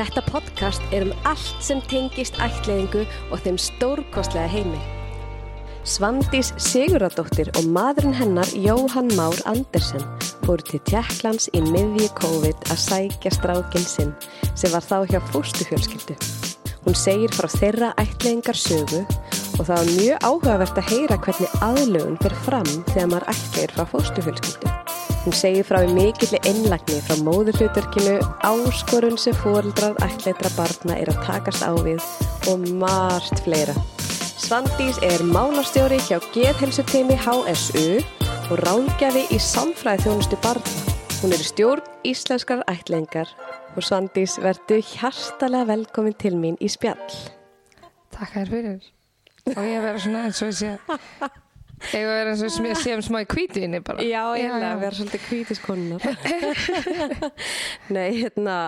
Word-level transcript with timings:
Þetta 0.00 0.22
podcast 0.30 0.94
er 0.96 1.04
um 1.04 1.10
allt 1.28 1.60
sem 1.60 1.80
tengist 1.90 2.38
ættleiðingu 2.40 3.02
og 3.34 3.42
þeim 3.44 3.58
stórkostlega 3.60 4.48
heimi. 4.48 4.78
Svandís 5.84 6.54
Siguradóttir 6.56 7.50
og 7.60 7.68
maðurinn 7.68 8.16
hennar 8.16 8.48
Jóhann 8.56 9.12
Már 9.18 9.36
Andersen 9.50 10.00
fóru 10.46 10.64
til 10.64 10.80
Tjekklands 10.88 11.50
í 11.52 11.60
miðji 11.66 12.08
COVID 12.16 12.64
að 12.72 12.80
sækja 12.80 13.34
strákinn 13.36 13.84
sinn 13.84 14.14
sem 14.54 14.72
var 14.72 14.86
þá 14.88 15.04
hjá 15.10 15.20
fóstufjölskyldu. 15.34 16.16
Hún 16.86 16.96
segir 16.96 17.36
frá 17.36 17.50
þeirra 17.52 17.92
ættleiðingar 18.00 18.56
sögu 18.56 19.02
og 19.04 19.66
það 19.66 19.74
var 19.74 19.90
mjög 19.98 20.24
áhugavert 20.30 20.80
að 20.80 20.94
heyra 20.94 21.20
hvernig 21.26 21.60
aðlögun 21.68 22.20
fyrir 22.24 22.40
fram 22.48 22.72
þegar 22.94 23.12
maður 23.12 23.30
ættleir 23.34 23.76
frá 23.76 23.84
fóstufjölskyldu. 23.92 24.89
Hún 25.20 25.34
segir 25.36 25.66
frá 25.68 25.82
í 25.84 25.88
mikilli 25.92 26.38
innlagni 26.48 26.96
frá 27.04 27.18
móðurhlutverkinu, 27.20 28.14
áskorun 28.40 29.18
sem 29.20 29.34
fóreldrar 29.36 29.98
ættleitra 30.06 30.48
barna 30.56 30.94
er 30.96 31.10
að 31.12 31.18
takast 31.26 31.60
á 31.60 31.76
við 31.76 32.00
og 32.48 32.64
margt 32.80 33.42
fleira. 33.44 33.74
Svandís 34.40 34.96
er 35.04 35.20
málastjóri 35.28 35.98
hjá 36.06 36.16
Geðhelsuteimi 36.32 37.18
HSU 37.20 38.00
og 38.48 38.62
ráðgjafi 38.64 39.26
í 39.36 39.42
samfræði 39.44 40.06
þjónustu 40.06 40.40
barna. 40.40 40.96
Hún 41.20 41.36
er 41.36 41.44
stjórn 41.44 42.08
íslenskar 42.08 42.64
ættlengar 42.72 43.28
og 43.76 43.84
Svandís 43.84 44.38
verðu 44.40 44.80
hjartalega 44.94 45.68
velkomin 45.74 46.16
til 46.16 46.32
mín 46.40 46.56
í 46.64 46.72
spjall. 46.72 47.20
Takk 48.16 48.40
fyrir. 48.48 48.80
Og 49.52 49.62
ég 49.68 49.84
verður 49.84 50.02
svona 50.06 50.24
eins 50.30 50.40
og 50.40 50.48
ég 50.48 50.58
sé 50.62 50.72
Ég 51.90 52.04
verður 52.06 52.30
eins 52.34 52.58
og 52.60 52.68
ég 52.68 52.78
sé 52.78 52.92
um 52.94 53.02
smá 53.04 53.22
í 53.22 53.28
kvítuðinni 53.30 53.80
bara. 53.84 54.04
Já, 54.04 54.22
eiginlega, 54.36 54.74
erum 54.76 54.98
svolítið 54.98 55.24
kvítiskonnar. 55.28 56.04
Nei, 57.96 58.20
hérna, 58.20 58.58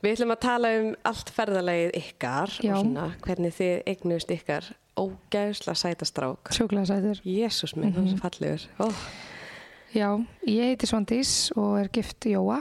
við 0.00 0.16
ætlum 0.16 0.34
að 0.34 0.42
tala 0.46 0.72
um 0.80 0.90
allt 1.12 1.32
ferðalagið 1.36 1.94
ykkar 2.00 2.56
Já. 2.56 2.72
og 2.72 2.82
svona 2.82 3.06
hvernig 3.26 3.54
þið 3.58 3.76
eignust 3.92 4.32
ykkar 4.32 4.72
ógæðsla 4.96 5.76
sætastrák. 5.76 6.52
Sjúklega 6.56 6.88
sætur. 6.88 7.20
Jésús 7.24 7.76
minn, 7.76 7.92
mm 7.92 8.06
-hmm. 8.06 8.20
fallegur. 8.20 8.68
Oh. 8.78 9.06
Já, 9.94 10.24
ég 10.46 10.72
heiti 10.72 10.86
Svandís 10.86 11.52
og 11.56 11.78
er 11.80 11.88
gift 11.88 12.26
Jóa 12.26 12.60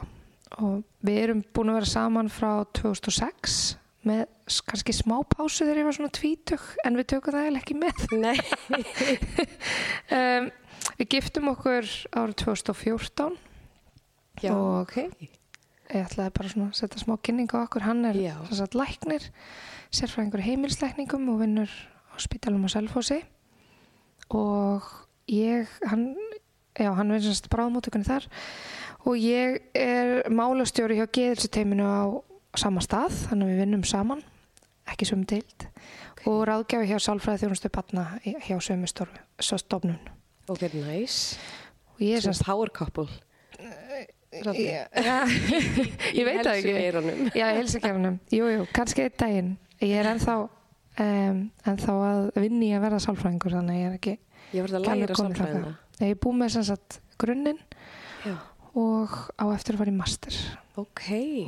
og 0.62 0.84
við 1.04 1.18
erum 1.24 1.44
búin 1.54 1.70
að 1.70 1.80
vera 1.80 1.86
saman 1.86 2.30
frá 2.30 2.66
2006 2.78 3.78
með 4.04 4.26
kannski 4.46 4.94
smá 4.94 5.16
pásu 5.26 5.64
þegar 5.66 5.80
ég 5.82 5.88
var 5.88 5.96
svona 5.98 6.14
tvítug 6.14 6.66
en 6.86 6.98
við 7.00 7.08
tökum 7.16 7.34
það 7.34 7.48
eiginlega 7.48 7.64
ekki 7.64 7.78
með. 7.82 7.96
Nei, 8.22 8.38
Um, 10.16 10.52
við 11.00 11.08
giftum 11.16 11.48
okkur 11.50 11.88
árið 12.14 12.36
2014 12.44 13.38
já, 14.44 14.52
Og- 14.54 14.84
ok. 14.84 14.98
ég 15.90 16.04
ætlaði 16.06 16.34
bara 16.38 16.52
svona 16.52 16.68
að 16.70 16.78
setja 16.78 17.02
smá 17.02 17.16
kynning 17.26 17.50
á 17.58 17.66
okkur 17.66 17.86
hann 17.88 18.06
er 18.06 18.14
Já. 18.20 18.36
sem 18.50 18.60
sagt 18.60 18.78
læknir 18.78 19.26
sérfræðingur 19.96 20.44
heimilslækningum 20.46 21.26
og 21.34 21.40
vinnur 21.42 21.70
á 22.14 22.16
spítalum 22.22 22.66
á 22.66 22.70
Selfossi 22.70 23.18
og 24.30 24.86
ég 25.30 25.66
hann, 25.90 26.16
já, 26.78 26.92
hann 26.94 27.10
vinnur 27.10 27.26
semst 27.26 27.50
bráðmótökunni 27.50 28.06
þar 28.06 28.30
og 29.06 29.18
ég 29.22 29.60
er 29.74 30.22
málastjóri 30.30 30.98
hjá 31.02 31.10
geðilsuteiminu 31.10 31.86
á 31.86 32.02
sama 32.56 32.82
stað, 32.86 33.12
þannig 33.30 33.46
að 33.50 33.52
við 33.56 33.62
vinnum 33.66 33.84
saman 33.90 34.22
ekki 34.92 35.08
sömu 35.10 35.26
deild 35.30 35.68
og 36.30 36.42
ráðgjafi 36.50 36.90
hjá 36.90 37.00
sálfræði 37.02 37.44
þjónustu 37.46 37.72
batna 37.74 38.06
hjá 38.24 38.58
sömu 38.62 38.90
svo 38.90 39.58
stofnun 39.62 40.00
Ok, 40.50 40.62
nice. 40.74 41.38
ég 41.98 42.22
Svona 42.22 42.34
semst 42.34 42.46
power 42.46 42.70
couple. 42.70 43.08
Já, 44.36 44.52
ég 46.12 46.26
veit 46.28 46.42
það 46.44 46.58
ekki. 46.60 46.74
Já, 47.40 47.46
ég 47.48 47.60
helst 47.62 47.78
ekki 47.78 47.88
af 47.88 47.96
hennum. 47.96 48.18
Jú, 48.36 48.50
jú, 48.52 48.66
kannski 48.76 49.06
einn 49.06 49.16
daginn. 49.22 49.52
Ég 49.80 49.94
er 50.02 50.10
ennþá, 50.12 50.36
um, 51.06 51.40
ennþá 51.72 51.96
að 52.10 52.28
vinni 52.44 52.74
að 52.76 52.84
verða 52.84 53.00
sálfræðingur, 53.06 53.56
þannig 53.56 53.80
ég 53.80 53.88
er 53.88 53.96
ekki 54.00 54.16
Ég 54.56 54.66
var 54.66 54.76
að 54.76 54.86
læra 54.90 55.18
þangað. 55.18 55.70
Ég 56.02 56.12
er 56.12 56.20
búið 56.26 56.38
með 56.42 56.54
sem 56.58 56.66
sagt 56.68 57.00
grunninn 57.22 57.62
Já, 58.28 58.36
og 58.76 59.16
á 59.40 59.46
eftir 59.56 59.78
að 59.78 59.82
fara 59.86 59.94
í 59.94 59.98
master. 59.98 60.38
ok. 60.84 61.06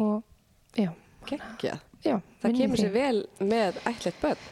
Og 0.08 0.80
já, 0.80 0.90
Gekkja. 1.28 1.76
Já. 2.06 2.19
Það 2.41 2.56
kemur 2.59 2.78
sér 2.81 2.94
vel 2.94 3.25
með 3.40 3.80
ætlet 3.90 4.22
börn. 4.22 4.46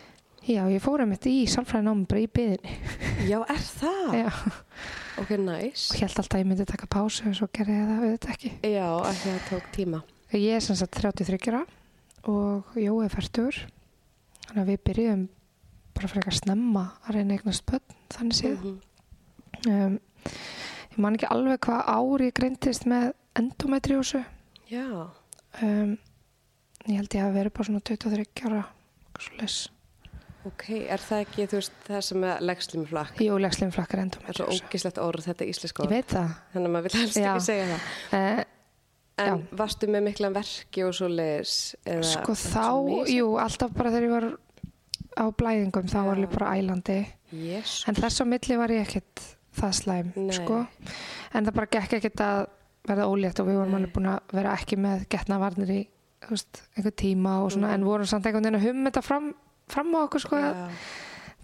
Já, 0.45 0.61
ég 0.69 0.81
fór 0.83 1.01
einmitt 1.01 1.25
í 1.25 1.45
sálfræðinámi 1.50 2.06
bara 2.09 2.22
í 2.22 2.28
byðinni. 2.29 2.73
Já, 3.25 3.39
er 3.50 3.61
það? 3.66 4.17
Já, 4.19 4.29
Ok, 5.17 5.29
nice. 5.41 5.88
og 5.94 6.01
held 6.03 6.11
alltaf 6.19 6.35
að 6.35 6.44
ég 6.44 6.50
myndi 6.51 6.66
taka 6.69 6.89
pásu 6.91 7.25
og 7.29 7.38
svo 7.39 7.47
gerði 7.56 7.78
ég 7.79 7.88
það 7.89 8.03
auðvitað 8.03 8.33
ekki. 8.35 8.51
Já, 8.75 8.85
að 9.00 9.22
það 9.23 9.39
tók 9.50 9.72
tíma. 9.73 10.01
Ég 10.35 10.51
er 10.57 10.61
sem 10.61 10.75
sagt 10.78 11.00
33 11.00 11.39
ára 11.50 11.63
og 12.29 12.75
Jó 12.78 13.00
er 13.06 13.09
færtur. 13.13 13.57
Þannig 14.45 14.62
að 14.62 14.69
við 14.73 14.79
byrjum 14.89 15.23
bara 15.95 16.09
fyrir 16.12 16.29
að 16.29 16.38
snemma 16.44 16.83
að 17.07 17.16
reyna 17.17 17.38
eignast 17.39 17.66
börn, 17.66 17.97
þannig 18.13 18.38
séð. 18.38 18.66
Mhm. 18.66 19.72
um, 19.72 20.00
ég 20.91 20.97
man 21.01 21.16
ekki 21.17 21.29
alveg 21.31 21.59
hvað 21.66 21.89
ár 21.95 22.22
ég 22.27 22.33
greintist 22.38 22.85
með 22.85 23.13
endometriósu 23.39 24.22
Já, 24.69 24.85
um, 25.62 25.95
ég 26.91 27.00
held 27.01 27.16
ég 27.18 27.23
að 27.25 27.34
vera 27.40 27.50
bara 27.50 27.68
svona 27.69 27.81
23 27.81 28.25
ára 28.50 28.63
svoleiðis. 29.19 29.57
ok. 30.46 30.66
Er 30.94 31.01
það 31.01 31.22
ekki, 31.25 31.46
þú 31.50 31.59
veist, 31.62 31.78
það 31.88 32.01
sem 32.09 32.23
er 32.29 32.41
legslimflakk? 32.46 33.22
Jú, 33.25 33.38
legslimflakkar 33.41 33.97
Það 33.97 34.03
er 34.06 34.09
svo 34.09 34.46
endometriósu 34.46 34.66
ógislegt 34.69 34.97
orð, 35.01 35.25
þetta 35.29 35.47
íslenska 35.50 35.84
ég 35.84 35.88
orð. 35.88 35.95
Þannig 36.53 36.69
að 36.69 36.75
maður 36.75 36.88
vil 36.90 37.00
helst 37.01 37.18
Já. 37.18 37.29
ekki 37.31 37.45
segja 37.47 37.66
það. 37.72 37.79
uh, 38.19 38.44
En 39.25 39.47
varstu 39.56 39.88
með 39.88 40.03
mikla 40.09 40.29
verki 40.35 40.84
og 40.84 40.94
svo 40.94 41.07
leiðis? 41.07 41.75
sko 42.03 42.34
þá, 42.35 42.66
jú, 43.07 43.29
alltaf 43.40 43.72
bara 43.72 43.90
þegar 43.94 44.03
ég 44.03 44.12
var 44.12 44.28
á 45.16 45.24
blæðingum 45.31 45.88
þá 45.88 46.00
var 46.03 46.18
Já. 46.19 46.22
ég 46.25 46.34
bara 46.35 46.50
ælandi 46.59 46.97
Jésu. 47.31 47.88
en 47.88 47.95
þess 47.95 48.19
á 48.19 48.25
milli 48.28 48.57
var 48.59 48.69
ég 48.75 48.84
ekkert 48.84 49.22
það 49.56 49.72
slæm 49.79 50.12
Nei. 50.19 50.35
sko. 50.35 50.68
en 51.34 51.45
það 51.47 51.53
bara 51.56 51.66
gekk 51.72 51.94
ekkert 51.94 52.19
að 52.19 52.47
verða 52.85 53.07
ólétt 53.07 53.40
og 53.40 53.47
við 53.47 53.56
vorum 53.62 53.75
alveg 53.79 53.94
búin 53.95 54.09
að 54.12 54.19
vera 54.35 54.53
ekki 54.59 54.75
með 54.78 55.07
getnavarnir 55.07 55.72
í 55.72 55.79
þú 55.79 55.79
veist, 55.79 55.94
einhver 56.30 56.91
tíma 56.96 57.44
og 57.44 57.52
svona, 57.52 57.68
Mhm. 57.68 57.74
en 57.74 57.84
vorum 57.86 58.06
samt 58.06 58.25
einhvern 58.25 58.44
veginn 58.44 58.59
að 58.62 58.68
hum 58.68 58.86
þetta 58.86 59.03
fram, 59.03 59.34
fram 59.69 59.94
á 59.96 60.00
okkur 60.08 60.19
sko, 60.22 60.36
Já. 60.36 60.69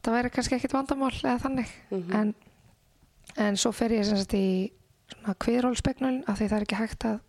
það 0.04 0.14
væri 0.18 0.30
kannski 0.32 0.56
ekkert 0.58 0.74
vandamál 0.74 1.12
eða 1.12 1.40
þannig 1.42 1.68
Mhm. 1.92 2.14
en, 2.16 2.36
en 3.38 3.56
svo 3.58 3.72
fer 3.72 3.90
ég 3.90 4.04
sem 4.06 4.18
sagt 4.18 4.34
í 4.34 4.72
svona 5.14 5.36
kviðrólspegnun 5.36 6.24
af 6.28 6.40
því 6.40 6.48
það 6.50 6.58
er 6.58 6.62
ekki 6.66 6.76
hægt 6.82 7.06
að 7.06 7.20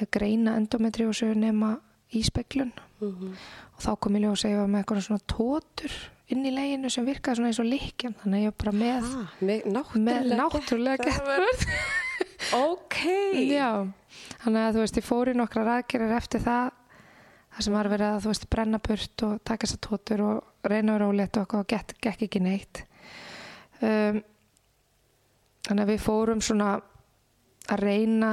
eh, 0.00 0.06
greina 0.10 0.56
endometriósu 0.56 1.34
nema 1.34 1.78
í 2.12 2.22
speglun 2.24 2.72
Mhm. 3.00 3.34
og 3.76 3.80
þá 3.80 3.98
kom 4.00 4.12
ég 4.14 4.22
að 4.30 4.50
ég 4.50 4.56
var 4.58 4.66
með 4.66 4.84
eitthvað 4.84 5.02
svona 5.06 5.20
tótur 5.26 5.92
inn 6.28 6.44
í 6.46 6.50
leginu 6.54 6.90
sem 6.90 7.04
virkaði 7.06 7.36
svona 7.36 7.46
eins 7.48 7.58
og 7.60 7.66
líkjan 7.66 8.14
þannig 8.14 8.34
að 8.34 8.42
ég 8.42 8.44
var 8.44 8.58
bara 8.58 8.72
með, 8.72 9.02
Ah, 9.04 9.30
með 9.40 9.64
með 9.64 10.32
náttúrulega 10.32 10.36
náttúrulega 10.40 11.04
getnaðvörn. 11.04 11.66
Ok. 12.52 12.96
Já, 13.58 13.88
þannig 14.44 14.62
að 14.62 14.76
þú 14.76 14.84
veist, 14.84 14.98
ég 15.00 15.06
fór 15.08 15.30
í 15.32 15.36
nokkra 15.38 15.66
ræðgerir 15.66 16.16
eftir 16.18 16.44
það 16.44 16.72
það 17.54 17.66
sem 17.66 17.76
var 17.76 17.90
verið 17.92 18.08
að 18.08 18.22
þú 18.22 18.32
veist 18.32 18.48
brenna 18.50 18.80
burt 18.82 19.24
og 19.26 19.34
taka 19.46 19.66
þessar 19.66 19.82
tótur 19.86 20.22
og 20.24 20.66
reyna 20.66 20.94
að 20.94 20.96
vera 20.98 21.10
ólétt 21.10 21.36
og 21.38 21.44
eitthvað 21.44 21.62
og 21.62 21.70
gekk, 21.70 21.94
gekk 22.02 22.24
ekki 22.26 22.42
neitt. 22.42 22.80
Um, 23.84 24.18
þannig 25.68 25.84
að 25.84 25.92
við 25.92 26.02
fórum 26.02 26.42
svona 26.44 26.72
að 27.70 27.84
reyna 27.84 28.32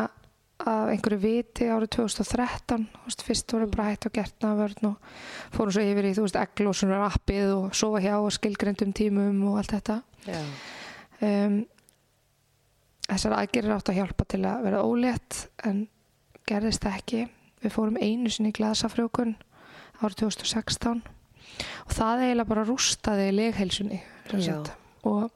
af 0.61 0.91
einhverju 0.91 1.17
viti 1.21 1.67
árið 1.69 1.93
2013 1.95 2.83
þú 2.93 3.05
veist, 3.07 3.23
fyrst 3.25 3.53
voru 3.55 3.69
bara 3.71 3.87
hætt 3.89 4.07
og 4.09 4.13
gert 4.13 4.45
og 4.45 4.65
fórum 5.53 5.73
svo 5.73 5.85
yfir 5.85 6.09
í, 6.09 6.15
þú 6.17 6.25
veist, 6.25 6.41
eglósunar 6.41 7.05
appið 7.07 7.53
og 7.55 7.77
sofa 7.77 8.01
hjá 8.03 8.15
og 8.19 8.33
skilgrendum 8.35 8.93
tímum 8.97 9.41
og 9.49 9.61
allt 9.61 9.77
þetta. 9.77 10.01
Um, 11.21 11.57
þessar 13.07 13.37
aðgerir 13.37 13.73
átt 13.75 13.89
að 13.91 14.01
hjálpa 14.01 14.29
til 14.29 14.43
að 14.49 14.67
vera 14.67 14.85
ólétt 14.85 15.43
en 15.69 15.83
gerðist 16.51 16.85
ekki 16.91 17.23
við 17.63 17.73
fórum 17.75 17.97
einu 18.01 18.29
sinni 18.33 18.51
í 18.53 18.57
glasafrjókun 18.59 19.35
árið 20.01 20.19
2016 20.25 21.01
og 21.01 21.93
það 21.93 22.23
eiginlega 22.25 22.49
bara 22.51 22.65
rústaði 22.67 23.27
legheilsunni 23.35 23.99
og 25.07 25.29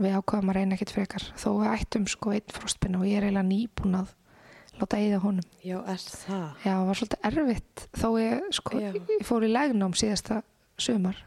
við 0.00 0.14
ákvaðum 0.18 0.50
að 0.52 0.56
reyna 0.58 0.76
ekkert 0.76 0.92
frekar 0.96 1.24
þó 1.38 1.48
við 1.60 1.70
ættum 1.76 2.06
sko 2.10 2.32
einn 2.36 2.52
frostpinna 2.54 3.00
og 3.02 3.08
ég 3.08 3.18
er 3.20 3.26
eiginlega 3.28 3.48
nýbúin 3.48 3.98
að 4.00 4.12
láta 4.80 4.98
eigða 5.00 5.18
honum 5.22 5.48
Já, 5.64 5.76
er 5.92 6.00
það? 6.00 6.46
já, 6.64 6.72
það 6.72 6.86
var 6.88 7.00
svolítið 7.00 7.26
erfitt 7.28 7.82
þó 8.00 8.06
ég 8.22 8.46
sko, 8.56 8.80
ég 8.80 9.26
fór 9.28 9.44
í 9.46 9.50
legnám 9.52 9.96
síðasta 9.98 10.40
sumar 10.80 11.20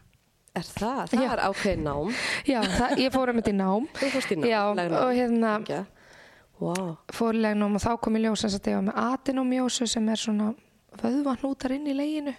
Er 0.56 0.64
það? 0.64 1.00
Það 1.12 1.20
Já. 1.20 1.28
er 1.34 1.40
ákveðin 1.50 1.82
nám. 1.84 2.06
já, 2.48 2.58
það, 2.64 2.92
ég 3.02 3.10
fór 3.12 3.28
um 3.28 3.36
þetta 3.42 3.50
í 3.52 3.56
nám 3.58 3.88
Þú 3.98 4.08
fórst 4.14 4.30
í 4.32 4.36
nám. 4.40 4.46
já, 4.48 4.60
legnám. 4.78 5.02
og 5.02 5.10
hérna 5.18 5.50
Já. 5.68 5.80
Wow. 6.58 6.96
fór 7.12 7.36
í 7.36 7.40
legnum 7.44 7.74
og 7.76 7.82
þá 7.84 7.90
kom 8.00 8.16
í 8.16 8.22
ljós 8.24 8.44
að 8.48 8.54
ég 8.56 8.76
var 8.78 8.86
með 8.86 9.00
adenomjósu 9.12 9.86
sem 9.86 10.06
er 10.08 10.16
svona 10.16 10.54
vöðvanútar 11.02 11.74
inn 11.76 11.86
í 11.86 11.96
leginu 11.96 12.32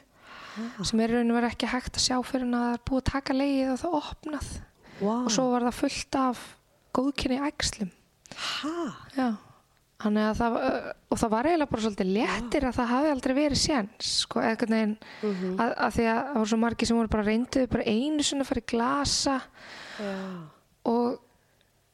sem 0.83 0.99
er 1.05 1.11
raun 1.13 1.29
og 1.29 1.37
verið 1.37 1.51
ekki 1.53 1.67
hægt 1.69 1.99
að 1.99 2.05
sjá 2.07 2.15
fyrir 2.25 2.47
en 2.47 2.55
að 2.57 2.63
það 2.65 2.73
er 2.73 2.85
búið 2.89 3.01
að 3.03 3.11
taka 3.11 3.33
legið 3.37 3.73
og 3.75 3.81
það 3.83 3.99
opnað 4.01 4.47
Wow. 4.97 5.25
og 5.27 5.29
svo 5.29 5.43
var 5.51 5.61
það 5.67 5.75
fullt 5.77 6.15
af 6.17 6.39
góðkynni 6.97 7.37
ægslum 7.45 7.91
já, 9.13 9.27
það, 10.01 10.55
og 11.13 11.19
það 11.21 11.31
var 11.35 11.47
eiginlega 11.51 11.69
bara 11.71 11.83
svolítið 11.85 12.09
léttir 12.15 12.65
að 12.65 12.75
það 12.79 12.89
hafi 12.95 13.11
aldrei 13.13 13.35
verið 13.37 13.61
séns, 13.61 14.09
sko, 14.23 14.41
eða 14.41 14.49
einhvern 14.55 14.75
veginn, 14.77 14.97
Mhm. 15.21 15.53
að, 15.61 15.71
að 15.85 15.93
því 15.99 16.07
að 16.09 16.17
það 16.23 16.33
voru 16.39 16.49
svo 16.51 16.59
margir 16.63 16.87
sem 16.89 16.97
voru 16.97 17.13
bara 17.13 17.27
reynduð 17.29 17.69
bara 17.69 17.83
einu 17.93 18.23
sinni 18.25 18.41
að 18.41 18.49
fara 18.51 18.61
í 18.61 18.67
glasa 18.73 19.37
Já. 20.01 20.17
og 20.85 21.19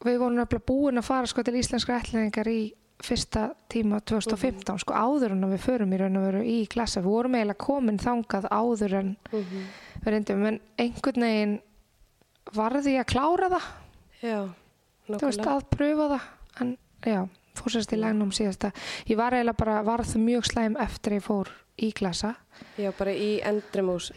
við 0.04 0.18
vorum 0.20 0.36
nefnilega 0.38 0.66
búin 0.68 1.00
að 1.00 1.08
fara 1.08 1.28
sko 1.28 1.44
til 1.44 1.56
íslenskra 1.60 2.00
ætlingar 2.02 2.48
í 2.52 2.74
fyrsta 3.04 3.50
tíma 3.72 4.00
2015, 4.06 4.78
sko, 4.80 4.94
áður 4.96 5.34
en 5.36 5.48
við 5.52 5.60
förum 5.66 5.92
í 5.94 5.98
raun 6.00 6.18
og 6.20 6.24
veru 6.28 6.42
í 6.48 6.58
glasa. 6.72 7.02
Við 7.02 7.10
vorum 7.12 7.36
eiginlega 7.36 7.60
komin 7.66 7.98
þangað 8.00 8.46
áður 8.52 8.94
en 9.00 9.18
Mhm. 9.32 9.64
við 10.06 10.12
reyndum, 10.14 10.46
en 10.48 10.60
einhvern 10.80 11.22
veginn 11.26 11.60
varði 12.54 12.94
ég 12.98 13.04
að 13.06 13.12
klára 13.14 13.50
það, 13.50 13.68
Já. 14.22 14.50
þú 15.10 15.20
veist, 15.28 15.40
að 15.42 15.66
pröfa 15.70 16.08
það, 16.14 16.22
en 16.62 16.78
já, 17.06 17.28
fór 17.56 17.70
sérst 17.72 17.94
í 17.94 18.00
lægnum 18.00 18.32
síðasta. 18.32 18.72
Ég 19.08 19.18
var 19.18 19.32
eiginlega 19.32 19.58
bara, 19.58 19.84
varð 19.84 20.16
mjög 20.16 20.44
slæm 20.52 20.78
eftir 20.80 21.14
ég 21.20 21.24
fór 21.24 21.48
í 21.80 21.92
glasa, 21.94 22.36
Já, 22.78 22.92
bara 22.98 23.12
í 23.12 23.42
endrimús. 23.42 24.12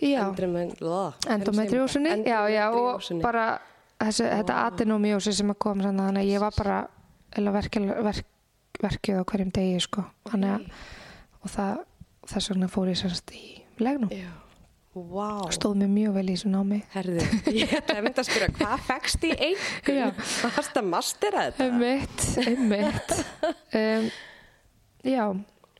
Endometriósunni, 1.27 2.25
já, 2.27 2.47
já, 2.53 2.71
og 2.73 3.00
bara 3.23 3.59
þessi, 4.02 4.25
þetta 4.31 4.60
adenomjósi 4.66 5.34
sem 5.37 5.52
að 5.52 5.60
koma 5.66 5.88
þannig 5.88 6.22
að 6.22 6.31
ég 6.31 6.43
var 6.44 6.56
bara 6.56 6.78
verkjuð 7.37 7.93
verk, 8.06 8.32
verkjuð 8.82 9.22
á 9.22 9.28
hverjum 9.31 9.52
degi, 9.56 9.84
sko, 9.87 10.06
þannig 10.31 10.56
að 10.56 10.66
og 11.46 11.52
það, 11.52 11.78
þess 12.32 12.50
vegna 12.52 12.69
fór 12.72 12.90
ég 12.90 12.98
semst 13.00 13.32
í 13.37 13.44
legnum. 13.82 14.10
Vá. 14.96 15.44
Stóð 15.52 15.75
mér 15.82 15.90
mjög 15.93 16.14
vel 16.16 16.22
í 16.25 16.32
þessu 16.32 16.48
námi. 16.48 16.78
Herðu, 16.94 17.25
ég 17.52 17.75
ætla 17.76 17.98
að 17.98 18.06
mynda 18.06 18.22
að 18.22 18.28
spyrja, 18.31 18.46
hvað 18.56 18.87
fegst 18.87 19.26
í 19.28 19.32
Já. 19.34 19.37
einhvern? 19.50 20.22
Hvað 20.22 20.54
varst 20.56 20.78
að 20.81 20.88
mastera 20.88 21.42
þetta? 21.50 21.66
Einmitt, 21.66 22.25
einmitt. 22.46 23.12
Um, 23.76 24.06
já, 25.04 25.25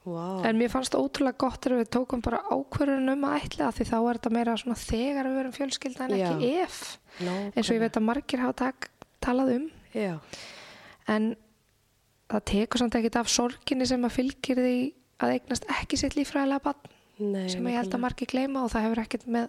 Vá. 0.07 0.47
en 0.47 0.59
mér 0.59 0.71
fannst 0.71 0.95
ótrúlega 0.95 1.41
gott 1.43 1.65
þegar 1.65 1.81
við 1.81 1.89
tókum 1.97 2.21
bara 2.23 2.39
ákvörðun 2.47 3.11
um 3.17 3.25
að 3.27 3.41
ætla 3.41 3.71
því 3.75 3.87
þá 3.89 3.97
er 3.99 4.19
þetta 4.21 4.35
meira 4.37 4.59
svona 4.61 4.79
þegar 4.79 5.29
við 5.31 5.39
verum 5.41 5.57
fjölskylda 5.57 6.07
en 6.07 6.15
ekki 6.17 6.51
Já. 6.53 6.61
ef. 6.67 6.77
Eins 7.27 7.67
og 7.67 7.75
ég 7.75 7.83
veit 7.83 7.99
að 7.99 8.07
margir 8.07 8.43
hafa 8.45 8.57
tak, 8.61 8.89
talað 9.25 9.53
um. 9.57 9.67
Já. 9.97 10.13
En 11.11 11.33
það 12.31 12.47
tekur 12.53 12.83
samt 12.83 12.99
ekkit 13.01 13.19
af 13.19 13.33
sorginni 13.33 13.89
sem 13.89 14.07
að 14.07 14.17
fylgir 14.21 14.63
því 14.63 14.79
að 15.23 15.35
eignast 15.37 15.67
ekki 15.73 15.99
sitt 15.99 16.17
líffræðilega 16.19 16.65
barn 16.69 16.95
Nei, 17.17 17.47
sem 17.49 17.67
ég 17.71 17.79
held 17.81 17.95
að 17.97 18.03
margir 18.03 18.29
gleyma 18.29 18.67
og 18.67 18.73
það 18.75 18.87
hefur 18.87 19.03
ekkert 19.07 19.31
með 19.33 19.47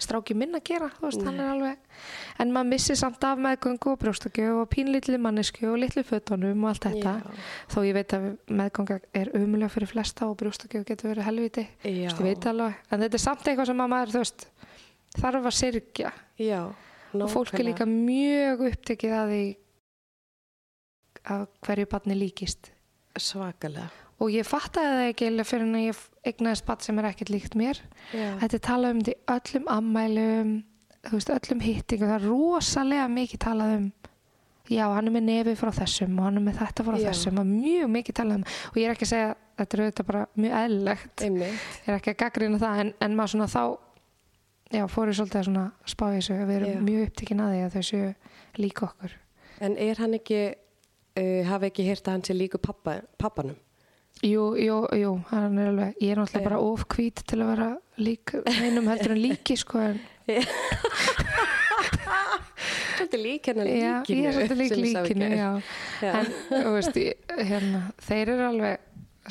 stráki 0.00 0.34
minn 0.36 0.56
að 0.56 0.64
gera, 0.68 0.88
veist, 1.00 1.22
en 1.24 2.52
maður 2.52 2.68
missir 2.68 2.98
samt 3.00 3.24
af 3.24 3.40
meðgöngu 3.40 3.94
og 3.94 4.00
brjóstakjöf 4.02 4.60
og 4.60 4.68
pínlítli 4.72 5.16
mannesku 5.20 5.70
og 5.70 5.78
litlu 5.80 6.04
fötunum 6.04 6.66
og 6.66 6.72
allt 6.72 6.88
þetta, 6.88 7.14
Já. 7.24 7.46
þó 7.72 7.78
ég 7.86 7.96
veit 7.96 8.16
að 8.16 8.26
meðgönga 8.60 8.98
er 9.16 9.32
umulega 9.38 9.72
fyrir 9.72 9.90
flesta 9.90 10.28
og 10.28 10.36
brjóstakjöf 10.42 10.84
getur 10.90 11.14
verið 11.14 11.28
helviti, 11.30 11.66
veist, 11.84 12.20
ég 12.20 12.24
veit 12.28 12.48
alveg 12.52 12.76
en 12.90 13.06
þetta 13.06 13.20
er 13.20 13.24
samt 13.24 13.48
eitthvað 13.48 13.70
sem 13.72 13.84
að 13.86 13.92
maður, 13.94 14.16
veist 14.20 14.48
þarf 15.16 15.50
að 15.50 15.58
syrgja 15.62 16.12
Já. 16.44 16.62
og 17.16 17.28
fólk 17.32 17.56
er 17.56 17.68
líka 17.70 17.88
mjög 17.88 18.66
upptekið 18.70 19.16
að 19.16 19.32
því 19.32 19.44
að 21.36 21.46
hverju 21.66 21.92
barni 21.96 22.18
líkist 22.20 22.72
Svakalega. 23.16 23.88
Og 24.16 24.32
ég 24.32 24.48
fattaði 24.48 24.94
það 24.96 25.10
ekki 25.10 25.28
eða 25.30 25.44
fyrir 25.46 25.66
en 25.66 25.78
ég 25.82 26.02
eignaðist 26.26 26.66
barn 26.66 26.82
sem 26.84 26.98
er 27.00 27.08
ekkert 27.10 27.32
líkt 27.32 27.56
mér 27.58 27.80
Já. 28.14 28.28
Þetta 28.40 28.56
er 28.58 28.64
talað 28.64 28.94
um 28.94 29.00
þetta 29.04 29.12
í 29.12 29.20
öllum 29.36 29.70
ammælum, 29.76 30.52
þú 31.06 31.14
veist, 31.18 31.32
öllum 31.36 31.64
hittingum, 31.64 32.10
það 32.10 32.18
er 32.20 32.28
rosalega 32.30 33.08
mikið 33.12 33.42
talað 33.46 33.74
um, 33.76 33.88
já, 34.72 34.84
hann 34.90 35.10
er 35.10 35.14
með 35.14 35.26
nefið 35.28 35.58
frá 35.60 35.72
þessum 35.76 36.16
og 36.18 36.26
hann 36.26 36.40
er 36.40 36.46
með 36.46 36.60
þetta 36.62 36.86
frá 36.86 36.96
Já. 36.96 37.04
þessum 37.10 37.42
og 37.42 37.50
mjög 37.50 37.90
mikið 37.96 38.18
talað 38.20 38.40
um, 38.40 38.46
og 38.72 38.78
ég 38.80 38.86
er 38.88 38.94
ekki 38.96 39.06
að 39.06 39.12
segja, 39.12 39.34
þetta 39.60 39.76
er 39.76 39.82
auðvitað 39.84 40.08
bara 40.10 40.22
mjög 40.34 40.56
eðlilegt, 40.62 41.24
Einmitt. 41.26 41.66
ég 41.84 41.90
er 41.92 41.98
ekki 42.00 42.14
að 42.14 42.18
gaggrina 42.24 42.62
það, 42.62 42.80
en, 42.82 42.94
en 43.06 43.18
maður 43.20 43.34
svona 43.34 43.50
þá, 43.52 43.62
já, 44.74 44.82
fór 44.90 45.12
ég 45.12 45.18
svolítið 45.20 45.52
að 45.52 45.68
spá 45.92 46.06
þessu, 46.16 46.38
við 46.40 46.56
erum 46.56 46.72
Já. 46.72 46.80
mjög 46.88 47.06
upptekinn 47.10 47.44
að 47.44 47.52
því 47.54 47.60
að 47.66 47.76
þau 47.76 47.84
séu 47.90 48.08
líka 48.56 48.88
okkur. 48.88 49.14
En 49.66 49.76
er 49.80 50.02
hann 50.02 50.16
ekki, 50.18 50.40
uh, 51.20 51.40
hafi 51.52 51.70
ekki 51.70 51.86
Jú, 54.24 54.44
jú, 54.56 54.76
jú, 54.96 55.10
hann 55.30 55.58
er 55.60 55.68
alveg, 55.74 55.96
ég 56.00 56.14
er 56.14 56.16
náttúrulega 56.16 56.40
Já. 56.40 56.48
bara 56.48 56.58
ofkvít 56.64 57.20
til 57.28 57.38
að 57.44 57.50
vera 57.52 57.68
lík, 58.00 58.32
einum 58.48 58.88
heldur 58.88 59.12
en 59.12 59.20
líki, 59.20 59.56
sko, 59.60 59.78
en 59.78 60.00
Svolítið 62.96 63.20
lík 63.22 63.46
Já, 63.46 63.54
líkinu. 63.54 64.16
ég 64.16 64.26
er 64.26 64.32
svolítið 64.32 64.58
lík 64.58 64.76
líkinu, 64.86 65.28
já. 65.36 65.50
Já. 66.02 66.12
En, 66.22 66.30
þú 66.48 66.72
veist, 66.74 66.96
hérna, 67.50 67.82
þeir 68.08 68.32
eru 68.34 68.46
alveg 68.48 68.78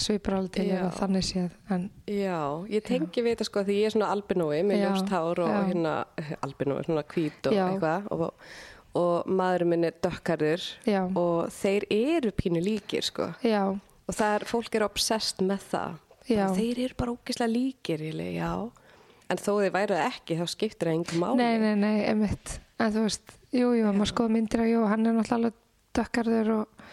svipur 0.05 0.35
alveg 0.37 0.51
til 0.57 0.67
Já. 0.69 0.75
eða 0.77 0.91
þannig 0.99 1.25
séð, 1.25 1.49
en 1.71 1.83
Já, 2.11 2.37
ég 2.69 2.85
tengi 2.85 3.23
við 3.25 3.31
þetta 3.35 3.47
sko 3.49 3.63
því 3.65 3.75
ég 3.79 3.89
er 3.89 3.95
svona 3.95 4.11
albinói 4.13 4.61
með 4.67 4.77
Já, 4.79 4.85
ljóst 4.85 5.11
hár 5.15 5.41
og 5.45 5.49
já. 5.51 5.59
hérna 5.71 5.93
albinói, 6.45 6.79
svona 6.85 7.03
hvít 7.15 7.49
og 7.49 7.55
Já. 7.57 7.65
eitthvað 7.71 8.09
og, 8.11 8.25
og 9.01 9.27
maðurinn 9.39 9.71
minn 9.73 9.87
er 9.89 9.95
dökkarður 10.03 10.67
já, 10.87 11.01
og 11.17 11.49
þeir 11.57 11.87
eru 11.95 12.31
pínu 12.35 12.61
líkir 12.63 13.07
sko 13.07 13.31
já, 13.43 13.63
og 14.05 14.15
það 14.15 14.35
er, 14.37 14.45
fólk 14.49 14.77
er 14.77 14.85
obsessed 14.85 15.41
með 15.45 15.69
það. 15.71 16.01
Bara, 16.25 16.49
þeir 16.57 16.81
eru 16.87 16.97
bara 16.97 17.13
ógislega 17.13 17.51
líkir 17.51 18.01
já, 18.33 18.51
en 19.29 19.41
þó 19.41 19.51
þeir 19.59 19.73
væru 19.75 19.97
það 19.97 20.07
ekki 20.09 20.37
þá 20.39 20.45
skiptir 20.49 20.89
það 20.89 20.97
engum 20.99 21.21
máli. 21.21 21.37
Nei, 21.41 21.57
nei, 21.61 21.75
nei, 21.81 21.97
emitt, 22.09 22.55
en 22.81 22.93
þú 22.95 23.03
veist, 23.05 23.35
jú, 23.53 23.71
jú, 23.77 23.91
maður 23.93 24.11
skoða 24.11 24.33
myndir 24.33 24.63
að 24.65 24.71
jú, 24.71 24.83
hann 24.89 25.05
er 25.05 25.17
náttúrulega 25.17 25.37
alveg 25.39 25.59
dökkarður 25.99 26.51
og, 26.55 26.87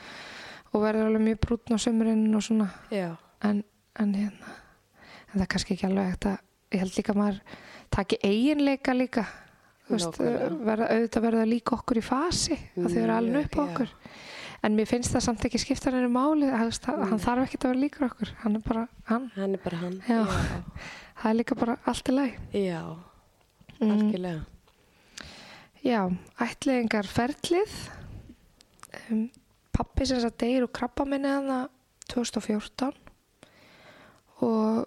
og 0.73 0.85
verður 0.85 1.09
alveg 1.11 1.25
mjög 1.29 1.41
brúnn 1.47 1.77
á 1.77 1.85
sömurinn 1.85 2.27
og 2.39 2.45
svona, 2.47 2.69
en, 3.49 3.63
en 4.01 4.15
hérna, 4.21 4.57
en 5.31 5.37
það 5.39 5.47
er 5.47 5.53
kannski 5.57 5.77
ekki 5.77 5.89
alveg 5.89 6.13
eftir 6.13 6.35
að, 6.35 6.45
ég 6.73 6.85
held 6.85 6.99
líka 7.01 7.15
að 7.17 7.23
maður 7.23 7.41
taki 7.93 8.21
eiginleika 8.29 8.97
líka, 8.97 9.25
þú 9.89 9.97
veist, 9.97 10.21
verða, 10.69 10.93
auðvitað 10.93 11.27
verða 11.29 11.49
líka 11.49 11.77
okkur 11.79 12.01
í 12.01 12.05
fasi, 12.05 12.61
að 12.77 12.89
þau 12.95 13.03
eru 13.07 13.17
alveg 13.17 13.49
upp 13.49 13.59
á 13.61 13.65
Mjög, 13.65 13.97
já. 13.97 14.21
En 14.63 14.77
mér 14.79 14.87
finnst 14.87 15.11
það 15.15 15.25
samt 15.27 15.45
ekki 15.49 15.59
skipta 15.59 15.91
henni 15.91 16.07
máli, 16.13 16.47
hann, 16.55 16.71
hann 16.87 17.19
þarf 17.23 17.49
ekki 17.49 17.59
að 17.59 17.65
vera 17.73 17.81
líkur 17.83 18.05
okkur, 18.07 18.31
hann 18.45 18.57
er 18.57 18.63
bara 18.67 18.85
hann. 19.09 19.25
hann 19.35 19.57
er 19.57 19.63
bara 19.65 19.81
hann 19.81 19.97
Já. 20.07 20.21
Það 21.23 21.31
er 21.31 21.37
líka 21.39 21.55
bara 21.59 21.75
allt 21.87 22.09
í 22.09 22.15
lagi. 22.17 22.37
Já, 22.67 22.83
Mm. 23.83 23.91
algjörlega 23.91 24.45
Já, 25.83 26.01
ætliðingar 26.39 27.07
ferlið. 27.11 27.73
Um, 29.11 29.25
pappi 29.75 30.07
sem 30.07 30.21
þess 30.21 30.29
að 30.29 30.37
deyr 30.45 30.67
og 30.69 30.71
krabba 30.79 31.07
minni 31.11 31.27
hana 31.33 31.57
2014 32.13 32.93
og 34.47 34.87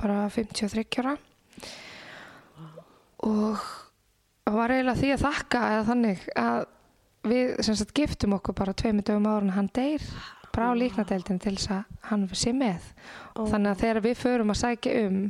bara 0.00 0.24
53 0.34 0.82
ára. 1.04 1.14
Og 3.22 3.60
það 4.48 4.56
var 4.58 4.74
eiginlega 4.74 4.98
því 5.02 5.10
að 5.14 5.24
þakka 5.28 5.62
eða 5.74 5.86
þannig 5.92 6.26
að 6.40 6.60
við 7.26 7.56
sem 7.66 7.76
sagt 7.78 7.94
giftum 7.96 8.36
okkur 8.38 8.56
bara 8.56 8.74
tveimur 8.76 9.04
dögum 9.06 9.28
áður 9.28 9.48
en 9.48 9.56
hann 9.56 9.70
deyr 9.76 10.04
bara 10.50 10.72
á 10.72 10.80
líknadeildin 10.80 11.40
til 11.42 11.54
þess 11.56 11.70
að 11.74 11.84
hann 12.10 12.26
sé 12.34 12.52
með. 12.56 12.86
Ó. 13.36 13.46
Þannig 13.46 13.70
að 13.70 13.82
þegar 13.84 14.02
við 14.06 14.16
förum 14.18 14.52
að 14.54 14.60
sækja 14.62 14.96
um 15.06 15.20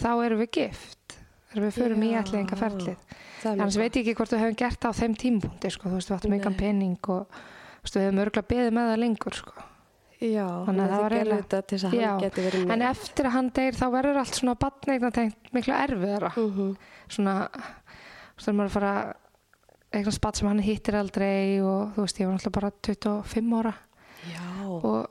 þá 0.00 0.10
erum 0.26 0.42
við 0.42 0.50
gift. 0.58 1.16
Þegar 1.50 1.64
við 1.66 1.78
förum 1.78 2.04
í 2.04 2.10
Já. 2.12 2.18
ætliðingarferlið. 2.20 3.00
Það 3.40 3.50
er 3.50 3.56
Annars 3.56 3.78
mjög 3.78 3.86
veit 3.86 3.96
ég 3.96 4.04
ekki 4.04 4.16
hvort 4.18 4.34
við 4.34 4.42
höfum 4.44 4.60
gert 4.60 4.80
það 4.84 4.92
á 4.92 5.00
þeim 5.00 5.14
tímpunkti, 5.22 5.70
sko, 5.72 5.88
þú 5.88 5.96
veist, 5.96 6.10
við 6.10 6.16
áttum 6.18 6.34
Nei. 6.36 6.58
pening 6.60 7.10
og 7.10 7.40
veist, 7.80 7.96
við 7.96 8.06
höfum 8.06 8.22
örgulega 8.24 8.50
beðið 8.52 8.74
með 8.76 8.90
það 8.90 9.02
lengur, 9.04 9.38
sko. 9.40 9.66
Já, 10.20 10.44
Þannig 10.66 10.82
að 10.84 10.90
það 10.92 11.00
var 11.00 11.14
með 12.44 12.72
En 12.74 12.82
eftir 12.84 13.26
að 13.26 13.34
hann 13.38 13.46
deyr 13.56 13.78
þá 13.78 13.86
verður 13.94 14.18
allt 14.20 14.36
svona 14.36 14.54
batneigna 14.60 15.10
tengt 15.16 15.52
miklu 15.56 15.72
erfiðara. 15.72 16.30
Mhm. 16.36 16.74
Svona, 17.08 17.34
þú 18.36 18.36
veist, 18.36 18.52
maður 18.52 18.60
er 18.60 18.68
að 18.68 18.74
fara 18.76 18.94
eitthvað 19.92 20.14
spatt 20.16 20.36
sem 20.40 20.48
hann 20.48 20.62
hittir 20.62 20.94
aldrei 20.98 21.60
og 21.62 21.94
þú 21.96 22.04
veist, 22.04 22.20
ég 22.20 22.26
var 22.28 22.36
náttúrulega 22.36 22.56
bara 22.60 22.70
25 22.86 23.56
ára 23.60 23.72
Já, 24.30 24.44
og, 24.68 25.08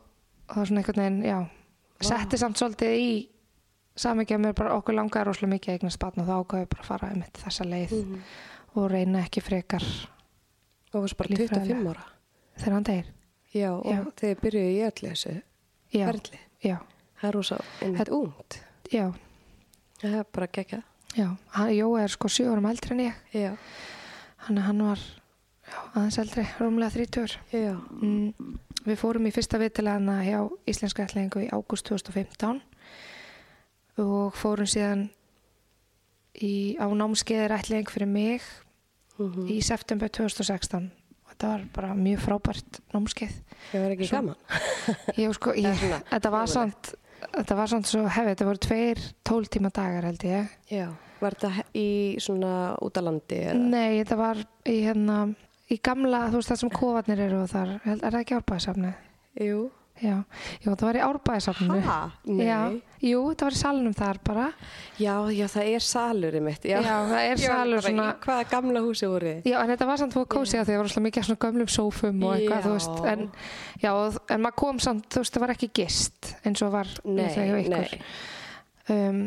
það 0.48 0.56
var 0.62 0.70
svona 0.70 0.82
einhvern 0.84 1.02
veginn, 1.02 1.24
já, 1.26 1.40
setti 2.06 2.38
samt 2.40 2.58
svolítið 2.62 2.94
í 3.02 3.10
samvikið 4.00 4.38
að 4.38 4.44
mér 4.46 4.54
bara 4.56 4.76
okkur 4.78 4.96
langaði 4.96 5.26
rosalega 5.28 5.54
mikið 5.56 5.72
að 5.74 5.80
eignast 5.80 6.00
batn 6.00 6.22
og 6.24 6.28
þá 6.30 6.36
ákvaði 6.40 6.64
ég 6.64 6.70
bara 6.70 6.84
að 6.86 6.90
fara 6.92 7.10
um 7.16 7.24
þessa 7.44 7.66
leið 7.68 7.92
Mhm. 8.00 8.22
og 8.76 8.92
reyna 8.92 9.24
ekki 9.26 9.42
frekar 9.44 9.84
og 10.94 11.02
varst 11.04 11.18
bara 11.18 11.30
Líffræðilega. 11.30 11.80
25 11.80 11.90
ára 11.90 12.06
þegar 12.60 12.74
hann 12.74 12.84
deyr. 12.84 13.06
Já, 13.54 13.72
og 13.74 13.86
Já. 13.86 14.04
þegar 14.16 14.42
byrjuðu 14.44 14.72
í 14.72 14.82
öllu 14.86 15.10
þessu 15.10 15.42
já, 16.64 16.78
Það 17.20 17.28
er 17.30 17.34
rosa 17.36 17.58
einmitt 17.82 18.10
ungt 18.10 18.60
já, 18.94 19.12
Það 20.00 20.14
er 20.20 20.24
bara 20.32 20.48
gegja 20.48 20.84
já. 21.18 21.36
Jói 21.74 22.02
er 22.04 22.08
sko 22.14 22.28
sjö 22.30 22.46
árum 22.54 22.70
eldri 22.70 22.92
en 22.94 23.00
ég. 23.10 23.14
Já, 23.34 23.58
Hann, 24.48 24.58
hann 24.64 24.82
var 24.84 25.00
já, 25.68 25.78
aðeins 25.96 26.18
eldri, 26.22 26.46
30. 26.58 27.38
já, 27.54 27.74
Mm, 28.02 28.34
við 28.86 28.98
fórum 28.98 29.28
í 29.28 29.34
fyrsta 29.36 29.60
viðtilegana 29.60 30.22
hjá 30.24 30.40
Íslenska 30.68 31.04
ætlingu 31.06 31.44
í 31.46 31.50
ágúst 31.52 31.86
2015 31.90 32.62
og 34.00 34.34
fórum 34.40 34.66
síðan 34.70 35.10
í, 36.40 36.78
á 36.80 36.88
námskeiðir 36.88 37.52
ætling 37.58 37.90
fyrir 37.92 38.08
mig 38.08 38.42
Mhm. 39.20 39.48
í 39.52 39.62
september 39.62 40.08
2016. 40.08 40.92
Og 41.26 41.32
þetta 41.36 41.48
var 41.48 41.66
bara 41.74 41.94
mjög 41.94 42.20
frábært 42.24 42.80
námskeið 42.94 43.34
Það 43.72 43.82
var 43.84 43.92
ekki 43.92 44.08
Svo- 44.08 44.16
gaman. 44.16 44.36
ég, 45.20 45.34
sko, 45.36 45.52
ég, 45.54 45.76
þetta 46.10 46.32
var 46.32 46.48
samt 46.48 46.94
þetta 47.36 47.56
var 47.56 47.68
samt 47.68 47.86
svo 47.86 48.08
hefði, 48.08 48.32
þetta 48.36 48.46
voru 48.48 48.58
tveir 48.58 49.00
tóltíma 49.28 49.70
dagar 49.74 50.04
held 50.08 50.24
ég 50.24 50.50
Já. 50.72 50.88
Var 51.20 51.36
þetta 51.36 51.66
í 51.76 51.88
svona 52.24 52.54
út 52.86 53.00
á 53.00 53.02
landi? 53.04 53.42
eða? 53.50 53.58
nei, 53.60 54.00
þetta 54.04 54.20
var 54.20 54.44
í 54.66 54.78
hérna 54.86 55.18
í 55.70 55.78
gamla, 55.84 56.24
þú 56.32 56.40
veist 56.40 56.54
það 56.54 56.62
sem 56.64 56.72
kofarnir 56.80 57.20
eru 57.28 57.42
og 57.44 57.52
þar, 57.52 57.76
er 57.86 58.00
það 58.06 58.22
ekki 58.24 58.40
árbæðisafnið? 58.40 59.04
Jú. 59.46 59.60
Já, 60.00 60.14
Jú, 60.64 60.72
það 60.80 60.86
var 60.88 60.96
í 60.96 61.00
árbæðisafninu 61.04 61.80
Ha? 61.84 61.96
Nei. 62.32 62.46
Já, 62.48 62.60
jú, 63.04 63.18
þetta 63.34 63.48
var 63.50 63.56
í 63.58 63.60
salnum 63.60 63.96
þar 64.00 64.20
bara 64.24 64.46
Já, 64.96 65.16
já, 65.36 65.44
það 65.52 65.72
er 65.74 65.84
salurinn 65.84 66.46
mitt. 66.46 66.64
Já, 66.64 66.78
Já, 66.80 66.94
það 67.10 67.24
er 67.34 67.42
salur 67.44 67.84
svona 67.84 68.06
hvaða 68.24 68.46
gamla 68.54 68.84
húsi 68.86 69.10
voru 69.12 69.34
þið? 69.34 69.50
Já, 69.52 69.58
en 69.60 69.74
þetta 69.74 69.88
var 69.90 70.00
samt 70.00 70.16
fóð 70.16 70.28
kósi 70.38 70.56
að 70.56 70.64
því 70.70 70.72
það 70.72 70.80
var 70.80 70.88
alltaf 70.88 71.04
mikið 71.10 71.20
af 71.22 71.28
svona 71.28 71.44
gömlum 71.44 71.72
sófum 71.76 72.24
og 72.24 72.32
eitthvað, 72.38 72.64
þú 72.64 72.72
veist, 72.78 73.04
en, 73.12 73.26
já, 73.84 73.92
en 74.38 74.46
maður 74.46 74.58
kom 74.64 74.80
samt, 74.88 75.10
þú 75.12 75.26
veist, 75.26 75.36
það 75.36 75.44
var 75.46 75.54
ekki 75.58 75.72
gist 75.82 76.32
eins 76.48 76.64
og 76.64 76.72
var 76.78 76.94
Nei, 77.04 77.28
hjá 77.36 77.60
ykkur. 77.60 78.00
nei. 78.00 78.08
Um, 78.90 79.20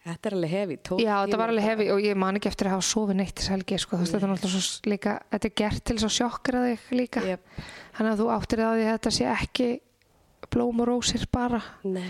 Þetta 0.00 0.30
er 0.30 0.34
alveg 0.38 0.50
hefi. 0.54 0.76
já, 1.04 1.14
þetta 1.26 1.36
var 1.42 1.50
alveg 1.52 1.64
hefi 1.66 1.86
og 1.92 1.98
ég 2.00 2.16
man 2.16 2.38
ekki 2.38 2.48
eftir 2.48 2.70
að 2.70 2.74
hafa 2.78 2.86
sofið 2.88 3.16
neitt 3.18 3.34
þess 3.36 3.50
helgi, 3.52 3.78
sko, 3.82 3.98
veist, 4.00 4.14
þetta 4.14 4.26
er 4.26 4.30
náttúrulega 4.32 4.62
svo 4.64 4.90
líka, 4.90 5.12
þetta 5.34 5.48
er 5.50 5.54
gert 5.60 5.84
til 5.84 5.96
að 5.98 6.14
sjokkra 6.16 6.62
þig 6.64 6.86
líka, 6.96 7.24
Yep. 7.28 7.40
þannig 7.98 8.12
að 8.14 8.22
þú 8.22 8.28
áttir 8.36 8.62
það 8.64 8.72
að 8.80 8.88
þetta 8.90 9.12
sé 9.18 9.26
ekki 9.34 9.68
blóm 10.50 10.80
og 10.80 10.88
rósir 10.88 11.26
bara 11.30 11.60
Nei. 11.84 12.08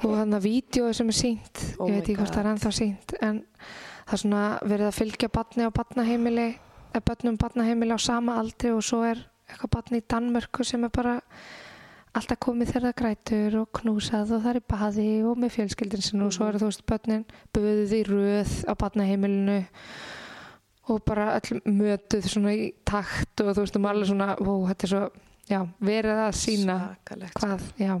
og 0.00 0.14
þannig 0.16 0.38
að 0.38 0.46
vídeo 0.48 0.92
sem 0.96 1.08
er 1.12 1.18
sínt, 1.20 1.64
Oh 1.78 1.86
ég 1.90 1.98
veit 1.98 2.08
ekki 2.08 2.16
hvort 2.22 2.32
það 2.32 2.44
er 2.46 2.50
ennþá 2.54 2.72
sínt, 2.80 3.14
en 3.20 3.42
það 4.08 4.16
er 4.16 4.22
svona 4.24 4.42
verið 4.64 4.88
að 4.88 4.98
fylgja 5.02 5.28
batni 5.28 5.68
á 5.68 5.70
batnaheimili, 5.70 6.48
eða 6.94 7.04
börnum 7.12 7.36
batnaheimili 7.36 7.92
á 7.92 8.00
sama 8.00 8.38
aldri 8.40 8.72
og 8.72 8.80
svo 8.82 9.02
er 9.04 9.20
eitthvað 9.48 9.74
batni 9.76 10.00
í 10.00 10.06
Danmörku 10.08 10.64
sem 10.64 10.84
er 10.84 10.88
bara 10.88 11.20
alltaf 12.16 12.40
komið 12.42 12.72
þeirra 12.74 12.92
grætur 12.96 13.56
og 13.62 13.70
knúsað 13.80 14.34
og 14.36 14.44
það 14.44 14.56
er 14.56 14.66
baði 14.72 15.08
og 15.28 15.40
með 15.40 15.54
fjölskyldin 15.56 16.04
sinni 16.04 16.26
og 16.26 16.34
svo 16.36 16.48
eru 16.48 16.62
þú 16.62 16.70
veist 16.70 16.86
börnin 16.88 17.24
böðuð 17.56 17.94
í 17.98 18.02
röð 18.08 18.54
á 18.64 18.72
batnaheimilinu 18.80 19.58
og 20.88 21.02
bara 21.04 21.34
öll 21.36 21.60
mötuð 21.68 22.28
svona 22.32 22.54
í 22.56 22.70
takt 22.88 23.42
og 23.44 23.52
þú 23.52 23.64
veist 23.64 23.76
um 23.76 23.88
alveg 23.90 24.08
svona, 24.08 24.30
ó, 24.40 24.52
þetta 24.70 24.86
er 24.86 24.92
svo, 24.94 25.02
já, 25.50 25.60
verið 25.84 26.22
að 26.24 26.38
sína 26.40 26.78
Svakalegt. 26.86 27.42
hvað, 27.42 27.66
já, 27.76 27.98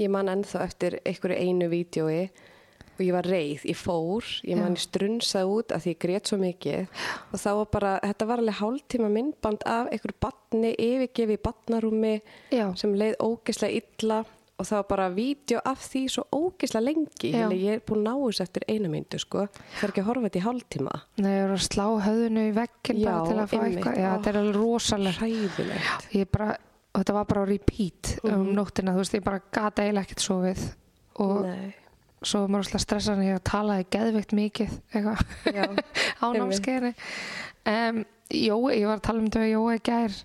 Ég 0.00 0.08
man 0.08 0.30
ennþá 0.32 0.62
eftir 0.64 0.94
einhverju 1.04 1.36
einu 1.36 1.66
vídjói 1.68 2.30
og 3.00 3.06
ég 3.06 3.14
var 3.16 3.24
reið, 3.24 3.62
ég 3.72 3.78
fór, 3.80 4.26
ég 4.44 4.58
man 4.60 4.74
ég 4.76 4.82
strunsaði 4.84 5.48
út 5.56 5.72
af 5.72 5.80
því 5.86 5.94
ég 5.94 6.00
grét 6.04 6.28
svo 6.28 6.36
mikið. 6.40 6.90
Og 7.32 7.40
þá 7.40 7.48
var 7.56 7.70
bara, 7.72 7.92
þetta 8.04 8.26
var 8.28 8.42
alveg 8.42 8.58
hálftíma 8.60 9.08
myndband 9.14 9.64
af 9.64 9.88
einhverju 9.88 10.18
batni 10.20 10.74
yfirgefi 10.76 11.38
í 11.38 11.40
batnarúmi 11.48 12.12
já, 12.52 12.66
sem 12.76 12.92
leið 12.94 13.16
ógislega 13.24 13.80
illa. 13.80 14.20
Og 14.60 14.66
það 14.68 14.76
var 14.76 14.88
bara 14.90 15.04
vídeo 15.08 15.60
af 15.64 15.80
því 15.88 16.00
svo 16.12 16.22
ógislega 16.36 16.84
lengi, 16.84 17.30
ég 17.32 17.78
er 17.78 17.80
búin 17.80 18.02
að 18.04 18.10
ná 18.10 18.14
þessu 18.26 18.42
eftir 18.44 18.66
eina 18.68 18.90
myndu 18.92 19.16
sko, 19.22 19.46
það 19.48 19.84
er 19.86 19.88
ekki 19.94 20.02
að 20.02 20.08
horfa 20.10 20.26
þetta 20.28 20.40
í 20.42 20.44
hálftíma. 20.44 20.98
Nei, 21.24 21.30
ég 21.32 21.44
er 21.46 21.54
að 21.54 21.62
slá 21.64 21.86
höfðinu 22.04 22.42
í 22.44 22.52
veggin 22.58 23.00
bara 23.06 23.22
til 23.24 23.38
að 23.40 23.48
fá 23.54 23.56
eitthvað. 23.64 23.96
Þetta 24.04 24.28
er 24.34 24.40
alveg 24.42 24.58
rosalega. 24.60 26.58
þetta 26.90 27.14
var 27.14 27.24
bara 27.24 27.44
repeat 27.46 28.18
um 28.24 28.30
Mhm. 28.30 28.54
nóttina, 28.56 28.92
þú 28.92 28.98
veist, 29.00 29.14
ég 29.14 29.24
bara 29.24 29.40
gata 29.52 29.82
eiginlega 29.82 30.06
ekkert 30.06 30.24
sofið. 30.26 30.74
Og 31.20 31.42
Nei. 31.46 31.74
Svo 32.20 32.44
var 32.44 32.52
maður 32.52 32.64
rosalega 32.64 32.84
stressað 32.84 33.22
ég 33.26 33.44
talaði 33.48 33.86
geðveikt 33.94 34.34
mikið 34.36 34.74
Já, 34.92 35.64
á 36.22 36.26
námskeiðinni. 36.36 36.94
Um, 37.70 38.02
Jói, 38.30 38.76
ég 38.78 38.86
var 38.86 39.00
að 39.00 39.06
tala 39.08 39.22
um 39.22 39.30
við 39.32 39.48
Jói 39.50 39.80
gær. 39.82 40.18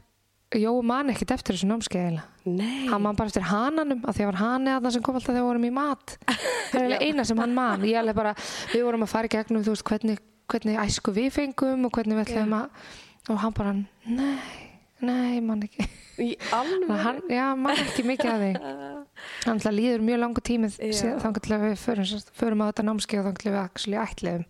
Jói 0.55 0.81
man 0.85 1.09
ekkert 1.11 1.33
eftir 1.35 1.57
þessu 1.57 1.69
námskeiðina. 1.71 2.25
nei 2.45 2.85
Hann 2.91 3.01
man 3.01 3.17
bara 3.17 3.31
eftir 3.31 3.47
hananum, 3.49 4.03
af 4.05 4.13
því 4.13 4.21
að 4.21 4.27
það 4.27 4.29
var 4.29 4.41
hani 4.43 4.71
að 4.75 4.85
það 4.85 4.93
sem 4.95 5.05
kom 5.07 5.17
alltaf 5.17 5.31
þegar 5.31 5.41
við 5.41 5.47
vorum 5.49 5.65
í 5.65 5.71
mat. 5.73 6.17
Það 6.75 6.85
er 6.85 7.05
eina 7.07 7.25
sem 7.25 7.41
hann 7.41 7.55
man. 7.55 7.87
Bara, 8.17 8.35
við 8.73 8.85
vorum 8.85 9.05
að 9.05 9.11
fara 9.11 9.29
í 9.29 9.33
gegnum, 9.33 9.63
veist, 9.65 9.85
hvernig, 9.87 10.21
hvernig 10.51 10.79
æsku 10.85 11.13
við 11.15 11.31
fengum 11.33 11.87
og 11.87 11.97
hvernig 11.97 12.19
við 12.19 12.27
ætlum 12.27 12.55
að, 12.59 12.93
og 13.31 13.41
hann 13.41 13.55
bara, 13.57 13.73
nei, 14.05 14.64
nei, 15.05 15.39
man 15.45 15.63
ekki. 15.65 15.85
Þannig 16.15 16.89
að 16.89 17.01
Hann, 17.03 17.21
já, 17.31 17.45
man 17.59 17.79
ekki 17.83 18.05
mikið 18.07 18.31
að 18.35 18.43
því. 18.45 18.51
Hann 19.45 19.59
ætla 19.61 19.73
líður 19.75 20.03
mjög 20.07 20.21
langu 20.23 20.43
síðan 20.49 21.23
þannig 21.23 21.41
til 21.45 21.55
að 21.57 21.65
við 21.65 21.73
förum, 21.81 22.11
förum 22.39 22.63
á 22.63 22.65
þetta 22.69 22.85
námskeið 22.89 23.19
og 23.21 23.25
þannig 23.29 23.41
til 23.43 23.51
við 23.51 23.61
actually 23.63 23.99
ætliðum. 24.03 24.45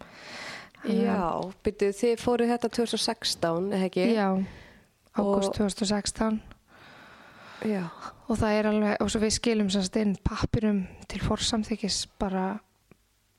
Já, 0.85 1.21
byrju, 1.65 1.88
þið 1.97 2.19
fóruð 2.21 2.51
þetta 2.53 2.69
2016, 2.77 3.71
eða 3.74 3.88
ekki? 3.89 4.03
Já, 4.13 4.27
ágúst 5.17 5.50
Og- 5.50 5.55
2016 5.57 6.41
Já. 7.65 7.88
og 8.29 8.38
það 8.38 8.51
er 8.59 8.67
alveg, 8.69 8.97
og 9.01 9.09
svo 9.09 9.21
við 9.24 9.33
skilum 9.39 9.69
semst 9.74 9.95
inn 9.97 10.13
pappirum 10.21 10.83
til 11.09 11.21
forsamþykis 11.25 12.03
bara, 12.21 12.59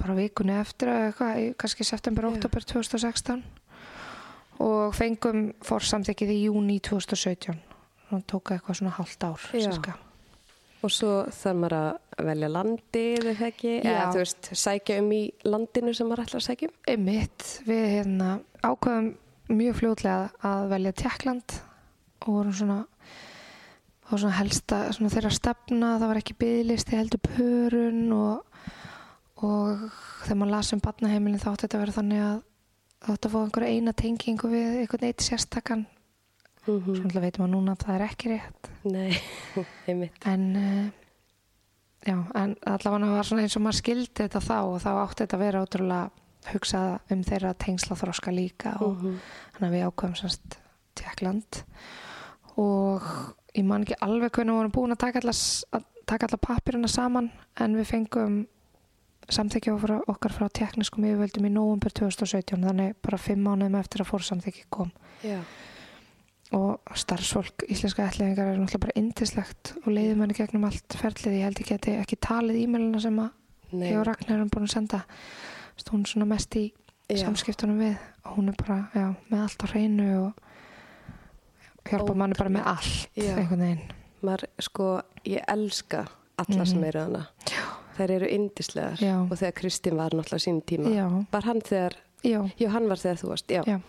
bara 0.00 0.16
vikunni 0.18 0.56
eftir 0.58 0.90
kannski 1.60 1.86
september, 1.86 2.26
oktober 2.32 2.64
2016 2.66 3.44
og 4.62 4.94
fengum 4.96 5.50
forsamþykið 5.66 6.32
í 6.32 6.40
júni 6.46 6.78
2017 6.84 7.56
og 8.14 8.26
tók 8.30 8.54
eitthvað 8.54 8.80
svona 8.80 8.94
hálft 8.96 9.26
ár 9.26 9.46
sirka. 9.50 9.96
Og 10.84 10.92
svo 10.92 11.12
þarf 11.34 11.58
maður 11.58 11.76
að 11.78 12.26
velja 12.28 12.50
landið, 12.52 13.28
eða 13.32 13.46
ekki? 13.48 13.72
Eða, 13.80 14.02
þú 14.14 14.20
veist, 14.20 14.50
sækja 14.60 14.98
um 15.02 15.08
í 15.16 15.22
landinu 15.48 15.94
sem 15.96 16.06
maður 16.06 16.26
ætlar 16.26 16.42
að 16.42 16.46
sækja 16.46 16.68
um? 16.70 16.76
Einmitt, 16.92 17.46
við 17.66 17.86
hérna 17.96 18.28
ákveðum 18.62 19.08
mjög 19.56 19.78
fljótlega 19.80 20.46
að 20.46 20.68
velja 20.74 20.92
Tjekkland 21.02 21.56
og 22.26 22.28
vorum 22.28 22.54
svona 22.54 22.78
á 24.06 24.12
svona 24.14 24.36
helsta 24.38 24.80
svona 24.94 25.10
þeirra 25.10 25.32
stefna, 25.34 25.94
það 25.98 26.10
var 26.12 26.20
ekki 26.20 26.36
byggðlisti 26.42 26.98
heldur 26.98 27.22
pörun 27.26 28.02
og, 28.14 28.60
og 29.42 29.86
þegar 30.24 30.38
maður 30.38 30.52
las 30.54 30.74
um 30.76 30.82
barnaheimilin 30.84 31.42
þá 31.42 31.48
átti 31.52 31.66
þetta 31.66 31.78
að 31.78 31.84
vera 31.84 31.96
þannig 31.96 32.26
að 32.26 32.36
átti 33.14 33.28
að 33.28 33.32
fá 33.34 33.38
einhverja 33.44 33.72
eina 33.76 33.92
tengingu 33.92 34.48
við 34.52 34.80
einhvern 34.82 35.08
eitt 35.10 35.20
sérstakann 35.26 35.86
Mm 36.66 36.80
svo 36.82 36.92
náttúrulega 36.96 37.20
veitum 37.22 37.44
að 37.46 37.50
núna 37.52 37.72
að 37.76 37.82
það 37.84 37.94
er 37.94 38.02
ekki 38.08 38.30
rétt 38.32 38.70
Nei, 38.90 39.18
einmitt. 39.88 40.16
en 40.26 40.46
uh, 40.58 40.88
já, 42.06 42.16
en 42.34 42.56
allavega 42.66 43.12
var 43.14 43.28
svona 43.28 43.42
eins 43.46 43.54
og 43.56 43.62
maður 43.62 43.78
skildi 43.78 44.16
þetta 44.24 44.40
þá 44.42 44.56
og 44.72 44.80
þá 44.82 44.88
átti 45.04 45.20
þetta 45.22 45.36
að 45.38 45.44
vera 45.44 45.62
ótrúlega 45.62 46.10
hugsað 46.50 47.12
um 47.14 47.22
þeirra 47.26 47.54
tengsla 47.54 47.96
þroska 48.02 48.34
líka 48.34 48.74
og 48.82 48.96
Mhm. 48.98 49.14
þannig 49.54 49.68
að 49.70 49.76
við 49.76 49.86
ákveðum 49.86 50.18
sérst 50.24 50.58
Tjekkland 50.98 51.62
og 52.56 53.02
ég 53.54 53.64
man 53.64 53.82
ekki 53.86 53.98
alveg 54.02 54.32
hvernig 54.34 54.52
við 54.54 54.58
vorum 54.60 54.74
búin 54.76 54.94
að 54.96 55.02
taka 55.04 55.22
taka 56.06 56.26
allar 56.26 56.42
pappirina 56.42 56.88
saman 56.88 57.30
en 57.60 57.76
við 57.78 57.86
fengum 57.90 58.36
samþykja 59.32 59.74
okkar, 59.74 59.92
okkar 60.08 60.32
frá 60.32 60.48
tekniskum 60.54 61.04
yfirvöldum 61.04 61.46
í 61.48 61.52
nóvumber 61.54 61.90
2017 61.90 62.62
þannig 62.68 62.94
bara 63.02 63.18
fimm 63.18 63.42
mánuðum 63.46 63.78
eftir 63.80 64.02
að 64.04 64.10
fórsamþykja 64.12 64.66
kom 64.70 64.90
Já. 65.24 65.40
og 66.54 66.78
starfsfólk 66.94 67.64
íslenska 67.68 68.06
ætliðingar 68.06 68.52
er 68.52 68.60
náttúrulega 68.60 68.84
bara 68.86 68.96
indislegt 69.00 69.72
og 69.82 69.88
leiðir 69.90 70.16
manni 70.20 70.36
gegnum 70.38 70.64
allt 70.68 70.94
ferlið 71.00 71.38
ég 71.40 71.44
held 71.48 71.60
ekki 71.64 71.74
að 71.74 71.80
þetta 71.88 72.04
ekki 72.06 72.20
talið 72.28 72.60
e-mailina 72.62 73.00
sem 73.02 73.18
ég 73.82 73.98
og 73.98 74.06
Ragnar 74.06 74.36
erum 74.38 74.50
búin 74.54 74.68
að 74.68 74.74
senda 74.76 75.02
hún 75.90 76.04
er 76.06 76.12
svona 76.12 76.28
mest 76.30 76.54
í 76.56 76.64
Já. 77.10 77.24
samskiptunum 77.26 77.78
við 77.82 77.96
og 78.26 78.36
hún 78.38 78.48
er 78.50 78.56
bara 78.62 78.78
já, 78.94 79.08
með 79.30 79.42
allt 79.42 79.62
á 79.62 79.66
hreinu 79.72 80.06
og 80.24 80.42
hjálpa 81.86 82.14
manni 82.18 82.38
bara 82.38 82.50
með 82.50 82.66
allt 82.76 83.18
einhvern 83.18 83.62
veginn 83.66 83.84
Maður, 84.26 84.46
sko, 84.64 84.84
ég 85.28 85.42
elska 85.46 86.06
alla 86.40 86.64
sem 86.66 86.78
Mhm. 86.80 86.84
eru 86.88 87.00
hana. 87.00 87.26
Þær 87.96 88.10
eru 88.18 88.26
indislegar. 88.28 88.98
Já. 89.00 89.14
Og 89.24 89.32
þegar 89.38 89.54
Kristín 89.60 89.96
var 89.96 90.10
náttúrulega 90.16 90.44
sín 90.46 90.62
tíma. 90.68 90.90
já, 90.92 91.06
Var 91.32 91.42
hann 91.48 91.60
þegar, 91.64 91.94
já, 92.24 92.40
já, 92.60 92.68
hann 92.74 92.88
var 92.88 92.96
þegar 93.00 93.20
þú 93.22 93.28
varst, 93.32 93.48
já. 93.54 93.80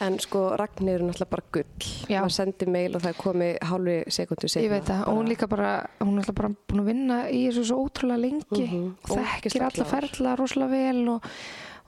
En 0.00 0.18
sko, 0.22 0.42
Ragnir 0.58 0.98
er 1.00 1.04
náttúrulega 1.06 1.30
bara 1.30 1.44
gull. 1.52 1.86
Maður 2.10 2.34
sendi 2.34 2.66
mail 2.70 2.96
og 2.98 3.02
það 3.02 3.16
komi 3.18 3.48
hálfi 3.62 3.96
sekundu 4.14 4.48
setna. 4.48 4.64
ég 4.66 4.70
veit 4.70 4.84
það 4.90 5.06
og 5.08 5.16
hún 5.18 5.28
líka 5.32 5.48
bara, 5.48 5.70
hún 6.00 6.14
er 6.18 6.22
alltaf 6.22 6.34
bara 6.34 6.50
búin 6.68 6.82
að 6.82 6.90
vinna 6.92 7.16
í 7.30 7.40
þessu 7.48 7.64
svo 7.70 7.78
ótrúlega 7.86 8.20
lengi 8.20 8.66
Mhm, 8.68 8.84
og 9.08 9.16
þekkir 9.18 9.62
alla 9.68 9.84
ferla 9.84 10.36
rosalega 10.36 10.70
vel 10.70 11.08
og, 11.08 11.22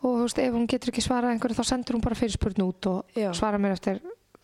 og 0.03 0.17
þú 0.17 0.23
veist, 0.25 0.39
ef 0.39 0.53
hún 0.55 0.67
getur 0.67 0.91
ekki 0.91 1.03
svarað 1.05 1.35
einhverju 1.37 1.59
þá 1.61 1.65
sendur 1.71 1.95
hún 1.99 2.03
bara 2.03 2.15
fyrirspurn 2.19 2.63
út 2.67 2.87
og 2.87 3.05
svarar 3.35 3.59
mér 3.61 3.73
eftir 3.77 4.01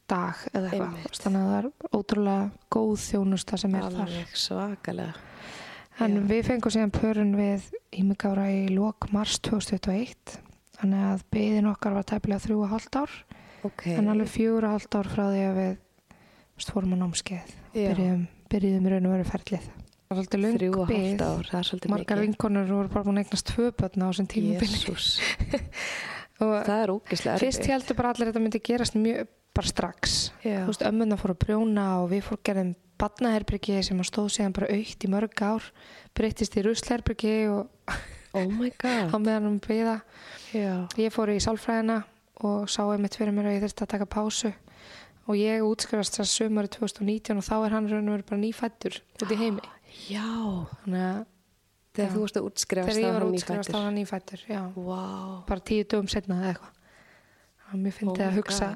dag 0.08 0.34
eða 0.54 0.70
eitthvað, 0.70 1.18
þannig 1.22 1.40
að 1.40 1.50
það 1.50 1.58
er 1.58 1.70
ótrúlega 1.98 2.50
góð 2.70 2.98
þjónusta 3.10 3.58
sem 3.58 3.74
er 3.74 3.82
þar 3.82 4.02
Alveg 4.06 4.36
svakalega. 4.36 5.14
En 6.04 6.12
Já. 6.18 6.20
við 6.28 6.42
fengum 6.50 6.72
síðan 6.74 6.92
pörun 6.92 7.32
við 7.38 7.70
ímygára 7.96 8.50
í 8.52 8.66
lok 8.74 9.08
mars 9.16 9.38
2021 9.40 10.36
þannig 10.76 11.04
að 11.08 11.22
byðin 11.32 11.70
okkar 11.72 11.96
var 11.96 12.04
tæpilega 12.04 12.42
þrjú 12.44 12.58
og 12.66 12.72
hálft 12.74 12.98
ár 13.00 13.14
Ok. 13.64 13.86
en 13.94 14.10
alveg 14.12 14.28
fjögur 14.28 14.66
og 14.68 14.74
hálft 14.76 14.94
ár 14.98 15.08
frá 15.08 15.24
því 15.32 15.42
að 15.48 15.56
við 15.62 15.72
fórum 16.68 16.92
á 16.92 16.96
námskeið 17.00 17.48
Já. 17.72 17.88
byrjuðum, 17.94 18.26
byrjuðum 18.52 18.86
í 18.86 18.92
raun 18.92 19.08
og 19.08 19.14
veru 19.16 19.28
ferlið 19.32 19.66
Það 20.06 20.18
var 20.18 20.26
svolítið 20.26 20.44
Þrjú 20.56 20.68
lung 20.70 20.76
og 20.78 20.86
hálft 20.86 21.00
bið 21.02 21.22
ár, 21.26 21.48
það 21.50 21.58
er 21.58 21.66
svolítið 21.70 21.90
margar 21.90 22.16
mikið. 22.20 22.26
vinkonur 22.26 22.68
voru 22.76 22.92
bara 22.92 23.06
búin 23.08 23.16
að 23.16 23.24
eignast 23.24 23.48
tvö 23.50 23.70
börn 23.80 24.04
á 24.04 24.06
þessum 24.06 24.28
tímubili 24.30 24.76
Jésús. 24.76 25.06
og 26.40 26.54
það 26.66 26.82
er 26.82 26.92
ógislega 26.94 27.42
fyrst 27.42 27.68
heldur 27.70 27.98
bara 27.98 28.12
allir 28.12 28.28
að 28.28 28.32
þetta 28.32 28.44
myndi 28.44 28.62
gerast 28.70 28.98
mjög 28.98 29.30
bara 29.56 29.70
strax. 29.70 30.16
Já. 30.44 30.64
þú 30.66 30.72
veist, 30.72 30.84
ömmuna 30.84 31.16
fór 31.20 31.32
að 31.32 31.40
brjóna 31.46 31.86
og 32.02 32.10
við 32.12 32.26
fór 32.26 32.42
gerðum 32.44 32.74
badnaherbyrgi 33.00 33.78
sem 33.84 34.00
að 34.00 34.10
stóð 34.10 34.28
síðan 34.34 34.56
bara 34.56 34.68
aukt 34.72 35.04
í 35.04 35.10
mörg 35.12 35.42
ár 35.44 35.70
breyttist 36.16 36.56
í 36.56 36.64
ruslerbyrgi 36.64 37.36
og 37.52 37.96
oh 38.36 38.52
my 38.52 38.70
á 38.76 38.76
god 39.12 39.16
meðan 39.24 39.48
um 39.50 39.58
byða 39.64 39.98
já, 40.52 40.84
ég 41.00 41.12
fór 41.12 41.32
í 41.32 41.40
sálfræðina 41.44 42.02
og 42.44 42.68
sá 42.68 42.82
einmitt 42.84 43.16
fyrir 43.16 43.32
mér 43.32 43.50
að 43.50 43.56
ég 43.56 43.64
þurfti 43.64 43.84
að 43.86 43.92
taka 43.94 44.08
pásu. 44.12 44.52
Og 45.26 45.38
ég 45.40 45.64
útskrifast 45.66 46.20
þess 46.20 46.36
sömur 46.38 46.68
2019 46.70 47.40
og 47.40 47.46
þá 47.46 47.54
er 47.56 47.74
hann 47.74 47.88
raun 47.90 48.10
og 48.10 48.14
verið 48.14 48.28
bara 48.28 48.42
nýfættur 48.42 48.98
út 49.24 49.32
í 49.32 49.38
heimi. 49.40 49.64
Já. 50.06 50.28
Þannig 50.84 51.06
að 51.06 51.24
þegar 51.96 52.12
þú 52.14 52.20
varst 52.24 52.36
að 52.40 52.46
útskrifast 52.50 52.92
þegar 52.92 53.02
ég 53.02 53.12
var 53.12 53.22
hann 53.22 53.32
þá 53.32 53.36
nýfæddur. 53.36 53.72
var 53.76 53.84
hann 53.86 53.98
nýfættur 54.00 54.40
já, 54.48 54.62
Vá. 54.76 55.02
bara 55.46 55.60
tíu 55.60 55.84
dögum 55.84 56.08
setna 56.12 56.34
eða 56.40 56.52
eitthvað 56.54 56.72
að 57.66 57.80
mér 57.82 57.92
Oh 57.92 57.98
fyndi 57.98 58.18
my 58.20 58.26
að 58.26 58.36
hugsa 58.38 58.68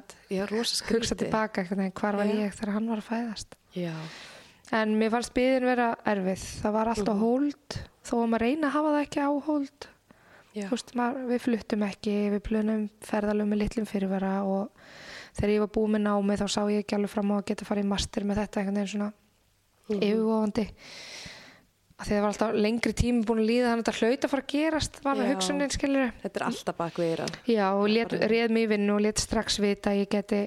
hugsa 0.91 1.15
tilbaka 1.15 1.61
eitthvað, 1.63 1.93
hvar 2.01 2.15
var 2.19 2.25
Já. 2.25 2.33
ég 2.41 2.53
þegar 2.59 2.73
hann 2.75 2.89
var 2.91 2.97
að 2.97 3.09
fæðast 3.11 3.55
Já. 3.75 3.93
en 4.71 4.95
mér 4.99 5.09
fannst 5.15 5.33
byðin 5.33 5.65
vera 5.69 5.95
erfið 6.05 6.43
það 6.61 6.71
var 6.73 6.87
alltaf 6.91 7.15
Mhm. 7.15 7.19
hold 7.19 7.79
þó 8.03 8.13
að 8.23 8.29
maður 8.31 8.41
reyna 8.41 8.67
að 8.67 8.75
hafa 8.75 8.89
það 8.95 9.05
ekki 9.05 9.21
á 9.21 9.29
Já. 10.51 10.65
Þú 10.67 10.71
veist, 10.75 10.89
maður, 10.99 11.27
við 11.31 11.39
fluttum 11.39 11.83
ekki 11.87 12.13
við 12.33 12.41
plunum 12.43 12.89
ferðalum 13.07 13.47
með 13.47 13.59
litlum 13.61 13.85
fyrirvara 13.87 14.43
og 14.43 14.69
þegar 15.33 15.49
ég 15.53 15.59
var 15.63 15.69
búið 15.71 15.91
með 15.95 16.01
námi 16.03 16.35
þá 16.35 16.47
sá 16.51 16.61
ég 16.67 16.83
ekki 16.83 16.95
alveg 16.97 17.09
fram 17.09 17.31
á 17.31 17.35
að 17.39 17.45
geta 17.45 17.63
farið 17.69 17.85
í 17.85 17.87
master 17.87 18.23
með 18.27 18.35
þetta 18.41 18.59
einhvern 18.59 18.75
veginn 18.75 18.91
svona 18.91 19.13
Mhm. 19.87 20.01
yfirvofandi 20.03 20.65
af 22.01 22.07
því 22.07 22.15
það 22.15 22.21
var 22.25 22.31
alltaf 22.33 22.55
lengri 22.65 22.93
tími 22.97 23.23
búin 23.27 23.41
að 23.43 23.49
líða 23.51 23.67
þannig 23.71 23.83
að 23.83 23.91
þetta 23.91 23.99
hlaut 24.01 24.25
að 24.25 24.31
fara 24.33 24.41
að 24.41 24.51
gerast 24.55 24.99
var 25.05 25.19
Já. 25.21 25.27
hugsunin 25.31 25.73
skilur 25.75 26.11
Þetta 26.23 26.39
er 26.41 26.45
alltaf 26.47 26.77
bak 26.81 26.95
við 26.97 27.11
eira. 27.13 27.25
já 27.45 27.67
og 27.77 27.87
lét, 27.93 28.15
réð 28.31 28.49
mig 28.55 28.63
í 28.65 28.69
vinnu 28.73 28.95
og 28.95 29.01
let 29.05 29.19
strax 29.21 29.59
vita 29.61 29.91
að 29.93 30.01
ég 30.01 30.09
geti 30.15 30.41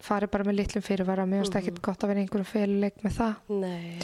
farið 0.00 0.30
bara 0.30 0.44
með 0.48 0.56
litlum 0.62 0.82
fyrirvara 0.86 1.26
mér 1.26 1.42
finnst 1.42 1.54
Mhm. 1.54 1.60
ekkert 1.64 1.82
gott 1.82 2.04
að 2.04 2.08
vera 2.14 2.20
einhverjum 2.20 2.46
féluleik 2.54 3.02
með 3.04 3.12
það 3.18 3.34
Nei. 3.60 3.98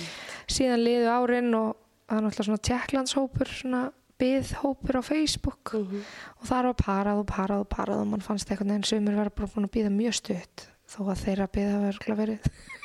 síðan 0.49 0.83
liðu 0.85 1.07
árin 1.09 1.55
og 1.55 1.77
það 2.09 2.17
er 2.19 2.23
náttúrulega 2.27 2.49
svona 2.51 2.67
tjekklandshópur 2.69 3.49
svona 3.49 3.83
byðhópur 4.19 4.97
á 4.97 5.03
Facebook 5.05 5.73
Mhm. 5.75 6.03
og 6.41 6.45
þar 6.49 6.65
var 6.65 6.75
parað 6.75 7.19
og 7.21 7.27
parað 7.27 7.61
og 7.61 7.69
parað 7.69 8.01
og 8.01 8.07
mann 8.09 8.21
fannst 8.21 8.51
einhvern 8.51 8.69
veginn 8.75 8.85
sumir 8.85 9.15
vera 9.17 9.31
bara 9.31 9.49
búin 9.49 9.69
að 9.69 9.75
býða 9.77 9.91
mjög 9.93 10.15
stutt 10.15 10.67
þó 10.89 11.01
að 11.11 11.23
þeirra 11.25 11.49
verður 11.53 12.17
verið 12.17 12.41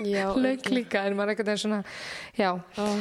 Já. 0.05 0.25
löng 0.43 0.61
líka 0.71 1.05
en 1.05 1.15
maður 1.15 1.29
einhvern 1.35 1.45
veginn 1.51 1.63
svona 1.65 1.83
já, 2.37 2.61
Oh, 2.77 2.99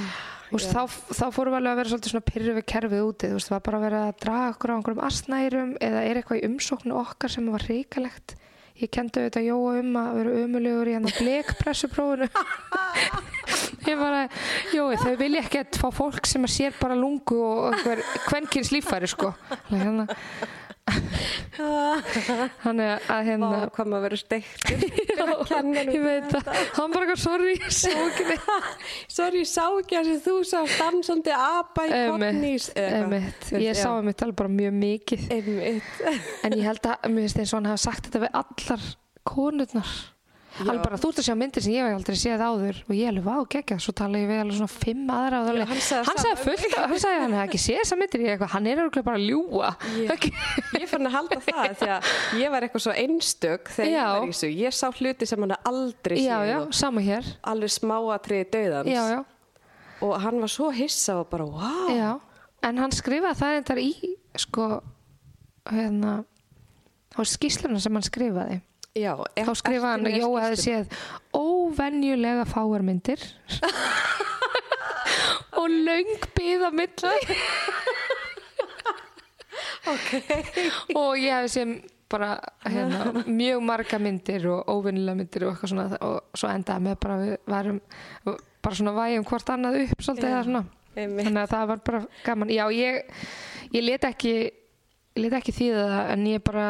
veist, 0.50 0.74
þá, 0.74 0.82
þá 1.14 1.24
fórum 1.34 1.54
við 1.54 1.60
alveg 1.60 1.72
að 1.72 1.80
vera 1.80 1.92
svolítið 1.92 2.14
svona 2.14 2.28
pyrru 2.30 2.54
við 2.56 2.66
kerfið 2.72 3.06
úti, 3.06 3.32
veist, 3.34 3.50
það 3.50 3.56
var 3.56 3.64
bara 3.68 3.80
að 3.80 3.86
vera 3.86 4.02
að 4.08 4.20
draga 4.24 4.52
okkur 4.54 4.72
á 4.72 4.76
einhverjum 4.76 5.02
astnærum 5.08 5.72
eða 5.80 6.04
er 6.06 6.20
eitthvað 6.20 6.40
í 6.40 6.46
umsóknu 6.50 6.96
okkar 7.00 7.34
sem 7.34 7.50
var 7.54 7.66
ríkalegt 7.70 8.36
ég 8.80 8.90
kendi 8.94 9.20
auðvitað 9.20 9.48
Jóa 9.48 9.74
um 9.80 9.98
að 10.00 10.14
vera 10.20 10.36
umulegur 10.44 10.90
í 10.90 10.94
hann 10.96 11.08
að 11.08 11.18
blekpressuprófinu 11.20 12.28
ég 13.90 14.00
bara 14.00 14.22
Jói, 14.74 14.96
þau 15.00 15.14
vilja 15.20 15.44
ekki 15.44 15.62
að 15.62 15.80
fá 15.82 15.88
fólk 15.94 16.28
sem 16.28 16.46
að 16.46 16.54
sér 16.54 16.78
bara 16.80 16.98
lungu 16.98 17.40
og 17.44 17.74
einhver 17.74 18.02
kvenkins 18.28 18.72
líffæri 18.74 19.10
sko 19.10 19.34
hérna. 19.68 20.06
þannig 22.64 23.10
að 23.12 23.26
hérna 23.26 23.48
Vá, 23.52 23.64
hvað 23.74 23.90
maður 23.90 24.04
verður 24.06 24.20
steiktur. 24.20 24.80
Ég 25.94 26.04
veit 26.04 26.28
það, 26.32 26.48
hann 26.76 26.94
bara 26.94 27.06
eitthvað 27.06 27.20
sorry, 27.22 27.56
sá 27.74 27.90
ekki 27.94 28.26
neitt. 28.30 28.46
Sorry, 29.18 29.42
sá 29.48 29.64
ekki 29.66 29.98
að 30.00 30.12
þú 30.24 30.36
sá 30.48 30.58
dansandi 30.78 31.34
apa 31.36 31.86
í. 31.86 31.92
Einmitt, 32.10 33.50
ég 33.60 33.76
sá 33.78 33.90
einmitt 33.92 34.24
alveg 34.24 34.38
bara 34.40 34.52
mjög 34.54 34.78
mikið. 34.80 35.26
En 35.36 36.56
ég 36.56 36.64
held 36.66 36.88
að, 36.88 37.10
mér 37.10 37.26
finnst 37.26 37.42
eins 37.42 37.52
og 37.54 37.60
hann 37.60 37.70
hafa 37.72 37.84
sagt 37.88 38.08
þetta 38.08 38.24
við 38.24 38.40
allar 38.42 38.88
konurnar 39.30 39.94
alveg 40.64 40.82
bara, 40.84 40.98
þú 41.00 41.10
ert 41.10 41.20
að 41.20 41.26
sjá 41.26 41.34
myndir 41.38 41.64
sem 41.64 41.74
ég 41.74 41.86
hef 41.86 41.96
aldrei 41.98 42.18
séð 42.20 42.42
áður. 42.44 42.80
Og 42.86 42.92
ég 42.96 43.10
alveg, 43.10 43.24
vá, 43.26 43.36
geggja, 43.54 43.78
svo 43.82 43.94
tala 43.96 44.20
ég 44.20 44.28
við 44.30 44.42
alveg 44.42 44.58
svona 44.58 44.72
fimm 44.74 45.12
aðra 45.14 45.40
Já, 45.40 45.50
alveg, 45.52 45.70
hann 45.70 45.82
sagði 45.86 46.30
hann 46.30 46.40
fullt 46.44 46.76
hann 46.76 47.02
sagði 47.04 47.20
hann 47.20 47.36
hefði 47.38 47.46
ekki 47.48 47.60
séð 47.64 47.80
þessa 47.80 47.98
myndir, 48.00 48.24
eitthvað, 48.34 48.52
hann 48.54 48.68
er 48.70 48.82
örugglega 48.84 49.08
bara 49.08 49.20
að 49.20 49.26
ljúa. 49.30 49.72
Ég 50.80 50.86
fann 50.90 51.10
að 51.10 51.16
halda 51.16 51.40
það 51.44 51.76
því 51.80 51.90
að 51.96 52.40
ég 52.40 52.54
var 52.54 52.66
eitthvað 52.66 52.86
svo 52.86 52.96
einstök 53.04 53.74
þegar 53.74 53.92
ég 53.92 54.08
var 54.10 54.28
í 54.28 54.32
þessu. 54.32 54.52
Ég 54.60 54.76
sá 54.76 54.86
hluti 54.90 55.28
sem 55.28 55.44
hann 55.46 55.56
aldrei 55.72 56.16
séð 56.18 56.28
já, 56.28 56.38
já, 56.50 56.56
og 56.62 56.72
sama 56.76 57.04
hér. 57.04 57.28
alveg 57.52 57.74
smáatriði 57.76 58.48
döðans 58.54 59.28
og 60.00 60.16
hann 60.22 60.40
var 60.40 60.48
svo 60.48 60.70
hissa 60.72 61.18
og 61.20 61.28
bara, 61.32 61.44
wow. 61.44 61.92
já. 61.92 62.10
En 62.64 62.80
hann 62.80 62.92
skrifaði 62.92 63.40
það 63.40 63.58
endar 63.58 63.80
í 63.80 63.92
sko, 64.40 64.66
hérna 65.68 66.20
á 67.16 67.20
skýsluna 67.26 67.80
sem 67.82 67.96
hann 67.96 68.06
skrifaði 68.06 68.60
Já, 68.98 69.12
þá 69.38 69.52
skrifaði 69.54 69.86
hann 69.86 70.08
að 70.08 70.16
Jói 70.18 70.40
hefði 70.42 70.56
séð 70.64 70.94
óvenjulega 71.36 72.42
fáar 72.50 72.82
myndir. 72.82 73.22
Og 75.60 75.70
löng 75.70 76.10
byða 76.34 76.72
milli. 76.74 77.12
Og 80.98 81.14
ég 81.20 81.36
hefði 81.36 81.52
séð 81.54 81.74
bara 82.10 82.32
hérna, 82.66 83.22
mjög 83.30 83.62
marga 83.62 84.00
myndir 84.02 84.48
og 84.50 84.66
óvenjulega 84.66 85.20
myndir 85.20 85.44
og 85.46 85.52
eitthvað 85.52 85.70
svona 85.70 86.00
og 86.02 86.16
svo 86.34 86.50
endaði 86.50 86.82
með 86.88 86.96
bara 87.04 87.18
við 87.20 87.36
varum 87.52 87.78
bara 88.26 88.78
svona 88.80 88.94
vægjum 88.96 89.26
hvort 89.30 89.52
annað 89.54 89.78
upp 89.84 90.02
svolítið 90.02 90.32
eða 90.32 90.40
svona. 90.48 90.64
þannig 90.96 91.38
að 91.44 91.52
það 91.54 91.68
var 91.70 91.84
bara 91.86 92.00
gaman. 92.26 92.50
Já 92.50 92.64
ég, 92.74 93.06
ég 93.70 93.86
let 93.86 94.08
ekki 94.10 94.34
ekki 95.14 95.54
þýða 95.54 95.86
það 95.94 96.10
en 96.16 96.26
ég 96.32 96.42
bara 96.50 96.66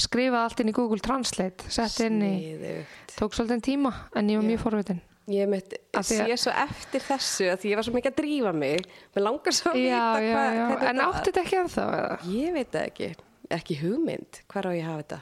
skrifaði 0.00 0.42
allt 0.42 0.62
inn 0.62 0.70
í 0.72 0.76
Google 0.76 1.02
Translate 1.04 1.70
sett 1.72 1.98
inn 2.06 2.22
í, 2.24 2.30
Sniðugt. 2.54 3.16
tók 3.18 3.36
svolítið 3.36 3.66
tíma 3.68 3.92
en 4.16 4.30
ég 4.32 4.40
var 4.40 4.48
mjög 4.48 4.64
forvitin 4.66 5.02
Ég 5.32 5.48
mitt 5.48 5.70
sé 6.04 6.24
svo 6.36 6.52
eftir 6.52 7.00
þessu 7.00 7.46
að 7.48 7.62
því 7.62 7.70
ég 7.70 7.78
var 7.78 7.86
svo 7.86 7.94
mikið 7.94 8.10
að 8.10 8.16
drífa 8.18 8.50
mig. 8.52 8.82
Mér 9.16 9.24
langar 9.24 9.54
svo 9.56 9.70
að 9.72 9.78
já, 9.80 9.86
vita 9.86 10.20
já, 10.20 10.34
hvað, 10.34 10.56
já. 10.58 10.64
hvernig 10.68 10.90
en 10.90 11.00
átti 11.00 11.30
þetta 11.30 11.40
ekki 11.40 11.56
ennþá 11.62 11.84
eða? 12.00 12.18
Ég 12.28 12.50
veit 12.52 12.74
það 12.74 12.88
ekki. 12.90 13.08
Ekki 13.56 13.76
hugmynd. 13.80 14.40
Hvar 14.52 14.68
á 14.68 14.72
ég 14.76 14.84
hafa 14.84 15.00
þetta? 15.00 15.20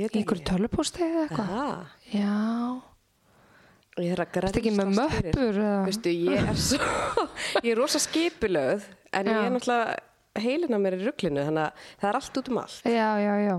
Einhverju 0.00 0.46
tölupósti 0.46 1.02
eða 1.02 1.24
eitthvað 1.26 2.14
já, 2.14 2.36
Ég 4.00 4.14
þarf 4.14 4.22
að 4.22 4.46
þetta 4.46 4.60
ekki 4.60 4.72
með 4.76 4.92
möppur 4.96 5.58
eða? 5.60 5.80
Veistu, 5.88 6.12
ég 6.14 6.46
er 6.52 6.60
svo, 6.62 7.24
ég 7.66 7.72
er 7.72 7.80
rosa 7.80 8.00
skipulöð 8.00 8.86
en 9.10 9.28
ég 9.28 9.34
Já. 9.34 9.40
er 9.42 9.52
náttúrulega 9.56 9.96
heilin 10.38 10.76
á 10.76 10.78
mér 10.78 10.96
í 10.98 11.04
rugglinu 11.04 11.44
þannig 11.48 11.66
að 11.66 11.84
það 12.00 12.08
er 12.10 12.18
allt 12.20 12.40
út 12.40 12.50
um 12.50 12.58
allt. 12.62 12.80
já, 12.86 13.08
já, 13.18 13.34
já. 13.46 13.56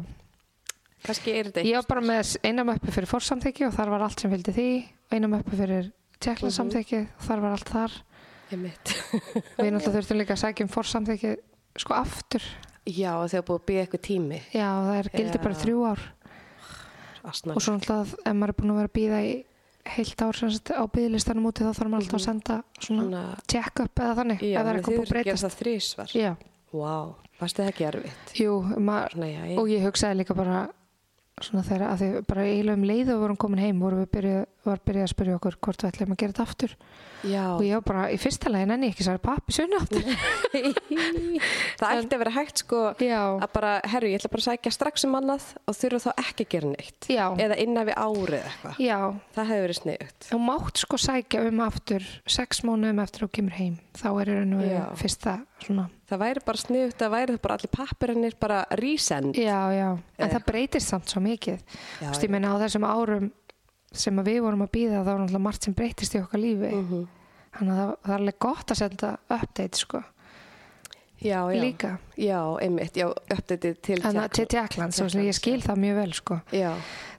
Kannski 1.02 1.34
er 1.34 1.50
þetta 1.50 1.66
ég 1.66 1.76
var 1.80 1.88
bara 1.90 2.02
með 2.06 2.36
eina 2.46 2.64
möppu 2.68 2.94
fyrir 2.94 3.10
fórsamþykki 3.10 3.66
og 3.68 3.74
þar 3.74 3.90
var 3.96 4.04
allt 4.06 4.22
sem 4.22 4.32
fylgdi 4.32 4.54
því. 4.54 4.68
Og 5.10 5.16
eina 5.18 5.30
möppu 5.32 5.58
fyrir 5.58 5.92
tjekklansamþykki 6.22 7.00
og 7.18 7.24
þar 7.26 7.42
var 7.42 7.56
allt 7.58 7.72
þar. 7.74 7.96
Ég 8.52 8.60
mitt. 8.62 8.92
við 9.58 9.72
náttúrulega 9.74 9.96
þurftum 9.98 10.22
líka 10.22 10.36
að 10.38 10.44
sækja 10.44 10.68
um 10.68 10.72
fórsamþykki 10.76 11.32
sko 11.82 11.96
aftur. 11.98 12.46
Já, 12.86 13.14
þegar 13.32 13.46
búið 13.48 13.58
að 13.58 13.66
byggja 13.70 13.86
eitthvað 13.86 14.04
tími. 14.06 14.42
já, 14.54 14.68
það 14.70 14.96
er 15.00 15.10
gildi 15.16 15.38
Já. 15.38 15.44
bara 15.44 15.60
þrjú 15.62 15.82
ár. 15.90 16.06
Asnan. 17.22 17.56
og 17.56 17.62
svo 17.62 17.76
náttúrulega 17.78 18.22
ef 18.26 18.38
maður 18.38 18.54
er 18.54 18.58
búin 18.58 18.72
að 18.74 18.80
vera 18.82 18.90
að 18.90 18.96
býða 18.98 19.20
í 19.26 19.34
heilt 19.96 20.22
ár 20.26 20.38
sem 20.38 20.54
sagt, 20.54 20.72
á 20.74 20.84
býðlistanum 20.90 21.50
úti 21.50 21.66
þá 21.66 21.74
þarf 21.74 21.92
maður 21.92 22.06
alltaf 22.06 22.18
að 22.18 22.26
senda 22.26 22.56
svona 22.82 23.22
check-up 23.50 24.02
eða 24.02 24.16
þannig 24.22 24.42
já, 24.46 24.54
ef 24.54 24.62
það 24.66 24.72
er 24.72 24.80
eitthvað 24.80 24.98
búið 24.98 25.02
að 25.02 25.06
að 25.06 25.60
breytast 25.60 26.50
Vá, 26.72 27.16
varst 27.42 27.58
þið 27.60 27.72
ekki 27.72 27.88
erfitt? 27.90 28.36
jú, 28.40 28.54
Svona, 29.12 29.28
já, 29.28 29.42
og 29.60 29.68
ég 29.72 29.84
hugsaði 29.84 30.22
líka 30.22 30.36
bara 30.38 30.62
svona 31.42 31.64
þegar 31.66 31.88
að 31.90 32.02
því 32.04 32.10
bara 32.30 32.46
eiginlega 32.48 32.78
um 32.78 32.84
leið 32.92 33.12
og 33.16 33.22
vorum 33.26 33.40
komin 33.44 33.60
heim 33.64 33.80
vorum 33.82 34.04
við 34.04 34.12
byrjuð, 34.16 34.46
var 34.66 34.82
byrjuð 34.86 35.06
að 35.06 35.12
spyrja 35.12 35.38
okkur 35.40 35.58
hvort 35.66 35.84
við 35.84 35.90
ætlum 35.92 36.14
að 36.14 36.20
gera 36.22 36.34
þetta 36.34 36.46
aftur 36.46 36.74
já. 37.26 37.44
og 37.56 37.64
ég 37.66 37.78
var 37.80 37.86
bara 37.88 38.04
í 38.14 38.18
fyrsta 38.22 38.52
lagi 38.54 38.70
nenni 38.70 38.90
ég 38.90 38.96
ekki 38.96 39.06
sagði 39.08 39.22
pappi 39.26 39.56
sunni 39.56 39.80
aftur 39.80 40.06
það 41.82 42.02
ætti 42.02 42.18
að 42.18 42.22
vera 42.24 42.34
hægt 42.36 42.64
sko 42.64 42.82
já, 43.02 43.22
að 43.42 43.48
bara, 43.56 43.74
herru, 43.94 44.12
ég 44.12 44.22
ætla 44.22 44.34
bara 44.34 44.44
að 44.44 44.48
sækja 44.50 44.74
strax 44.78 45.08
um 45.08 45.18
annað 45.22 45.48
og 45.66 45.78
þurfa 45.78 46.02
þá 46.06 46.26
ekki 46.26 46.48
að 46.48 46.52
gera 46.56 46.74
neitt. 46.74 47.10
já, 47.10 47.24
Eða 47.46 47.60
innan 47.64 47.88
við 47.90 47.98
árið 48.02 48.38
eitthvað. 48.42 48.84
Það 49.38 49.52
hefur 49.52 49.66
verið 49.68 49.80
sniðugt. 49.82 50.28
þú 50.30 50.42
mátt 50.46 50.84
sko 50.84 51.02
sækja 51.02 51.46
um 51.48 51.64
aftur 51.66 52.12
sex 52.26 52.62
mánuðum 52.68 53.02
eftir 53.06 53.26
þú 53.26 53.32
kemur 53.40 53.58
heim 53.58 53.80
þá 53.98 54.10
er 54.22 54.36
og 54.42 54.62
Já. 54.66 54.86
fyrsta 55.00 55.40
svona 55.62 55.90
Það 56.12 56.20
væri 56.20 56.42
bara 56.44 56.60
sniðugt 56.60 57.04
að 57.06 57.12
væri 57.14 57.34
það 57.38 57.42
bara 57.46 57.56
allir 57.56 57.72
pappirinnir 57.72 58.34
bara 58.42 58.56
resend. 58.76 59.38
Já, 59.40 59.60
já, 59.72 59.86
en 60.20 60.32
það 60.34 60.44
breytist 60.50 60.92
samt 60.92 61.08
svo 61.08 61.22
mikið. 61.24 61.62
Þú 62.02 62.10
veist, 62.10 62.26
ég 62.26 62.34
meina 62.34 62.52
á 62.52 62.60
þessum 62.60 62.84
árum 62.84 63.30
sem 63.92 64.16
að 64.22 64.30
við 64.32 64.40
vorum 64.46 64.62
að 64.66 64.72
býða 64.72 65.02
þá 65.02 65.10
var 65.12 65.20
náttúrulega 65.22 65.46
margt 65.48 65.64
sem 65.68 65.74
breytist 65.76 66.16
í 66.16 66.22
okkar 66.24 66.40
lífi. 66.40 66.72
Mhm. 66.76 67.08
Þannig 67.52 67.74
að 67.76 67.80
það, 67.82 67.96
það 68.06 68.14
er 68.14 68.20
alveg 68.22 68.40
gott 68.40 68.72
að 68.72 68.78
senda 68.80 69.18
update, 69.30 69.78
sko, 69.78 70.04
Já, 71.22 71.40
já. 71.54 71.62
líka. 71.62 71.90
Já, 72.18 72.40
einmitt, 72.64 72.96
já, 72.98 73.08
uppdætið 73.12 73.76
til 73.84 74.00
Tjekkland, 74.48 74.94
svo 74.96 75.10
sem 75.12 75.22
ég 75.28 75.36
skil 75.36 75.60
það 75.62 75.78
mjög 75.84 75.96
vel, 76.00 76.14
sko. 76.14 76.40
Já, 76.56 76.72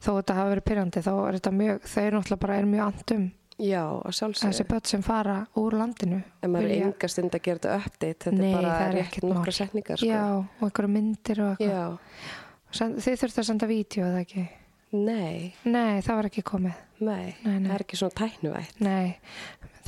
Þó 0.03 0.09
þetta 0.17 0.35
hafa 0.35 0.51
verið 0.55 0.65
pyrrandi, 0.71 1.03
þá 1.05 1.13
er 1.29 1.37
þetta 1.39 1.53
mjög, 1.53 1.81
þau 1.93 2.03
eru 2.03 2.17
náttúrulega 2.19 2.41
bara 2.47 2.57
er 2.57 2.65
mjög 2.73 2.87
andum 2.89 3.29
Já, 3.63 3.83
að 3.85 4.09
þessi 4.09 4.19
sjálfsögðu. 4.19 4.69
börn 4.73 4.85
sem 4.91 5.03
fara 5.03 5.37
úr 5.61 5.73
landinu 5.79 6.23
En 6.43 6.51
maður 6.51 6.65
er 6.73 6.87
enga 6.89 7.09
stund 7.13 7.31
að 7.37 7.43
gera 7.43 7.59
þetta 7.59 7.77
update. 7.77 8.19
Þetta 8.25 8.41
Nei, 8.41 8.49
er 8.49 8.57
bara 8.63 8.79
er 8.89 8.93
rétt 8.97 9.23
nokkra 9.23 9.53
setningar, 9.53 9.97
sko. 10.01 10.07
já, 10.09 10.25
og 10.41 10.65
einhverja 10.67 10.89
myndir 10.97 11.41
og 11.45 11.61
eitthvað 11.61 12.97
þið 13.05 13.21
þurftu 13.23 13.39
að 13.45 13.49
senda 13.53 13.67
vídeo 13.71 14.05
eða 14.09 14.25
ekki 14.25 14.49
Nei, 14.93 15.55
nei, 15.65 16.01
það 16.05 16.19
var 16.19 16.27
ekki 16.29 16.43
komið 16.45 16.81
nei, 17.01 17.35
Nei, 17.45 17.59
nei. 17.59 17.69
það 17.71 17.75
er 17.79 17.85
ekki 17.87 17.97
svona 18.01 18.17
tæknuvætt. 18.21 18.81
nei, 18.85 19.15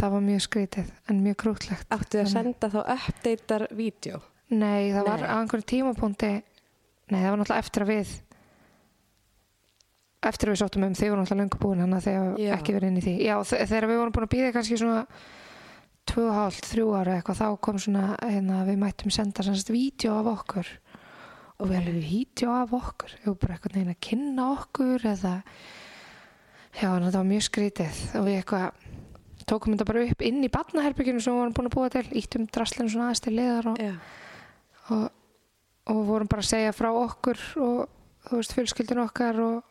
það 0.00 0.14
var 0.14 0.22
mjög 0.24 0.44
skrítið 0.46 0.92
en 1.12 1.18
mjög 1.26 1.36
krútlegt 1.44 1.90
Áttu 1.92 2.16
þið 2.18 2.22
að 2.24 2.30
senda 2.32 2.70
þá 2.72 2.78
updatear 2.96 3.66
vídeo? 3.76 4.22
nei, 4.54 4.92
það 4.94 5.04
var 5.10 5.20
Nei. 5.20 5.28
á 5.28 5.34
einhverjum 5.42 5.68
tímapunkti 5.74 6.30
nei, 6.32 7.18
það 7.20 7.30
var 7.30 7.38
náttúrulega 7.42 7.64
eftir 7.66 7.84
að 7.84 7.92
við 7.92 8.14
eftir 10.24 10.48
að 10.48 10.54
við 10.54 10.60
sóttum 10.62 10.84
um 10.88 10.94
þið 10.96 11.10
voru 11.12 11.20
náttúrulega 11.22 11.42
löngu 11.44 11.60
búin 11.60 11.82
þannig 11.84 12.06
að 12.08 12.38
Já. 12.40 12.52
ekki 12.56 12.74
verið 12.78 12.88
inn 12.90 13.00
í 13.00 13.04
því 13.04 13.14
já, 13.26 13.34
þe- 13.44 13.64
þegar 13.68 13.86
við 13.90 13.98
vorum 14.00 14.14
búin 14.16 14.26
að 14.28 14.32
býða 14.34 14.52
kannski 14.56 14.78
svona 14.80 15.02
tvö 16.08 16.24
og 16.30 16.34
hálft, 16.38 16.66
þrjú 16.68 16.86
ára 16.96 17.16
eitthvað 17.18 17.40
þá 17.42 17.46
kom 17.64 17.78
svona, 17.80 18.04
hérna, 18.24 18.62
við 18.68 18.80
mættum 18.80 19.12
senda 19.12 19.44
semst 19.44 19.68
vídeo 19.72 20.16
af 20.20 20.30
okkur 20.32 20.68
og 21.60 21.70
við 21.70 21.78
alveg 21.80 21.98
vídeo 22.02 22.52
af 22.54 22.72
okkur 22.74 23.14
við 23.24 23.36
bara 23.42 23.56
eitthvað 23.56 23.76
neina 23.78 23.94
að 23.94 24.02
kynna 24.08 24.46
okkur 24.56 25.04
eða 25.12 25.34
já, 26.74 26.88
þetta 26.90 27.18
var 27.20 27.28
mjög 27.30 27.44
skrítið 27.48 28.00
og 28.18 28.26
við 28.28 28.38
eitthvað 28.40 28.86
tókum 29.44 29.74
þetta 29.74 29.86
bara 29.90 30.06
upp 30.08 30.24
inn 30.24 30.40
í 30.46 30.50
barnaherbygginu 30.52 31.20
sem 31.22 31.34
við 31.34 31.42
vorum 31.42 31.54
búin 31.58 31.68
að 31.70 31.76
búa 31.76 31.92
til 31.92 32.04
íttum 32.20 32.46
draslinu 32.50 32.90
svona 32.90 33.10
aðeins 33.10 33.22
til 33.26 33.34
liðar 33.36 33.68
og, 33.70 33.82
Já. 33.82 33.92
og, 34.96 35.04
og 35.92 36.00
vorum 36.08 36.30
bara 36.32 36.44
að 36.44 36.50
segja 36.50 36.74
frá 36.74 36.90
okkur 36.96 37.44
og 37.60 37.84
þú 38.24 38.40
veist 38.40 38.56
fjölskyldinu 38.56 39.04
okkar 39.04 39.40
og 39.44 39.62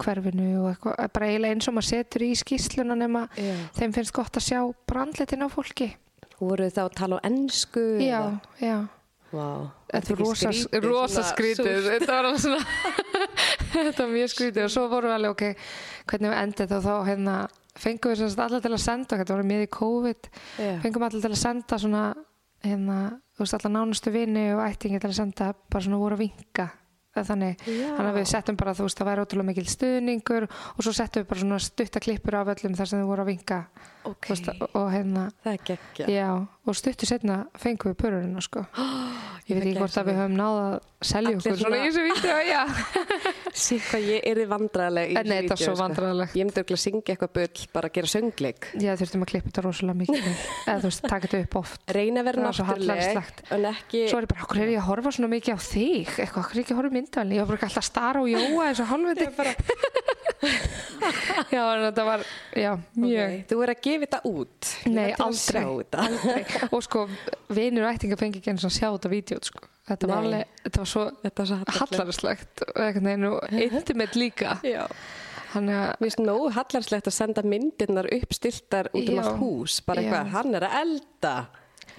hverfinu 0.00 0.52
og 0.62 0.70
eitthvað, 0.70 1.00
bara 1.16 1.26
eiginlega 1.32 1.56
eins 1.56 1.68
og 1.68 1.76
maður 1.76 1.88
setur 1.90 2.24
í 2.24 2.30
skýsluna 2.38 2.96
nema 3.00 3.26
Já. 3.36 3.52
þeim 3.80 3.96
finnst 3.96 4.14
gott 4.16 4.38
að 4.38 4.46
sjá 4.46 4.60
brandlitin 4.88 5.44
á 5.44 5.48
fólki 5.52 5.90
Voru 6.40 6.70
þá 6.72 6.86
að 6.86 6.94
tala 6.96 7.18
á 7.20 7.24
ennsku? 7.28 7.82
já, 8.00 8.22
já 8.62 8.76
Vá. 9.30 9.70
Þetta 9.90 10.12
er 10.12 10.18
rosa, 10.18 10.50
rosa 10.82 11.22
skrítið. 11.28 11.84
þetta 11.86 12.16
var 12.16 12.28
alveg 12.28 12.42
svona 12.42 12.64
þetta 13.74 14.02
var 14.02 14.12
mjög 14.14 14.32
skrítið. 14.32 14.64
Og 14.66 14.72
svo 14.74 14.86
vorum 14.90 15.12
við 15.12 15.16
alveg 15.18 15.34
ok 15.36 15.44
hvernig 16.10 16.32
við 16.32 16.40
endið 16.40 16.74
og 16.76 16.84
þá 16.86 16.94
hérna 17.06 17.36
fengum 17.80 18.14
við 18.16 18.42
allir 18.42 18.64
til 18.64 18.74
að 18.74 18.82
senda 18.82 19.20
þetta 19.20 19.36
var 19.38 19.46
miði 19.46 19.70
COVID. 19.76 20.30
Já. 20.58 20.74
fengum 20.82 21.06
allir 21.06 21.24
til 21.24 21.32
að 21.32 21.40
senda 21.44 21.78
svona 21.80 22.04
hérna, 22.66 22.98
þú 23.36 23.46
veist, 23.46 23.56
allar 23.56 23.74
nánustu 23.78 24.12
vini 24.14 24.50
og 24.56 24.64
ættingi 24.66 25.00
til 25.00 25.12
að 25.12 25.18
senda 25.22 25.52
bara 25.70 25.86
svona 25.86 26.02
voru 26.02 26.18
að 26.18 26.24
vinka. 26.26 26.68
Eða 27.10 27.26
þannig, 27.26 27.62
að 27.98 28.12
við 28.14 28.26
settum 28.30 28.58
bara 28.58 28.74
þú 28.78 28.84
veist, 28.86 28.98
það 29.00 29.08
væri 29.08 29.22
ótrúlega 29.24 29.48
mikil 29.48 29.70
stuðningur. 29.70 30.46
Og 30.76 30.84
svo 30.84 30.92
settum 30.94 31.24
við 31.24 31.30
bara 31.32 31.42
svona 31.42 31.62
stutta 31.62 32.02
klippur 32.02 32.36
af 32.38 32.52
öllum 32.54 32.76
þar 32.78 32.90
sem 32.90 33.02
þau 33.02 33.08
voru 33.10 33.24
að 33.24 33.32
vinka 33.32 33.62
Ok, 34.08 34.30
þú 34.30 34.32
veist, 34.32 34.62
og 34.72 34.86
hérna, 34.94 35.26
það 35.44 35.52
er 35.52 35.64
geggja. 35.68 36.06
já, 36.08 36.28
og 36.40 36.76
stuttu 36.78 37.08
setna 37.08 37.42
fengum 37.60 37.92
við 37.92 37.98
pörurinn 38.00 38.40
sko. 38.44 38.62
ég 39.50 39.58
veit 39.58 39.66
ekki 39.66 39.80
hvort 39.80 39.98
að 40.00 40.08
við 40.08 40.18
höfum 40.20 40.36
náð 40.38 40.58
að 40.60 40.74
selja 41.10 41.30
Allir 41.30 41.40
okkur 41.40 41.58
svona 41.60 41.80
í 41.80 41.90
þessu 41.90 42.34
já. 42.48 42.62
Sér 43.64 43.82
hvað 43.88 44.06
ég 44.06 44.26
er 44.30 44.40
vandræðileg 44.50 45.12
En 45.20 45.28
nei, 45.28 45.36
þetta 45.40 45.56
er 45.56 45.62
svo 45.64 45.74
vandræðalegt. 45.80 46.36
Ég 46.38 46.48
myndi 46.48 46.64
að 46.64 46.80
syngja 46.84 47.14
eitthvað 47.14 47.32
bull, 47.36 47.66
bara 47.74 47.90
að 47.90 47.96
gera 47.98 48.12
söngleik. 48.14 48.68
Já, 48.80 48.90
þurftum 49.00 49.24
að 49.26 49.30
klippa 49.32 49.50
þetta 49.50 49.64
rosalega 49.66 50.00
mikið 50.00 50.28
eða 50.30 50.76
þú 50.76 50.90
veist, 50.90 51.04
taka 51.06 51.26
þetta 51.26 51.42
upp 51.44 51.58
oft. 51.60 51.80
Reyna 51.96 52.22
að 52.22 52.30
vera 52.30 52.46
var 52.46 52.56
svo 52.56 52.66
er 52.70 54.24
ég 54.24 54.30
bara, 54.30 54.44
okkur 54.46 54.62
er 54.62 54.72
ég 54.74 54.80
að 54.80 54.88
horfa 54.88 55.14
svona 55.16 55.32
mikið 55.34 55.56
á 55.56 55.58
þig? 55.66 56.14
Eitthvað, 56.14 56.44
okkur 56.44 56.54
er 56.54 56.60
ég 56.60 56.64
ekki 56.64 56.76
að 56.76 56.80
horfa 56.80 56.96
myndalni 56.96 57.36
ég 57.36 57.44
var 57.44 57.50
bara 57.50 57.68
alltaf 57.68 57.82
að 57.82 57.88
stara 57.90 58.22
og 58.22 58.30
jóa 58.30 58.68
eins 58.70 58.80
og 58.80 58.90
hálfviti. 58.92 59.28
Já, 61.50 61.62
þetta 61.84 62.04
var, 62.06 62.22
já, 62.56 62.70
mjög. 62.96 63.34
Ok, 63.34 63.48
Þú 63.50 63.58
er 63.64 63.72
að 63.72 63.80
gefa 63.90 64.06
þetta 64.06 64.20
út. 64.30 64.70
Nei, 64.90 65.08
aldrei, 65.26 65.64
aldrei 66.04 66.44
og 66.74 66.84
sko, 66.86 67.06
vinur 67.52 67.86
og 67.86 67.94
ættinga 67.94 68.18
fengi 68.20 68.40
ekki 68.40 68.54
eins 68.54 68.66
og 68.68 68.74
sjá 68.74 68.88
þetta 68.88 69.12
vídeo 69.12 69.40
sko. 69.44 69.66
þetta 69.90 70.10
var 70.10 70.22
alveg, 70.24 70.54
þetta 70.64 70.82
var 70.84 70.92
svo 70.94 71.06
svo 71.50 71.58
hallarslegt. 71.80 72.64
og 73.30 73.56
intimate 73.66 74.18
líka 74.18 74.58
Já. 74.66 74.86
Mér 75.50 75.96
finnst 75.98 76.20
nógu 76.22 76.52
hallarslegt 76.54 77.08
að 77.10 77.16
senda 77.16 77.42
myndirnar 77.42 78.06
uppstiltar 78.14 78.90
út 78.94 79.08
um 79.10 79.18
allt 79.18 79.40
hús. 79.40 79.80
Bara 79.82 80.04
eitthvað, 80.04 80.28
hann 80.36 80.54
er 80.54 80.66
að 80.68 80.76
elda. 80.84 81.32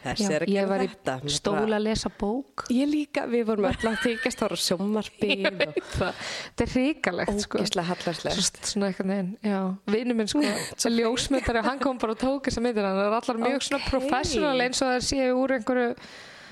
Þessi 0.01 0.23
já, 0.25 0.29
er 0.33 0.41
að 0.41 0.49
ég 0.49 0.55
gera 0.57 0.69
var 0.71 0.81
þetta. 0.81 1.13
í 1.21 1.33
stóla 1.35 1.75
að 1.77 1.83
lesa 1.85 2.09
bók. 2.17 2.63
Ég 2.73 2.87
líka, 2.89 3.25
við 3.29 3.43
vorum 3.51 3.67
öll 3.69 3.89
að 3.91 3.99
þykjast 4.01 4.41
ára 4.47 4.57
sjómarfið 4.57 5.45
og 5.45 5.75
þetta 6.01 6.65
er 6.65 6.71
ríkalegt 6.73 7.43
sko. 7.45 7.61
Ógislega 7.61 7.87
hallarslegt. 7.91 8.41
Svo- 8.41 8.71
svona 8.71 8.89
einhvern 8.89 9.13
veginn, 9.13 9.31
já, 9.45 9.59
vinnu 9.93 10.17
minn 10.17 10.31
sko 10.31 10.41
sem 10.81 10.97
ljósmyndari 10.97 11.61
og 11.61 11.69
hann 11.69 11.79
kom 11.83 12.01
bara 12.01 12.17
og 12.17 12.21
tók 12.23 12.49
þessa 12.49 12.65
myndir. 12.65 12.87
Hann 12.89 12.97
er 13.05 13.17
allar 13.19 13.41
mjög 13.45 13.61
svona 13.69 13.81
Ókei. 13.83 13.93
professional 13.93 14.65
eins 14.65 14.81
og 14.81 14.89
það 14.95 15.07
séu 15.11 15.31
úr 15.37 15.55
einhverju 15.59 15.93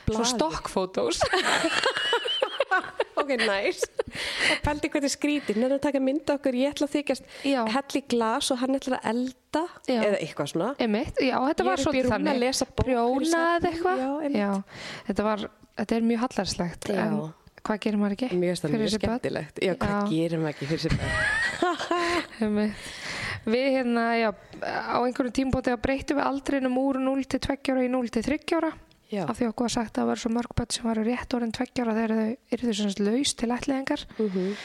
svona 0.09 0.29
stokkfótós 0.29 1.19
Ok, 3.19 3.33
næs. 3.41 3.81
Það 4.09 4.61
pældi 4.63 4.89
hvað 4.93 5.05
þið 5.05 5.11
skrítið. 5.13 5.57
Nefnir 5.59 5.75
að 5.75 5.81
taka 5.83 6.01
mynda 6.03 6.35
okkur, 6.37 6.55
ég 6.55 6.71
ætla 6.73 6.87
að 6.87 6.93
þykjast 6.95 7.33
hell 7.73 7.99
í 7.99 8.01
glas 8.13 8.51
og 8.53 8.61
hann 8.61 8.77
ætla 8.77 8.99
að 8.99 9.09
elda 9.11 9.63
Já. 9.89 9.97
eða 9.97 10.21
eitthvað 10.21 10.51
svona. 10.53 10.69
Einmitt, 10.79 11.19
já, 11.19 11.35
þetta 11.49 11.67
var 11.67 11.75
er 11.75 11.83
svolítið 11.83 12.13
þannig 12.13 12.31
að 12.31 12.41
lesa 12.45 12.67
bók 12.69 12.85
fyrir 12.85 12.95
prjóna 12.95 13.27
svefn. 13.33 13.57
eða 13.57 13.73
eitthvað 13.73 14.63
þetta 15.09 15.27
var, 15.27 15.45
þetta 15.81 15.99
er 15.99 16.07
mjög 16.09 16.23
hallarslegt 16.25 16.89
Já. 16.89 17.01
en 17.03 17.19
hvað 17.59 17.81
gerir 17.85 17.99
maður 17.99 18.15
ekki 18.17 18.39
Mjög, 18.39 18.63
mjög 18.73 18.93
skemmtilegt. 18.95 19.63
Já, 19.67 19.73
hvað 19.83 20.11
gerir 20.13 20.39
maður 20.39 20.55
ekki 20.55 20.69
fyrir 20.69 20.83
sér? 20.85 20.93
Einmitt. 22.45 22.91
við 23.49 23.67
hérna, 23.75 24.05
já, 24.19 24.29
á 24.63 24.97
einhverjum 25.03 25.35
tímbóti 25.41 25.75
breytum 25.83 26.19
við 26.21 26.29
aldrinum 26.29 26.79
úr 26.79 27.01
0 27.03 27.25
til 27.27 27.41
2 27.49 27.73
ára 27.73 27.83
í 27.83 27.91
0 27.91 28.13
til 28.15 28.23
3 28.31 28.39
ára 28.59 28.71
Já. 29.09 29.23
af 29.25 29.39
því 29.39 29.47
okkur 29.49 29.65
var 29.65 29.73
sagt 29.73 29.95
að 29.97 30.01
það 30.03 30.07
var 30.11 30.19
svo 30.21 30.29
mörg 30.35 30.51
börn 30.55 30.71
sem 30.75 30.85
varu 30.85 31.03
rétt 31.07 31.33
orðin 31.33 31.51
2 31.55 31.81
ára 31.81 31.95
þegar 31.97 32.11
þau 32.19 32.37
eru 32.53 32.73
svona 32.77 33.05
laus 33.09 33.33
til 33.33 33.49
ætliðingar 33.55 34.05
Mhm. 34.19 34.55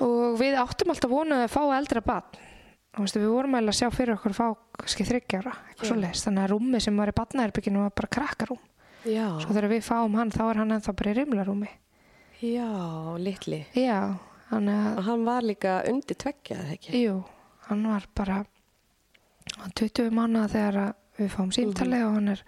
og 0.00 0.38
við 0.40 0.56
áttum 0.58 0.90
alltaf 0.94 1.10
vonuð 1.10 1.44
að 1.44 1.52
fá 1.54 1.62
eldra 1.78 2.00
barn 2.02 2.44
og 2.98 3.04
veistu, 3.04 3.20
við 3.22 3.30
vorum 3.30 3.54
að 3.54 3.68
sjá 3.78 3.90
fyrir 3.94 4.14
okkur 4.16 4.32
að 4.32 4.40
fá 4.40 4.56
kannski 4.78 5.04
3 5.06 5.38
ára, 5.38 5.52
eitthvað 5.70 5.84
Já. 5.84 5.90
svo 5.92 5.96
leist 6.00 6.26
þannig 6.26 6.42
að 6.44 6.50
rúmi 6.54 6.80
sem 6.82 6.96
var 6.96 7.08
í 7.12 7.14
barnaherbygginu 7.20 7.82
var 7.84 7.90
bara 7.94 8.08
krakkarúm 8.16 8.58
Já, 9.06 9.26
svo 9.38 9.54
þegar 9.54 9.68
við 9.70 9.84
fáum 9.86 10.14
hann 10.18 10.30
þá 10.34 10.42
er 10.50 10.56
hann 10.58 10.72
ennþá 10.74 10.94
bara 10.98 11.10
í 11.12 11.16
rimlarúmi 11.20 11.68
já, 12.42 13.18
litli. 13.18 13.66
já, 13.74 14.16
að 14.50 14.96
Og 14.98 15.04
hann 15.04 15.24
var 15.24 15.42
líka 15.42 15.82
undir 15.88 16.16
tveggja, 16.16 16.56
eða 16.64 16.72
ekki? 16.78 17.04
jú, 17.04 17.24
hann 17.68 17.86
var 17.86 18.06
bara 18.14 18.44
hann 19.58 19.72
20 19.76 20.10
mánuða 20.10 20.48
þegar 20.50 20.76
að 20.82 20.94
við 21.18 21.30
fáum 21.34 21.52
símtali 21.52 22.02
og 22.06 22.14
hann 22.14 22.28
er 22.34 22.42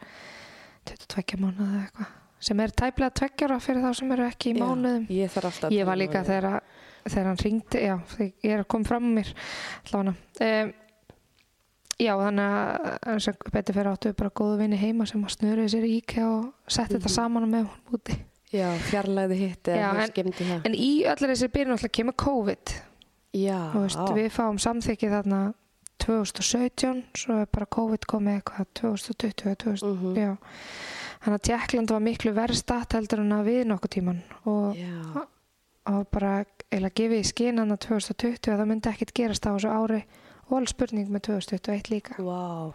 22 0.89 1.37
mánuða 1.41 1.71
eða 1.71 1.85
eitthvað 1.87 2.17
sem 2.41 2.61
er 2.65 2.71
tæplega 2.73 3.13
tveggjara 3.21 3.57
fyrir 3.61 3.83
þá 3.85 3.91
sem 3.99 4.13
eru 4.17 4.25
ekki 4.25 4.51
í 4.51 4.55
Já, 4.57 4.61
mánuðum. 4.65 5.03
Ég 5.13 5.33
ég 5.77 5.85
var 5.91 5.99
líka 6.01 6.23
þegar, 6.25 6.63
þegar 7.05 7.27
hann 7.29 7.41
ringdi 7.45 7.83
já, 7.85 7.97
ég 8.21 8.55
er 8.55 8.63
að 8.63 8.69
koma 8.73 8.89
fram 8.89 9.11
mér 9.19 9.33
um, 10.41 10.73
já, 12.01 12.15
þannig 12.17 12.57
að 13.13 13.53
betur 13.53 13.77
fyrir 13.77 13.91
áttu 13.93 14.15
bara 14.17 14.33
góðu 14.41 14.57
vinni 14.63 14.79
heima 14.81 15.05
sem 15.07 15.21
að 15.29 15.35
snurði 15.37 15.69
sér 15.75 15.85
í 15.85 15.93
IKEA 16.01 16.27
og 16.33 16.49
setti 16.73 16.97
þetta 16.97 17.13
saman 17.13 17.45
með 17.53 17.69
hún 17.69 17.99
úti. 18.01 18.17
Já, 18.51 18.71
fjarlæði 18.89 19.37
hitt 19.45 19.69
en- 19.69 20.01
en 20.65 20.75
í 20.75 21.05
öllir 21.07 21.31
þessi 21.35 21.51
byrjun 21.55 21.77
alltaf 21.77 21.93
kemur 21.93 22.17
COVID. 22.19 22.73
Já, 23.37 23.59
veist, 23.77 24.01
við 24.17 24.31
fáum 24.35 24.57
samþykki 24.59 25.11
þarna 25.13 25.43
2017 26.05 27.03
svo 27.17 27.41
er 27.43 27.47
bara 27.53 27.67
COVID 27.67 28.07
komið 28.11 28.39
eitthvað 28.41 28.71
2020 28.81 29.47
eða 29.51 29.59
2000, 29.65 29.97
Mhm. 29.97 30.15
já. 30.17 30.37
Þannig 31.21 31.37
að 31.39 31.45
Tjekkland 31.49 31.91
var 31.91 32.01
miklu 32.01 32.33
verð 32.33 32.57
statt 32.57 32.93
heldur 32.97 33.21
en 33.21 33.33
að 33.37 33.45
við 33.51 33.65
nokkuð 33.69 33.91
tíman 33.97 34.23
og, 34.47 34.77
Já, 34.77 35.27
og 35.93 36.11
bara 36.11 36.45
eða 36.73 36.91
gefið 36.95 37.21
í 37.21 37.29
skinan 37.29 37.71
að 37.75 37.81
2020 37.87 38.53
að 38.53 38.59
það 38.63 38.69
myndi 38.71 38.89
ekkit 38.93 39.13
gerast 39.15 39.45
á 39.47 39.53
þessu 39.53 39.69
ári 39.71 40.03
og 40.51 40.57
alveg 40.59 40.69
spurning 40.73 41.09
með 41.11 41.21
2021 41.29 41.91
líka. 41.93 42.15
Vá. 42.19 42.73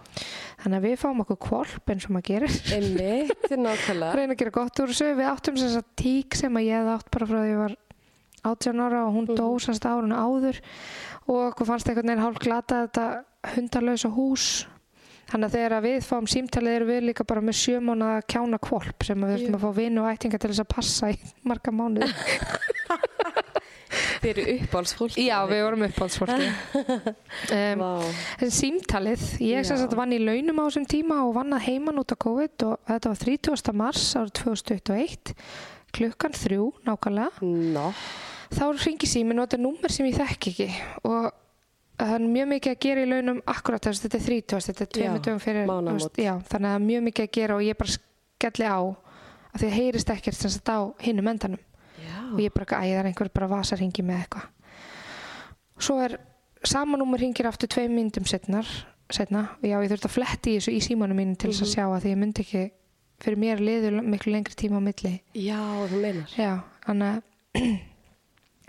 þannig 0.63 0.77
að 0.79 0.85
við 0.85 0.97
fáum 1.01 1.19
okkur 1.25 1.37
kvolp 1.37 1.89
eins 1.91 2.05
og 2.05 2.11
maður 2.15 2.29
gerir. 2.29 2.53
Er 2.71 2.85
reyna 4.15 4.33
að 4.33 4.37
gera 4.37 4.51
gott 4.51 4.79
úr 4.79 4.87
þessu. 4.93 5.09
Við 5.17 5.27
áttum 5.33 5.55
þess 5.59 5.75
að 5.81 5.89
tík 5.97 6.35
sem 6.35 6.53
að 6.55 6.67
ég 6.69 6.87
átt 6.95 7.09
bara 7.11 7.25
frá 7.25 7.37
því 7.41 7.49
ég 7.51 7.57
var 7.57 7.75
18 8.45 8.79
ára 8.79 9.07
og 9.07 9.13
hún 9.15 9.27
Mhm. 9.27 9.35
dó 9.35 9.47
semst 9.59 9.85
árun 9.89 10.13
áður 10.13 10.59
og 11.27 11.41
okkur 11.49 11.69
fannst 11.71 11.89
einhvern 11.89 12.11
veginn 12.11 12.23
hálf 12.25 12.39
glata 12.43 12.83
þetta 12.85 13.05
hundarlausa 13.55 14.09
hús 14.15 14.47
þannig 15.31 15.47
að 15.49 15.55
þegar 15.57 15.83
við 15.85 16.03
fáum 16.05 16.27
símtalið 16.29 16.75
erum 16.77 16.89
við 16.93 17.05
líka 17.09 17.25
bara 17.25 17.41
með 17.41 17.57
sjömána 17.63 18.09
kjána 18.29 18.59
kvolp 18.61 19.05
sem 19.07 19.23
við 19.25 19.47
Já. 19.47 19.53
að 19.57 19.63
fá 19.63 19.71
vinu 19.79 20.03
og 20.03 20.09
ættinga 20.11 20.37
til 20.41 20.51
þess 20.53 20.63
að 20.65 20.73
passa 20.75 21.09
í 21.13 21.17
marga 21.49 21.73
mánuði 21.73 22.11
Þeir 24.25 24.39
eru 24.41 24.53
uppáhaldsfólk. 24.65 25.15
já 25.21 25.35
við 25.47 25.59
vorum 25.63 25.83
uppáhaldsfólki 25.85 26.47
um, 27.53 27.81
Vá. 27.83 27.91
En 28.41 28.51
símtalið, 28.51 29.23
ég 29.45 29.67
sem 29.67 29.77
sagt 29.79 29.93
vann 29.97 30.15
í 30.15 30.19
launum 30.19 30.59
á 30.59 30.65
þessum 30.65 30.87
tíma 30.89 31.19
og 31.27 31.35
vann 31.37 31.53
að 31.55 31.65
heiman 31.69 32.01
út 32.01 32.11
á 32.11 32.17
COVID 32.25 32.65
og 32.67 32.89
þetta 32.89 33.11
var 33.13 33.21
30. 33.21 33.75
mars 33.77 34.05
árið 34.17 34.33
2021 34.41 35.35
klukkan 35.95 36.35
þrjú 36.35 36.65
nákvæmlega 36.89 37.45
Nó, 37.75 37.85
þá 38.53 38.65
ringi 38.85 39.09
síminn 39.09 39.41
og 39.41 39.47
þetta 39.47 39.57
er 39.59 39.63
númer 39.65 39.93
sem 39.93 40.09
ég 40.09 40.19
þekki 40.19 40.53
ekki. 40.53 40.67
Og 41.09 41.29
það 41.99 42.13
er 42.17 42.25
mjög 42.35 42.49
mikið 42.51 42.75
að 42.75 42.81
gera 42.85 43.05
í 43.05 43.09
launum 43.09 43.41
akkurat 43.53 43.87
þess 43.87 44.01
að 44.01 44.07
þetta 44.07 44.19
er 44.19 44.25
30, 44.27 44.65
þetta 44.67 44.85
er 44.85 44.91
tveimur 44.97 45.23
dögum 45.23 45.41
fyrir 45.43 45.69
veist, 45.69 46.19
já, 46.19 46.33
þannig 46.49 46.69
að 46.69 46.73
það 46.73 46.79
er 46.79 46.85
mjög 46.89 47.05
mikið 47.07 47.27
að 47.27 47.33
gera 47.39 47.55
og 47.55 47.65
ég 47.65 47.79
bara 47.79 47.95
skelli 47.95 48.67
á 48.67 48.79
að 49.55 49.61
því 49.61 49.69
að 49.69 49.77
heyrist 49.79 50.11
ekkert 50.11 50.39
sem 50.39 50.53
sagt 50.53 50.71
á 50.71 50.79
hinnum 51.05 51.31
endanum. 51.31 51.63
Já. 51.95 52.17
og 52.33 52.39
ég 52.43 52.53
bara, 52.53 52.81
æ, 52.83 52.91
það 52.91 52.99
er 52.99 53.07
einhver 53.09 53.29
bara 53.33 53.47
vasarhingi 53.49 54.03
með 54.05 54.19
eitthvað. 54.25 54.49
Svo 55.79 55.95
er 56.03 56.17
samanúmer 56.67 57.21
hringir 57.21 57.47
aftur 57.49 57.71
tveim 57.71 57.95
myndum 57.95 58.27
setnar, 58.29 58.67
setna 59.13 59.45
já, 59.63 59.77
ég 59.79 59.89
þurfti 59.91 60.09
að 60.09 60.15
fletti 60.15 60.53
í 60.53 60.59
þessu 60.59 60.75
í 60.75 60.83
símanum 60.83 61.17
mínu 61.19 61.37
til 61.39 61.51
þess 61.53 61.65
að 61.65 61.71
sjá 61.71 61.85
að 61.87 61.99
því 62.03 62.13
ég 62.13 62.21
myndi 62.21 62.45
ekki 62.45 62.63
fyrir 63.23 63.41
mér 63.41 63.63
liður 63.63 63.99
miklu 64.03 64.35
lengri 64.35 64.57
tíma 64.59 64.81
á 64.81 64.83
milli. 64.83 65.13
Já, 65.39 65.59
þú 65.89 66.01
meinar. 66.03 66.35
já, 66.35 66.51
þannig 66.85 67.11
að 67.15 67.61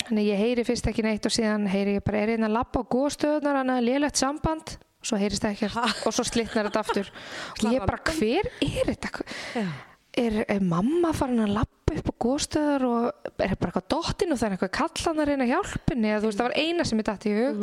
þannig 0.07 0.23
að 0.23 0.31
ég 0.31 0.43
heyri 0.43 0.65
fyrst 0.67 0.89
ekki 0.91 1.05
neitt 1.07 1.27
og 1.29 1.35
síðan 1.35 1.67
heyri 1.71 1.97
ég 1.99 2.05
bara 2.07 2.23
er 2.23 2.35
einn 2.35 2.47
að 2.47 2.57
labba 2.57 2.83
á 2.83 2.91
góðstöðunar 2.95 3.59
hann 3.61 3.73
að 3.75 3.87
lélegt 3.89 4.21
samband? 4.21 4.77
Svo 5.07 5.19
heyrist 5.21 5.45
það 5.45 5.55
ekkert 5.55 6.07
og 6.09 6.15
svo 6.17 6.25
slitnar 6.27 6.67
þetta 6.67 6.83
aftur. 6.83 7.11
Og 7.61 7.75
ég 7.75 7.85
bara, 7.87 8.01
hver 8.17 8.49
er 8.65 8.89
þetta? 8.89 9.27
Já. 9.55 9.67
er, 10.23 10.39
er 10.57 10.65
mamma 10.67 11.13
farin 11.15 11.45
að 11.45 11.53
lappa 11.61 11.95
upp 12.01 12.11
á 12.11 12.15
góðstöðar 12.25 12.87
og 12.89 13.29
er 13.37 13.55
bara 13.55 13.71
eitthvað 13.71 13.87
dottin 13.93 14.35
og 14.35 14.41
það 14.41 14.49
er 14.49 14.57
eitthvað 14.57 14.75
kallan 14.81 15.23
að 15.23 15.31
reyna 15.31 15.47
hjálpinni 15.53 16.11
eða 16.11 16.25
þú 16.25 16.33
veist 16.33 16.41
það 16.43 16.49
var 16.49 16.59
eina 16.65 16.89
sem 16.89 17.03
ég 17.03 17.09
dætti 17.11 17.31
í 17.31 17.37
hug. 17.39 17.63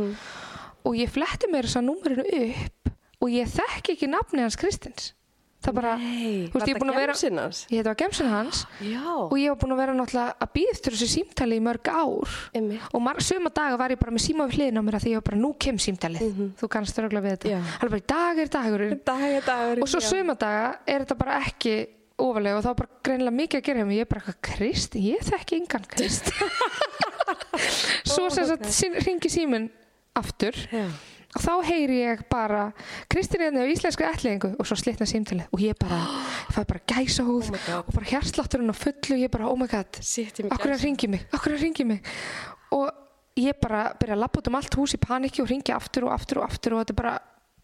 Og 0.83 0.95
ég 0.99 1.11
fletti 1.11 1.51
mér 1.51 1.67
þess 1.67 1.81
að 1.81 1.89
númerinu 1.89 2.27
upp 2.43 2.93
og 3.23 3.33
ég 3.33 3.51
þekki 3.51 3.97
ekki 3.97 4.11
nafni 4.11 4.45
hans 4.45 4.59
Kristins 4.59 5.11
það 5.63 5.77
bara, 5.79 5.93
Nei, 6.01 6.49
þú 6.51 6.59
veist 6.59 6.69
ég 6.69 6.75
er 6.75 6.81
búin 6.83 6.93
að 6.93 6.99
vera 6.99 7.13
gemsinn 7.13 7.39
hans? 7.41 7.61
ég 7.69 7.79
heit 7.79 7.89
var 7.89 7.97
gemsin 8.03 8.29
hans. 8.31 8.61
Já. 8.83 9.05
og 9.15 9.35
ég 9.39 9.53
var 9.53 9.59
búin 9.63 9.75
að 9.75 9.81
vera 9.83 9.95
náttúrulega 9.97 10.35
að 10.43 10.53
býða 10.57 10.75
eftir 10.75 10.97
þessu 10.97 11.09
símtali 11.13 11.57
í 11.59 11.63
mörg 11.63 11.89
ár. 11.93 12.35
Einmitt. 12.53 12.87
og 12.93 13.23
suma 13.23 13.49
daga 13.53 13.79
var 13.79 13.95
ég 13.95 13.99
bara 14.03 14.15
með 14.15 14.25
síma 14.27 14.47
við 14.49 14.59
hliðin 14.59 14.79
á 14.79 14.83
mér 14.83 14.99
að 14.99 15.05
því 15.05 15.13
ég 15.13 15.21
var 15.21 15.27
bara 15.31 15.41
nú 15.41 15.53
kem 15.59 15.81
símtalið. 15.81 16.37
Þú 16.59 16.69
kannast 16.75 17.01
örgulega 17.03 17.25
við 17.27 17.35
þetta. 17.37 17.63
Það 17.73 17.87
er 17.87 17.93
bara 17.95 18.07
dag 18.13 18.39
er 18.43 18.53
dagurinn. 18.57 19.01
Dag 19.03 19.27
er 19.29 19.43
dagur. 19.47 19.83
og 19.83 19.91
svo 19.91 20.03
suma 20.03 20.35
daga 20.35 20.79
er 20.85 21.05
þetta 21.05 21.17
bara 21.19 21.39
ekki 21.43 21.75
ofalega 22.23 22.59
og 22.59 22.65
þá 22.65 22.69
er 22.69 22.79
bara 22.81 23.01
greinilega 23.05 23.37
mikið 23.37 23.59
að 23.59 23.65
gera 23.67 23.81
hjá 23.81 23.87
mig 23.89 23.97
ég 23.97 24.05
er 24.05 24.09
bara 24.11 24.21
eitthvað 24.21 24.41
krist, 24.47 24.97
ég 25.01 25.23
þekki 25.27 25.57
engan 25.59 25.87
krist 25.89 26.29
svo 28.13 28.29
sem 28.33 28.47
sagt 28.49 28.69
hringi 29.03 29.31
síminn 29.31 29.69
aftur. 30.17 30.57
Já. 30.69 30.85
Og 31.33 31.41
þá 31.41 31.53
heyri 31.67 31.99
ég 32.03 32.23
bara 32.29 32.63
Kristín 33.11 33.41
er 33.45 33.55
á 33.57 33.65
íslenskri 33.65 34.05
ætlingu 34.07 34.53
og 34.59 34.67
svo 34.69 34.77
slitna 34.79 35.07
símtalið 35.09 35.49
og 35.49 35.63
ég 35.63 35.77
bara, 35.81 35.99
ég 36.49 36.57
fæ 36.57 36.63
bara 36.69 36.83
gæsa 36.93 37.25
húð 37.27 37.51
Oh 37.73 37.79
og 37.81 37.93
bara 37.95 38.09
hjarslátturinn 38.11 38.73
á 38.73 38.75
fullu 38.77 39.17
ég 39.21 39.31
bara, 39.33 39.49
oh 39.49 39.57
my 39.59 39.67
god, 39.71 40.01
okkur 40.49 40.73
hann 40.75 40.83
ringi 40.83 41.09
mig 41.09 41.25
okkur 41.33 41.55
hann 41.55 41.63
ringi 41.63 41.87
mig. 41.89 42.03
Og 42.73 42.89
ég 43.39 43.57
bara 43.61 43.85
byrja 43.99 44.17
að 44.17 44.23
lappa 44.25 44.41
út 44.41 44.49
um 44.51 44.57
allt 44.59 44.75
hús 44.77 44.93
í 44.93 45.01
paniki 45.01 45.41
og 45.41 45.49
ringi 45.49 45.73
aftur 45.73 46.07
og 46.07 46.13
aftur 46.15 46.41
og 46.41 46.49
aftur 46.49 46.75
og 46.75 46.83
þetta 46.83 46.93
er 46.93 46.99
bara 47.01 47.13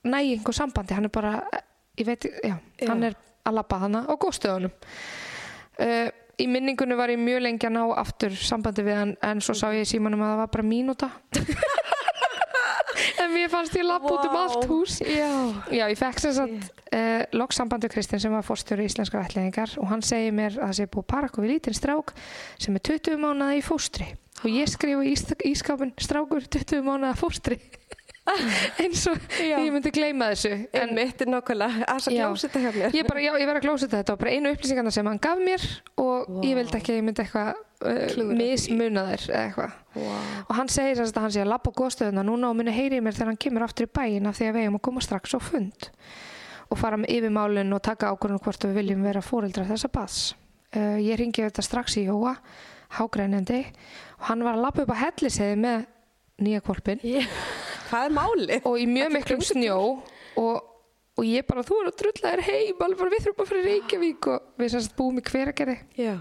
nægi 0.10 0.38
einhver 0.38 0.55
sambandi, 0.58 0.95
hann 0.97 1.10
er 1.10 1.13
bara 1.13 1.34
ég 1.99 2.08
veit, 2.08 2.25
já, 2.25 2.55
Já. 2.79 2.88
hann 2.89 3.03
er 3.03 3.17
að 3.45 3.60
lappa 3.60 3.79
hana 3.84 4.05
á 4.08 4.13
góðstöðunum 4.17 4.71
uh, 4.73 6.10
í 6.39 6.47
minningunni 6.47 6.95
var 6.97 7.12
ég 7.12 7.19
mjög 7.21 7.43
lengi 7.43 7.67
að 7.67 7.75
ná 7.75 7.84
aftur 7.99 8.36
sambandi 8.36 8.86
við 8.88 8.99
hann 9.01 9.15
en 9.25 9.41
svo 9.43 9.55
sá 9.58 9.67
ég 9.75 9.88
símanum 9.89 10.23
að 10.23 10.34
það 10.34 10.41
var 10.43 10.51
bara 10.55 10.69
mínúta 10.69 11.10
en 13.24 13.34
mér 13.34 13.50
fannst 13.52 13.76
ég 13.78 13.86
lappa 13.88 14.12
út 14.15 14.28
um 14.30 14.38
allt 14.39 14.68
hús 14.70 15.00
Já. 15.04 15.30
Já, 15.72 15.84
ég 15.92 15.98
fekk 16.00 16.20
sem 16.24 16.34
sagt 16.38 16.70
uh, 16.94 17.24
lokssambandi 17.38 17.89
Kristinn 17.92 18.22
sem 18.24 18.34
var 18.34 18.46
fórstjóri 18.48 18.88
íslenskar 18.89 19.26
ætlingar 19.28 19.76
og 19.82 19.89
hann 19.92 20.02
segir 20.06 20.34
mér 20.36 20.56
að 20.60 20.70
það 20.72 20.78
sé 20.80 20.88
búið 20.89 21.06
að 21.06 21.10
para 21.13 21.30
okkur 21.32 21.46
við 21.48 21.54
lítinn 21.58 21.78
strák 21.80 22.13
sem 22.62 22.76
er 22.80 22.86
20 22.92 23.20
mánuða 23.26 23.58
í 23.60 23.63
fóstri 23.65 24.10
og 24.39 24.50
ég 24.54 24.70
skrifa 24.72 25.04
í 25.04 25.13
ís- 25.15 25.36
ísskápinn 25.52 25.94
strákur 26.00 26.46
20 26.48 26.86
mánuða 26.88 27.15
fóstri 27.20 27.60
eins 28.84 29.02
og 29.10 29.18
Já. 29.42 29.58
ég 29.58 29.72
myndi 29.74 29.89
gleyma 29.96 30.28
þessu 30.34 30.52
En 30.78 30.92
mitt 30.94 31.22
er 31.24 31.32
nákvæmlega 31.34 31.88
að 31.89 32.04
þetta 32.44 32.60
hjá 32.62 32.72
mér. 32.76 32.94
ég 32.94 33.08
bara, 33.10 33.24
já, 33.26 33.32
ég 33.42 33.48
verði 33.50 33.62
að 33.62 33.65
glósa 33.65 33.88
þetta 33.88 34.02
þetta 34.04 34.13
var 34.13 34.20
bara 34.22 34.34
einu 34.36 34.52
upplýsingarna 34.54 34.92
sem 34.94 35.10
hann 35.10 35.22
gaf 35.24 35.42
mér 35.42 35.65
og 35.98 36.28
Vá. 36.30 36.44
ég 36.46 36.60
vildi 36.60 36.78
ekki 36.78 36.94
að 36.94 37.00
ég 37.00 37.08
myndi 37.08 37.24
eitthvað 37.26 37.50
uh, 37.84 38.02
Klúðra 38.12 38.34
því. 38.34 38.38
mismuna 38.44 39.06
þær 39.12 39.26
eða 39.30 39.44
eitthvað 39.46 39.78
Wow. 40.00 40.18
og 40.46 40.52
hann 40.56 40.70
segir 40.70 41.00
að 41.02 41.15
hann 41.18 41.32
sé 41.34 41.42
að 41.42 41.50
labba 41.50 41.72
góðstöðuna 41.74 42.22
núna 42.24 42.52
og 42.52 42.58
muni 42.60 42.72
heyri 42.72 43.00
mér 43.02 43.15
þegar 43.18 43.32
hann 43.32 43.39
kemur 43.42 43.63
aftur 43.65 43.88
í 43.88 43.92
bæin 43.98 44.28
af 44.30 44.38
því 44.38 44.46
að 44.50 44.54
við 44.54 44.65
eigum 44.68 44.78
að 44.78 44.84
koma 44.86 45.02
strax 45.02 45.34
á 45.34 45.39
fund 45.42 45.88
og 46.70 46.78
fara 46.78 47.00
með 47.02 47.15
yfir 47.15 47.34
málun 47.34 47.74
og 47.74 47.82
taka 47.82 48.12
ákvörðun 48.13 48.44
hvort 48.46 48.68
við 48.70 48.78
viljum 48.78 49.02
vera 49.08 49.24
fóreldrar 49.26 49.65
þessa 49.72 49.89
baðs 49.89 50.20
uh, 50.78 50.98
ég 51.02 51.18
ringi 51.20 51.42
þetta 51.48 51.65
strax 51.65 51.98
í 51.98 52.06
Jóa 52.06 52.36
hágrænjandi 53.00 53.63
og 54.20 54.26
hann 54.30 54.46
var 54.46 54.58
að 54.58 54.63
labba 54.68 54.86
upp 54.86 54.94
á 54.94 55.02
helliseiði 55.04 55.60
með 55.65 55.86
nýja 56.46 56.63
kvolpin 56.65 57.02
er 57.04 58.13
málið? 58.13 58.65
og 58.65 58.78
í 58.80 58.86
mjög 58.89 59.15
klósettið. 59.26 59.46
snjó 59.50 59.78
og, 60.39 60.58
og 61.18 61.26
ég 61.28 61.46
bara, 61.50 61.65
þú 61.65 61.82
er 61.82 61.89
að 61.92 61.98
drulla 62.04 62.34
þér 62.36 62.44
heim 62.48 62.84
alveg 62.86 63.02
bara 63.02 63.13
við 63.18 63.30
að 63.34 63.48
fara 63.50 63.62
í 63.63 63.68
Reykjavík 63.68 64.30
og 64.36 64.62
við 64.62 64.74
semst 64.76 64.96
búum 64.98 65.18
í 65.20 65.26
hveragerði 65.26 65.78
Já. 65.98 66.13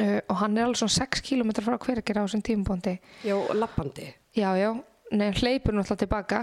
Uh, 0.00 0.18
og 0.28 0.36
hann 0.42 0.56
er 0.58 0.64
alveg 0.68 0.80
svona 0.82 0.96
6 0.98 1.22
km 1.28 1.52
frá 1.62 1.76
hveragerði 1.78 2.22
á 2.22 2.26
þessum 2.26 2.42
tímubóndi 2.48 2.96
Já, 3.26 3.36
lappandi. 3.54 4.08
Já, 4.36 4.50
já, 4.58 4.70
nei, 5.12 5.26
hann 5.30 5.38
hleypur 5.40 5.74
náttúrulega 5.76 6.02
tilbaka 6.06 6.42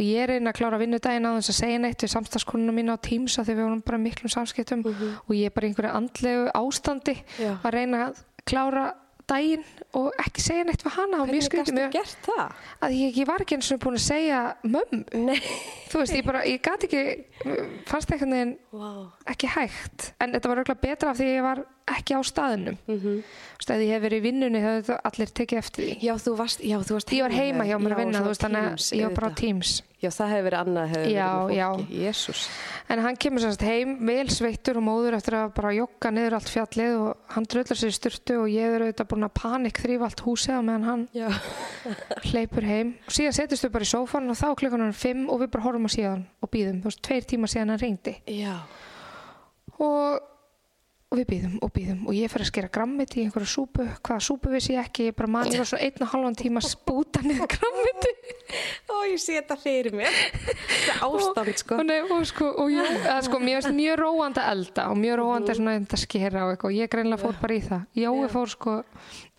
og 0.00 0.04
ég 0.06 0.30
reyna 0.30 0.52
að 0.54 0.56
klára 0.60 0.78
vinnudaginn 0.80 1.26
á 1.28 1.36
þess 1.36 1.52
að 1.52 1.58
segja 1.60 1.78
neitt 1.82 2.00
við 2.06 2.12
samstagskonuna 2.14 2.72
mína 2.72 2.94
á 2.96 3.04
Teams 3.04 3.34
að 3.40 3.50
því 3.50 3.56
við 3.58 3.66
vorum 3.66 3.82
bara 3.84 3.98
miklum 4.00 4.32
samskiptum 4.32 4.84
og 4.88 5.34
ég 5.36 5.50
er 5.50 5.52
bara 5.56 5.66
í 5.68 5.70
einhverju 5.74 5.92
andlegu 5.98 6.46
ástandi 6.56 7.16
Já. 7.36 7.52
að 7.60 7.74
reyna 7.76 8.06
að 8.08 8.22
klára 8.48 8.84
daginn 9.30 9.62
og 9.94 10.08
ekki 10.18 10.42
segja 10.42 10.64
neitt 10.66 10.82
við 10.82 10.94
hana 10.96 11.20
og 11.22 11.28
mjög 11.30 11.50
gastu 11.52 11.74
mér 11.76 11.92
gert 11.94 12.16
það? 12.26 12.54
að 12.82 12.94
ég, 12.96 13.18
ég 13.20 13.28
var 13.28 13.44
ekki 13.44 13.58
eins 13.58 13.68
og 13.76 13.82
búin 13.84 13.98
að 14.00 14.06
segja 14.08 14.40
mömmu 14.64 15.20
Nei. 15.28 15.36
þú 15.92 16.00
veist, 16.00 16.16
ég 16.16 16.24
bara, 16.26 16.40
ég 16.48 16.64
gat 16.64 16.86
ekki 16.88 17.02
fannst 17.86 18.10
veginn 18.10 18.56
Wow. 18.74 19.04
ekki 19.30 19.52
hægt 19.52 20.08
en 20.18 20.32
þetta 20.34 20.50
var 20.50 20.62
auðvitað 20.64 20.82
betra 20.82 21.12
af 21.12 21.20
því 21.20 21.28
að 21.28 21.36
ég 21.36 21.46
var 21.46 21.62
ekki 21.96 22.16
á 22.16 22.20
staðinum 22.26 22.78
mm. 22.86 22.98
-hmm. 23.00 23.20
ef 23.60 23.84
ég 23.84 23.92
hef 23.94 24.02
verið 24.02 24.18
í 24.18 24.26
vinnunni 24.28 24.64
þá 24.64 24.94
allir 25.04 25.30
tekið 25.40 25.62
eftir 25.62 25.84
því 25.84 26.08
Já, 26.08 26.14
þú 26.24 26.36
varst, 26.38 26.64
já, 26.64 26.76
þú 26.78 26.98
varst 26.98 27.12
ég 27.12 27.22
var 27.26 27.36
heima 27.36 27.68
hjá 27.68 27.76
mér 27.78 27.96
að 27.96 28.02
vinna, 28.04 28.24
veist, 28.26 28.40
Teams, 28.40 28.92
að 28.92 28.98
ég 28.98 29.08
var 29.08 29.16
bara 29.20 29.30
á. 29.30 29.38
Teams 29.40 29.80
Já, 30.00 30.08
það 30.08 30.30
hefur 30.32 30.44
verið 30.46 30.60
annað 30.62 30.92
hefur 30.94 31.02
verið 31.04 32.20
fólki. 32.24 32.44
En 32.90 33.00
hann 33.04 33.16
kemur 33.20 33.42
sérst 33.42 33.64
heim 33.68 33.90
vel 34.08 34.30
sveittur 34.32 34.78
og 34.80 34.84
móður 34.86 35.16
eftir 35.18 35.36
að 35.36 35.50
bara 35.58 35.72
jogga 35.76 36.12
niður 36.16 36.36
allt 36.38 36.48
fjallið 36.48 36.94
og 37.02 37.34
hann 37.34 37.48
drullar 37.52 37.80
sér 37.82 37.92
styrtu 37.92 38.38
og 38.40 38.46
ég 38.48 38.76
er 38.78 38.84
auðvitað 38.86 39.10
búin 39.10 39.28
að 39.28 39.34
panik 39.36 39.82
þrýfa 39.84 40.08
allt 40.08 40.22
húsið 40.24 40.56
á 40.56 40.60
meðan 40.64 40.88
hann 40.88 41.04
hleypur 42.30 42.64
heim 42.64 42.94
og 43.04 43.12
síðan 43.18 43.36
setjast 43.36 43.68
við 43.68 43.74
bara 43.76 43.88
í 43.90 43.92
sófan 43.92 44.32
og 44.32 44.40
þá 44.40 44.46
er 44.48 44.58
klukkan 44.62 44.86
hann 44.86 44.96
fimm 44.96 45.28
og 45.28 45.42
við 45.44 45.52
bara 45.52 45.66
horfum 45.68 45.84
á 45.84 45.90
síðan 45.92 46.24
og 46.40 46.52
býðum, 46.56 46.80
þú 46.80 46.88
veist, 46.88 47.02
tveir 47.04 47.28
tíma 47.28 47.52
síðan 47.52 47.74
hann 47.74 47.84
reyndi 47.84 48.16
Já. 48.40 48.56
og, 49.76 50.29
og 51.10 51.18
við 51.18 51.26
býðum 51.26 51.54
og 51.66 51.72
býðum 51.74 52.02
og 52.06 52.14
ég 52.14 52.30
fer 52.30 52.44
að 52.44 52.48
skera 52.52 52.68
grammit 52.70 53.16
í 53.18 53.24
einhverju 53.24 53.50
súpu. 53.50 53.86
Hvaða 53.98 54.22
súpu 54.22 54.52
vissi 54.52 54.76
ég 54.76 54.84
ekki, 54.86 55.08
ég 55.10 55.16
bara 55.18 55.30
man 55.34 55.50
ég 55.50 55.58
var 55.58 55.66
svona 55.66 55.88
einn 55.88 56.04
og 56.06 56.12
halvan 56.12 56.38
tíma 56.38 56.62
að 56.62 56.68
spúta 56.70 57.22
niður 57.26 57.50
grammiti 57.50 58.12
Ó, 58.90 58.94
ég 59.06 59.18
sé 59.22 59.36
þetta 59.38 59.56
fyrir 59.58 59.94
mér. 59.94 60.14
Þetta 60.44 60.94
er 60.94 61.02
ástand, 61.06 61.50
sko. 61.62 61.76
og, 61.78 61.84
nei, 61.86 61.98
og 62.02 62.22
sko, 62.26 62.48
og 62.62 62.70
jú, 62.72 62.82
eða, 62.82 63.18
sko, 63.26 63.40
mér 63.42 63.60
finnst 63.60 63.76
mjög 63.76 63.98
róandi 64.00 64.42
að 64.42 64.52
elda 64.54 64.86
og 64.90 64.98
mjög 65.00 65.22
svona 65.58 65.76
að 65.80 66.02
skera 66.02 66.46
og 66.46 66.54
eitthvað. 66.54 66.70
Og 66.70 66.78
ég 66.78 66.92
greinlega 66.94 67.22
fór 67.22 67.38
bara 67.42 67.56
í 67.56 67.62
það. 67.66 67.84
Jói 68.00 68.30
fór 68.34 68.54
sko 68.54 68.76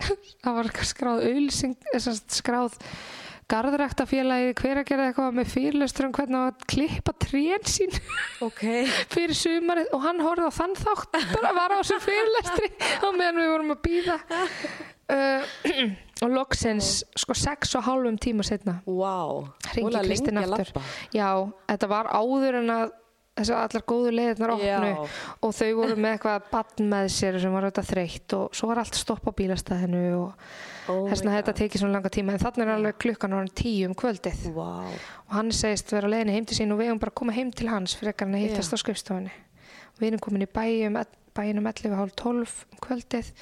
það 0.43 0.59
var 0.59 0.71
skráð 0.91 1.25
að 1.27 2.21
skráð 2.31 2.79
garðræktafélagi 3.51 4.53
hver 4.61 4.81
að 4.81 4.87
gera 4.91 5.07
eitthvað 5.09 5.35
með 5.39 5.49
fyrirlestur 5.51 6.07
um 6.07 6.13
hvernig 6.15 6.39
á 6.39 6.43
að 6.49 6.65
klippa 6.71 7.13
trén 7.25 7.67
sín 7.67 7.93
Ok. 8.45 8.61
fyrir 9.13 9.37
sumarið 9.37 9.91
og 9.95 10.05
hann 10.05 10.23
horfði 10.23 10.47
á 10.47 10.53
þann 10.61 10.77
þátt 10.79 11.19
bara 11.35 11.51
var 11.57 11.75
á 11.75 11.79
þessum 11.81 12.01
fyrirlestri 12.05 12.71
á 13.03 13.07
meðan 13.11 13.41
við 13.41 13.51
vorum 13.53 13.75
að 13.75 13.83
býða 13.87 14.17
uh, 15.17 15.51
og 16.23 16.33
loksins 16.35 16.89
sko 17.17 17.35
sex 17.37 17.75
og 17.79 17.85
hálfum 17.87 18.17
tíma 18.21 18.45
setna 18.47 18.79
Vá. 18.85 19.17
hringi 19.71 19.95
að 19.97 20.11
aftur 20.45 20.73
já, 21.15 21.29
þetta 21.71 21.91
var 21.91 22.11
áður 22.13 22.59
en 22.61 22.73
að 22.77 22.97
þessar 23.39 23.61
allar 23.63 23.85
góðu 23.87 24.11
leiðirnar 24.11 24.53
opnu 24.57 24.89
Já. 24.91 24.97
og 25.39 25.53
þau 25.55 25.69
voru 25.77 25.95
með 25.95 26.17
eitthvað 26.17 26.49
bann 26.51 26.91
með 26.91 27.07
sér 27.15 27.39
sem 27.41 27.53
var 27.55 27.67
auðvitað 27.67 27.89
þreytt 27.93 28.35
og 28.37 28.57
svo 28.57 28.69
var 28.71 28.81
allt 28.83 28.99
stopp 28.99 29.29
á 29.29 29.31
bílastæðinu 29.37 30.03
og 30.19 30.51
Oh 30.89 31.05
þess 31.07 31.23
að 31.23 31.35
þetta 31.37 31.53
tekið 31.59 31.83
svona 31.83 31.95
langa 31.97 32.11
tíma 32.13 32.33
en 32.33 32.41
þannig 32.41 32.65
er 32.65 32.73
alveg 32.73 32.99
klukkan 33.03 33.35
orðin 33.37 33.55
tíu 33.61 33.87
um 33.87 33.95
kvöldið. 33.97 34.43
Vá. 34.55 34.89
og 34.89 35.33
hann 35.35 35.51
segist 35.55 35.93
vera 35.93 36.09
leiðinni 36.09 36.35
heim 36.35 36.47
til 36.49 36.57
sín 36.57 36.73
og 36.73 36.81
við 36.81 36.89
höfum 36.89 37.01
bara 37.03 37.17
koma 37.21 37.35
heim 37.35 37.51
til 37.53 37.69
hans 37.69 37.95
fyrir 37.97 38.15
ekkert 38.15 38.33
að 38.33 38.45
hittast 38.45 38.73
á 38.73 38.77
skrifstofunni. 38.81 39.33
Og 39.93 40.01
við 40.01 40.09
erum 40.09 40.23
komin 40.25 40.45
í 40.47 40.49
bæjum 40.49 40.97
bæjum 41.37 41.69
11 41.71 41.97
hálf 41.99 42.15
12 42.19 42.55
um 42.73 42.81
kvöldið. 42.83 43.33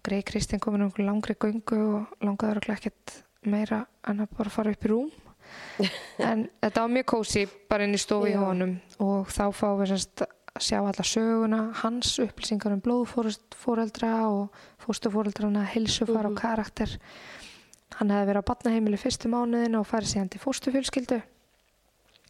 Og 0.00 0.06
Grei 0.08 0.22
Kristinn 0.26 0.62
komin 0.62 0.88
um 0.88 0.94
langri 1.04 1.36
göngu 1.36 1.80
og 2.00 2.24
langaður 2.24 2.62
og 2.64 2.72
ekkert 2.74 3.20
meira 3.44 3.84
en 4.08 4.24
að 4.24 4.32
bara 4.38 4.52
fara 4.52 4.72
upp 4.72 4.88
í 4.88 4.90
rúm 4.90 5.12
en 6.30 6.44
þetta 6.60 6.84
var 6.84 6.92
mjög 6.96 7.08
kósi 7.14 7.46
bara 7.70 7.86
inn 7.86 7.96
í 7.96 8.00
stofu 8.00 8.28
í 8.30 8.34
Já. 8.34 8.42
honum 8.42 8.76
og 9.02 9.30
þá 9.32 9.44
fáum 9.56 9.80
við 9.80 9.92
semst 9.94 10.24
að 10.24 10.64
sjá 10.66 10.78
alla 10.80 11.06
söguna 11.06 11.60
hans 11.82 12.14
upplýsingar 12.22 12.74
um 12.74 12.82
blóðfóreldra 12.84 14.14
og 14.28 14.62
fóstufóreldrana, 14.82 15.64
hilsufar 15.72 16.28
og 16.28 16.36
karakter. 16.40 16.96
Hann 17.98 18.10
hefði 18.12 18.30
verið 18.30 18.42
á 18.42 18.48
batnaheimili 18.50 18.98
fyrstu 19.00 19.30
mánuðin 19.30 19.78
og 19.78 19.86
farið 19.88 20.14
síðan 20.14 20.32
til 20.32 20.42
fóstufjölskyldu 20.42 21.20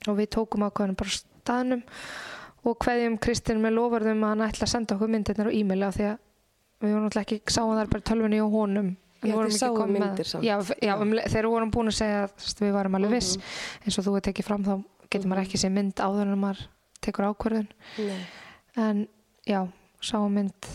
og 0.09 0.17
við 0.17 0.31
tókum 0.37 0.65
ákvæðanum 0.65 0.99
bara 1.01 1.17
staðnum 1.17 1.83
og 2.65 2.77
hverjum 2.85 3.19
Kristinn 3.21 3.61
með 3.63 3.77
lofarðum 3.79 4.25
að 4.25 4.35
hann 4.35 4.47
ætla 4.49 4.67
að 4.67 4.73
senda 4.75 4.97
okkur 4.97 5.13
myndirnar 5.13 5.49
á 5.49 5.57
e-maili 5.57 5.87
af 5.87 5.97
því 5.97 6.09
að 6.11 6.19
við 6.81 6.93
vorum 6.95 7.07
náttúrulega 7.07 7.27
ekki, 7.27 7.53
sáum 7.53 7.77
þar 7.77 7.93
bara 7.93 8.07
tölvunni 8.09 8.41
og 8.45 8.57
honum 8.57 8.91
Já, 9.23 9.35
þið 9.35 9.45
ekki 9.47 9.59
sáu 9.59 9.75
komin 9.77 9.97
með- 10.03 10.07
myndir 10.09 10.25
samt. 10.27 10.45
Já, 10.45 10.57
já 10.83 10.95
um, 10.97 11.11
þegar 11.13 11.45
við 11.45 11.51
vorum 11.51 11.71
búin 11.71 11.89
að 11.91 11.97
segja 11.99 12.21
að 12.25 12.61
við 12.65 12.73
varum 12.73 12.95
alveg 12.95 13.11
viss 13.11 13.37
Mhm. 13.37 13.45
eins 13.85 13.99
og 13.99 14.05
þú 14.05 14.17
er 14.17 14.21
tekið 14.33 14.45
fram 14.45 14.65
þá 14.65 14.85
getur 15.11 15.29
maður 15.29 15.45
ekki 15.45 15.59
séð 15.61 15.73
mynd 15.73 15.95
áður 15.95 16.23
en 16.33 16.39
maður 16.41 16.67
tekur 17.03 17.25
ákvörðun 17.35 17.69
Nei. 17.99 18.27
en 18.77 19.09
já, 19.47 19.69
sáum 20.01 20.33
mynd 20.33 20.67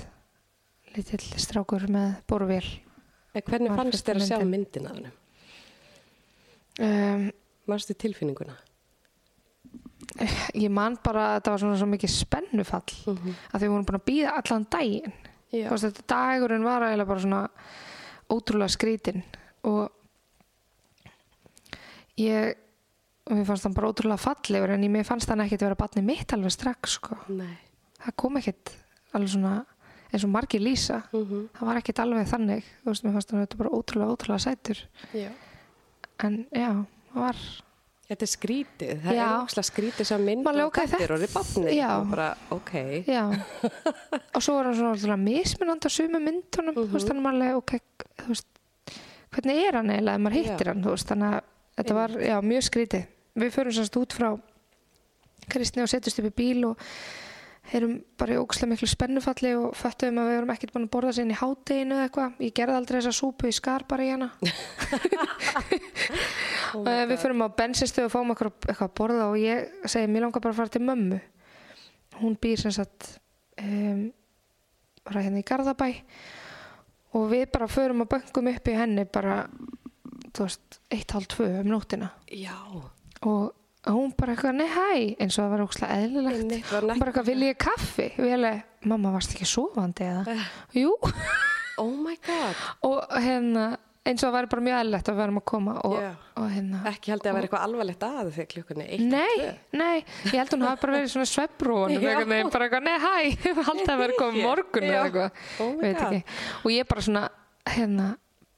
lítill 0.96 1.20
strákur 1.40 1.88
með 1.90 2.16
borvél 2.28 2.64
hvernig 3.34 3.70
Var 3.70 3.78
fannst 3.78 4.06
þér 4.06 4.16
að 4.16 4.28
sjá 4.30 4.38
myndin. 4.40 4.52
myndin 4.52 4.88
af 4.88 4.96
hennum? 4.96 5.12
um, 6.80 7.32
Varstu 7.68 7.94
tilfinninguna? 7.98 8.56
ég 10.54 10.70
man 10.70 10.98
bara 11.04 11.24
að 11.36 11.40
þetta 11.42 11.52
var 11.52 11.60
svona 11.64 11.78
svo 11.80 11.88
mikið 11.90 12.12
spennufall 12.14 12.94
Mm 13.08 13.18
-hmm. 13.18 13.34
að 13.54 13.62
við 13.62 13.70
vorum 13.70 13.86
búin 13.86 14.00
að 14.00 14.06
býða 14.10 14.32
allan 14.38 14.68
daginn 14.70 15.14
þetta 15.52 16.02
dagurinn 16.08 16.64
var 16.64 16.82
eiginlega 16.84 17.08
bara 17.08 17.20
svona 17.20 17.50
ótrúlega 18.32 18.74
skrítin 18.74 19.24
og 19.66 19.92
ég 22.22 22.56
og 23.26 23.34
mér 23.34 23.48
fannst 23.48 23.66
hann 23.66 23.74
bara 23.74 23.90
ótrúlega 23.90 24.22
fallegur 24.22 24.76
en 24.76 24.84
ég 24.86 24.92
mér 24.94 25.06
fannst 25.08 25.30
hann 25.32 25.42
ekkert 25.42 25.66
vera 25.66 25.78
batni 25.80 26.04
mitt 26.06 26.34
alveg 26.36 26.54
strax 26.54 27.00
sko. 27.00 27.18
Það 27.26 28.18
kom 28.22 28.38
ekkert 28.38 28.76
alveg 29.18 29.32
svona 29.34 29.56
eins 30.12 30.26
og 30.28 30.32
margir 30.32 30.62
lýsa. 30.62 31.02
Mm 31.12 31.48
það 31.58 31.68
var 31.70 31.80
ekkert 31.82 32.02
alveg 32.04 32.28
þannig. 32.30 32.68
Þú 32.84 32.92
veist, 32.92 33.04
mér 33.06 33.16
fannst 33.18 33.32
hann 33.34 33.48
bara 33.58 33.74
ótrúlega, 33.74 34.12
ótrúlega 34.14 34.40
sætur. 34.46 34.84
Já. 35.14 35.32
en 36.24 36.46
já, 36.52 36.86
það 37.12 37.22
var 37.22 37.38
Þetta 38.06 38.22
er 38.22 38.30
skrítið. 38.30 38.92
Það 39.02 39.16
Já. 39.18 39.26
er 39.26 39.46
óslega 39.48 39.66
skrítið 39.66 40.06
sem 40.06 40.26
mynd 40.28 40.46
og 40.46 40.78
er 40.78 41.14
orðið 41.16 41.32
barnið. 41.34 41.70
Já. 41.74 41.88
Og 41.98 42.10
bara, 42.12 42.28
ok. 42.54 42.74
og 44.36 44.44
svo 44.46 44.54
var 44.60 44.68
hann 44.70 44.76
svona 44.78 44.92
ótrúlega 44.94 45.18
mismunandi 45.24 45.90
á 45.90 45.92
sumu 45.96 46.22
myndunum 46.22 46.76
þú 46.76 46.84
Mhm. 46.86 46.94
veist, 46.94 47.10
hann 47.10 47.24
var 47.26 47.34
alveg 47.34 47.56
ok, 47.58 47.74
þú 48.22 48.28
veist 48.30 48.48
hvernig 49.34 49.64
er 49.68 49.74
hann 49.80 49.90
eiginlega 49.90 50.16
ef 50.16 50.22
maður 50.22 50.38
hittir 50.38 50.66
Já. 50.68 50.72
hann 50.74 50.84
þú 50.86 50.94
veist, 50.94 51.08
þannig 51.10 51.34
að 51.34 51.42
þetta 51.82 51.94
var, 51.98 52.10
já, 52.30 52.36
mjög 52.42 52.64
skrítið 52.70 53.06
við 53.42 53.52
förum 53.58 53.74
sannst 53.80 53.98
út 54.00 54.14
frá 54.14 54.30
Kristni 55.50 55.82
og 55.84 55.90
setjumst 55.92 56.20
upp 56.22 56.30
í 56.30 56.36
bíl 56.40 56.62
og 56.70 56.78
erum 57.74 57.94
bara 58.20 58.36
í 58.36 58.40
ógæslega 58.40 58.70
miklu 58.72 58.88
spennufalli 58.90 59.52
og 59.58 59.76
föttuðum 59.80 60.20
að 60.22 60.28
við 60.30 60.38
erum 60.38 60.52
ekkert 60.54 60.74
búin 60.76 60.86
að 60.86 60.92
borða 60.94 61.14
sér 61.16 61.26
inn 61.26 61.34
í 61.34 61.40
hádeginu 61.40 61.96
eða 61.96 62.06
eitthvað 62.08 62.44
ég 62.46 62.54
gerði 62.60 62.76
aldrei 62.80 62.98
þessa 63.00 63.14
súpu, 63.18 63.50
ég 63.50 63.58
skar 63.58 63.86
bara 63.90 64.06
í 64.06 64.12
hana 64.14 64.30
Oh 66.76 66.84
my 66.84 66.94
við 67.08 67.14
God. 67.16 67.22
förum 67.22 67.44
á 67.46 67.48
bensinstöðu 67.56 68.10
og 68.10 68.14
fáum 68.14 68.34
eitthvað 68.34 68.82
að 68.84 68.96
borða 69.00 69.30
og 69.32 69.38
ég 69.40 69.70
segi, 69.88 70.10
mér 70.12 70.26
langar 70.26 70.44
bara 70.44 70.52
að 70.52 70.60
fara 70.60 70.74
til 70.74 70.84
mömmu 70.84 71.20
hún 72.20 72.38
býr 72.42 72.60
sem 72.60 72.74
sagt 72.76 73.16
um, 73.62 74.10
bara 75.06 75.24
hérna 75.24 75.42
í 75.42 75.48
Garðabæ 75.48 75.90
og 77.16 77.30
við 77.32 77.46
bara 77.54 77.72
förum 77.72 78.04
að 78.04 78.12
böngum 78.16 78.52
upp 78.52 78.72
í 78.72 78.76
henni 78.76 79.06
bara 79.08 79.38
þú 80.36 80.48
veist, 80.48 80.82
eitt 80.92 81.16
hálf 81.16 81.30
tvö 81.32 81.48
um 81.62 81.72
nóttina 81.72 82.12
Já. 82.28 82.56
og 83.24 83.54
hún 83.94 84.14
bara 84.18 84.34
eitthvað, 84.36 84.56
nei 84.58 84.68
hæ 84.72 84.86
eins 85.22 85.38
og 85.38 85.46
það 85.46 85.52
var 85.54 85.64
ókslega 85.66 85.98
eðlilegt. 86.02 86.40
Einmitt, 86.42 86.70
var 86.72 86.86
hún 86.88 87.00
bara 87.02 87.12
eitthvað, 87.12 87.30
vil 87.32 87.44
ég 87.46 87.58
kaffi? 87.62 88.08
Og 88.18 88.26
ég 88.30 88.38
alveg, 88.40 88.62
mamma 88.92 89.12
varst 89.14 89.36
ekki 89.36 89.48
sofandi 89.50 90.08
eða? 90.10 90.38
Jú, 90.74 90.94
Oh 91.78 91.92
my 91.92 92.16
god. 92.24 92.56
og 92.88 93.18
hérna 93.20 93.66
eins 94.06 94.22
og 94.24 94.30
það 94.30 94.36
væri 94.38 94.50
bara 94.54 94.64
mjög 94.64 94.78
eðlilegt 94.80 95.08
að 95.10 95.16
við 95.16 95.22
varum 95.24 95.40
að 95.42 95.46
koma 95.50 95.74
og, 95.90 95.96
Já. 96.00 96.10
og 96.40 96.50
hérna. 96.54 96.82
Ekki 96.92 97.12
held 97.12 97.24
ég 97.26 97.30
að 97.32 97.36
vera 97.36 97.48
eitthvað 97.48 97.64
alvarlegt 97.68 98.04
að 98.06 98.28
þegar 98.36 98.50
klukkunni 98.54 99.00
Nei, 99.02 99.48
nei, 99.74 99.96
ég 100.30 100.36
held 100.40 100.54
hún 100.54 100.66
hafi 100.70 100.82
bara 100.86 100.98
verið 101.00 101.12
svona 101.16 101.30
svepprún 101.32 101.96
Já. 101.96 102.04
bara 102.54 102.68
eitthvað, 102.70 102.86
nei, 102.86 102.98
hæ, 103.02 103.16
haldið 103.66 103.90
að 103.96 104.04
vera 104.04 104.20
komið 104.22 104.46
morgun 104.46 104.88
eða 104.92 105.08
eitthvað, 105.10 105.42
Oh 105.66 106.62
og 106.64 106.70
ég 106.76 106.88
bara 106.94 107.06
svona, 107.10 107.26
hérna 107.76 108.12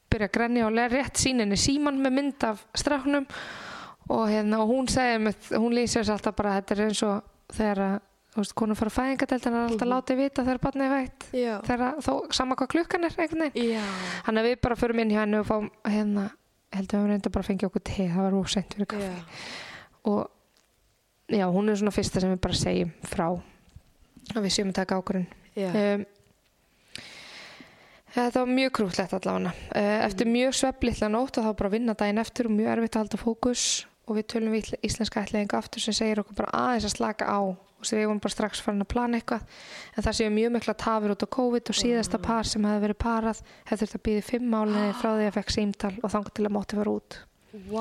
byrja 0.08 0.28
að 0.28 0.36
grenja 0.38 0.66
og 0.68 0.76
lega 0.76 0.92
rétt 0.94 1.20
síninni 1.20 1.58
síman 1.60 1.98
með 2.00 2.14
mynd 2.20 2.44
af 2.48 2.62
strafnum 2.76 3.26
og 4.08 4.28
hérna, 4.30 4.60
og 4.62 4.70
hún 4.72 4.88
segir 4.90 5.20
mig, 5.20 5.36
hún 5.52 5.74
lýsir 5.76 6.04
sér 6.04 6.16
alltaf 6.16 6.36
bara, 6.38 6.56
þetta 6.60 6.74
er 6.76 6.84
eins 6.86 7.02
og 7.06 7.22
þegar 7.52 7.82
að, 7.84 7.96
þú 8.32 8.42
veist, 8.42 8.54
konur 8.60 8.78
fara 8.78 8.94
fæðingadeltan 8.94 9.54
er 9.58 9.66
alltaf 9.68 9.88
látið 9.88 10.20
vita 10.22 10.44
þegar 10.46 10.60
barnið 10.64 10.86
er 10.86 10.94
veitt 10.96 11.28
Mhm. 11.32 11.62
Þegar 11.68 11.84
að, 11.88 12.02
þó, 12.06 12.32
sama 12.32 12.56
hvað 12.56 12.72
klukkan 12.74 13.04
er 13.04 13.16
einhvern 13.18 13.46
veginn. 13.48 13.86
Þannig 14.26 14.42
að 14.42 14.48
við 14.48 14.60
bara 14.60 14.76
förum 14.76 15.00
inn 15.00 15.10
hjá 15.10 15.20
henni 15.24 15.38
og 15.38 15.46
fáum 15.46 15.70
hérna, 15.84 16.30
heldur 16.72 16.98
við 17.04 17.08
reynda 17.12 17.30
bara 17.30 17.42
að 17.42 17.46
fengja 17.52 17.68
okkur 17.68 17.84
te, 17.84 18.08
það 18.08 18.22
var 18.22 18.38
óseint 18.38 18.74
fyrir 18.74 18.86
kaffi. 18.86 19.24
Og 20.04 20.28
já, 21.28 21.46
hún 21.52 21.68
er 21.68 21.76
svona 21.76 21.92
fyrsta 21.92 22.20
sem 22.20 22.32
við 22.32 22.40
bara 22.40 22.54
segjum 22.54 22.92
frá 23.04 23.26
að 24.34 24.44
við 24.44 24.52
séum 24.52 24.68
að 24.72 24.78
taka 24.80 25.02
Já. 25.58 25.68
um, 25.74 26.04
þetta 28.14 28.40
var 28.40 28.46
mjög 28.46 28.72
krútlegt 28.78 29.12
allavega. 29.12 29.52
Uh, 29.74 30.06
eftir 30.06 30.26
mjög 30.30 30.54
sveflitla 30.54 31.08
nótt 31.12 31.38
og 31.38 31.44
þá 31.48 31.56
bara 31.58 31.72
vinna 31.72 31.94
daginn 31.98 32.18
eftir 32.22 32.46
og 32.46 32.52
mjög 32.52 32.72
erfitt 32.76 32.96
að 32.96 33.02
halda 33.04 33.20
fókus 33.20 33.64
og 34.08 34.16
við 34.18 34.26
tölum 34.32 34.52
við 34.56 34.64
ísl- 34.64 34.80
íslenska 34.88 35.22
ætlaðinga 35.24 35.58
aftur 35.60 35.80
sem 35.84 35.94
segir 35.96 36.20
okkur 36.22 36.34
bara 36.42 36.52
aðeins 36.66 36.88
að 36.88 36.96
slaka 36.96 37.28
á 37.28 37.40
og 37.78 37.86
við 37.86 38.06
vorum 38.08 38.18
bara 38.18 38.34
strax 38.34 38.60
farin 38.60 38.82
að 38.82 38.88
plana 38.90 39.18
eitthvað 39.20 39.44
en 39.94 40.02
það 40.02 40.16
séu 40.18 40.30
mjög 40.34 40.50
mikla 40.56 40.74
tafur 40.74 41.12
út 41.14 41.22
á 41.22 41.28
COVID 41.36 41.70
og 41.70 41.76
síðasta 41.78 42.18
par 42.18 42.44
sem 42.48 42.64
hefði 42.66 42.82
verið 42.88 42.98
parað 43.04 43.42
hefði 43.70 43.78
þurft 43.84 43.98
að 44.00 44.04
býði 44.08 44.24
fimm 44.32 44.48
málinni 44.50 44.92
frá 44.98 45.12
því 45.14 45.28
að 45.28 45.36
fekk 45.38 45.54
símtal 45.54 45.92
og 46.02 46.10
þangar 46.10 46.34
til 46.34 46.46
að 46.48 46.54
móti 46.58 46.78
fara 46.80 46.94
út 46.98 47.18
Vá. 47.48 47.80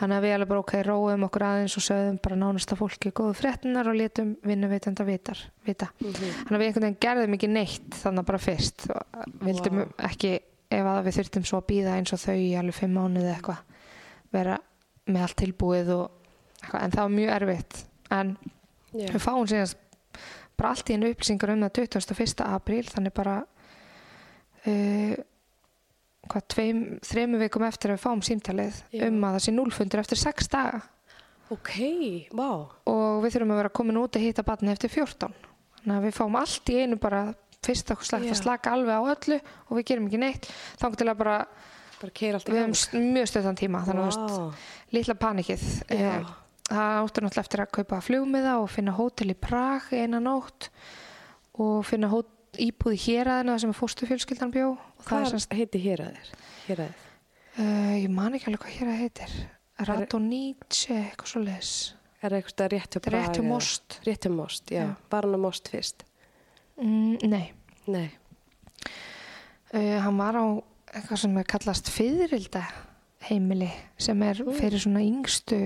Þannig 0.00 0.16
að 0.16 0.24
við 0.24 0.32
alveg 0.34 0.48
bara 0.50 0.60
ok, 0.64 0.72
róum 0.88 1.22
okkur 1.28 1.44
aðeins 1.46 1.76
og 1.78 1.84
sögðum 1.86 2.16
bara 2.24 2.36
nánasta 2.40 2.74
fólki 2.76 3.12
góðu 3.14 3.36
fréttinar 3.38 3.86
og 3.86 3.94
létum 3.94 4.32
vinnuveitenda 4.42 5.04
vitar, 5.06 5.38
vita. 5.64 5.86
Mhm. 6.02 6.32
Þannig 6.48 6.50
að 6.50 6.58
við 6.58 6.66
einhvern 6.66 6.86
veginn 6.88 6.98
gerðum 7.04 7.36
ekki 7.38 7.48
neitt 7.52 7.94
þannig 8.02 8.26
bara 8.26 8.40
fyrst. 8.42 8.86
Vildum 9.46 9.78
Vá. 9.84 9.94
ekki, 10.10 10.32
ef 10.68 10.84
að 10.90 11.04
við 11.06 11.16
þurftum 11.20 11.46
svo 11.46 11.60
að 11.62 11.66
býða 11.70 11.94
eins 11.94 12.12
og 12.12 12.18
þau 12.24 12.34
í 12.42 12.50
alveg 12.58 12.74
fimm 12.74 12.98
mánuði 12.98 13.30
eitthvað, 13.36 13.62
vera 14.34 14.58
með 15.10 15.26
allt 15.26 15.38
tilbúið 15.42 15.90
og. 15.98 16.04
En 16.72 16.94
það 16.94 17.02
var 17.02 17.14
mjög 17.18 17.32
erfitt. 17.38 17.80
En 18.14 18.36
Já. 18.94 19.08
við 19.10 19.20
fáum 19.20 19.48
síðan 19.50 19.74
bara 20.54 20.70
allt 20.70 20.90
í 20.90 20.94
einu 20.96 21.10
upplýsingar 21.10 21.52
um 21.54 21.64
það 21.66 21.78
21. 21.82 22.44
apríl, 22.46 22.84
þannig 22.86 23.14
bara 23.16 23.36
uh, 24.70 25.14
hvað, 26.30 26.44
tveim, 26.54 26.82
þremu 27.04 27.40
vikum 27.42 27.66
eftir 27.68 27.92
að 27.92 27.98
við 27.98 28.04
fáum 28.06 28.22
símtalið 28.24 28.80
Já. 28.94 29.06
um 29.08 29.18
að 29.26 29.36
það 29.36 29.44
sé 29.46 29.54
núlfundur 29.54 30.02
eftir 30.04 30.20
sex 30.20 30.50
daga 30.52 30.82
Ok, 31.52 31.74
vá. 32.32 32.48
og 32.88 33.24
við 33.24 33.34
þurfum 33.34 33.52
að 33.52 33.60
vera 33.60 33.74
komin 33.76 33.98
út 34.00 34.16
að 34.16 34.24
hýta 34.24 34.44
batni 34.46 34.72
eftir 34.72 34.92
14 34.94 35.34
þannig 35.82 35.96
að 35.98 36.06
við 36.06 36.16
fáum 36.16 36.38
allt 36.40 36.72
í 36.72 36.78
einu 36.80 36.96
bara 37.02 37.24
fyrst 37.64 37.92
okkur 37.92 38.08
slagt 38.08 38.28
Já. 38.28 38.32
að 38.32 38.40
slaka 38.40 38.72
alveg 38.72 38.96
á 38.96 39.02
öllu 39.12 39.38
og 39.68 39.76
við 39.78 39.86
gerum 39.90 40.08
ekki 40.08 40.22
neitt 40.22 40.48
þá 40.80 40.86
til 40.94 41.08
að 41.10 41.20
bara, 41.20 41.36
Bara 42.04 42.14
keira 42.20 42.38
allt 42.40 42.48
í 42.48 42.52
við 42.52 42.60
gang. 42.60 42.74
höfum 42.74 42.76
s- 42.76 42.92
mjög 43.16 43.30
stöðan 43.32 43.56
tíma 43.60 43.80
þannig 43.88 44.08
að 44.12 44.18
wow. 44.28 44.54
litla 44.92 45.14
panikið. 45.24 45.64
Eh, 45.88 46.28
það 46.68 47.00
áttur 47.00 47.24
náttúrulega 47.24 47.44
eftir 47.46 47.62
að 47.64 47.72
kaupa 47.78 48.00
flugmiða 48.04 48.54
og 48.62 48.70
finna 48.72 48.92
hótel 48.96 49.30
í 49.32 49.36
Prag 49.40 49.88
eina 49.92 50.20
nótt 50.20 50.68
og 51.60 51.82
finna 51.88 52.08
íbúð 52.54 52.94
í 52.94 53.00
héræðina 53.08 53.56
sem 53.58 53.72
er 53.72 53.76
fórstu 53.78 54.06
fjölskyldan 54.06 54.52
bjó 54.54 54.76
Hvað 55.04 55.46
heiti 55.58 55.80
héræðir? 55.82 56.28
Héræðið. 56.68 57.02
uh, 57.58 57.94
ég 57.98 58.08
man 58.14 58.34
ekki 58.36 58.46
alveg 58.52 58.62
hvað 58.62 58.76
héræð 58.78 59.00
heitir 59.02 59.34
Radonice, 59.88 60.94
eitthvað 61.10 61.32
svo 61.32 61.42
les 61.42 61.70
Er 62.22 62.30
það 62.30 62.38
eitthvað 62.38 62.70
rétt 62.72 62.94
hjá 62.94 63.00
Braga? 63.04 63.24
rétt 63.26 63.38
hjá 63.40 63.44
most 63.48 63.96
Rétt 64.06 64.24
hjá 64.28 64.30
most, 64.32 64.70
já. 64.70 64.84
Já. 64.84 64.94
Var 65.10 65.26
hann 65.26 65.34
á 65.34 65.40
most 65.42 65.68
fyrst? 65.72 66.04
mm, 66.78 67.18
nei 67.26 67.52
Nei. 67.90 68.06
Uh, 69.74 69.98
hann 70.00 70.16
var 70.16 70.38
á 70.38 70.46
eitthvað 70.94 71.22
sem 71.24 71.36
er 71.40 71.48
kallast 71.50 71.90
fyririlda 71.92 72.62
heimili 73.28 73.70
sem 73.98 74.22
er 74.26 74.40
fyrir 74.58 74.80
svona 74.82 75.02
yngstu 75.04 75.60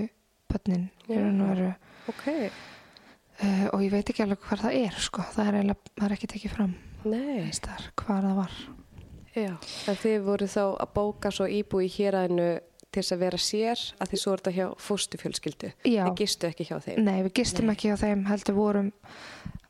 börnin 0.48 0.88
í 1.08 1.14
Já. 1.14 1.20
raun 1.22 1.40
og 1.44 1.52
veru. 1.52 1.70
Ok. 2.08 2.26
uh, 3.42 3.64
og 3.74 3.82
ég 3.84 3.92
veit 3.92 4.10
ekki 4.10 4.24
alveg 4.24 4.40
hvað 4.46 4.64
það 4.66 4.78
er 4.84 5.00
sko. 5.04 5.24
það 5.34 5.46
er, 5.50 5.58
eiginlega, 5.60 5.92
það 5.98 6.06
er 6.08 6.16
ekki 6.16 6.30
tekið 6.34 6.54
fram 6.56 6.76
þar, 7.04 7.88
hvað 8.00 8.22
það 8.28 8.38
var 8.42 8.56
Já. 9.38 9.52
En 9.86 9.98
þið 10.00 10.24
voru 10.26 10.48
þá 10.50 10.62
að 10.66 10.88
bóka 10.96 11.30
svo 11.34 11.46
íbúi 11.46 11.86
í 11.86 11.92
héræðinu 11.92 12.48
til 12.88 13.02
þess 13.02 13.14
að 13.14 13.20
vera 13.22 13.38
sér 13.38 13.82
að 14.00 14.10
þið 14.12 14.22
svo 14.22 14.32
er 14.32 14.40
þetta 14.40 14.54
hjá 14.56 14.66
fóstufjölskyldu. 14.82 15.70
Já. 15.84 16.02
Þið 16.08 16.16
gistu 16.22 16.48
ekki 16.48 16.66
hjá 16.70 16.78
þeim. 16.82 17.04
nei, 17.04 17.18
við 17.26 17.34
gistum 17.38 17.68
Nei. 17.68 17.74
ekki 17.76 17.92
á 17.92 17.96
þeim 18.00 18.24
heldur 18.30 18.56
vorum, 18.56 18.88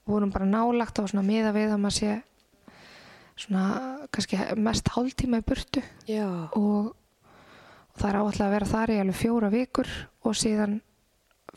vorum 0.08 0.32
bara 0.32 0.46
nálagt 0.48 1.02
og 1.02 1.10
svona 1.10 1.26
miða 1.26 1.52
við 1.56 1.74
að 1.74 1.82
maður 1.82 1.98
sé 1.98 2.14
svona 3.38 3.64
kannski 4.14 4.38
mest 4.58 4.90
hálftíma 4.94 5.40
í 5.40 5.46
burtu. 5.46 5.82
Og, 6.58 6.92
og 6.92 7.98
það 8.00 8.10
er 8.10 8.20
áallega 8.20 8.46
að 8.48 8.54
vera 8.56 8.70
þar 8.74 8.92
í 8.94 9.00
alveg 9.02 9.20
fjóra 9.22 9.50
vikur 9.54 9.90
og 10.24 10.38
síðan 10.38 10.78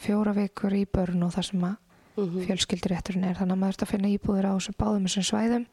fjóra 0.01 0.34
vikur 0.38 0.75
í 0.77 0.86
börn 0.89 1.23
og 1.25 1.34
það 1.38 1.49
sem 1.51 1.69
að 1.71 1.77
Mm 2.19 2.41
fjölskyldurétturinn 2.43 3.23
er. 3.23 3.38
Þannig 3.38 3.55
að 3.55 3.59
maður 3.61 3.71
þurft 3.71 3.84
að 3.86 3.91
finna 3.93 4.09
íbúðir 4.11 4.47
á 4.51 4.53
þessum 4.57 4.75
báðum 4.77 5.05
þessum 5.07 5.23
svæðum. 5.29 5.65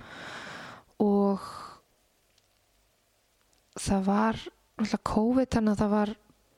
Og 1.03 1.49
það 3.75 4.05
var 4.07 4.39
náttúrulega 4.79 5.03
COVID 5.11 5.51
þannig 5.57 5.73
að 5.73 5.83
það 5.83 5.91
var 5.97 6.13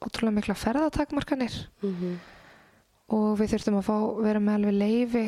ótrúlega 0.04 0.36
mikla 0.36 0.54
ferðatakmarkanir. 0.54 1.56
Mhm. 1.80 2.18
og 3.10 3.38
við 3.40 3.50
þurftum 3.54 3.78
að 3.80 3.88
fá 3.88 3.96
vera 4.22 4.38
með 4.38 4.54
alveg 4.54 4.76
leifi 4.78 5.24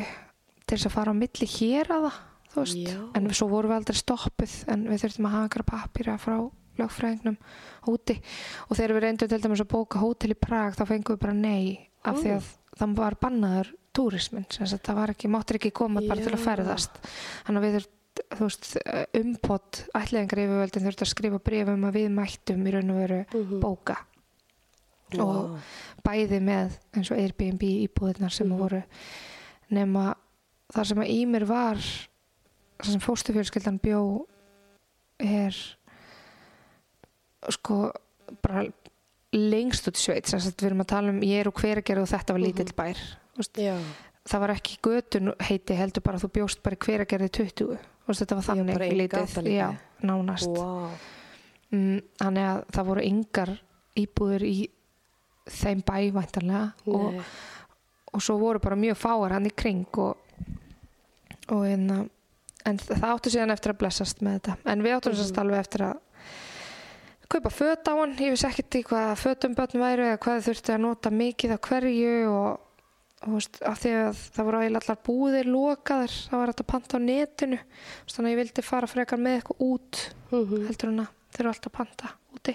til 0.63 0.77
þess 0.77 0.85
að 0.87 0.93
fara 0.93 1.11
á 1.11 1.19
milli 1.19 1.47
hér 1.49 1.89
að 1.91 2.05
það 2.05 2.19
þú 2.53 2.59
veist, 2.63 2.77
Já. 2.77 2.99
en 3.17 3.29
svo 3.33 3.47
vorum 3.49 3.71
við 3.71 3.79
aldrei 3.81 3.97
stoppuð 3.97 4.57
en 4.73 4.83
við 4.87 5.01
þurftum 5.03 5.25
að 5.29 5.31
hafa 5.35 5.43
einhverja 5.47 5.71
pappýra 5.73 6.17
frá 6.21 6.37
lögfræðingnum 6.77 7.37
úti 7.87 8.15
og 8.69 8.77
þegar 8.77 8.93
við 8.97 9.03
reyndum 9.07 9.29
til 9.29 9.41
dæmis 9.41 9.61
að 9.61 9.71
bóka 9.73 9.99
hótel 10.01 10.31
í 10.33 10.39
Prag 10.39 10.73
þá 10.77 10.85
fengum 10.89 11.15
við 11.15 11.19
bara 11.21 11.33
nei 11.33 11.89
af 12.03 12.17
því 12.21 12.31
að 12.37 12.47
það 12.77 12.95
var 12.97 13.15
bannaður 13.21 13.73
túrismin, 13.93 14.45
það 14.49 14.95
var 14.97 15.11
ekki, 15.13 15.29
máttir 15.29 15.59
ekki 15.59 15.69
koma 15.71 16.01
bara 16.01 16.21
til 16.21 16.33
að 16.33 16.39
Já. 16.41 16.45
ferðast 16.47 16.95
þannig 17.45 17.59
að 17.59 17.67
við 17.67 17.75
þurft 17.77 17.99
þú 18.33 18.45
veist, 18.45 18.65
umpott 19.17 19.83
ætliðingar 19.97 20.41
yfirvöldin 20.43 20.83
þurft 20.87 21.01
að 21.05 21.09
skrifa 21.13 21.39
brefum 21.41 21.85
að 21.87 21.95
við 21.97 22.09
mættum 22.13 22.65
í 22.67 22.73
raun 22.73 22.89
og 22.93 22.97
veru 23.01 23.19
Mhm. 23.33 23.59
bóka 23.61 23.97
og 25.21 25.59
bæði 26.05 26.39
með 26.41 26.77
eins 26.97 27.11
og 27.13 27.17
Airbnb 27.21 27.61
íbúðirnar 27.87 28.31
sem 28.33 28.47
Mhm. 28.49 28.57
voru 28.57 28.83
nema 29.71 30.15
þar 30.73 30.85
sem 30.87 30.97
að 30.97 31.09
í 31.09 31.25
mér 31.27 31.45
var 31.45 31.77
sem 32.81 33.01
fóstufjölskyldan 33.03 33.77
bjó 33.83 34.01
er 35.19 35.55
sko 37.53 37.91
bara 38.43 38.63
lengst 39.33 39.87
út 39.89 39.97
í 39.97 40.03
sveit 40.03 40.29
við 40.29 40.67
erum 40.69 40.83
að 40.83 40.91
tala 40.93 41.13
um 41.13 41.21
ég 41.25 41.41
er 41.43 41.49
úr 41.49 41.57
hveragerð 41.57 42.05
og 42.05 42.11
þetta 42.11 42.35
var 42.35 42.43
lítill 42.43 42.73
bær 42.77 42.99
Þú 43.33 43.41
veist, 43.41 43.57
Já, 43.57 43.73
það 44.29 44.43
var 44.43 44.53
ekki 44.53 44.77
götun 44.85 45.31
heiti 45.41 45.77
heldur 45.77 46.03
bara 46.05 46.19
að 46.19 46.27
þú 46.27 46.31
bjóst 46.37 46.61
bara 46.65 46.77
í 46.77 46.83
hveragerði 46.85 47.29
20 47.39 47.53
Þú 48.03 48.11
veist, 48.11 48.21
þetta 48.21 48.37
var 48.37 48.43
Já, 48.43 48.47
þannig 48.51 48.83
ein 48.83 48.97
lítið. 48.99 49.47
já, 49.47 49.67
nánast. 50.03 50.49
Wow. 50.51 50.89
mm, 51.71 51.99
þannig 52.19 52.47
að 52.51 52.63
það 52.75 52.89
voru 52.91 53.05
yngar 53.07 53.51
íbúður 54.03 54.45
í 54.45 54.55
þeim 55.49 55.83
bæ 55.87 55.97
væntanlega 56.15 56.93
og, 56.93 57.17
og 58.13 58.23
svo 58.23 58.37
voru 58.41 58.61
bara 58.63 58.77
mjög 58.79 58.99
fáar 58.99 59.35
hann 59.37 59.47
í 59.49 59.53
kring 59.55 59.87
og, 60.03 60.17
og 61.49 61.65
en, 61.67 61.87
en 62.65 62.77
það 62.79 63.05
áttu 63.09 63.31
síðan 63.33 63.53
eftir 63.55 63.73
að 63.73 63.79
blessast 63.83 64.21
með 64.23 64.37
þetta. 64.39 64.57
En 64.73 64.83
við 64.85 64.95
áttum 64.97 65.15
sérst 65.19 65.39
alveg 65.41 65.59
eftir 65.65 65.85
að 65.89 65.97
kaupa 67.33 67.49
föt 67.53 67.87
á 67.89 67.93
hann. 67.97 68.13
Ég 68.21 68.33
vissi 68.35 68.47
ekkert 68.49 68.77
í 68.77 68.83
hvað 68.85 69.13
fötum 69.23 69.55
börn 69.57 69.81
væru 69.81 70.05
eða 70.11 70.19
hvað 70.21 70.43
þurfti 70.47 70.75
að 70.75 70.83
nota 70.85 71.11
mikið 71.13 71.55
á 71.55 71.59
hverju 71.67 72.13
og, 72.29 72.59
og 73.23 73.35
veist, 73.37 73.59
af 73.65 73.79
því 73.81 73.93
að 74.03 74.21
það 74.35 74.47
voru 74.49 74.61
allar 74.67 74.99
búðir 75.07 75.49
lokaðar 75.49 76.13
það 76.29 76.41
var 76.43 76.51
þetta 76.53 76.67
panta 76.73 76.99
á 76.99 77.05
netinu. 77.07 77.59
Veist, 78.03 78.17
þannig 78.17 78.29
að 78.29 78.33
ég 78.35 78.41
vildi 78.43 78.65
fara 78.67 78.91
frekar 78.91 79.23
með 79.23 79.39
eitthvað 79.39 79.65
út 79.69 80.03
Mhm. 80.33 80.65
heldur 80.67 80.89
en 80.89 80.99
að 81.03 81.09
þeir 81.33 81.39
eru 81.43 81.49
alltaf 81.53 81.71
panta 81.73 82.09
úti. 82.33 82.53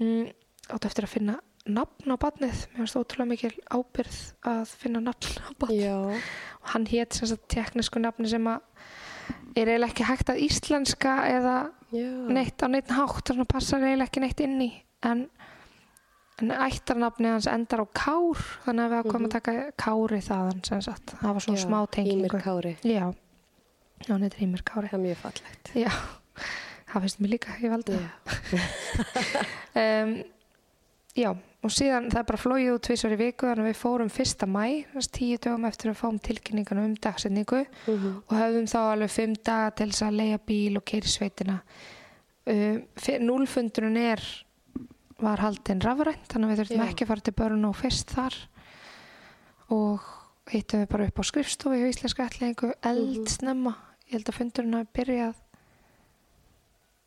Mm, 0.00 0.26
áttu 0.68 0.88
eftir 0.88 1.04
að 1.06 1.12
finna 1.14 1.36
nafn 1.64 2.12
á 2.12 2.16
badnið 2.20 2.58
mér 2.74 2.82
finnst 2.82 2.96
ótrúlega 2.98 3.28
mikil 3.30 3.52
ábyrð 3.72 4.16
að 4.44 4.72
finna 4.82 5.00
nafn 5.00 5.38
á 5.40 5.50
badnið 5.56 5.80
Já, 5.80 5.94
og 5.96 6.66
hann 6.74 6.84
hétt 6.90 7.16
sem 7.16 7.28
sagt 7.30 7.46
teknisku 7.48 8.00
nafni 8.02 8.28
sem 8.28 8.44
að 8.44 8.60
er 9.54 9.70
eiginlega 9.70 9.90
ekki 9.92 10.06
hægt 10.08 10.30
að 10.32 10.42
íslenska 10.44 11.14
eða 11.30 11.54
já. 11.94 12.08
neitt 12.34 12.62
á 12.62 12.66
neitt 12.70 12.90
hátt 12.94 13.28
þannig 13.30 13.46
að 13.46 13.52
passar 13.54 13.84
eiginlega 13.84 14.08
ekki 14.10 14.22
neitt 14.24 14.42
inn 14.44 14.60
í. 14.64 14.70
En, 15.04 15.24
en 16.42 16.52
ættarnafni 16.66 17.30
hans 17.30 17.48
endar 17.50 17.84
á 17.84 17.86
kár 17.94 18.40
þannig 18.64 18.84
að 18.84 18.92
við 18.94 19.00
ákvæmum 19.04 19.28
að 19.28 19.34
taka 19.36 19.56
kári 19.84 20.20
þaðan 20.24 20.62
sem 20.66 20.84
sagt, 20.88 21.16
það 21.20 21.36
var 21.38 21.46
svona 21.46 21.60
Já, 21.60 21.64
smá 21.68 21.78
tengingu. 21.94 22.26
Ímir 22.26 22.44
Kári, 22.48 22.74
já, 22.88 23.06
hann 24.08 24.26
heitir 24.26 24.46
Ímir 24.48 24.64
Kári. 24.66 24.90
Það 24.92 24.98
er 25.00 25.04
mjög 25.06 25.18
fallegt. 25.22 25.74
já, 25.78 25.90
það 26.92 27.06
finnst 27.06 27.20
mér 27.24 27.34
líka 27.36 27.58
ég 27.62 27.74
valdi 27.74 27.98
það. 27.98 28.14
Um, 29.74 30.16
já, 31.16 31.30
og 31.64 31.70
síðan 31.72 32.08
það 32.10 32.18
er 32.20 32.26
bara 32.28 32.42
flóið 32.42 32.70
út 32.74 32.82
tvisvar 32.88 33.12
í 33.14 33.18
viku 33.20 33.46
þannig 33.46 33.64
að 33.64 33.70
við 33.70 33.80
fórum 33.80 34.10
fyrsta 34.12 34.46
mæ 34.50 34.64
tíu 35.14 35.36
dögum 35.38 35.64
eftir 35.68 35.90
að 35.92 36.00
fáum 36.00 36.18
tilkynningan 36.20 36.80
um 36.84 36.94
dagsetningu 36.96 37.60
Mhm. 37.86 38.22
og 38.28 38.34
höfðum 38.38 38.66
þá 38.66 38.78
alveg 38.92 39.10
fimm 39.10 39.34
daga 39.44 39.70
til 39.76 39.90
þess 39.90 40.02
að 40.08 40.16
leia 40.18 40.38
bíl 40.38 40.76
og 40.76 40.84
keiri 40.84 41.08
sveitina 41.08 41.60
um, 42.46 42.82
núlfundurinn 43.24 43.96
er 43.96 44.20
var 45.22 45.38
haldinn 45.38 45.80
rafrænt 45.80 46.26
þannig 46.28 46.50
að 46.50 46.50
við 46.50 46.60
þurfum 46.64 46.82
Já. 46.82 46.90
ekki 46.90 47.04
að 47.04 47.08
fara 47.12 47.20
til 47.20 47.34
börn 47.38 47.64
og 47.68 47.76
fyrst 47.78 48.10
þar 48.10 48.34
og 49.70 50.00
hittum 50.50 50.82
við 50.82 50.90
bara 50.92 51.06
upp 51.08 51.20
á 51.22 51.24
skrifstofu 51.24 51.78
hjá 51.78 51.88
Íslenska 51.88 52.26
ætlingu 52.28 52.72
eldsnemma 52.84 53.76
ég 54.10 54.18
held 54.18 54.28
að 54.28 54.38
fundurinn 54.40 54.76
hafi 54.76 54.90
byrjað 54.98 55.38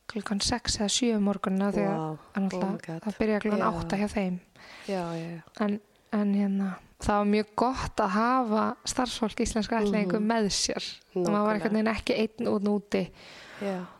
klukkan 0.07 0.39
6 0.41 0.77
eða 0.79 0.89
7 0.89 1.19
morgunna 1.19 1.67
að 1.71 1.79
Vá, 1.83 2.17
að 2.35 2.53
oh 2.53 2.75
það 3.03 3.17
byrja 3.19 3.39
klukkan 3.43 3.63
Já. 3.63 3.71
8 3.83 3.97
hjá 4.01 4.07
þeim. 4.13 4.39
Já, 4.87 5.03
já. 5.19 5.41
en, 5.65 5.79
en 6.13 6.33
hérna 6.33 6.69
það 6.99 7.17
var 7.19 7.25
mjög 7.33 7.49
gott 7.55 8.01
að 8.01 8.09
hafa 8.15 8.63
starfsfólk 8.89 9.39
íslenska 9.45 9.81
ætlingu 9.81 10.17
Mhm. 10.19 10.27
með 10.31 10.47
sér. 10.49 10.83
Og 11.15 11.27
maður 11.27 11.45
var 11.45 11.55
einhvern 11.59 11.73
veginn 11.77 11.93
ekki 11.95 12.15
einn 12.23 12.47
út 12.53 12.63
núti 12.63 13.03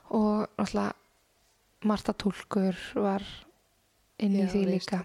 og 0.10 0.48
náttúrulega 0.58 0.94
Marta 1.86 2.14
Tulkur 2.14 2.76
var 2.96 3.22
inn 4.20 4.34
í 4.36 4.48
því 4.50 4.64
líka. 4.66 5.04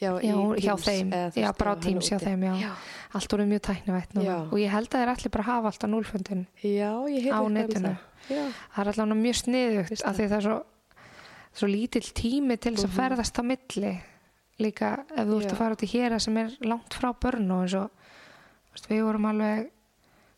já, 0.00 0.12
já, 0.22 0.34
hjá 0.56 0.74
þeim, 0.78 1.10
já 1.34 1.52
bara 1.58 1.74
á 1.74 1.76
Teams 1.82 2.08
hjá 2.08 2.18
þeim 2.22 2.44
já. 2.46 2.54
Já, 2.62 2.70
allt 3.14 3.32
voru 3.32 3.44
mjög 3.46 3.60
tæknivætt 3.60 4.14
núna. 4.14 4.36
Og 4.52 4.58
ég 4.58 4.70
held 4.70 4.88
að 4.88 5.00
þeir 5.00 5.08
allir 5.12 5.30
bara 5.34 5.44
hafa 5.44 5.66
alltaf 5.72 5.90
núlfundin 5.90 6.46
já 6.62 6.92
ég 7.10 7.22
hef 7.24 7.34
á 7.34 7.42
netinu 7.48 7.96
Já, 8.30 8.44
það 8.74 8.80
er 8.84 8.90
alltaf 8.92 9.16
mjög 9.20 9.38
sniðugt 9.40 10.04
af 10.06 10.16
því 10.16 10.28
það 10.30 10.36
er 10.38 10.46
svo, 10.46 10.58
svo 11.60 11.66
lítill 11.70 12.12
tími 12.14 12.56
til 12.60 12.74
þess 12.76 12.84
að 12.86 12.90
Mhm. 12.90 12.98
ferðast 13.00 13.40
á 13.40 13.42
milli. 13.42 13.92
Líka 14.60 14.90
ef 15.16 15.26
þú 15.26 15.40
ert 15.40 15.52
að 15.52 15.56
fara 15.56 15.74
út 15.74 15.82
í 15.82 15.90
hér 15.90 16.18
sem 16.20 16.36
er 16.36 16.50
langt 16.62 16.94
frá 16.94 17.12
börn 17.16 17.50
og 17.50 17.62
eins 17.64 17.74
og 17.74 17.90
við 18.88 19.02
vorum 19.04 19.24
alveg 19.26 19.70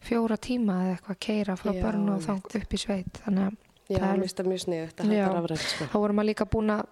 fjóra 0.02 0.36
tíma 0.38 0.72
eða 0.82 0.96
eitthvað 0.96 1.16
að 1.16 1.20
keira 1.20 1.56
frá 1.56 1.72
Já, 1.74 1.82
börn 1.82 2.08
og 2.10 2.20
þá 2.22 2.32
upp 2.38 2.72
í 2.72 2.78
sveit 2.78 3.12
þannig 3.26 3.46
að 3.46 3.56
já, 3.88 3.98
Það 3.98 4.12
er- 4.12 4.32
það 4.32 4.46
mjög 4.52 4.62
sniðugt 4.64 4.96
að 4.96 5.10
hætta 5.12 5.34
rafrænt 5.34 5.58
sko. 5.58 5.84
þá 5.84 5.96
vorum 5.98 6.16
maður 6.16 6.30
líka 6.32 6.44
búin 6.50 6.70
að 6.70 6.86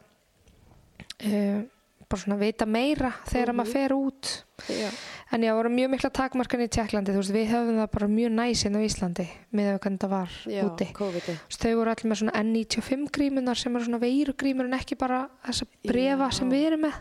uh, 1.24 1.62
bara 2.10 2.20
svona 2.22 2.38
vita 2.40 2.66
meira 2.66 3.12
þegar 3.26 3.52
Mhm. 3.52 3.56
maður 3.56 3.72
fer 3.72 3.92
út. 3.94 4.44
Já, 4.68 4.90
en 5.32 5.42
já, 5.42 5.52
voru 5.54 5.70
mjög 5.70 5.90
mikla 5.92 6.10
takmarkan 6.10 6.60
í 6.64 6.68
Tjekklandi 6.68 7.12
þú 7.14 7.20
veist, 7.22 7.30
við 7.34 7.50
höfum 7.52 7.76
það 7.78 7.90
bara 7.92 8.08
mjög 8.10 8.32
næsinn 8.34 8.76
á 8.76 8.80
Íslandi 8.82 9.26
með 9.54 9.78
hvernig 9.78 10.00
það 10.02 10.10
var 10.10 10.30
já, 10.50 10.62
úti 10.66 10.88
COVID-ið. 10.92 11.36
Þú 11.38 11.50
veist, 11.52 11.60
þau 11.62 11.74
voru 11.78 11.90
allir 11.94 12.10
með 12.10 12.18
svona 12.22 12.40
N95 12.42 13.10
grímunar 13.14 13.56
sem 13.56 13.76
eru 13.76 13.84
svona 13.86 14.00
veirugrímur 14.02 14.64
en 14.66 14.74
ekki 14.80 14.98
bara 14.98 15.28
þessa 15.46 15.66
brefa 15.86 16.28
Já. 16.30 16.34
sem 16.40 16.50
við 16.50 16.66
erum 16.70 16.80
með 16.88 16.98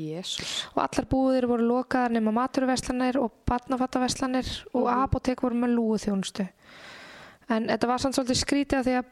Jésús. 0.00 0.66
og 0.74 0.82
allar 0.84 1.06
búðir 1.08 1.46
voru 1.48 1.64
lokaðar 1.68 2.10
nema 2.14 2.32
maturverslanir 2.32 3.16
og 3.20 3.32
barnafattaverslanir 3.46 4.46
og 4.74 4.86
Mhm. 4.88 5.02
apotek 5.04 5.40
voru 5.42 5.54
með 5.54 5.74
lúu 5.76 5.96
þjónustu 5.98 6.48
en 7.50 7.66
þetta 7.66 7.86
var 7.86 7.98
samt 7.98 8.14
svolítið 8.14 8.44
skrítið 8.44 8.78
að 8.78 8.84
því 8.84 8.94
að 9.00 9.04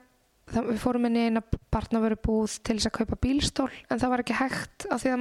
það, 0.49 0.65
við 0.71 0.79
fórum 0.79 1.07
inn 1.07 1.17
í 1.17 1.25
eina 1.29 1.43
barnavörubúð 1.73 2.63
til 2.63 2.77
þess 2.77 2.87
að 2.87 2.93
kaupa 2.93 3.17
bílstól 3.21 3.71
en 3.91 3.99
það 3.99 4.09
var 4.09 4.19
ekki 4.23 4.35
hægt 4.39 4.87
af 4.91 5.03
því 5.03 5.11
að 5.13 5.19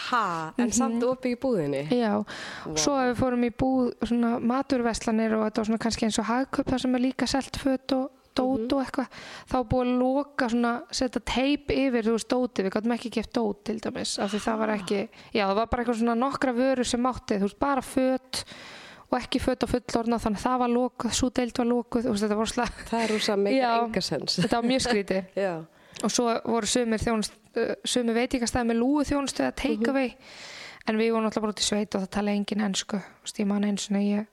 en 0.00 0.06
Ha, 0.10 0.52
en 0.58 0.64
Mhm. 0.66 0.72
samt 0.72 1.02
opið 1.02 1.36
í 1.36 1.38
búðinni. 1.38 1.88
Já, 1.90 2.24
Vá. 2.64 2.76
svo 2.78 2.96
ef 2.98 3.16
við 3.16 3.20
fórum 3.22 3.44
í 3.44 3.50
búð 3.50 3.92
svona 4.08 4.38
maturverslanir 4.40 5.32
og 5.36 5.44
þetta 5.46 5.56
var 5.56 5.64
svona 5.66 5.78
kannski 5.78 6.06
eins 6.06 6.18
og 6.18 6.24
hagkaup 6.26 6.66
þar 6.66 6.80
sem 6.80 6.94
er 6.94 7.00
líka 7.00 7.26
selt 7.28 7.56
föt 7.56 7.92
og 7.92 8.10
dót 8.34 8.60
Mhm. 8.70 8.72
og 8.72 8.86
eitthvað 8.86 9.08
þá 9.50 9.68
búið 9.68 9.86
að 9.86 9.98
loka 9.98 10.48
svona 10.48 10.82
setja 10.90 11.20
teip 11.24 11.68
yfir 11.68 12.02
þú 12.04 12.12
veist 12.16 12.28
dóti, 12.28 12.62
við 12.64 12.70
gáttum 12.70 12.92
ekki 12.96 13.10
geft 13.10 13.32
dót 13.34 13.64
til 13.64 13.80
dæmis, 13.80 14.18
af 14.18 14.30
því 14.32 14.38
það 14.40 14.58
var 14.58 14.68
ekki 14.78 15.08
já 15.34 15.46
það 15.48 15.54
var 15.56 15.66
bara 15.66 15.84
eitthvað 15.84 15.98
svona 16.00 16.14
nokkra 16.16 16.52
vörur 16.54 16.86
sem 16.86 17.00
mátti 17.02 17.36
þú 17.38 17.40
veist 17.42 17.58
bara 17.58 17.80
föt 17.82 18.44
og 19.12 19.18
ekki 19.20 19.40
föt 19.40 19.64
á 19.64 19.66
fullorna 19.66 20.18
þannig 20.18 20.38
að 20.38 20.46
það 20.46 20.58
var 20.58 20.68
lokuð 20.68 21.10
svo 21.12 21.30
deild 21.30 21.58
var 22.38 22.46
slag 22.46 22.72
Það 22.88 23.02
er 23.02 23.08
rosa 23.12 23.36
meika 23.36 23.66
Já. 23.66 23.84
enga 23.84 24.00
sens. 24.00 24.38
þetta 24.38 24.62
var 24.62 24.70
mjög 24.70 24.82
skrítið 24.86 25.24
og 26.04 26.10
svo 26.10 26.40
voru 26.46 26.66
sumir 26.66 26.98
þjónust 26.98 27.32
uh, 27.56 27.74
sumir 27.84 28.18
veitingastæði 28.20 28.70
með 28.70 28.80
lúu 28.82 29.04
þjónustu 29.08 29.46
eða 29.46 29.58
take 29.58 29.90
away 29.90 30.14
en 30.88 30.98
við 30.98 31.12
vorum 31.14 31.28
alltaf 31.28 31.44
bara 31.44 31.54
út 31.54 31.62
í 31.62 31.66
sveit 31.66 31.94
og 31.94 32.04
það 32.04 32.14
tala 32.16 32.34
engin 32.34 32.64
ennsku 32.64 33.00
man 33.46 33.66
eins 33.68 33.88
og 33.90 34.02
ég 34.02 34.26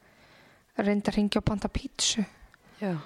reyndi 0.78 1.12
að 1.12 1.18
ringja 1.18 1.42
og 1.42 1.46
panta 1.48 1.70
pítsu. 1.74 2.24
Já. 2.82 2.98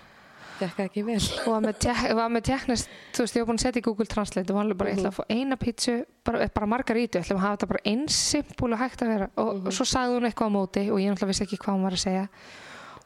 Gekka 0.62 0.86
ekki 0.86 1.02
vel. 1.08 1.18
og 1.18 1.54
var 1.56 1.62
með, 1.64 1.78
tek, 1.82 2.02
var 2.18 2.28
með 2.30 2.44
teknist 2.52 2.90
þú 3.16 3.24
veist, 3.24 3.38
ég 3.38 3.42
var 3.42 3.48
búin 3.50 3.58
að 3.58 3.64
setja 3.64 3.82
í 3.82 3.86
Google 3.86 4.06
Translate 4.12 4.52
og 4.52 4.58
var 4.58 4.68
alveg 4.68 4.78
bara, 4.78 4.92
ég 4.92 5.00
ætla 5.00 5.10
að 5.10 5.16
fá 5.18 5.24
eina 5.34 5.58
pítsu 5.58 5.96
bara, 6.28 6.50
bara 6.54 6.68
margarítu, 6.70 7.18
ég 7.18 7.26
ætla 7.26 7.38
að 7.38 7.46
hafa 7.46 7.58
þetta 7.58 7.70
bara 7.72 7.84
eins 7.92 8.18
simpul 8.30 8.70
og 8.76 8.82
hægt 8.82 9.02
að 9.02 9.14
vera. 9.16 9.30
Og 9.42 9.72
svo 9.74 9.88
sagði 9.90 10.20
hún 10.20 10.30
eitthvað 10.30 10.52
á 10.54 10.58
móti 10.58 10.84
og 10.92 11.02
ég 11.02 11.10
náttúrulega 11.10 11.32
vissi 11.32 11.48
ekki 11.48 11.62
hvað 11.64 11.78
hún 11.78 11.88
var 11.88 11.98
að 11.98 12.04
segja. 12.04 12.28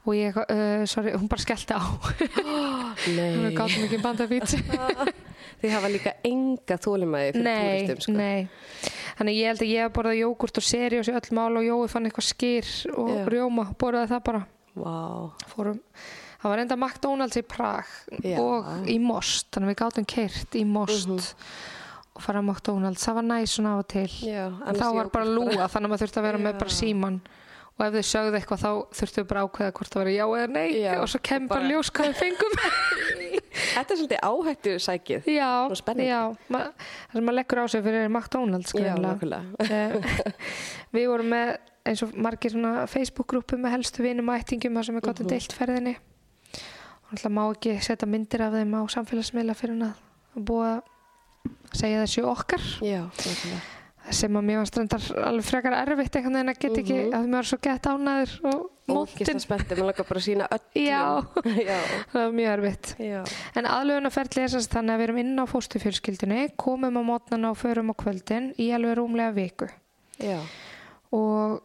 Og 0.06 0.18
ég, 0.18 0.42
uh, 0.42 0.84
sorry, 0.90 1.16
hún 1.16 1.32
bara 1.32 1.46
skellti 1.46 1.80
á. 1.80 1.84
Nei. 3.16 3.32
við 3.46 3.56
gáttum 3.56 3.88
ekki 3.88 4.02
panta 4.04 4.28
pítsu 4.30 4.60
Þið 5.66 5.74
hafa 5.74 5.90
líka 5.90 6.12
enga 6.30 6.78
þólimæði 6.86 7.32
fyrir 7.36 7.48
túristum, 7.50 8.02
sko. 8.06 8.14
nei. 8.20 8.50
Þannig 9.16 9.38
ég 9.40 9.48
held 9.50 9.64
að 9.64 9.72
ég 9.72 9.86
hef 9.86 9.94
borðað 9.96 10.20
jógurt 10.20 10.60
og 10.62 10.66
seriós 10.68 11.10
í 11.10 11.16
öll 11.16 11.32
mál 11.38 11.56
og 11.56 11.66
Jói 11.66 11.88
fann 11.90 12.06
eitthvað 12.10 12.28
skýr 12.28 12.70
og 12.94 13.10
Já. 13.16 13.22
rjóma, 13.34 13.66
borðaði 13.82 14.12
það 14.12 14.24
bara. 14.30 14.42
Vá. 14.76 14.96
fórum. 15.50 15.80
Það 16.42 16.52
var 16.52 16.62
enda 16.62 16.76
McDonalds 16.78 17.40
í 17.40 17.44
Prag 17.48 17.94
Já. 18.22 18.36
og 18.38 18.68
í 18.92 19.00
Most 19.02 19.48
þannig 19.56 19.72
við 19.72 19.80
gátum 19.82 20.06
keirt 20.06 20.58
í 20.60 20.66
Most 20.68 21.10
og 22.16 22.22
fara 22.22 22.40
á 22.40 22.46
McDonalds, 22.46 23.02
það 23.08 23.18
var 23.18 23.26
næs 23.32 23.56
svona 23.56 23.74
á 23.74 23.78
og 23.82 23.88
til. 23.92 24.06
Já, 24.24 24.44
þá 24.52 24.86
var 25.00 25.10
bara 25.12 25.26
lúa 25.26 25.66
þannig 25.72 25.88
að 25.88 25.92
maður 25.92 26.04
þurfti 26.06 26.22
að 26.22 26.28
vera 26.30 26.44
með 26.46 26.60
bara 26.62 26.76
síman 26.76 27.18
og 27.76 27.84
ef 27.86 27.96
þau 27.98 28.06
sögðu 28.08 28.38
eitthvað 28.40 28.62
þá 28.64 28.70
þurftu 29.00 29.22
við 29.22 29.28
bara 29.32 29.42
ákveða 29.46 29.74
hvort 29.76 29.92
það 29.96 30.04
veri 30.06 30.14
já 30.16 30.26
eða 30.26 30.48
nei 30.56 30.70
Já, 30.80 30.94
og 31.02 31.10
svo 31.12 31.20
kem 31.28 31.48
bara 31.52 31.68
ljós 31.68 31.90
hvað 31.92 32.12
við 32.12 32.20
fengum 32.22 32.54
Þetta 33.56 33.94
er 33.94 34.00
svolítið 34.00 34.22
áhættu 34.24 34.72
sækið. 34.84 35.28
já, 35.32 35.50
já 36.04 36.20
ma 36.52 36.60
það 36.72 37.14
sem 37.16 37.24
maður 37.28 37.38
leggur 37.40 37.60
á 37.60 37.66
sig 37.72 37.84
fyrir 37.86 38.10
McDonalds 38.12 38.74
Já, 38.76 38.96
nákvæmlega. 39.00 39.44
Eh, 39.60 40.34
við 40.96 41.08
vorum 41.12 41.30
með 41.32 41.54
eins 41.86 42.02
og 42.04 42.16
margir 42.18 42.56
Facebook-grúpu 42.90 43.60
með 43.62 43.76
helstu 43.78 44.04
vinum 44.04 44.32
og 44.32 44.40
ættingum 44.40 44.76
þar 44.80 44.88
sem 44.90 44.96
við 44.96 45.02
Mhm. 45.04 45.10
gáttum 45.12 45.28
deilt 45.32 45.54
ferðinni 45.56 45.96
og 45.96 47.12
náttúrulega 47.14 47.36
má 47.38 47.44
ekki 47.54 47.76
setja 47.86 48.08
myndir 48.10 48.42
af 48.48 48.54
þeim 48.56 48.72
á 48.76 48.82
samfélagsmiðla 48.96 49.56
fyrir 49.60 49.76
hann 49.76 49.92
að 49.92 50.44
búa 50.48 50.72
að 50.80 50.82
segja 51.78 52.04
þessu 52.04 52.24
okkar 52.32 52.64
Já, 52.82 53.04
nákvæmlega. 53.06 53.62
Sem 54.12 54.36
að 54.38 54.44
mér 54.46 54.58
var 54.62 54.68
strandar 54.70 55.06
alveg 55.26 55.46
frekar 55.48 55.74
erfitt 55.80 56.16
einhvern 56.20 56.36
veginn 56.38 56.52
að 56.54 56.60
geta 56.60 56.82
ekki 56.82 56.98
Mhm. 57.00 57.14
að 57.18 57.26
mér 57.26 57.36
var 57.40 57.48
svo 57.50 57.58
gett 57.62 57.88
ánæður 57.90 58.34
og 58.46 58.72
Ógist 58.86 59.20
móttin 59.20 59.36
að 59.36 59.42
spendi, 59.42 59.76
maður 59.76 59.86
lakar 59.90 60.06
bara 60.06 60.20
að 60.20 60.26
sína 60.28 60.48
öllum. 60.54 60.86
Já. 60.86 61.02
Já. 61.70 61.80
það 62.14 62.20
var 62.22 62.32
mjög 62.38 62.52
erfitt 62.54 62.96
Já. 63.00 63.22
en 63.56 63.66
aðlöfunarferðli 63.66 64.42
er 64.44 64.48
sannst 64.54 64.72
þannig 64.76 64.94
að 64.94 65.00
við 65.00 65.08
erum 65.10 65.18
inn 65.24 65.40
á 65.42 65.46
fóstufjölskyldunni 65.50 66.42
komum 66.56 67.00
á 67.00 67.04
mótnana 67.04 67.50
og 67.50 67.58
förum 67.58 67.90
á 67.90 67.96
kvöldin 67.98 68.52
í 68.62 68.70
alveg 68.78 68.98
rúmlega 69.00 69.34
viku 69.34 69.68
Já. 70.22 70.38
og 71.12 71.62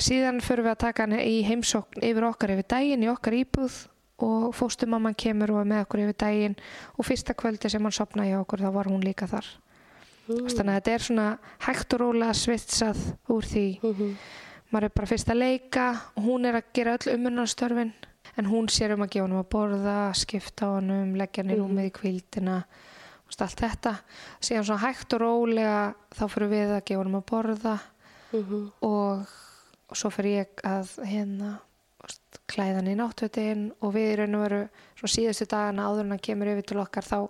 síðan 0.00 0.40
förum 0.44 0.64
við 0.68 0.74
að 0.74 0.82
taka 0.84 1.06
hann 1.06 1.16
í 1.20 1.40
heimsókn 1.48 2.02
yfir 2.04 2.24
okkar 2.28 2.52
yfir 2.54 2.68
daginn 2.68 3.02
í 3.04 3.10
okkar 3.12 3.32
íbúð 3.40 3.86
og 4.20 4.52
fóstumamman 4.54 5.16
kemur 5.16 5.50
og 5.54 5.62
er 5.62 5.68
með 5.72 5.82
okkur 5.86 6.02
yfir 6.04 6.16
daginn 6.20 6.56
og 6.98 7.06
fyrsta 7.08 7.32
kvöldi 7.34 7.70
sem 7.72 7.82
hann 7.82 7.92
sopnaði 7.92 8.36
okkur 8.40 8.60
þá 8.60 8.70
var 8.74 8.84
hún 8.92 9.00
líka 9.04 9.26
þar 9.30 9.46
Mm. 10.30 10.46
þannig 10.46 10.74
að 10.74 10.78
þetta 10.80 10.92
er 10.94 11.04
svona 11.06 11.38
hægt 11.66 11.94
og 11.94 12.00
rólega 12.00 12.34
svitsað 12.38 13.00
úr 13.28 13.42
því 13.50 13.64
Mhm. 13.82 14.16
maður 14.72 14.84
er 14.84 14.94
bara 14.94 15.06
fyrst 15.10 15.28
að 15.32 15.38
leika 15.42 15.86
og 16.16 16.22
hún 16.24 16.46
er 16.46 16.54
að 16.60 16.68
gera 16.74 16.96
öll 16.98 17.14
umurnarstörfin 17.16 17.92
en 18.38 18.46
hún 18.46 18.68
sér 18.70 18.92
um 18.94 19.02
að 19.02 19.10
gefa 19.10 19.26
hann 19.26 19.38
að 19.40 19.48
borða 19.50 19.96
skipta 20.14 20.66
á 20.70 20.74
hann 20.78 21.14
leggja 21.18 21.42
hann 21.42 21.50
í 21.50 21.58
rúmið 21.58 21.88
í 21.90 21.92
kvildina 21.98 22.56
og 23.26 23.40
allt 23.40 23.60
þetta 23.60 23.94
síðan 24.40 24.64
svona 24.68 24.84
hægt 24.86 25.12
og 25.14 25.20
rólega 25.20 25.94
þá 26.14 26.24
fyrir 26.28 26.48
við 26.50 26.70
að 26.76 26.84
gefa 26.84 27.02
hann 27.04 27.14
að 27.14 27.26
borða 27.26 27.80
Mhm. 28.32 28.72
og, 28.82 29.26
og 29.90 29.96
svo 29.96 30.10
fyrir 30.10 30.44
ég 30.46 30.62
að 30.62 31.04
hérna 31.04 31.58
þú 31.98 32.06
veist, 32.06 32.38
klæða 32.46 32.74
hann 32.76 32.86
í 32.86 32.94
náttvetin 32.96 33.72
og 33.82 33.94
við 33.94 34.12
í 34.12 34.16
raun 34.18 34.34
og 34.38 34.42
veru 34.48 34.68
svona 34.96 35.14
síðustu 35.16 35.46
dagana 35.50 35.82
áður 35.90 36.00
en 36.00 36.10
hann 36.10 36.18
kemur 36.22 36.46
yfir 36.54 36.66
til 36.66 36.78
okkar 36.78 37.02
þá 37.02 37.28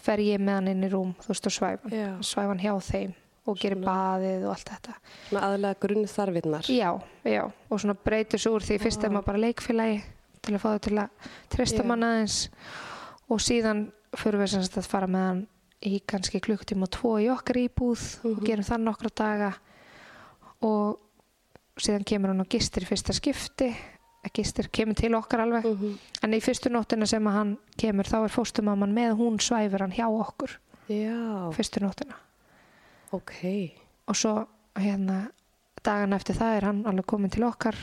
fer 0.00 0.18
ég 0.24 0.40
með 0.40 0.54
hann 0.58 0.68
inn 0.72 0.84
í 0.86 0.90
rúm 0.92 1.14
þú 1.20 1.28
veist 1.32 1.46
og 1.50 1.52
svæfa. 1.52 1.90
Hann 1.92 2.22
svæfa 2.24 2.48
hann 2.54 2.62
hjá 2.64 2.74
þeim 2.90 3.12
og 3.46 3.56
gerir 3.58 3.76
Svona- 3.80 3.90
baðið 3.90 4.44
og 4.46 4.50
allt 4.54 4.68
þetta. 4.70 4.94
Svona 5.28 5.42
aðlega 5.48 5.80
grunn 5.80 6.06
þarfinnar. 6.06 6.66
já, 6.70 6.90
já, 7.24 7.42
og 7.70 7.80
svona 7.80 7.96
breytur 8.04 8.38
svo 8.38 8.52
úr 8.58 8.62
því 8.66 8.78
fyrst 8.80 9.04
er 9.04 9.10
maður 9.10 9.26
bara 9.26 9.38
leikfélagi 9.38 10.02
til 10.42 10.54
að 10.54 10.60
fá 10.60 10.68
þau 10.74 10.80
til 10.80 10.96
að 10.98 11.08
treysta 11.50 11.84
mann 11.84 12.02
aðeins. 12.02 12.48
Og 13.30 13.38
síðan 13.40 13.92
fyrir 14.16 14.40
við 14.40 14.48
semst 14.54 14.76
að 14.76 14.86
fara 14.88 15.06
með 15.06 15.26
hann 15.28 15.46
í 15.82 16.00
kannski 16.06 16.40
klukkutíma 16.40 16.82
og 16.82 16.90
tvo 16.90 17.12
í 17.20 17.28
okkar 17.32 17.56
íbúð 17.68 18.24
og 18.24 18.36
Mhm. 18.40 18.44
gerum 18.46 18.64
það 18.64 18.82
nokkra 18.84 19.10
daga. 19.14 19.54
Og 20.62 20.98
síðan 21.78 22.04
kemur 22.04 22.28
hann 22.28 22.40
og 22.40 22.48
gistir 22.48 22.82
í 22.84 22.86
fyrsta 22.86 23.14
skipti 23.16 23.74
gistir 24.36 24.68
kemur 24.72 24.94
til 24.94 25.14
okkar 25.14 25.40
alveg 25.40 25.64
Mhm. 25.64 25.98
en 26.22 26.32
í 26.32 26.40
fyrstu 26.40 26.68
nóttina 26.70 27.06
sem 27.06 27.24
að 27.24 27.32
hann 27.32 27.58
kemur 27.76 28.04
þá 28.04 28.24
er 28.24 28.28
fóstumamman 28.28 28.92
með 28.92 29.16
hún 29.16 29.38
svæfur 29.40 29.80
hann 29.80 29.92
hjá 29.92 30.06
okkur 30.08 30.58
Já, 30.88 31.50
fyrstu 31.56 31.80
nóttina 31.80 32.14
ok. 33.12 33.32
og 34.08 34.14
svo 34.16 34.46
hérna 34.76 35.30
dagan 35.82 36.12
eftir 36.12 36.36
það 36.36 36.56
er 36.56 36.64
hann 36.68 36.84
alveg 36.86 37.06
komin 37.06 37.30
til 37.30 37.44
okkar 37.44 37.74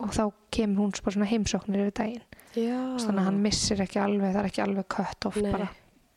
og 0.00 0.10
þá 0.10 0.32
kemur 0.50 0.82
hún 0.88 0.92
bara 1.04 1.14
svona 1.14 1.30
heimsóknir 1.30 1.86
yfir 1.86 1.94
daginn 2.00 2.26
þannig 2.54 3.20
að 3.20 3.24
hann 3.24 3.42
missir 3.42 3.80
ekki 3.82 3.98
alveg, 4.02 4.32
það 4.34 4.40
er 4.44 4.50
ekki 4.50 4.62
alveg 4.62 4.86
kött 4.88 5.26
of 5.26 5.36
Nei. 5.36 5.50
bara. 5.52 5.68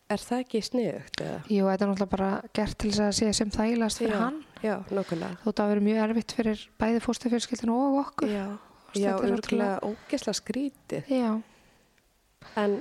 Er 0.09 0.17
það 0.17 0.39
ekki 0.45 0.59
sniðugt? 0.63 1.21
Jú, 1.51 1.65
þetta 1.67 1.81
er 1.83 1.89
náttúrulega 1.89 2.09
bara 2.09 2.41
gert 2.53 2.77
til 2.77 2.91
þess 2.91 2.99
að 3.01 3.15
sé 3.17 3.33
sem 3.35 3.49
þægilegast 3.51 3.97
fyrir 3.99 4.13
Já. 4.13 4.19
hann 4.21 4.43
Já, 4.63 4.75
nokkulega. 4.89 5.37
þótt 5.43 5.59
að 5.63 5.67
vera 5.73 5.81
mjög 5.81 5.97
erfitt 6.09 6.31
fyrir 6.37 6.61
bæði 6.79 7.01
fórstafjölskyldinu 7.03 7.73
og 7.75 7.97
okkur 8.05 8.29
Já. 8.31 8.45
Já, 9.03 9.15
örgulega 9.21 9.79
ógesla 9.83 10.33
skrítið. 10.33 11.03
Já, 11.11 11.41
En 12.55 12.79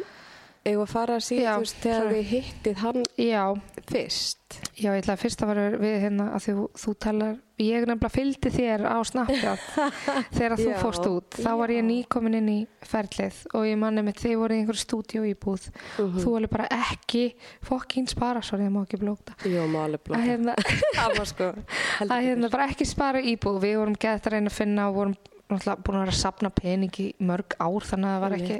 eigum 0.66 0.82
að 0.82 0.90
fara 0.90 1.16
að 1.18 1.24
síðan, 1.26 1.56
þú 1.56 1.62
veist, 1.64 1.76
þegar 1.82 2.06
við 2.12 2.22
hittið 2.30 2.76
hann 2.82 3.02
já, 3.22 3.42
fyrst. 3.86 4.56
já, 4.74 4.88
ég 4.94 5.00
ætla 5.02 5.14
að 5.14 5.20
fyrst 5.22 5.42
að 5.44 5.50
vera 5.52 5.66
við 5.78 5.94
hérna 6.02 6.24
að 6.34 6.44
þú, 6.46 6.64
þú 6.82 6.94
talar 7.04 7.36
ég 7.62 7.86
nefnilega 7.86 8.10
fylgdi 8.12 8.50
þér 8.52 8.82
á 8.90 8.96
Snapchat 9.06 9.62
þegar 10.36 10.56
þú 10.58 10.66
Já, 10.70 10.78
fórst 10.82 11.06
út. 11.06 11.38
Þá 11.38 11.50
var 11.60 11.72
ég 11.74 11.84
nýkomin 11.86 12.34
inn 12.40 12.50
í 12.50 12.56
ferlið 12.86 13.38
og 13.54 13.66
ég 13.68 13.78
manni 13.80 14.02
með 14.06 14.18
þið 14.24 14.34
voru 14.42 14.56
í 14.56 14.60
einhverju 14.64 14.82
stúdíu 14.84 15.22
íbúð 15.30 15.68
Mhm. 15.96 16.18
þú 16.24 16.34
alveg 16.36 16.50
bara 16.56 16.66
ekki 16.82 17.24
fokkin 17.64 18.06
spara, 18.10 18.42
sorry, 18.42 18.66
ég 18.66 18.74
má 18.74 18.82
ekki 18.84 18.98
blóta. 19.00 19.34
Jú, 19.46 19.62
máli 19.70 19.96
að 19.98 20.04
blóta. 20.04 20.22
hérna, 20.26 20.54
Það 20.98 21.16
var 21.18 21.30
sko, 21.30 21.52
heldur 22.00 22.16
að 22.18 22.26
hérna 22.26 22.50
bara 22.50 22.68
ekki 22.74 22.86
spara 22.90 23.22
íbúð. 23.22 23.62
Við 23.62 23.78
vorum 23.80 23.96
gett 23.98 24.26
að 24.26 24.32
reyna 24.36 24.50
að 24.52 24.58
finna 24.58 24.88
og 24.90 24.94
vorum 25.00 25.16
náttúrulega 25.50 25.82
búin 25.86 25.98
að 26.00 26.04
vera 26.06 26.14
að 26.16 26.20
sapna 26.22 26.50
pening 26.50 27.00
í 27.02 27.08
mörg 27.22 27.56
ár 27.62 27.86
þannig 27.86 28.10
að 28.10 28.16
það 28.16 28.24
var 28.26 28.36
ekki, 28.40 28.58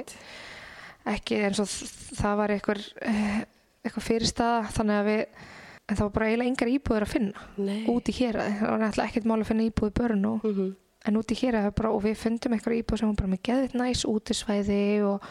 ekki 1.17 1.39
eins 1.47 1.59
og 1.63 1.69
það 2.21 2.35
var 2.41 2.53
eitthvað, 2.55 2.81
eitthvað 3.85 4.07
fyrirstaða 4.09 4.73
þannig 4.75 4.99
að 5.01 5.07
við 5.11 5.21
en 5.87 5.95
það 5.95 6.03
var 6.03 6.15
bara 6.17 6.27
eiginlega 6.27 6.51
engar 6.51 6.71
íbúður 6.73 7.05
að 7.05 7.13
finna 7.13 7.45
Nei. 7.63 7.77
út 7.87 8.09
í 8.11 8.15
hér, 8.17 8.37
það 8.43 8.67
var 8.73 8.81
náttúrulega 8.83 9.07
ekkert 9.11 9.27
mál 9.31 9.39
að 9.39 9.47
finna 9.51 9.67
íbúð 9.69 9.87
í 9.93 9.95
börn 10.01 10.25
og, 10.27 10.43
Mhm. 10.43 10.75
en 11.07 11.15
út 11.15 11.31
í 11.31 11.35
hér 11.39 11.55
bara, 11.71 11.91
og 11.95 12.01
við 12.03 12.17
fundum 12.19 12.51
eitthvað 12.57 12.79
íbúð 12.83 12.99
sem 12.99 13.07
var 13.07 13.15
bara 13.15 13.29
með 13.31 13.41
geðvitt 13.47 13.75
næs 13.79 14.01
útisvæði 14.03 14.79
og 15.07 15.21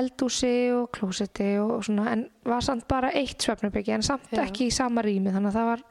eldúsi 0.00 0.54
og 0.72 0.86
klósetti 0.96 1.48
og 1.60 1.84
svona 1.84 2.12
en 2.12 2.30
var 2.44 2.60
samt 2.64 2.88
bara 2.88 3.10
eitt 3.12 3.36
svefnubyggi 3.44 3.92
en 3.92 4.02
samt 4.02 4.30
Já. 4.32 4.44
ekki 4.46 4.68
í 4.68 4.72
sama 4.72 5.02
rými 5.02 5.28
þannig 5.34 5.52
að 5.52 5.58
það 5.58 5.68
var, 5.72 5.82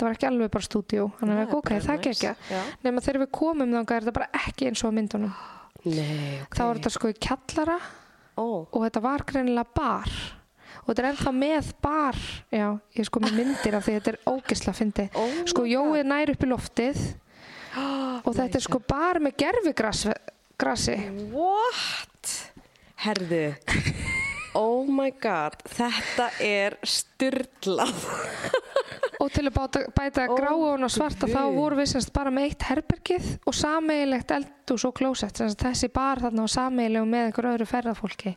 það 0.00 0.08
var 0.08 0.16
ekki 0.16 0.28
alveg 0.30 0.52
bara 0.56 0.66
stúdíu 0.66 1.06
þannig 1.20 1.36
að 1.36 1.42
er 1.44 1.54
ok, 1.58 1.70
það 1.86 2.00
nice. 2.00 2.10
gekk 2.10 2.50
Já. 2.50 2.60
nema 2.86 3.04
þegar 3.04 3.22
við 3.22 3.32
komum 3.38 3.76
þangað 3.76 3.96
er 3.96 4.06
þetta 4.06 4.16
bara 4.18 4.42
ekki 4.42 4.70
eins 4.70 4.84
og 4.86 4.96
myndunum 4.96 5.38
Nei, 5.84 6.40
ok. 6.42 6.58
þá 6.58 6.62
var 6.64 6.80
þetta 6.80 6.94
sko 6.96 7.12
í 7.12 7.16
kjallara 7.28 7.78
Ó, 8.40 8.46
og 8.64 8.78
þetta 8.84 9.04
var 9.04 9.24
greinilega 9.28 9.76
bar 9.76 10.18
og 10.80 10.90
þetta 10.90 11.02
er 11.02 11.08
ennþá 11.10 11.32
með 11.36 11.70
bar 11.84 12.18
já, 12.52 12.66
ég 12.96 13.00
er 13.04 13.08
sko 13.08 13.22
með 13.24 13.38
myndir 13.38 13.76
af 13.76 13.86
því 13.86 13.96
þetta 13.98 14.12
er 14.14 14.20
ógisla 14.32 14.76
fyndi 14.76 15.06
Oh 15.18 15.40
sko 15.50 15.64
my 15.64 15.72
Jói 15.74 16.02
er 16.02 16.10
nær 16.10 16.34
upp 16.34 16.44
í 16.46 16.50
loftið 16.50 17.00
og 18.26 18.30
þetta 18.36 18.60
er 18.60 18.64
sko 18.64 18.82
bar 18.90 19.20
með 19.22 19.36
gerfigrassi 19.44 20.14
grassi. 20.60 20.96
What? 21.32 22.52
Herðu. 23.00 23.54
Oh 24.58 24.82
my 24.90 25.12
god, 25.22 25.54
þetta 25.70 26.30
er 26.42 26.74
styrlað. 26.82 28.00
og 29.20 29.28
til 29.30 29.44
að 29.46 29.52
báta, 29.54 29.82
bæta 29.94 30.24
Ó, 30.26 30.34
gráun 30.34 30.86
og 30.86 30.90
svarta 30.90 31.28
þá 31.28 31.42
guð. 31.44 31.54
voru 31.58 31.78
við 31.78 31.90
semst 31.92 32.12
bara 32.16 32.32
með 32.34 32.48
eitt 32.48 32.66
herbergið 32.70 33.28
og 33.46 33.54
sameigilegt 33.54 34.32
eldús 34.34 34.86
og 34.88 34.94
klósett 34.96 35.38
þessi 35.60 35.90
bar 35.94 36.22
þarna 36.24 36.46
var 36.46 36.54
sameigilegu 36.56 37.06
með 37.12 37.26
einhver 37.28 37.50
öðru 37.52 37.68
ferðafólki 37.70 38.34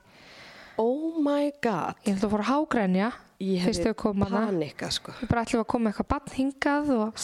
Oh 0.82 1.20
my 1.22 1.52
god. 1.62 1.96
ég 2.04 2.16
held 2.16 2.26
að 2.28 2.34
fóra 2.34 2.50
hágrænja 2.50 3.12
Ég 3.44 3.64
hefði 3.66 3.94
panika 4.22 4.90
sko. 4.94 5.14
við 5.20 5.32
bara 5.32 5.44
ætlum 5.44 5.64
að 5.64 5.70
koma 5.74 5.92
eitthvað 5.92 6.10
bann 6.14 6.34
hingað 6.38 6.92
og 6.96 7.24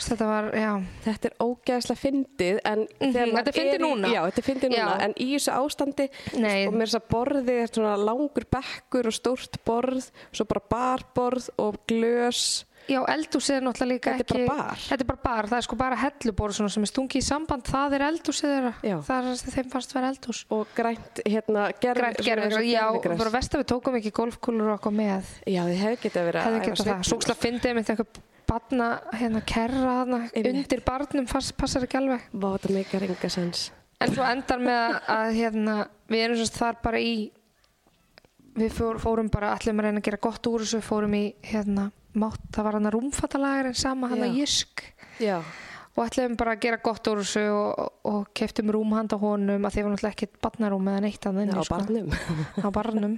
þetta 0.00 0.28
var, 0.30 0.48
já, 0.56 0.70
Þetta 1.04 1.30
er 1.30 1.34
ógeðslega 1.44 2.00
fyndið 2.00 2.60
en 2.70 2.86
þegar 3.00 3.32
maður 3.34 3.36
þetta 3.36 3.52
er 3.52 3.58
fyndið 3.58 3.84
núna. 3.84 4.12
Já, 4.14 4.20
þetta 4.28 4.42
er 4.42 4.48
fyndið 4.48 4.74
núna 4.74 4.96
en 5.04 5.16
í 5.20 5.28
þessu 5.34 5.56
ástandi 5.58 6.08
Nei. 6.40 6.66
og 6.66 6.74
með 6.74 6.86
þess 6.86 7.00
að 7.00 7.10
borði 7.14 7.58
er 7.60 7.74
svona 7.74 7.94
langur 8.00 8.48
bekkur 8.56 9.10
og 9.10 9.16
stórt 9.18 9.60
borð 9.68 10.10
svo 10.30 10.48
bara 10.48 10.66
barborð 10.72 11.50
og 11.60 11.80
glös 11.90 12.44
já 12.90 13.00
eldúsið 13.14 13.56
er 13.56 13.64
náttúrulega 13.66 13.90
líka 13.90 14.14
Þetta 14.18 14.34
er 14.34 14.40
ekki 14.40 14.48
bara 14.50 14.66
bar. 14.66 14.82
þetta 14.84 15.04
er 15.04 15.08
bara 15.10 15.22
bar, 15.24 15.48
það 15.50 15.60
er 15.60 15.66
sko 15.66 15.78
bara 15.80 15.98
helluborð 16.00 16.56
svona 16.58 16.74
sem 16.74 16.86
er 16.86 16.90
stungið 16.92 17.20
í 17.20 17.26
samband, 17.26 17.66
það 17.70 17.96
er 17.98 18.06
eldúsið 18.08 18.54
þeirra. 18.54 18.72
Já. 18.90 18.96
það 19.08 19.30
er 19.30 19.40
það 19.40 19.56
þeim 19.56 19.70
fannst 19.74 19.96
vera 19.96 20.12
eldús 20.14 20.42
og 20.56 20.74
grænt 20.76 21.22
hérna 21.26 21.66
gerf, 21.80 22.00
Grænt 22.00 22.22
gerfigras, 22.26 22.68
já, 22.70 22.84
bara 23.22 23.34
vest 23.36 23.56
að 23.56 23.64
við 23.64 23.70
tókum 23.74 23.98
ekki 24.00 24.14
golfkúlur 24.20 24.72
og 24.74 24.78
okkur 24.78 24.96
með. 25.00 25.32
Já, 25.46 25.62
þið 25.70 25.82
hefði 25.84 26.00
getað 26.06 26.30
verið 26.30 26.46
hefði 26.48 26.60
æfa 26.60 26.68
geta 26.68 26.84
það, 26.84 27.02
sveifluna, 27.02 27.10
svo 27.10 27.40
fyndið 27.46 27.76
mitt 27.80 27.92
einhver 27.94 28.22
barna, 28.50 28.86
hérna, 29.14 29.42
kerra 29.46 29.98
Einmitt. 30.04 30.48
undir 30.50 30.80
barnum 30.82 31.28
fast, 31.30 31.54
passar 31.58 31.86
ekki 31.86 32.00
alveg. 32.00 32.24
Vá, 32.34 32.48
þetta 32.56 32.74
meikar 32.74 33.06
enga 33.06 33.30
sens 33.30 33.68
en 34.00 34.14
svo 34.14 34.24
endar 34.24 34.62
með 34.64 34.78
að, 34.80 34.96
að 35.14 35.34
hérna, 35.36 35.76
við 36.10 36.24
erum 36.24 36.50
þar 36.56 36.78
bara 36.84 37.02
í 37.04 37.14
við 38.60 38.76
fór, 38.76 39.00
fórum 39.02 39.30
bara 39.32 39.54
allir 39.54 39.74
með 39.74 39.84
að 39.84 39.88
reyna 39.88 40.02
að 40.02 40.06
gera 40.08 40.22
gott 40.28 40.50
úr 40.50 40.64
þessu 40.64 40.82
fórum 40.84 41.16
í 41.16 41.24
hérna, 41.46 41.88
mátt, 42.20 42.46
það 42.54 42.66
var 42.66 42.78
hann 42.78 42.90
að 42.90 42.96
rúmfattalagarinn 42.96 43.78
sama 43.78 44.10
hann 44.12 44.24
að 44.26 44.32
Já. 44.32 44.40
Jysk 44.40 44.84
Já, 45.20 45.36
og 45.96 46.02
ætlaðum 46.06 46.36
bara 46.40 46.54
að 46.56 46.62
gera 46.64 46.80
gott 46.84 47.10
úr 47.10 47.22
þessu 47.22 47.44
og, 47.54 47.88
og 48.10 48.20
keftum 48.36 48.72
rúm 48.74 48.94
handa 48.96 49.18
honum 49.20 49.66
að 49.66 49.76
því 49.76 49.84
var 49.86 49.94
náttúrulega 49.94 50.16
ekkert 50.16 50.40
barnarúm 50.44 50.90
eða 50.92 51.04
neitt 51.06 51.28
að 51.28 51.40
á 51.50 51.64
barnum. 51.70 52.14
Á 52.64 52.68
barnum. 52.72 53.16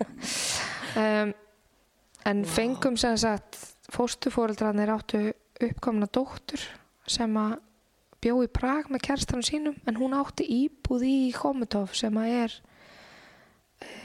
Um, 0.92 1.34
en 2.28 2.42
fengum 2.48 2.96
sem 3.00 3.18
sagt 3.20 3.60
fóstufóreldrarnir 3.92 4.92
áttu 4.92 5.22
uppkomna 5.62 6.08
dóttur 6.10 6.64
sem 7.08 7.36
að 7.38 7.58
bjó 8.22 8.36
í 8.44 8.50
Prag 8.54 8.90
með 8.92 9.02
kærstanum 9.08 9.46
sínum 9.46 9.78
en 9.88 9.98
hún 9.98 10.14
átti 10.14 10.46
íbúð 10.46 11.06
í 11.08 11.16
Komutov 11.34 11.96
sem 11.98 12.14
að 12.18 12.36
er 12.44 12.58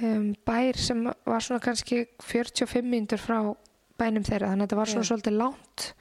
um, 0.04 0.34
bær 0.46 0.78
sem 0.78 1.04
var 1.26 1.42
svona 1.46 1.60
kannski 1.64 2.06
45 2.24 2.82
mínútur 2.86 3.20
frá 3.22 3.40
bænum 3.98 4.24
þeirra 4.24 4.52
þannig 4.54 4.64
að 4.64 4.68
þetta 4.68 4.80
var 4.82 4.92
svona 4.94 5.06
Já. 5.06 5.10
svolítið 5.12 5.38
langt 5.38 5.94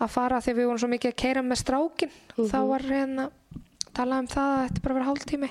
að 0.00 0.08
fara 0.14 0.38
að 0.38 0.52
við 0.54 0.64
vorum 0.68 0.78
svo 0.78 0.88
mikið 0.88 1.12
að 1.12 1.16
keira 1.24 1.42
með 1.42 1.62
strákin 1.64 2.10
Mhm. 2.38 2.48
þá 2.52 2.58
var 2.68 2.80
hérna 2.86 3.30
talað 3.98 4.18
um 4.22 4.26
það 4.30 4.50
að 4.54 4.62
þetta 4.68 4.82
bara 4.82 4.94
var 4.94 5.06
hálftími 5.08 5.48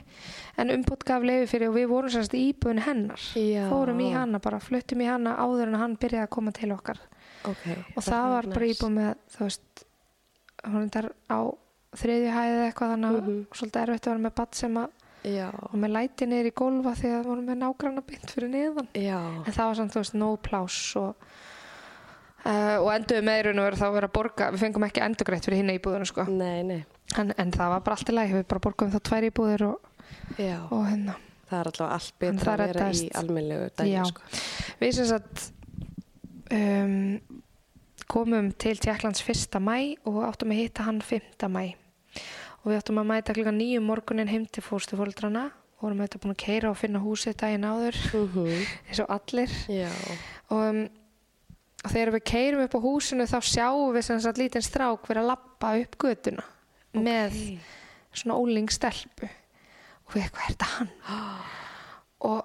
en 0.58 0.70
umbútt 0.72 1.04
gaf 1.04 1.22
leiði 1.24 1.48
fyrir 1.52 1.68
og 1.70 1.76
við 1.76 1.88
vorum 1.92 2.10
sérst 2.14 2.34
í 2.38 2.54
íbúðinu 2.54 2.86
hennar 2.86 3.20
Já. 3.36 3.68
fórum 3.70 4.00
í 4.00 4.12
hana 4.14 4.40
bara, 4.40 4.60
fluttum 4.60 5.02
í 5.02 5.06
hana 5.10 5.36
áður 5.36 5.68
en 5.68 5.76
hann 5.82 5.98
byrjaði 5.98 6.24
að 6.24 6.30
koma 6.30 6.52
til 6.56 6.72
okkar 6.72 7.00
okay, 7.44 7.76
og 7.96 8.04
það 8.04 8.30
var 8.32 8.48
bara 8.54 8.66
íbúð 8.72 8.94
með 8.96 9.16
þú 9.36 9.40
veist 9.44 9.84
hún 10.64 10.90
er 10.96 11.10
á 11.30 11.40
þriðju 11.98 12.32
hæði 12.38 12.56
eða 12.56 12.68
eitthvað 12.72 12.92
þannig 12.94 13.10
að 13.12 13.22
Mhm. 13.28 13.46
svolítið 13.52 13.82
erfitt 13.84 14.08
að 14.08 14.12
vera 14.14 14.24
með 14.30 14.36
badd 14.40 14.56
sem 14.56 14.74
að 14.78 14.90
já, 15.28 15.48
og 15.52 15.76
með 15.80 15.94
læti 15.98 16.30
niður 16.30 16.50
í 16.50 16.56
gólfa 16.62 16.96
því 17.02 17.12
að 17.18 17.30
vorum 17.32 17.52
með 17.52 17.62
nágranna 17.64 18.06
bynd 18.08 18.34
fyrir 18.34 18.54
niðan 18.54 18.90
já, 18.96 19.20
en 19.20 19.54
það 19.54 19.64
var 19.66 19.80
samt 19.82 19.96
þú 19.96 20.04
veist 20.04 20.18
nóg 20.18 20.42
pláss 20.48 20.98
og 21.02 21.30
Uh, 22.48 22.78
og 22.80 22.92
enduðu 22.94 23.24
með 23.28 23.40
í 23.42 23.44
raun 23.48 23.60
og 23.60 23.66
veru 23.66 23.78
þá 23.80 23.86
að 23.88 23.96
vera 23.98 24.08
að 24.08 24.14
borga. 24.16 24.46
Við 24.54 24.62
fengum 24.62 24.84
ekki 24.88 25.02
endugreitt 25.04 25.48
fyrir 25.48 25.60
hinna 25.60 25.74
íbúðinu 25.76 26.06
sko. 26.08 26.24
nei, 26.32 26.62
nei. 26.64 26.78
En, 27.20 27.34
en 27.36 27.52
það 27.52 27.74
var 27.74 27.82
bara 27.84 27.98
allt 27.98 28.12
í 28.12 28.16
læg 28.16 28.36
við 28.36 28.46
bara 28.54 28.64
borgum 28.64 28.92
þá 28.94 28.98
tvær 29.10 29.28
íbúðir 29.28 29.64
og, 29.68 29.90
já, 30.40 30.56
og 30.64 30.86
hérna. 30.86 31.18
Það 31.48 31.60
er 31.60 31.70
alltaf 31.72 31.92
allt 31.98 32.14
betra 32.22 32.46
það 32.46 32.64
að 32.64 32.72
vera 32.72 32.88
í 32.94 33.10
almennlegu 33.22 33.68
dæmi 33.80 34.06
sko. 34.12 34.30
Við 34.80 34.96
sem 34.96 35.10
sagt 35.10 35.46
um, 36.56 36.96
komum 38.12 38.50
til 38.64 38.76
Tjekklands 38.80 39.24
1. 39.24 39.60
mæ 39.64 39.78
og 40.08 40.22
áttum 40.30 40.56
að 40.56 40.62
hitta 40.62 40.88
hann 40.88 41.04
5. 41.04 41.48
mæ 41.52 41.66
og 42.64 42.72
við 42.72 42.80
áttum 42.82 43.00
að 43.02 43.10
mæta 43.12 43.34
klukka 43.38 43.54
nýju 43.56 43.82
morgunin 43.86 44.28
heim 44.32 44.46
til 44.52 44.64
fórstufóldrana 44.66 45.46
og 45.78 45.82
vorum 45.86 46.00
auðvitað 46.02 46.24
búin 46.24 46.34
að 46.36 46.42
keira 46.44 46.70
og 46.72 46.78
finna 46.80 47.00
húsið 47.04 47.36
daginn 47.38 47.68
áður 47.70 47.98
Mhm. 48.14 48.66
eins 48.90 49.00
og 49.04 49.10
allir. 49.14 49.52
Og, 50.50 50.62
um, 50.70 50.90
og 51.86 51.92
þegar 51.92 52.12
við 52.18 52.24
keirum 52.32 52.64
upp 52.66 52.74
á 52.76 52.80
húsinu 52.82 53.28
þá 53.30 53.40
sjáum 53.46 53.94
við 53.94 54.04
sem 54.04 54.20
sagt 54.20 54.38
lítinn 54.42 54.66
strák 54.66 55.08
vera 55.08 55.22
að 55.22 55.28
lappa 55.28 55.76
upp 55.82 55.98
götuna 55.98 56.44
með 56.94 57.60
svona 58.14 58.36
ólingstelpu 58.40 59.30
og 60.08 60.14
við 60.16 60.24
eitthvað 60.24 60.42
er 60.42 60.54
þetta 60.56 60.66
hann? 60.66 60.90
Og 62.28 62.44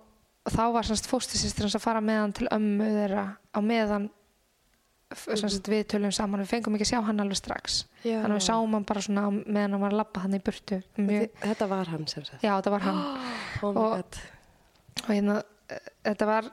þá 0.52 0.64
var 0.74 0.82
semst 0.84 1.06
fóstisistur 1.08 1.64
hans 1.64 1.76
að 1.78 1.80
fara 1.86 2.00
með 2.04 2.18
hann 2.20 2.32
til 2.36 2.48
ömmu 2.52 2.84
þeirra 2.92 3.24
á 3.56 3.58
meðan 3.64 4.10
semst 5.16 5.68
við 5.70 5.84
tölum 5.92 6.12
saman 6.14 6.40
við 6.42 6.50
fengum 6.54 6.74
ekki 6.76 6.86
að 6.88 6.90
sjá 6.92 7.00
hann 7.06 7.20
alveg 7.24 7.38
strax. 7.40 7.78
Já. 8.02 8.18
þannig 8.22 8.36
að 8.36 8.40
við 8.40 8.46
sáum 8.48 8.74
hann 8.76 8.84
bara 8.88 9.00
svona 9.04 9.24
meðan 9.30 9.72
hann 9.76 9.80
var 9.84 9.92
að 9.94 10.00
lappa 10.02 10.20
hann 10.24 10.34
í 10.38 10.42
burtu. 10.42 10.80
Mjög, 10.98 11.28
þetta 11.42 11.68
var 11.70 11.90
hann 11.92 12.06
sem 12.10 12.24
sagt. 12.28 12.42
Já 12.44 12.52
þetta 12.58 12.74
var 12.76 12.86
hann. 12.88 13.00
Oh 13.62 13.72
my 13.72 13.80
Og- 13.86 14.20
og 15.02 15.08
hérna 15.08 15.38
eh, 15.70 15.78
þetta 16.04 16.26
var 16.28 16.48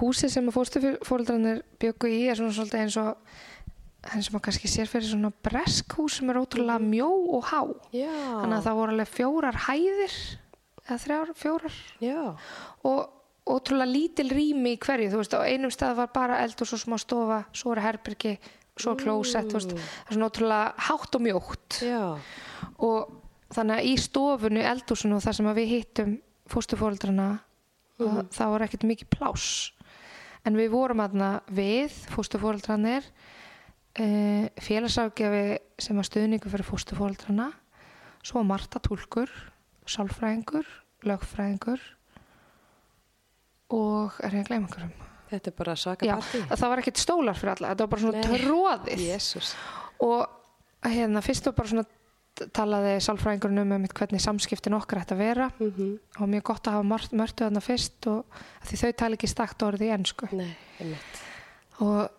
húsið 0.00 0.30
sem 0.34 0.48
að 0.50 0.56
fóstufóreldrarnir 0.58 1.62
byggu 1.80 2.08
í 2.12 2.22
er 2.28 2.36
svona 2.38 2.52
svolítið 2.56 2.82
eins 2.84 2.96
og 3.00 3.16
eins 4.12 4.26
og 4.28 4.34
maður 4.34 4.44
kannski 4.50 4.68
sér 4.68 4.88
fyrir 4.90 5.08
svona 5.08 5.30
breskhús 5.46 6.18
sem 6.18 6.28
er 6.32 6.36
ótrúlega 6.42 6.76
mjó 6.82 7.08
og 7.38 7.46
há. 7.48 7.62
Já, 7.96 8.10
þannig 8.42 8.58
að 8.58 8.66
það 8.66 8.78
voru 8.80 8.92
alveg 8.96 9.12
fjórar 9.14 9.60
hæðir 9.64 10.16
eða 10.84 10.98
þrjár, 11.06 11.30
fjórar. 11.40 11.78
Já, 12.04 12.18
og 12.84 13.13
ótrúlega 13.44 13.90
lítil 13.90 14.30
rými 14.32 14.74
í 14.74 14.80
hverju, 14.80 15.10
þú 15.12 15.20
veist, 15.20 15.34
á 15.36 15.44
einum 15.44 15.72
stað 15.72 15.98
var 16.00 16.12
bara 16.14 16.40
eldur 16.44 16.68
svo 16.68 16.78
smá 16.80 16.96
stofa, 17.00 17.42
svo 17.52 17.74
er 17.74 17.82
herbyrgi 17.84 18.38
svo 18.80 18.94
klósett, 18.98 19.50
þú 19.50 19.58
veist 19.58 19.74
það 19.74 19.82
er 19.84 20.16
svona 20.16 20.30
ótrúlega 20.30 20.86
hátt 20.88 21.18
og 21.18 21.24
mjótt. 21.24 21.78
Já, 21.84 22.04
og 22.82 23.12
þannig 23.54 23.76
að 23.76 23.88
í 23.90 23.94
stofunu, 24.00 24.64
eldúsinu 24.72 25.18
og 25.18 25.24
það 25.24 25.38
sem 25.38 25.50
við 25.60 25.72
hittum 25.74 26.14
fóstufóreldrana 26.50 27.28
og 28.02 28.18
það 28.34 28.54
var 28.54 28.66
ekkert 28.66 28.88
mikið 28.88 29.12
pláss. 29.12 29.70
En 30.44 30.58
við 30.58 30.72
vorum 30.74 31.00
aðna 31.00 31.38
við 31.54 31.94
fóstufóreldrarnir 32.12 33.06
uh, 33.06 34.46
félagsákjafi 34.60 35.44
sem 35.80 36.00
var 36.00 36.08
stuðningu 36.08 36.50
fyrir 36.52 36.68
fóstufóreldrana 36.68 37.52
svo 38.24 38.42
Marta 38.44 38.80
Túlkur 38.82 39.30
sálfræðingur, 39.88 40.66
lögfræðingur 41.04 41.80
og 43.70 44.12
er 44.22 44.30
ég 44.36 44.44
að 44.44 44.48
gleyma 44.50 44.66
einhverjum? 44.68 44.92
Þetta 45.30 45.50
er 45.50 45.54
bara 45.58 45.74
svaka 45.76 46.06
Já, 46.06 46.14
partí. 46.20 46.40
það 46.52 46.68
var 46.70 46.78
ekkert 46.82 47.00
stólar 47.00 47.34
fyrir 47.38 47.52
alla 47.56 47.68
þetta 47.72 47.84
var 47.86 47.92
bara 47.94 48.02
svona 48.04 48.20
Nei. 48.20 48.38
tróðið 48.38 49.04
jésús, 49.08 49.54
og 50.04 50.28
hérna 50.84 51.22
fyrst 51.24 51.46
var 51.48 51.54
bara 51.58 51.68
svona 51.72 51.86
talaði 52.54 52.92
sálfræðingurinn 53.00 53.62
um 53.62 53.72
einmitt 53.76 53.94
hvernig 53.94 54.20
samskiptin 54.20 54.74
okkar 54.74 55.00
ætti 55.04 55.14
að 55.14 55.20
vera. 55.22 55.44
Mhm, 55.62 55.90
og 56.20 56.28
mjög 56.28 56.42
gott 56.42 56.66
að 56.66 56.72
hafa 56.76 56.88
mört- 56.90 57.12
mörtu 57.14 57.44
þarna 57.46 57.62
fyrst 57.62 58.06
og 58.10 58.24
því 58.66 58.80
þau 58.82 58.92
tala 58.96 59.14
ekki 59.16 59.28
stakt 59.30 59.62
orðið 59.62 59.86
í 59.86 59.92
ennsku 59.94 60.28
nei, 60.34 60.50
og 61.80 62.10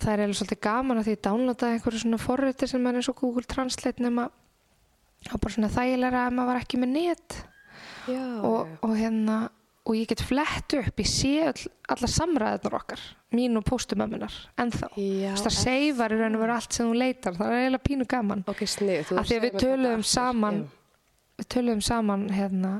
það 0.00 0.12
er 0.12 0.22
eiginlega 0.22 0.38
svolítið 0.40 0.60
gaman 0.64 0.98
að 0.98 1.04
því 1.08 1.14
ég 1.16 1.22
downloadaði 1.26 1.76
einhverju 1.76 2.00
svona 2.02 2.18
forriti 2.22 2.68
sem 2.68 2.86
er 2.88 2.94
eins 2.98 3.08
og 3.12 3.18
Google 3.20 3.44
Translate 3.44 4.02
nema 4.02 4.24
og 5.32 5.38
bara 5.40 5.52
svona 5.54 5.68
þægilega 5.70 6.22
að 6.26 6.32
maður 6.34 6.50
var 6.52 6.60
ekki 6.64 6.80
með 6.82 6.92
net. 6.96 7.36
Já, 8.08 8.24
og, 8.42 8.72
og 8.82 8.96
hérna 8.98 9.36
og 9.82 9.96
ég 9.98 10.06
get 10.12 10.22
flett 10.22 10.76
upp, 10.78 11.00
ég 11.02 11.08
sé 11.10 11.32
all, 11.42 11.64
alla 11.90 12.10
samræðunar 12.10 12.76
okkar, 12.78 13.00
mín 13.34 13.58
og 13.58 13.64
póstumömmunar 13.66 14.36
ennþá, 14.62 14.92
það 14.94 15.56
seifar 15.56 16.14
í 16.14 16.20
raun 16.20 16.38
og 16.38 16.44
veru 16.44 16.54
allt 16.54 16.76
sem 16.76 16.86
þú 16.86 17.00
leitar, 17.00 17.34
það 17.38 17.50
er 17.50 17.64
eiginlega 17.64 17.86
pínu 17.88 18.06
gaman. 18.12 18.44
Ok, 18.52 18.62
snið 18.70 19.12
Af 19.18 19.26
því 19.26 19.40
að 19.40 19.46
við 19.48 19.58
töluðum 19.64 20.06
saman 20.06 20.62
við 21.40 21.48
töluðum 21.56 21.84
saman 21.84 22.26
hérna 22.32 22.72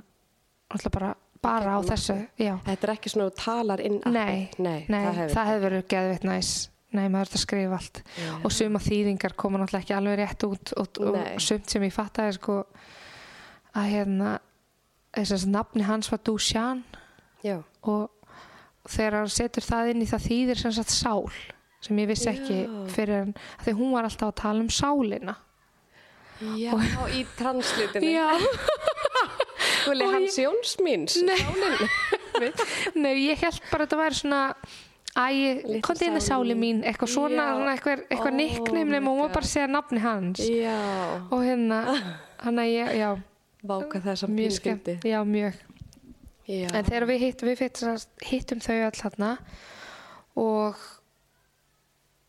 alltaf 0.73 0.95
bara, 0.95 1.15
bara 1.43 1.77
á 1.77 1.81
Gegnum 1.81 1.91
þessu 1.91 2.19
já, 2.39 2.53
þetta 2.69 2.87
er 2.87 2.95
ekki 2.95 3.13
svona 3.13 3.27
að 3.27 3.33
þú 3.33 3.43
talar 3.43 3.83
inn 3.83 3.99
nei, 4.07 4.37
nei, 4.59 4.79
nei, 4.93 5.03
það 5.33 5.51
hefur 5.51 5.65
verið 5.67 5.89
geðvitt 5.95 6.29
næs. 6.29 6.53
Nei, 6.93 7.07
maður 7.09 7.31
þurft 7.31 7.39
að 7.39 7.43
skrifa 7.47 7.77
allt. 7.79 7.99
Já. 8.21 8.31
og 8.45 8.53
suma 8.53 8.81
þýðingar 8.85 9.35
koma 9.41 9.61
náttúrulega 9.63 9.81
ekki 9.87 9.95
alveg 9.97 10.19
rétt 10.21 10.45
út 10.45 10.73
og, 10.77 10.99
og 11.09 11.41
sumt 11.41 11.73
sem 11.73 11.87
ég 11.87 11.95
fattaði 11.95 12.35
sko 12.37 12.57
að 13.81 13.87
hérna 13.89 14.35
þess 15.13 15.47
að 15.47 15.53
nafni 15.53 15.87
hans 15.87 16.11
var 16.13 16.21
Dushan 16.25 16.83
já, 17.45 17.59
og 17.83 18.11
þegar 18.89 19.19
hann 19.21 19.33
setur 19.33 19.67
það 19.67 19.93
inn 19.93 20.05
í 20.05 20.11
það 20.11 20.27
þýðir 20.29 20.63
sem 20.63 20.75
sagt 20.79 20.95
sál 20.95 21.27
sem 21.83 21.99
ég 21.99 22.11
vissi 22.13 22.31
ekki 22.31 22.59
fyrir 22.95 23.33
af 23.35 23.65
því 23.67 23.75
hún 23.79 23.97
var 23.97 24.07
alltaf 24.07 24.31
að 24.31 24.39
tala 24.43 24.63
um 24.63 24.71
sálina. 24.71 25.35
Já, 26.59 26.73
í 27.15 27.23
translitinu 27.39 28.09
já, 28.17 28.27
Og 29.91 30.01
hans 30.15 30.39
Jóns 30.39 30.77
míns. 30.83 31.19
Nei. 31.23 31.39
Nei, 33.03 33.13
ég 33.29 33.43
held 33.43 33.61
bara 33.71 33.85
að 33.85 33.91
þetta 33.91 33.99
væri 34.01 34.19
svona 34.19 34.41
Æ, 35.13 35.27
komdu 35.85 36.07
inn 36.07 36.17
að 36.17 36.25
sáli 36.25 36.55
mín. 36.57 36.81
Eitthvað 36.89 37.11
svona, 37.13 37.47
eitthvað, 37.75 38.07
eitthvað 38.09 38.31
Oh 38.33 38.39
nickname 38.39 38.95
nema 38.95 39.13
hún 39.13 39.21
var 39.27 39.35
bara 39.35 39.45
að 39.45 39.51
segja 39.51 39.69
nafni 39.69 40.01
hans. 40.03 40.41
Já, 40.47 40.79
og 41.29 41.43
hérna, 41.45 41.83
hann 42.41 42.63
að 42.63 42.71
ég, 42.73 42.95
já 43.03 43.11
váka 43.63 44.01
þess 44.03 44.27
að 44.27 44.35
mjög 44.39 44.57
skemmt, 44.59 44.91
já 45.07 45.21
mjög. 45.27 45.61
Já, 46.51 46.67
en 46.75 46.89
þegar 46.89 47.07
við 47.07 47.23
hittum, 47.23 47.49
við 47.53 47.63
hittum, 47.63 48.01
hittum 48.27 48.63
þau 48.65 48.75
öll 48.75 48.99
hérna 48.99 49.31
og 50.43 50.81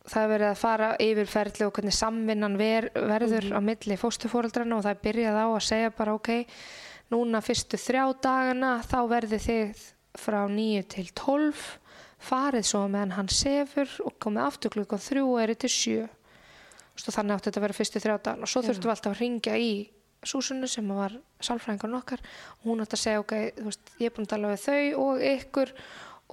það 0.03 0.23
er 0.23 0.31
verið 0.33 0.49
að 0.49 0.59
fara 0.61 0.89
yfir 1.01 1.31
ferli 1.31 1.65
og 1.65 1.73
hvernig 1.73 1.95
samvinnan 1.97 2.57
ver, 2.59 2.89
verður 2.93 3.49
á 3.55 3.59
milli 3.63 3.97
fóstufóreldrana 3.99 4.77
og 4.77 4.85
það 4.85 4.95
er 4.95 5.03
byrjað 5.07 5.39
á 5.39 5.47
að 5.47 5.65
segja 5.65 5.93
bara 5.97 6.15
ok, 6.17 6.31
núna 7.13 7.41
fyrstu 7.43 7.79
þrjá 7.79 8.03
dagana 8.23 8.73
þá 8.85 8.99
verðið 9.09 9.47
þið 9.47 9.85
frá 10.23 10.41
9 10.51 10.83
til 10.93 11.07
12 11.17 11.63
farið 12.23 12.67
svo 12.67 12.83
meðan 12.91 13.15
hann 13.17 13.31
sefur 13.31 13.89
og 14.05 14.15
komið 14.21 14.45
aftur 14.45 14.75
klukkan 14.77 15.01
þrjú 15.01 15.25
og 15.31 15.41
eru 15.43 15.55
til 15.59 15.71
sjö. 15.71 16.05
Svo 16.93 17.11
þannig 17.15 17.39
átti 17.39 17.49
þetta 17.49 17.59
að 17.59 17.65
vera 17.65 17.77
fyrstu 17.79 18.01
þrjá 18.03 18.17
dagana 18.19 18.45
og 18.45 18.51
svo 18.51 18.61
þurftum 18.63 18.87
við 18.87 18.93
alltaf 18.93 19.15
að 19.15 19.23
ringja 19.23 19.57
í 19.57 19.71
Súsunu 20.29 20.69
sem 20.71 20.89
var 20.95 21.15
sálfræðingarinn 21.43 21.99
okkar 21.99 22.21
og 22.23 22.67
hún 22.69 22.83
átti 22.83 22.97
að 22.97 23.03
segja 23.03 23.23
ok, 23.23 23.33
þú 23.57 23.65
veist, 23.69 23.93
ég 23.99 24.09
er 24.09 24.15
búin 24.15 24.27
að 24.27 24.33
tala 24.35 24.51
við 24.53 24.61
þau 24.67 25.05
og 25.05 25.25
ykkur 25.29 25.73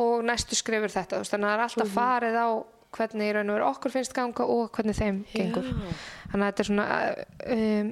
og 0.00 0.26
næstu 0.28 0.58
skrifur 0.58 0.94
þetta, 0.94 1.22
veist, 1.22 1.34
þannig 1.34 1.48
að 1.48 1.52
það 1.52 1.58
er 1.58 1.64
alltaf 1.66 1.96
farið 1.96 2.38
á 2.40 2.48
hvernig 2.96 3.30
í 3.30 3.34
raun 3.36 3.50
og 3.50 3.58
veru 3.58 3.66
okkur 3.70 3.94
finnst 3.94 4.14
ganga 4.16 4.46
og 4.50 4.70
hvernig 4.74 4.98
þeim 4.98 5.18
gengur. 5.30 5.66
Já. 5.70 5.90
þannig 6.32 6.44
að 6.44 6.48
þetta 6.50 6.62
er 6.64 6.68
svona 6.70 6.86
um, 7.54 7.90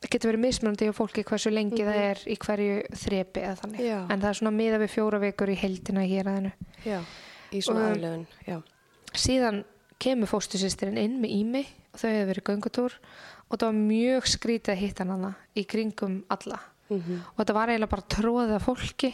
það 0.00 0.12
getur 0.14 0.30
verið 0.30 0.44
mismunandi 0.44 0.88
á 0.88 0.94
fólki 0.96 1.24
hversu 1.28 1.52
lengi 1.52 1.84
það 1.86 2.00
er 2.04 2.22
í 2.24 2.36
hverju 2.40 2.76
þrepi 3.02 3.44
eða 3.44 3.58
þannig, 3.62 3.82
Já. 3.84 3.98
en 4.00 4.22
það 4.22 4.28
er 4.30 4.38
svona 4.40 4.54
miða 4.56 4.80
við 4.82 4.94
fjóra 4.94 5.20
vikur 5.24 5.52
í 5.52 5.58
heldina 5.60 6.06
hér 6.08 6.30
aðeinu 6.32 6.52
já, 6.84 7.00
í 7.52 7.62
svona 7.64 8.12
já, 8.46 8.56
síðan 9.12 9.62
kemur 10.00 10.30
fóstusýstirinn 10.30 11.00
inn 11.00 11.18
með 11.20 11.36
ími 11.36 11.64
og 11.92 12.00
þau 12.00 12.08
hefur 12.08 12.30
verið 12.30 12.48
göngutúr 12.48 12.96
og 13.50 13.58
það 13.58 13.66
var 13.66 13.78
mjög 13.78 14.28
skrítið 14.30 14.74
að 14.74 14.80
hitta 14.84 15.06
hann 15.08 15.34
í 15.58 15.64
kringum 15.66 16.20
alla. 16.30 16.60
Mhm. 16.90 17.20
og 17.30 17.36
þetta 17.38 17.54
var 17.54 17.68
eiginlega 17.70 17.90
bara 17.90 18.10
tróðið 18.14 18.54
af 18.56 18.64
fólki. 18.66 19.12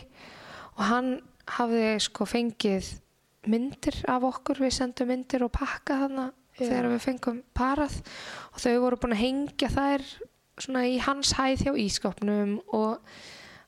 Og 0.77 0.85
hann 0.85 1.11
hafði 1.59 2.01
sko 2.01 2.25
fengið 2.25 3.01
myndir 3.47 4.03
af 4.09 4.25
okkur, 4.27 4.61
við 4.65 4.73
sendum 4.73 5.09
myndir 5.13 5.45
og 5.45 5.53
pakka 5.53 5.97
hana 6.07 6.33
Já. 6.57 6.67
þegar 6.67 6.91
við 6.95 7.05
fengum 7.05 7.43
parað. 7.55 8.03
Og 8.55 8.61
þau 8.65 8.81
voru 8.81 8.97
búin 8.97 9.17
að 9.17 9.25
hengja 9.25 9.69
þær 9.69 10.07
svona 10.59 10.85
í 10.89 10.99
hans 11.05 11.33
hæð 11.37 11.67
hjá 11.67 11.73
ískapnum 11.85 12.57
og, 12.75 12.99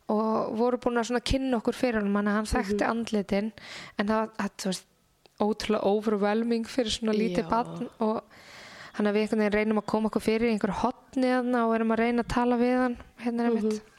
og 0.09 0.57
voru 0.59 0.81
búin 0.81 1.01
að 1.01 1.11
svona 1.11 1.21
kynna 1.21 1.61
okkur 1.61 1.77
fyrir 1.77 2.01
hann 2.03 2.33
hann 2.33 2.49
þekkti 2.49 2.89
andlitin. 2.89 3.53
En 3.99 4.09
það, 4.09 4.33
það 4.41 4.71
veist, 4.73 4.89
ótrúlega 5.39 5.87
overwhelming 5.87 6.66
fyrir 6.66 6.91
svona 6.91 7.14
lítið 7.14 7.47
barn. 7.51 7.89
Og 8.03 8.28
hann 8.99 9.07
að 9.09 9.15
við 9.17 9.23
einhvern 9.25 9.43
veginn 9.45 9.57
reynum 9.59 9.81
að 9.83 9.87
koma 9.95 10.11
okkur 10.11 10.25
fyrir 10.27 10.49
í 10.49 10.55
einhver 10.57 10.75
hotni 10.83 11.29
þarna 11.31 11.65
og 11.69 11.75
erum 11.79 11.95
að 11.95 12.01
reyna 12.03 12.25
að 12.27 12.33
tala 12.35 12.59
við 12.61 12.75
hann 12.83 12.97
hérna 13.25 13.45
er 13.45 13.51
einmitt 13.53 13.95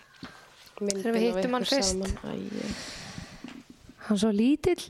Myndin 0.79 1.03
Þegar 1.03 1.15
við 1.17 1.23
hittum 1.27 1.55
hann 1.57 1.65
fyrst. 1.67 2.11
hann 2.23 4.15
er 4.15 4.19
svo 4.23 4.29
lítill 4.31 4.83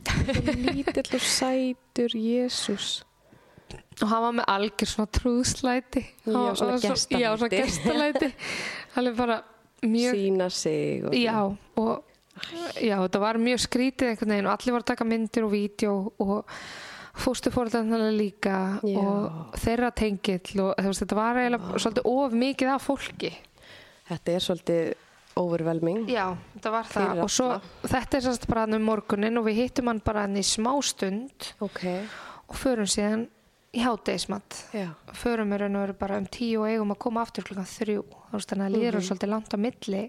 Lítill 0.69 1.15
og 1.17 1.23
sætur, 1.25 2.13
Jésús. 2.13 2.89
og 4.01 4.07
hann 4.07 4.21
var 4.27 4.35
með 4.39 4.51
algjör 4.53 4.89
svona 4.93 5.11
trúðslæti 5.17 6.03
Já, 6.25 6.33
Hann 6.33 6.55
svona 6.59 6.77
gestalæti. 6.83 7.23
já, 7.23 7.29
svona 7.37 7.49
gestalæti 7.55 8.29
alveg 9.01 9.17
bara 9.17 9.39
mjög 9.81 10.13
Sýna 10.15 10.49
sig. 10.51 11.03
Og 11.05 11.13
já, 11.15 11.39
og 11.75 12.03
já, 12.79 12.95
þetta 13.03 13.19
var 13.19 13.37
mjög 13.39 13.59
skrítið 13.65 14.09
einhvern 14.13 14.33
veginn 14.35 14.47
og 14.49 14.53
allir 14.55 14.73
var 14.75 14.83
að 14.85 14.89
taka 14.93 15.05
myndir 15.07 15.45
og 15.47 15.51
vídeo 15.53 15.93
og 16.19 16.55
fóstufórðanlega 17.23 18.09
líka 18.15 18.55
Já. 18.83 18.97
og 19.01 19.57
þeirra 19.59 19.91
tengill 19.95 20.63
og 20.63 20.73
veist, 20.79 21.03
þetta 21.03 21.17
var 21.19 21.39
eiginlega 21.41 21.79
svolítið 21.83 22.09
of 22.13 22.35
mikið 22.45 22.73
af 22.75 22.87
fólki 22.89 23.31
Þetta 24.09 24.31
er 24.33 24.41
svolítið 24.41 24.93
overwhelming. 25.39 26.07
Já, 26.09 26.23
þetta 26.55 26.71
var 26.73 26.87
það 26.89 27.03
Fyrir 27.11 27.19
og 27.23 27.29
svo 27.31 27.49
þetta 27.87 28.17
er 28.17 28.23
sérst 28.25 28.47
bara 28.49 28.63
hann 28.65 28.77
um 28.79 28.87
morgunin 28.89 29.37
og 29.39 29.45
við 29.45 29.59
hittum 29.63 29.91
hann 29.91 30.01
bara 30.03 30.23
hann 30.25 30.39
í 30.39 30.43
smá 30.43 30.71
stund 30.83 31.51
Ok. 31.63 31.83
og 32.49 32.57
förum 32.57 32.89
síðan 32.89 33.27
í 33.69 33.83
hátegismat 33.85 34.57
Já. 34.73 34.89
förum 35.13 35.53
við 35.53 35.61
raun 35.61 35.77
og 35.77 35.85
veru 35.85 35.97
bara 36.01 36.17
um 36.17 36.25
tíu 36.25 36.63
og 36.63 36.71
eigum 36.71 36.95
að 36.95 37.01
koma 37.05 37.21
aftur 37.21 37.45
klukkan 37.45 37.69
þrjú 37.69 38.01
þannig 38.33 38.65
að 38.65 38.73
líður 38.75 38.97
mm 38.97 39.05
svolítið 39.09 39.29
langt 39.35 39.53
á 39.53 39.57
milli 39.61 40.03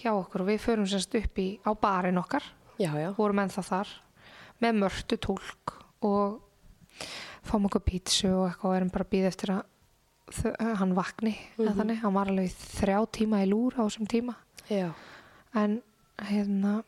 hjá 0.00 0.10
okkur 0.16 0.42
og 0.42 0.48
við 0.48 0.62
förum 0.64 0.88
sérst 0.88 1.14
upp 1.20 1.38
í 1.38 1.48
á 1.60 1.70
barinn 1.76 2.18
okkar 2.18 2.42
Já, 2.80 2.90
já. 2.96 3.12
vorum 3.14 3.44
ennþá 3.44 3.62
þar 3.68 3.92
með 4.64 4.80
mörtu 4.80 5.20
tólk 5.20 5.74
og 6.08 6.40
fáum 7.44 7.68
okkur 7.68 7.84
pítsu 7.84 8.30
og 8.30 8.48
eitthvað 8.48 8.70
og 8.70 8.76
erum 8.78 8.92
bara 8.94 9.06
að 9.06 9.12
býða 9.14 9.30
eftir 9.32 9.54
að 9.54 9.62
hann 10.80 10.94
vakni 10.96 11.34
eða 11.58 11.74
þannig, 11.80 12.00
hann 12.00 12.14
var 12.16 12.30
alveg 12.32 12.54
þrjá 12.78 12.98
tíma 13.18 13.42
í 13.44 13.50
lúr 13.50 13.76
á 13.76 13.84
þessum 13.84 14.08
tíma. 14.08 14.38
Já. 14.72 14.88
en 15.54 15.82
hérna 16.24 16.82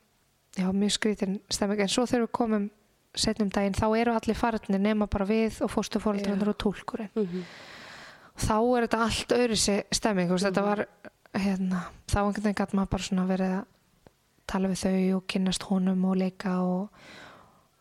já, 0.56 0.72
mjög 0.72 0.92
skrítin 0.96 1.40
stemming. 1.52 1.80
En 1.84 1.92
svo 1.92 2.06
þegar 2.08 2.24
við 2.24 2.32
komum 2.38 2.70
setnum 3.16 3.50
daginn 3.52 3.76
þá 3.76 3.86
eru 3.98 4.14
allir 4.16 4.36
farnir 4.36 4.80
nema 4.80 5.06
bara 5.06 5.28
við 5.28 5.60
og 5.64 5.72
fóstufóreldrarnir 5.72 6.52
og 6.52 6.58
tólkurinn 6.60 7.12
Mm 7.16 7.44
þá 8.36 8.56
er 8.60 8.86
þetta 8.86 9.02
allt 9.06 9.34
öðru 9.36 9.58
sér 9.60 9.84
stemming 9.94 10.28
þú 10.28 10.36
veist, 10.36 10.48
þetta 10.50 10.64
var 10.66 10.84
hérna, 11.36 11.82
þá 12.08 12.18
einhvern 12.22 12.44
veginn 12.44 12.58
gæti 12.60 12.78
maður 12.78 12.92
bara 12.92 13.06
svona 13.08 13.26
verið 13.30 13.54
að 13.56 13.64
tala 14.46 14.70
við 14.70 14.82
þau 14.82 15.16
og 15.16 15.24
kynnast 15.32 15.66
honum 15.70 16.04
og 16.06 16.18
leika 16.20 16.52
og, 16.62 17.06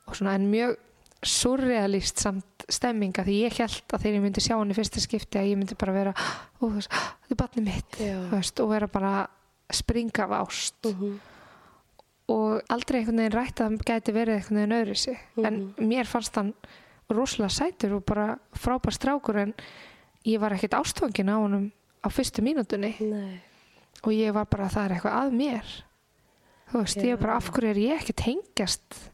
og 0.08 0.18
svona. 0.18 0.36
En 0.40 0.48
mjög 0.50 0.78
surrealist 1.26 2.21
samt 2.21 2.65
stemminga 2.69 3.23
því 3.26 3.36
ég 3.45 3.57
held 3.59 3.93
að 3.93 4.01
þegar 4.03 4.15
ég 4.17 4.23
myndi 4.26 4.41
sjá 4.45 4.55
hann 4.57 4.71
í 4.73 4.78
fyrsta 4.78 5.01
skipti 5.03 5.39
að 5.41 5.49
ég 5.51 5.57
myndi 5.59 5.78
bara 5.78 5.93
vera 5.95 6.13
þetta 6.61 7.34
er 7.34 7.39
barnið 7.41 7.65
mitt 7.69 7.99
Já. 8.01 8.17
veist, 8.32 8.59
og 8.63 8.69
vera 8.71 8.88
bara 8.88 9.13
springa 9.73 10.23
af 10.28 10.36
ást 10.47 10.89
Mhm. 10.91 11.19
og 12.30 12.61
aldrei 12.73 12.99
einhvern 13.01 13.19
veginn 13.21 13.36
rætt 13.38 13.59
að 13.61 13.67
hann 13.69 13.78
gæti 13.86 14.13
verið 14.15 14.36
einhvern 14.39 14.57
veginn 14.57 14.78
öðru 14.80 14.95
sig 14.97 15.17
en 15.45 15.59
mér 15.78 16.05
fannst 16.09 16.36
hann 16.36 16.53
rosalega 17.09 17.49
sætur 17.53 17.97
og 17.99 18.05
bara 18.05 18.38
frábær 18.57 18.93
strákur 18.95 19.38
en 19.43 19.53
ég 20.26 20.39
var 20.41 20.51
ekkert 20.55 20.73
ástfangin 20.80 21.30
á 21.30 21.38
honum 21.38 21.71
á 22.01 22.09
fyrstu 22.09 22.41
mínútunni 22.41 22.95
Nei. 22.99 23.41
og 24.03 24.11
ég 24.13 24.34
var 24.34 24.45
bara 24.45 24.69
það 24.69 24.86
er 24.86 24.95
eitthvað 24.95 25.19
að 25.21 25.36
mér 25.38 25.76
þú 26.71 26.82
veist, 26.82 26.97
ég 26.97 27.13
er 27.13 27.17
bara 27.21 27.36
af 27.38 27.51
hverju 27.53 27.69
er 27.69 27.76
ég 27.78 28.01
ekki 28.01 28.13
tengjast 28.17 29.11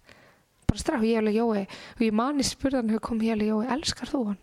bara 0.72 0.84
strák, 0.84 1.06
ég 1.08 1.18
er 1.20 1.24
alveg 1.24 1.40
Jói. 1.40 1.64
Og 1.98 2.06
ég 2.08 2.16
mani 2.22 2.46
spurðan 2.48 2.92
hefur 2.94 3.06
komið 3.12 3.28
ég 3.30 3.36
alveg 3.38 3.52
Jói, 3.52 3.72
elskar 3.78 4.12
þú 4.12 4.22
hann? 4.32 4.40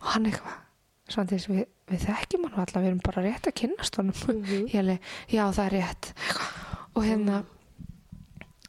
Og 0.00 0.10
hann 0.14 0.28
eitthvað 0.30 0.58
Svandís, 1.10 1.48
við, 1.50 1.64
við 1.90 2.04
þekkjum 2.06 2.44
hann 2.46 2.60
alltaf, 2.62 2.82
við 2.84 2.92
erum 2.92 3.00
bara 3.02 3.22
rétt 3.24 3.48
að 3.50 3.56
kynnast 3.58 3.96
honum. 3.98 4.44
Ég 4.70 4.76
alveg, 4.78 5.08
já 5.32 5.42
það 5.56 5.64
er 5.64 5.74
rétt. 5.74 6.10
Og 6.94 7.02
hérna 7.02 7.40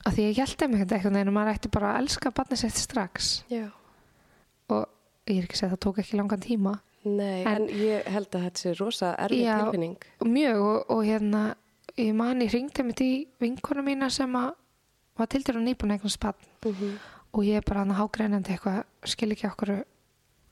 að 0.01 0.15
því 0.17 0.23
ég 0.25 0.39
um 0.65 0.73
einhvern 0.73 0.89
veginn 0.89 1.19
en 1.21 1.33
maður 1.35 1.53
ætti 1.53 1.71
bara 1.73 1.91
að 1.93 1.99
elska 2.01 2.31
barnið 2.33 2.61
sitt 2.63 2.79
strax. 2.81 3.29
Já. 3.51 3.67
og 4.71 4.87
ég 5.29 5.37
er 5.37 5.45
ekki 5.45 5.53
að 5.57 5.59
segja 5.59 5.69
að 5.69 5.75
það 5.75 5.83
tók 5.85 5.99
ekki 6.01 6.17
langan 6.17 6.41
tíma. 6.41 6.73
Nei, 7.05 7.41
en, 7.43 7.47
En- 7.53 7.69
ég 7.69 8.07
held 8.13 8.29
að 8.37 8.43
þetta 8.47 8.61
sé 8.63 8.73
rosa 8.79 9.11
erfið 9.17 9.43
Já. 9.45 9.57
tilfinning. 9.61 9.97
mjög. 10.25 10.61
Og, 10.61 10.91
og 10.95 11.05
hérna 11.05 11.43
ég 11.97 12.13
man 12.15 12.41
ég 12.41 12.53
ringdi 12.53 12.83
mitt 12.87 13.01
í 13.01 13.11
vinkona 13.41 13.85
mína 13.85 14.09
sem 14.09 14.33
að 14.37 14.53
var 15.21 15.31
til 15.31 15.43
dæru 15.47 15.63
nýbúin 15.63 15.95
eignast 15.97 16.19
barn? 16.21 16.47
Mm 16.65 16.97
og 17.31 17.45
ég 17.47 17.61
er 17.61 17.65
bara 17.67 17.85
hann 17.85 17.93
að 17.93 18.01
hágreinandi 18.01 18.55
eitthvað 18.55 18.81
skil 19.07 19.31
ekki 19.31 19.47
okkur 19.47 19.71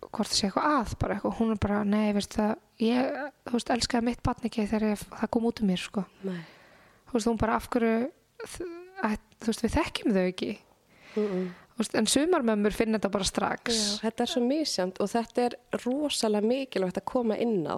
hvort 0.09 0.29
það 0.31 0.37
sé 0.37 0.47
eitthvað 0.47 0.67
að 0.77 0.93
bara 1.01 1.15
eitthvað, 1.17 1.35
hún 1.39 1.51
er 1.53 1.59
bara, 1.59 1.79
nei, 1.83 2.13
veist 2.15 2.35
það 2.37 2.53
ég, 2.85 3.17
þú 3.49 3.55
veist, 3.57 3.71
elskaði 3.75 4.07
mitt 4.07 4.21
barn 4.23 4.47
ekki 4.47 4.67
þegar 4.69 4.85
ég, 4.93 5.01
það 5.11 5.31
kom 5.35 5.47
út 5.49 5.61
um 5.61 5.69
mér, 5.69 5.83
sko. 5.83 6.05
Nei. 6.23 6.39
þú 7.09 7.17
veist, 7.17 7.29
hún 7.29 7.41
bara 7.41 7.57
af 7.59 7.67
hverju 7.73 7.95
þ- 8.53 8.69
að, 9.09 9.17
þú 9.43 9.51
veist, 9.51 9.65
við 9.65 9.75
þekkjum 9.75 10.15
þau 10.15 10.23
ekki? 10.23 10.51
Mm 11.15 11.25
-mm. 11.27 11.49
Veist, 11.79 11.95
en 11.95 12.07
sumarmömmur 12.11 12.73
finna 12.75 12.97
þetta 12.97 13.11
bara 13.11 13.23
strax. 13.23 13.75
Já, 13.75 13.99
þetta 14.09 14.23
er 14.23 14.27
svo 14.27 14.41
misjamt 14.43 14.99
og 14.99 15.07
þetta 15.09 15.41
er 15.45 15.53
rosalega 15.85 16.47
mikilvægt 16.47 16.97
að 16.97 17.05
koma 17.05 17.37
inn 17.37 17.67
á. 17.67 17.75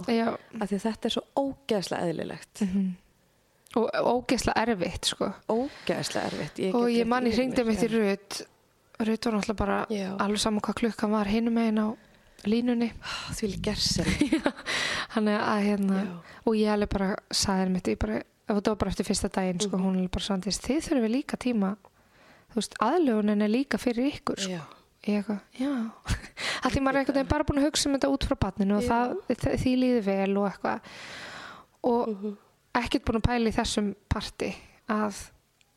Af 0.62 0.70
því 0.70 0.80
þetta 0.80 1.06
er 1.06 1.10
svo 1.10 1.24
ógeðslega 1.38 2.08
eðlilegt 2.10 2.62
og 3.76 3.90
ógeðslega 3.94 4.64
erfitt 4.68 5.06
sko. 5.14 5.32
ógeðslega 5.50 6.26
erfitt 6.32 6.58
ég 6.60 6.76
og 6.76 6.90
ég 6.92 7.06
manni 7.08 7.32
hringdi 7.32 7.64
í 7.86 7.90
en- 7.90 7.94
Rut 8.00 8.42
Rut 9.02 9.26
var 9.26 9.34
náttúrulega 9.34 9.58
bara 9.58 9.86
Já. 9.90 10.16
alveg 10.20 10.40
saman 10.40 10.62
hvað 10.62 10.76
klukkan 10.82 11.12
var 11.12 11.26
hinum 11.26 11.54
megin 11.54 11.80
á 11.80 11.88
línunni 12.46 12.92
því 13.38 13.48
hann 15.16 15.28
er 15.28 15.40
að 15.40 15.64
hérna 15.70 16.02
Já. 16.04 16.12
og 16.46 16.54
ég 16.56 16.74
alveg 16.74 16.90
bara 16.90 17.16
sagði 17.32 17.60
henni 17.64 17.74
mitt 17.80 17.88
þetta 18.58 18.74
var 18.74 18.76
bara 18.84 18.92
eftir 18.92 19.06
fyrsta 19.08 19.30
daginn 19.32 19.60
sko, 19.62 19.78
Mhm. 19.78 19.84
hún 19.86 19.96
alveg 20.02 20.12
bara 20.12 20.24
svandist, 20.26 20.62
þið 20.68 20.82
þurfum 20.90 21.12
líka 21.16 21.38
tíma 21.38 21.76
aðlugunin 22.82 23.42
er 23.42 23.48
líka 23.48 23.78
fyrir 23.80 24.12
ykkur 24.12 24.38
sko. 24.38 24.60
Ég 25.08 25.24
eitthvað, 25.24 25.40
já 25.58 25.92
að 26.64 26.72
því 26.76 26.82
maður 26.82 26.96
er 26.96 27.00
einhvern 27.00 27.16
veginn 27.16 27.30
bara 27.32 27.44
búin 27.48 27.58
að 27.62 27.66
hugsa 27.72 27.88
um 27.90 27.96
þetta 27.96 28.10
út 28.12 28.26
frá 28.28 28.36
batninu 28.38 28.76
og 28.78 28.84
það, 28.84 29.16
því 29.64 29.72
líði 29.82 30.02
vel 30.06 30.38
og 30.38 30.52
eitthvað 30.52 30.80
og 31.84 32.08
Mhm. 32.10 32.38
Ekkert 32.76 33.06
búin 33.06 33.20
að 33.22 33.28
pæla 33.28 33.50
í 33.52 33.56
þessum 33.56 33.96
parti 34.10 34.52
að, 34.90 35.18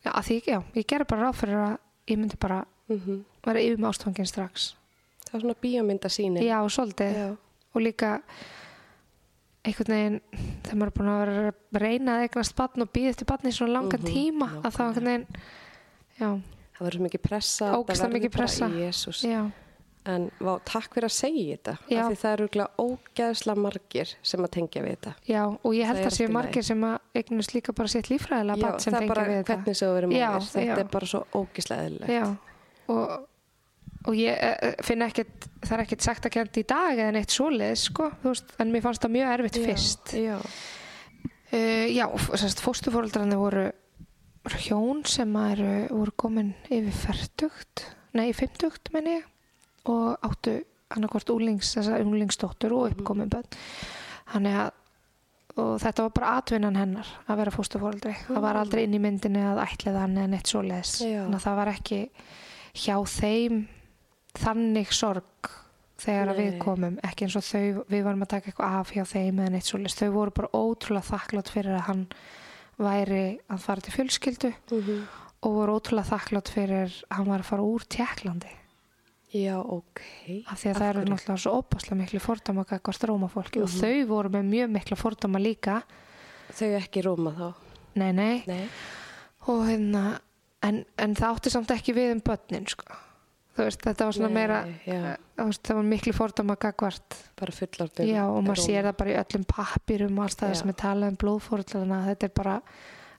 að 0.04 0.24
því, 0.28 0.36
já, 0.46 0.58
ég 0.74 0.86
gerði 0.86 1.06
bara 1.10 1.26
ráð 1.28 1.38
fyrir 1.42 1.60
að 1.64 1.78
ég 2.12 2.18
myndi 2.20 2.36
bara 2.40 2.64
Mhm. 2.88 3.24
vera 3.46 3.60
yfir 3.64 3.78
með 3.80 3.88
ástfangin 3.88 4.26
strax. 4.28 4.74
Það 5.24 5.34
er 5.34 5.40
svona 5.40 5.54
bíómynda 5.62 6.08
síni 6.12 6.42
já, 6.44 6.58
svolítið. 6.68 7.14
Já. 7.16 7.36
og 7.74 7.80
líka 7.82 8.20
einhvern 9.64 9.94
veginn 9.94 10.20
þegar 10.62 10.76
maður 10.76 10.90
er 10.90 10.96
búin 10.98 11.08
að 11.08 11.20
vera 11.24 11.48
að 11.48 11.80
reyna 11.80 12.16
að 12.18 12.24
eignast 12.28 12.54
batn 12.58 12.82
og 12.84 12.90
býða 12.92 13.08
eftir 13.14 13.26
batni 13.30 13.50
í 13.50 13.56
svona 13.56 13.72
langan 13.78 14.00
Mhm, 14.00 14.12
tíma 14.12 14.48
að 14.62 14.70
það 14.76 14.84
einhvern 14.84 15.08
veginn 15.10 15.26
já, 16.20 16.28
það 16.76 16.84
verður 16.84 16.98
svo 16.98 17.04
mikið 17.08 17.22
pressa 17.22 17.70
Ógeðslega 17.78 18.12
mikið 18.12 18.32
pressa. 18.36 18.68
Já, 19.24 19.40
en 20.04 20.26
vá, 20.36 20.52
takk 20.68 20.96
fyrir 20.96 21.08
að 21.08 21.14
segja 21.16 21.56
þetta 21.56 21.74
Já. 21.88 21.98
af 22.02 22.08
því 22.10 22.18
það 22.20 22.32
eru 22.34 22.44
örugglega 22.44 22.84
ógeðslega 22.84 23.62
margir 23.64 24.14
sem 24.22 24.46
að 24.46 24.50
tengja 24.56 24.82
við 24.84 24.96
þetta. 24.96 25.12
Já 25.30 25.42
og 25.48 25.70
ég 25.74 25.88
held 25.88 26.00
Það 26.00 26.04
er 26.04 26.10
að 26.10 26.16
séu 26.18 26.32
margir 26.36 26.66
sem 26.66 26.88
að 26.88 27.20
eignast 27.20 27.54
líka 27.56 27.76
bara 27.76 27.92
sitt 27.94 28.10
lífræðilega 28.12 28.60
Já, 28.60 28.78
sem 28.84 28.92
það 28.92 28.98
er 28.98 29.04
tengja 29.04 29.14
bara 29.14 29.28
við 29.28 29.38
þetta. 29.38 29.54
hvernig 29.54 29.78
sem 29.78 29.88
þú 29.88 29.94
verður 29.98 30.16
Já, 30.18 30.26
móðir 30.34 30.50
þetta 30.54 30.66
já. 30.66 30.82
er 30.84 30.90
bara 30.96 31.10
svo 31.12 31.22
ógeðslega 31.32 31.86
eðlilegt. 31.88 32.12
Já, 32.14 32.26
og 32.94 33.30
og 34.04 34.16
ég 34.18 34.36
eh, 34.36 34.74
finn 34.84 35.04
ekkert 35.04 35.46
það 35.64 35.76
er 35.76 35.82
ekkert 35.86 36.04
sagt 36.04 36.26
að 36.28 36.34
kent 36.36 36.58
í 36.60 36.64
dag 36.68 36.98
eða 36.98 37.14
neitt 37.16 37.32
svoleiðis 37.32 37.86
sko, 37.88 38.10
þú 38.20 38.32
veist, 38.34 38.50
en 38.60 38.72
mér 38.74 38.84
fannst 38.84 39.04
það 39.04 39.14
mjög 39.16 39.30
erfitt 39.38 39.60
fyrst. 39.64 40.14
já. 40.18 40.36
Uh, 41.54 41.86
já, 41.92 42.04
sérst, 42.34 42.60
fóstufóreldrarnir 42.64 43.38
voru 43.38 43.68
hjón 44.64 45.04
sem 45.08 45.36
eru, 45.38 45.74
voru 45.92 46.12
komin 46.18 46.50
yfir 46.66 46.96
færtugt, 46.98 47.84
nei, 48.16 48.32
fimmtugt 48.36 48.90
menni 48.92 49.20
ég, 49.20 49.28
og 49.90 50.16
áttu 50.24 50.58
annarkvort 50.94 51.30
úlings, 51.34 51.74
þessa 51.76 51.98
úlingsdóttur 52.04 52.72
og 52.76 52.92
uppkomin 52.92 53.30
bönn. 53.32 53.46
Þannig 54.32 54.58
að 54.64 54.72
og 55.54 55.76
þetta 55.78 56.02
var 56.02 56.10
bara 56.16 56.30
atvinnan 56.40 56.74
hennar 56.76 57.06
að 57.30 57.36
vera 57.38 57.50
fóstufóreldri. 57.54 58.14
Það 58.26 58.40
var 58.42 58.56
aldrei 58.58 58.80
inn 58.88 58.94
í 58.96 58.98
myndinni 58.98 59.38
að 59.46 59.60
ætlið 59.62 59.98
hann 60.00 60.16
eða 60.18 60.30
neitt 60.32 60.50
svoleiðis. 60.50 60.94
Já. 61.06 61.20
Þannig 61.22 61.36
að 61.38 61.44
það 61.44 61.58
var 61.60 61.70
ekki 61.70 61.98
hjá 62.74 62.96
þeim 63.12 63.60
þannig 64.34 64.90
sorg 64.98 65.50
þegar 66.02 66.32
að 66.32 66.40
við 66.42 66.50
Nei. 66.50 66.58
komum 66.64 66.96
ekki 67.06 67.28
eins 67.28 67.36
og 67.38 67.44
þau, 67.46 67.84
við 67.86 68.02
varum 68.08 68.24
að 68.26 68.32
taka 68.34 68.50
eitthvað 68.50 68.78
af 68.80 68.90
hjá 68.96 69.04
þeim 69.12 69.38
eða 69.44 69.52
neitt 69.54 69.68
svolítið, 69.70 70.00
þau 70.02 70.10
voru 70.16 70.34
bara 70.40 70.50
ótrúlega 70.58 71.10
þakklátt 71.12 71.52
fyrir 71.54 71.76
að 71.78 71.86
hann 71.86 72.02
væri 72.82 73.22
að 73.54 73.62
fara 73.62 73.80
til 73.86 73.94
fjölskyldu 73.94 74.50
Mhm. 74.74 75.06
og 75.46 75.54
voru 75.54 75.78
ótrúlega 75.78 76.10
þakklátt 76.10 76.50
fyrir 76.50 76.90
að 76.90 77.14
hann 77.14 77.26
var 77.30 77.38
að 77.38 77.50
fara 77.52 77.62
úr 77.62 77.86
Tjekklandi 77.86 78.50
Já, 79.34 79.56
ok. 79.58 80.00
af 80.46 80.60
því 80.62 80.68
að 80.68 80.74
Af 80.74 80.78
það 80.78 80.88
eru 80.88 81.04
náttúrulega 81.10 81.42
svo 81.42 81.52
óbáslega 81.58 81.96
miklu 81.98 82.20
fordama 82.22 82.64
gagvart 82.64 83.04
rómafólki 83.08 83.62
og 83.62 83.68
Mhm. 83.68 83.80
þau 83.80 84.06
voru 84.06 84.28
með 84.30 84.44
mjög 84.52 84.70
miklu 84.70 84.96
fordama 84.96 85.38
líka 85.42 85.82
Þau 86.52 86.68
ekki 86.78 87.02
rúma 87.02 87.32
þá? 87.34 87.54
nei, 87.96 88.12
nei, 88.12 88.44
Nei. 88.46 88.68
og 89.48 89.66
hérna 89.66 90.20
en, 90.62 90.84
en 90.98 91.14
það 91.14 91.34
átti 91.36 91.50
samt 91.50 91.68
ekki 91.70 91.92
við 91.94 92.12
um 92.12 92.20
börnin 92.20 92.66
sko. 92.68 92.84
þú 93.56 93.64
veist, 93.64 93.82
þetta 93.82 94.04
var 94.04 94.12
svona 94.12 94.30
Nei, 94.30 94.34
meira 94.34 94.64
já. 94.86 95.16
þú 95.36 95.44
veist, 95.46 95.62
það 95.62 95.74
var 95.74 95.84
miklu 95.84 96.12
fordama 96.14 96.56
gagvart 96.56 97.14
Bara 97.36 97.52
fullorðin. 97.52 98.06
já, 98.14 98.22
og 98.28 98.44
maður 98.44 98.62
sér 98.66 98.84
það 98.84 98.96
bara 98.96 99.10
í 99.10 99.18
öllum 99.24 99.44
pappirum 99.46 100.18
og 100.18 100.24
alls 100.24 100.36
það 100.36 100.54
sem 100.56 100.68
er 100.68 100.74
talað 100.74 101.08
um 101.08 101.16
blóðfórlana 101.16 102.04
þetta 102.06 102.24
er 102.24 102.32
bara 102.34 102.62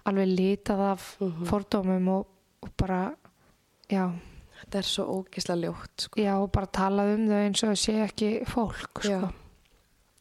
alveg 0.05 0.37
litað 0.37 0.79
af 0.91 1.17
Mhm. 1.19 1.45
fordómum 1.45 2.07
og, 2.07 2.27
og 2.63 2.69
bara 2.77 3.15
já, 3.89 4.11
Þetta 4.61 4.77
er 4.81 4.87
svo 4.87 5.03
ógislega 5.19 5.61
ljótt, 5.61 6.05
sko. 6.05 6.19
já, 6.21 6.33
bara 6.51 6.65
talað 6.67 7.13
um 7.15 7.25
þau 7.29 7.39
eins 7.45 7.63
og 7.67 7.73
sé 7.77 7.95
ekki 8.05 8.29
fólk 8.49 9.01
Já. 9.03 9.19
sko. 9.19 9.31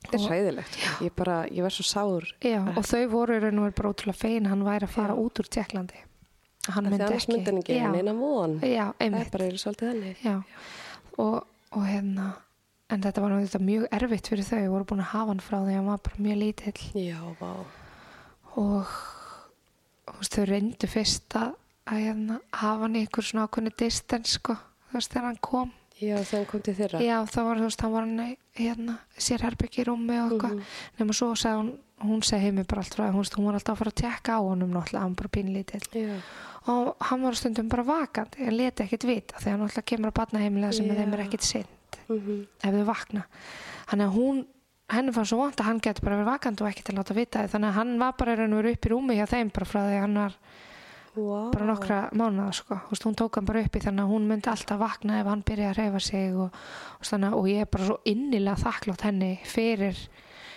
Þetta 0.05 0.18
er 0.18 0.24
hræðilegt. 0.28 0.74
sko. 0.74 1.05
Ég 1.05 1.12
ég 1.55 1.62
verð 1.64 1.76
svo 1.78 1.85
sár. 1.89 2.26
Já, 2.45 2.59
og 2.76 2.85
þau 2.85 3.05
voru 3.09 3.39
raun 3.41 3.59
og 3.59 3.64
veru 3.68 3.76
bara 3.78 3.93
ótrúlega 3.95 4.18
fegin 4.20 4.47
að 4.47 4.53
hann 4.55 4.64
væri 4.64 4.89
að 4.89 4.97
fara 4.99 5.14
Já. 5.14 5.20
út 5.24 5.41
úr 5.41 5.49
Tjekklandi 5.49 6.03
hann 6.74 6.85
myndi 6.89 7.05
ekki 7.05 7.28
myndi 7.32 7.45
hann 7.51 7.59
ekki 7.61 7.74
já, 7.76 7.91
neina 7.93 8.12
von. 8.16 8.61
já, 8.61 8.87
Það 8.99 9.18
er 9.20 9.30
bara 9.30 9.49
svolítið 9.61 9.91
þannig. 9.93 10.16
já. 10.24 10.43
Og, 11.18 11.47
og 11.72 11.82
hérna 11.87 12.28
en 12.91 13.03
þetta 13.03 13.20
var 13.20 13.30
þetta 13.37 13.61
mjög 13.61 13.85
erfitt 13.93 14.28
fyrir 14.28 14.45
þau 14.49 14.70
voru 14.72 14.85
búin 14.85 15.01
að 15.05 15.11
hafa 15.12 15.26
hann 15.35 15.41
frá 15.45 15.59
því 15.61 15.72
að 15.74 15.76
hann 15.76 15.87
var 15.91 15.99
bara 15.99 16.22
mjög 16.24 16.39
lítill 16.41 16.80
Já, 16.95 17.20
vá. 17.41 17.53
og 18.57 18.87
þú 20.09 20.16
veist, 20.20 20.35
þau 20.39 20.45
reyndu 20.49 20.87
fyrst 20.89 21.37
að, 21.41 21.53
að 21.87 22.01
hérna, 22.07 22.41
hafa 22.53 22.80
hann 22.87 22.97
í 22.97 23.01
einhver 23.05 23.22
svona 23.28 23.47
ákveðni 23.49 23.72
distance 23.76 24.39
sko, 24.39 24.55
þú 24.91 24.99
veist, 24.99 25.11
þegar 25.12 25.26
hann 25.28 25.41
kom 25.45 25.72
Já, 26.01 26.16
þegar 26.24 26.39
hann 26.41 26.47
kom 26.51 26.61
til 26.66 26.74
þeirra. 26.74 27.01
já, 27.05 27.16
þá 27.30 27.39
var 27.45 27.57
þú 27.61 27.66
veist, 27.68 27.80
hann 27.85 27.93
var 27.93 28.07
hann 28.07 28.20
í, 28.24 28.37
hérna, 28.59 28.95
sér 29.18 29.45
herbyggi 29.45 29.82
í 29.82 29.87
rúmi 29.89 30.16
og 30.24 30.32
eitthvað 30.32 30.55
Mhm. 30.55 30.62
nema 30.99 31.12
svo 31.14 31.35
sagði 31.35 31.59
hún, 31.61 31.78
hún 32.05 32.22
segi 32.24 32.41
heimi 32.43 32.64
bara 32.66 32.80
allt 32.82 32.95
frá 32.95 33.11
hún, 33.12 33.24
hún 33.37 33.45
var 33.47 33.55
alltaf 33.55 33.74
að 33.74 33.78
fara 33.78 33.91
að 33.91 34.01
tekka 34.03 34.32
á 34.35 34.41
honum 34.43 34.70
náttúrulega, 34.72 35.01
hann 35.05 35.14
bara 35.14 35.28
pínlítill 35.28 35.87
Já. 35.95 36.20
og 36.66 36.97
hann 37.01 37.22
var 37.22 37.32
stundum 37.35 37.68
bara 37.68 37.82
vakandi 37.85 38.41
en 38.47 38.57
leti 38.57 38.82
ekkit 38.82 39.05
vita 39.05 39.37
þegar 39.39 39.51
hann 39.53 39.62
alltaf 39.68 39.85
kemur 39.85 40.11
að 40.11 40.14
batna 40.14 40.41
heimilega 40.41 40.72
sem 40.74 40.87
Já. 40.87 40.95
þeim 40.95 41.12
er 41.14 41.24
ekkit 41.28 41.43
sinn 41.43 41.66
Mhm. 42.09 42.47
ef 42.64 42.74
þau 42.74 42.85
vakna 42.85 43.24
þannig 43.89 44.09
að 44.09 44.14
hún 44.16 44.47
henni 44.91 45.12
fann 45.12 45.24
svo 45.24 45.39
vant 45.39 45.57
að 45.57 45.64
hann 45.64 45.80
getur 45.80 46.03
bara 46.03 46.16
verið 46.16 46.32
vakandi 46.41 46.61
og 46.64 46.74
til 46.74 46.95
að 46.95 46.99
láta 46.99 47.14
vita 47.14 47.39
þannig 47.49 47.68
að 47.70 47.72
hann 47.74 47.99
var 47.99 48.12
bara 48.12 48.37
raun 48.37 48.53
og 48.53 48.62
veru 48.62 48.72
upp 48.72 48.80
í 48.82 48.91
rúmi 48.91 49.14
hjá 49.16 49.26
þeim 49.28 49.53
bara 49.53 49.64
frá 49.66 49.80
því 49.89 50.01
hann 50.01 50.14
var 50.14 50.35
Vá. 51.14 51.50
bara 51.52 51.66
nokkra 51.68 51.98
mánuða 52.12 52.52
sko. 52.52 52.74
Þú 52.74 52.90
veist, 52.90 53.04
hún 53.06 53.14
tók 53.14 53.36
hann 53.38 53.44
bara 53.46 53.60
upp 53.62 53.76
í 53.76 53.80
þannig 53.84 54.02
að 54.04 54.10
hún 54.14 54.26
myndi 54.26 54.50
alltaf 54.50 54.78
vakna 54.80 55.20
ef 55.20 55.26
hann 55.30 55.42
byrjaði 55.46 55.70
að 55.70 55.78
reyfa 55.78 56.00
sig 56.00 56.34
og, 56.34 56.50
og, 56.98 57.04
þannig, 57.06 57.34
og 57.38 57.46
ég 57.48 57.60
er 57.60 57.70
bara 57.70 57.84
svo 57.86 57.98
innilega 58.04 58.56
þakklátt 58.64 59.00
henni 59.06 59.32
fyrir 59.44 60.08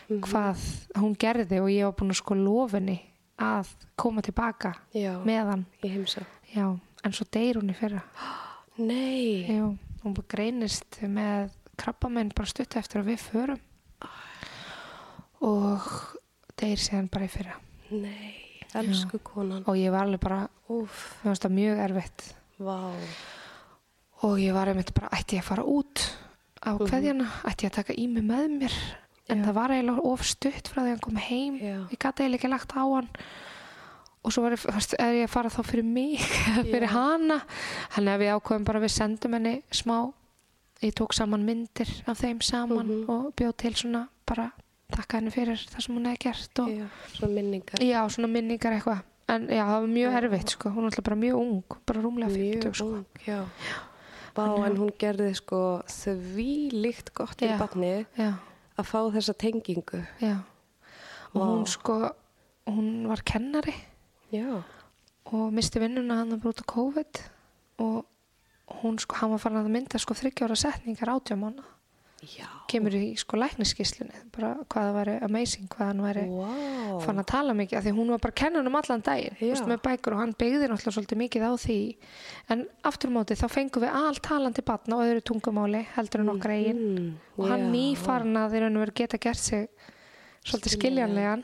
Mhm. 0.07 0.21
hvað 0.23 0.59
hún 0.95 1.15
gerði 1.19 1.57
og 1.59 1.67
ég 1.69 1.83
var 1.83 1.91
búin 1.99 2.11
að 2.13 2.15
sko 2.21 2.33
lofinni 2.39 3.01
að 3.37 3.67
koma 3.97 4.21
tilbaka 4.21 4.73
Já, 4.95 5.19
með 5.25 5.45
hann 5.51 5.65
já, 6.55 6.79
en 7.03 7.11
svo 7.11 7.25
deyr 7.29 7.55
hún 7.59 7.69
í 7.69 7.75
fyrra 7.75 8.01
Nei. 8.77 9.43
já, 9.51 9.67
hún 10.05 10.13
bara 10.15 10.27
greinist 10.31 11.01
með 11.03 11.51
krabbamenn 11.75 12.31
bara 12.33 12.47
stutt 12.47 12.77
eftir 12.79 13.01
að 13.03 13.09
við 13.11 13.19
förum 13.19 13.59
og 15.41 15.81
deyr 16.57 16.77
síðan 16.81 17.09
bara 17.11 17.25
í 17.27 17.29
fyrra 17.29 17.59
Nei. 17.91 18.36
Elsku 18.75 19.19
konan. 19.23 19.63
og 19.67 19.75
ég 19.75 19.91
var 19.91 20.03
alveg 20.05 20.19
bara, 20.19 20.47
finnst 21.23 21.43
það 21.43 21.51
mjög 21.55 21.79
erfitt 21.89 22.33
Vá. 22.59 22.93
og 24.25 24.37
ég 24.41 24.53
var 24.53 24.67
einmitt 24.71 24.93
bara, 24.93 25.09
ætti 25.13 25.37
ég 25.37 25.43
að 25.43 25.49
fara 25.51 25.63
út 25.63 26.07
á 26.65 26.71
Mhm. 26.73 26.87
kveðjana, 26.89 27.27
ætti 27.45 27.65
ég 27.65 27.71
að 27.71 27.75
taka 27.75 27.93
í 27.93 28.07
mig 28.07 28.23
með 28.23 28.47
mér 28.59 28.73
en 29.29 29.39
Já. 29.43 29.45
það 29.45 29.53
var 29.53 29.69
eiginlega 29.69 30.03
of 30.05 30.21
stutt 30.23 30.67
frá 30.67 30.81
því 30.81 30.87
að 30.87 30.89
hann 30.89 30.99
kom 30.99 31.15
heim 31.15 31.59
Já. 31.59 31.87
ég 31.91 31.97
gæti 31.99 32.23
eiginlega 32.23 32.35
ekki 32.39 32.49
lagt 32.49 32.71
á 32.73 32.83
hann 32.95 33.09
og 34.23 34.31
svo 34.33 34.41
var 34.43 34.51
ég, 34.51 34.65
er 34.99 35.13
ég 35.13 35.23
að 35.27 35.29
fara 35.29 35.49
þá 35.49 35.63
fyrir 35.63 35.83
mig 35.85 36.19
fyrir 36.71 36.87
hana 36.87 37.41
hann 37.91 38.07
ef 38.07 38.19
við 38.19 38.33
ákveðum 38.35 38.65
bara 38.65 38.79
við 38.79 38.91
sendum 38.91 39.33
henni 39.33 39.63
smá 39.71 40.13
ég 40.81 40.93
tók 40.93 41.13
saman 41.13 41.45
myndir 41.45 41.87
af 42.07 42.19
þeim 42.19 42.41
saman 42.43 42.87
Mhm. 42.87 43.09
og 43.09 43.33
bjóð 43.35 43.57
til 43.57 43.73
svona 43.73 44.07
bara 44.25 44.51
takka 44.93 45.17
henni 45.19 45.31
fyrir 45.33 45.59
það 45.67 45.83
sem 45.85 45.95
hún 45.97 46.05
hefði 46.07 46.23
gert 46.23 46.59
og 46.63 46.69
Já, 46.71 46.87
svona 47.17 47.33
minningar. 47.33 47.83
já, 47.83 47.99
svona 48.09 48.29
minningar 48.31 48.77
eitthvað 48.77 49.03
en 49.27 49.47
já, 49.51 49.63
það 49.67 49.81
var 49.81 49.87
mjög 49.91 50.11
Já. 50.13 50.17
erfitt 50.21 50.53
sko, 50.55 50.69
hún 50.71 50.85
er 50.85 50.91
alltaf 50.91 51.03
bara 51.09 51.19
mjög 51.19 51.39
ung 51.41 51.63
bara 51.85 52.01
rúmlega 52.01 52.31
50 52.31 52.63
Mjög 52.63 52.75
sko. 52.75 52.85
ung, 52.87 53.05
já. 53.27 53.39
Vá, 54.37 54.43
en 54.67 54.77
hún 54.77 54.91
gerði 55.01 55.31
sko 55.35 55.61
því 55.89 56.49
líkt 56.77 57.11
gott 57.17 57.41
barnið 57.41 58.05
já, 58.17 58.29
að 58.77 58.85
fá 58.85 58.99
þessa 59.17 59.33
tengingu. 59.33 60.03
já 60.21 60.37
og 61.33 61.41
Vá. 61.41 61.45
hún 61.51 61.65
sko 61.67 61.97
hún 62.67 63.07
var 63.07 63.21
kennari 63.23 63.73
Já. 64.31 64.63
og 65.31 65.51
misti 65.53 65.79
vinnuna 65.79 66.17
hann 66.21 66.31
að 66.35 66.41
brúta 66.43 66.63
COVID 66.67 67.19
og 67.79 68.05
hún 68.81 68.97
sko, 68.99 69.15
hann 69.15 69.31
var 69.31 69.39
farin 69.39 69.59
að 69.63 69.69
mynda 69.71 69.99
sko 69.99 70.13
þryggjára 70.15 70.55
setningar 70.55 71.11
átjámána 71.15 71.63
Já. 72.17 72.47
kemur 72.67 72.95
í 72.97 73.11
sko 73.15 73.37
lækniskíslunni 73.37 74.23
bara 74.33 74.55
hvað 74.65 74.87
það 74.87 74.95
væri 74.97 75.13
amazing 75.27 75.67
hvað 75.69 75.85
hann 75.91 75.99
væri 76.01 76.23
Vá. 76.31 77.01
fann 77.05 77.21
að 77.21 77.27
tala 77.29 77.53
mikið 77.53 77.77
af 77.77 77.83
því 77.85 77.93
hún 77.93 78.09
var 78.09 78.17
bara 78.23 78.33
að 78.33 78.39
kenna 78.41 78.57
hann 78.63 78.67
um 78.71 78.77
allan 78.79 79.03
daginn 79.05 79.35
veist, 79.39 79.67
með 79.69 79.83
bækur 79.85 80.15
og 80.15 80.21
hann 80.23 80.33
beigði 80.33 80.65
náttúrulega 80.71 80.95
svolítið 80.97 81.21
mikið 81.21 81.45
á 81.45 81.51
því 81.61 81.77
en 82.55 82.65
aftur 82.89 83.13
á 83.13 83.15
móti 83.19 83.37
þá 83.37 83.45
fengum 83.53 83.85
við 83.85 83.93
allt 84.01 84.23
talandi 84.25 84.65
batna 84.65 84.97
og 84.97 85.05
öðru 85.05 85.23
tungumáli 85.29 85.83
heldur 85.93 86.25
en 86.25 86.33
okkar 86.33 86.55
eigin 86.57 86.81
Mm, 86.87 87.13
og 87.37 87.47
hann 87.53 87.67
já. 87.67 87.71
nýfarn 87.77 88.33
að 88.41 88.51
þeir 88.55 88.65
raun 88.65 88.77
og 88.81 88.83
veru 88.87 88.97
geta 89.03 89.17
gert 89.21 89.37
sig 89.37 89.67
svolítið 90.43 90.73
Skiljanlegan. 90.73 91.43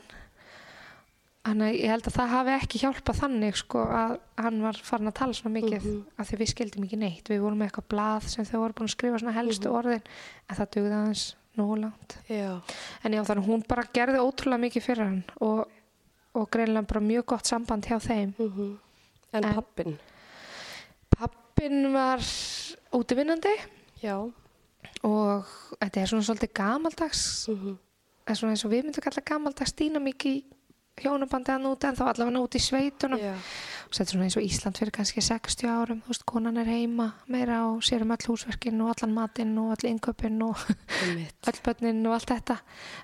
Þannig 1.44 1.66
að 1.68 1.74
ég 1.76 1.90
held 1.92 2.06
að 2.08 2.14
það 2.16 2.30
hafi 2.32 2.52
ekki 2.56 2.78
hjálpað 2.80 3.18
þannig 3.20 3.56
sko 3.60 3.80
að 3.84 4.12
hann 4.40 4.62
var 4.64 4.78
farin 4.82 5.08
að 5.10 5.14
tala 5.18 5.32
svona 5.36 5.60
mikið 5.60 5.82
Mhm. 5.84 6.04
af 6.18 6.28
því 6.30 6.36
við 6.40 6.48
skildum 6.54 6.84
ekki 6.86 6.96
neitt. 6.98 7.24
Við 7.28 7.40
vorum 7.44 7.58
með 7.58 7.68
eitthvað 7.70 7.88
blað 7.92 8.22
sem 8.32 8.44
þau 8.44 8.58
voru 8.62 8.72
búin 8.72 8.88
að 8.88 8.94
skrifa 8.96 9.18
svona 9.20 9.34
helstu 9.36 9.68
Mhm. 9.68 9.76
orðin 9.76 10.02
en 10.48 10.56
það 10.56 10.70
dugði 10.72 10.94
aðeins 10.98 11.34
nógu 11.58 11.76
langt. 11.82 12.16
Já. 12.28 12.60
En 13.04 13.12
já 13.12 13.22
þannig 13.24 13.44
að 13.44 13.48
hún 13.48 13.62
bara 13.68 13.82
gerði 13.92 14.18
ótrúlega 14.24 14.60
mikið 14.64 14.82
fyrir 14.82 15.04
hann 15.04 15.24
og, 15.40 15.68
og 16.34 16.50
greinlega 16.50 16.86
bara 16.88 17.00
mjög 17.00 17.26
gott 17.26 17.44
samband 17.46 17.84
hjá 17.84 17.98
þeim. 18.00 18.34
Mm 18.38 18.78
En, 19.34 19.44
En- 19.44 19.54
pappin? 19.54 19.98
Pappin 21.10 21.92
var 21.92 22.18
útivinnandi 22.92 23.54
Já. 24.02 24.16
og 25.02 25.44
þetta 25.80 26.00
er 26.00 26.06
svona 26.06 26.22
svolítið 26.26 26.52
gamaldags 26.54 27.48
Mm 27.48 27.78
en 28.26 28.34
svona 28.34 28.52
eins 28.54 28.64
og 28.64 28.70
við 28.72 28.84
myndum 28.86 29.02
kalla 29.04 29.20
gamaldags 29.22 29.74
dýnamík 29.76 30.24
í 30.24 30.44
hjónabandi 31.00 31.54
að 31.54 31.64
núti 31.64 31.88
en 31.88 31.96
þá 31.98 32.04
allavega 32.08 32.42
út 32.44 32.56
í 32.56 32.62
sveitunum. 32.62 33.22
Já. 33.22 33.34
og 33.84 33.96
þetta 33.96 34.04
er 34.04 34.12
svona 34.12 34.26
eins 34.28 34.36
og 34.38 34.46
Ísland 34.46 34.80
fyrir 34.80 34.94
kannski 34.94 35.24
60 35.24 35.70
árum 35.70 36.02
þú 36.04 36.12
veist, 36.12 36.26
konan 36.30 36.60
er 36.60 36.70
heima 36.70 37.08
meira 37.30 37.60
og 37.68 37.82
sér 37.86 38.04
um 38.06 38.14
öll 38.14 38.28
húsverkin 38.30 38.82
og 38.84 38.92
allan 38.94 39.14
matinn 39.16 39.56
og 39.60 39.74
all 39.74 39.90
innköpinn 39.90 40.42
og 40.46 40.60
öll 41.50 41.62
börnin 41.66 42.04
og 42.06 42.18
allt 42.18 42.32
þetta. 42.34 42.58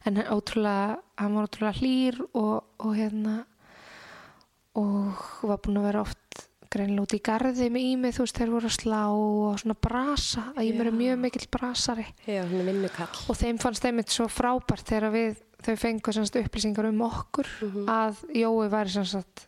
En 0.05 0.21
hann 0.21 0.33
ótrúlega, 0.35 1.01
hann 1.19 1.37
var 1.37 1.49
ótrúlega 1.49 1.79
hlýr 1.81 2.21
og, 2.33 2.55
og 2.79 2.95
hérna 2.97 3.41
og 4.79 5.27
var 5.43 5.61
búin 5.65 5.81
að 5.81 5.89
vera 5.91 6.05
oft 6.07 6.47
greinilega 6.71 7.03
út 7.03 7.15
í 7.17 7.23
garði 7.27 7.69
með 7.73 7.87
ímið 7.91 8.17
þú 8.17 8.25
veist, 8.25 8.39
þeir 8.39 8.53
voru 8.55 8.69
að 8.71 8.77
slá 8.77 9.01
og 9.11 9.59
svona 9.59 9.77
brasa 9.89 10.45
að 10.55 10.69
ímið 10.69 10.83
er 10.85 10.91
Já. 10.91 10.99
mjög 11.01 11.23
mikill 11.25 11.47
brasari. 11.51 12.07
Já, 12.27 12.43
hann 12.47 12.89
og 13.27 13.39
þeim 13.41 13.59
fannst 13.63 13.87
þeim 13.87 14.03
svo 14.07 14.29
frábært 14.31 14.87
þegar 14.87 15.15
við 15.17 15.41
þau 15.63 15.77
fengu 15.77 16.13
semst 16.13 16.37
upplýsingar 16.41 16.89
um 16.89 17.01
okkur 17.07 17.47
Mhm. 17.63 17.87
að 17.89 18.15
Jói 18.35 18.69
væri 18.73 18.89
sem 18.91 19.05
sagt 19.05 19.47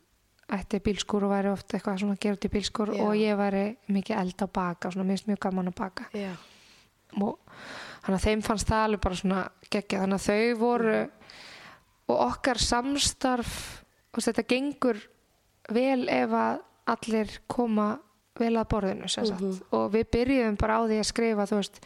ætti 0.53 0.81
bílskúr 0.85 1.25
og 1.25 1.31
væri 1.33 1.49
oft 1.53 1.69
eitthvað 1.73 1.99
svona 2.01 2.17
í 2.17 2.49
bílskúr 2.53 2.95
Já. 2.95 3.03
og 3.03 3.15
ég 3.17 3.37
væri 3.37 3.77
mikið 3.89 4.19
eld 4.21 4.37
á 4.43 4.47
baka 4.53 4.91
svona 4.91 5.05
minnst 5.09 5.27
mjög 5.27 5.39
gaman 5.41 5.69
að 5.69 5.75
baka 5.75 6.05
Já. 6.13 6.33
og 7.21 7.39
þannig 8.05 8.19
að 8.21 8.27
þeim 8.27 8.43
fannst 8.43 8.67
það 8.69 8.85
alveg 8.85 9.01
bara 9.01 9.15
svona 9.15 9.49
geggja 9.71 10.01
þannig 10.01 10.19
að 10.21 10.29
þau 10.29 10.59
voru 10.59 11.11
og 12.09 12.21
okkar 12.29 12.59
samstarf 12.59 13.83
og 14.13 14.21
þetta 14.21 14.45
gengur 14.49 14.99
vel 15.71 16.09
ef 16.09 16.31
að 16.31 16.61
allir 16.93 17.39
koma 17.49 17.99
vel 18.39 18.55
að 18.57 18.69
borðinu 18.69 19.09
sem 19.09 19.25
sagt 19.27 19.41
Mhm. 19.41 19.61
og 19.73 19.93
við 19.93 20.05
byrjuðum 20.11 20.59
bara 20.59 20.77
á 20.77 20.81
því 20.89 20.99
að 21.01 21.07
skrifa 21.13 21.47
þú 21.49 21.57
veist 21.57 21.81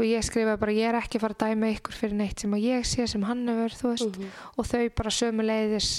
og 0.00 0.06
ég 0.08 0.24
skrifaði 0.26 0.60
bara 0.62 0.72
ég 0.76 0.88
er 0.90 0.98
ekki 1.00 1.18
að 1.20 1.24
fara 1.26 1.36
að 1.36 1.42
dæma 1.46 1.70
ykkur 1.76 1.96
fyrir 2.00 2.16
neitt 2.18 2.40
sem 2.40 2.54
að 2.56 2.64
ég 2.66 2.86
sé 2.88 3.06
sem 3.10 3.22
hann 3.28 3.46
hefur 3.50 3.76
þú 3.80 3.90
veist 3.92 4.16
Mhm. 4.16 4.30
og 4.58 4.66
þau 4.70 4.84
bara 4.96 5.10
sömu 5.10 5.44
leiðis 5.46 5.90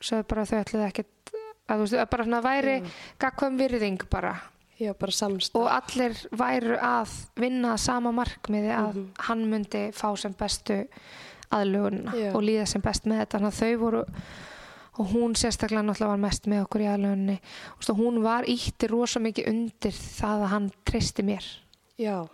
sögðu 0.00 0.28
bara 0.28 0.44
þau 0.46 0.58
ætluðu 0.62 0.86
ekkert 0.88 1.32
að 1.68 1.74
þú 1.76 1.80
veist 1.84 1.98
að 1.98 2.10
bara 2.10 2.24
svona 2.24 2.42
væri 2.42 2.76
Já. 2.78 2.86
gagkvæm 3.18 3.58
virðing 3.58 4.08
bara 4.10 4.34
Já, 4.78 4.92
bara 4.94 5.12
og 5.58 5.66
allir 5.74 6.14
væru 6.30 6.76
að 6.78 7.10
vinna 7.36 7.76
sama 7.76 8.12
markmiði 8.12 8.70
að 8.70 8.94
Mhm. 8.94 9.08
hann 9.18 9.50
myndi 9.50 9.92
fá 9.92 10.16
sem 10.16 10.32
bestu 10.32 10.86
aðlugunna 11.50 12.12
Já. 12.14 12.32
og 12.34 12.42
líða 12.42 12.66
sem 12.68 12.80
best 12.80 13.04
með 13.04 13.24
þetta 13.26 13.38
þannig 13.38 13.52
að 13.52 13.60
þau 13.62 13.78
voru 13.80 14.04
og 14.98 15.06
hún 15.12 15.34
sérstaklega 15.38 15.82
náttúrulega 15.86 16.08
var 16.08 16.18
mest 16.18 16.46
með 16.46 16.64
okkur 16.66 16.80
í 16.80 16.88
aðlugunni 16.92 17.38
og 17.90 17.96
hún 17.98 18.22
var 18.22 18.44
ítti 18.44 18.88
rosa 18.90 19.20
mikið 19.20 19.48
undir 19.48 19.92
það 19.92 20.42
að 20.44 20.48
hann 20.48 20.70
tristi 20.84 21.22
mér 21.22 21.44
Já. 21.98 22.28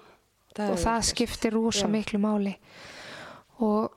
Það 0.55 0.71
og 0.71 0.79
það 0.79 0.95
vel 1.01 1.09
skipti 1.11 1.51
rosa 1.51 1.87
Já. 1.87 1.91
miklu 1.91 2.19
máli 2.23 2.55
og 3.65 3.93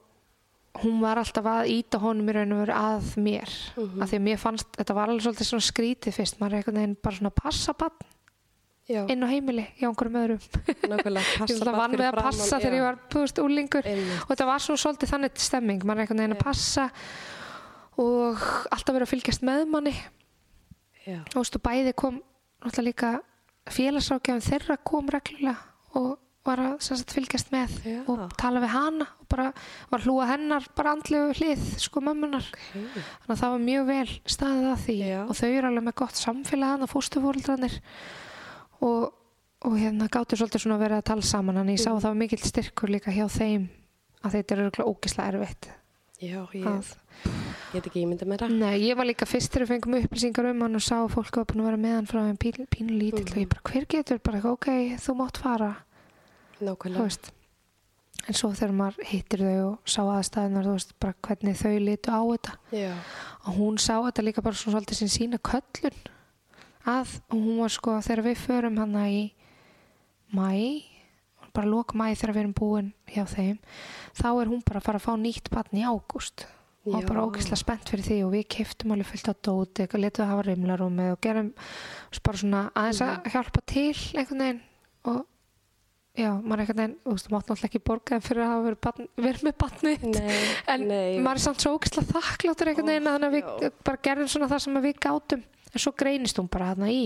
hún 0.84 1.00
var 1.02 1.18
alltaf 1.18 1.46
að 1.50 1.70
íta 1.74 1.98
honum 2.02 2.28
í 2.30 2.34
raun 2.38 2.52
og 2.54 2.60
veru 2.66 2.74
að 2.78 3.08
mér 3.18 3.50
Mhm. 3.78 4.02
af 4.02 4.10
því 4.12 4.18
að 4.20 4.26
mér 4.28 4.38
fannst, 4.38 4.68
þetta 4.78 4.94
var 4.96 5.08
alveg 5.10 5.24
svolítið 5.26 5.48
svona 5.50 5.68
skrítið 5.72 6.14
fyrst, 6.14 6.40
maður 6.40 6.54
er 6.54 6.58
einhvern 6.62 6.76
veginn 6.82 6.98
bara 7.04 7.16
svona 7.16 7.32
passa 7.34 7.74
bann 7.74 7.98
Já, 8.88 9.02
inn 9.12 9.20
á 9.24 9.28
heimili 9.28 9.66
hjá 9.80 9.90
einhverjum 9.90 10.20
öðrum 10.22 10.40
ég 11.50 11.66
vann 11.66 11.92
við 11.98 12.08
að 12.08 12.14
passa 12.22 12.60
framan, 12.60 12.62
þegar 12.62 12.72
já. 12.72 12.78
ég 12.78 12.86
var 12.86 13.00
þú 13.10 13.20
veist, 13.24 13.40
úlingur 13.44 13.86
Einmitt. 13.86 14.22
og 14.22 14.28
þetta 14.32 14.46
var 14.46 14.60
svona 14.60 14.84
svolítið 14.84 15.12
þannig 15.12 15.38
stemming 15.38 15.82
maður 15.84 15.98
er 15.98 16.02
einhvern 16.06 16.22
veginn 16.22 16.38
að 16.38 16.40
Já. 16.40 16.44
passa 16.44 16.86
og 17.98 18.46
alltaf 18.72 18.94
verið 18.96 19.08
að 19.08 19.12
fylgjast 19.16 19.44
með 19.44 19.66
manni 19.74 19.96
Já. 21.08 21.20
og 21.26 21.34
þú 21.34 21.42
veist, 21.42 21.56
og 21.58 21.62
bæði 21.68 21.94
kom 21.98 22.22
náttúrulega 22.64 22.88
líka 22.88 23.12
félagsrákjafin 23.68 24.46
þeirra 24.48 24.78
kom 24.86 25.10
reglulega 25.10 25.58
og 25.98 26.18
var 26.48 26.62
að 26.64 26.76
sagt, 26.88 27.12
fylgjast 27.14 27.52
með 27.54 27.76
Já. 27.86 28.00
og 28.08 28.34
tala 28.40 28.62
við 28.64 28.72
hana 28.74 29.08
og 29.22 29.28
bara 29.30 29.48
var 29.92 30.06
hlúa 30.06 30.28
hennar 30.32 30.66
bara 30.76 30.94
andlegu 30.96 31.34
hlið 31.38 31.66
sko 31.84 32.02
mömmunar 32.02 32.48
Okay. 32.48 33.04
þannig 33.22 33.36
að 33.36 33.42
það 33.44 33.54
var 33.56 33.64
mjög 33.68 33.86
vel 33.92 34.10
staðið 34.36 34.68
að 34.72 34.84
því 34.88 34.98
Já. 35.04 35.22
og 35.28 35.36
þau 35.42 35.50
eru 35.52 35.68
alveg 35.72 35.86
með 35.88 35.98
gott 36.04 36.22
samfélag 36.24 36.74
hann 36.74 36.86
að 36.88 36.94
fóstufóreldrarnir 36.96 37.80
og, 38.82 39.14
og 39.66 39.74
hérna 39.80 40.08
gáttu 40.12 40.38
svolítið 40.38 40.64
svona 40.66 40.78
að 40.78 40.86
vera 40.86 41.00
að 41.02 41.08
tala 41.12 41.22
saman 41.26 41.58
en 41.64 41.74
ég 41.74 41.80
sá 41.82 41.90
Mhm. 41.92 41.98
að 41.98 42.04
það 42.04 42.12
var 42.14 42.22
mikill 42.22 42.44
styrkur 42.46 42.90
líka 42.94 43.12
hjá 43.12 43.28
þeim 43.30 43.68
að 44.24 44.32
þetta 44.38 44.52
er 44.56 44.64
örgulega 44.68 44.92
ógislega 44.92 45.34
erfitt 45.34 45.70
Já, 46.18 46.48
ég 46.54 46.66
að, 46.66 46.96
get 47.74 47.86
ekki 47.86 48.02
ímynda 48.02 48.26
með 48.26 48.40
það. 48.42 48.54
Nei, 48.58 48.80
ég 48.90 48.96
var 48.98 49.06
líka 49.06 49.28
fyrst 49.30 49.52
þegar 49.54 49.68
við 49.68 49.70
fengum 49.76 49.98
upplýsingar 50.02 50.48
um 50.50 50.62
hann 50.66 50.76
og 50.76 50.82
sá 50.82 50.98
fólk 51.14 51.36
var 51.38 51.46
búin 51.46 51.62
að 51.62 51.68
vera 51.68 51.78
með 51.78 51.94
hann 51.94 52.08
frá 52.10 52.22
þeim 52.26 52.40
pínu, 52.42 52.66
pínu 52.74 52.96
lítill 52.98 53.22
Mhm. 53.22 53.34
og 53.34 53.38
ég 53.38 53.50
bara 53.50 53.62
hver 53.70 53.86
getur 53.86 54.18
bara 54.24 54.42
ok, 54.52 54.66
þú 54.98 55.14
mátt 55.16 55.38
fara 55.38 55.76
Nákvæmlega. 56.62 57.34
en 58.28 58.34
svo 58.34 58.50
þegar 58.52 58.74
maður 58.76 59.06
hittir 59.08 59.40
þau 59.40 59.66
og 59.72 59.78
sá 59.88 60.02
aðstæðunar 60.04 60.66
þú 60.68 60.72
veist, 60.76 60.94
bara 61.00 61.14
hvernig 61.24 61.56
þau 61.62 61.80
litu 61.80 62.12
á 62.12 62.20
þetta 62.28 62.54
Já. 62.76 62.94
og 63.48 63.54
hún 63.56 63.78
sá 63.80 63.94
þetta 64.04 64.24
líka 64.26 64.42
bara 64.44 64.56
svona 64.56 64.80
svolítið 64.80 64.94
sem 65.00 65.08
sína 65.08 65.38
köllun 65.40 66.00
að 66.88 67.20
og 67.30 67.38
hún 67.38 67.60
var 67.62 67.70
sko 67.70 67.98
þegar 68.02 68.24
við 68.26 68.38
förum 68.48 68.78
hana 68.82 69.06
í 69.08 69.22
mæ 70.34 70.84
bara 71.54 71.68
lók 71.72 71.94
mæ 71.98 72.12
þegar 72.16 72.34
við 72.36 72.42
erum 72.44 72.54
búin 72.58 72.90
hjá 73.10 73.24
þeim 73.32 73.58
þá 74.18 74.28
er 74.42 74.52
hún 74.52 74.62
bara 74.66 74.80
að 74.82 74.88
fara 74.90 75.00
að 75.00 75.08
fá 75.08 75.14
nýtt 75.22 75.50
barn 75.54 75.78
í 75.80 75.86
ágúst 75.88 76.46
og 76.88 77.02
Já. 77.02 77.08
bara 77.08 77.24
ógeðslega 77.28 77.60
spennt 77.64 77.90
fyrir 77.92 78.06
því 78.08 78.18
og 78.26 78.32
við 78.36 78.46
keftum 78.58 78.92
alveg 78.96 79.10
fullt 79.14 79.32
á 79.32 79.34
dóti 79.44 79.84
eitthvað 79.86 80.04
letum 80.04 80.24
við 80.26 80.32
hafa 80.34 80.46
rimlarúmi 80.48 81.08
og 81.14 81.22
gerum 81.22 81.50
bara 82.24 82.38
svona 82.38 82.62
aðeins 82.76 83.02
Mhm. 83.02 83.10
að 83.10 83.32
hjálpa 83.34 83.66
til 83.66 83.96
einhvern 84.20 84.40
veginn 84.44 84.62
og 85.06 85.26
já, 86.18 86.30
maður 86.42 86.64
einhvern 86.64 86.80
veginn, 86.82 86.96
þú 87.04 87.14
veist, 87.16 87.28
þú 87.28 87.34
mátt 87.36 87.48
náttúrulega 87.52 87.70
ekki 87.70 87.82
borga 87.88 88.16
þeim 88.18 88.26
fyrir 88.28 88.44
að 88.44 88.52
hafa 88.54 88.64
verið, 88.68 88.80
barn, 88.88 89.10
verið 89.28 89.44
með 89.48 89.56
barnið 89.64 90.06
Nei, 90.14 90.40
en 90.74 90.86
nei. 90.90 91.20
maður 91.22 91.40
er 91.40 91.44
samt 91.46 91.64
svo 91.64 91.74
ógeðslega 91.78 92.16
þakkláttur 92.18 92.72
einhvern 92.72 92.92
veginn 92.94 93.12
að 93.12 93.28
við 93.36 93.52
já. 93.68 93.70
bara 93.90 94.02
gerðum 94.08 94.32
svona 94.34 94.50
það 94.52 94.64
sem 94.66 94.82
við 94.88 95.00
gátum 95.08 95.46
en 95.68 95.84
svo 95.84 95.94
greinist 96.02 96.42
hún 96.42 96.50
bara 96.52 96.72
þarna 96.74 96.90
í 96.94 97.04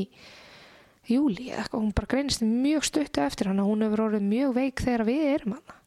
júli, 1.12 1.50
eitthvað, 1.52 1.82
hún 1.82 1.94
bara 1.98 2.12
greinist 2.14 2.44
mjög 2.46 2.88
stuttu 2.88 3.24
eftir 3.26 3.50
hann 3.52 3.62
og 3.64 3.72
hún 3.72 3.86
hefur 3.88 4.06
orðið 4.08 4.28
mjög 4.32 4.52
veik 4.58 4.84
þegar 4.86 5.06
við 5.10 5.24
erum 5.36 5.56
hann 5.58 5.78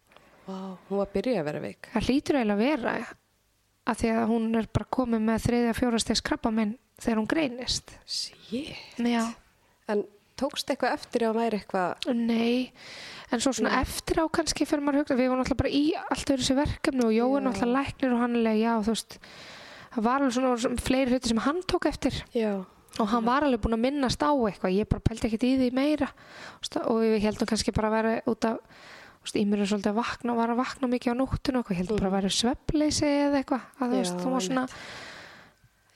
Vá, 0.44 0.56
hún 0.90 0.98
var 1.00 1.06
að 1.06 1.14
byrja 1.14 1.40
að 1.40 1.46
vera 1.48 1.60
veik. 1.64 1.86
það 1.94 2.08
hlýtur 2.10 2.36
eiginlega 2.36 2.58
að 2.58 2.64
vera 2.68 2.96
að 3.84 4.00
því 4.00 4.10
að 4.14 4.26
hún 4.32 4.58
er 4.58 4.66
bara 4.76 4.90
komið 4.98 5.22
með 5.24 5.46
þriðja 5.46 5.76
fjórastegs 5.78 6.22
krabbaminn 6.24 6.74
þegar 7.00 7.20
hún 7.22 7.30
greinist 7.30 7.94
Shit. 8.04 8.74
En 9.00 10.04
tókst 10.40 10.70
eitthvað 10.70 10.96
eftir 10.98 11.26
að 11.28 11.38
væri 11.40 11.60
eitthvað... 11.60 12.08
nei 12.14 12.70
en 13.32 13.42
svo 13.42 13.54
svona 13.56 13.72
Nei. 13.72 13.80
eftir 13.82 14.20
á 14.20 14.24
kannski 14.30 14.66
fyrir 14.68 14.84
maður 14.84 15.00
að 15.00 15.04
hugsa, 15.04 15.16
við 15.18 15.30
vorum 15.32 15.42
alltaf 15.42 15.58
bara 15.58 15.72
í 15.74 15.84
allt 15.96 16.30
öðru 16.34 16.46
sér 16.46 16.58
verkefni 16.60 17.06
og 17.06 17.14
Jói 17.14 17.40
Já. 17.40 17.46
alltaf 17.50 17.70
læknir 17.70 18.14
og 18.14 18.22
hann 18.22 18.36
er 18.38 18.58
já, 18.60 18.72
þú 18.84 18.94
veist 18.94 19.18
það 19.94 20.06
var 20.08 20.24
alveg 20.24 20.36
svona 20.36 20.82
fleiri 20.84 21.14
hluti 21.14 21.30
sem 21.30 21.42
hann 21.44 21.62
tók 21.70 21.88
eftir. 21.90 22.18
Já. 22.34 22.52
og 22.98 23.08
hann 23.10 23.26
var 23.26 23.46
alveg 23.46 23.62
búinn 23.62 23.74
að 23.78 23.84
minnast 23.88 24.22
á 24.22 24.30
eitthvað. 24.30 24.74
Ég 24.74 24.90
bara 24.90 25.02
pældi 25.02 25.26
ekkert 25.28 25.46
í 25.46 25.54
því 25.58 25.70
meira. 25.74 26.10
Og 26.86 27.00
við 27.02 27.24
heldum 27.24 27.50
kannski 27.50 27.74
bara 27.74 27.90
að 27.90 27.96
vera 27.98 28.12
út 28.30 28.46
af 28.46 28.60
veist, 29.24 29.38
Ímur 29.40 29.62
er 29.62 29.70
svolítið 29.70 29.90
að 29.90 29.98
vakna 29.98 30.36
var 30.36 30.52
að 30.52 30.60
vakna 30.60 30.90
mikið 30.92 31.16
á 31.16 31.18
nóttinu 31.18 31.62
og 31.62 31.72
ég 31.72 31.80
heldum 31.80 31.98
bara 31.98 32.10
að 32.12 32.16
vera 32.18 32.34
svefnleysi 32.38 33.08
eða 33.08 33.40
eitthvað. 33.40 33.66
Að 33.80 33.94
þú 33.94 33.98
Já, 33.98 34.02
veist, 34.04 34.20
þú 34.20 34.34
var 34.34 34.46
svona 34.46 34.66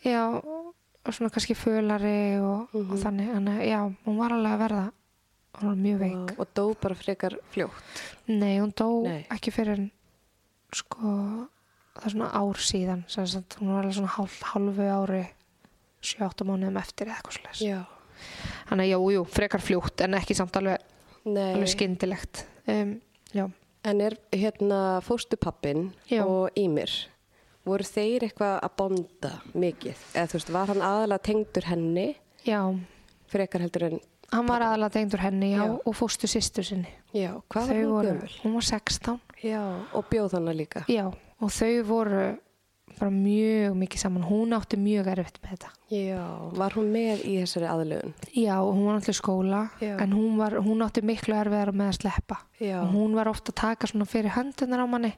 já, 0.02 0.22
og 1.08 1.14
svona 1.16 1.30
kannski 1.32 1.54
fölari 1.56 2.38
og, 2.40 2.68
og 2.74 2.84
Mhm. 2.86 3.02
þannig, 3.02 3.28
en 3.36 3.46
já, 3.64 3.80
hún 4.06 4.18
var 4.18 4.32
alveg 4.36 4.52
að 4.52 4.62
verða 4.64 4.84
hún 5.58 5.68
var 5.68 5.76
mjög 5.76 5.98
veik 5.98 6.32
Vá, 6.36 6.40
Og 6.40 6.48
dó 6.54 6.74
bara 6.80 6.94
frekar 6.94 7.38
fljótt. 7.50 8.02
nei, 8.28 8.58
hún 8.60 8.72
dó 8.74 9.02
Nei. 9.04 9.26
ekki 9.30 9.50
fyrir 9.50 9.90
sko, 10.72 11.48
það 11.96 12.04
er 12.06 12.10
svona 12.12 12.30
ár 12.32 12.54
síðan 12.60 13.04
sagt, 13.08 13.56
hún 13.60 13.72
var 13.72 13.82
alveg 13.84 13.94
svona 13.96 14.14
hálf, 14.18 14.42
hálfu 14.52 14.88
ári 14.92 15.24
7-8 16.02 16.44
mánuðum 16.46 16.76
eftir 16.78 17.08
eða 17.08 17.16
eitthvað 17.18 17.38
slags. 17.40 17.86
Þannig 18.68 18.84
að 18.86 18.92
jú, 18.92 19.10
jú, 19.16 19.24
frekar 19.26 19.60
fljótt 19.60 20.00
en 20.04 20.14
ekki 20.14 20.34
samt 20.36 20.52
alveg, 20.60 20.78
alveg 21.26 21.68
skyndilegt. 21.68 22.44
Um, 22.68 23.00
En 23.84 24.00
er 24.02 24.16
hérna 24.32 25.00
fóstupappin 25.00 25.92
og 26.24 26.50
Ímir, 26.58 26.90
voru 27.70 27.86
þeir 27.86 28.26
eitthvað 28.28 28.54
að 28.66 28.74
bonda 28.80 29.32
mikið? 29.54 30.04
Eða 30.14 30.26
þú 30.32 30.38
veist, 30.38 30.52
var 30.58 30.72
hann 30.72 30.84
aðalega 30.90 31.24
tengdur 31.28 31.68
henni 31.70 32.06
já, 32.46 32.60
frekar 33.28 33.64
heldur 33.66 33.86
en, 33.90 34.00
hann 34.32 34.48
var 34.50 34.64
aðalega 34.66 34.96
tengdur 34.98 35.22
henni, 35.24 35.52
já, 35.54 35.62
Já. 35.64 35.78
og 35.84 35.96
fóstu 35.96 36.28
sýstu 36.30 36.64
sinni. 36.64 36.90
já, 37.14 37.32
hvað 37.48 37.70
var 37.70 37.74
Þau 37.74 37.80
hún 37.84 37.94
voru, 37.94 38.12
gömul? 38.18 38.36
hún 38.44 38.58
var 38.58 38.68
16, 38.72 39.20
Já, 39.44 39.62
og 39.94 40.04
bjóð 40.10 40.32
hana 40.38 40.52
líka. 40.52 40.84
já, 40.88 41.06
og 41.40 41.50
þau 41.54 41.82
voru 41.86 42.26
bara 42.98 43.12
mjög 43.14 43.74
mikið 43.78 44.00
saman. 44.00 44.22
Hún 44.26 44.50
átti 44.56 44.74
mjög 44.80 45.06
erfitt 45.12 45.36
með 45.44 45.50
þetta. 45.52 45.68
Já, 45.94 46.22
var 46.58 46.74
hún 46.74 46.88
með 46.90 47.20
í 47.30 47.34
þessari 47.44 47.68
aðlögun? 47.70 48.14
Já, 48.34 48.56
hún 48.64 48.80
var 48.88 48.98
í 48.98 49.14
skóla, 49.14 49.60
Já. 49.78 49.92
en 50.02 50.12
hún, 50.16 50.32
var, 50.40 50.56
hún 50.66 50.82
átti 50.82 51.04
miklu 51.06 51.36
erfiðar 51.38 51.70
með 51.78 51.92
að 51.92 51.98
sleppa. 52.00 52.40
Já. 52.58 52.80
Og 52.82 52.90
hún 52.96 53.14
var 53.14 53.30
ofta 53.30 53.52
að 53.52 53.58
taka 53.60 53.86
svona 53.86 54.08
fyrir 54.08 54.34
höndunar 54.34 54.82
á 54.82 54.86
manni. 54.90 55.12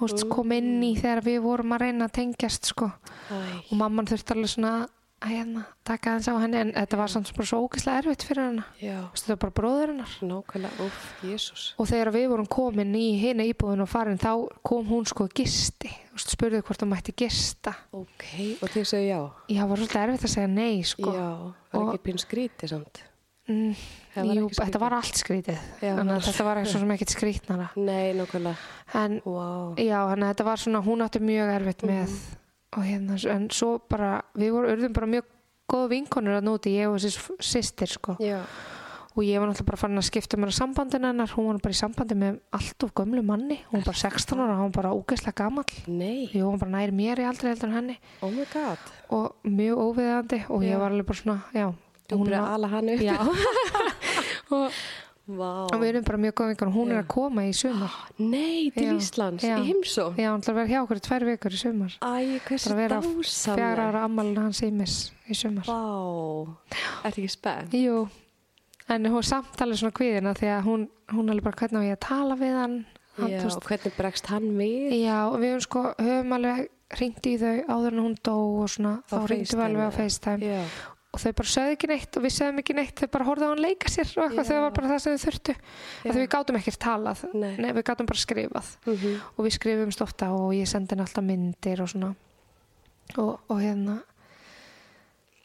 Veist, 0.00 0.28
kom 0.28 0.52
inn 0.52 0.80
Mm. 0.80 0.82
í 0.82 0.96
þegar 1.00 1.22
við 1.22 1.40
vorum 1.42 1.72
að 1.72 1.80
reyna 1.80 2.04
að 2.08 2.12
tengjast, 2.12 2.64
sko. 2.66 2.90
Og 3.30 3.72
mamman 3.78 4.06
þurfti 4.06 4.34
alveg 4.34 4.48
svona 4.50 4.88
að 5.24 5.30
hérna, 5.30 5.64
taka 5.84 6.10
aðeins 6.10 6.28
á 6.28 6.34
henni 6.42 6.56
en 6.60 6.72
þetta 6.72 6.96
var 6.98 7.08
samt 7.08 7.26
svo 7.32 7.62
ógeðslega 7.64 7.98
erfitt 8.02 8.24
fyrir 8.28 8.42
hennar 8.44 8.66
þetta 9.14 9.28
var 9.28 9.36
bara 9.36 9.52
bróður 9.56 9.88
hennar 9.94 10.90
Jésús. 11.22 11.72
og 11.78 11.86
þegar 11.88 12.10
við 12.12 12.28
vorum 12.28 12.46
komin 12.46 12.92
í 12.94 13.18
hina 13.18 13.42
íbúðin 13.48 13.80
og 13.80 13.88
farin 13.88 14.18
þá 14.18 14.48
kom 14.62 14.84
hún 14.86 15.06
sko 15.06 15.26
gisti 15.32 15.88
Þú 15.88 16.12
veist, 16.18 16.30
spurði 16.36 16.60
hvort 16.62 16.82
hún 16.84 16.90
mætti 16.92 17.14
gista 17.16 17.72
Ok, 17.92 18.24
og 18.62 18.68
þið 18.68 18.84
segju 18.84 19.08
já? 19.08 19.30
já, 19.48 19.66
var 19.66 19.76
svolítið 19.78 20.02
erfitt 20.04 20.24
að 20.28 20.34
segja 20.34 20.48
nei 20.48 20.82
sko 20.82 21.14
Já, 21.14 21.54
var 21.72 21.80
Og- 21.82 21.94
ekki 21.94 22.02
pín 22.04 22.18
skrítið 22.20 22.68
samt? 22.68 23.02
mm, 23.48 23.74
Það 23.74 24.03
var 24.14 24.34
jú, 24.38 24.48
þetta 24.54 24.80
var 24.80 24.92
allt 24.94 25.14
skrítið 25.18 25.58
Já, 25.82 25.94
var- 25.96 26.20
þetta 26.28 26.44
var 26.44 26.56
eitthvað 26.62 26.78
sem 26.80 26.90
ekkert 26.96 27.14
skrítnara 27.16 27.68
Nei, 27.76 28.12
nákvæmlega. 28.14 28.56
en 28.94 29.20
Vá. 29.24 29.74
já, 29.78 29.98
að 30.06 30.24
þetta 30.28 30.44
var 30.44 30.56
svona 30.56 30.82
hún 30.84 31.02
átti 31.02 31.20
mjög 31.20 31.54
erfitt 31.60 31.82
með 31.82 32.10
og 32.76 32.82
hérna, 32.82 33.18
en 33.30 33.50
svo 33.50 33.78
bara 33.88 34.22
við 34.34 34.50
vorum 34.52 34.70
urðum 34.74 34.92
bara 34.92 35.06
mjög 35.06 35.24
góða 35.70 35.88
vinkonur 35.88 36.38
að 36.40 36.44
núti, 36.44 36.72
ég 36.76 36.88
og 36.90 36.98
sýstir 37.40 37.88
sko. 37.88 38.16
Og 39.16 39.22
ég 39.22 39.38
var 39.38 39.46
náttúrulega 39.46 39.68
bara 39.70 39.78
farin 39.78 39.96
að 40.00 40.08
skipta 40.10 40.36
mér 40.36 40.50
á 40.50 40.58
sambandinu 40.58 41.06
hennar, 41.06 41.30
hún 41.38 41.46
var 41.46 41.60
bara 41.62 41.70
í 41.70 41.78
sambandi 41.78 42.16
með 42.18 42.40
allt 42.52 42.82
of 42.82 42.90
gömlu 42.98 43.22
manni, 43.22 43.60
hún 43.70 43.78
var 43.78 43.92
bara 43.92 44.10
16 44.10 44.40
ára 44.42 44.56
hún 44.58 44.72
var 44.74 44.82
bara 44.82 44.90
ógeðslega 44.90 45.64
nei, 45.86 46.26
Jú, 46.34 46.50
hún 46.50 46.58
bara 46.58 46.70
nær 46.72 46.90
mér 46.90 47.22
í 47.22 47.28
aldrei 47.28 47.52
heldur 47.54 47.68
en 47.70 47.76
henni. 47.76 47.98
Oh 48.22 48.30
my 48.30 48.44
god. 48.52 48.78
og 49.10 49.36
mjög 49.44 49.78
óviðandi 49.78 50.40
og 50.50 50.62
Já. 50.62 50.68
ég 50.74 50.78
var 50.80 50.90
alveg 50.90 51.06
bara 51.06 51.16
svona, 51.22 51.42
já 51.54 51.72
Þú 52.10 52.18
var- 52.24 52.36
að 52.40 52.52
ala 52.58 52.68
hann 52.68 52.88
upp. 52.94 53.00
já 53.00 53.16
og, 54.54 54.70
Vá. 55.24 55.64
og 55.72 55.78
við 55.80 55.88
erum 55.88 56.04
bara 56.04 56.18
mjög 56.20 56.34
góð 56.36 56.48
vingar 56.52 56.68
og 56.68 56.74
hún 56.76 56.90
er 56.92 56.98
Já. 56.98 57.02
að 57.02 57.06
koma 57.14 57.44
í 57.48 57.52
sumar 57.56 57.94
Nei, 58.18 58.70
til 58.74 58.84
Já, 58.90 58.96
Íslands, 58.98 59.44
í 59.46 59.52
heimsó. 59.70 60.04
já, 60.20 60.28
hún 60.34 60.42
ætlar 60.42 60.52
að 60.52 60.58
vera 60.58 60.68
hjá 60.74 60.80
okkur 60.84 61.00
í 61.00 61.04
tvær 61.06 61.24
vikur 61.30 61.56
í 61.56 61.60
sumar 61.62 61.94
Æ, 62.04 62.40
hversu 62.44 62.68
bara 62.74 62.80
vera 62.82 62.98
dásamlega. 63.00 63.54
fjara 63.56 63.86
ára 63.88 64.02
ammálinu 64.04 64.44
hans 64.44 64.60
ímis 64.66 64.96
í 65.32 65.38
sumar 65.38 65.64
Vá, 65.64 65.80
ertu 67.08 67.24
ekki 67.24 67.32
spennt? 67.32 67.72
Jú, 67.80 68.02
en 68.92 69.08
hún 69.08 69.24
samtalið 69.24 69.80
svona 69.80 69.96
kvíðina 69.96 70.36
því 70.36 70.52
að 70.58 70.68
hún, 70.68 70.84
hún 71.16 71.32
alveg 71.32 71.48
bara 71.48 71.56
hvernig 71.62 71.80
á 71.80 71.88
ég 71.88 71.96
að 71.96 72.04
tala 72.04 72.36
við 72.44 72.54
hann, 72.60 72.76
hann 73.16 73.32
Já, 73.32 73.40
og 73.48 73.64
hvernig 73.70 73.96
bregst 73.96 74.28
hann 74.28 74.50
við? 74.60 74.92
Já, 75.00 75.18
við 75.40 75.54
höfum 75.54 75.64
sko, 75.70 75.86
höfum 76.04 76.36
alveg 76.36 76.66
ringt 77.00 77.24
í 77.26 77.38
þau 77.40 77.54
áður 77.72 77.94
en 77.96 78.02
hún 78.04 78.18
dó 78.22 78.36
og 78.60 78.68
svona, 78.70 78.98
þá 79.08 79.16
ringtum 79.32 79.58
við 79.58 79.64
alveg 79.70 79.88
á 79.88 79.92
FaceTime, 79.96 80.52
Já, 80.52 80.60
og 81.14 81.20
þau 81.22 81.32
bara 81.38 81.50
sögðu 81.54 81.74
ekki 81.76 81.88
neitt 81.92 82.16
og 82.18 82.24
við 82.26 82.32
sögðum 82.34 82.58
ekki 82.64 82.74
neitt 82.74 82.98
þau 83.00 83.08
bara 83.14 83.24
horfðu 83.28 83.46
á 83.46 83.50
hann 83.54 83.62
leika 83.62 83.88
sér 83.92 84.08
og 84.18 84.24
eitthvað 84.26 84.48
þau 84.50 84.60
var 84.64 84.72
bara 84.78 84.88
það 84.92 85.02
sem 85.04 85.14
þau 85.16 85.24
þurftu 85.28 85.54
að 86.10 86.18
við 86.18 86.28
gátum 86.34 86.58
ekkert 86.58 86.80
talað 86.84 87.24
Nei. 87.34 87.52
Nei, 87.62 87.70
við 87.76 87.84
gátum 87.86 88.08
bara 88.10 88.22
skrifað 88.24 88.70
Mhm. 88.86 89.12
og 89.36 89.44
við 89.46 89.54
skrifumst 89.58 90.02
ofta 90.02 90.30
og 90.34 90.52
ég 90.58 90.66
sendi 90.68 90.90
henni 90.94 91.06
alltaf 91.06 91.24
myndir 91.24 91.80
og 91.84 91.88
svona 91.94 92.14
og, 93.16 93.40
og 93.48 93.60
hérna 93.62 94.00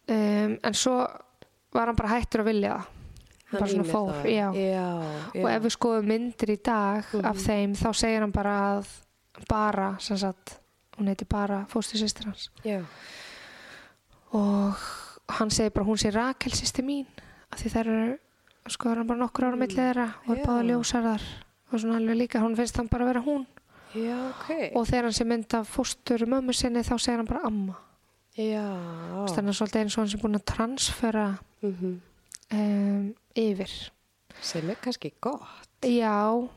um, 0.09 0.57
en 0.63 0.73
svo 0.73 0.95
var 1.73 1.85
hann 1.91 1.95
bara 1.99 2.15
hættur 2.17 2.41
að 2.43 2.49
vilja 2.49 2.77
það 3.49 3.59
bara 3.59 3.67
svona 3.71 3.89
fór, 3.89 4.17
já. 4.29 4.47
já, 4.53 4.89
já. 5.33 5.43
og 5.43 5.49
ef 5.51 5.63
við 5.65 5.75
skoðum 5.75 6.09
myndir 6.11 6.51
í 6.53 6.57
dag 6.65 7.03
Mhm. 7.13 7.25
af 7.25 7.37
þeim 7.45 7.75
þá 7.77 7.87
segir 7.93 8.19
hann 8.25 8.31
bara 8.33 8.55
að 8.79 8.87
bara, 9.49 9.95
sem 9.99 10.17
sagt 10.17 10.57
hún 10.97 11.07
heiti 11.07 11.25
bara 11.29 11.65
fóstusistir 11.71 12.25
hans 12.25 12.49
já. 12.65 12.83
Og 15.29 15.35
hann 15.37 15.53
segir 15.53 15.71
bara 15.75 15.85
hún 15.87 15.99
sé 16.01 16.11
Rakel 16.13 16.55
sýsti 16.57 16.83
mín 16.85 17.05
af 17.53 17.61
því 17.61 17.71
þær 17.75 17.91
eru 17.93 18.17
sko 18.69 18.89
er 18.89 19.01
hann 19.01 19.09
bara 19.09 19.21
nokkur 19.21 19.47
ára 19.47 19.55
mm. 19.55 19.63
millið 19.63 19.83
þeirra 19.83 20.07
og 20.25 20.33
er 20.33 20.43
báða 20.45 20.65
ljósarðar 20.69 21.27
og 21.69 21.81
svona 21.81 21.99
alveg 21.99 22.17
líka, 22.17 22.41
hún 22.41 22.57
finnst 22.57 22.77
hann 22.81 22.89
bara 22.89 23.05
vera 23.05 23.21
hún. 23.21 23.45
Já, 23.93 24.17
ok. 24.29 24.49
Og 24.77 24.87
þegar 24.89 25.07
hann 25.07 25.13
sé 25.17 25.25
mynd 25.29 25.53
af 25.53 25.69
fóstur 25.69 26.25
mömmu 26.29 26.53
sinni 26.53 26.81
þá 26.85 26.95
segir 26.97 27.21
hann 27.21 27.29
bara 27.29 27.45
amma. 27.45 27.77
Þannig 28.39 29.51
að 29.51 29.57
svolítið 29.57 29.81
eins 29.83 29.97
og 29.97 30.01
hann 30.01 30.11
sem 30.13 30.21
búin 30.23 30.39
að 30.39 30.45
transfera 30.49 31.25
Mhm. 31.61 32.01
um, 32.51 33.15
yfir. 33.35 33.91
Sem 34.41 34.69
er 34.69 34.75
kannski 34.81 35.13
gott. 35.21 35.69
Já 35.83 36.49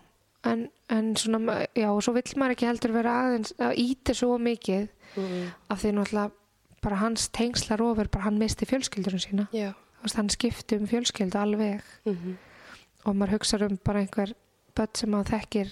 en, 0.45 0.69
en 0.89 1.17
svona, 1.17 1.67
já 1.75 1.91
og 1.91 2.03
svo 2.03 2.15
vill 2.15 2.37
maður 2.37 2.57
ekki 2.57 2.67
heldur 2.67 2.93
vera 2.93 3.17
aðeins 3.25 3.53
að 3.59 3.77
íti 3.79 4.15
svo 4.15 4.39
mikið 4.39 4.89
mm. 5.17 5.51
af 5.69 5.83
því 5.83 5.93
náttúrulega 5.97 6.31
bara 6.83 6.97
hans 6.97 7.29
tengslar 7.29 7.81
ofur, 7.83 8.09
bara 8.13 8.25
hann 8.25 8.39
misti 8.39 8.67
fjölskyldurinn 8.67 9.23
sína. 9.23 9.47
Já. 9.55 9.73
Veist, 10.03 10.17
hann 10.19 10.29
skipti 10.31 10.77
um 10.81 10.87
fjölskyldu 10.91 11.39
alveg. 11.39 11.83
Mhm. 12.07 12.37
og 13.05 13.17
maður 13.17 13.33
hugsa 13.39 13.59
um 13.67 13.79
bara 13.85 13.99
einhver 13.99 14.33
börn 14.77 14.95
sem 14.95 15.11
að 15.11 15.31
þekkir 15.33 15.71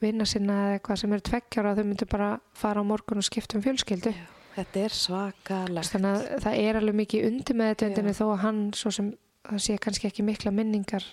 vinna 0.00 0.24
sinna 0.24 0.52
eða 0.52 0.78
eitthvað 0.78 0.96
sem 1.00 1.12
eru 1.12 1.20
tveggjára 1.20 1.70
og 1.72 1.76
þau 1.78 1.84
myndu 1.84 2.06
bara 2.08 2.28
fara 2.54 2.80
á 2.80 2.84
morgun 2.84 3.18
og 3.20 3.24
skipta 3.26 3.58
um 3.58 3.62
fjölskyldu. 3.62 4.12
Já, 4.14 4.24
þetta 4.56 4.80
er 4.84 4.94
svakalegt. 4.96 5.90
Þannig 5.92 6.14
að 6.14 6.40
það 6.46 6.56
er 6.62 6.78
alveg 6.80 6.96
mikið 7.02 7.26
undir 7.28 7.58
með 7.60 7.74
þetta 7.74 8.04
Já. 8.08 8.16
þó 8.20 8.24
að 8.32 8.40
hann 8.46 8.62
svo 8.72 8.90
sem 8.96 9.10
það 9.44 9.60
sé 9.66 9.76
kannski 9.78 10.08
ekki 10.08 10.24
mikla 10.24 10.50
minningar 10.56 11.04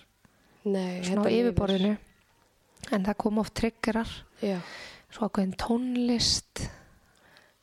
Nei, 0.63 1.01
svona 1.03 1.27
á 1.27 1.33
yfirborðinu. 1.35 1.97
En 2.91 3.05
það 3.05 3.17
kom 3.17 3.37
oft 3.43 3.53
triggerar. 3.59 4.09
Svo 5.11 5.27
ákveðin 5.27 5.55
tónlist 5.59 6.63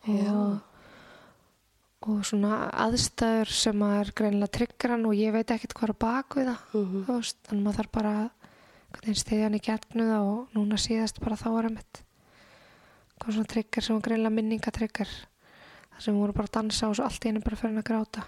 Já. 0.04 0.28
og, 0.28 0.60
og 2.07 2.20
svona 2.24 2.70
aðstæður 2.86 3.51
sem 3.53 3.82
er 3.82 4.11
greinilega 4.14 4.53
triggeran 4.55 5.07
og 5.09 5.16
ég 5.18 5.32
veit 5.34 5.51
ekkert 5.51 5.74
hvað 5.74 5.88
er 5.88 5.99
bak 6.05 6.36
við 6.38 6.46
það 6.51 6.61
Mhm. 6.78 7.05
þú 7.09 7.16
veist, 7.16 7.36
þannig 7.49 7.61
að 7.61 7.64
maður 7.66 7.78
þarf 7.80 7.92
bara 7.92 8.30
stiðja 9.18 9.42
hann 9.49 9.55
í 9.59 9.61
getnu 9.66 10.05
það 10.09 10.28
og 10.28 10.55
núna 10.55 10.78
síðast 10.78 11.20
bara 11.20 11.36
þá 11.36 11.49
var 11.53 11.64
einmitt 11.68 12.03
hvað 13.18 13.34
svona 13.34 13.49
trigger 13.51 13.82
sem 13.82 13.96
var 13.99 14.03
greinlega 14.07 14.30
minningatrigger 14.34 15.09
þar 15.90 16.01
sem 16.01 16.14
við 16.14 16.20
vorum 16.22 16.34
bara 16.38 16.46
að 16.46 16.57
dansa 16.59 16.88
og 16.88 16.94
svo 16.96 17.05
allt 17.05 17.24
í 17.24 17.28
einu 17.32 17.40
bara 17.42 17.57
fyrir 17.57 17.72
hann 17.74 17.82
að 17.82 17.88
gráta. 17.90 18.22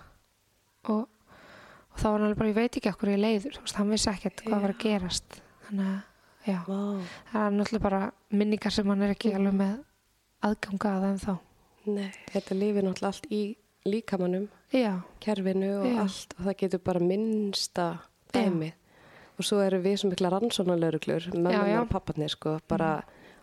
Og, 0.91 1.07
og 1.07 1.97
þá 2.01 2.05
var 2.11 2.18
hann 2.18 2.27
alveg 2.27 2.39
bara, 2.41 2.49
ég 2.51 2.55
veit 2.59 2.77
ekki 2.81 2.91
okkur 2.91 3.09
ég 3.14 3.21
leiður, 3.23 3.55
þú 3.55 3.61
veist, 3.62 3.77
hann 3.79 3.91
vissi 3.95 4.11
ekkert 4.11 4.43
hvað 4.43 4.61
var 4.64 4.71
að 4.75 4.81
gerast. 4.83 5.41
Þannig 5.68 5.87
að, 5.87 6.01
já. 6.51 6.59
Vá, 6.66 6.81
það 7.31 7.47
er 7.47 7.55
náttúrulega 7.61 7.83
bara 7.87 8.01
minningar 8.33 8.73
sem 8.75 8.87
hann 8.91 9.03
er 9.07 9.14
ekki 9.14 9.35
alveg 9.37 9.55
með 9.55 9.77
aðganga 10.43 10.91
að 10.97 11.07
þeim 11.07 11.18
þá 11.23 11.39
nei, 11.87 12.11
þetta 12.35 12.55
lifir 12.59 12.83
náttúrulega 12.89 13.12
allt 13.14 13.31
í 13.31 13.43
líkamannum, 13.89 14.49
já, 14.72 15.01
kerfinu 15.20 15.70
og 15.81 15.87
Já. 15.89 16.01
allt 16.05 16.35
og 16.39 16.45
það 16.47 16.57
getur 16.64 16.83
bara 16.85 17.01
minnsta 17.01 17.87
dæmi 18.35 18.72
og 19.41 19.47
svo 19.47 19.61
eru 19.64 19.81
við 19.81 19.97
sem 20.03 20.11
mikla 20.12 20.31
rannsónalöruglur 20.35 21.31
já. 21.33 21.81
og 21.81 21.89
papparnir 21.89 22.28
sko, 22.28 22.59
bara 22.68 23.03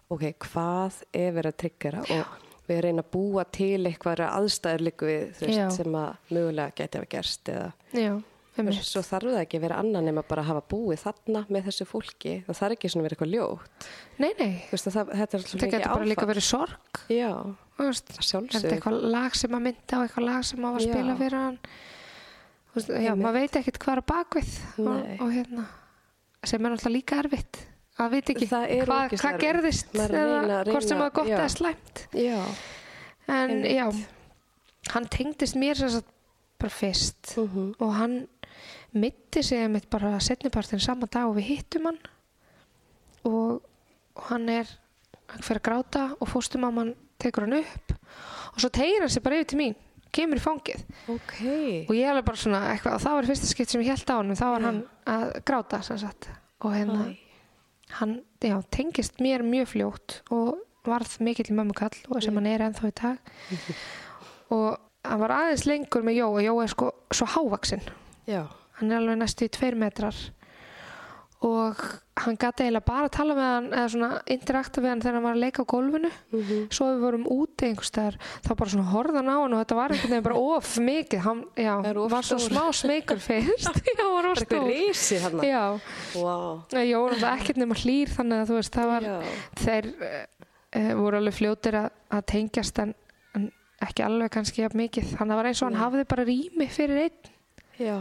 ok, 0.09 0.29
hvað 0.45 1.01
er 1.13 1.33
verið 1.33 1.53
að 1.53 1.59
tryggjara 1.63 2.03
og 2.05 2.37
við 2.67 2.81
reyna 2.83 3.03
að 3.03 3.11
búa 3.15 3.45
til 3.49 3.87
eitthvað 3.87 4.25
aðstæður 4.27 4.85
líku 4.87 5.07
við 5.09 5.27
þú 5.39 5.51
Já. 5.51 5.51
veist, 5.65 5.77
sem 5.79 5.99
að 5.99 6.33
mögulega 6.35 6.75
geti 6.75 6.99
hafa 6.99 7.11
gerst 7.11 7.51
eða 7.53 7.69
já, 7.95 8.13
svo 8.81 9.03
þarf 9.05 9.31
það 9.31 9.41
ekki 9.43 9.59
að 9.59 9.65
vera 9.67 9.79
annan 9.83 10.07
nema 10.09 10.23
bara 10.27 10.43
að 10.43 10.51
hafa 10.51 10.63
búið 10.73 11.03
þarna 11.03 11.43
með 11.53 11.69
þessu 11.69 11.87
fólki. 11.87 12.33
Það 12.47 12.59
þarf 12.59 12.77
ekki 12.77 12.89
svona 12.91 13.03
að 13.03 13.07
vera 13.07 13.17
eitthvað 13.17 13.33
ljótt. 13.35 13.87
Nei, 14.17 14.31
nei, 14.39 14.53
veist, 14.71 14.89
það, 14.89 15.11
þetta 15.21 15.37
er 15.37 15.45
þetta 15.51 15.69
getur 15.75 15.93
bara 15.93 16.09
líka 16.09 16.27
verið 16.31 16.47
sorg. 16.47 17.01
Já, 17.13 17.31
veist, 17.85 18.09
er 18.09 18.49
þetta 18.49 18.75
eitthvað 18.75 19.01
lag 19.13 19.35
sem 19.35 19.51
að 19.51 19.61
mynda 19.67 19.97
á 19.97 20.01
eitthvað 20.05 20.25
lag 20.25 20.43
sem 20.43 20.65
á 20.65 20.69
að 20.71 20.79
Já. 20.81 20.91
spila 20.91 21.15
fyrir 21.19 21.37
hann? 21.37 21.59
Veist, 22.75 22.89
já, 22.89 23.13
maður 23.15 23.33
veit 23.39 23.55
ekkert 23.61 23.79
hvað 23.79 23.93
er 23.97 24.01
á 24.01 24.05
bakvið 24.11 24.51
og, 24.79 25.21
og 25.21 25.31
hérna 25.33 25.65
sem 26.47 26.65
er 26.65 26.71
náttúrulega 26.71 26.93
líka 26.95 27.17
erfitt. 27.23 27.57
Að 27.97 28.11
veit 28.13 28.29
ekki 28.29 28.45
er 28.47 28.85
hvað, 28.85 29.39
gerðist 29.41 29.95
er 29.97 30.11
að 30.13 30.17
eða 30.21 30.41
reyna- 30.41 30.63
hvort 30.71 30.83
sem 30.87 30.97
reyna- 30.97 31.03
var 31.03 31.11
gott 31.17 31.27
já. 31.27 31.37
eða 31.37 31.49
slæmt. 31.49 32.03
já, 32.13 32.41
en 33.27 33.49
Einmitt. 33.49 33.71
já, 33.75 33.87
hann 34.93 35.07
tengdist 35.09 35.55
mér 35.55 35.75
sem 35.75 35.89
sagt 35.89 36.07
bara 36.59 36.69
fyrst 36.69 37.37
Mhm. 37.37 37.73
og 37.79 37.93
hann 37.95 38.27
mitti 38.93 39.41
sig 39.43 39.57
einmitt 39.59 39.89
bara 39.89 40.19
setnipartin 40.19 40.79
sama 40.79 41.05
dag 41.07 41.25
og 41.27 41.35
við 41.35 41.43
hittum 41.57 41.85
hann. 41.85 41.97
Og, 43.25 43.61
og 44.15 44.23
hann 44.29 44.47
er 44.49 44.65
hann 45.27 45.41
fyrir 45.41 45.59
að 45.59 45.67
gráta 45.67 46.03
og 46.21 46.27
fóstumamman 46.29 46.95
tekur 47.21 47.47
hann 47.47 47.59
upp 47.59 47.93
og 48.53 48.61
svo 48.63 48.71
tegir 48.73 49.03
hann 49.03 49.13
sig 49.13 49.23
bara 49.25 49.39
yfir 49.41 49.51
til 49.53 49.61
mín 49.61 49.75
kemur 50.17 50.39
í 50.39 50.41
fangið. 50.41 50.83
Ok. 51.13 51.35
Og 51.89 51.93
ég 51.93 52.09
alveg 52.09 52.25
bara 52.25 52.39
svona 52.41 52.61
eitthvað 52.71 52.95
og 52.97 53.03
það 53.03 53.17
var 53.17 53.27
fyrsta 53.29 53.49
skipt 53.51 53.73
sem 53.73 53.83
ég 53.83 53.91
held 53.91 54.09
á 54.09 54.15
hann 54.17 54.37
þá 54.39 54.45
var 54.47 54.65
hann 54.65 54.79
að 55.13 55.25
gráta 55.45 55.81
sem 55.85 55.99
sagt. 56.01 56.29
Og 56.65 56.73
hérna 56.73 57.09
Æ. 57.11 57.17
hann 57.99 58.15
já, 58.41 58.55
tengist 58.73 59.21
mér 59.21 59.43
mjög 59.45 59.69
fljótt 59.75 60.17
og 60.33 60.63
varð 60.87 61.19
mikill 61.21 61.51
mömmukall 61.53 61.97
og 62.07 62.23
sem 62.23 62.39
hann 62.39 62.49
er 62.49 62.65
ennþá 62.69 62.89
í 62.89 62.97
dag. 63.01 63.31
Og 64.55 64.77
hann 65.03 65.19
var 65.19 65.33
aðeins 65.35 65.65
lengur 65.67 66.05
með 66.07 66.21
Jó 66.21 66.27
og 66.31 66.39
Jó 66.39 66.53
er 66.63 66.71
sko 66.71 66.85
svo 67.11 67.25
hávaksinn 67.33 67.83
hann 68.79 68.91
er 68.91 69.01
alveg 69.01 69.17
næstu 69.19 69.47
í 69.47 69.51
tveir 69.51 69.75
metrar 69.79 70.15
og 71.45 71.77
hann 72.17 72.37
gæti 72.41 72.63
eiginlega 72.65 72.81
bara 72.87 73.05
að 73.05 73.11
tala 73.13 73.33
með 73.37 73.49
hann 73.53 73.65
eða 73.77 73.89
svona 73.93 74.07
interakta 74.33 74.81
við 74.81 74.89
hann 74.89 75.01
þegar 75.03 75.13
hann 75.19 75.25
var 75.27 75.35
að 75.35 75.41
leika 75.43 75.61
á 75.61 75.69
gólfinu. 75.69 76.09
Mhm. 76.33 76.63
svo 76.73 76.85
við 76.89 77.03
vorum 77.03 77.25
úti 77.29 77.67
einhvers 77.67 77.91
staðar 77.91 78.15
þá 78.41 78.49
bara 78.57 78.69
svona 78.73 78.87
horfðan 78.89 79.29
á 79.29 79.35
hann 79.37 79.53
og 79.53 79.59
þetta 79.61 79.75
var 79.77 79.93
einhvern 79.93 80.13
veginn 80.15 80.25
bara 80.25 80.39
of 80.55 80.71
mikið. 80.87 81.19
Hann 81.27 81.43
já, 81.55 81.73
var 82.09 82.23
svo 82.25 82.39
smá 82.41 82.63
smeykur 82.73 83.19
fyrst. 83.21 83.69
Já, 83.97 84.05
hann 84.07 84.29
var 84.31 84.41
stór. 84.41 84.65
risi 84.65 85.19
já, 85.45 85.79
wow. 86.15 86.63
Jó, 86.73 87.03
hann 87.11 87.21
var 87.21 87.37
ekkert 87.37 87.57
nema 87.61 87.75
hlýr 87.77 88.09
þannig 88.17 88.41
að 88.41 88.49
þú 88.49 88.57
veist, 88.57 88.73
það 88.73 88.87
var 88.95 89.05
já, 89.05 89.15
þeir 89.61 89.89
uh, 90.01 90.93
voru 91.03 91.17
alveg 91.21 91.37
fljótir 91.37 91.77
að, 91.83 91.91
að 92.17 92.25
tengjast 92.33 92.79
en, 92.81 92.95
en 93.37 93.45
ekki 93.85 94.03
alveg 94.07 94.33
kannski 94.33 94.63
jafn 94.65 94.81
mikið. 94.81 95.13
Þannig 95.13 95.21
að 95.21 95.35
það 95.35 95.41
var 95.43 95.51
eins 95.51 95.61
og 95.61 95.69
hann 95.69 95.79
hafði 95.83 96.07
bara 96.15 96.25
rými 96.27 96.67
fyrir 96.73 97.03
einn. 97.05 97.31
Já, 97.77 97.97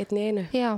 einn 0.00 0.16
í 0.16 0.24
einu. 0.30 0.46
Já, 0.56 0.70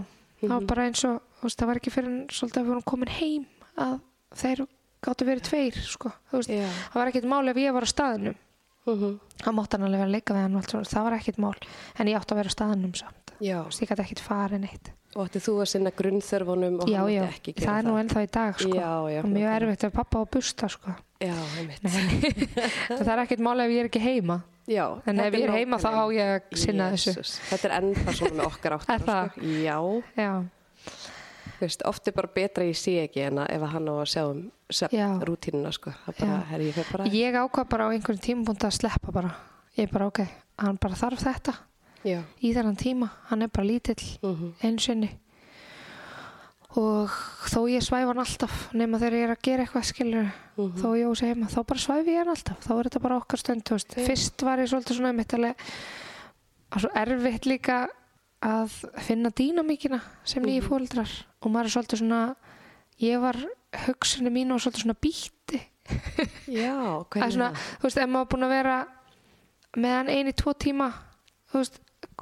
það 0.43 0.49
var 0.51 0.59
Mhm. 0.61 0.67
bara 0.67 0.85
eins 0.91 1.05
og 1.07 1.23
veist, 1.45 1.61
það 1.61 1.71
var 1.71 1.81
ekki 1.81 1.93
fyrir 1.95 2.11
en 2.11 2.23
svolítið 2.33 2.61
að 2.61 2.65
við 2.65 2.73
vorum 2.75 2.89
komin 2.93 3.13
heim 3.19 3.45
að 3.85 3.95
þeir 4.41 4.65
gáttu 5.05 5.29
verið 5.29 5.47
tveir 5.51 5.79
sko, 5.85 6.13
veist, 6.33 6.51
já, 6.53 6.65
það 6.91 7.01
var 7.03 7.13
ekkert 7.13 7.29
mál 7.31 7.45
ef 7.53 7.61
ég 7.61 7.77
var 7.77 7.87
á 7.87 7.91
staðnum. 7.93 8.41
Mhm. 8.85 9.15
það 9.41 9.55
mátti 9.57 9.77
hann 9.79 9.85
alveg 9.87 10.01
vera 10.03 10.09
að 10.11 10.13
leika 10.13 10.35
við 10.37 10.43
hann 10.45 10.57
allt 10.61 10.75
það 10.91 11.05
var 11.07 11.15
ekkert 11.17 11.39
mál. 11.41 11.55
En 11.99 12.09
ég 12.11 12.19
átti 12.19 12.35
að 12.35 12.41
vera 12.43 12.51
á 12.53 12.57
staðnum 12.57 12.93
samt. 12.99 13.33
Ég 13.41 13.79
gæti 13.81 14.05
ekkert 14.05 14.21
farið 14.25 14.61
neitt. 14.61 14.91
Og 15.15 15.29
ætti 15.29 15.41
þú 15.41 15.53
að 15.63 15.69
sinna 15.71 15.91
grunnþörfunum 15.95 16.81
og 16.83 16.89
já, 16.91 16.99
hann 16.99 17.13
já, 17.15 17.23
ekki 17.31 17.53
gera 17.55 17.69
það 17.71 17.79
er 17.79 17.87
nú 17.87 17.95
ennþá 18.01 18.23
í 18.25 18.31
dag 18.35 18.57
sko. 18.59 18.75
já, 18.75 18.89
og 19.23 19.29
mjög 19.31 19.53
erfitt 19.55 19.85
ef 19.87 19.93
pappa 19.95 20.19
á 20.21 20.25
busta 20.27 20.69
sko. 20.69 20.95
já, 21.23 21.35
einmitt. 21.59 21.85
En 21.87 22.99
það 23.07 23.13
er 23.15 23.23
ekkert 23.23 23.45
mál 23.47 23.63
ef 23.63 23.71
ég 23.71 23.85
er 23.85 23.89
ekki 23.93 24.03
heima. 24.03 24.41
Já, 24.67 24.85
en 25.07 25.21
ef 25.21 25.37
ég 25.39 25.45
er 25.47 25.55
heima 25.55 25.79
þá 25.79 25.89
á 25.95 26.05
ég 26.17 26.33
að 26.35 26.59
sinna 26.59 26.91
þessu. 26.97 27.13
Jesus. 27.15 27.35
þetta 27.53 27.69
er 27.71 27.77
ennþá 27.79 28.15
svona 28.19 28.35
með 28.41 28.47
okkar 28.51 28.77
það? 28.89 29.31
sko. 29.31 29.55
já, 29.63 29.79
já, 30.19 30.33
veist, 31.61 31.83
oft 31.89 32.09
er 32.09 32.15
bara 32.17 32.31
betra 32.35 32.67
ég 32.67 32.79
sé 32.79 32.97
ekki 33.05 33.25
en 33.29 33.43
að 33.45 33.51
ef 33.57 33.65
að 33.67 33.75
hann 33.75 33.91
á 33.91 33.95
að 33.95 34.11
sjá 34.13 34.23
um 34.29 34.43
rútínuna 35.25 35.73
sko. 35.73 35.93
bara, 36.19 36.39
herri, 36.51 36.71
ég 36.71 36.93
bara 36.93 37.09
ég 37.11 37.35
ákvað 37.35 37.69
bara 37.71 37.89
á 37.89 37.93
einhverjum 37.95 38.23
tímapunkt 38.23 38.65
að 38.65 38.77
sleppa 38.79 39.13
bara. 39.15 39.35
Ég 39.77 39.89
er 39.89 39.93
bara 39.93 40.07
ok, 40.07 40.21
hann 40.63 40.79
bara 40.81 40.95
þarf 40.99 41.25
þetta. 41.25 41.55
Já, 42.05 42.21
í 42.45 42.53
þennan 42.55 42.77
tíma, 42.79 43.11
hann 43.31 43.43
er 43.43 43.49
bara 43.49 43.67
lítill 43.67 44.03
mhm, 44.23 44.55
einu 44.63 44.83
sinni. 44.83 45.11
Og 46.75 47.11
þó 47.47 47.61
ég 47.71 47.85
svæfa 47.87 48.11
hann 48.11 48.19
alltaf 48.19 48.73
nema 48.75 48.99
þegar 48.99 49.15
ég 49.15 49.27
er 49.29 49.33
að 49.37 49.45
gera 49.47 49.65
eitthvað 49.65 49.85
skilur 49.89 50.25
mhm. 50.27 50.79
þó 50.83 50.89
ég 50.99 51.11
óseg 51.11 51.31
heima, 51.31 51.51
þá 51.53 51.61
bara 51.71 51.85
svæfi 51.85 52.15
ég 52.17 52.25
hann 52.25 52.33
alltaf. 52.35 52.59
Þá 52.67 52.73
er 52.77 52.89
þetta 52.89 53.05
bara 53.07 53.19
okkar 53.23 53.43
stund, 53.43 53.71
Já. 53.71 54.07
fyrst 54.09 54.47
var 54.47 54.63
ég 54.63 54.73
svolítið 54.73 54.99
svona 54.99 55.13
einmitt 55.15 55.37
alveg 55.39 55.69
og 56.75 56.83
svo 56.83 56.91
erfitt 56.99 57.47
líka 57.47 57.85
að 58.45 58.75
finna 59.07 59.31
dýnamíkina 59.31 60.01
sem 60.25 60.43
nýju 60.43 60.63
Mhm. 60.63 60.69
fóldrar 60.69 61.11
og 61.45 61.55
maður 61.55 61.71
er 61.71 61.75
svolítið 61.77 62.03
svona 62.03 62.21
ég 63.05 63.23
var 63.23 63.39
hugsunni 63.87 64.33
mín 64.35 64.53
og 64.55 64.63
svolítið 64.63 64.87
svona 64.87 64.99
býtti 65.05 65.63
já, 66.49 66.75
er 67.01 67.09
hvernig 67.13 67.35
svona, 67.37 67.51
þú 67.79 67.89
veist, 67.89 67.99
ef 68.01 68.13
maður 68.13 68.31
búin 68.35 68.47
að 68.47 68.55
vera 68.55 68.77
með 69.75 69.97
hann 69.99 70.13
einu, 70.15 70.37
tvo 70.39 70.55
tíma 70.65 70.93
þú 71.53 71.61
veist, 71.63 71.81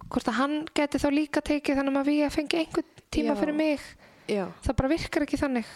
hvort 0.08 0.30
að 0.30 0.38
hann 0.40 0.56
geti 0.74 1.00
þá 1.02 1.08
líka 1.12 1.42
tekið 1.44 1.78
þannig 1.80 2.00
að 2.00 2.10
við 2.10 2.24
fengi 2.34 2.62
einhvern 2.62 3.04
tíma 3.12 3.34
Já. 3.34 3.38
fyrir 3.42 3.56
mig 3.58 3.84
já, 4.30 4.46
það 4.64 4.76
bara 4.78 4.90
virkar 4.92 5.26
ekki 5.26 5.40
þannig. 5.40 5.70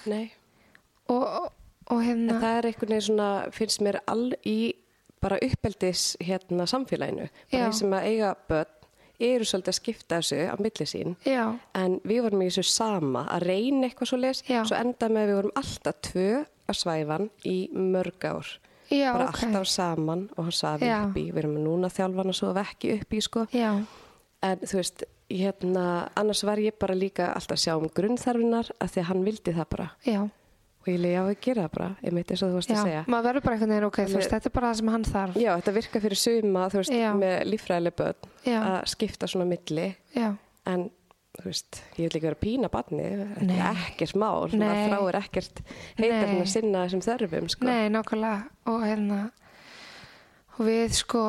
Og, 1.12 1.22
og, 1.22 1.46
og 1.92 2.00
En 2.00 2.06
hérna 2.06 2.40
það 2.42 2.58
er 2.58 2.68
einhvern 2.70 2.94
veginn 2.94 3.06
svona, 3.08 3.28
finnst 3.54 3.82
mér 3.84 4.00
all 4.10 4.28
í 4.46 4.58
bara 5.22 5.38
uppeldis 5.42 6.08
hérna 6.22 6.66
samfélaginu. 6.70 7.28
Bara 7.50 7.68
þeir 7.68 7.76
sem 7.78 7.94
að 7.96 8.08
eiga 8.10 8.32
börn 8.48 8.75
eru 9.20 9.44
svolítið 9.44 9.72
að 9.72 9.78
skipta 9.80 10.18
þessu 10.20 10.38
á 10.48 10.54
milli 10.60 10.86
sín. 10.86 11.16
já, 11.26 11.58
En 11.74 12.00
við 12.04 12.22
vorum 12.22 12.42
í 12.42 12.48
þessu 12.50 12.64
sama 12.64 13.26
að 13.30 13.46
reyna 13.46 13.86
eitthvað 13.88 14.08
svo 14.12 14.18
les, 14.20 14.42
Já. 14.48 14.64
svo 14.64 14.76
enda 14.76 15.08
með 15.08 15.26
við 15.30 15.34
vorum 15.40 15.56
alltaf 15.56 15.94
tvö 16.02 16.44
að 16.68 16.74
svæfan 16.82 17.30
í 17.44 17.56
mörg 17.72 18.24
ár. 18.24 18.46
já, 18.90 19.12
bara 19.12 19.28
ok 19.28 19.42
alltaf 19.44 19.66
saman 19.66 20.28
og 20.36 20.44
hann 20.44 20.52
svafi 20.52 20.86
Já. 20.86 21.04
upp 21.08 21.16
í. 21.16 21.30
Við 21.32 21.38
erum 21.44 21.56
núna 21.64 21.88
þjálfan 21.90 22.28
að 22.30 22.34
sofa 22.38 22.60
ekki 22.66 23.00
upp 23.00 23.12
í 23.12 23.20
sko. 23.22 23.46
já, 23.52 23.84
En 24.42 24.58
þú 24.58 24.76
veist, 24.76 25.02
hérna, 25.30 26.08
annars 26.14 26.44
var 26.44 26.58
ég 26.58 26.76
bara 26.78 26.94
líka 26.94 27.32
alltaf 27.34 27.56
að 27.56 27.62
sjá 27.64 27.76
um 27.80 27.88
grunnþarfinar 27.88 28.68
að 28.78 28.90
því 28.92 29.00
að 29.00 29.08
hann 29.08 29.24
vildi 29.24 29.52
það 29.56 29.68
bara. 29.70 29.88
Og 30.86 30.92
ég 30.94 31.00
leiði 31.02 31.16
á 31.18 31.24
að 31.26 31.40
gera 31.42 31.62
það 31.66 31.72
bara, 31.76 31.88
meiti 32.14 32.30
eins 32.36 32.42
og 32.46 32.50
þú 32.52 32.54
varst 32.60 32.70
já 32.70 32.76
að 32.78 32.84
segja. 32.86 33.04
maður 33.10 33.24
verður 33.26 33.42
bara 33.42 33.54
einhvern 33.56 33.72
veginn 33.74 33.86
ok, 33.88 33.96
þú 34.06 34.16
veist, 34.20 34.30
þetta 34.30 34.46
er 34.46 34.54
bara 34.54 34.68
það 34.70 34.76
sem 34.80 34.88
hann 34.94 35.04
þarf 35.04 35.36
Já, 35.42 35.50
þetta 35.58 35.72
virka 35.74 36.00
fyrir 36.04 36.20
suma, 36.22 36.66
þú 36.70 36.78
veist, 36.82 36.92
Já. 36.94 37.08
með 37.18 37.34
líffræðileg 37.50 37.96
börn 37.96 38.30
Já. 38.46 38.58
að 38.62 38.86
skipta 38.92 39.26
svona 39.26 39.46
milli 39.50 39.88
en 40.66 40.84
þú 41.36 41.44
veist, 41.50 41.80
ég 41.98 42.06
vil 42.06 42.16
ekki 42.16 42.22
vera 42.28 42.38
pína 42.40 42.70
barni, 42.72 43.02
þetta 43.36 43.56
er 43.56 43.80
ekkert 43.90 44.14
mál, 44.16 44.46
maður 44.54 44.86
þráir 44.94 45.18
ekkert 45.24 45.60
heitar 45.98 46.30
Nei. 46.30 46.40
að 46.40 46.46
sinna 46.54 46.84
þessum 46.86 47.02
þörfum, 47.04 47.50
sko. 47.50 47.64
nei, 47.66 47.88
nákvæmlega 47.92 48.46
og 48.72 48.86
hérna 48.86 49.18
og 50.56 50.62
við 50.70 50.94
sko, 50.96 51.24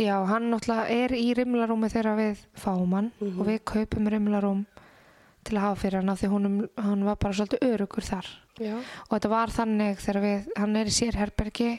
já, 0.00 0.14
hann 0.30 0.48
náttúrulega 0.54 0.86
er 1.04 1.10
í 1.18 1.26
rimlarúmi 1.36 1.90
þegar 1.92 2.16
við 2.16 2.44
fáum 2.56 2.94
hann 2.96 3.10
Mhm. 3.20 3.40
og 3.40 3.46
við 3.50 3.58
kaupum 3.64 4.08
rimlarúm 4.08 4.62
til 5.44 5.56
að 5.56 5.64
hafa 5.64 5.80
fyrir 5.80 6.00
hann 6.00 6.08
af 6.12 6.20
því 6.20 6.28
honum, 6.34 6.56
hann 6.76 7.04
var 7.04 7.16
bara 7.16 7.32
svolítið 7.32 7.64
örugur 7.72 8.04
þar 8.04 8.26
Já. 8.60 8.76
og 8.76 9.12
þetta 9.14 9.28
var 9.32 9.48
þannig 9.54 9.98
þegar 10.04 10.22
við, 10.24 10.48
hann 10.56 10.76
er 10.76 10.86
í 10.90 10.94
sérherbergi 10.96 11.70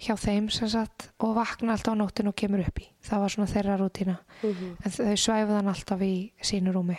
hjá 0.00 0.14
þeim 0.20 0.48
sem 0.52 0.68
sagt 0.68 1.10
og 1.24 1.34
vakna 1.36 1.72
alltaf 1.72 1.94
á 1.96 2.00
nóttin 2.00 2.28
og 2.28 2.36
kemur 2.36 2.60
upp 2.64 2.80
í 2.80 2.88
það 3.04 3.20
var 3.22 3.28
svona 3.34 3.48
þeirra 3.52 3.76
rútína 3.80 4.16
Mhm. 4.42 4.76
en 4.84 4.90
þau 4.92 5.16
svæfuð 5.16 5.56
hann 5.56 5.68
alltaf 5.72 6.00
í 6.00 6.32
sínu 6.42 6.72
rúmi 6.72 6.96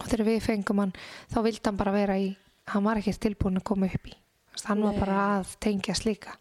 og 0.00 0.04
þegar 0.08 0.26
við 0.26 0.42
fengum 0.44 0.78
hann 0.82 0.92
þá 1.32 1.38
vildi 1.42 1.64
hann 1.64 1.76
bara 1.76 1.92
vera 1.92 2.16
í 2.20 2.36
hann 2.68 2.84
var 2.84 2.96
ekki 3.00 3.14
tilbúin 3.18 3.56
að 3.60 3.64
koma 3.64 3.86
upp 3.86 4.06
í 4.08 4.12
hann 4.66 4.82
var 4.82 4.92
Nei. 4.92 5.00
bara 5.00 5.40
að 5.40 5.56
tengjast 5.60 6.04
líka 6.04 6.36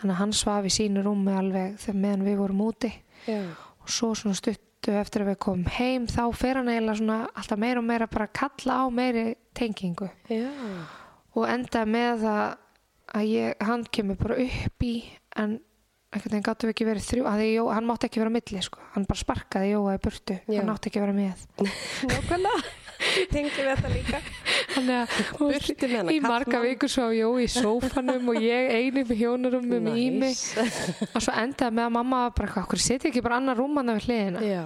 þannig 0.00 0.14
að 0.14 0.20
hann 0.20 0.32
svaf 0.32 0.64
í 0.64 0.72
sínu 0.72 1.02
rúmi 1.04 1.32
alveg 1.36 1.76
meðan 1.94 2.24
við 2.24 2.36
vorum 2.40 2.60
úti 2.68 2.92
Já. 3.26 3.42
og 3.82 3.88
svo 3.88 4.14
svona 4.14 4.34
stuttu 4.82 4.98
eftir 4.98 5.22
að 5.22 5.28
við 5.30 5.38
komum 5.44 5.66
heim 5.70 6.06
þá 6.10 6.22
fer 6.34 6.58
hann 6.58 6.68
eiginlega 6.72 6.98
svona 6.98 7.18
alltaf 7.38 7.58
meira 7.62 7.78
og 7.78 7.86
meira 7.86 8.08
bara 8.10 8.26
að 8.26 8.32
kalla 8.34 8.78
á 8.82 8.84
meiri 8.90 9.24
tengingu 9.54 10.08
Já. 10.26 10.48
og 11.38 11.44
enda 11.46 11.84
með 11.86 12.24
að, 12.26 12.56
að 13.14 13.28
ég, 13.30 13.62
hann 13.62 13.84
kemur 13.94 14.18
bara 14.18 14.40
upp 14.42 14.82
í 14.82 14.94
en 15.38 15.60
einhvern 16.12 16.34
veginn 16.34 16.46
gáttu 16.48 16.66
við 16.66 16.74
ekki 16.74 16.88
verið 16.88 17.06
þrjú 17.06 17.28
að 17.30 17.44
Jó, 17.46 17.62
hann 17.70 17.86
mátti 17.88 18.08
ekki 18.08 18.20
vera 18.24 18.32
á 18.34 18.36
milli 18.36 18.64
sko. 18.66 18.82
hann 18.96 19.06
bara 19.06 19.22
sparkaði 19.22 19.70
Jóa 19.70 19.94
í 19.94 20.02
burtu 20.02 20.38
Já. 20.50 20.58
hann 20.58 20.74
átti 20.74 20.90
ekki 20.90 21.00
að 21.00 21.06
vera 21.06 21.18
með 21.20 21.46
Nákvæmlega, 22.10 22.64
tengjum 23.32 23.56
við 23.56 23.70
þetta 23.72 23.90
líka. 23.92 24.20
þannig 24.72 24.96
að 25.02 26.12
í 26.14 26.20
marga 26.24 26.60
vikur 26.64 26.88
svo 26.92 27.08
Jó 27.12 27.28
í 27.42 27.48
sófanum 27.50 28.28
og 28.32 28.38
ég 28.40 28.70
einu 28.78 29.02
með 29.04 29.18
hjónarúmum 29.22 29.88
í 29.96 30.06
mig 30.18 30.38
og 31.14 31.20
svo 31.22 31.34
endaði 31.36 31.74
með 31.76 31.84
að 31.88 31.92
mamma 31.98 32.22
bara 32.30 32.48
eitthvað, 32.48 32.64
okkur 32.66 32.78
setja 32.84 33.10
ekki 33.10 33.22
bara 33.24 33.36
annar 33.40 33.56
rúm 33.60 33.76
hann 33.80 33.92
við 33.96 34.06
hliðina 34.08 34.40
Já. 34.46 34.62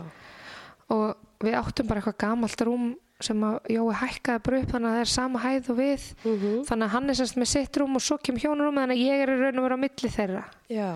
og 0.94 1.16
við 1.42 1.58
áttum 1.58 1.88
bara 1.90 2.00
eitthvað 2.02 2.20
gamalt 2.22 2.62
rúm 2.68 2.94
sem 3.20 3.40
að 3.48 3.70
Jói 3.72 3.94
hækkaði 3.96 4.42
bara 4.44 4.58
upp 4.60 4.72
þannig 4.74 4.90
að 4.90 4.96
það 4.96 5.04
er 5.06 5.10
sama 5.14 5.40
hæð 5.40 5.70
og 5.72 5.78
við 5.80 6.02
Mhm. 6.26 6.50
þannig 6.68 6.84
að 6.86 6.92
hann 6.94 7.10
er 7.10 7.14
semst 7.16 7.36
með 7.40 7.48
sitt 7.48 7.76
rúm 7.80 7.94
og 7.96 8.02
svo 8.04 8.18
kemur 8.20 8.42
hjónarúm 8.44 8.76
þannig 8.76 8.98
að 8.98 9.06
ég 9.06 9.22
er 9.24 9.32
í 9.32 9.38
raun 9.40 9.58
og 9.58 9.64
vera 9.64 9.78
á 9.80 9.84
milli 9.86 10.10
þeirra 10.12 10.44
Já. 10.68 10.90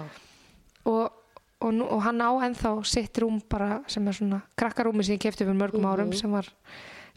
og, 0.85 1.13
og, 1.61 1.73
nú, 1.73 1.85
og 1.89 2.03
hann 2.05 2.21
á 2.21 2.31
ennþá 2.45 2.75
sitt 2.85 3.17
rúm 3.25 3.41
bara 3.49 3.81
sem 3.89 4.07
er 4.07 4.13
svona 4.13 4.43
krakkarúmi 4.57 5.03
sem 5.05 5.17
ég 5.17 5.25
kefti 5.25 5.45
fyrir 5.49 5.57
mörgum 5.57 5.81
Mhm. 5.81 5.91
árum 5.95 6.13
sem 6.15 6.31
var 6.31 6.45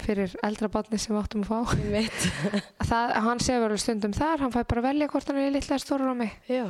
fyrir 0.02 0.34
eldra 0.44 0.68
barni 0.70 0.98
sem 0.98 1.16
við 1.16 1.22
áttum 1.24 1.44
að 1.44 1.52
fá 1.52 1.76
það, 2.90 3.14
hann 3.28 3.40
sefur 3.44 3.66
alveg 3.70 3.80
stundum 3.84 4.14
þar 4.18 4.40
hann 4.46 4.52
fæ 4.56 4.64
bara 4.68 4.82
velja 4.88 5.08
hvort 5.12 5.28
hann 5.30 5.38
er 5.42 5.50
í 5.50 5.54
litla 5.54 5.78
stóra 5.82 6.08
rúmi 6.10 6.30
Já. 6.50 6.66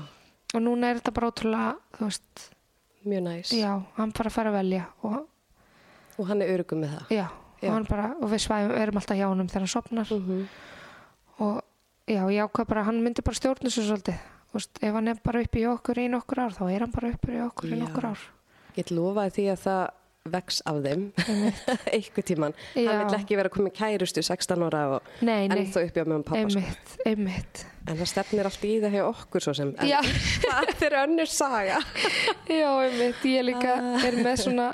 og 0.54 0.62
núna 0.62 0.92
er 0.92 1.00
þetta 1.00 1.14
bara 1.14 1.32
ótrúlega 1.32 1.76
Mjög 3.04 3.24
næs. 3.26 3.50
já, 3.52 3.72
hann 3.98 4.12
bara 4.16 4.30
fær 4.32 4.48
að 4.48 4.58
velja 4.62 4.86
og 5.04 5.28
Og 6.20 6.28
hann 6.30 6.42
er 6.46 6.52
örugum 6.54 6.80
með 6.84 6.92
það. 6.94 7.08
já. 7.18 7.26
Og, 7.64 7.70
hann 7.74 7.86
bara, 7.90 8.10
og 8.22 8.30
við 8.30 8.42
svæfum, 8.44 8.72
erum 8.78 8.98
alltaf 9.00 9.18
hjá 9.18 9.26
honum 9.28 9.48
þegar 9.50 9.64
hann 9.66 9.72
sopnar 9.74 10.08
Mhm. 10.14 10.48
og 11.40 11.62
já, 12.08 12.22
ég 12.30 12.44
ákvað 12.46 12.68
bara, 12.68 12.84
hann 12.84 13.02
myndi 13.04 13.24
bara 13.24 13.36
stjórna 13.36 13.70
svo 13.72 13.84
svolítið 13.84 14.20
veist, 14.54 14.78
ef 14.84 14.94
hann 14.94 15.08
er 15.08 15.16
bara 15.24 15.42
upp 15.42 15.56
í 15.56 15.64
okkur 15.66 15.98
í 15.98 16.10
nokkur 16.12 16.40
ár 16.44 16.54
þá 16.54 16.64
er 16.76 16.80
hann 16.86 16.92
bara 16.92 17.10
upp 17.10 17.26
í 17.28 17.40
okkur 17.48 17.70
í 17.74 17.80
nokkur 17.80 18.06
ár 18.12 18.20
Ég 18.78 18.90
lofaði 18.92 19.32
því 19.36 19.44
að 19.54 19.60
það 19.64 19.90
vex 20.32 20.62
af 20.70 20.78
þeim 20.86 21.02
einhver 21.96 22.24
tíman. 22.24 22.54
Já. 22.80 22.88
Hann 22.88 23.02
vill 23.10 23.18
ekki 23.18 23.36
vera 23.36 23.50
komið 23.52 23.74
kærustu 23.76 24.22
16 24.24 24.62
ára 24.70 24.84
og 24.96 25.10
ennþá 25.20 25.82
uppi 25.84 26.00
á 26.00 26.06
með 26.08 26.22
pappa 26.30 26.44
sko. 26.54 26.62
einmitt, 26.62 26.94
einmitt 27.06 27.64
En 27.84 27.98
það 28.00 28.08
stefnir 28.14 28.48
allt 28.48 28.62
í 28.64 28.70
það 28.80 28.94
hjá 28.96 29.02
okkur 29.10 29.44
svo 29.44 29.54
sem. 29.58 29.74
Það 30.46 30.84
er 30.88 30.94
önnur 31.02 31.28
saga. 31.28 31.82
Já, 32.48 32.70
einmitt, 32.86 33.26
ég 33.28 33.44
líka 33.44 33.74
Ah. 33.76 34.06
er 34.08 34.16
með 34.24 34.38
svona 34.46 34.70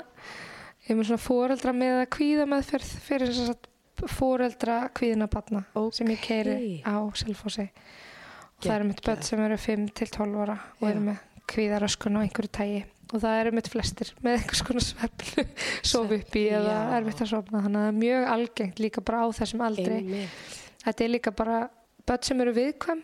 ég 0.86 0.92
er 0.94 1.00
með 1.00 1.08
svona 1.10 1.24
foreldra 1.24 1.74
með 1.74 1.96
að 2.04 2.06
kvíða 2.14 2.46
meðferð 2.52 2.92
fyrir 3.08 3.34
þess 3.34 3.50
að 3.56 4.06
foreldra 4.14 4.76
kvíðina 4.94 5.26
batna 5.34 5.64
sem 5.92 6.14
ég 6.14 6.22
keiri 6.22 6.54
á 6.86 6.94
Selfossi 7.18 7.66
og 7.66 8.62
það 8.68 8.76
eru 8.78 8.86
mitt 8.92 9.02
börn 9.04 9.26
sem 9.26 9.42
eru 9.44 9.58
5 9.60 9.90
til 9.98 10.08
12 10.14 10.38
ára 10.46 10.56
og 10.78 10.86
eru 10.88 11.02
með 11.10 11.18
kvíðaröskun 11.50 12.16
á 12.16 12.22
einhverju 12.22 12.54
tægi 12.54 12.80
og 13.12 13.20
það 13.24 13.40
eru 13.40 13.52
mitt 13.58 13.68
flestir 13.72 14.12
með 14.22 14.36
einhvers 14.38 14.62
konar 14.66 14.84
sveflu 14.86 15.44
sof 15.92 16.10
upp 16.16 16.36
í 16.36 16.44
eða 16.50 16.74
Já. 16.78 16.96
erfitt 17.00 17.22
að 17.24 17.30
sofna 17.34 17.62
þannig 17.64 17.80
að 17.80 17.86
það 17.86 17.92
er 17.92 18.00
mjög 18.00 18.26
algengt 18.36 18.82
líka 18.84 19.00
bara 19.04 19.22
á 19.24 19.28
þessum 19.40 19.64
aldri 19.66 19.86
Einmitt. 19.98 20.56
þetta 20.84 21.04
er 21.04 21.12
líka 21.14 21.30
bara 21.36 21.60
börn 22.06 22.22
sem 22.30 22.40
eru 22.40 22.52
viðkvæm 22.56 23.02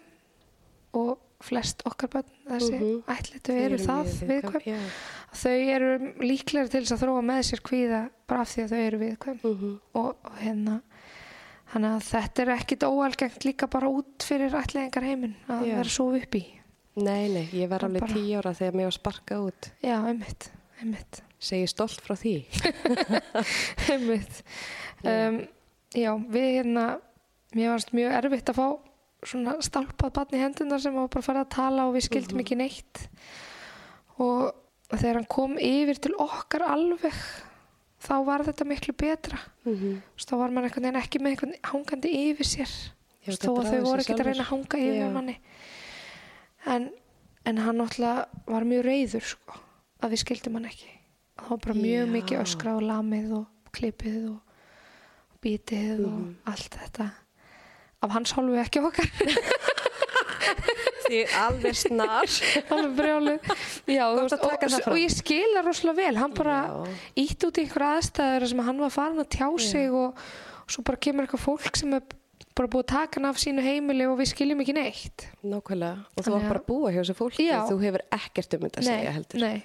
og 0.96 1.14
flest 1.46 1.82
okkar 1.86 2.08
börn 2.14 2.30
þessi 2.48 2.78
Mhm. 2.78 3.02
ætlitu 3.12 3.52
eru 3.66 3.76
það 3.82 4.02
mjög 4.06 4.28
viðkvæm 4.30 4.66
Já. 4.66 4.78
þau 5.36 5.56
eru 5.76 5.90
líklega 6.22 6.70
til 6.70 6.80
þess 6.84 6.92
að 6.96 7.02
þróa 7.04 7.22
með 7.28 7.42
sér 7.50 7.60
kvíða 7.66 8.00
bara 8.26 8.40
af 8.40 8.48
því 8.54 8.62
að 8.64 8.70
þau 8.72 8.82
eru 8.86 8.98
viðkvæm 8.98 9.40
Mhm. 9.44 9.74
og, 9.94 10.16
og 10.24 10.32
hérna 10.40 10.80
þannig 11.74 11.96
að 11.96 12.06
þetta 12.06 12.42
er 12.46 12.52
ekkit 12.56 12.86
óalgengt 12.86 13.44
líka 13.44 13.66
bara 13.68 13.88
út 13.90 14.22
fyrir 14.22 14.54
ætliðingar 14.54 15.02
heiminn 15.02 15.34
að 15.48 15.66
vera 15.66 15.84
svo 15.90 16.14
upp 16.16 16.34
í 16.38 16.44
Nei, 16.96 17.28
nei, 17.28 17.44
ég 17.52 17.68
var 17.68 17.84
alveg 17.84 18.00
bara- 18.06 18.14
tíu 18.16 18.38
ára 18.40 18.54
þegar 18.56 18.76
mér 18.78 18.88
var 18.88 18.96
sparkað 18.96 19.46
út. 19.50 19.70
já, 19.84 19.96
einmitt, 20.08 20.50
einmitt, 20.80 21.22
Segir 21.38 21.68
stolt 21.68 22.00
frá 22.00 22.16
því. 22.16 22.34
einmitt. 23.92 24.38
Um, 25.04 25.42
já, 25.92 26.12
við 26.32 26.46
hérna 26.56 26.84
mér 27.56 27.74
varst 27.74 27.92
mjög 27.92 28.14
erfitt 28.16 28.48
að 28.52 28.60
fá 28.60 28.68
svona 29.26 29.56
stálpað 29.64 30.14
barn 30.16 30.36
í 30.38 30.40
hendunar 30.40 30.80
sem 30.80 30.94
var 30.96 31.08
bara 31.12 31.20
að 31.20 31.28
fara 31.28 31.42
að 31.44 31.52
tala 31.56 31.86
og 31.88 31.96
við 31.96 32.06
skildum 32.08 32.40
ekki 32.42 32.56
neitt 32.58 33.02
og 34.22 34.54
þegar 34.94 35.20
hann 35.20 35.28
kom 35.28 35.56
yfir 35.60 36.00
til 36.00 36.14
okkar 36.22 36.64
alveg 36.68 37.16
þá 38.06 38.14
var 38.24 38.44
þetta 38.46 38.66
miklu 38.68 38.94
betra. 38.96 39.38
Þú 39.64 39.76
veist, 40.14 40.28
þá 40.30 40.36
var 40.40 40.54
veginn 40.56 41.00
ekki 41.00 41.20
með 41.20 41.34
einhvern 41.34 41.56
hangandi 41.72 42.12
yfir 42.30 42.48
sér 42.48 42.74
Já, 43.26 43.34
draga 43.42 43.66
þau 43.66 43.80
voru 43.82 44.04
ekki 44.04 44.14
að 44.14 44.26
reyna 44.28 44.44
að 44.44 44.50
hanga 44.52 44.78
yfir 44.78 45.00
Já. 45.02 45.08
manni 45.10 45.36
en, 46.66 46.88
en 47.46 47.58
hann 47.62 47.78
náttúrulega 47.80 48.26
var 48.50 48.66
mjög 48.68 48.84
reyður 48.88 49.26
sko, 49.32 49.58
að 50.02 50.14
við 50.14 50.22
skildum 50.24 50.58
hann 50.58 50.68
ekki. 50.70 50.90
Það 51.36 51.50
var 51.52 51.60
bara 51.66 51.74
mjög 51.78 52.02
Já. 52.06 52.12
mikið 52.16 52.42
öskra 52.42 52.74
og 52.78 52.82
lamið 52.88 53.32
og 53.40 53.70
klipið 53.76 54.22
og 54.32 54.40
bítið 55.44 56.04
og 56.06 56.12
Mhm. 56.16 56.34
allt 56.46 56.78
þetta. 56.80 57.10
Af 58.02 58.10
hans 58.12 58.32
hálfu 58.36 58.56
ekki 58.60 58.80
okkar. 58.84 59.10
Því 61.06 61.20
alveg 61.38 61.76
snar. 61.78 62.26
alveg 62.74 62.94
brjálið 62.98 63.50
Já, 63.94 64.06
og, 64.10 64.32
og 64.90 64.98
ég 64.98 65.12
skila 65.14 65.62
rosalega 65.62 65.96
vel. 66.00 66.16
Hann 66.18 66.34
bara 66.34 66.56
ítt 67.18 67.46
út 67.46 67.60
í 67.60 67.64
einhverja 67.66 68.00
aðstæður 68.00 68.48
sem 68.50 68.62
hann 68.66 68.80
var 68.82 68.90
farin 68.94 69.22
að 69.22 69.30
tjá 69.36 69.46
sig 69.62 69.90
og, 69.94 70.18
og 70.64 70.74
svo 70.74 70.82
bara 70.86 70.98
kemur 71.06 71.26
eitthvað 71.26 71.44
fólk 71.46 71.78
sem 71.78 71.94
er 71.94 72.02
bara 72.56 72.68
búið 72.72 72.84
að 72.84 72.90
taka 72.92 73.20
hann 73.20 73.28
af 73.30 73.36
sínu 73.42 73.62
heimili 73.62 74.06
og 74.08 74.18
við 74.18 74.30
skiljum 74.32 74.60
ekki 74.64 74.74
neitt 74.76 75.26
Nákvæmlega. 75.44 76.04
Og 76.16 76.24
þú 76.24 76.32
var 76.32 76.40
að- 76.40 76.48
bara 76.48 76.60
að 76.60 76.66
búa 76.66 76.92
hjá 76.92 77.00
þessu 77.02 77.14
fólki. 77.18 77.46
Já. 77.50 77.58
Þú 77.68 77.78
hefur 77.84 78.02
ekkert 78.16 78.54
um 78.54 78.60
þetta 78.66 78.80
að 78.80 78.88
segja 78.90 79.12
heldur. 79.12 79.40
nei, 79.40 79.62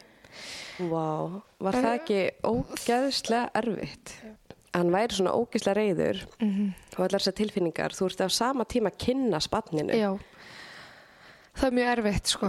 Vá, 0.80 1.42
var 1.60 1.76
En- 1.76 1.84
það 1.84 2.00
ekki 2.00 2.32
ógeðslega 2.44 3.50
erfitt? 3.54 4.14
Hann 4.74 4.90
væri 4.90 5.12
svona 5.18 5.34
ógeðslega 5.36 5.76
reyður 5.76 6.22
Mhm. 6.40 6.74
og 6.98 7.00
allar 7.00 7.20
þessar 7.20 7.36
tilfinningar, 7.36 7.92
þú 7.92 8.06
ert 8.06 8.22
á 8.24 8.28
sama 8.32 8.64
tíma 8.66 8.88
að 8.92 8.98
kynna 8.98 9.40
spanninu. 9.42 9.94
já 9.94 10.20
það 11.56 11.68
er 11.68 11.72
mjög 11.72 11.98
erfitt 11.98 12.28
sko 12.28 12.46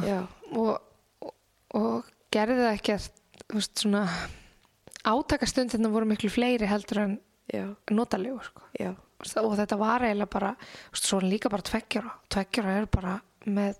og, 0.52 0.81
og, 1.23 1.32
og 1.74 2.05
gerði 2.31 2.56
það 2.62 2.78
ekkert 2.78 3.10
þú 3.48 3.55
veist 3.59 3.74
svona 3.82 4.09
átakastundirna 5.05 5.90
voru 5.90 6.06
miklu 6.06 6.31
fleiri 6.31 6.66
heldur 6.70 6.98
en 7.02 7.20
já, 7.52 7.74
notalegu 7.90 8.39
sko. 8.44 8.62
já, 8.78 8.94
og 9.47 9.57
þetta 9.59 9.78
var 9.78 10.01
eiginlega 10.07 10.31
bara 10.31 10.55
þú 10.61 10.93
veist, 10.97 11.07
svo 11.09 11.20
hann 11.20 11.31
líka 11.31 11.51
bara 11.51 11.62
tveggjara 11.62 12.11
tveggjara 12.28 12.77
er 12.82 12.86
bara 12.86 13.20
með 13.47 13.74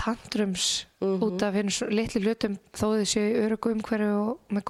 tantrums 0.00 0.86
Mhm. 1.00 1.20
út 1.24 1.42
af 1.42 1.54
hinn 1.54 1.68
litli 1.90 2.20
hlutum 2.22 2.58
þó 2.72 2.86
þau 2.96 3.04
séu 3.08 3.32
örugu 3.44 3.72
umhverju 3.74 4.10
og 4.20 4.38
með 4.52 4.64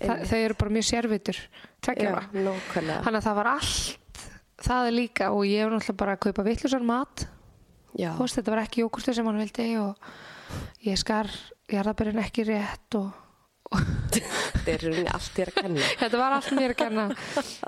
það, 0.00 0.10
Einmitt. 0.16 0.28
þau 0.30 0.44
eru 0.44 0.54
bara 0.54 0.70
mjög 0.70 0.86
sérvitur 0.90 1.38
tveggjara 1.82 2.22
þannig 3.04 3.20
að 3.20 3.24
það 3.26 3.34
var 3.40 3.46
allt 3.46 3.96
það 4.60 4.86
er 4.86 4.92
líka 4.92 5.30
og 5.32 5.44
ég 5.48 5.64
hef 5.64 5.70
náttúrulega 5.72 5.96
bara 5.96 6.12
að 6.16 6.20
kaupa 6.20 6.42
vittlusan 6.44 6.84
mat. 6.84 7.26
Veist, 8.18 8.36
þetta 8.36 8.50
var 8.52 8.58
ekki 8.62 8.82
jógurtu 8.84 9.14
sem 9.14 9.24
hann 9.26 9.38
vildi 9.40 9.78
og 9.80 9.96
ég 10.84 10.98
skar 10.98 11.26
jarðabyrinn 11.68 12.20
ekki 12.22 12.44
rétt 12.44 12.94
og 12.94 13.12
þetta 13.70 14.72
er 14.74 14.82
rauninni 14.84 15.12
allt 15.14 15.30
þér 15.36 15.52
að 15.52 15.58
kenna. 15.62 15.88
Þetta 16.00 16.20
var 16.20 16.36
allt 16.38 16.50
mér 16.56 16.74
að 16.74 16.78
kenna. 16.80 17.04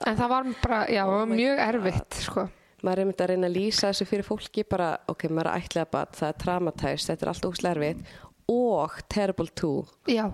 En 0.07 0.19
það 0.19 0.33
var 0.35 0.51
bara, 0.65 0.81
já, 0.91 1.03
Oh 1.07 1.24
mjög 1.31 1.62
erfitt 1.69 2.20
sko. 2.27 2.47
maður 2.83 2.99
er 3.05 3.07
myndið 3.11 3.24
að 3.27 3.31
reyna 3.33 3.47
að 3.51 3.57
lýsa 3.59 3.91
þessu 3.93 4.07
fyrir 4.11 4.27
fólki 4.27 4.65
bara, 4.66 4.89
ok, 5.12 5.29
maður 5.31 5.53
er 5.53 5.61
ætlega 5.62 5.91
bara 5.93 6.16
það 6.19 6.33
er 6.33 6.41
traumatæst, 6.43 7.11
þetta 7.12 7.27
er 7.29 7.31
allt 7.35 7.47
óslega 7.47 7.77
erfitt. 7.77 8.16
Og 8.53 8.97
terrible 9.09 9.53
too 9.55 9.85
já, 10.11 10.24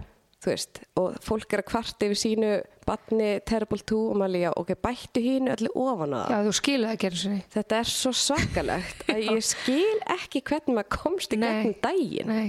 þú 0.41 0.49
veist, 0.55 0.81
og 0.97 1.19
fólk 1.23 1.53
er 1.53 1.61
að 1.61 1.67
kvart 1.69 2.07
yfir 2.07 2.19
sínu 2.19 2.53
batni 2.89 3.29
terrible 3.47 3.85
too 3.85 4.07
og 4.09 4.17
maður 4.23 4.33
líka, 4.39 4.53
ok, 4.63 4.73
bættu 4.81 5.21
hínu 5.23 5.53
allir 5.53 5.75
ofan 5.77 6.17
á 6.17 6.21
það. 6.25 6.33
Já, 6.33 6.39
þú 6.49 6.55
skiluði 6.57 6.95
ekki 6.97 7.11
einu 7.11 7.21
sinni. 7.21 7.43
Þetta 7.53 7.83
er 7.83 7.91
svo 7.93 8.15
svakalegt 8.17 9.05
að 9.13 9.21
ég 9.35 9.45
skil 9.45 10.01
ekki 10.17 10.43
hvernig 10.49 10.79
maður 10.81 10.91
komst 10.97 11.37
í 11.37 11.41
gegnum 11.45 11.77
daginn. 11.85 12.33
Nei. 12.33 12.49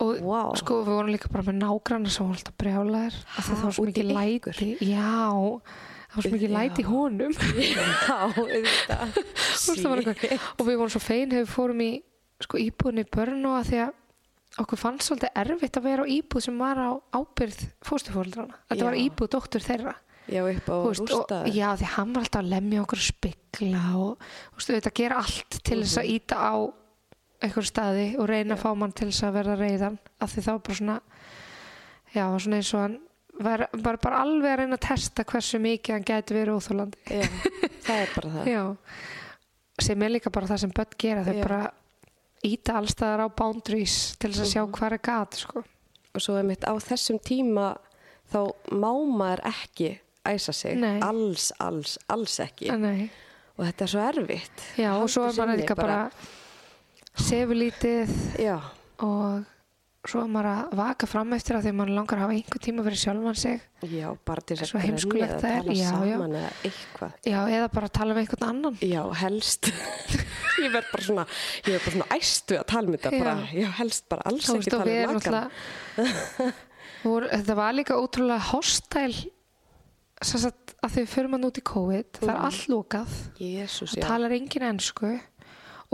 Og 0.00 0.20
Vá. 0.24 0.42
sko 0.58 0.80
við 0.82 0.92
vorum 0.96 1.12
líka 1.14 1.28
bara 1.32 1.44
með 1.48 1.58
nágranna 1.62 2.10
sem 2.10 2.26
voru 2.26 2.38
alltaf 2.38 2.56
brjálæðir 2.60 3.18
það 3.36 3.62
var 3.64 3.72
svo 3.78 3.84
mikið 3.88 4.12
læti. 4.14 4.68
já, 4.80 5.18
það 6.08 6.16
var 6.16 6.22
svo 6.28 6.32
mikið 6.34 6.54
læti 6.54 6.82
í 6.82 6.88
honum. 6.88 7.34
Já, 7.74 8.18
var 9.90 10.02
og 10.58 10.64
við 10.66 10.78
vorum 10.78 10.92
svo 10.92 11.02
fein 11.02 11.30
hefur 11.34 11.52
fórum 11.54 11.80
í 11.84 11.90
sko, 12.44 12.58
íbúðinni 12.60 13.04
í 13.06 13.10
börn 13.14 13.44
og 13.48 13.58
að 13.60 13.68
því 13.70 13.80
að 13.84 13.92
okkur 14.64 14.78
fannst 14.78 15.08
svolítið 15.08 15.34
erfitt 15.42 15.76
að 15.80 15.86
vera 15.88 16.04
á 16.06 16.12
íbúð 16.14 16.44
sem 16.46 16.58
var 16.62 16.78
á 16.78 16.90
ábyrð 17.18 17.62
fóstufóldrana 17.82 18.54
þetta 18.70 18.82
Já. 18.82 18.86
var 18.86 18.98
íbúð 19.02 19.30
dóttur 19.34 19.64
þeirra. 19.64 19.94
Já, 20.24 20.40
upp 20.48 20.68
á 20.72 20.76
Þú 20.80 20.88
veist, 20.88 21.02
og, 21.02 21.08
rústa 21.10 21.38
já, 21.52 21.66
því 21.76 21.88
hann 21.98 22.12
var 22.14 22.22
alltaf 22.24 22.40
að 22.40 22.52
lemja 22.54 22.84
okkur 22.86 23.02
spikla 23.04 23.82
og 23.98 24.22
þú 24.54 24.56
veist, 24.60 24.70
þetta 24.72 24.92
gera 25.00 25.18
allt 25.20 25.58
til 25.66 25.80
þess 25.82 25.96
Mhm. 25.98 26.04
að 26.04 26.12
íta 26.14 26.36
á 26.40 26.54
einhver 27.44 27.66
staði 27.68 28.06
og 28.18 28.28
reyna 28.30 28.54
að 28.56 28.62
fá 28.64 28.70
mann 28.78 28.92
til 28.96 29.08
þess 29.10 29.26
að 29.28 29.36
verða 29.38 29.56
reyðan 29.60 29.98
af 30.24 30.32
því 30.34 30.44
var 30.46 30.58
bara 30.68 30.78
svona 30.80 30.96
já, 32.14 32.24
svona 32.38 32.60
eins 32.60 32.72
og 32.74 32.80
hann 32.84 32.98
var, 33.44 33.66
var 33.82 33.96
bara 34.02 34.20
alveg 34.24 34.50
að 34.52 34.58
reyna 34.62 34.78
að 34.78 34.84
testa 34.88 35.24
hversu 35.26 35.58
mikið 35.62 35.96
hann 35.96 36.06
gæti 36.10 36.36
verið 36.36 36.58
óþólandi 36.58 37.20
já, 37.20 37.24
það 37.86 38.02
er 38.04 38.12
bara 38.16 38.34
það 38.36 38.50
já, 38.54 38.62
sem 39.88 40.04
er 40.06 40.14
líka 40.14 40.30
bara 40.34 40.50
það 40.52 40.62
sem 40.64 40.74
börn 40.76 40.98
gera 41.02 41.24
þau 41.26 41.34
Já. 41.34 41.42
bara 41.48 41.62
íta 42.44 42.76
allstaðar 42.78 43.24
á 43.24 43.28
boundaries 43.34 43.94
til 44.20 44.30
þess 44.34 44.44
að 44.44 44.52
sjá 44.52 44.62
Mhm. 44.64 44.72
hvað 44.76 44.92
er 44.92 45.02
gat 45.08 45.34
sko. 45.40 45.64
og 46.14 46.20
svo 46.22 46.36
er 46.38 46.44
mitt 46.46 46.62
á 46.68 46.72
þessum 46.78 47.18
tíma 47.24 47.72
þá 48.30 48.40
má 48.70 48.90
maður 49.10 49.42
ekki 49.50 49.98
æsa 50.24 50.52
sig, 50.56 50.76
Nei. 50.80 51.00
alls, 51.04 51.50
alls, 51.60 51.98
alls 52.08 52.38
ekki 52.40 52.70
Nei. 52.78 53.10
og 53.58 53.66
þetta 53.66 53.82
er 53.84 53.90
svo 53.92 54.00
erfitt 54.08 54.62
já, 54.78 54.92
og 54.96 55.08
svo 55.10 55.26
er 55.26 55.32
maður 55.34 55.50
sinni 55.50 55.62
líka 55.64 55.74
bara 55.76 55.98
sefur 57.14 57.58
lítið 57.58 58.14
já, 58.42 58.56
og 59.04 59.44
svo 60.04 60.20
er 60.20 60.30
maður 60.34 60.50
að 60.50 60.74
vaka 60.80 61.08
fram 61.08 61.32
eftir 61.36 61.56
að 61.56 61.64
því 61.64 61.72
að 61.72 61.78
maður 61.78 61.94
langar 61.98 62.18
að 62.18 62.24
hafa 62.26 62.36
einhver 62.36 62.62
tíma 62.66 62.84
fyrir 62.84 63.00
sjálfan 63.00 63.38
sig. 63.40 63.62
Já, 63.88 64.06
bara 64.28 64.44
til 64.44 64.58
þess 64.60 64.74
að 64.74 64.84
það 64.84 65.24
er, 65.24 65.34
tala 65.44 65.76
já, 65.78 65.84
já. 65.84 65.90
saman 65.94 66.36
eða 66.40 66.50
eitthvað. 66.68 67.14
Já, 67.24 67.38
eða 67.58 67.70
bara 67.76 67.88
að 67.88 67.96
tala 68.00 68.16
um 68.16 68.20
einhvern 68.22 68.48
annan. 68.50 68.78
Já, 68.84 69.02
helst. 69.22 69.70
Ég 70.64 70.70
verð 70.70 70.90
bara 70.92 71.04
svona 71.04 71.24
Ég 71.64 71.72
verð 71.72 71.84
bara 71.84 71.94
svona 71.96 72.18
æstu 72.18 72.58
að 72.58 72.66
tala 72.70 72.86
um 72.86 72.96
þetta 72.96 73.10
Já. 73.10 73.22
bara, 73.24 73.34
Já, 73.50 73.68
helst 73.80 74.04
bara 74.12 74.26
alls 74.30 74.46
Þú 74.46 74.58
ekki 74.58 74.72
tala 74.74 74.84
um 74.84 75.14
makan 75.14 75.38
þetta 77.34 77.56
var 77.58 77.76
líka 77.76 77.96
ótrúlega 78.00 78.40
sagt 80.24 80.74
að 80.80 80.94
þau 80.94 81.04
fyrir 81.10 81.30
mann 81.32 81.44
út 81.44 81.58
í 81.60 81.64
COVID 81.68 82.20
það 82.22 82.30
er 82.32 82.38
allt 82.46 82.68
Jésús, 83.40 83.92
það 83.92 83.98
já. 83.98 84.04
talar 84.06 84.34
engin 84.36 84.66
ensku 84.70 85.10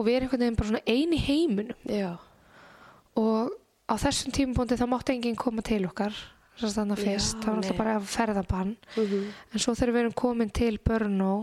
og 0.00 0.06
við 0.08 0.16
erum 0.16 0.28
einhvern 0.30 0.44
veginn 0.46 0.58
bara 0.58 0.72
svona 0.72 0.84
eini 0.88 1.20
heiminum. 1.20 1.80
Já, 1.84 2.12
og 3.20 3.56
á 3.90 3.94
þessum 4.00 4.34
tímubóndi 4.34 4.78
þá 4.80 4.86
mátti 4.88 5.16
enginn 5.16 5.38
koma 5.38 5.64
til 5.66 5.84
okkar 5.90 6.16
þannig 6.60 7.00
Já, 7.00 7.04
fyrst, 7.06 7.38
það 7.40 7.46
var 7.46 7.56
náttúrulega 7.56 7.78
bara 7.78 7.96
ferðabann. 8.04 8.76
Mm 8.96 9.32
en 9.52 9.62
svo 9.62 9.74
þegar 9.74 9.94
við 9.94 10.00
erum 10.04 10.16
komin 10.20 10.50
til 10.52 10.78
Brno 10.78 11.34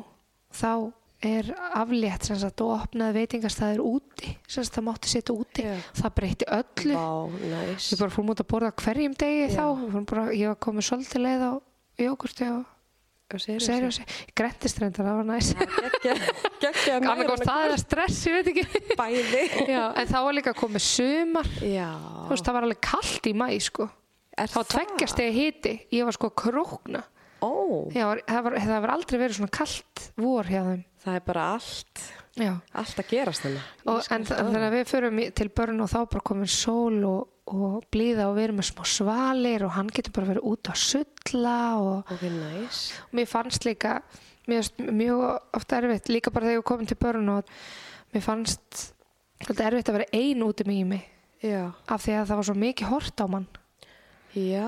þá 0.53 0.93
er 1.25 1.49
aflétt 1.73 2.27
sem 2.27 2.37
sagt 2.37 2.61
og 2.61 2.75
opnaði 2.75 3.17
veitingastæðir 3.17 3.81
úti. 3.81 4.35
Sagt 4.47 4.75
það 4.75 4.85
mátti 4.85 5.09
setja 5.09 5.33
úti. 5.33 5.65
Já. 5.65 5.77
það 5.97 6.13
breytti 6.19 6.45
öllu. 6.45 6.93
Vá, 6.93 7.09
næs. 7.41 7.89
Við 7.91 7.99
bara 8.03 8.13
fórum 8.13 8.29
út 8.33 8.43
að 8.43 8.49
borða 8.53 8.71
hverjum 8.83 9.15
degi 9.17 9.47
Já. 9.47 9.55
þá. 9.57 10.05
Bara, 10.11 10.27
ég 10.37 10.51
var 10.51 10.59
komið 10.61 10.87
svolítið 10.91 11.23
leið 11.25 11.45
á 11.49 11.53
jógurti 11.97 12.49
og 12.53 12.65
Reyndar, 13.27 15.03
það 15.03 15.17
var 15.17 15.25
næs. 15.27 15.49
Gekkja 16.61 16.93
annað 17.01 17.23
hvort 17.27 17.43
það 17.47 17.65
er 17.73 17.81
stress, 17.81 18.19
ég 18.29 18.37
veit 18.37 18.49
ekki. 18.53 18.95
Bæði. 18.99 19.41
Já, 19.67 19.81
en 19.99 20.07
þá 20.09 20.17
var 20.23 20.37
líka 20.37 20.53
komið 20.57 20.83
sumar. 20.85 21.49
Já. 21.59 21.89
Þú 22.23 22.31
veist, 22.31 22.47
það 22.47 22.57
var 22.57 22.67
alveg 22.69 22.81
kallt 22.87 23.27
í 23.27 23.33
mæ 23.37 23.47
sko. 23.67 23.89
Þá 24.37 24.59
tveggjast 24.71 25.21
ég 25.25 25.35
hiti. 25.35 25.73
Ég 25.97 26.07
var 26.07 26.15
sko 26.15 26.29
að 26.31 26.37
krókna. 26.43 27.03
Ó, 27.43 27.49
Já, 27.93 28.05
það, 28.25 28.39
var, 28.47 28.55
það 28.63 28.79
var 28.85 28.93
aldrei 28.95 29.19
verið 29.21 29.37
svona 29.37 29.53
kallt 29.53 30.05
vor 30.17 30.47
hjá 30.49 30.61
þeim. 30.65 30.79
Það 31.03 31.19
er 31.19 31.25
bara 31.27 31.43
allt 31.57 32.05
Já. 32.37 32.51
Allt 32.77 32.99
að 33.01 33.07
gerast 33.09 33.43
þennan 33.45 33.67
og, 33.89 34.07
en 34.13 34.25
þa- 34.25 34.35
þannig 34.39 34.63
að 34.67 34.73
við 34.75 34.89
förum 34.91 35.21
til 35.37 35.47
börn 35.57 35.79
og 35.81 35.89
þá 35.89 35.99
bara 36.13 36.23
komin 36.29 36.49
sól 36.53 36.97
og, 37.09 37.23
og 37.53 37.83
blíða 37.93 38.27
og 38.29 38.35
við 38.37 38.47
erum 38.47 38.59
með 38.61 38.67
smá 38.71 38.83
svalir 38.91 39.63
og 39.67 39.75
hann 39.77 39.91
getur 39.93 40.13
bara 40.17 40.29
verið 40.33 40.47
út 40.51 40.71
að 40.71 40.81
sulla 40.83 41.57
og 41.81 42.11
Ok, 42.15 42.23
næs 42.33 42.79
og 43.05 43.13
mér 43.19 43.29
fannst 43.31 43.67
líka 43.67 43.97
mér 44.47 44.61
fannst 44.63 44.79
mjög 44.79 45.23
ofta 45.59 45.79
erfitt 45.81 46.09
líka 46.11 46.31
bara 46.33 46.49
þegar 46.49 46.59
ég 46.61 46.67
kom 46.71 46.85
til 46.89 46.97
börn 47.01 47.29
og 47.37 47.53
mér 48.15 48.25
fannst 48.25 48.83
þetta 49.45 49.67
erfitt 49.69 49.89
að 49.93 49.97
vera 49.99 50.11
ein 50.19 50.43
út 50.47 50.63
um 50.65 50.71
í 50.75 50.81
mig 50.87 51.05
Já. 51.43 51.71
af 51.87 52.01
því 52.03 52.15
að 52.17 52.27
það 52.31 52.35
var 52.41 52.47
svo 52.49 52.55
mikið 52.57 52.87
hort 52.89 53.21
á 53.21 53.25
mann. 53.29 53.47
Já. 54.37 54.67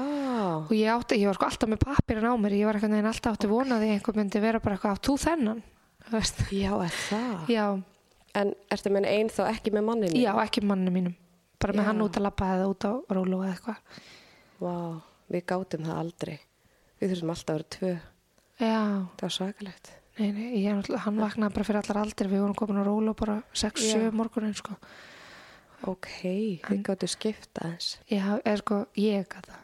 Og 0.66 0.74
ég 0.74 0.90
átti, 0.94 1.18
ég 1.20 1.26
var 1.30 1.38
sko 1.38 1.48
alltaf 1.50 1.70
með 1.70 1.82
pappirinn 1.84 2.26
á 2.30 2.34
mér 2.38 2.54
ég 2.58 2.66
var 2.70 2.78
einhvern 2.78 2.94
veginn 2.96 3.10
alltaf 3.10 3.36
átti 3.36 3.50
vonaði 3.50 3.90
einhver 3.94 4.16
myndi 4.18 4.42
vera 4.42 4.62
bara 4.64 4.78
eitthvað, 4.78 4.94
átt 4.98 5.10
þú 5.10 5.16
þennan? 5.24 5.64
Já, 6.54 6.72
er 6.86 6.94
það? 7.10 7.50
Já, 7.54 7.66
En 8.38 8.52
ertu 8.70 8.92
með 8.94 9.08
einn 9.10 9.30
þá 9.34 9.42
ekki 9.50 9.72
með 9.74 9.84
manninu? 9.90 10.20
já, 10.22 10.30
ekki 10.46 10.62
manni 10.62 10.92
mínum 10.94 11.16
bara 11.60 11.74
með 11.76 11.84
Já. 11.84 11.88
hann 11.92 12.02
út 12.06 12.18
að 12.20 12.26
labba 12.28 12.50
eða 12.56 12.68
út 12.74 12.88
á 12.88 12.92
rólu 13.18 13.40
eða 13.44 13.54
eitthvað 13.54 13.78
Vá, 14.60 14.74
við 15.32 15.46
gátum 15.52 15.86
það 15.88 16.02
aldrei 16.04 16.38
Við 17.00 17.14
þurfum 17.14 17.32
alltaf 17.36 17.50
að 17.50 17.58
vera 17.60 17.70
tvö 17.76 17.94
já, 18.60 18.82
Það 19.16 19.24
var 19.26 19.36
svakalegt 19.38 19.92
nei, 20.20 20.32
nei, 20.36 20.48
ég, 20.60 20.90
hann 21.06 21.22
vaknaði 21.24 21.54
bara 21.56 21.68
fyrir 21.70 21.80
allar 21.84 22.02
aldri 22.04 22.28
við 22.28 22.42
vorum 22.44 22.58
komin 22.60 22.82
á 22.82 22.84
rólu 22.84 23.14
bara 23.16 23.38
6-7 23.56 24.02
Já. 24.04 24.10
morgunin 24.12 24.56
sko. 24.58 24.74
Ok, 25.88 26.10
við 26.68 26.82
gáttum 26.84 27.08
skipta 27.08 27.70
aðeins 27.70 27.94
Já, 28.12 28.26
eða 28.44 28.58
sko, 28.60 28.80
ég 29.00 29.30
gata. 29.32 29.62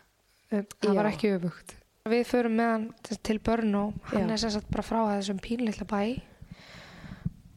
Það 0.79 0.95
var 0.95 1.09
ekki 1.09 1.33
öfugt. 1.35 1.73
Við 2.07 2.23
förum 2.29 2.55
með 2.55 2.71
hann 2.71 2.85
til- 3.03 3.17
til 3.19 3.39
Börnó. 3.43 3.81
Hann 4.13 4.29
er 4.31 4.37
sagt 4.37 4.69
bara 4.71 4.83
frá 4.87 5.01
þessum 5.11 5.41
pínlilla 5.43 5.83
bæ 5.89 6.21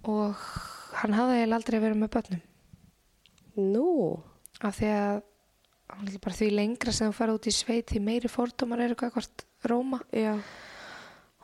og 0.09 0.35
hann 0.99 1.15
hafði 1.15 1.39
eiginlega 1.39 1.59
aldrei 1.61 1.79
verið 1.85 2.01
með 2.03 2.11
börnum. 2.17 2.43
Nú, 3.59 4.19
Af 4.59 4.75
því 4.81 4.89
að 4.91 5.21
bara 6.23 6.35
því 6.37 6.49
lengra 6.53 6.93
sem 6.93 7.09
þú 7.11 7.17
fara 7.17 7.35
út 7.37 7.47
í 7.49 7.53
sveit 7.55 7.93
því 7.93 8.01
meiri 8.05 8.31
fordómar 8.31 8.83
eru 8.85 8.97
eitthvað 8.97 9.45
Róma. 9.71 10.01
Já. 10.15 10.35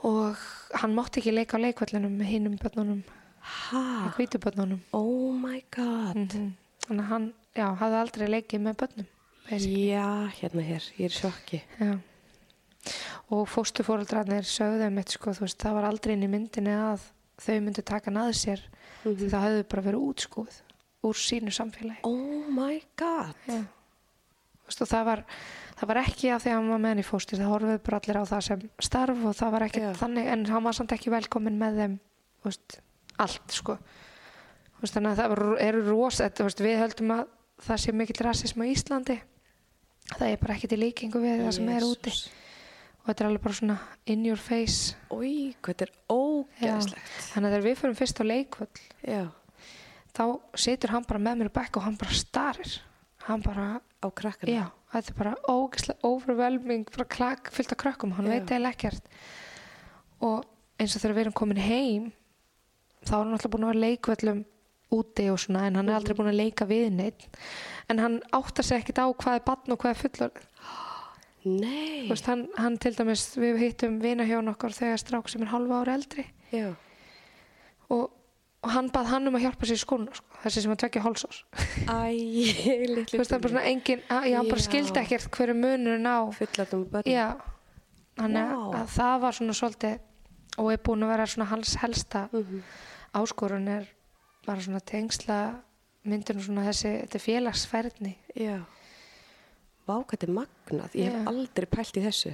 Og 0.05 0.41
hann 0.81 0.95
mátti 0.95 1.21
ekki 1.23 1.33
leika 1.33 1.57
á 1.59 1.65
leikvallinum 1.65 2.13
með 2.19 2.31
hinnum 2.33 2.59
börnunum, 2.61 3.05
Ha, 3.45 4.13
hvítu 4.17 4.39
börnunum. 4.41 4.81
oh 4.93 5.33
my 5.33 5.63
god. 5.71 6.17
Mm 6.17 6.53
Þannig 6.85 7.01
að 7.01 7.09
hann, 7.09 7.27
já, 7.57 7.65
hafði 7.81 7.97
aldrei 7.97 8.27
leikið 8.29 8.61
með 8.61 8.75
börnum. 8.83 9.07
Já, 9.49 10.29
hérna 10.37 10.63
hér, 10.67 10.85
ég 10.99 11.05
er 11.09 11.15
sjokki. 11.17 11.63
Já. 11.81 11.95
Og 13.33 13.49
fóstufóreldrarnir 13.49 14.45
sögðu 14.45 14.91
mitt 14.93 15.09
sko, 15.09 15.33
þú 15.33 15.47
veist, 15.47 15.59
það 15.65 15.75
var 15.79 15.89
aldrei 15.89 16.13
inn 16.13 16.27
í 16.27 16.29
myndinni 16.29 16.75
að 16.77 17.07
þau 17.41 17.61
myndu 17.65 17.83
taka 17.83 18.11
að 18.11 18.33
sér. 18.37 18.61
Mhm. 19.05 19.17
því 19.17 19.31
það 19.33 19.45
hefðu 19.47 19.65
bara 19.69 19.83
verið 19.83 20.05
útskúð 20.11 20.61
úr 21.05 21.21
sínu 21.21 21.55
samfélagi. 21.55 22.03
Oh 22.09 22.49
my 22.53 22.81
god 23.01 23.69
og 24.65 24.89
það 24.89 25.05
var, 25.05 25.21
það 25.77 25.91
var 25.91 26.01
ekki 26.01 26.31
af 26.33 26.41
því 26.41 26.51
að 26.51 26.57
hann 26.57 26.71
var 26.73 26.81
með 26.81 26.95
henni 26.95 27.05
fóstur, 27.05 27.41
það 27.43 27.53
horfið 27.53 27.83
bara 27.85 27.99
allir 28.01 28.17
á 28.17 28.25
það 28.31 28.45
sem 28.47 28.63
starf 28.87 29.27
og 29.29 29.37
það 29.37 29.53
var 29.53 29.65
ekki 29.67 29.83
Já. 29.85 29.91
þannig, 30.01 30.31
en 30.33 30.47
hann 30.49 30.65
var 30.65 30.79
samt 30.79 30.95
ekki 30.97 31.13
velkomin 31.13 31.61
með 31.61 31.81
þeim, 31.83 31.99
þú 32.41 32.49
veist, 32.49 32.79
allt 33.21 33.59
sko. 33.59 33.77
Þú 34.73 34.87
veist, 34.87 34.97
þannig 34.97 35.13
að 35.13 35.21
það 35.21 35.35
var, 35.35 35.45
eru 35.69 35.85
veist, 36.01 36.65
við 36.65 36.81
höldum 36.81 37.13
að 37.19 37.27
það 37.63 37.83
sé 37.85 37.95
mikill 37.95 38.25
rasism 38.25 38.65
á 38.65 38.67
Íslandi 38.67 39.19
það 40.13 40.31
er 40.31 40.41
bara 40.41 40.57
ekkert 40.57 40.75
í 40.77 40.81
líkingu 40.81 41.23
við 41.23 41.45
það 41.45 41.55
sem 41.59 41.71
er 41.73 41.87
úti 41.87 42.13
og 43.05 43.09
þetta 43.09 43.25
er 43.25 43.29
alveg 43.29 43.45
bara 43.45 43.59
svona 43.59 43.77
in 44.11 44.27
your 44.27 44.41
face 44.41 44.97
Új, 45.13 45.55
hvað 45.61 45.71
þetta 45.71 45.87
er 45.87 45.93
Já. 45.95 46.03
ógeðslegt. 46.17 47.15
þannig 47.31 47.49
að 47.49 47.55
þegar 47.55 47.67
við 47.67 47.81
fyrir 47.81 47.99
fyrst 48.01 48.21
á 48.21 48.25
leikvöll 48.25 48.69
Já. 49.05 49.23
Þá 50.15 50.25
situr 50.67 50.95
hann 50.95 51.07
bara 51.09 51.23
með 51.23 51.41
mér 51.43 51.53
bekk 51.55 51.79
og 51.81 51.87
hann 51.89 51.99
bara 52.01 52.15
starir 52.17 52.77
hann 53.29 53.43
bara, 53.43 53.81
Á 54.05 54.09
krakkana. 54.13 54.53
já, 54.53 54.65
þetta 54.93 55.11
er 55.13 55.19
bara 55.19 55.35
ógeðslega 55.49 56.05
overwhelming, 56.05 56.85
bara 56.93 57.09
klak 57.09 57.51
fyllt 57.55 57.73
af 57.73 57.79
krökkum 57.81 58.13
hann 58.19 58.29
Já. 58.29 58.35
veit 58.39 58.51
eða 58.53 58.73
ekkert 58.75 59.07
og 60.21 60.45
eins 60.79 60.95
og 60.97 61.03
þegar 61.03 61.15
við 61.17 61.25
erum 61.25 61.39
komin 61.41 61.63
heim 61.65 62.11
þá 63.05 63.13
er 63.15 63.23
hann 63.23 63.33
alltaf 63.37 63.53
búin 63.55 63.65
að 63.65 63.73
vera 63.73 63.85
leikvöllum 63.87 64.43
úti 64.95 65.27
og 65.33 65.39
svona 65.41 65.67
en 65.67 65.79
hann 65.81 65.89
er 65.89 65.97
aldrei 65.99 66.15
búin 66.19 66.31
að 66.31 66.39
leika 66.43 66.67
við 66.69 66.91
neitt 66.95 67.25
en 67.91 67.99
hann 68.03 68.21
áttar 68.37 68.65
sig 68.67 68.83
ekkert 68.83 69.01
á 69.03 69.07
hvað 69.11 69.39
er 69.41 69.47
barn 69.49 69.75
og 69.75 69.81
hvað 69.81 69.95
er 69.97 70.03
fullor 70.05 70.45
Nei. 71.45 72.07
Veist, 72.09 72.25
hann, 72.25 72.47
hann 72.57 72.79
til 72.81 72.95
dæmis, 72.97 73.27
við 73.37 73.59
hittum 73.61 73.99
vina 74.01 74.25
hjá 74.25 74.39
okkar 74.41 74.73
þegar 74.73 75.01
strák 75.03 75.27
sem 75.29 75.43
er 75.45 75.51
halva 75.53 75.83
ára 75.83 75.97
eldri 75.99 76.25
Já. 76.53 76.71
og, 77.93 78.07
og 78.65 78.71
hann 78.73 78.89
bað 78.95 79.11
hann 79.13 79.29
um 79.29 79.35
að 79.37 79.45
hjálpa 79.45 79.67
sér 79.69 79.77
í 79.77 79.83
skónu 79.85 80.15
sko, 80.17 80.39
þessi 80.45 80.63
sem 80.65 80.73
að 80.73 80.81
tvekja 80.83 81.03
hálsás 81.05 81.41
þú 81.85 83.19
veist 83.19 83.31
það 83.31 83.37
er 83.37 83.43
bara 83.45 83.53
svona 83.53 83.67
engin, 83.71 84.03
að, 84.09 84.29
já, 84.31 84.37
hann 84.41 84.49
bara 84.51 84.65
skildi 84.65 85.01
ekkert 85.03 85.29
hverju 85.37 85.57
munurinn 85.59 86.09
á 86.09 86.19
Fullatum 86.39 86.85
börn. 86.93 87.11
þannig 88.17 88.49
Vá. 88.49 88.55
að, 88.55 88.77
að 88.81 88.89
það 88.95 89.21
var 89.25 89.37
svona 89.39 89.57
svolítið 89.59 89.99
og 90.63 90.71
er 90.73 90.83
búin 90.87 91.05
að 91.05 91.13
vera 91.15 91.27
svona 91.27 91.49
hans 91.51 91.75
helsta 91.83 92.29
Mhm. 92.33 92.63
áskorun 93.15 93.69
er 93.69 93.89
bara 94.47 94.61
svona 94.61 94.81
tengsla 94.81 95.39
myndin 96.05 96.41
svona 96.41 96.65
þessi, 96.69 96.95
þetta 97.05 97.15
er 97.21 97.25
félagsfærni 97.29 98.15
Já. 98.35 98.59
Vá, 99.87 99.99
hvað 100.01 100.15
þetta 100.17 100.27
er 100.29 100.33
magnað. 100.33 100.95
Ég 100.97 101.13
hef 101.13 101.27
aldrei 101.29 101.67
pælt 101.69 101.97
í 102.01 102.03
þessu. 102.07 102.31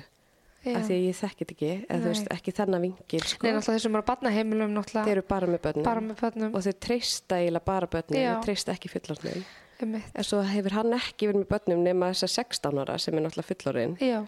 Af 0.61 0.83
því 0.85 0.97
að 0.97 1.05
ég 1.07 1.17
þekki 1.17 1.45
þetta 1.45 1.55
ekki. 1.57 1.71
Eða 1.89 2.11
veist, 2.11 2.27
ekki 2.35 2.53
þennan 2.53 2.83
vingil, 2.85 3.21
sko. 3.25 3.47
Nei, 3.47 3.55
náttúrulega 3.57 3.79
þessum 3.79 3.95
bara 3.97 4.07
barnaheimilum 4.11 4.75
Þeir 4.91 5.13
eru 5.15 5.23
bara 5.29 5.47
með 5.49 5.63
börnum. 5.65 5.87
bara 5.87 6.03
með 6.05 6.21
börnum 6.21 6.55
Og 6.55 6.67
þeir 6.67 6.77
treysta 6.85 7.39
eiginlega 7.41 7.65
bara 7.65 7.89
börnum. 7.95 8.19
Þeir 8.19 8.43
treysta 8.45 8.75
ekki 8.75 8.93
fullorðnum. 8.93 9.47
En 9.81 10.27
svo 10.29 10.43
hefur 10.45 10.77
hann 10.77 10.93
ekki 10.93 11.31
verið 11.31 11.41
með 11.47 11.49
börnum 11.55 11.87
nema 11.87 12.11
þessa 12.13 12.29
16 12.45 12.83
ára 12.83 12.99
sem 13.01 13.17
er 13.17 13.25
náttúrulega 13.25 13.49
fullorðin. 13.55 13.97
Já, 14.05 14.21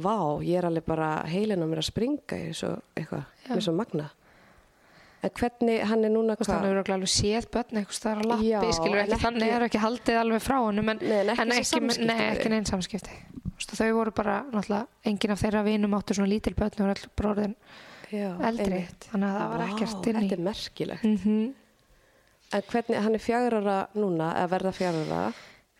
Vá, 0.00 0.38
ég 0.46 0.56
er 0.60 0.66
alveg 0.68 0.86
bara 0.86 1.08
heilin 1.28 1.62
á 1.62 1.66
mér 1.66 1.82
að 1.82 1.88
springa 1.90 2.36
í 2.38 2.52
svo 2.56 2.76
eitthvað, 2.96 3.24
með 3.50 3.62
svo 3.66 3.72
magna. 3.74 4.06
En 5.22 5.30
hvernig, 5.36 5.82
hann 5.84 6.04
er 6.04 6.12
núna 6.14 6.32
Þú 6.34 6.40
veist, 6.40 6.50
hann 6.50 6.56
hvað? 6.56 6.64
hefur 6.64 6.76
örugglega 6.78 6.96
alveg 6.96 7.10
séð 7.12 7.46
börn 7.52 7.76
eitthvað 7.80 7.96
staðar 7.98 8.20
á 8.20 8.28
lappi, 8.30 8.70
skilur 8.72 8.98
en 9.00 9.10
ekki, 9.10 9.20
þannig 9.24 9.50
er 9.56 9.64
ekki 9.66 9.80
haldið 9.82 10.16
alveg 10.20 10.40
frá 10.46 10.56
honum 10.64 10.88
en, 10.94 11.00
Nei, 11.02 11.18
en 11.34 11.52
ekki 11.52 11.64
sem 11.68 11.82
með- 11.84 11.90
samskipti 11.90 12.06
nei, 12.08 12.16
við 12.16 12.30
ekki 12.30 12.48
þau. 13.76 13.90
voru 13.98 14.12
bara, 14.16 14.36
náttúrulega, 14.50 14.86
enginn 15.04 15.34
af 15.34 15.42
þeirra 15.42 15.62
vinum 15.66 15.96
áttu 15.98 16.16
svona 16.16 16.30
lítil 16.32 16.54
börn 16.56 16.80
og 16.80 16.88
orðin 17.34 17.54
Já, 18.10 18.30
eldri, 18.48 18.80
þannig 19.10 19.28
að 19.28 19.36
það 19.40 19.50
var 19.52 19.64
ekkert 19.68 20.06
inn 20.10 20.16
í 20.16 20.22
Þetta 20.24 20.38
er 20.40 20.44
merkilegt. 20.48 21.04
mm 21.04 21.54
En 22.52 22.62
hvernig, 22.66 22.96
hann 23.04 23.14
er 23.14 23.22
fjagur 23.22 23.54
ára 23.60 23.76
núna, 23.94 24.32
eða 24.40 24.48
verða 24.50 24.72
fjagur 24.74 25.12
ára, 25.12 25.32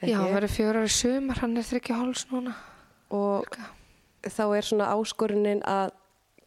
Já, 0.07 0.17
hann 0.21 0.35
verður 0.37 0.53
fjör 0.55 0.77
ári 0.85 0.89
sumar, 0.95 1.41
hann 1.43 1.57
er 1.57 1.62
þryggja 1.67 1.97
háls 1.99 2.27
núna. 2.31 2.53
Og 3.11 3.45
þá 4.23 4.45
er 4.57 4.62
svona 4.69 4.87
áskorunin 4.95 5.65
að 5.67 5.91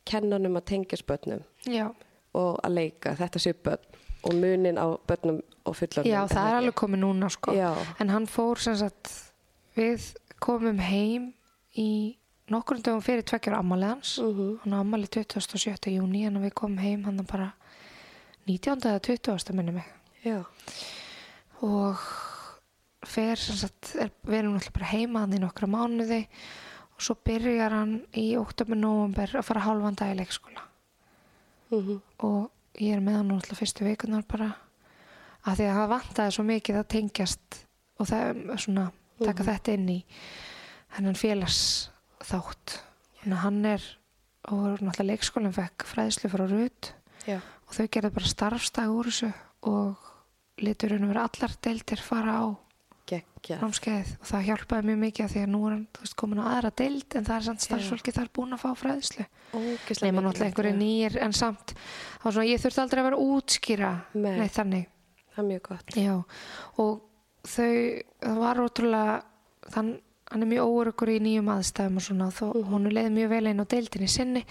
kenna 0.05 0.37
honum 0.37 0.55
að 0.61 0.65
tengja 0.71 0.97
spönnum 1.01 1.41
Já, 1.67 1.89
og 2.33 2.59
að 2.63 2.73
leika, 2.79 3.15
þetta 3.19 3.39
sé 3.39 3.53
börn 3.53 3.83
og 4.23 4.33
munin 4.39 4.77
á 4.79 4.87
börnum 5.07 5.41
og 5.65 5.75
fullorðnum. 5.75 6.09
já 6.11 6.21
það 6.27 6.47
er 6.49 6.55
alveg 6.61 6.75
komið 6.79 6.99
núna 7.03 7.29
sko. 7.31 7.51
Já, 7.53 7.73
en 7.99 8.09
hann 8.09 8.25
fór 8.27 8.57
sem 8.59 8.75
sagt 8.77 9.11
við 9.75 10.13
komum 10.39 10.79
heim 10.79 11.33
í 11.77 12.15
nokkur 12.51 12.81
dögum 12.83 13.01
fyrir 13.01 13.23
tveggjur 13.23 13.55
ammali 13.57 13.85
hans 13.85 14.17
Mhm. 14.19 14.59
hann 14.63 14.73
á 14.73 14.79
ammali 14.79 15.07
27. 15.07 15.91
júni 15.97 16.25
en 16.27 16.37
við 16.43 16.53
komum 16.53 16.77
heim 16.79 17.03
hann 17.05 17.17
bara 17.25 17.53
19. 18.47 18.79
eða 18.89 18.99
20. 19.01 19.53
minni 19.53 19.71
mig 19.71 19.85
já, 20.25 20.43
og 21.61 21.97
fer 23.05 23.35
sem 23.39 23.55
sagt, 23.55 23.95
er, 23.99 24.11
við 24.25 24.39
erum 24.39 24.53
náttúrulega 24.57 24.73
bara 24.77 24.91
heima 24.93 25.19
hann 25.23 25.33
í 25.33 25.39
nokkra 25.43 25.67
mánuði 25.67 26.21
og 26.95 27.01
svo 27.03 27.15
byrjar 27.25 27.71
hann 27.75 27.95
í 28.15 28.35
oktober 28.39 28.75
november 28.79 29.27
að 29.39 29.43
fara 29.47 29.59
hálfan 29.67 29.95
dag 29.99 30.13
í 30.15 30.19
leikskóla 30.21 30.63
mhm, 31.73 32.01
og 32.25 32.81
ég 32.81 32.95
er 32.95 33.03
með 33.03 33.19
hann 33.19 33.31
náttúrulega 33.31 33.59
fyrstu 33.59 33.87
vikunar 33.87 34.25
bara. 34.29 34.51
Að 35.43 35.59
því 35.59 35.67
að 35.69 35.79
það 35.79 35.91
vantaði 35.91 36.35
svo 36.35 36.45
mikið 36.47 36.79
að 36.79 36.89
tengjast 36.93 37.59
og 37.99 38.09
það 38.09 38.29
er 38.29 38.63
svona 38.63 38.85
taka 39.19 39.47
þetta 39.49 39.75
inn 39.77 39.89
í 39.91 39.99
hennan 40.95 41.19
félags 41.19 41.59
þátt 42.23 42.79
að 43.23 43.37
hann 43.43 43.59
er 43.67 43.83
og 44.51 44.81
náttúrulega 44.83 45.09
leikskólinn 45.11 45.55
fekk 45.55 45.85
fræðslu 45.87 46.31
frá 46.31 46.45
Rut. 46.49 46.93
Já, 47.27 47.37
og 47.39 47.75
þau 47.75 47.85
gerðu 47.87 48.15
bara 48.17 48.31
starfstag 48.31 48.91
úr 48.91 49.07
þessu 49.07 49.29
og 49.69 50.09
litur 50.63 50.97
og 50.97 51.07
vera 51.07 51.27
allar 51.29 51.55
deildir 51.63 52.03
fara 52.03 52.35
á 52.43 52.45
geggja. 53.09 53.57
námskeið 53.61 54.11
og 54.21 54.27
það 54.29 54.45
hjálpaði 54.47 54.87
mjög 54.89 54.99
mikið 55.03 55.31
því 55.33 55.41
að 55.43 55.49
nú 55.53 55.61
er 55.67 55.73
hann 55.75 55.87
veist, 55.99 56.15
komin 56.15 56.39
á 56.39 56.45
aðra 56.53 56.71
deild 56.79 57.15
en 57.19 57.25
það 57.27 57.35
er 57.35 57.45
samt 57.49 57.61
starfsfólki 57.65 58.13
þar 58.15 58.29
búin 58.33 58.55
að 58.55 58.63
fá 58.63 58.69
fræðslu 58.79 59.25
nema 60.05 60.21
náttúrulega 60.23 60.47
einhverju 60.49 60.75
nýjir 60.79 61.17
en 61.25 61.33
samt 61.33 61.73
þá 61.75 62.27
svona, 62.31 62.47
ég 62.47 62.61
þurfti 62.63 62.81
aldrei 62.85 63.01
að 63.03 63.09
vera 63.09 63.21
útskýra 63.27 63.91
Nei. 64.15 64.37
neitt 64.39 64.55
þannig 64.57 64.89
Það 65.33 65.41
er 65.43 65.47
mjög 65.49 65.61
gott. 65.65 65.95
Já, 65.97 66.13
og 66.77 66.99
þau, 67.49 67.69
það 68.21 68.35
var 68.37 68.59
ótrúlega, 68.61 69.13
þann, 69.73 69.87
hann 70.29 70.43
er 70.45 70.49
mjög 70.51 70.67
óurugur 70.69 71.09
í 71.09 71.15
nýjum 71.25 71.49
aðstæðum 71.55 71.97
og 71.97 72.03
svona, 72.05 72.27
þó, 72.29 72.43
Mhm. 72.53 72.67
hún 72.69 72.85
leiði 72.93 73.13
mjög 73.15 73.29
vel 73.33 73.47
inn 73.49 73.59
á 73.59 73.65
deildinni 73.65 74.07
sinni, 74.13 74.45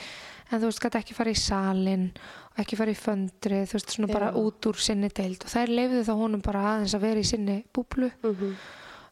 en 0.50 0.58
þú 0.60 0.66
veist, 0.66 0.80
gæti 0.82 0.98
ekki 0.98 1.14
fara 1.14 1.30
í 1.30 1.38
salin, 1.38 2.10
ekki 2.58 2.76
fara 2.76 2.92
í 2.92 2.98
föndri, 2.98 3.62
þú 3.64 3.78
veist, 3.78 3.90
svona 3.96 4.12
bara 4.12 4.30
Já. 4.32 4.36
út 4.42 4.68
úr 4.68 4.76
sinni 4.76 5.08
deild. 5.08 5.44
Og 5.44 5.50
þær 5.52 5.72
leiði 5.72 6.04
þá 6.04 6.14
honum 6.18 6.42
bara 6.44 6.64
aðeins 6.74 6.94
að 6.94 7.04
vera 7.06 7.20
í 7.20 7.28
sinni 7.28 7.64
búblu, 7.72 8.10
Mm 8.22 8.56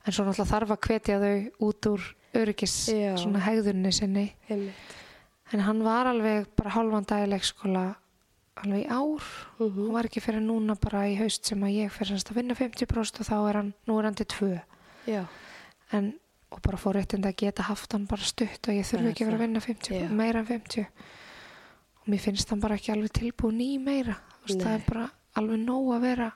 en 0.06 0.14
svo 0.16 0.24
náttúrulega 0.24 0.48
þarf 0.48 0.70
að 0.74 0.86
hvetja 0.86 1.16
þau 1.20 1.66
út 1.68 1.88
úr 1.90 2.04
öryggis, 2.40 2.76
Já. 2.88 3.16
svona 3.20 3.42
hegðunni 3.44 3.92
sinni, 3.92 4.26
en 4.48 5.60
hann 5.66 5.82
var 5.84 6.08
alveg 6.10 6.46
bara 6.56 6.72
hálfan 6.76 7.06
dag 7.10 7.26
í 7.26 7.30
leikskóla 7.34 7.84
alveg 8.60 8.86
í 8.86 8.88
ár. 8.88 9.22
Mhm. 9.58 9.76
hún 9.76 9.92
var 9.92 10.04
ekki 10.08 10.22
fyrir 10.22 10.40
núna 10.40 10.76
bara 10.80 11.06
í 11.08 11.16
haust 11.18 11.44
sem 11.44 11.60
að 11.60 11.76
ég 11.84 11.92
fyrir 11.92 12.16
að 12.16 12.34
vinna 12.34 12.54
50% 12.54 13.20
og 13.20 13.26
þá 13.26 13.48
er 13.48 13.54
hann, 13.60 13.74
nú 13.86 13.98
er 13.98 14.04
hann 14.04 14.14
til 14.14 14.26
2 14.26 14.60
Já, 15.06 15.24
en, 15.92 16.14
og 16.50 16.60
bara 16.62 16.76
fór 16.76 16.94
réttind 16.94 17.24
að 17.24 17.36
geta 17.36 17.62
haft 17.62 17.92
hann 17.92 18.06
bara 18.06 18.22
stutt 18.22 18.68
og 18.68 18.74
ég 18.74 18.84
er 18.94 19.10
ekki 19.10 19.24
að 19.24 19.30
vera 19.30 19.36
að 19.36 19.46
vinna 19.46 19.60
50, 19.60 20.00
Já. 20.00 20.08
meira 20.08 20.38
en 20.40 20.46
50 20.46 20.86
og 20.86 20.86
mér 22.10 22.22
finnst 22.26 22.50
hann 22.52 22.60
bara 22.62 22.76
ekki 22.78 22.92
alveg 22.94 23.14
tilbúin 23.20 23.62
í 23.64 23.72
meira. 23.82 24.18
Þú 24.42 24.48
veist, 24.48 24.62
það 24.64 24.76
er 24.76 24.86
bara 24.88 25.08
alveg 25.40 25.64
nóg 25.64 25.90
að 25.96 26.06
vera 26.08 26.30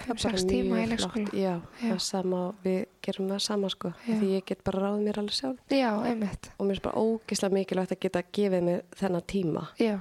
það 0.00 0.12
er 0.14 0.20
bara 0.22 0.38
5-6 0.38 0.46
tíma 0.48 0.80
í 0.80 0.86
leikskóla. 0.90 1.32
Já, 1.36 1.54
Já. 1.60 1.90
það 1.90 1.98
sama, 2.06 2.40
við 2.64 2.78
gerum 3.04 3.28
það 3.32 3.42
sama 3.46 3.70
sko, 3.72 3.92
Já. 4.06 4.14
því 4.20 4.30
ég 4.34 4.46
get 4.48 4.62
bara 4.64 4.84
ráðið 4.86 5.04
mér 5.08 5.20
alveg 5.22 5.36
sjálf. 5.36 5.58
Já, 5.76 5.90
einmitt. 6.08 6.50
Og 6.56 6.68
mér 6.68 6.80
er 6.80 6.84
bara 6.86 7.02
ógislega 7.04 7.56
mikilvægt 7.58 7.94
að 7.96 8.00
geta 8.06 8.22
gefið 8.38 8.66
mér 8.70 8.82
þennan 9.00 9.26
tíma. 9.34 9.66
Já, 9.80 9.98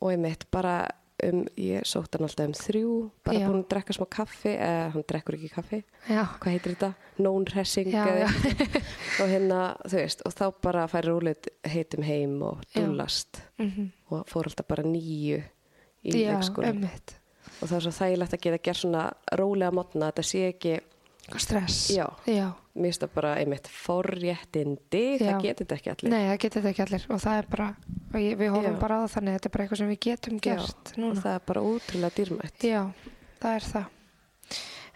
og 0.00 0.12
einmitt 0.12 0.46
bara 0.54 0.76
um, 1.24 1.42
ég 1.56 1.84
sótt 1.88 2.14
hann 2.16 2.26
alltaf 2.26 2.46
um 2.50 2.54
þrjú, 2.56 2.92
bara 3.24 3.38
Já. 3.40 3.46
búin 3.48 3.62
að 3.62 3.68
drekka 3.72 3.96
smá 3.96 4.06
kaffi, 4.12 4.52
eða 4.52 4.90
hann 4.94 5.06
drekkur 5.08 5.36
ekki 5.38 5.50
kaffi, 5.54 5.80
já, 6.10 6.22
hvað 6.42 6.52
heitir 6.56 6.74
þetta? 6.76 6.90
Eitthvað. 8.26 8.80
og 9.24 9.30
hérna, 9.32 9.60
þú 9.86 10.00
veist, 10.00 10.24
og 10.28 10.34
þá 10.36 10.44
bara 10.68 10.86
færi 10.92 11.08
rúlið 11.12 11.48
heitum 11.72 12.02
heim 12.06 12.36
og 12.42 12.64
Já. 12.72 12.80
dúllast 12.82 13.42
mm 13.58 13.70
og 14.10 14.26
fór 14.30 14.46
alltaf 14.46 14.66
bara 14.68 14.84
nýju 14.86 15.40
í 16.06 16.10
leikskóla 16.28 16.68
og 17.60 17.68
það 17.68 17.76
er 17.76 17.84
svo 17.86 17.90
þægilegt 17.96 18.34
að 18.36 18.42
geta 18.44 18.58
gert 18.62 18.76
svona 18.82 19.06
rólega 19.40 19.72
mótna, 19.74 20.10
þetta 20.12 20.22
sé 20.22 20.42
ekki 20.52 20.76
stress 21.42 21.90
Já. 21.90 22.06
já. 22.30 22.46
mér 22.76 22.90
finnst 22.90 23.02
það 23.02 23.14
bara 23.16 23.32
einmitt 23.40 23.68
forréttindi 23.72 25.04
Já. 25.16 25.24
það 25.24 25.42
getur 25.46 25.66
þetta 25.66 25.76
ekki 25.80 25.92
allir 25.94 26.12
Nei, 26.12 26.22
það 26.28 26.38
getur 26.44 26.62
þetta 26.62 26.72
ekki 26.72 26.84
allir 26.86 27.06
og 27.10 27.20
það 27.24 27.40
er 27.40 27.50
bara, 27.56 27.68
og 28.12 28.18
ég, 28.22 28.38
við 28.38 28.54
horfum 28.54 28.76
Já. 28.76 28.80
bara 28.80 28.96
á 28.96 29.00
það 29.02 29.12
þannig 29.16 29.36
þetta 29.36 29.48
er 29.50 29.54
bara 29.56 29.66
eitthvað 29.66 29.82
sem 29.82 29.92
við 29.92 30.00
getum 30.06 30.40
gert 30.46 30.92
og 30.96 31.20
það 31.24 31.32
er 31.34 31.44
bara 31.50 31.64
útrúlega 31.72 32.16
dýrmætt 32.20 32.66
Já, 32.70 32.82
það 33.42 33.58
er 33.58 33.68
það. 33.72 33.92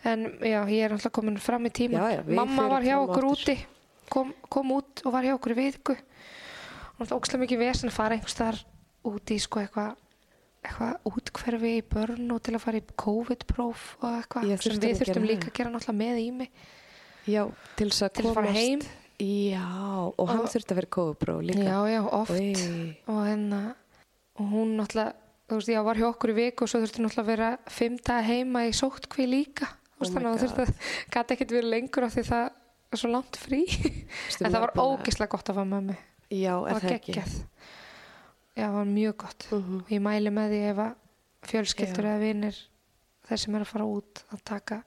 En 0.01 0.23
já, 0.40 0.61
ég 0.73 0.86
er 0.86 0.94
alltaf 0.94 1.12
komin 1.12 1.36
fram 1.36 1.66
í 1.69 1.73
tíma. 1.77 2.07
Mamma 2.24 2.69
var 2.70 2.85
hjá 2.86 2.94
og 2.97 3.11
okkur 3.11 3.27
úti, 3.35 3.57
kom, 4.09 4.31
kom 4.48 4.70
út 4.78 5.02
og 5.05 5.12
var 5.12 5.27
hjá 5.27 5.35
okkur 5.35 5.52
í 5.52 5.57
viku. 5.59 5.97
Og 6.97 7.02
það 7.05 7.16
ókslega 7.19 7.43
mikið 7.43 7.61
vesen 7.61 7.90
að 7.90 7.98
fara 7.98 8.16
einhvers 8.16 8.39
þar 8.39 8.61
úti 9.11 9.36
í 9.36 9.43
sko 9.44 9.61
eitthvað 9.61 9.98
eitthvað 10.61 11.09
útkverfi 11.09 11.70
í 11.78 11.82
börn 11.89 12.31
og 12.35 12.43
til 12.45 12.55
að 12.57 12.62
fara 12.65 12.81
í 12.81 12.85
COVID-próf 13.01 13.85
og 14.03 14.09
eitthvað 14.19 14.51
sem 14.61 14.77
við 14.82 14.99
þurftum 15.01 15.27
líka 15.28 15.49
að 15.49 15.57
gera 15.57 15.73
náttúrulega 15.73 16.01
með 16.01 16.20
í 16.20 16.27
mig 16.37 16.51
já, 17.31 17.43
til 17.78 17.89
þess 17.89 18.03
að 18.05 18.11
að 18.31 18.35
fara 18.35 18.51
komast. 18.51 18.61
heim. 18.61 18.82
Já, 19.20 19.65
og 20.16 20.28
hann 20.31 20.41
Og- 20.41 20.53
þurfti 20.53 20.73
að 20.73 20.78
vera 20.81 20.91
kóðupró 20.97 21.35
líka. 21.45 21.65
Já, 21.65 21.78
já, 21.93 22.01
oft. 22.09 22.31
Oj. 22.31 22.97
og 23.07 23.19
hérna 23.28 23.61
og 24.41 24.47
hún 24.53 24.77
náttúrulega, 24.78 25.12
þú 25.49 25.59
veist, 25.59 25.69
já, 25.69 25.82
var 25.85 25.97
hjá 26.01 26.07
okkur 26.09 26.31
í 26.32 26.37
viku 26.39 26.65
og 26.65 26.69
svo 26.73 26.81
þurfti 26.81 27.05
náttúrulega 27.05 27.24
að 27.24 27.32
vera 27.32 27.51
daga 28.07 28.23
heima 28.23 28.65
í 28.65 28.73
sóttkví 28.73 29.27
líka. 29.28 29.69
Þú 30.01 30.07
Oh 30.07 30.12
þannig 30.15 30.31
að 30.31 30.39
þú 30.41 30.47
þurfti 30.47 30.62
að 30.65 30.73
gæti 31.12 31.35
ekkert 31.37 31.51
verið 31.57 31.70
lengur 31.74 32.05
af 32.05 32.15
því 32.15 32.24
það 32.31 32.47
svo 32.97 33.09
langt 33.12 33.37
frí. 33.37 33.61
En 34.41 34.53
það 34.53 34.61
var 34.61 34.73
ógislega 34.81 35.28
gott 35.28 35.49
að 35.53 35.59
fá 35.61 35.65
mömmu. 35.69 35.97
Já, 36.31 36.55
er 36.69 36.81
það 36.81 36.95
ekki? 36.97 37.16
Já, 38.61 38.66
það 38.69 38.77
var 38.78 38.91
mjög 38.93 39.16
gott 39.24 39.47
Mhm. 39.51 39.77
og 39.81 39.89
ég 39.97 40.01
mæli 40.05 40.31
með 40.37 40.51
því 40.55 40.61
ef 40.70 40.82
að 40.87 40.95
fjölskyldur 41.51 42.05
eða 42.11 42.20
vinir 42.20 42.57
þeir 43.28 43.39
sem 43.45 43.55
er 43.55 43.61
að 43.65 43.70
fara 43.73 43.85
út 43.89 44.24
að 44.32 44.43
taka 44.45 44.82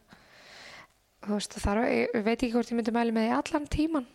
þú 1.24 1.38
veist, 1.38 1.54
það 1.64 1.78
er, 1.84 2.10
ég 2.14 2.24
veit 2.26 2.38
ekki 2.44 2.52
hvort 2.54 2.70
ég 2.72 2.78
myndi 2.78 2.92
mæli 2.94 3.12
með 3.16 3.28
því 3.30 3.38
allan 3.40 3.68
tíman 3.72 4.08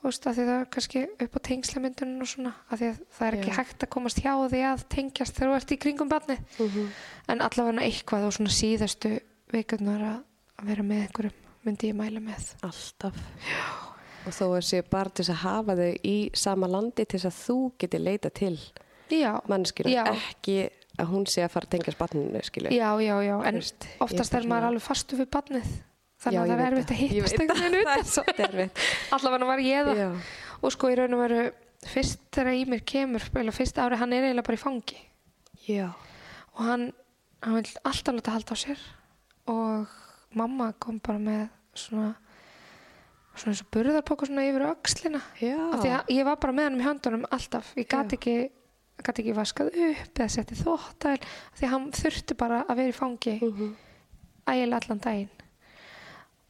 þú 0.00 0.08
veist, 0.08 0.24
að 0.26 0.34
því 0.38 0.44
það 0.48 0.60
er 0.60 0.68
kannski 0.74 1.02
upp 1.26 1.34
á 1.36 1.40
tengslamyndunum 1.50 2.22
og 2.24 2.28
svona, 2.30 2.52
að 2.72 2.78
því 2.80 2.86
að 2.90 3.00
það 3.18 3.26
er 3.28 3.36
ekki 3.36 3.50
Já. 3.52 3.56
hægt 3.60 3.84
að 3.84 3.90
komast 3.94 4.22
hjá 4.24 4.32
því 4.48 4.60
að 4.70 4.84
tengjast 4.88 5.34
þegar 5.36 5.50
þú 5.52 5.56
ert 5.60 5.74
í 5.76 5.80
kringum 5.84 6.08
barni 6.08 6.38
Mhm. 6.58 6.88
en 7.28 7.38
allavega 7.40 7.84
eitthvað 7.84 8.26
og 8.26 8.32
svona 8.32 8.50
síðustu 8.56 9.20
vikurnar 9.52 10.00
að 10.00 10.64
vera 10.64 10.82
með 10.82 11.06
einhverjum 11.06 11.36
myndi 11.64 11.92
ég 11.92 11.94
mæla 11.94 12.20
með 12.24 12.54
Alltaf. 12.64 13.14
Já. 13.44 13.89
Og 14.26 14.34
þó 14.36 14.44
að 14.52 14.64
sé 14.68 14.82
bara 14.84 15.10
til 15.16 15.24
að 15.30 15.38
hafa 15.44 15.76
þau 15.78 15.92
í 16.04 16.16
sama 16.36 16.68
landi 16.68 17.06
til 17.08 17.18
þess 17.18 17.30
að 17.30 17.38
þú 17.46 17.58
geti 17.80 18.00
leita 18.02 18.30
til 18.30 18.56
já, 19.10 19.32
mannskinu, 19.48 19.90
Já. 19.90 20.04
ekki 20.12 20.58
að 21.00 21.08
hún 21.10 21.24
sé 21.30 21.44
að 21.44 21.54
fara 21.54 21.66
að 21.66 21.72
tengja 21.74 21.94
spanninu, 21.94 22.40
já, 22.70 22.88
já, 23.00 23.14
já 23.24 23.36
en 23.48 23.56
Veist, 23.58 23.86
ég 23.88 24.04
oftast 24.04 24.34
er 24.36 24.46
maður 24.50 24.68
alveg 24.70 24.84
fastu 24.84 25.16
við 25.18 25.30
barnið 25.32 25.70
þannig 26.20 26.36
Já, 26.36 26.42
að 26.42 26.50
ég 26.50 26.58
það 26.60 26.64
er 26.66 26.76
erfitt 26.76 26.92
að 26.92 27.00
Ég 27.00 27.10
hittast 27.14 27.40
einhvern 27.40 27.62
veginn 27.64 27.88
er 28.20 28.38
derfitt. 28.40 28.84
allavega 29.16 29.48
var 29.48 29.62
ég 29.64 29.88
það 29.88 30.00
Já. 30.02 30.08
og 30.60 30.74
sko 30.76 30.90
í 30.92 30.98
raun 31.00 31.16
og 31.16 31.22
veru 31.24 31.44
fyrst 31.90 32.24
þegar 32.36 32.58
í 32.58 32.64
mér 32.68 32.84
kemur 32.92 33.24
fyrst 33.56 33.80
ári 33.80 33.96
hann 34.00 34.12
er 34.12 34.26
eiginlega 34.28 34.48
bara 34.50 34.60
í 34.60 34.64
fangi 34.64 35.00
Já. 35.64 35.88
og 36.58 36.64
hann, 36.66 36.86
hann 37.40 37.56
vil 37.56 37.72
alltaf 37.88 38.18
láta 38.18 38.36
halda 38.36 38.52
á 38.52 38.58
sér 38.60 38.82
og 39.48 39.96
mamma 40.36 40.72
kom 40.78 41.00
bara 41.00 41.18
með 41.22 41.46
svona 41.74 42.12
svona 43.40 43.54
eins 43.54 43.62
og 43.64 43.70
burðarpóka 43.74 44.28
svona 44.28 44.44
yfir 44.48 44.64
Já. 45.40 45.56
af 45.72 45.80
því 45.82 45.90
að 45.96 46.14
ég 46.16 46.24
var 46.28 46.36
bara 46.44 46.52
með 46.56 46.68
hann 46.68 46.80
í 46.80 46.86
höndunum 46.86 47.26
alltaf 47.30 47.72
ég 47.80 47.88
Já. 48.12 48.18
ekki, 48.18 48.36
gat 49.02 49.18
ekki 49.22 49.34
vaskað 49.36 49.72
upp 49.88 50.14
eða 50.20 50.30
setti 50.36 50.58
þóttæl 50.60 51.16
af 51.18 51.58
því 51.58 51.66
að 51.66 51.74
hann 51.74 51.90
þurfti 51.96 52.36
bara 52.36 52.62
að 52.68 52.76
vera 52.82 52.92
í 52.94 52.96
fangi 53.00 53.36
Mhm. 53.40 53.70
ægilega 54.46 54.80
allan 54.84 54.98
daginn 55.04 55.30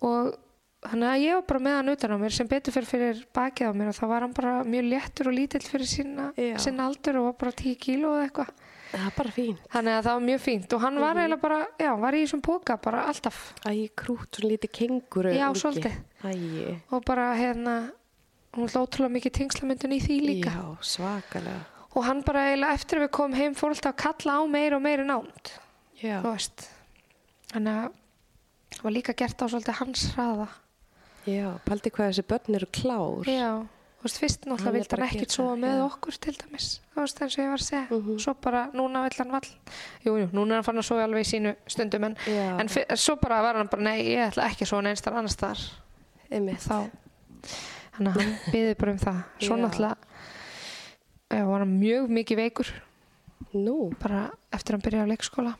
og 0.00 0.34
þannig 0.80 1.10
að 1.12 1.22
ég 1.26 1.34
var 1.36 1.44
bara 1.50 1.60
með 1.60 1.74
hann 1.76 1.92
utan 1.92 2.14
á 2.16 2.18
mér 2.22 2.32
sem 2.32 2.48
betur 2.48 2.72
fyrir 2.72 2.88
fyrir 2.88 3.18
bakið 3.36 3.68
á 3.68 3.72
mér 3.76 3.88
og 3.92 3.96
þá 3.98 4.04
var 4.08 4.20
hann 4.24 4.32
bara 4.36 4.52
mjög 4.64 4.86
léttur 4.88 5.28
og 5.28 5.34
lítill 5.36 5.66
fyrir 5.68 5.86
sína, 5.90 6.30
sinna 6.58 6.86
aldur 6.88 7.18
og 7.20 7.24
var 7.30 7.36
bara 7.42 7.52
10 7.52 7.74
kíló 7.76 8.14
eða 8.16 8.28
eitthvað 8.30 8.48
Það 8.90 9.06
er 9.06 9.12
bara 9.16 9.30
fín. 9.30 9.56
þannig 9.72 9.94
að 9.98 10.04
það 10.04 10.14
var 10.18 10.24
mjög 10.26 10.40
fínt 10.40 10.72
og 10.74 10.80
hann 10.80 10.98
var 11.00 11.14
Mhm. 11.14 11.20
eiginlega 11.22 11.40
bara, 11.40 11.66
já, 11.78 11.90
var 12.00 12.12
í 12.12 12.22
þessum 12.24 12.42
póka 12.42 12.76
bara 12.82 13.04
alltaf 13.06 13.54
Æ, 13.66 13.90
krút, 13.96 14.30
svona 14.32 14.50
lítið 14.50 14.72
kenguru. 14.72 15.32
Já, 15.34 15.48
ungi. 15.48 15.60
svolítið. 15.60 15.94
Æ, 16.24 16.80
og 16.92 17.04
bara 17.04 17.34
hérna 17.36 17.92
hún 18.54 18.66
hló 18.68 18.82
ótrúlega 18.86 19.14
mikið 19.14 19.32
tengslamyndun 19.38 19.92
í 19.94 20.00
því 20.02 20.16
líka 20.26 20.50
já, 20.50 20.76
svakalega. 20.82 21.60
og 21.94 22.04
hann 22.04 22.22
bara 22.22 22.40
eiginlega 22.50 22.74
eftir 22.74 22.98
við 23.00 23.08
komum 23.10 23.34
heim 23.36 23.54
fór 23.54 23.70
alltaf 23.70 23.94
að 23.94 23.96
kalla 23.96 24.32
á 24.38 24.42
meira 24.50 24.76
og 24.76 24.82
meira 24.82 25.04
nánd 25.04 25.52
Já. 26.02 26.20
þannig 27.52 27.74
að 27.84 27.92
það 28.74 28.82
var 28.82 28.92
líka 28.92 29.14
gert 29.16 29.38
á 29.42 29.46
svolítið 29.46 29.78
hans 29.80 30.04
hraða 30.14 30.48
Já, 31.26 31.58
paldi 31.66 31.90
hvað 31.90 32.10
þessi 32.10 32.22
börn 32.26 32.54
eru 32.56 32.66
klár. 32.72 33.24
Já, 33.28 33.66
veist, 34.02 34.18
fyrst 34.22 34.44
Hann 34.46 34.52
náttúrulega 34.54 34.88
bara 34.90 35.02
hann 35.02 35.10
að 35.10 35.14
ekkert 35.16 35.34
sofa 35.36 35.56
með 35.60 35.74
já. 35.76 35.84
okkur 35.86 36.16
til 36.24 36.34
dæmis, 36.40 36.66
þú 36.94 37.00
veist, 37.04 37.20
eins 37.22 37.34
og 37.36 37.42
ég 37.44 37.50
var 37.50 37.60
að 37.60 37.66
segja. 37.66 37.86
Mhm. 37.90 38.18
svo 38.24 38.34
bara, 38.40 38.62
núna 38.72 39.02
vill 39.04 39.18
hann 39.18 39.32
vall. 39.34 39.48
Jú, 40.04 40.14
jú, 40.20 40.26
núna 40.32 40.50
er 40.50 40.60
hann 40.60 40.64
fann 40.64 40.78
að 40.80 40.86
sofa 40.88 41.04
alveg 41.04 41.26
í 41.26 41.30
sínu 41.30 41.54
stundum 41.66 42.04
en, 42.04 42.16
Já. 42.26 42.60
en 42.60 42.68
fyr, 42.68 42.84
svo 42.96 43.16
bara 43.20 43.42
var 43.42 43.54
hann 43.60 43.68
bara, 43.68 43.82
nei, 43.82 43.98
ég 44.14 44.30
ætla 44.30 44.46
ekki 44.48 44.64
að 44.64 44.70
sofa 44.72 44.82
neins 44.82 45.00
þar 45.04 45.18
annars 45.20 45.36
þar 45.36 45.64
þá, 46.30 46.90
þannig 47.96 48.10
að 48.14 48.20
hann 48.20 48.36
byði 48.54 48.74
bara 48.78 48.92
um 48.92 48.98
það. 48.98 49.22
Svo 49.40 49.56
Já. 49.56 49.62
náttúrulega 49.66 49.96
var 51.30 51.58
hann 51.64 51.78
mjög 51.80 52.08
mikið 52.10 52.36
veikur. 52.36 52.70
Nú, 53.54 53.90
bara 54.00 54.30
eftir 54.52 54.74
að 54.74 54.78
hann 54.78 54.84
byrjaði 54.86 55.04
á 55.06 55.12
leikskóla. 55.12 55.54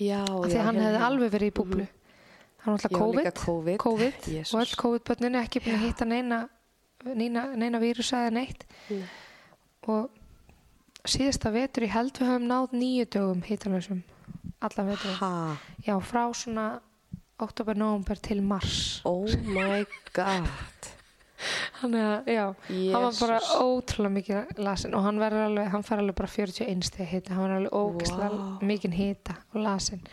Já, 0.00 0.22
af 0.24 0.48
því 0.48 0.56
að 0.56 0.64
hann 0.66 0.80
hefði 0.80 1.00
alveg 1.06 1.30
verið 1.34 1.50
í 1.50 1.54
búblu. 1.56 1.86
Það 2.62 2.72
var 2.72 2.78
Já, 2.78 2.88
náttúrulega 2.88 3.22
líka 3.22 3.32
COVID, 3.42 3.78
COVID. 3.78 3.78
COVID. 3.82 4.54
Og 4.54 4.60
öll 4.62 4.74
COVID-bönnin 4.82 5.36
er 5.36 5.46
ekki 5.48 5.60
búin 5.64 5.76
að 5.76 5.86
hitta 5.86 6.06
neina 6.08 6.38
neina, 7.04 7.46
neina 7.56 7.80
vírusa 7.82 8.24
eða 8.26 8.34
neitt 8.38 8.66
Nei. 8.90 9.02
og 9.90 10.10
síðasta 11.08 11.50
vetur 11.54 11.86
ég 11.88 11.94
held 11.96 12.18
við 12.20 12.30
höfum 12.30 12.48
náð 12.50 12.74
nýju 12.78 13.08
dögum 13.16 13.42
hitalösum 13.46 14.02
allan 14.62 14.92
vetur 14.92 15.22
já 15.86 15.96
frá 16.00 16.24
svona 16.34 16.66
oktober, 17.42 17.74
november 17.74 18.18
til 18.22 18.42
mars 18.42 19.00
oh 19.08 19.26
my 19.50 19.82
god. 20.14 20.46
þannig 21.80 22.04
að 22.06 22.28
já 22.30 22.44
hann 22.94 23.02
var 23.08 23.16
bara 23.18 23.38
ótrúlega 23.58 24.14
mikið 24.14 24.60
lasin 24.62 24.94
og 24.94 25.02
hann 25.02 25.18
verður 25.18 25.48
alveg, 25.48 25.72
hann 25.72 25.82
fær 25.82 25.98
alveg 26.04 26.14
bara 26.20 26.30
41 26.30 26.86
steg 26.86 27.08
hita, 27.10 27.34
hann 27.34 27.42
var 27.48 27.56
alveg 27.56 27.74
ógeðslega 27.74 28.30
Vá. 28.36 28.62
mikið 28.70 28.94
hita 29.00 29.36
og 29.50 29.60
lasin 29.64 30.04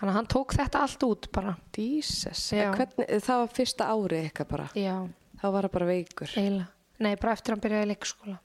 þannig 0.00 0.14
að 0.14 0.16
hann 0.16 0.30
tók 0.32 0.54
þetta 0.56 0.80
allt 0.86 1.02
út 1.04 1.26
bara 1.36 1.52
Jesus. 1.76 2.46
Hvernig, 2.56 3.10
það 3.20 3.42
var 3.42 3.50
fyrsta 3.58 3.88
árið 3.92 4.22
eitthvað 4.24 4.48
bara. 4.54 4.68
já, 4.72 4.94
Þá 5.40 5.46
var 5.54 5.64
það 5.68 5.72
bara 5.72 5.86
veikur. 5.86 6.28
eiginlega 6.36 6.66
nei, 7.00 7.14
bara 7.16 7.32
eftir 7.32 7.52
að 7.52 7.56
hann 7.56 7.64
byrjaði 7.64 7.90
leikskóla 7.94 8.38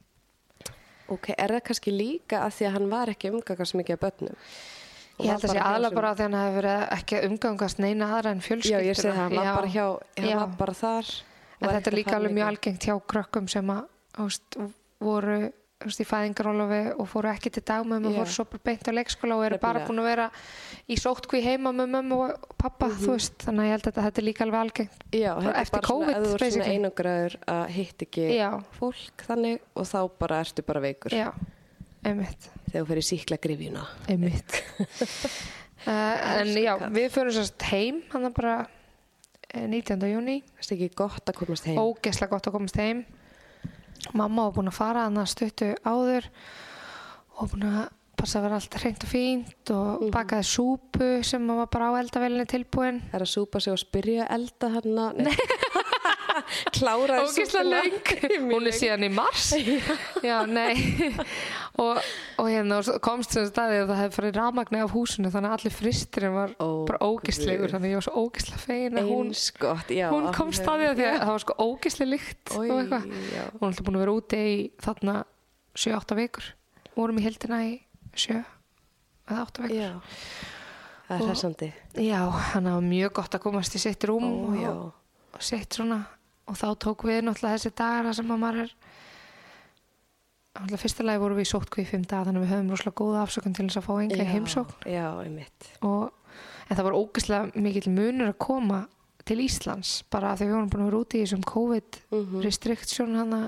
Ok, 1.14 1.28
er 1.38 1.52
það 1.54 1.62
kannski 1.68 1.92
líka 1.94 2.40
að 2.42 2.54
því 2.58 2.66
að 2.66 2.72
hann 2.80 2.90
var 2.90 3.12
ekki 3.12 3.30
umgangast 3.30 3.76
mikið 3.78 3.94
af 3.94 4.00
börnum? 4.06 4.38
Ég 5.20 5.30
held 5.30 5.44
að 5.46 5.52
sé 5.52 5.58
hjá 5.60 5.66
aðalega 5.66 5.90
þessum- 5.92 5.96
bara 6.00 6.10
að 6.12 6.16
því 6.18 6.24
hann 6.26 6.38
hefði 6.40 6.56
verið 6.56 6.80
ekki 6.96 7.16
að 7.20 7.26
umgangast 7.30 7.80
neina 7.80 8.06
aðra 8.16 8.32
en 8.32 8.40
Já, 8.42 8.46
fjölskylduna. 8.48 8.88
ég 8.90 8.96
segi 8.98 9.12
það, 9.12 9.20
hann 9.22 9.36
var 9.36 9.46
Já. 9.46 9.54
bara 9.56 9.68
hjá, 9.76 9.86
hann 10.18 10.30
Já. 10.30 10.36
var 10.40 10.56
bara 10.58 10.74
þar. 10.74 11.12
En 11.62 11.70
þetta 11.70 11.88
er 11.92 11.96
líka 11.96 12.16
alveg 12.18 12.34
mjög 12.36 12.48
algengt 12.48 12.84
hjá 12.90 12.96
krökkum 13.14 13.48
sem 13.50 13.68
að 13.68 13.86
veist, 14.18 14.58
voru 15.00 15.38
veist, 15.84 16.00
í 16.00 16.06
fæðingarólofi 16.08 16.80
og 16.96 17.08
fóru 17.10 17.30
ekki 17.32 17.52
til 17.54 17.64
dagmömmu 17.68 18.12
Já. 18.14 18.18
voru 18.20 18.32
svo 18.32 18.46
bara 18.48 18.64
beint 18.70 18.88
á 18.88 18.92
leikskóla 18.96 19.36
og 19.36 19.46
eru 19.48 19.58
bara 19.62 19.82
búin 19.88 20.00
að 20.02 20.08
vera 20.08 20.28
í 20.88 20.98
sóttkví 21.00 21.42
heima 21.44 21.74
með 21.76 21.90
mömmu 21.98 22.20
og 22.24 22.46
pappa, 22.62 22.88
þú 22.94 23.16
veist, 23.16 23.36
þannig 23.44 23.66
að 23.66 23.68
ég 23.68 23.76
held 23.76 23.90
að 23.92 24.00
þetta 24.06 24.22
er 24.22 24.28
líka 24.28 24.46
alveg 24.46 24.62
algengt. 24.62 25.04
Já, 25.12 25.32
er 25.36 25.60
eftir 25.62 25.86
COVID, 25.90 26.14
að 26.16 26.28
þú 26.28 26.38
ert 26.38 26.56
svona 26.56 26.70
einangraður 26.72 27.36
að 27.56 27.66
hitt 27.76 28.06
ekki 28.08 28.30
Já. 28.38 28.50
fólk 28.78 29.26
þannig 29.28 29.68
og 29.76 29.90
þá 29.92 30.00
bara 30.24 30.40
ertu 30.46 30.66
bara 30.70 30.84
veikur 30.86 31.18
Já, 31.18 31.28
einmitt, 32.06 32.50
þegar 32.70 32.80
þú 32.80 32.88
fyrir 32.94 33.10
síkla 33.10 33.42
grifjuna. 33.44 33.84
einmitt. 34.08 34.62
uh, 34.80 35.92
en 36.40 36.56
já, 36.56 36.74
við 36.88 37.12
förum 37.18 37.36
sérst 37.36 37.68
heim, 37.74 38.00
hann 38.16 38.32
er 38.32 38.34
bara 38.38 38.56
eh, 39.52 39.68
19. 39.68 40.08
júni. 40.08 40.40
Það 40.56 40.72
er 40.72 40.80
ekki 40.80 41.04
gott 41.04 41.30
að 41.30 41.40
komast 41.44 41.68
heim. 41.68 41.84
ógeðslega 41.84 42.32
gott 42.32 42.48
að 42.48 42.60
komast 42.62 42.80
heim 42.80 43.06
mamma 44.14 44.46
var 44.50 44.56
búin 44.58 44.68
að 44.72 44.78
fara 44.80 45.04
hann 45.08 45.18
að 45.18 45.30
stuttu 45.32 45.70
áður 45.86 46.28
og 47.40 47.50
búin 47.52 47.64
að 47.70 47.90
passa 48.16 48.40
að 48.40 48.44
vera 48.48 48.56
allt 48.62 48.76
hreint 48.80 49.04
og 49.04 49.10
fínt 49.12 49.72
og 49.76 50.02
Mhm. 50.02 50.12
bakaði 50.12 50.46
súpu 50.48 51.24
sem 51.24 51.48
var 51.48 51.68
bara 51.68 51.92
á 51.92 52.00
eldavelinni 52.00 52.46
tilbúin. 52.48 53.02
Það 53.12 53.14
er 53.20 53.26
að 53.26 53.34
súpa 53.36 53.60
sig 53.62 53.74
og 53.74 53.80
spyrja 53.80 54.28
elda 54.30 54.70
hann 54.70 54.96
Nei, 55.18 55.36
kláraði 56.76 57.64
löng. 57.70 57.96
Hún 58.54 58.68
er 58.70 58.76
síðan 58.76 59.06
í 59.08 59.10
mars. 59.14 59.52
Já, 60.26 60.38
nei. 60.50 61.14
Og, 61.82 62.00
og 62.40 62.48
hérna 62.48 62.78
og 62.80 62.86
svo 62.88 62.96
komst 63.04 63.36
sem 63.36 63.48
staði 63.50 63.82
að 63.82 63.90
það 63.92 64.00
hefði 64.02 64.16
farið 64.16 64.38
rafmagni 64.40 64.80
af 64.86 64.94
húsinu 64.96 65.32
þannig 65.34 65.52
að 65.52 65.56
allir 65.58 65.76
fristurinn 65.76 66.36
var 66.38 66.54
Ó, 66.64 66.68
bara 66.88 67.02
ógeðslegur 67.04 67.66
Guð. 67.66 67.74
þannig 67.76 67.90
að 67.90 67.92
ég 67.92 68.00
var 68.00 68.06
svo 68.08 68.24
ógeðslega 68.24 68.62
fegin 68.64 69.00
að 69.02 69.10
hún, 69.12 69.32
Eins 69.34 69.46
gott, 69.60 69.92
já. 69.92 70.06
hún 70.14 70.30
kom 70.38 70.54
staðið 70.56 70.92
að 70.94 71.00
því 71.02 71.08
að 71.10 71.18
það 71.20 71.32
var 71.34 71.44
sko 71.44 71.58
ógeðslega 71.66 72.12
lykt 72.14 72.54
og 72.56 72.66
eitthvað. 72.70 73.08
hún 73.12 73.60
er 73.60 73.68
alltaf 73.68 73.86
búin 73.90 73.98
að 74.00 74.06
vera 74.06 74.16
úti 74.22 74.40
í 74.46 74.56
þarna 74.86 75.16
7-8 75.76 76.20
vikur. 76.22 76.50
Vorum 76.96 77.20
í 77.20 77.26
heldina 77.28 77.60
í 77.68 77.74
7 78.16 78.40
eða 78.40 79.44
8 79.44 79.66
vikur. 79.68 79.76
Já, 79.76 79.92
það 81.10 81.16
er 81.20 81.28
hressandi. 81.28 81.72
já, 82.08 82.20
hann 82.56 82.72
var 82.72 82.86
mjög 82.88 83.12
gott 83.20 83.36
að 83.36 83.44
komast 83.50 83.76
í 83.76 83.84
sitt 83.84 84.08
rúm 84.08 84.24
Ó, 84.24 84.32
og, 84.72 84.86
og 85.36 85.44
sitt 85.44 85.76
svona 85.76 86.00
og 86.48 86.56
þá 86.60 86.68
tók 86.86 87.06
við 87.10 87.22
náttúrulega 87.26 87.58
þessi 87.58 87.72
dagar 87.80 88.14
sem 88.14 88.32
að 88.36 88.42
maður 88.44 88.60
er 88.66 88.74
náttúrulega 90.56 90.82
fyrsta 90.86 91.04
lagi 91.06 91.22
vorum 91.24 91.40
við 91.40 91.48
í 91.48 91.52
sótkví 91.52 91.84
í 91.84 91.90
5 91.90 92.06
daga 92.12 92.28
þannig 92.30 92.42
að 92.42 92.46
við 92.46 92.54
höfum 92.56 92.70
rosalega 92.74 93.00
góða 93.02 93.24
afsökun 93.26 93.56
til 93.58 93.66
þess 93.68 93.80
að 93.82 93.88
fá 93.90 93.94
enga 94.04 94.28
heimsókn 94.30 94.92
Já, 94.92 95.08
og, 95.82 96.06
en 96.70 96.78
það 96.78 96.86
var 96.88 97.00
ógeðslega 97.00 97.66
mikill 97.66 97.92
munur 97.96 98.32
að 98.32 98.38
koma 98.46 98.84
til 99.26 99.40
Íslands 99.42 99.96
bara 100.14 100.36
því 100.38 100.46
við 100.48 100.54
vorum 100.56 100.70
búin 100.72 100.86
að 100.86 100.90
vera 100.92 101.02
úti 101.02 101.18
í 101.20 101.26
þessum 101.26 101.46
COVID 101.50 102.00
Mhm. 102.16 102.42
restriction 102.46 103.16
hana 103.20 103.42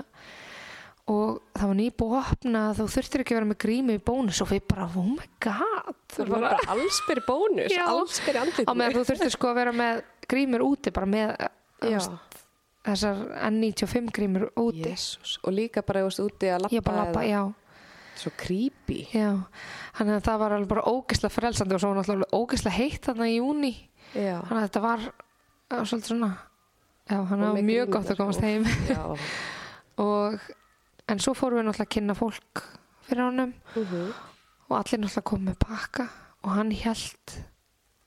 og 1.08 1.38
það 1.56 1.68
var 1.70 1.76
nýbúið 1.78 2.16
að 2.18 2.32
opna 2.34 2.62
þú 2.76 2.86
þurftir 2.92 3.22
ekki 3.22 3.32
að 3.32 3.38
vera 3.38 3.48
með 3.54 3.60
grími 3.64 3.94
í 3.96 4.02
bónus 4.04 4.42
og 4.44 4.48
við 4.50 4.66
bara, 4.68 4.84
oh 4.92 5.06
my 5.08 5.28
god 5.40 5.94
Það 6.12 6.28
var 6.34 6.40
bara 6.44 6.58
allsbyrri 6.74 7.22
bónus, 7.24 7.72
Já. 7.72 7.86
allsbyrri 7.88 8.38
andlitinu. 8.42 8.68
á 8.68 8.72
meðan 8.76 8.96
þú 8.98 9.04
þurftir 9.08 9.30
sko 9.32 9.48
að 9.48 9.54
vera 9.62 9.72
með 9.72 10.02
grímur 10.28 10.60
úti 10.66 10.92
bara 10.92 11.06
með 11.08 11.32
þú 11.80 11.92
Já, 11.94 12.18
þessar 12.88 13.22
N95 13.50 14.10
grímur 14.16 14.48
úti 14.56 14.84
jésús. 14.88 15.38
Og 15.44 15.52
líka 15.52 15.82
bara, 15.86 16.00
þú 16.04 16.10
veist, 16.10 16.20
úti 16.24 16.50
að 16.52 16.62
lappa. 16.66 16.74
ég 16.76 16.84
lappa, 16.98 17.54
Svo 18.18 18.32
creepy. 18.34 19.06
já 19.14 19.30
þannig 19.94 20.16
að 20.16 20.24
það 20.26 20.38
var 20.40 20.52
alveg 20.56 20.68
bara 20.68 20.82
ógeðslega 20.90 21.30
frelsandi 21.30 21.74
og 21.76 21.80
svo 21.80 21.88
var 21.92 21.98
náttúrulega 22.02 22.34
ógeðslega 22.34 22.74
heitt 22.74 23.04
þarna 23.06 23.28
í 23.30 23.36
júni 23.38 23.70
Já. 24.14 24.40
þannig 24.42 24.58
að 24.58 24.66
þetta 24.66 24.80
var 24.82 25.00
uh, 25.06 25.84
svolítið 25.86 26.08
svona 26.08 26.30
já, 27.08 27.14
hann 27.14 27.38
Og 27.38 27.46
hafa 27.46 27.54
með 27.54 27.68
mjög 27.68 27.90
gott 27.94 28.10
að 28.10 28.18
komast 28.18 28.42
og- 28.42 28.44
heim 28.44 28.66
og, 30.04 30.38
en 31.08 31.18
svo 31.22 31.34
fórum 31.38 31.60
við 31.60 31.68
náttúrulega 31.68 31.86
að 31.86 31.94
kynna 31.94 32.16
fólk 32.18 32.64
fyrir 33.06 33.22
honum 33.28 33.54
Mhm. 33.76 34.12
og 34.68 34.74
allir 34.80 34.98
náttúrulega 35.04 35.24
kom 35.30 35.44
með 35.46 35.58
pakka 35.62 36.08
og 36.42 36.50
hann 36.58 36.70
held 36.74 37.38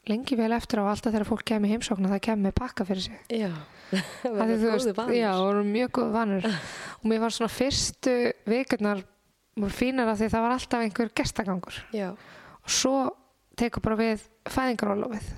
lengi 0.09 0.35
vel 0.39 0.51
eftir 0.55 0.81
á 0.81 0.85
alltaf 0.89 1.11
þegar 1.13 1.27
fólk 1.29 1.43
kemur 1.51 1.69
heimsókn 1.69 2.07
að 2.07 2.15
það 2.15 2.23
kemur 2.27 2.55
pakka 2.57 2.85
fyrir 2.87 3.03
sig 3.05 3.37
Já. 3.41 3.51
Verður 4.23 4.57
þú 4.61 4.71
góðu 4.71 4.93
vanur. 4.97 5.15
já, 5.19 5.31
voru 5.37 5.63
mjög 5.67 5.91
góð 5.99 6.11
vanur 6.15 6.47
og 7.01 7.05
mér 7.11 7.21
var 7.25 7.35
svona 7.35 7.51
fyrstu 7.53 8.15
vikurnar 8.49 9.03
voru 9.59 9.75
fínar 9.75 10.07
af 10.13 10.17
því 10.21 10.29
það 10.31 10.45
var 10.47 10.55
alltaf 10.55 10.85
einhver 10.85 11.11
gestagangur 11.21 11.79
Já. 11.93 12.09
og 12.15 12.71
svo 12.71 12.95
tekur 13.59 13.83
bara 13.83 13.99
við 13.99 14.23
fæðingarólofið 14.49 15.31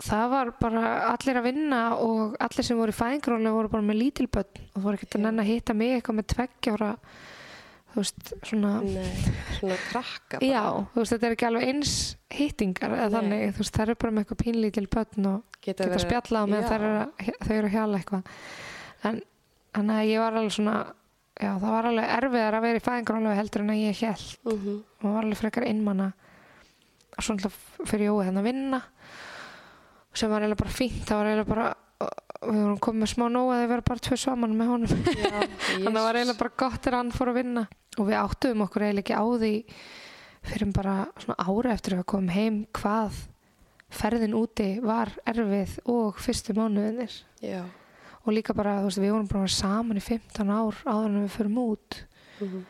það 0.00 0.30
var 0.32 0.50
bara 0.62 0.84
allir 1.10 1.36
að 1.36 1.44
vinna 1.50 1.80
og 2.00 2.38
allir 2.40 2.64
sem 2.66 2.78
voru 2.80 2.94
í 2.94 2.96
fæðingarólofið 2.96 3.58
voru 3.58 3.72
bara 3.76 3.86
með 3.90 4.00
lítilbönn 4.00 4.62
og 4.74 4.80
voru 4.86 4.96
ekkert 4.96 5.18
að 5.18 5.26
nenn 5.26 5.42
að 5.44 5.50
hitta 5.52 5.76
mig 5.76 5.92
eitthvað 5.98 6.18
með 6.22 6.30
tveggjára 6.34 6.88
þú 7.90 7.98
veist, 8.02 8.32
svona 8.46 8.72
Nei, 8.84 9.32
svona 9.58 9.76
krakka 9.90 10.38
bara. 10.38 10.46
já, 10.46 10.62
þú 10.94 11.00
veist, 11.02 11.12
þetta 11.16 11.26
er 11.30 11.34
ekki 11.36 11.48
alveg 11.48 11.66
eins 11.72 11.94
hittingar 12.30 12.94
eða 12.96 13.08
þannig, 13.16 13.42
þú 13.56 13.62
veist, 13.64 13.74
það 13.76 13.82
eru 13.88 13.96
bara 14.04 14.12
með 14.16 14.24
eitthvað 14.24 14.42
pínlítil 14.44 14.86
bönn 14.94 15.26
og 15.32 15.58
Geta, 15.60 15.84
geta 15.88 15.98
spjallað 16.04 16.48
með 16.54 16.68
þau 16.70 17.52
eru 17.56 17.68
að 17.68 17.74
hjala 17.74 17.98
eitthvað. 18.00 18.30
En 19.04 19.20
þannig 19.74 19.98
að 20.00 20.08
ég 20.10 20.22
var 20.22 20.38
alveg 20.40 20.54
svona 20.56 20.76
já, 21.40 21.50
það 21.56 21.70
var 21.74 21.88
alveg 21.90 22.08
erfiðar 22.16 22.56
að 22.58 22.64
vera 22.66 22.80
í 22.80 22.84
fæðingarólofið 22.86 23.38
heldur 23.40 23.62
en 23.66 23.70
að 23.74 23.82
ég 23.84 24.00
held 24.00 24.54
Mhm. 24.54 24.78
og 25.02 25.12
var 25.14 25.24
alveg 25.24 25.38
frekar 25.40 25.66
innmanna 25.68 26.12
og 27.18 27.22
svo 27.24 27.34
náttúrulega 27.36 27.86
fyrir 27.90 28.06
Jói 28.10 28.24
henn 28.24 28.38
að 28.40 28.48
vinna 28.48 28.80
sem 30.14 30.30
var 30.30 30.40
eiginlega 30.42 30.58
bara 30.64 30.74
fínt 30.74 31.04
það 31.06 31.16
var 31.20 31.26
eiginlega 31.30 31.48
bara 31.54 31.68
við 32.40 32.60
vorum 32.60 32.78
komið 32.80 33.10
smá 33.12 33.26
nóg 33.28 33.50
að 33.52 33.62
þau 33.62 33.70
vera 33.72 33.86
bara 33.90 34.04
tvö 34.06 34.16
saman 34.20 34.54
með 34.56 34.70
honum. 34.72 34.92
Þannig 35.06 35.88
að 35.88 35.96
það 35.96 36.06
var 36.06 36.18
eiginlega 36.20 36.40
bara 36.40 36.54
gott 36.62 36.78
þegar 36.80 36.98
hann 36.98 37.12
fór 37.16 37.32
að 37.32 37.40
vinna. 37.40 37.66
Og 37.98 38.08
við 38.08 38.20
áttuðum 38.20 38.64
okkur 38.66 38.86
eiginlega 38.86 39.04
ekki 39.04 39.18
á 39.20 39.24
því 39.42 39.52
fyrir 40.50 40.72
bara 40.72 40.94
svona 41.20 41.44
ári 41.44 41.72
eftir 41.74 41.94
að 41.94 42.00
við 42.00 42.08
komum 42.14 42.32
heim 42.32 42.58
hvað 42.78 43.18
ferðin 43.90 44.36
úti 44.38 44.68
var 44.84 45.10
erfið 45.28 45.76
og 45.90 46.20
fyrstu 46.22 46.54
mánuðinir 46.56 47.12
Já. 47.42 47.64
og 48.22 48.30
líka 48.32 48.54
bara, 48.56 48.78
þú 48.80 48.86
veist, 48.88 49.00
við 49.02 49.14
vorum 49.16 49.30
bara 49.30 49.50
saman 49.50 49.98
í 49.98 50.04
15 50.04 50.52
ár 50.54 50.78
áður 50.86 51.08
en 51.10 51.24
við 51.24 51.34
förum 51.34 51.58
út. 51.64 52.04
Mhm. 52.40 52.60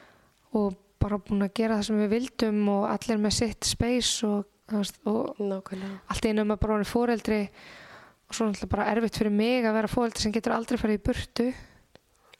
og 0.59 0.75
bara 1.01 1.17
búin 1.23 1.45
að 1.47 1.55
gera 1.55 1.77
það 1.79 1.87
sem 1.87 2.01
við 2.01 2.11
vildum 2.11 2.65
og 2.69 2.89
allir 2.91 3.21
með 3.23 3.37
sitt 3.37 3.65
space 3.65 4.27
og, 4.27 4.49
veist, 4.73 4.99
og 5.07 5.37
allt 5.39 6.27
í 6.27 6.33
einu 6.33 6.43
um 6.43 6.51
að 6.57 6.61
bara 6.65 6.75
orðin 6.75 6.91
fóreldri 6.91 7.39
og 7.45 7.55
svo 8.36 8.47
náttúrulega 8.48 8.70
bara 8.77 8.89
erfitt 8.94 9.16
fyrir 9.20 9.32
mig 9.35 9.65
að 9.65 9.77
vera 9.78 9.90
fóreldri 9.90 10.23
sem 10.24 10.32
getur 10.32 10.52
aldrei 10.57 10.78
farið 10.81 10.98
í 11.01 11.05
burtu 11.09 11.47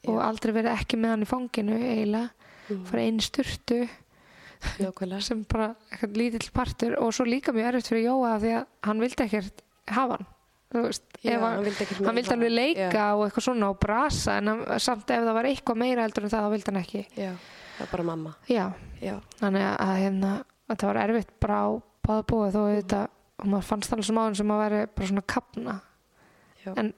og 0.09 0.17
Já. 0.17 0.23
aldrei 0.29 0.53
verið 0.57 0.75
ekki 0.79 0.97
með 1.01 1.11
hann 1.15 1.23
í 1.27 1.31
fanginu 1.31 1.77
eiginlega, 1.81 2.31
Mhm. 2.71 2.85
farið 2.87 3.07
einu 3.11 3.21
sturtu 3.27 3.79
sem 5.25 5.45
bara 5.49 5.75
eitthvað 5.91 6.17
lítill 6.21 6.51
partur 6.55 6.95
og 7.01 7.13
svo 7.17 7.25
líka 7.27 7.53
mjög 7.53 7.71
erfitt 7.73 7.89
fyrir 7.91 8.05
Jóa 8.11 8.35
því 8.41 8.53
að 8.59 8.67
hann 8.87 9.01
vildi 9.01 9.25
ekkert 9.25 9.63
hafa 9.89 10.19
hann 10.21 10.85
veist, 10.87 11.03
Já, 11.25 11.37
að, 11.39 11.47
hann 11.47 11.65
vildi 11.65 11.85
ekkert 11.85 12.07
hann 12.07 12.15
vildi 12.21 12.35
alveg 12.37 12.53
leika 12.55 12.91
Já. 12.93 13.07
og 13.17 13.25
eitthvað 13.27 13.47
svona 13.49 13.71
og 13.73 13.79
brasa 13.83 14.37
en 14.39 14.47
hann, 14.53 14.61
samt 14.79 15.11
ef 15.11 15.25
það 15.25 15.35
var 15.35 15.49
eitthvað 15.51 15.81
meira 15.83 16.05
heldur 16.07 16.25
en 16.29 16.31
það 16.35 16.45
þá 16.47 16.51
vildi 16.55 16.71
hann 16.71 16.83
ekki 16.83 17.03
Já. 17.17 17.33
Það 17.81 17.87
er 17.87 17.91
bara 17.95 18.05
mamma. 18.05 18.35
já, 18.51 18.67
þannig 19.41 19.65
að 19.81 19.95
hérna 20.05 20.33
þetta 20.69 20.87
var 20.91 20.99
erfitt 21.07 21.31
bara 21.41 21.61
á 21.65 21.69
báða 22.07 22.25
búið 22.29 22.53
þó 22.55 22.63
þetta, 22.77 23.01
og 23.41 23.49
maður 23.51 23.69
fannst 23.73 23.93
alveg 23.95 24.09
sem 24.11 24.21
áðan 24.23 24.39
sem 24.41 24.55
að 24.55 24.63
veri 24.65 24.81
bara 24.95 25.11
svona 25.11 25.27
kapna 25.35 25.77
en, 26.77 26.93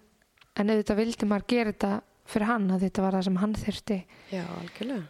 en 0.58 0.72
auðvitað 0.74 1.00
vildi 1.02 1.28
maður 1.30 1.48
gera 1.54 1.72
þetta 1.72 1.92
fyrir 2.32 2.48
hann 2.50 2.70
að 2.74 2.86
þetta 2.86 3.02
var 3.06 3.16
það 3.18 3.26
sem 3.28 3.40
hann 3.42 3.58
þyrfti 3.62 3.98
Já, 4.32 4.42
algjörlega. 4.58 5.02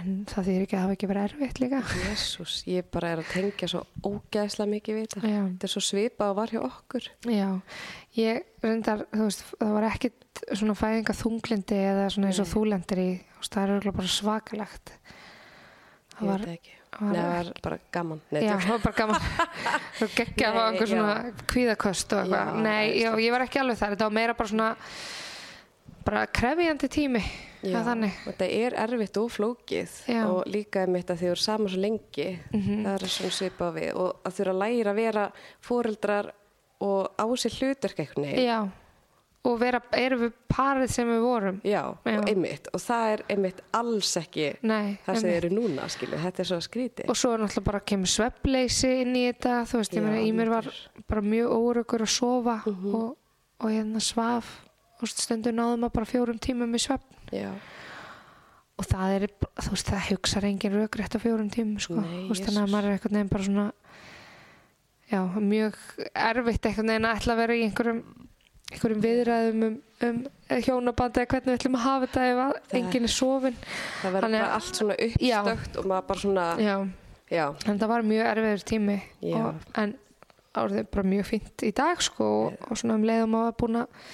en 0.00 0.10
það 0.30 0.48
þýr 0.48 0.62
ekki 0.64 0.74
að 0.74 0.78
það 0.78 0.84
hafa 0.84 0.96
ekki 0.98 1.08
verið 1.10 1.26
erfitt 1.28 1.60
líka 1.62 1.80
Jésús, 2.04 2.54
ég 2.70 2.88
bara 2.94 3.12
er 3.14 3.22
að 3.22 3.30
tengja 3.32 3.68
svo 3.70 3.82
ógeðslega 4.04 4.70
mikið 4.74 4.96
við 4.98 5.04
þetta. 5.06 5.20
Þetta 5.34 5.68
er 5.68 5.72
svo 5.74 5.82
svipað 5.88 6.32
og 6.32 6.38
var 6.40 6.54
hjá 6.54 6.60
okkur. 6.66 7.08
já 7.30 7.48
ég 8.18 8.42
reyndar, 8.64 9.04
þú 9.12 9.28
veist, 9.28 9.44
það 9.60 9.74
var 9.76 9.88
ekkit 9.92 10.42
svona 10.58 10.74
fæðinga 10.78 11.14
þunglindi 11.20 11.78
eða 11.92 12.08
svona 12.10 12.30
eins 12.32 12.40
og 12.42 12.48
Nei. 12.48 12.52
þú 12.54 12.64
lendir 12.72 13.02
í, 13.04 13.08
það 13.46 13.60
er 13.62 13.74
örugglega 13.76 13.98
bara 14.00 14.14
svakalegt 14.18 14.94
það 16.14 16.28
var, 16.32 16.46
það 16.98 17.08
var 17.08 17.14
Nei, 17.14 17.24
það 17.24 17.34
var 17.34 17.62
bara 17.66 17.78
gaman. 17.96 18.20
Nei, 18.30 18.40
Já, 18.46 18.54
það 18.54 18.70
var 18.70 18.84
bara 18.84 18.98
gaman. 19.00 19.26
Þú 19.98 20.08
geggja 20.14 20.48
að 20.50 20.54
fá 20.54 20.60
Nei, 20.60 20.68
einhver 20.68 20.92
svona 20.92 21.16
kvíðaköst 21.54 22.14
og 22.14 22.22
eitthvað. 22.22 22.54
Nei, 22.54 22.84
það 22.84 22.92
er 22.92 23.00
já, 23.02 23.10
ég 23.24 23.34
var 23.36 23.46
ekki 23.46 23.62
alveg 23.62 23.80
þar. 23.80 23.96
Þetta 23.96 24.08
var 24.08 24.16
meira 24.20 24.36
bara 24.38 24.52
svona 24.52 24.70
bara 26.04 26.26
krefjandi 26.40 26.90
tími. 26.92 27.24
Já, 27.64 27.78
það 27.80 28.06
Þetta 28.26 28.46
er 28.52 28.74
erfitt 28.84 29.16
og 29.16 29.30
flókið. 29.32 29.92
Já. 30.12 30.22
og 30.28 30.48
líka 30.52 30.82
einmitt 30.84 31.08
að 31.10 31.22
þið 31.22 31.30
eru 31.32 31.40
saman 31.40 31.72
svo 31.72 31.80
lengi. 31.80 32.28
Mhm. 32.52 32.84
Það 32.84 32.94
er 32.94 33.12
svona 33.16 33.36
svipað 33.38 33.76
við. 33.78 33.90
Og 33.96 34.24
að 34.24 34.38
þurfa 34.38 34.54
að 34.54 34.62
læra 34.64 34.90
að 34.92 35.00
vera 35.00 35.26
fóreldrar 35.64 36.32
og 36.84 37.14
á 37.16 37.26
sér 37.40 37.56
hlutverk 37.58 38.02
eitthvað. 38.04 38.36
Já, 38.44 38.58
og 39.44 39.58
vera, 39.60 39.80
erum 39.92 40.20
við 40.24 40.32
parið 40.48 40.88
sem 40.94 41.08
við 41.10 41.20
vorum 41.20 41.58
Já, 41.64 41.82
Já. 42.06 42.14
og 42.18 42.28
einmitt 42.30 42.68
og 42.72 42.80
það 42.80 43.08
er 43.12 43.22
einmitt 43.34 43.58
alls 43.76 44.12
ekki 44.16 44.46
Nei, 44.62 44.96
það 45.04 45.18
sem 45.18 45.28
þið 45.28 45.34
einmitt. 45.34 45.44
eru 45.44 45.50
núna, 45.58 45.88
skilu, 45.92 46.16
þetta 46.22 46.40
er 46.40 46.48
svo 46.48 46.60
skrítið. 46.64 47.08
og 47.12 47.16
svo 47.20 47.32
er 47.34 47.42
náttúrulega 47.44 47.64
bara 47.68 47.80
kemur 47.92 48.12
svefnleysi 48.14 48.92
inn 49.02 49.14
í 49.20 49.24
þetta 49.32 49.58
þú 49.68 49.80
veist, 49.82 49.92
ég 49.92 50.00
Já, 50.02 50.06
meina, 50.08 50.24
í 50.24 50.32
mér 50.32 50.48
var 50.54 50.70
bara 51.08 51.20
mjög 51.20 51.52
órökur 51.58 52.00
að 52.06 52.12
sofa 52.16 52.56
Mhm. 52.64 52.94
og, 52.94 53.16
og 53.60 53.70
hérna 53.70 54.00
svaf 54.00 54.48
og 55.02 55.08
stundur 55.08 55.52
náðum 55.52 55.84
að 55.84 55.92
bara 55.92 56.06
fjórum 56.06 56.38
tímum 56.40 56.72
í 56.74 56.80
svefn 56.80 57.32
Já, 57.32 57.50
og 58.78 58.84
það 58.88 59.12
er, 59.20 59.28
þú 59.60 59.70
veist, 59.70 59.86
það 59.92 60.08
hugsar 60.08 60.42
engin 60.48 60.72
rökrétt 60.72 61.14
á 61.14 61.20
fjórum 61.20 61.50
tímum, 61.52 61.78
sko 61.78 62.00
Nei, 62.00 62.28
veist, 62.30 62.42
þannig 62.48 62.64
að 62.64 62.72
maður 62.72 62.88
er 62.88 62.96
eitthvað 62.98 63.12
neginn 63.12 63.28
bara 63.28 63.44
svona 63.44 63.72
já, 65.12 65.20
mjög 65.36 65.76
erfitt 66.16 66.64
eitthvað 66.64 66.88
neginn 66.88 67.04
að 67.10 67.18
ætla 67.20 67.34
að 67.36 67.42
vera 67.44 67.54
í 67.58 67.64
einhverjum 67.68 68.00
einhverjum 68.72 69.02
viðræðum 69.04 69.64
um, 69.68 69.74
um 70.08 70.20
hjónabandi 70.64 71.20
eða 71.22 71.30
hvernig 71.34 71.50
við 71.52 71.58
ætlum 71.58 71.78
að 71.78 71.84
hafa 71.84 72.06
þetta 72.06 72.28
ef 72.30 72.38
að 72.44 72.52
Það- 72.54 72.78
enginn 72.80 73.08
er 73.08 73.14
sofin 73.14 73.58
það 74.02 74.16
verður 74.16 74.36
bara 74.38 74.52
allt 74.58 74.78
svona 74.80 74.96
Já. 75.20 75.40
uppstökt 75.40 75.76
og 75.82 75.90
maður 75.90 76.06
bara 76.08 76.20
svona, 76.24 76.46
já, 76.58 76.76
já, 77.30 77.44
en 77.68 77.78
það 77.82 77.92
var 77.94 78.08
mjög 78.12 78.30
erfiður 78.32 78.64
tími 78.72 78.96
Já. 79.22 79.36
og, 79.42 79.68
en 79.84 79.94
árið 80.54 80.86
bara 80.94 81.10
mjög 81.10 81.28
fínt 81.32 81.66
í 81.66 81.72
dag 81.74 82.02
sko 82.02 82.24
og, 82.46 82.58
og 82.70 82.78
svona 82.78 82.94
um 83.00 83.04
leiðum 83.08 83.36
að 83.42 83.52
búin 83.62 83.80
að 83.82 84.08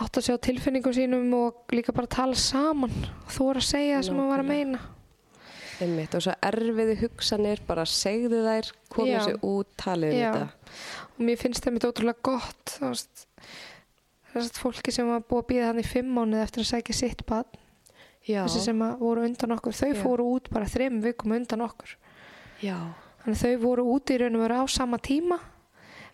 átt 0.00 0.16
að 0.16 0.26
sjá 0.30 0.36
tilfinningum 0.40 0.94
sínum 0.96 1.34
og 1.36 1.74
líka 1.76 1.92
bara 1.92 2.08
tala 2.08 2.34
saman 2.38 2.92
og 3.04 3.30
þú 3.34 3.46
voru 3.50 3.60
að 3.60 3.68
segja 3.68 3.98
það 3.98 4.06
sem 4.08 4.16
maður 4.16 4.32
var 4.34 4.42
að 4.44 4.50
meina 4.54 4.80
einmitt 5.80 6.14
og 6.18 6.20
svo 6.26 6.34
erfiði 6.44 6.94
hugsanir, 7.00 7.60
bara 7.64 7.86
segðu 7.88 8.42
þær, 8.44 8.66
komið 8.92 9.14
Já. 9.14 9.20
sér 9.24 9.38
út, 9.48 9.68
talið 9.80 10.12
um 10.12 10.18
Já. 10.20 10.30
þetta. 10.34 10.74
og 11.16 11.22
mér 11.28 11.40
finnst 11.40 11.64
það 11.64 11.72
mitt 11.76 11.86
ótrúlega 11.88 12.24
gott 12.28 12.74
þú 12.76 12.90
veist, 12.90 13.22
þessast 14.34 14.58
fólki 14.62 14.92
sem 14.94 15.06
var 15.08 15.20
búið 15.20 15.42
að 15.42 15.48
býða 15.50 15.66
hann 15.70 15.78
í 15.82 15.86
fimm 15.86 16.10
mánuð 16.16 16.42
eftir 16.44 16.62
að 16.64 16.70
sækja 16.74 16.94
sitt 16.94 17.22
Já, 18.28 18.44
þessi 18.44 18.60
sem 18.60 18.78
að 18.84 18.98
voru 19.00 19.22
undan 19.24 19.52
okkur, 19.56 19.72
þau 19.72 19.88
Já. 19.94 20.02
fóru 20.02 20.24
út 20.36 20.50
bara 20.52 20.66
þreim 20.68 21.00
vikum 21.02 21.32
undan 21.32 21.62
okkur 21.64 21.94
já, 22.60 22.76
þannig 23.24 23.38
að 23.38 23.44
þau 23.46 23.56
voru 23.62 23.84
út 23.94 24.10
í 24.12 24.18
raun 24.20 24.36
og 24.36 24.42
veru 24.44 24.58
á 24.60 24.64
sama 24.68 24.98
tíma 24.98 25.38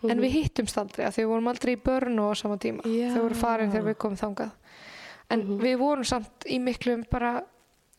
en 0.07 0.21
við 0.21 0.31
hittumst 0.37 0.77
aldrei 0.79 1.03
að 1.05 1.17
þau 1.17 1.25
vorum 1.33 1.47
aldrei 1.51 1.73
í 1.75 1.81
börn 1.83 2.19
og 2.23 2.31
á 2.31 2.35
sama 2.39 2.55
tíma 2.57 2.81
Mhm. 2.85 2.95
Já. 2.95 3.11
þau 3.13 3.21
voru 3.27 3.35
farin 3.35 3.71
þegar 3.71 3.87
við 3.91 3.97
komum 3.97 4.17
þangað 4.17 4.51
en 5.29 5.39
Mhm. 5.43 5.59
við 5.59 5.77
vorum 5.77 6.05
samt 6.05 6.45
í 6.47 6.59
miklum 6.63 7.03
bara 7.11 7.43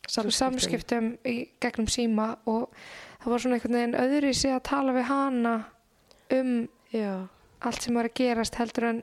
samskiptum. 0.08 0.32
samskiptum 0.32 1.18
í 1.26 1.48
gegnum 1.60 1.86
síma 1.86 2.38
og 2.46 2.70
það 3.20 3.30
var 3.30 3.38
svona 3.38 3.54
einhvern 3.60 3.76
veginn 3.76 3.94
öðri 4.00 4.34
sig 4.34 4.50
að 4.52 4.62
tala 4.62 4.92
við 4.92 5.04
hana 5.04 5.64
um 6.30 6.68
Já, 6.92 7.28
allt 7.60 7.82
sem 7.82 7.94
var 7.94 8.04
að 8.08 8.14
gerast 8.14 8.54
heldur 8.54 8.84
en 8.88 9.02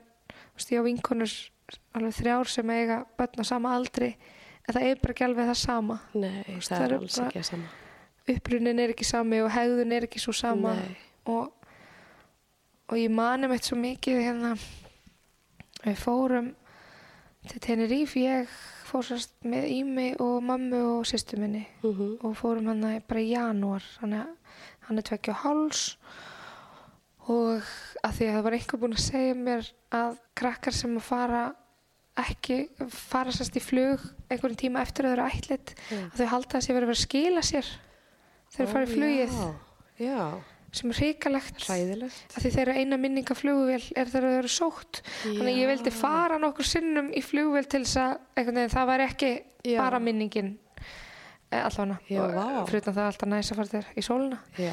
veist, 0.56 0.72
ég 0.72 0.80
á 0.80 0.86
vinkonur 0.88 1.32
alveg 1.98 2.14
þrjár 2.20 2.50
sem 2.50 2.70
eiga 2.70 3.00
börn 3.18 3.42
á 3.42 3.44
sama 3.46 3.74
aldri 3.76 4.12
en 4.66 4.74
það 4.74 4.82
er 4.90 5.00
bara 5.02 5.12
ekki 5.14 5.24
alveg 5.26 5.48
það 5.50 5.60
sama 5.62 5.98
nei, 6.14 6.42
veist, 6.48 6.70
það 6.70 6.78
það 6.78 6.84
er 6.86 6.92
er 6.92 6.98
alls 7.00 7.18
ekki 7.26 7.42
að 7.42 7.48
sama. 7.50 7.68
upprunin 8.36 8.80
er 8.82 8.92
ekki 8.94 9.06
sami 9.06 9.40
og 9.42 9.50
hegðun 9.54 9.92
er 9.96 10.06
ekki 10.08 10.18
svo 10.22 10.32
sama 10.34 10.76
og, 11.26 11.52
og 12.90 12.96
ég 12.98 13.10
mani 13.14 13.50
meitt 13.50 13.66
svo 13.68 13.78
mikið 13.78 14.22
hérna 14.22 14.54
við 15.86 15.98
fórum 16.02 16.52
til 17.46 17.60
Tenerife 17.62 18.18
ég 18.22 18.48
fór 18.86 19.04
sérst 19.06 19.32
með 19.46 19.66
Ími 19.70 20.06
og 20.22 20.40
mammu 20.46 20.80
og 20.96 21.04
sýstu 21.06 21.38
minni 21.38 21.64
Mhm. 21.82 22.18
og 22.22 22.36
fórum 22.38 22.66
hann 22.70 23.02
bara 23.08 23.20
í 23.20 23.32
janúar 23.34 23.82
hann 24.00 24.12
er 24.98 25.02
tveggja 25.02 25.34
og 25.34 25.42
háls 25.44 25.96
og 25.96 26.35
að 27.32 28.16
því 28.16 28.26
að 28.28 28.34
það 28.36 28.42
var 28.46 28.56
einhver 28.56 28.80
búinn 28.82 28.96
að 28.96 29.04
segja 29.06 29.36
mér 29.38 29.70
að 29.98 30.18
krakkar 30.38 30.76
sem 30.76 30.98
að 30.98 31.06
fara 31.06 31.44
ekki 32.16 32.58
fara 32.88 33.32
sérst 33.34 33.56
í 33.58 33.62
flug 33.62 34.02
einhverjum 34.30 34.58
tíma 34.60 34.82
eftir 34.86 35.06
að 35.06 35.12
þau 35.12 35.16
eru 35.16 35.26
ætlit 35.34 35.72
Já. 35.90 35.98
að 36.06 36.20
þau 36.20 36.28
halda 36.32 36.58
að 36.58 36.64
sé 36.64 36.76
verið 36.76 36.86
að 36.86 36.92
vera 36.92 36.96
að 36.96 37.02
skila 37.02 37.42
sér 37.44 37.72
þegar 38.54 38.68
þau 38.68 38.72
fara 38.72 38.86
í 38.86 38.92
flugið. 38.92 39.34
Já, 39.36 40.06
já, 40.06 40.20
sem 40.76 40.92
er 40.92 41.00
hrikalegt. 41.00 41.66
Að 41.66 42.38
því 42.44 42.52
þeirra 42.56 42.76
eina 42.80 43.00
minninga 43.00 43.36
flugvél 43.36 43.82
er 43.96 44.12
þegar 44.12 44.28
þau 44.28 44.38
eru 44.38 44.52
sótt. 44.52 45.02
Þannig 45.24 45.50
að 45.50 45.60
ég 45.60 45.72
vildi 45.72 45.92
fara 45.96 46.38
nokkur 46.40 46.68
sinnum 46.68 47.10
í 47.12 47.24
flugvél 47.24 47.66
til 47.66 47.82
þess 47.84 48.00
að 48.04 48.14
einhvern 48.40 48.72
það 48.76 48.90
væri 48.92 49.08
ekki 49.10 49.32
Já. 49.66 49.80
bara 49.82 50.00
minningin 50.00 50.54
allavega. 51.52 51.98
Já, 52.10 52.22
vá. 52.34 52.64
fyrir 52.66 52.86
það 52.86 53.02
er 53.02 53.10
alltaf 53.10 53.30
næs 53.30 53.52
að 53.52 53.60
fara 53.60 53.72
þér 53.74 53.90
í 53.94 54.02
sóluna 54.02 54.38
já, 54.58 54.72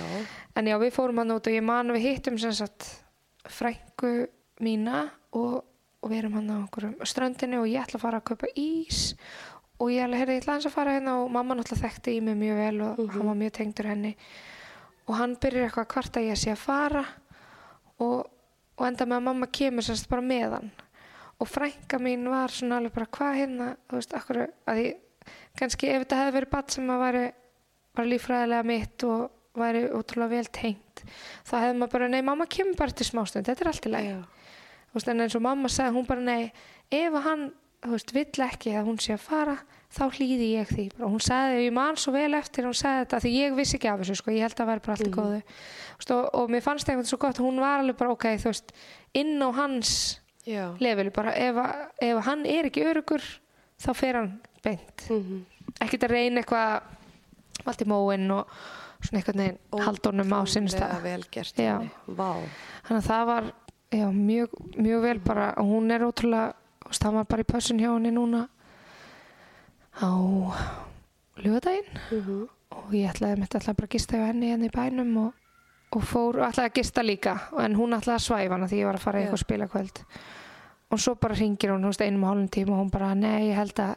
en 0.58 0.70
já 0.72 0.78
við 0.82 0.96
fórum 0.96 1.22
hann 1.22 1.36
út 1.36 1.50
og 1.50 1.54
ég 1.54 1.66
man 1.66 1.92
að 1.92 2.00
við 2.00 2.08
hittum 2.08 2.40
sem 2.42 2.56
sagt 2.58 2.90
frængu 3.50 4.14
mína 4.64 5.06
og, 5.38 5.62
og 6.02 6.12
við 6.12 6.24
erum 6.24 6.40
hann 6.40 6.54
á 6.54 6.60
ströndinu 7.06 7.62
og 7.62 7.70
ég 7.70 7.84
ætla 7.84 8.00
að 8.00 8.06
fara 8.08 8.22
að 8.22 8.30
kaupa 8.32 8.50
ís 8.58 9.14
og 9.84 9.92
ég 9.92 10.06
ætla 10.06 10.22
aðeins 10.24 10.68
að 10.70 10.76
fara 10.76 10.96
hérna 10.96 11.18
og 11.22 11.32
mamma 11.34 11.58
náttúrulega 11.58 11.90
þekkti 11.90 12.18
í 12.18 12.22
mig 12.24 12.38
mjög 12.40 12.60
vel 12.62 12.84
og 12.86 13.02
hann 13.16 13.30
var 13.30 13.40
mjög 13.40 13.56
tengdur 13.58 13.90
henni. 13.90 14.14
Og 15.10 15.18
hann 15.20 15.36
byrjar 15.42 15.68
eitthvað 15.68 15.86
að 15.86 15.92
kvarta 15.94 16.24
ég 16.24 16.40
sé 16.40 16.54
að 16.54 16.62
fara 16.62 17.04
og, 18.00 18.30
og 18.78 18.86
enda 18.88 19.08
með 19.10 19.18
að 19.18 19.26
mamma 19.28 19.50
kemur 19.52 19.86
semst 19.86 20.08
bara 20.12 20.24
með 20.24 20.58
hann. 20.58 20.70
Og 21.42 21.50
frænka 21.50 22.00
mín 22.00 22.30
var 22.32 22.54
svona 22.54 22.80
alveg 22.80 22.96
bara 22.96 23.10
hvað 23.18 23.40
hérna, 23.42 23.70
þú 23.90 24.00
veist, 24.00 24.16
akkur 24.16 24.40
að 24.46 24.80
ég, 24.80 25.02
kannski 25.60 25.90
ef 25.94 26.04
þetta 26.04 26.20
hefði 26.22 26.36
verið 26.40 26.54
batt 26.54 26.76
sem 26.76 26.92
að 26.92 27.04
væri, 27.04 27.24
var 27.94 28.10
líffræðilega 28.10 28.68
mitt 28.68 29.08
og 29.08 29.26
væri 29.60 29.84
ótrúlega 29.94 30.34
vel 30.34 30.48
tengt 30.50 31.04
þá 31.46 31.58
hefði 31.60 31.76
maður 31.80 31.94
bara, 31.98 32.08
nei, 32.10 32.22
mamma 32.26 32.48
kemur 32.50 32.80
bara 32.80 32.96
til 32.96 33.08
smástund 33.08 33.50
þetta 33.50 33.66
er 33.66 33.72
allt 33.74 33.90
í 33.90 33.92
lagi. 33.94 34.16
En 34.94 35.26
eins 35.26 35.36
og 35.38 35.44
mamma 35.44 35.70
sagði, 35.74 35.96
hún 35.98 36.08
bara 36.10 36.24
nei 36.24 36.52
ef 36.94 37.16
hann, 37.26 37.48
þú 37.84 37.96
veist, 37.96 38.14
vill 38.16 38.46
ekki 38.46 38.76
að 38.78 38.90
hún 38.90 39.00
sé 39.02 39.16
að 39.16 39.24
fara, 39.26 39.56
þá 39.94 40.04
hlýði 40.18 40.50
ég 40.54 40.70
því. 40.70 40.86
Bara, 40.98 41.10
hún 41.10 41.24
sagði, 41.24 41.64
ég 41.66 41.76
man 41.76 41.98
svo 42.00 42.14
vel 42.16 42.38
eftir 42.38 42.68
hún 42.68 42.78
sagði 42.78 43.04
þetta, 43.04 43.22
því 43.24 43.34
ég 43.34 43.58
vissi 43.58 43.78
ekki 43.80 43.90
af 43.90 44.04
þessu, 44.04 44.18
sko, 44.20 44.34
ég 44.34 44.46
held 44.46 44.54
að 44.54 44.62
það 44.62 44.70
væri 44.72 44.84
bara 44.86 44.96
allt 44.98 45.08
í 45.08 45.14
góðu. 45.18 45.40
Þú 45.44 46.00
veist, 46.04 46.14
og, 46.16 46.28
og 46.40 46.54
mér 46.54 46.66
fannst 46.66 46.90
eitthvað 46.92 47.10
svo 47.10 47.20
gott, 47.26 47.42
hún 47.42 47.62
var 47.64 47.82
alveg 47.82 48.00
bara, 48.00 48.14
ok, 48.14 48.28
þú 48.44 48.52
veist 48.52 48.74
inn 49.24 49.34
á 49.42 49.50
hans 49.58 49.96
leveli 50.84 51.14
bara, 51.16 51.34
ef, 51.40 51.60
ef 52.04 52.22
hann 52.28 52.46
er 52.50 52.70
ekki 52.70 52.86
örugur, 52.90 53.26
þá 53.82 53.92
fer 53.98 54.22
hann 54.22 54.34
beint, 54.64 55.10
Mm 55.10 55.42
ekkert 55.82 56.06
að 56.06 56.12
reyna 56.14 56.42
eitthvað 56.42 57.68
allt 57.70 57.82
í 57.82 57.88
móin 57.88 58.32
og 58.36 58.50
svona 59.04 59.20
eitthvað 59.20 59.38
neginn 59.40 59.86
haldunum 59.86 60.34
á 60.36 60.40
sinn 60.50 60.68
stað. 60.72 60.98
vel 61.04 61.24
gert 61.32 61.60
Já. 61.60 61.78
henni. 61.78 61.92
vá, 62.08 62.44
þannig 62.88 63.00
að 63.00 63.08
það 63.08 63.24
var 63.30 63.48
já, 63.94 64.08
mjög, 64.12 64.58
mjög 64.78 65.06
vel 65.08 65.20
bara 65.24 65.48
og 65.62 65.72
hún 65.72 65.92
er 65.92 66.06
ótrúlega, 66.06 66.54
hann 67.04 67.16
var 67.20 67.30
bara 67.32 67.46
í 67.46 67.50
pössun 67.54 67.82
hjá 67.82 67.90
henni 67.94 68.12
núna 68.14 68.48
á 70.02 70.12
lögadaginn 71.42 71.90
mm 72.12 72.50
og 72.74 72.94
ég 72.98 73.10
ætlaði 73.12 73.40
mitt 73.40 73.56
ætlaði 73.56 73.78
bara 73.78 73.88
að 73.88 73.96
gista 73.96 74.18
hjá 74.18 74.28
henni 74.28 74.50
henni 74.50 74.70
í 74.70 74.74
bænum 74.74 75.18
og, 75.28 75.34
og 75.94 76.06
fór 76.10 76.40
og 76.42 76.48
ætlaði 76.48 76.70
að 76.72 76.78
gista 76.80 77.04
líka 77.06 77.36
en 77.62 77.76
hún 77.78 77.94
ætlaði 77.94 78.18
að 78.18 78.26
svæfa 78.26 78.56
hana 78.56 78.70
því 78.72 78.80
ég 78.80 78.90
var 78.90 78.98
að 78.98 79.06
fara 79.06 79.20
í 79.20 79.26
eitthvað 79.26 79.44
spilakvöld. 79.44 80.02
Og 80.94 81.02
svo 81.02 81.14
bara 81.16 81.38
ringir 81.38 81.74
hún, 81.74 81.86
einum 81.86 82.24
og 82.24 82.30
hálfum 82.30 82.50
tíma 82.54 82.74
og 82.74 82.82
hún 82.82 82.92
bara, 82.94 83.14
nei, 83.18 83.50
ég 83.50 83.58
held 83.58 83.80
að 83.82 83.94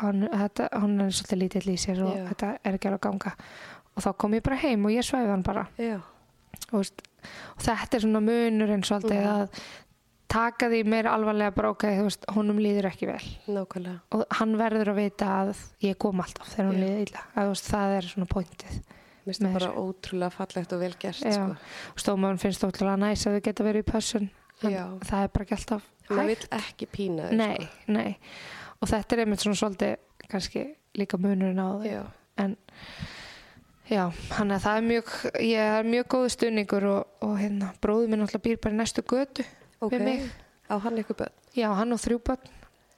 hann, 0.00 0.24
þetta, 0.32 0.68
hann 0.72 0.96
er 1.00 1.12
svolítið 1.16 1.40
lítill 1.42 1.68
í 1.72 1.76
sér 1.80 2.00
og 2.06 2.16
Já. 2.16 2.24
þetta 2.30 2.50
er 2.64 2.78
ekki 2.78 2.88
alveg 2.90 3.00
að 3.00 3.06
ganga. 3.08 3.34
Og 3.96 4.02
þá 4.04 4.10
kom 4.22 4.34
ég 4.38 4.42
bara 4.46 4.56
heim 4.62 4.84
og 4.88 4.94
ég 4.94 5.06
svæfi 5.06 5.30
hann 5.32 5.42
bara. 5.46 5.66
Þú 5.78 6.76
veist, 6.80 7.02
og 7.56 7.62
þetta 7.66 7.96
er 7.98 8.04
svona 8.06 8.20
munur 8.24 8.70
og 8.70 8.76
alltaf 8.80 9.10
Mhm. 9.10 9.30
að 9.30 9.62
taka 10.30 10.68
því 10.70 10.84
meira 10.86 11.10
alvarlega 11.16 11.54
bara 11.54 11.70
ok, 11.70 11.82
þú 11.98 12.04
veist, 12.06 12.24
honum 12.36 12.56
líður 12.62 12.86
ekki 12.92 13.06
vel. 13.10 13.26
Nákvæmlega. 13.48 14.00
Og 14.12 14.24
hann 14.38 14.56
verður 14.56 14.92
að 14.92 15.00
vita 15.02 15.26
að 15.26 15.56
ég 15.82 15.98
kom 15.98 16.20
alltaf 16.20 16.48
þegar 16.54 16.72
Já. 16.72 16.78
líður 16.84 17.00
illa. 17.08 17.22
Að, 17.36 17.48
veist, 17.48 17.70
það 17.72 17.96
er 17.98 18.02
svona 18.02 18.26
pointið 18.30 18.80
Mér 19.20 19.34
finnst 19.36 19.42
það 19.42 19.58
bara 19.58 19.72
ótrúlega 19.76 20.32
fallegt 20.32 20.72
og 20.72 20.80
vel 20.80 20.94
gert 20.98 21.20
Já. 21.20 21.32
sko. 21.32 21.56
og 21.92 21.98
stómaðun 22.00 22.38
finnst 22.40 22.62
ótrúlega 22.64 22.98
næs 22.98 23.26
að 23.26 23.34
þau 23.36 23.42
geta 23.42 23.64
verið 23.64 23.82
í 23.84 23.90
pössun. 23.92 24.30
En 24.62 25.00
það 25.00 25.22
er 25.24 25.28
bara 25.28 25.44
ekki 25.44 25.56
alltaf 25.58 25.82
hægt 26.10 26.26
vill 26.26 26.48
ekki 26.58 26.86
pína 26.90 27.28
þau 27.28 27.36
nei, 27.36 27.68
nei 27.86 28.16
og 28.80 28.88
þetta 28.90 29.16
er 29.16 29.22
einmitt 29.24 29.42
svona 29.44 29.58
svolítið 29.60 29.96
kannski 30.30 30.66
líka 30.98 31.18
munurinn 31.20 31.60
á 31.60 31.68
þau 31.80 31.86
já, 31.88 32.02
en 32.44 32.54
já, 33.90 34.04
hann 34.36 34.54
að 34.54 34.62
það 34.66 34.78
er 34.80 34.86
mjög 34.90 35.10
ég 35.44 35.72
er 35.80 35.88
mjög 35.88 36.06
góðu 36.14 36.30
stunningur 36.36 36.86
og, 36.90 37.16
og 37.26 37.34
hérna, 37.40 37.72
bróður 37.82 38.12
minn 38.12 38.24
alltaf 38.26 38.44
býr 38.44 38.60
bara 38.62 38.78
næstu 38.78 39.02
götu 39.02 39.44
ok, 39.80 39.92
við 39.96 40.04
mig. 40.06 40.30
Á 40.70 40.78
hann 40.78 41.00
ykkur 41.02 41.16
börn? 41.18 41.32
Já, 41.56 41.66
hann 41.74 41.90
og 41.90 41.98
þrjú 41.98 42.20
börn. 42.28 42.50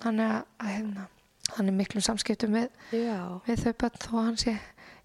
Hann 0.02 0.18
er, 0.20 0.42
að, 0.60 0.66
hérna, 0.74 1.06
hann 1.56 1.70
er 1.70 1.76
miklum 1.78 2.02
samskiptum 2.04 2.52
við, 2.58 2.66
já, 2.92 3.16
við 3.46 3.62
þau 3.64 3.72
börn 3.80 4.00
þó 4.02 4.10
hann 4.18 4.36
sé 4.42 4.52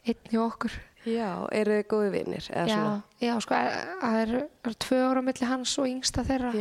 einn 0.04 0.34
í 0.34 0.40
okkur. 0.42 0.76
Já, 1.08 1.30
eru 1.56 1.78
þið 1.78 1.86
góði 1.94 2.10
vinnir 2.18 2.44
já, 2.50 2.66
svona, 2.68 2.96
já, 3.24 3.32
sko, 3.40 3.56
er- 3.56 3.94
það 4.02 4.18
er, 4.26 4.34
er 4.68 4.76
tvö 4.84 4.98
ára 5.08 5.22
milli 5.24 5.48
hans 5.48 5.78
og 5.80 5.88
yngsta 5.88 6.26
þeirra 6.28 6.52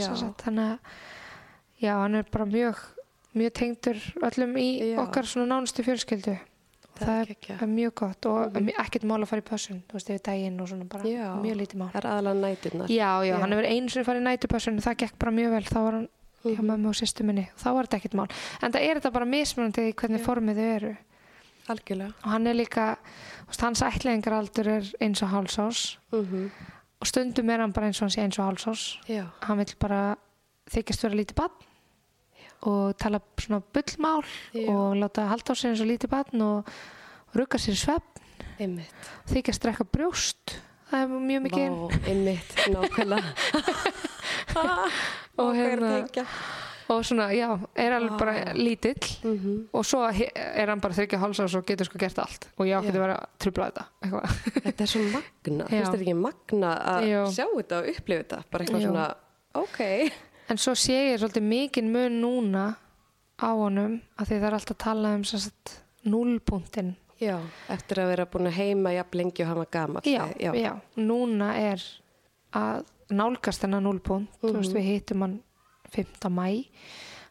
þannig 0.44 0.68
að 0.68 1.00
já, 1.82 1.92
hann 2.04 2.14
er 2.20 2.28
bara 2.30 2.46
mjög 2.52 2.84
mjög 3.36 3.52
tengdur 3.60 3.98
öllum 4.26 4.56
í 4.60 4.68
Já. 4.92 4.98
okkar 5.04 5.28
svona 5.28 5.46
nánustu 5.54 5.84
fjölskyldu. 5.86 6.36
Það 6.96 7.06
það 7.06 7.20
er 7.20 7.62
er, 7.62 7.66
mjög 7.68 7.94
gott 8.00 8.26
og 8.26 8.54
mm 8.56 8.68
ekkert 8.80 9.02
mál 9.04 9.20
að 9.20 9.28
fara 9.28 9.42
í 9.42 9.44
pössun 9.44 9.82
þú 9.84 9.92
veist, 9.98 10.08
yfir 10.10 10.22
daginn 10.24 10.60
og 10.60 10.68
svona 10.70 10.86
bara 10.88 11.04
Já. 11.04 11.34
mjög 11.42 11.56
lítið 11.60 11.76
mál. 11.82 11.90
það 11.92 12.00
er 12.00 12.08
aðalega 12.12 12.40
næturnar. 12.46 12.88
Já, 12.88 13.10
já, 13.20 13.32
Já. 13.34 13.40
hann 13.42 13.52
hefur 13.52 13.68
einu 13.68 13.88
sinni 13.92 14.04
farið 14.06 14.22
í 14.22 14.26
nætupössun 14.30 14.80
það 14.80 14.96
gekk 15.02 15.18
bara 15.18 15.32
mjög 15.36 15.50
vel, 15.50 15.64
þá 15.64 15.78
var 15.84 15.92
hann 15.92 16.08
hjá 16.46 16.56
Mhm. 16.62 16.66
mömmu 16.70 16.88
og 16.88 16.94
sýstu 16.94 17.24
minni. 17.24 17.48
Og 17.52 17.58
þá 17.60 17.68
var 17.74 17.84
þetta 17.86 17.96
ekkert 18.00 18.14
mál. 18.14 18.30
En 18.62 18.72
það 18.72 18.80
er 18.88 18.94
þetta 19.00 19.12
bara 19.12 19.24
mismunandi 19.26 19.82
í 19.90 19.94
hvernig 19.94 20.20
formið 20.24 20.56
þau 20.56 20.76
eru. 20.76 20.96
Algjörlega. 21.68 22.14
Og 22.24 22.30
hann 22.30 22.46
er 22.46 22.54
líka, 22.54 22.96
veist, 23.48 23.60
hans 23.60 23.82
ætlingaraldur 23.82 24.66
er 24.68 24.84
eins 25.02 25.22
og 25.22 25.28
hálsás. 25.30 25.96
Mm 26.12 26.50
og 26.98 27.06
stundum 27.06 27.50
er 27.50 27.58
hann 27.60 27.72
bara 27.72 27.86
eins 27.90 27.98
og 28.00 28.08
hann 28.08 28.14
sé 28.14 28.22
eins 28.24 28.38
og 28.38 28.46
hálsás. 28.48 28.96
Hann 29.42 29.58
vil 29.58 29.74
bara 29.78 30.16
þykjast 30.70 31.02
vera 31.02 31.14
lítið 31.18 31.34
barn 31.34 31.50
og 32.66 32.96
tala 32.98 33.20
svona 33.38 33.60
bullmál 33.72 34.24
Já. 34.52 34.68
og 34.74 34.96
láta 35.00 35.28
halda 35.30 35.52
á 35.52 35.56
sér 35.56 35.70
eins 35.72 35.80
og 35.84 35.90
lítið 35.90 36.10
barn 36.10 36.42
og 36.42 36.70
rugga 37.36 37.58
sér 37.58 37.76
svepp 37.78 38.22
einmitt 38.58 39.10
þykjast 39.30 39.62
drekka 39.62 39.84
brjóst 39.84 40.56
það 40.90 41.02
er 41.02 41.08
mjög 41.30 41.42
mikið. 41.46 41.68
Vá, 41.70 41.88
einmitt, 42.08 42.50
nákvæmlega 42.72 43.30
Og 45.36 45.52
hérna- 45.52 46.24
og 46.88 47.02
svona, 47.04 47.24
já, 47.34 47.48
er 47.74 47.92
alveg 47.96 48.12
Vá. 48.14 48.18
bara 48.18 48.52
lítill 48.54 49.18
Mhm. 49.24 49.68
og 49.74 49.84
svo 49.84 50.04
er 50.06 50.66
hann 50.68 50.80
bara 50.80 50.94
þryggja 50.94 51.18
hálsás 51.18 51.54
og 51.58 51.66
getur 51.66 51.84
sko 51.84 51.98
gert 51.98 52.18
allt 52.18 52.46
og 52.58 52.66
Já. 52.66 52.80
vera 52.80 53.16
að 53.16 53.26
trubla 53.38 53.70
þetta. 53.70 53.84
Þetta 54.62 54.80
er 54.82 54.86
svo 54.86 55.00
magna, 55.10 55.64
Já. 55.64 55.68
finnst 55.68 55.92
þetta 55.92 56.02
ekki 56.06 56.14
magna 56.14 56.70
að 56.78 57.34
sjá 57.34 57.46
þetta 57.56 57.78
og 57.82 57.88
upplifa 57.90 58.22
þetta 58.22 58.42
bara 58.50 58.64
eitthvað 58.64 58.80
Jú. 58.80 58.86
svona, 58.86 59.14
ok 59.54 60.12
En 60.50 60.58
svo 60.62 60.74
sé 60.78 60.94
ég 61.12 61.18
svolítið 61.20 61.42
mikinn 61.42 61.90
mun 61.92 62.20
núna 62.22 62.66
á 63.42 63.50
honum 63.52 63.98
að 64.16 64.28
því 64.30 64.36
það 64.40 64.46
er 64.50 64.56
alltaf 64.58 64.76
að 64.76 64.84
tala 64.84 65.14
um 65.16 65.24
núlpunktinn. 66.06 66.94
Já, 67.20 67.38
eftir 67.72 67.98
að 68.02 68.10
vera 68.12 68.26
búin 68.28 68.46
að 68.50 68.58
heima 68.60 68.92
jafn 68.92 69.16
lengi 69.18 69.42
og 69.42 69.48
hafa 69.48 69.64
gamall 69.72 70.04
Já, 70.04 70.26
já, 70.38 70.50
já, 70.52 70.72
núna 71.00 71.54
er 71.56 71.80
að 72.52 72.84
nálgast 73.16 73.62
þennan 73.64 73.86
þú 74.42 74.52
veist 74.58 74.72
Mhm. 74.72 74.76
við 74.76 74.88
hittum 74.90 75.20
hann 75.24 75.38
5. 75.90 76.28
mæ, 76.28 76.66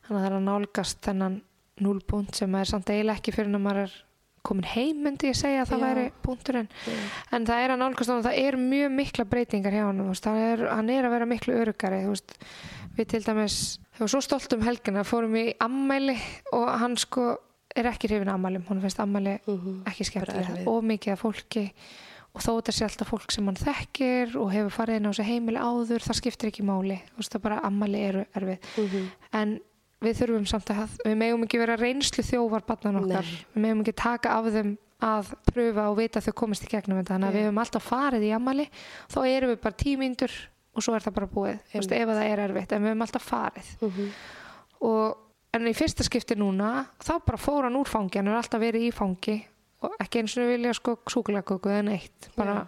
þannig 0.07 0.09
að 0.09 0.23
það 0.23 0.25
er 0.25 0.37
að 0.39 0.47
nálgast 0.49 1.01
þennan 1.05 1.41
núlpunkt 1.81 2.35
sem 2.35 2.55
er 2.55 2.65
samt 2.65 2.85
eiginlega 2.89 3.19
ekki 3.19 3.33
fyrir 3.35 3.45
en 3.51 3.55
að 3.59 3.65
maður 3.67 3.83
er 3.83 3.93
komin 4.45 4.67
heim 4.75 5.01
myndi 5.05 5.31
ég 5.31 5.37
segja 5.39 5.63
að 5.63 5.71
það 5.73 5.79
Já. 5.81 5.85
væri 5.87 6.05
punkturinn 6.25 6.69
Já. 6.85 6.93
en 7.37 7.45
það 7.49 7.63
er 7.65 7.73
að 7.75 7.81
nálgast 7.83 8.13
og 8.15 8.23
það 8.27 8.39
er 8.43 8.57
mjög 8.61 8.93
mikla 8.99 9.25
breytingar 9.31 9.73
hjá 9.75 9.85
hann, 9.89 10.03
er, 10.37 10.65
hann 10.69 10.89
er 10.93 11.07
að 11.09 11.15
vera 11.17 11.25
miklu 11.29 11.57
örugari, 11.61 12.03
við 12.95 13.07
til 13.11 13.23
dæmis, 13.25 13.57
ég 13.97 13.99
var 14.05 14.07
svo 14.13 14.21
stolt 14.23 14.53
um 14.55 14.61
helgina 14.63 15.03
fórum 15.03 15.35
í 15.35 15.49
ammæli 15.59 16.15
og 16.55 16.69
hann 16.79 16.95
sko 16.97 17.33
er 17.75 17.89
ekki 17.91 18.07
hrifin 18.07 18.29
af 18.31 18.37
ammælum, 18.39 18.63
hún 18.69 18.79
finnst 18.81 18.99
ammæli 19.03 19.39
Mhm. 19.47 19.81
ekki 19.85 20.05
Bara 20.15 20.31
skemmtilega, 20.31 20.67
of 20.67 20.83
mikið 20.83 21.11
af 21.11 21.21
fólki 21.21 21.71
og 22.35 22.41
þó 22.41 22.51
þetta 22.61 22.71
sé 22.75 22.83
alltaf 22.87 23.09
fólk 23.11 23.31
sem 23.31 23.45
hann 23.45 23.55
þekkir 23.55 24.35
og 24.39 24.51
hefur 24.51 24.71
farið 24.77 24.95
inn 24.99 25.05
á 25.07 25.11
þessu 25.11 25.23
heimili 25.27 25.59
áður 25.59 26.03
það 26.03 26.19
skiptir 26.21 26.49
ekki 26.51 26.63
máli, 26.67 26.97
veist 27.17 27.31
það 27.35 27.41
bara 27.41 27.59
ammali 27.63 27.99
eru 28.07 28.25
erfið, 28.35 28.59
Mhm. 28.77 29.07
en 29.33 29.59
við 30.01 30.17
þurfum 30.19 30.45
samt 30.49 30.69
að, 30.69 30.97
við 31.05 31.15
megum 31.17 31.43
ekki 31.47 31.59
vera 31.61 31.75
reynslu 31.79 32.23
þjófar 32.23 32.65
barnan 32.67 32.99
okkar, 33.03 33.23
Nei. 33.23 33.45
við 33.55 33.61
megum 33.63 33.81
ekki 33.85 33.93
taka 33.95 34.29
af 34.39 34.49
þeim 34.53 34.73
að 35.05 35.33
pröfa 35.51 35.89
og 35.91 35.97
vita 35.97 36.19
að 36.19 36.25
þau 36.29 36.33
komist 36.41 36.63
í 36.63 36.67
gegnum 36.71 36.97
þetta, 37.01 37.13
þannig 37.15 37.27
að 37.27 37.33
Já. 37.33 37.37
við 37.39 37.45
höfum 37.47 37.61
alltaf 37.63 37.83
farið 37.89 38.23
í 38.27 38.31
ammali, 38.35 38.65
þá 39.11 39.17
erum 39.27 39.49
við 39.53 39.61
bara 39.61 39.75
tímyndur 39.83 40.35
og 40.75 40.83
svo 40.83 40.95
er 40.95 41.03
það 41.05 41.13
bara 41.15 41.27
búið, 41.31 41.59
Einmitt. 41.73 41.91
ef 41.95 42.07
að 42.09 42.15
það 42.19 42.29
er 42.31 42.39
erfitt 42.45 42.71
en 42.75 42.83
við 42.83 42.91
höfum 42.93 43.05
alltaf 43.05 43.29
farið 43.29 43.69
Mhm. 43.81 44.09
og 44.81 45.17
en 45.55 45.67
í 45.67 45.73
fyrsta 45.75 46.03
skipti 46.03 46.35
núna 46.35 46.85
þá 46.99 47.13
bara 47.25 47.37
fór 47.39 47.63
hann 47.63 47.75
úr 47.79 47.87
fangi, 47.87 48.17
hann 48.19 48.27
er 48.27 48.39
alltaf 48.41 48.59
verið 48.61 48.89
í 48.89 48.93
fangi 48.93 49.37
og 49.85 49.93
ekki 50.01 50.19
eins 50.21 50.35
og 50.37 50.47
vilja 50.49 50.73
sko 50.73 50.97
súkulegaköku 51.07 51.69
eða 51.71 51.83
neitt 51.85 52.29
bara, 52.35 52.67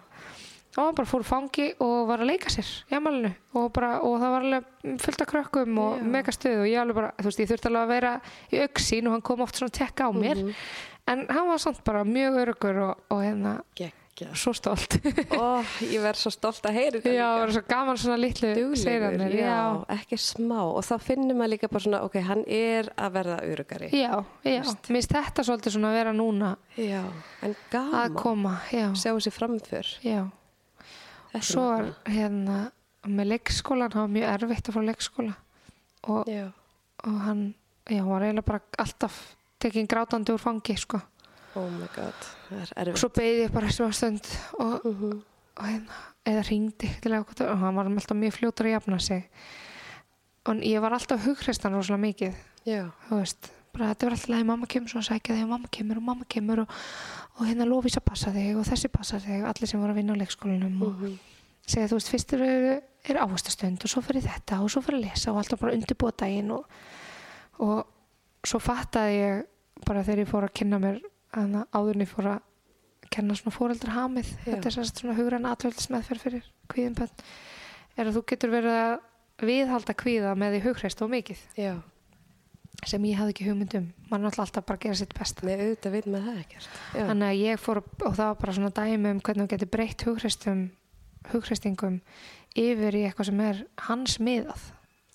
og 0.78 0.84
hann 0.86 0.94
bara 0.94 1.10
fór 1.10 1.24
fangi 1.26 1.68
og 1.82 2.06
var 2.08 2.22
að 2.22 2.30
leika 2.30 2.50
sér 2.54 2.68
í 2.86 2.96
amalinu 2.98 3.32
og, 3.58 3.70
bara, 3.74 3.96
og 4.06 4.18
það 4.22 4.34
var 4.34 4.46
alveg 4.46 4.98
fullt 5.02 5.24
af 5.24 5.30
krökkum 5.32 5.80
og 5.82 5.98
Já. 5.98 6.08
mega 6.14 6.34
stuð 6.34 6.60
og 6.62 6.68
ég 6.70 6.82
alveg 6.82 7.00
bara, 7.00 7.12
þú 7.18 7.30
veist, 7.30 7.42
ég 7.42 7.50
þurfti 7.50 7.70
alveg 7.72 7.84
að 7.86 7.94
vera 7.96 8.12
í 8.54 8.60
auksín 8.66 9.08
og 9.10 9.16
hann 9.16 9.24
kom 9.26 9.42
oft 9.42 9.58
svona 9.58 9.72
að 9.72 9.78
tekka 9.80 10.06
á 10.06 10.10
mér. 10.14 10.44
Mhm. 10.44 10.54
en 11.08 11.24
hann 11.32 11.48
var 11.48 11.58
samt 11.58 11.80
bara 11.84 12.04
mjög 12.04 12.36
örugur 12.42 12.78
og, 12.84 12.98
og 13.10 13.22
hérna, 13.24 13.54
geggja 13.74 14.34
svo 14.36 14.52
stolt. 14.52 14.98
Ó, 15.32 15.64
ég 15.88 16.02
verð 16.04 16.20
svo 16.20 16.30
stolt 16.34 16.66
að 16.68 16.76
heyra 16.76 17.00
þetta 17.00 17.14
já, 17.14 17.24
það 17.24 17.40
var 17.40 17.52
svo 17.56 17.62
gaman 17.72 18.00
svona 18.02 18.18
litlu 18.20 18.50
sigrarnir, 18.76 19.36
já, 19.38 19.46
já, 19.48 19.84
ekki 19.96 20.18
smá. 20.20 20.58
Og 20.68 20.82
þá 20.84 20.94
finnir 21.00 21.38
maður 21.38 21.54
líka 21.54 21.70
bara 21.72 21.86
svona, 21.86 22.02
ok, 22.04 22.18
hann 22.28 22.44
er 22.44 22.90
að 22.94 23.14
verða 23.16 23.38
örugari 23.48 23.88
já, 23.88 24.10
já. 24.44 24.60
Mér 24.60 24.74
finnst 24.90 25.14
þetta 25.16 25.46
svolítið 25.48 25.78
svona 25.78 25.94
að 25.94 25.98
vera 26.02 26.12
núna. 26.12 26.56
Já, 26.76 27.04
en 27.40 27.54
að 27.56 27.62
gaman 27.72 28.18
koma, 28.20 28.58
já, 28.70 28.90
sjá 28.92 29.14
þessi 29.14 29.32
framför. 29.32 29.96
Já 30.04 30.20
svo 31.44 31.64
magnað. 31.70 31.94
hérna 32.06 32.58
með 33.08 33.28
leikskólan, 33.32 33.90
það 33.92 34.00
var 34.04 34.08
mjög 34.16 34.32
erfitt 34.34 34.68
að 34.68 34.74
fá 34.74 34.80
leikskóla. 34.88 35.34
Og, 36.08 36.28
og 37.04 37.20
hann, 37.24 37.54
já, 37.88 37.98
hann 38.00 38.08
var 38.10 38.22
eiginlega 38.26 38.46
bara 38.46 38.60
alltaf 38.78 39.18
tekinn 39.58 39.86
grátandi 39.90 40.32
úr 40.32 40.38
fangi, 40.42 40.76
sko. 40.76 41.00
Oh 41.56 41.68
my 41.70 41.86
god, 41.94 42.14
það 42.48 42.58
er 42.60 42.70
og 42.70 42.76
erfitt. 42.82 42.98
svo 43.02 43.08
beigði 43.08 43.44
ég 43.46 43.52
bara 43.52 43.68
smá 43.74 43.92
stund 43.92 44.24
og, 44.58 44.84
Mhm. 44.84 45.22
og 45.58 45.64
hérna, 45.64 45.92
eða 46.26 46.42
ringdi 46.50 46.90
til 47.02 47.12
að 47.12 47.24
og 47.50 47.58
hann 47.58 47.74
var 47.74 47.84
alltaf 47.86 48.16
mjög 48.16 48.32
fljótur 48.38 48.66
að 48.66 48.74
jafna 48.76 48.98
sig. 49.00 49.28
Og 50.46 50.54
ég 50.62 50.80
var 50.80 50.92
alltaf 50.92 51.24
hugrestan 51.24 51.72
rosalega 51.74 52.00
mikið, 52.06 52.34
Já, 52.66 52.90
þú 53.08 53.16
veist 53.20 53.50
bara 53.78 53.92
þetta 53.94 54.06
var 54.08 54.16
alltaf 54.16 54.32
leið, 54.34 54.44
mamma 54.50 54.66
kemur 54.74 54.92
svo 54.92 55.00
að 55.00 55.08
sækja 55.08 55.36
þig 55.38 55.44
og 55.46 55.52
mamma 55.54 55.70
kemur 55.78 56.00
og 56.00 56.06
mamma 56.08 56.26
kemur 56.34 56.62
og, 56.64 56.76
og 57.38 57.46
hérna 57.46 57.66
lofís 57.70 57.96
að 58.00 58.04
passa 58.10 58.32
þig 58.34 58.56
og 58.58 58.66
þessi 58.68 58.90
passa 58.92 59.20
þig 59.22 59.44
allir 59.48 59.70
sem 59.70 59.80
voru 59.80 59.94
að 59.94 60.00
vinna 60.02 60.16
á 60.18 60.20
leikskólanum 60.22 60.82
og 60.82 60.94
Mhm. 61.02 61.18
segja 61.68 61.88
þú 61.90 61.98
veist, 61.98 62.08
fyrst 62.10 62.32
er, 62.34 62.82
er 63.08 63.16
áhastastund 63.22 63.84
og 63.84 63.90
svo 63.92 64.00
fyrir 64.02 64.22
þetta 64.24 64.60
og 64.64 64.70
svo 64.72 64.80
fyrir 64.82 64.98
að 65.02 65.06
lesa 65.10 65.30
og 65.32 65.38
alltaf 65.42 65.60
bara 65.60 65.72
undirbúa 65.76 66.12
daginn 66.16 66.50
og, 66.50 66.64
og 67.60 67.86
svo 68.46 68.58
fattaði 68.62 69.18
ég 69.20 69.42
bara 69.86 70.02
þegar 70.02 70.22
ég 70.24 70.30
fór 70.30 70.46
að 70.48 70.54
kynna 70.58 70.78
mér 70.82 71.00
hana, 71.36 71.66
áður 71.72 71.94
en 71.98 72.04
ég 72.06 72.08
fór 72.10 72.30
að 72.32 72.40
kenna 73.12 73.34
svona 73.36 73.54
fóreldra 73.56 73.92
hamið 73.94 74.30
Já. 74.44 74.54
þetta 74.56 74.68
er 74.68 74.88
svona 74.90 75.14
hugræna 75.16 75.52
atvöldismeðferð 75.54 76.24
fyrir 76.24 76.48
kvíðinbönn 76.72 77.12
er 77.98 78.06
að 78.10 78.16
þú 78.18 78.22
getur 78.32 78.50
verið 78.52 78.74
að 78.80 79.46
viðhalda 79.48 79.94
kvíða 79.94 80.34
með 80.36 80.56
því 80.56 80.60
hugreist 80.66 81.02
og 81.04 81.10
mikið 81.12 81.38
já, 81.56 81.74
sem 82.86 83.04
ég 83.08 83.18
hafði 83.18 83.34
ekki 83.34 83.46
hugmynd 83.48 83.74
um. 83.78 83.86
Mann 84.10 84.24
er 84.28 84.38
alltaf 84.38 84.64
bara 84.64 84.78
að 84.78 84.84
gera 84.86 84.98
sitt 85.00 85.14
besta. 85.18 85.46
Með 85.46 85.64
auðvitað 85.64 85.94
veit 85.96 86.08
með 86.08 86.28
það 86.28 86.40
ekkert. 86.44 86.68
Já, 86.94 87.02
þannig 87.10 87.28
að 87.28 87.40
ég 87.42 87.62
fór 87.62 87.80
og 87.82 88.14
það 88.14 88.24
var 88.24 88.38
bara 88.42 88.56
svona 88.58 88.70
dæmi 88.78 89.12
um 89.12 89.22
hvernig 89.26 89.44
þú 89.48 89.52
getur 89.54 89.72
breytt 89.74 90.04
hugreistum 90.06 90.62
hugreistingum 91.32 91.98
yfir 92.58 92.96
í 92.96 93.02
eitthvað 93.08 93.30
sem 93.30 93.42
er 93.48 93.64
hans 93.88 94.16
miðað. 94.22 94.64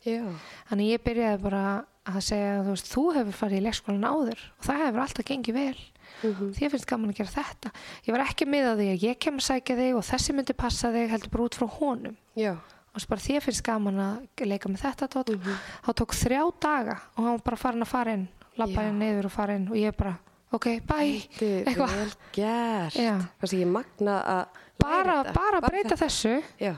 Já, 0.03 0.21
þannig 0.69 0.91
ég 0.91 1.03
byrjaði 1.07 1.41
bara 1.45 1.63
að 2.03 2.19
segja 2.27 2.59
þú 2.65 2.75
veist, 2.75 2.91
þú 2.91 3.03
hefur 3.15 3.37
farið 3.39 3.61
í 3.61 3.63
leikskólan 3.63 4.07
áður 4.09 4.41
og 4.59 4.67
það 4.67 4.81
hefur 4.83 5.03
alltaf 5.05 5.27
gengið 5.29 5.59
vel. 5.61 5.81
Mhm. 6.23 6.51
því 6.55 6.69
finnst 6.69 6.87
gaman 6.87 7.09
að 7.09 7.17
gera 7.17 7.31
þetta. 7.33 7.69
Ég 8.05 8.13
var 8.13 8.23
ekki 8.23 8.45
miðað 8.45 8.77
því 8.79 8.87
að 8.91 9.03
ég 9.07 9.19
kem 9.19 9.39
að 9.39 9.47
sækja 9.47 9.75
þig 9.79 9.95
og 9.97 10.05
þessi 10.07 10.35
myndi 10.35 10.53
passa 10.53 10.91
þig 10.93 11.09
heldur 11.09 11.31
bara 11.33 11.43
út 11.47 11.57
frá 11.57 11.67
honum. 11.79 12.17
Já 12.37 12.53
og 12.95 13.07
bara 13.09 13.21
þér 13.21 13.41
finnst 13.41 13.63
gaman 13.65 13.95
að 13.97 14.45
leika 14.45 14.69
með 14.69 14.81
þetta 14.85 15.07
tótt 15.09 15.29
Mhm. 15.33 15.55
þá 15.85 15.89
tók 15.93 16.13
þrjá 16.13 16.41
daga 16.61 16.99
og 17.17 17.23
hann 17.23 17.31
var 17.33 17.41
bara 17.43 17.57
farin 17.57 17.81
að 17.81 17.87
fara 17.87 18.11
inn 18.13 18.27
Já. 18.57 18.65
inn 18.89 18.99
niður 18.99 19.25
og 19.25 19.31
fara 19.31 19.55
inn 19.55 19.67
og 19.69 19.75
ég 19.75 19.95
bara, 19.97 20.17
ok, 20.51 20.65
bye 20.85 21.23
er 21.41 21.65
Eitthvað. 21.65 21.89
vel 21.89 22.11
gert 22.33 22.93
Já. 22.93 23.17
Kannski 23.41 23.59
ég 23.63 23.67
magna 23.67 24.21
að 24.23 24.45
bara, 24.79 25.23
bara 25.33 25.61
breyta 25.61 25.95
þetta. 25.95 26.05
þessu 26.05 26.43
Já, 26.59 26.75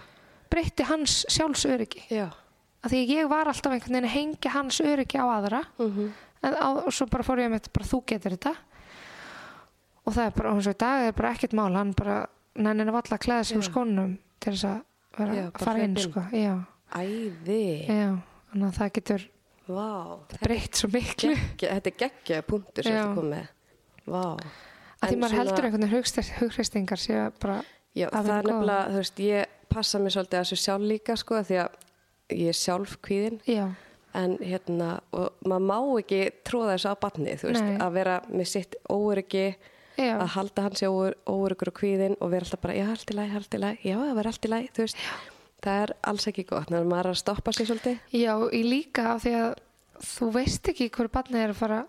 breytti 0.50 0.84
hans 0.84 1.26
sjálfsöryggi 1.30 2.08
já 2.10 2.30
af 2.86 2.92
því 2.92 2.98
að 3.02 3.10
ég 3.18 3.30
var 3.30 3.46
alltaf 3.48 3.72
einhvern 3.74 3.92
veginn 3.92 4.06
að 4.06 4.16
hengja 4.16 4.52
hans 4.52 4.80
öryggi 4.80 5.18
á 5.20 5.26
aðra 5.26 5.64
Mhm. 5.80 6.14
en 6.44 6.54
á, 6.54 6.68
og 6.86 6.94
svo 6.94 7.08
bara 7.10 7.24
fór 7.24 7.40
ég 7.40 7.50
með 7.52 7.68
bara 7.74 7.86
þú 7.86 8.06
getur 8.06 8.32
þetta 8.38 8.56
og 10.06 10.14
það 10.14 10.26
er 10.28 10.32
bara, 10.32 10.50
og 10.52 10.58
og 10.58 10.64
í 10.74 10.78
dag 10.78 11.08
er 11.08 11.12
bara 11.12 11.34
ekkert 11.34 11.54
mál 11.54 11.74
hann 11.76 11.94
bara, 11.94 12.28
nennir 12.56 12.88
að 12.88 12.92
valla 12.94 13.18
að 13.18 13.24
klæða 13.26 13.46
sig 13.46 13.58
úr 13.58 13.64
skónum 13.70 14.18
til 14.40 14.54
þess 14.54 14.64
að 14.70 14.82
vera 15.20 15.36
Já, 15.36 15.46
að 15.52 15.64
fara 15.66 15.84
inn 15.88 15.96
sko, 15.98 16.24
já, 16.36 16.54
Æði, 16.96 17.64
já 17.88 18.10
þannig 18.52 18.68
að 18.70 18.78
það 18.80 18.92
getur 19.00 19.26
breytt 20.46 20.76
svo 20.80 20.90
miklu. 20.94 21.34
Geggja- 21.36 21.74
Þetta 21.76 21.90
er 21.92 21.98
geggja 22.04 22.42
punktur 22.46 22.84
sem 22.86 22.94
þetta 22.96 23.16
kom 23.16 23.30
með. 23.34 23.48
Vá. 24.06 24.26
Að 25.02 25.10
því 25.10 25.14
En 25.16 25.20
maður 25.24 25.38
heldur 25.40 25.66
einhvern 25.66 25.88
veginn 25.90 26.36
hugreistingar 26.40 27.02
sé 27.02 27.24
bara, 27.42 27.64
Já, 27.96 28.08
að 28.12 28.26
það 28.28 28.38
er 28.38 28.44
nefnilega, 28.50 28.90
þú 28.92 29.00
veist, 29.02 29.20
ég 29.20 29.46
passa 29.70 30.00
mér 30.00 30.14
svolítið 30.16 30.40
að 30.40 30.46
þessu 30.46 30.60
sjálf 30.62 30.86
líka, 30.92 31.16
sko, 31.18 31.36
því 31.48 31.58
að 31.64 31.70
ég 32.36 32.48
er 32.48 32.58
sjálf 32.60 32.98
kvíðin, 33.02 33.40
já, 33.48 33.66
en 34.16 34.38
hérna, 34.38 34.90
og 35.12 35.34
maður 35.46 35.66
má 35.70 35.78
ekki 36.00 36.22
tróða 36.48 36.76
þessu 36.76 36.92
á 36.92 36.96
batni, 37.02 37.36
þú 37.40 37.50
veist, 37.52 37.64
Nei. 37.66 37.78
að 37.78 37.92
vera 37.94 38.16
með 38.32 38.48
sitt 38.48 38.76
óöryggi, 38.90 39.56
já, 39.98 40.16
að 40.20 40.28
halda 40.36 40.62
hans 40.68 40.82
óöryggur 40.84 41.72
og 41.72 41.78
kvíðin 41.80 42.18
og 42.20 42.32
vera 42.32 42.46
alltaf 42.46 42.62
bara, 42.62 42.74
já, 42.78 42.86
allt 42.92 43.12
í 43.12 43.16
læg, 43.18 43.36
allt 43.40 43.56
í 43.56 43.62
læg, 43.62 43.80
já, 43.86 43.96
það 44.02 44.16
vera 44.20 44.30
allt 44.34 44.46
í 44.46 44.52
læg, 44.54 44.70
þú 44.76 44.86
veist, 44.86 44.98
það 45.66 45.82
er 45.86 45.94
alls 46.12 46.28
ekki 46.32 46.46
gott, 46.50 46.68
þannig 46.70 46.82
að 46.84 46.90
maður 46.94 47.06
er 47.06 47.16
að 47.16 47.22
stoppa 47.24 47.52
sig 47.54 47.68
svolítið. 47.68 48.00
já, 48.12 48.34
í 48.54 48.62
líka 48.70 49.08
af 49.16 49.24
því 49.26 49.36
að 49.42 49.52
þú 50.06 50.32
veist 50.36 50.68
ekki 50.74 50.90
hverju 50.90 51.12
barnið 51.16 51.44
er 51.46 51.50
að 51.56 51.62
fara. 51.64 51.86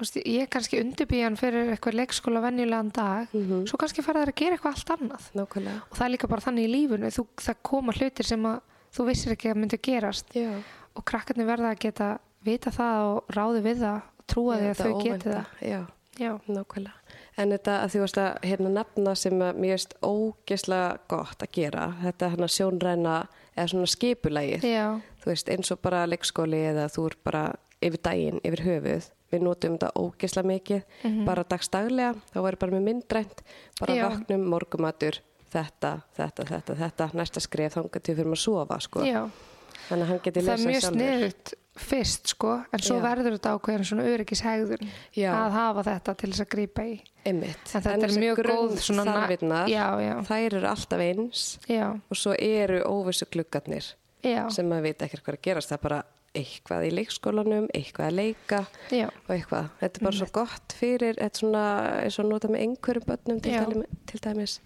Ég 0.00 0.40
er 0.40 0.48
kannski 0.48 0.78
undirbýjan 0.80 1.34
fyrir 1.36 1.74
eitthvað 1.74 1.98
leikskóla 1.98 2.40
venjulegan 2.40 2.88
dag 2.90 3.28
Mhm. 3.36 3.66
svo 3.68 3.76
kannski 3.76 4.00
fara 4.02 4.22
þær 4.24 4.30
að 4.32 4.38
gera 4.40 4.56
eitthvað 4.56 4.76
allt 4.78 4.92
annað. 4.96 5.24
Nákvæmlega. 5.36 5.82
og 5.90 5.96
það 5.98 6.06
er 6.06 6.10
líka 6.16 6.28
bara 6.28 6.40
þannig 6.40 6.64
í 6.64 6.72
lífunu 6.72 7.10
þú, 7.12 7.26
það 7.36 7.56
koma 7.62 7.92
hlutir 7.92 8.24
sem 8.24 8.42
að 8.42 8.60
þú 8.96 9.04
vissir 9.10 9.32
ekki 9.36 9.50
að 9.52 9.56
myndi 9.60 9.78
gerast. 9.78 10.32
Já, 10.32 10.56
og 10.96 11.04
krakkarnir 11.04 11.44
verða 11.46 11.74
að 11.74 11.78
geta 11.84 12.18
vita 12.42 12.70
það 12.70 12.96
og 13.12 13.26
ráði 13.28 13.60
við 13.62 13.76
það 13.84 13.96
og 14.00 14.26
trúa 14.26 14.56
því 14.56 14.70
að 14.70 14.80
þau 14.80 15.02
geti 15.04 15.28
það. 15.28 15.46
Já, 15.60 15.86
já, 16.16 16.32
nákvæmlega. 16.48 16.99
En 17.38 17.50
þetta 17.54 17.76
að 17.84 17.92
því 17.94 18.00
varst 18.00 18.18
að 18.18 18.40
hérna 18.42 18.68
nefna 18.74 19.14
sem 19.16 19.38
mér 19.38 19.72
erst 19.76 19.94
ógeslega 20.02 20.98
gott 21.08 21.42
að 21.44 21.52
gera, 21.52 21.94
þetta 22.02 22.30
hérna 22.34 22.48
sjónræna 22.50 23.14
eða 23.56 23.68
svona 23.72 23.86
skipulægið, 23.86 24.66
já, 24.66 25.00
þú 25.22 25.30
veist 25.30 25.48
eins 25.48 25.70
og 25.74 25.80
bara 25.82 26.06
leikskóli 26.10 26.60
eða 26.72 26.88
þú 26.92 27.06
er 27.10 27.16
bara 27.24 27.44
yfir 27.80 28.02
daginn, 28.02 28.40
yfir 28.44 28.62
höfuð, 28.66 29.08
við 29.32 29.42
notum 29.46 29.78
þetta 29.78 29.92
ógeslega 29.96 30.50
mikið, 30.50 30.82
Mhm. 31.04 31.24
bara 31.24 31.44
dagstaglega, 31.44 32.14
þá 32.34 32.38
væri 32.42 32.58
bara 32.58 32.72
með 32.72 32.82
myndrænt, 32.88 33.40
bara 33.80 33.94
Já. 33.94 34.08
vaknum, 34.08 34.44
morgumatur, 34.50 35.20
þetta, 35.52 36.02
þetta, 36.16 36.44
þetta, 36.44 36.74
þetta, 36.76 37.10
næsta 37.14 37.40
skref, 37.40 37.74
þangar 37.74 38.02
til 38.02 38.14
fyrir 38.16 38.26
maður 38.26 38.36
að 38.40 38.44
sofa, 38.44 38.80
sko. 38.80 39.00
já 39.04 39.30
Þannig 39.88 40.02
að 40.04 40.08
hann 40.08 40.20
geti 40.22 40.40
það 40.40 40.52
er 40.52 40.66
mjög 40.66 40.80
sjálfur. 40.80 41.00
sniðut 41.00 41.54
fyrst 41.82 42.34
sko 42.34 42.52
en 42.70 42.82
svo 42.84 42.98
Já. 42.98 43.04
verður 43.04 43.36
þetta 43.36 43.54
ákveðin 43.56 43.88
svona 43.88 44.06
öryggishegðun 44.10 44.92
Já. 45.16 45.30
að 45.34 45.56
hafa 45.56 45.86
þetta 45.90 46.14
til 46.20 46.30
þess 46.32 46.44
að 46.44 46.52
grípa 46.54 46.86
í 46.86 46.94
Einmitt. 47.20 47.66
En 47.68 47.82
þetta 47.84 47.92
er 47.92 48.04
þessi 48.04 48.22
mjög 48.22 48.38
góð 48.46 48.78
já. 50.00 50.14
þær 50.28 50.46
eru 50.46 50.68
alltaf 50.70 51.02
eins 51.04 51.42
já, 51.68 51.84
og 51.92 52.16
svo 52.16 52.32
eru 52.32 52.78
óvissu 52.88 53.28
gluggarnir 53.28 53.90
já, 54.24 54.46
sem 54.52 54.68
maður 54.68 54.88
veit 54.88 55.04
ekkert 55.04 55.24
hvað 55.26 55.34
er 55.34 55.38
að 55.38 55.44
gerast. 55.48 55.72
Það 55.72 55.78
er 55.78 55.84
bara 55.84 56.00
eitthvað 56.40 56.86
í 56.86 56.90
leikskólanum, 56.94 57.66
eitthvað 57.74 58.06
að 58.08 58.16
leika 58.16 58.60
og 58.62 59.34
eitthvað. 59.34 59.68
Þetta 59.82 60.00
er 60.00 60.06
bara 60.06 60.20
svo 60.20 60.28
gott 60.32 60.76
fyrir, 60.78 61.18
þetta 61.18 61.28
er 61.28 61.42
svona 61.42 61.64
eins 62.04 62.20
og 62.22 62.30
nota 62.30 62.50
með 62.52 62.64
einhverjum 62.64 63.08
börnum 63.08 63.42
til, 63.44 63.56
dæmi, 63.58 64.00
til 64.08 64.22
dæmis. 64.24 64.56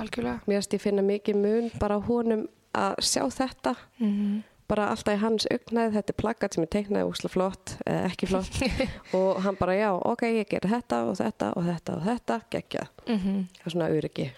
algjörlega 0.00 0.46
Mér 0.46 0.62
finnst 0.62 0.78
ég 0.78 0.84
finna 0.86 1.04
mikið 1.04 1.42
mun 1.42 1.68
bara 1.82 1.98
á 1.98 2.06
honum 2.06 2.46
að 2.72 3.02
sjá 3.04 3.26
þetta 3.28 3.74
mm 3.98 4.40
bara 4.68 4.88
alltaf 4.92 5.14
í 5.16 5.20
hans 5.20 5.46
augnæð, 5.50 5.92
þetta 5.96 6.12
er 6.14 6.18
plaggat 6.22 6.54
sem 6.54 6.64
er 6.64 6.70
teiknað 6.72 7.08
úsla 7.10 7.30
flott, 7.32 7.74
eða 7.86 8.04
ekki 8.10 8.28
flott 8.30 8.60
og 9.18 9.40
hann 9.44 9.58
bara 9.60 9.74
já, 9.76 9.90
ok, 9.94 10.22
ég 10.38 10.48
ger 10.48 10.68
þetta 10.70 11.02
og 11.08 11.16
þetta 11.18 11.50
og 11.56 11.66
þetta 11.66 11.96
og 11.96 12.06
þetta, 12.06 12.38
geggjað. 12.50 12.88
-hmm. 13.06 13.42
Það 13.58 13.66
er 13.66 13.74
svona 13.76 13.88
öryggi. 13.90 14.28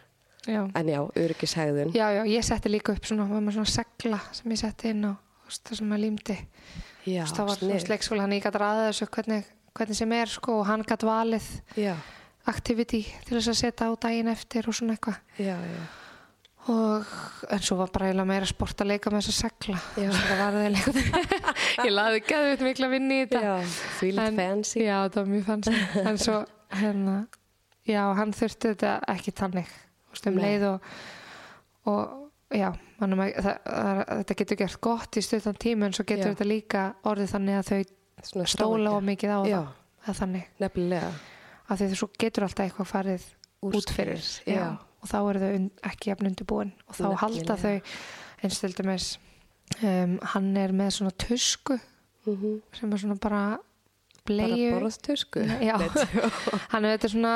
já. 0.46 0.62
En 0.74 0.88
já, 0.88 1.00
öryggishegðun. 1.16 1.92
já, 1.94 2.06
já, 2.16 2.22
ég 2.26 2.44
setti 2.44 2.68
líka 2.68 2.92
upp 2.92 3.04
svona, 3.06 3.28
var 3.28 3.40
með 3.40 3.52
svona 3.58 3.70
segla 3.70 4.20
sem 4.32 4.50
ég 4.50 4.58
setti 4.58 4.88
inn 4.90 5.06
veist, 5.44 5.64
það 5.68 5.76
sem 5.78 5.88
maður 5.88 6.04
límdi 6.04 6.36
Já, 7.04 7.22
veist, 7.22 7.36
það 7.36 7.46
var 7.46 7.56
svona 7.58 7.80
leikskóla, 7.88 8.22
hann 8.24 8.32
ég 8.32 8.44
gæti 8.44 8.58
ræða 8.60 8.88
þessu 8.88 9.06
hvernig, 9.12 9.44
hvernig 9.74 9.96
sem 9.96 10.12
er 10.12 10.26
sko 10.32 10.58
og 10.60 10.66
hann 10.66 10.84
gæti 10.84 11.06
valið 11.08 11.48
Já, 11.76 11.94
activity 12.46 13.02
til 13.24 13.36
þess 13.38 13.48
að 13.52 13.60
setja 13.60 13.88
á 13.88 13.92
daginn 14.00 14.28
eftir 14.32 14.68
og 14.68 14.74
svona 14.76 14.96
eitthvað 14.96 15.20
já, 15.38 15.56
já. 15.56 15.82
Og 16.72 17.14
en 17.52 17.60
svo 17.64 17.76
var 17.76 17.90
bara 17.92 18.08
eiginlega 18.08 18.30
meira 18.30 18.48
sport 18.48 18.80
að 18.80 18.92
leika 18.94 19.12
með 19.12 19.26
þessa 19.26 19.48
segla 19.48 19.78
Já. 20.00 20.10
það 20.16 20.40
var 20.40 20.58
það 20.58 20.68
leika 20.76 21.84
ég 21.84 21.92
laði 21.92 22.20
gæðið 22.30 22.66
mikla 22.68 22.90
vinni 22.94 23.20
í 23.20 23.24
þetta 23.28 23.56
litt 24.08 24.38
fancy. 24.38 24.84
já, 24.84 24.96
það 25.08 25.18
var 25.20 25.32
mjög 25.34 25.46
fancy 25.50 25.74
en 26.04 26.20
svo 26.24 26.38
hérna 26.74 27.16
já, 27.84 28.02
hann 28.16 28.32
þurfti 28.36 28.72
þetta 28.74 28.94
ekki 29.14 29.34
tannig 29.36 29.72
um 30.30 30.38
leið 30.38 30.68
og, 30.70 30.92
og 31.90 32.54
já, 32.54 32.70
mannum, 33.00 33.22
það, 33.34 33.56
það, 33.66 34.00
þetta 34.20 34.36
getur 34.40 34.60
gert 34.62 34.80
gott 34.84 35.18
í 35.18 35.22
stuttan 35.24 35.58
tíma 35.60 35.88
en 35.88 35.96
svo 35.96 36.06
getur 36.06 36.30
Já. 36.30 36.34
þetta 36.34 36.48
líka 36.48 36.84
orðið 37.10 37.32
þannig 37.34 37.58
að 37.60 37.70
þau 37.70 38.46
stóla 38.48 38.92
of 38.94 39.04
mikið 39.04 39.34
á 39.34 39.40
Já, 39.48 39.60
það 40.06 40.12
að 40.14 40.20
þannig, 40.20 40.50
nefnilega. 40.62 41.10
af 41.66 41.80
því 41.80 41.88
að 41.88 41.96
svo 42.00 42.10
getur 42.24 42.46
alltaf 42.46 42.68
eitthvað 42.68 42.90
farið 42.92 43.26
út 43.64 43.94
fyrir 43.96 44.20
Úrskeiðis, 44.20 44.30
já. 44.46 44.66
Og 45.04 45.10
þá 45.12 45.18
eru 45.30 45.42
þau 45.44 45.52
ekki 45.92 46.10
jafn 46.10 46.30
undirbúin 46.32 46.72
og 46.88 46.96
þá 46.96 47.04
halda 47.20 47.58
þau 47.60 47.74
Nefnilega. 47.76 48.42
eins 48.48 48.58
til 48.64 48.72
dæmis 48.80 49.06
um, 49.84 50.16
hann 50.32 50.50
er 50.56 50.72
með 50.72 50.96
svona 50.98 51.14
tusku 51.20 51.78
Mm 52.24 52.60
sem 52.72 52.92
er 52.92 52.96
svona 53.04 53.18
bara 53.20 53.40
bara 54.24 54.56
Já. 55.68 55.74
Nei, 55.76 55.88
tjó. 55.92 56.28
hann 56.72 56.84
er 56.88 56.94
þetta 56.96 57.08
svona 57.12 57.32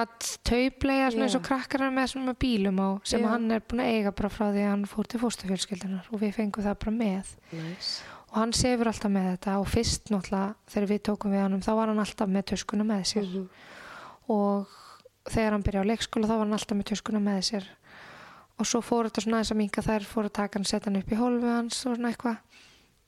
taubleia 0.48 1.10
svona 1.12 1.26
eins 1.26 1.34
og 1.36 1.42
krakkar 1.44 1.82
er 1.84 1.90
með 1.92 2.06
svona 2.14 2.32
bílum 2.40 2.78
á 2.80 2.88
sem 3.04 3.20
Já. 3.20 3.28
hann 3.34 3.50
er 3.52 3.60
búin 3.60 3.82
að 3.84 3.90
eiga 3.98 4.12
bara 4.16 4.30
frá 4.32 4.46
því 4.48 4.62
að 4.64 4.70
hann 4.72 4.86
fór 4.88 5.10
til 5.12 5.20
fóstufjölskyldunar 5.20 6.08
og 6.08 6.22
við 6.22 6.32
fengum 6.38 6.64
það 6.64 6.78
bara 6.86 6.94
með 6.96 7.34
Næs. 7.52 7.90
og 8.30 8.38
hann 8.40 8.56
sefur 8.56 8.88
alltaf 8.88 9.12
með 9.12 9.28
þetta 9.34 9.58
og 9.60 9.68
fyrst 9.74 10.08
náttúrulega 10.14 10.54
þegar 10.72 10.88
við 10.94 11.02
tókum 11.10 11.36
við 11.36 11.44
hann 11.44 11.60
þá 11.68 11.70
var 11.82 11.92
hann 11.92 12.00
alltaf 12.06 12.32
með 12.32 12.48
töskuna 12.54 12.88
með 12.88 13.04
sér 13.12 13.28
Mhm. 13.28 13.46
og 14.32 14.66
þegar 15.34 15.52
hann 15.56 15.62
byrjaði 15.66 15.84
á 15.86 15.90
leikskóla 15.92 16.28
þá 16.30 16.34
var 16.36 16.44
hann 16.46 16.56
alltaf 16.58 16.76
með 16.78 16.88
töskuna 16.92 17.20
með 17.24 17.40
sér 17.50 17.68
og 18.58 18.66
svo 18.66 18.80
fór 18.82 19.06
þetta 19.08 19.22
svona 19.24 19.38
aðeins 19.38 19.52
að 19.54 19.60
minga 19.62 19.82
þær 19.86 20.06
fór 20.10 20.28
að 20.28 20.36
taka 20.40 20.58
hann, 20.58 20.64
setja 20.66 20.90
hann 20.90 21.00
upp 21.02 21.12
í 21.12 21.18
hólfu 21.20 21.46
hans 21.52 21.80
og 21.86 21.96
svona 21.96 22.10
eitthvað 22.12 22.36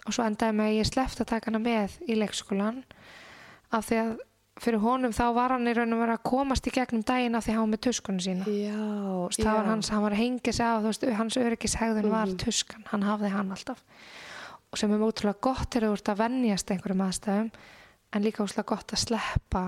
og 0.06 0.14
svo 0.16 0.24
endaði 0.24 0.56
með 0.60 0.68
að 0.70 0.76
ég 0.80 0.88
slefti 0.90 1.24
að 1.24 1.30
taka 1.34 1.50
hann 1.50 1.62
með 1.64 1.96
í 2.06 2.18
leikskólan 2.20 2.82
af 3.76 3.88
því 3.88 3.98
að 4.04 4.12
fyrir 4.60 4.82
honum 4.84 5.12
þá 5.16 5.22
var 5.32 5.54
hann 5.54 5.68
í 5.70 5.72
raun 5.76 5.94
og 5.96 6.00
vera 6.02 6.14
að 6.18 6.24
komast 6.28 6.66
í 6.68 6.72
gegnum 6.74 7.02
daginn 7.08 7.34
af 7.38 7.46
því 7.46 7.52
að 7.54 7.60
var 7.62 7.68
með 7.72 7.82
tuskunum 7.86 8.20
sína 8.24 8.44
Já, 8.50 8.76
veist, 9.24 9.40
það 9.40 9.54
var 9.56 9.64
já. 9.64 9.70
hans, 9.72 9.88
hann 9.94 10.02
var 10.04 10.12
að 10.16 10.20
hengja 10.20 10.52
sig 10.52 10.66
þú 10.66 10.90
veist, 10.90 11.06
hans 11.20 11.38
öryggishegðun 11.40 12.10
var 12.12 12.26
Mhm. 12.28 12.38
tuskan 12.44 12.84
hann 12.90 13.02
hafði 13.08 13.30
hann 13.32 13.50
alltaf 13.56 13.84
og 14.70 14.78
sem 14.78 14.92
er 14.92 14.98
ótrúlega 15.06 15.40
gott 15.40 15.76
er 15.76 15.88
að 15.88 16.18
venjast 16.20 16.70
einhverjum 16.70 17.04
aðstæðum 17.08 17.50
en 18.12 18.22
líka 18.22 18.44
ótrúlega 18.44 18.66
gott 18.66 18.92
að 18.92 19.02
sleppa 19.06 19.64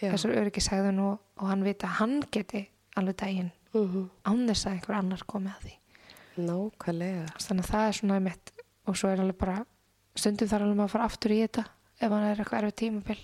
Já. 0.00 0.10
þessar 0.12 0.34
öryggishegðun 0.40 0.98
og, 1.00 1.18
og 1.38 1.46
hann 1.48 1.62
vita 1.64 1.86
að 1.86 1.98
hann 2.00 2.20
geti 2.30 2.68
alveg 2.96 3.16
daginn 3.16 3.52
Mhm. 3.74 4.10
án 4.24 4.46
þess 4.48 4.66
að 4.66 4.72
einhver 4.72 4.94
annar 4.98 5.22
komi 5.26 5.50
að 5.50 5.62
því 5.64 5.74
Nákvæmlega. 6.46 7.26
þannig 7.38 7.64
að 7.64 7.70
það 7.70 7.88
er 7.88 7.92
svona 7.98 8.20
mitt 8.22 8.52
og 8.86 8.96
svo 8.96 9.08
er 9.12 9.20
alveg 9.22 9.38
bara 9.38 9.64
stundum 10.16 10.48
þarf 10.48 10.62
alveg 10.62 10.76
maður 10.76 10.88
að 10.88 10.94
fara 10.94 11.04
aftur 11.08 11.30
í 11.34 11.38
þetta 11.46 11.64
ef 12.00 12.10
hann 12.10 12.24
er 12.24 12.36
eitthvað 12.42 12.62
erfið 12.62 12.76
tímabil 12.82 13.18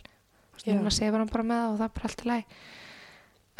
Þú 0.50 0.54
veist, 0.54 0.66
Já. 0.66 0.74
núna 0.74 0.90
sefur 0.92 1.18
hann 1.18 1.28
bara 1.32 1.44
með 1.44 1.64
og 1.72 1.78
það 1.78 1.84
er 1.84 1.94
bara 1.96 2.08
allt 2.10 2.22
í 2.24 2.28
læg 2.30 2.44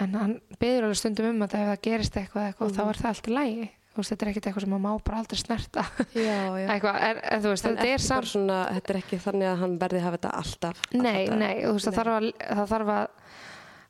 en 0.00 0.14
hann 0.14 0.40
beður 0.60 0.84
alveg 0.88 0.96
stundum 1.00 1.26
um 1.30 1.42
að 1.46 1.54
ef 1.54 1.68
það 1.70 1.82
gerist 1.86 2.16
eitthvað, 2.16 2.46
eitthvað 2.54 2.70
Mhm. 2.70 2.76
þá 2.76 2.88
er 2.90 2.98
það 3.00 3.10
allt 3.10 3.28
í 3.28 3.34
lægi 3.38 3.70
þetta 3.96 4.24
er 4.24 4.30
ekkert 4.30 4.46
eitthvað 4.46 4.64
sem 4.64 4.70
maður 4.70 4.84
má 4.86 5.04
bara 5.04 5.18
aldrei 5.22 5.38
snerta 5.40 5.82
Já, 6.14 6.38
já. 6.62 6.66
eitthvað, 6.74 6.98
en, 7.08 7.20
en 7.32 7.42
þú 7.44 7.50
veist, 7.54 7.66
þetta 7.66 7.88
er 7.90 8.04
samt 8.04 8.30
svona, 8.30 8.58
þetta 8.76 8.92
er 8.94 8.98
ekki 9.02 9.18
þannig 9.26 9.48
að 9.50 9.58
hann 9.64 9.74
verði 9.82 9.98
að 10.00 10.04
hafa 10.06 10.18
þetta 10.20 10.32
alltaf. 10.40 10.82
nei, 10.94 11.18
alltaf. 11.24 11.38
nei, 11.42 11.54
þú 11.64 11.72
veist, 11.76 11.88
það 11.90 11.98
þarf 12.00 12.14
að 12.14 12.28
það 12.60 12.70
þarf 12.74 12.92
að 12.94 13.06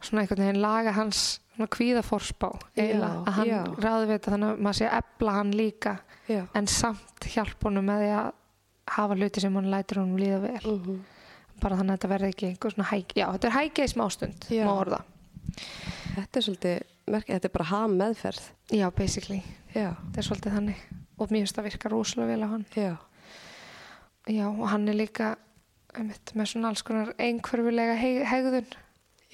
svona 0.01 0.23
einhvern 0.25 0.45
veginn 0.47 0.63
laga 0.65 0.93
hans 0.97 1.23
svona 1.55 1.69
kvíðaforspá 1.77 2.51
að 2.81 3.31
hann 3.37 3.51
já. 3.51 3.61
ráði 3.85 4.07
við 4.09 4.15
þetta 4.17 4.33
þannig 4.35 4.51
að 4.55 4.61
maður 4.65 4.79
sé 4.81 4.87
að 4.89 4.99
ebla 5.03 5.33
hann 5.37 5.51
líka 5.61 5.95
Já. 6.31 6.43
en 6.57 6.67
samt 6.71 7.27
hjálp 7.35 7.67
honum 7.69 7.85
með 7.91 8.05
því 8.07 8.11
að 8.17 8.29
hafa 8.97 9.17
hluti 9.21 9.43
sem 9.45 9.57
hann 9.59 9.69
lætur 9.71 10.01
honum 10.01 10.17
líða 10.23 10.39
vel 10.47 10.77
Mhm. 10.81 11.01
bara 11.61 11.77
þannig 11.77 11.93
að 11.93 11.99
þetta 11.99 12.11
verði 12.15 12.29
ekki 12.33 12.47
einhver 12.49 12.73
svona 12.73 12.89
hæk 12.95 13.13
já, 13.21 13.27
þetta 13.35 13.49
er 13.51 13.57
hækja 13.59 13.85
í 13.85 13.93
smástund, 13.93 14.47
Já. 14.49 14.65
má 14.65 14.73
orða 14.81 15.03
Þetta 16.15 16.39
er 16.41 16.45
svolítið, 16.47 16.81
merkið, 17.15 17.37
þetta 17.39 17.49
er 17.51 17.55
bara 17.59 17.69
ham 17.71 17.97
meðferð. 18.01 18.49
já, 18.73 18.87
basically, 18.97 19.43
Já, 19.75 19.91
þetta 19.95 20.19
er 20.23 20.27
svolítið 20.27 20.57
þannig. 20.59 20.81
Og 21.21 21.29
mér 21.31 21.43
finnst 21.45 21.57
það 21.59 21.67
virka 21.69 21.91
rosalega 21.93 22.31
vel 22.33 22.43
á 22.43 22.49
hann. 22.51 22.65
Já, 22.75 22.93
já, 24.31 24.47
og 24.49 24.67
hann 24.73 24.89
er 24.89 24.97
líka 24.99 25.35
einmitt, 25.95 26.33
með 26.39 26.47
svona 26.53 26.71
alls 26.71 26.83
konar 26.87 27.13
einhverfulega 27.19 27.97
heg 27.99 28.21
hegðun 28.31 28.69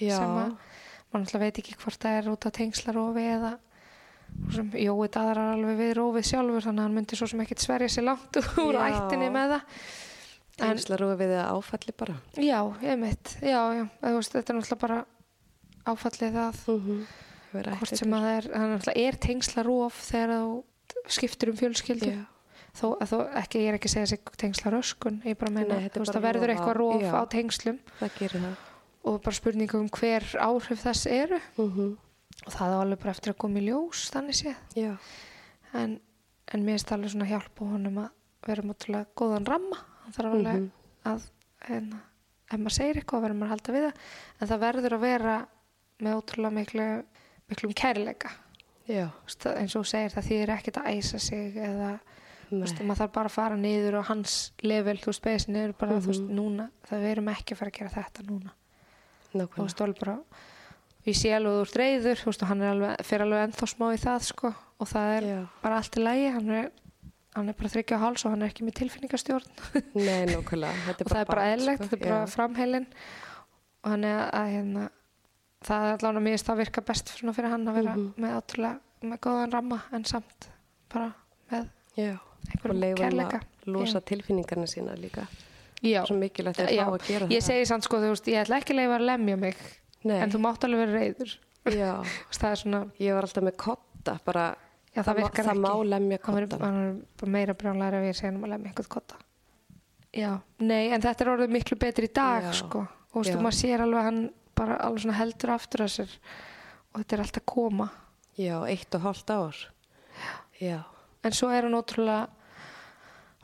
já. 0.00 0.16
sem 0.16 0.32
að 0.40 0.56
mann 1.12 1.22
alltaf 1.22 1.40
veit 1.42 1.58
ekki 1.60 1.76
hvort 1.80 2.00
það 2.02 2.18
er 2.20 2.28
út 2.32 2.46
á 2.48 2.50
tengslarofi 2.56 3.24
eða 3.36 3.52
sem 4.52 4.70
Jói 4.76 5.06
daðrar 5.12 5.52
alveg 5.54 5.78
við 5.78 5.92
rófið 6.00 6.26
sjálfur 6.30 6.64
þannig 6.66 6.82
að 6.82 6.86
hann 6.88 6.96
myndi 6.96 7.16
svo 7.16 7.28
sem 7.30 7.40
ekkit 7.44 7.62
sverja 7.62 7.88
sér 7.92 8.04
langt 8.08 8.36
úr 8.64 8.78
ættinni 8.82 9.28
með 9.32 9.54
það. 9.54 9.76
En- 10.56 10.72
Tengslar 10.72 11.04
og 11.06 11.12
við 11.20 11.32
það 11.36 11.52
áfalli 11.52 11.94
bara. 12.00 12.16
Já, 12.40 12.58
einmitt, 12.82 13.36
já, 13.44 13.60
já, 13.76 13.84
eða, 14.00 14.16
veist, 14.16 14.32
þetta 14.34 14.52
er 14.52 14.58
náttúrulega 14.58 14.82
bara 14.86 14.98
áfallið 15.92 16.36
það, 16.40 16.60
Mm 16.72 17.06
hvort 17.52 17.92
sem 17.98 18.14
að 18.16 18.24
það 18.26 18.36
er, 18.36 18.48
það 18.54 18.88
er 18.94 19.02
er 19.06 19.18
tengslarof 19.26 20.00
þegar 20.10 20.32
þú 20.36 21.10
skiptir 21.16 21.50
um 21.52 21.56
fjölskyldu, 21.60 22.10
Já, 22.12 22.24
þó, 22.76 22.86
þó 23.06 23.16
ekki, 23.42 23.60
ég 23.62 23.68
er 23.72 23.78
ekki 23.78 23.88
að 23.90 23.94
segja 23.96 24.10
sig 24.12 24.32
tengslaröskun, 24.42 25.20
ég 25.24 25.38
bara 25.38 25.52
meina, 25.54 25.78
Nei, 25.80 25.88
þú 25.90 26.02
veist, 26.02 26.12
bara 26.12 26.18
það 26.20 26.26
verður 26.28 26.52
eitthvað 26.54 26.76
rof 26.80 27.02
já. 27.02 27.12
á 27.14 27.22
tengslum. 27.32 27.78
Það 28.00 28.16
gerir 28.18 28.44
það. 28.46 28.56
og 29.06 29.20
bara 29.22 29.36
spurningu 29.38 29.78
um 29.78 29.88
hver 29.94 30.24
áhrif 30.42 30.82
þess 30.82 31.06
eru. 31.06 31.40
Mm 31.60 31.94
og 32.46 32.52
það 32.52 32.68
er 32.68 32.80
alveg 32.82 32.98
bara 33.00 33.10
eftir 33.16 33.32
að 33.32 33.36
koma 33.40 33.58
í 33.58 33.62
ljós, 33.64 34.00
þannig 34.12 34.36
séð, 34.36 34.98
en, 35.74 35.94
en 36.52 36.62
mér 36.66 36.76
finnst 36.76 36.90
alveg 36.92 37.10
svona 37.14 37.28
hjálpa 37.30 37.64
honum 37.64 37.96
að 38.02 38.10
vera 38.46 38.62
mútulega 38.62 39.06
góðan 39.18 39.46
ramma, 39.48 39.78
hann 40.04 40.12
þarf 40.14 40.34
alveg 40.36 40.58
Mhm. 40.60 40.66
að 41.10 41.24
en, 41.72 41.88
ef 42.52 42.58
maður 42.60 42.76
segir 42.76 43.00
eitthvað 43.00 43.24
verður 43.24 43.38
maður 43.40 43.48
að 43.48 43.54
halda 43.56 43.72
við 43.76 43.86
það. 43.86 44.04
En 44.40 44.48
það 44.52 44.60
verður 44.66 44.92
að 44.98 45.00
vera 45.06 45.36
með 46.04 46.18
ótrúlega 46.20 46.54
miklu 46.60 46.86
miklum 47.50 47.72
kærleika 47.74 48.30
það- 48.86 49.56
eins 49.60 49.76
og 49.76 49.86
segir 49.86 50.12
það 50.14 50.28
þýðir 50.30 50.52
ekkert 50.56 50.76
að 50.82 50.90
æsa 50.96 51.18
sig 51.20 51.56
eða 51.56 51.98
Nei. 52.50 52.62
maður 52.86 53.00
þarf 53.00 53.12
bara 53.12 53.28
að 53.28 53.34
fara 53.34 53.56
niður 53.58 53.96
á 53.98 54.02
hans 54.06 54.52
level, 54.62 54.96
þú 55.02 55.06
veist, 55.10 55.22
beðis 55.24 55.46
niður 55.50 55.72
bara, 55.78 55.96
þú 55.98 56.06
veist, 56.12 56.22
Mhm. 56.22 56.36
núna, 56.38 56.70
það 56.88 57.00
við 57.02 57.10
erum 57.16 57.28
ekki 57.34 57.50
að 57.54 57.56
fara 57.58 57.70
að 57.70 57.78
gera 57.78 57.90
þetta 57.90 58.22
núna, 58.28 58.50
Nákvæmlega. 59.34 59.64
veist, 59.66 59.80
alveg 59.80 59.98
bara 59.98 60.18
ég 61.06 61.14
sé 61.16 61.30
alveg 61.34 61.50
að 61.50 61.58
þú 61.58 61.62
ert 61.66 61.76
reyður, 61.82 62.16
þú 62.22 62.24
veist, 62.30 62.42
og 62.42 62.48
hann 62.48 62.62
er 62.62 62.70
alveg, 62.74 62.96
fyrir 63.02 63.22
alveg 63.26 63.42
ennþá 63.50 63.66
smá 63.74 63.86
í 63.94 63.98
það, 63.98 64.20
sko 64.22 64.54
og 64.80 64.86
það 64.86 65.16
er 65.18 65.22
Já. 65.26 65.48
bara 65.62 65.76
allt 65.76 65.96
í 65.96 66.02
lægi, 66.02 66.32
hann 66.32 66.50
er 66.50 66.70
hann 67.36 67.48
er 67.50 67.52
bara 67.52 67.68
þryggja 67.68 67.98
á 67.98 68.00
háls 68.00 68.24
og 68.24 68.30
hann 68.30 68.42
er 68.42 68.48
ekki 68.48 68.64
með 68.64 68.74
tilfinningastjórn 68.78 69.44
Nei, 69.94 70.24
nákvæmlega. 70.26 70.72
Þetta 70.86 71.00
og 71.04 71.10
það 71.10 71.20
er 71.20 71.24
bara 71.26 71.42
barn, 71.42 71.58
eðlilegt, 71.58 71.84
sko. 71.84 71.96
þetta 71.96 72.06
er 72.06 72.10
bara 72.14 72.26
framheilin 72.26 72.86
og 73.84 73.90
hann 73.90 74.04
er 74.04 74.30
að 74.30 74.46
hérna, 74.54 74.90
það 75.66 75.86
er 75.86 75.96
allavega 75.96 76.22
mér 76.26 76.36
finnst 76.36 76.46
það 76.50 76.60
virka 76.62 76.84
best 76.86 77.10
fyrir 77.16 77.50
hann 77.50 77.66
að 77.68 77.74
vera 77.80 77.94
Mhm. 77.96 78.12
með 78.22 78.36
ótrúlega 78.40 78.80
með 79.02 79.18
góðan 79.26 79.52
ramma 79.52 79.80
en 79.92 80.04
samt 80.04 80.48
bara 80.92 81.12
með 81.50 81.68
Já. 81.96 82.12
Og 82.16 82.50
einhverjum 82.52 82.96
kærleika 83.00 83.38
að 83.40 83.72
losa 83.72 84.00
tilfinningarna 84.00 84.66
sína 84.68 84.94
líka. 84.96 85.26
Já, 85.82 86.04
Svo 86.06 86.16
mikilvægt 86.16 86.58
að 86.60 86.68
já. 86.76 86.84
fá 86.84 86.92
að 86.92 87.06
gera 87.06 87.26
ég 87.26 87.40
það. 87.40 87.46
segi 87.46 87.66
samt 87.66 87.84
sko 87.84 87.96
þú 87.96 88.10
veist, 88.12 88.26
ég 88.28 88.40
ætla 88.44 88.58
ekki 88.60 88.72
að 88.72 88.76
leifa 88.80 88.96
að 88.98 89.06
lemja 89.06 89.36
mig 89.38 89.56
Nei. 90.04 90.18
en 90.20 90.30
þú 90.30 90.38
mátt 90.40 90.64
alveg 90.64 90.78
vera 90.86 90.98
reyður. 91.00 91.36
Þú 91.66 92.38
það 92.38 92.50
er 92.50 92.56
svona, 92.56 92.80
Ég 93.00 93.14
var 93.14 93.22
alltaf 93.26 93.42
með 93.44 93.56
kotta, 93.56 94.20
bara 94.24 94.44
já 94.94 95.02
það, 95.02 95.16
það 95.16 95.24
ekki 95.26 95.58
má 95.58 95.72
lemja 95.84 96.18
kottan. 96.18 96.60
hann 96.60 96.76
er 96.76 97.02
bara 97.18 97.30
meira 97.32 97.54
brjónlega 97.54 97.98
ef 98.00 98.04
ég 98.06 98.16
segja 98.20 98.32
að 98.38 98.48
lemja 98.48 98.68
einhvern 98.70 98.88
kotta 98.88 99.14
já, 100.14 100.40
nei, 100.60 100.92
en 100.92 101.00
þetta 101.02 101.20
er 101.24 101.30
orðið 101.34 101.50
miklu 101.56 101.76
betri 101.78 102.06
í 102.08 102.12
dag 102.14 102.46
sko, 102.54 102.78
og 102.86 103.12
þú 103.12 103.24
veist, 103.24 103.36
og 103.36 103.42
maður 103.42 103.58
sér 103.58 103.80
alveg 103.84 103.98
að 104.00 104.04
hann 104.08 104.30
bara 104.56 104.78
alveg 104.86 105.04
svona 105.04 105.18
heldur 105.20 105.52
aftur 105.56 105.84
að 105.86 105.92
sér 105.98 106.16
og 106.92 107.00
þetta 107.02 107.16
er 107.18 107.24
alltaf 107.26 107.46
koma 107.52 107.90
Já, 108.36 108.56
eitt 108.68 108.92
og 108.98 109.00
hálft 109.06 109.30
ár. 109.32 109.56
Já. 110.60 110.82
en 111.24 111.32
svo 111.32 111.48
er 111.52 111.64
hann 111.66 111.76
ótrúlega 111.78 112.26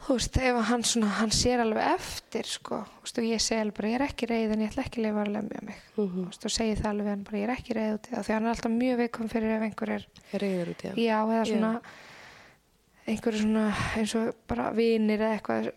þú 0.03 0.17
veist, 0.19 0.37
ef 0.43 0.57
hann 0.69 0.83
svona 0.83 1.09
hann 1.21 1.31
sér 1.33 1.61
alveg 1.63 1.85
eftir, 1.95 2.49
sko 2.51 2.81
þú 2.85 3.05
veist, 3.05 3.19
og 3.23 3.27
ég 3.29 3.41
segi 3.45 3.61
alveg 3.63 3.77
bara, 3.79 3.89
ég 3.93 3.99
er 4.01 4.05
ekki 4.09 4.29
reið 4.31 4.55
en 4.57 4.63
ég 4.65 4.73
ætla 4.73 4.83
ekki 4.87 4.99
að 5.01 5.07
lifa 5.07 5.23
að 5.25 5.31
lemja 5.37 5.61
mig, 5.69 5.83
Mm 5.97 6.09
þú 6.17 6.25
veist, 6.27 6.47
og 6.49 6.55
segi 6.57 6.77
það 6.81 6.89
alveg 6.91 7.11
hann 7.13 7.23
bara, 7.29 7.39
ég 7.39 7.47
er 7.49 7.55
ekki 7.55 7.77
reið 7.79 7.93
út 7.99 8.09
í 8.09 8.15
það, 8.17 8.25
því 8.27 8.35
hann 8.37 8.49
er 8.49 8.55
alltaf 8.55 8.75
mjög 8.77 8.99
viðkom 9.03 9.31
fyrir 9.33 9.55
ef 9.57 9.67
einhver 9.69 9.93
er, 9.97 10.07
Reyður 10.43 10.73
út 10.75 10.83
í 10.83 10.89
hann. 10.91 10.99
já, 11.05 11.19
eða 11.23 11.39
Já. 11.39 11.53
svona 11.53 11.73
einhver 13.13 13.39
svona 13.43 13.65
eins 13.99 14.15
og 14.19 14.35
bara 14.51 14.67
vinir 14.77 15.23
eða 15.23 15.37
eitthvað 15.39 15.71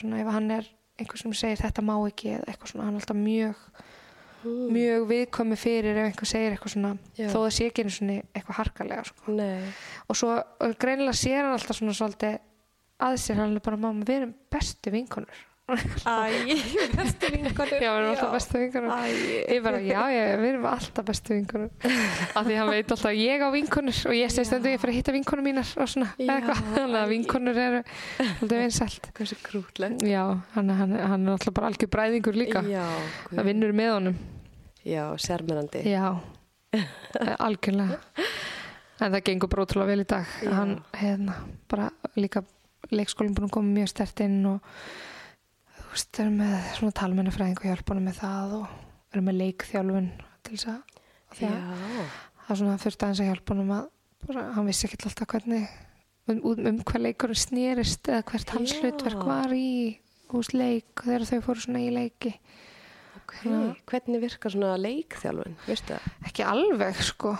svona 0.00 0.20
ef 0.24 0.32
hann 0.36 0.50
er 0.56 0.70
einhver 1.00 1.20
sem 1.20 1.32
segir 1.36 1.60
þetta 1.62 1.84
má 1.84 1.94
ekki 2.08 2.32
eða 2.38 2.48
eitthvað 2.52 2.72
svona, 2.72 2.88
hann 2.88 2.96
er 2.96 3.04
alltaf 3.04 3.20
mjög 3.20 3.62
Mm. 4.46 4.68
mjög 4.76 5.06
viðkomi 5.10 5.56
fyrir 5.58 5.98
ef 5.98 6.06
einhver 6.12 6.30
segir 6.30 6.54
eitthvað 6.54 6.74
svona, 6.76 6.92
Já. 7.18 7.26
þó 7.32 7.38
það 7.42 7.50
sé 7.56 7.66
ekki 7.70 7.82
einu 7.84 7.94
svona 7.96 8.18
eitthvað 8.30 8.60
harkalega, 8.60 9.04
sko. 9.10 9.34
Og 10.06 10.20
svo 10.20 10.30
og 10.38 10.78
greinilega 10.78 11.18
sér 11.18 11.42
hann 11.42 11.56
alltaf 11.56 11.80
svona 11.80 11.96
svolítið 11.98 12.38
að 13.02 13.18
sér 13.26 13.42
hann 13.42 13.58
er 13.58 13.66
bara 13.66 13.76
mamma, 13.76 14.06
við 14.06 14.22
erum 14.22 14.34
bestu 14.54 14.94
vinkonur. 14.94 15.44
Æ, 15.66 15.74
bestu 16.94 17.26
vinkonur. 17.32 17.80
já, 17.82 17.90
við 17.90 17.96
erum 17.98 18.10
alltaf 18.12 18.30
bestu 18.36 18.60
vinkonur. 18.62 18.92
Ég 19.50 19.64
bara, 19.64 19.80
já, 19.82 20.02
já, 20.14 20.20
við 20.38 20.48
erum 20.52 20.68
alltaf 20.70 21.08
bestu 21.08 21.34
vinkonur. 21.34 21.72
Af 22.38 22.46
því 22.46 22.58
hann 22.60 22.70
veit 22.70 22.94
alltaf 22.94 23.08
að 23.10 23.18
ég 23.18 23.42
á 23.42 23.48
vinkonur 23.50 23.98
og 24.06 24.14
ég 24.14 24.30
segi 24.30 24.46
stundum 24.46 24.70
ég 24.76 24.78
fyrir 24.84 24.94
að 24.94 25.00
hitta 25.00 25.16
vinkonur 25.16 25.42
mínar 25.48 25.72
og 25.82 25.90
svona, 25.90 26.12
eða 26.22 26.36
eitthvað, 26.38 26.62
þannig 26.76 27.00
að 27.00 27.12
vinkonur 27.16 27.60
eru 27.64 27.82
alltaf 28.22 28.54
vinsælt. 28.62 29.10
Já, 30.06 30.22
hann, 30.54 30.70
hann, 30.78 30.96
hann 31.02 31.26
er 31.26 31.34
alltaf 31.34 31.58
bara 31.58 31.72
algjör 31.72 31.90
bræðingur 31.98 32.38
líka. 32.38 32.62
Já. 32.70 32.86
það 33.34 33.50
vinnur 33.50 33.74
með 33.82 33.94
honum 33.96 34.16
Já, 34.86 35.04
sérmennandi. 35.18 35.82
já, 35.88 36.14
algjörlega. 37.46 37.98
En 38.96 39.12
það 39.12 39.24
gengur 39.26 39.50
bara 39.52 39.66
ótrúlega 39.66 39.90
vel 39.90 40.04
í 40.04 40.08
dag. 40.08 40.36
Já. 40.40 40.52
hann, 40.56 40.76
hérna, 40.96 41.34
bara 41.68 41.90
líka 42.16 42.44
leikskólinn 42.94 43.34
búin 43.36 43.48
að 43.48 43.56
koma 43.56 43.74
mjög 43.74 43.90
stert 43.92 44.22
inn 44.24 44.38
og 44.48 44.76
þú 45.74 45.88
veist, 45.90 46.20
er 46.22 46.30
með 46.32 46.54
svona 46.78 46.96
talmennafræðing 47.00 47.58
og 47.60 47.66
hjálpa 47.66 47.94
honum 47.94 48.08
með 48.08 48.20
það 48.20 48.54
og 48.60 49.16
er 49.16 49.24
með 49.26 49.38
leikþjálfun 49.42 50.08
til 50.46 50.54
þess 50.54 50.70
að 50.72 50.94
það 51.36 51.58
er 52.46 52.60
svona 52.60 52.78
fyrst 52.80 53.04
aðeins 53.04 53.22
að 53.24 53.30
hjálpa 53.32 53.54
honum 53.54 53.74
að 53.76 53.90
bara, 54.26 54.46
hann 54.56 54.68
vissi 54.70 54.86
ekki 54.88 55.00
alltaf 55.02 55.30
hvernig 55.32 55.66
um, 56.30 56.40
um, 56.54 56.80
hvað 56.86 57.04
leikurinn 57.08 57.42
snýrist 57.42 58.10
eða 58.10 58.24
hvert 58.30 58.54
hans 58.54 58.76
hlutverk 58.80 59.26
var 59.26 59.54
í 59.56 59.70
hús 60.32 60.52
leik 60.54 61.04
þegar 61.04 61.26
þau 61.30 61.42
fóru 61.48 61.64
svona 61.64 61.84
í 61.84 61.92
leiki 61.94 62.34
Ok, 63.26 63.82
hvernig 63.90 64.20
virkar 64.22 64.52
svona 64.54 64.76
leikþjálfun, 64.78 65.56
veistu 65.66 65.96
það? 65.96 66.10
ekki 66.30 66.44
alveg 66.46 67.00
sko 67.02 67.32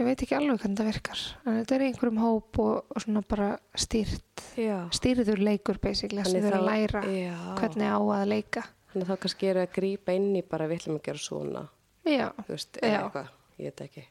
ég 0.00 0.06
veit 0.06 0.22
ekki 0.24 0.36
alveg 0.38 0.60
hvernig 0.62 0.78
það 0.78 0.86
virkar 0.92 1.22
en 1.44 1.56
þetta 1.58 1.74
er 1.76 1.82
einhverjum 1.88 2.20
hóp 2.22 2.60
og, 2.62 2.76
og 2.94 3.02
svona 3.04 3.22
bara 3.28 3.48
stýrt 3.74 4.44
Já. 4.56 4.76
stýrður 4.96 5.42
leikur 5.44 5.80
basically 5.82 6.22
sem 6.24 6.38
þau 6.40 6.46
eru 6.52 6.60
að 6.60 6.68
læra 6.70 7.02
já. 7.10 7.34
hvernig 7.58 7.90
á 7.90 7.98
að 8.00 8.24
leika 8.30 8.62
Þannig 8.90 9.04
að 9.06 9.10
þá 9.12 9.20
kannski 9.22 9.50
eru 9.50 9.60
að 9.62 9.74
grípa 9.76 10.14
inn 10.18 10.30
í 10.34 10.40
bara 10.42 10.66
við 10.70 10.80
ætlum 10.80 10.96
að 10.98 11.04
gera 11.06 11.20
svona, 11.22 11.60
já, 12.08 12.24
þú 12.40 12.54
veist, 12.56 12.78
eða 12.82 13.02
eitthvað, 13.04 13.28
ég 13.60 13.68
veit 13.68 13.82
ekki. 13.84 14.02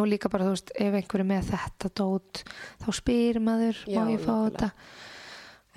og 0.00 0.08
líka 0.10 0.30
bara 0.32 0.46
þú 0.48 0.54
veist 0.56 0.72
ef 0.86 0.96
einhverju 0.98 1.26
með 1.28 1.50
þetta 1.52 1.90
dót 2.00 2.40
þá 2.82 2.88
spyr 2.98 3.38
maður, 3.44 3.82
má 3.94 4.00
ég 4.10 4.24
fá 4.24 4.32
þetta 4.48 4.70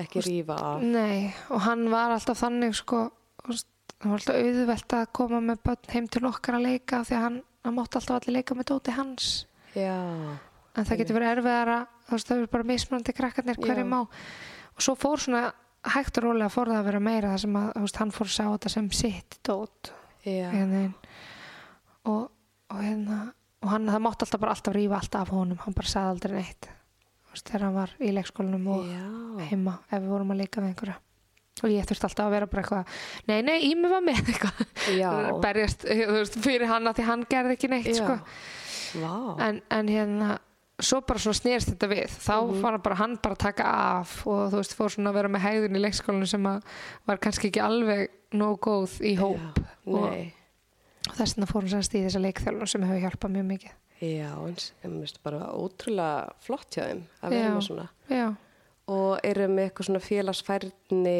Ekki 0.01 0.21
rífa 0.25 0.57
af. 0.61 0.81
nei, 0.85 1.33
og 1.53 1.61
hann 1.65 1.85
var 1.89 2.13
alltaf 2.15 2.37
þannig 2.41 2.73
sko, 2.77 3.03
það 3.97 4.11
var 4.11 4.19
alltaf 4.21 4.39
auðvelt 4.41 4.95
að 4.97 5.05
koma 5.19 5.43
með 5.43 5.61
börn 5.67 5.93
heim 5.93 6.09
til 6.13 6.25
okkar 6.29 6.57
að 6.57 6.67
leika 6.67 7.03
því 7.07 7.17
að 7.17 7.23
hann, 7.25 7.37
hann 7.65 7.77
mátti 7.77 7.99
alltaf 7.99 8.19
allir 8.19 8.37
leika 8.37 8.57
með 8.57 8.69
dóti 8.71 8.95
hans. 8.97 9.29
Já, 9.77 9.97
en 10.77 10.87
það 10.87 10.99
getur 11.01 11.17
verið 11.17 11.31
erfiðara 11.35 11.77
þú 12.07 12.15
veist, 12.15 12.29
það 12.29 12.41
er 12.41 12.51
bara 12.53 12.67
mismunandi 12.71 13.15
krakkarnir 13.17 13.59
hverju 13.61 13.85
Já. 13.85 13.89
má 13.91 13.99
og 14.01 14.83
svo 14.85 14.95
fór 14.97 15.21
svona 15.21 15.43
hægt 15.87 16.19
og 16.19 16.27
rólega 16.27 16.53
fór 16.53 16.71
það 16.71 16.79
að 16.81 16.87
vera 16.89 17.01
meira 17.03 17.33
þar 17.33 17.43
sem 17.43 17.57
að 17.59 17.67
veist, 17.81 17.99
hann 18.01 18.13
fór 18.15 18.29
að 18.29 18.35
sjá 18.35 18.45
þetta 18.45 18.73
sem 18.73 18.87
sitt 18.95 19.39
dót. 19.47 19.91
Hérna, 20.27 20.81
og, 22.09 22.23
og 22.73 22.81
hérna 22.83 23.19
og 23.63 23.69
hann, 23.71 23.89
það 23.89 24.03
mátti 24.05 24.27
alltaf 24.27 24.41
bara 24.43 24.55
alltaf 24.55 24.75
rífa 24.75 24.99
alltaf 24.99 25.23
af 25.23 25.33
honum. 25.33 25.59
Hann 25.63 25.75
bara 25.77 25.91
sagði 25.91 26.13
aldrei 26.13 26.35
neitt. 26.37 26.69
Veist, 27.31 27.47
þegar 27.47 27.65
hann 27.67 27.77
var 27.77 27.93
í 27.99 28.13
leikskólanum 28.15 28.71
og 28.75 28.87
já, 28.91 29.05
heima 29.49 29.77
ef 29.87 29.97
við 29.97 30.09
vorum 30.11 30.33
að 30.35 30.43
leika 30.43 30.63
við 30.63 30.73
einhverja 30.73 30.99
og 31.63 31.69
ég 31.73 31.85
þurfti 31.89 32.07
alltaf 32.09 32.25
að 32.27 32.33
vera 32.35 32.47
bara 32.51 32.63
eitthvað 32.63 32.97
nei, 33.27 33.41
nei, 33.41 33.57
Ími 33.71 33.89
var 33.91 34.03
með 34.05 34.19
eitthvað. 34.31 34.65
Berjast 35.45 35.85
þú 35.87 36.11
veist, 36.17 36.37
fyrir 36.43 36.67
hann 36.71 36.87
að 36.91 36.99
því 37.01 37.07
hann 37.11 37.25
gerði 37.31 37.57
ekki 37.57 37.71
neitt 37.73 37.95
sko. 37.97 38.19
En, 39.43 39.61
en 39.73 39.89
hérna 39.91 40.37
svo 40.77 40.99
bara 41.01 41.19
svona 41.19 41.33
snerist 41.39 41.71
þetta 41.71 41.87
við. 41.89 42.11
Þá 42.21 42.33
Mhm. 42.37 42.61
var 42.61 42.77
bara 42.85 42.95
hann 42.99 43.15
bara 43.23 43.35
að 43.35 43.41
taka 43.47 43.63
af 43.97 44.11
og 44.29 44.51
þú 44.53 44.59
veist, 44.61 44.75
fór 44.77 44.93
svona 44.93 45.09
að 45.09 45.17
vera 45.17 45.31
með 45.33 45.45
hæðun 45.47 45.75
í 45.79 45.81
leikskólanum 45.81 46.27
sem 46.29 46.43
var 47.07 47.17
kannski 47.17 47.49
ekki 47.49 47.63
alveg 47.65 48.09
nóg 48.37 48.59
góð 48.61 48.99
í 49.01 49.15
hóp. 49.17 49.57
Já, 49.57 49.65
og, 49.87 50.05
og 51.09 51.15
þess 51.17 51.33
vegna 51.37 51.47
fór 51.49 51.61
hann 51.65 51.73
sannst 51.73 51.95
í 51.97 52.03
þessa 52.05 52.21
leikþjálfun 52.21 52.67
sem 52.69 52.85
hefur 52.85 53.03
hjálpað 53.07 53.33
mjög 53.37 53.47
mikið. 53.53 53.75
Já, 53.97 54.29
eins, 54.45 54.67
en 54.83 54.91
mér 54.93 55.07
finnst 55.07 55.23
bara 55.25 55.39
ótrúlega 55.57 56.27
flott 56.45 56.69
hjá 56.77 56.83
þeim 56.91 56.99
að 57.25 57.33
vera 57.33 57.53
með 57.55 57.63
svona. 57.65 57.87
já, 58.13 58.27
Og 58.87 59.17
eru 59.27 59.47
með 59.51 59.65
eitthvað 59.67 59.87
svona 59.89 59.99
félagsfærni 59.99 61.15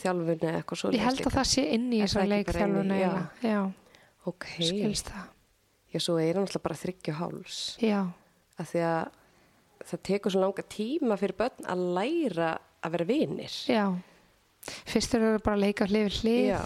þjálfunni 0.00 0.48
eða 0.48 0.60
eitthvað 0.62 0.80
svo 0.80 0.90
ég 0.96 1.04
held 1.06 1.20
að 1.28 1.36
það 1.36 1.46
sé 1.52 1.64
inn 1.76 1.84
í 1.94 2.00
Er 2.00 2.08
þessa 2.08 2.18
það 2.18 2.24
ekki 2.24 2.28
bara 2.28 2.38
leikþjálfun 2.38 2.88
inni? 2.88 2.98
Já. 2.98 3.12
já, 3.46 3.60
Ok, 4.28 4.46
skilst 4.58 5.12
það. 5.12 5.28
Já, 5.94 6.00
svo 6.04 6.16
er 6.20 6.34
hann 6.34 6.44
alltaf 6.48 6.64
bara 6.66 6.78
þryggja 6.82 7.14
háls. 7.20 7.60
já, 7.80 8.00
Af 8.58 8.72
því 8.72 8.82
að 8.88 9.86
það 9.88 10.02
tekur 10.10 10.34
svo 10.34 10.42
langa 10.42 10.64
tíma 10.74 11.16
fyrir 11.20 11.36
börn 11.38 11.68
að 11.70 11.84
læra 12.00 12.50
að 12.82 12.96
vera 12.96 13.06
vinir. 13.08 13.54
já. 13.70 13.84
Fyrst 14.84 15.14
eru 15.14 15.30
þau 15.38 15.44
bara 15.46 15.56
að 15.56 15.62
leika 15.64 15.86
hlið 15.88 16.02
við 16.08 16.16
hlið. 16.18 16.42
Já, 16.50 16.60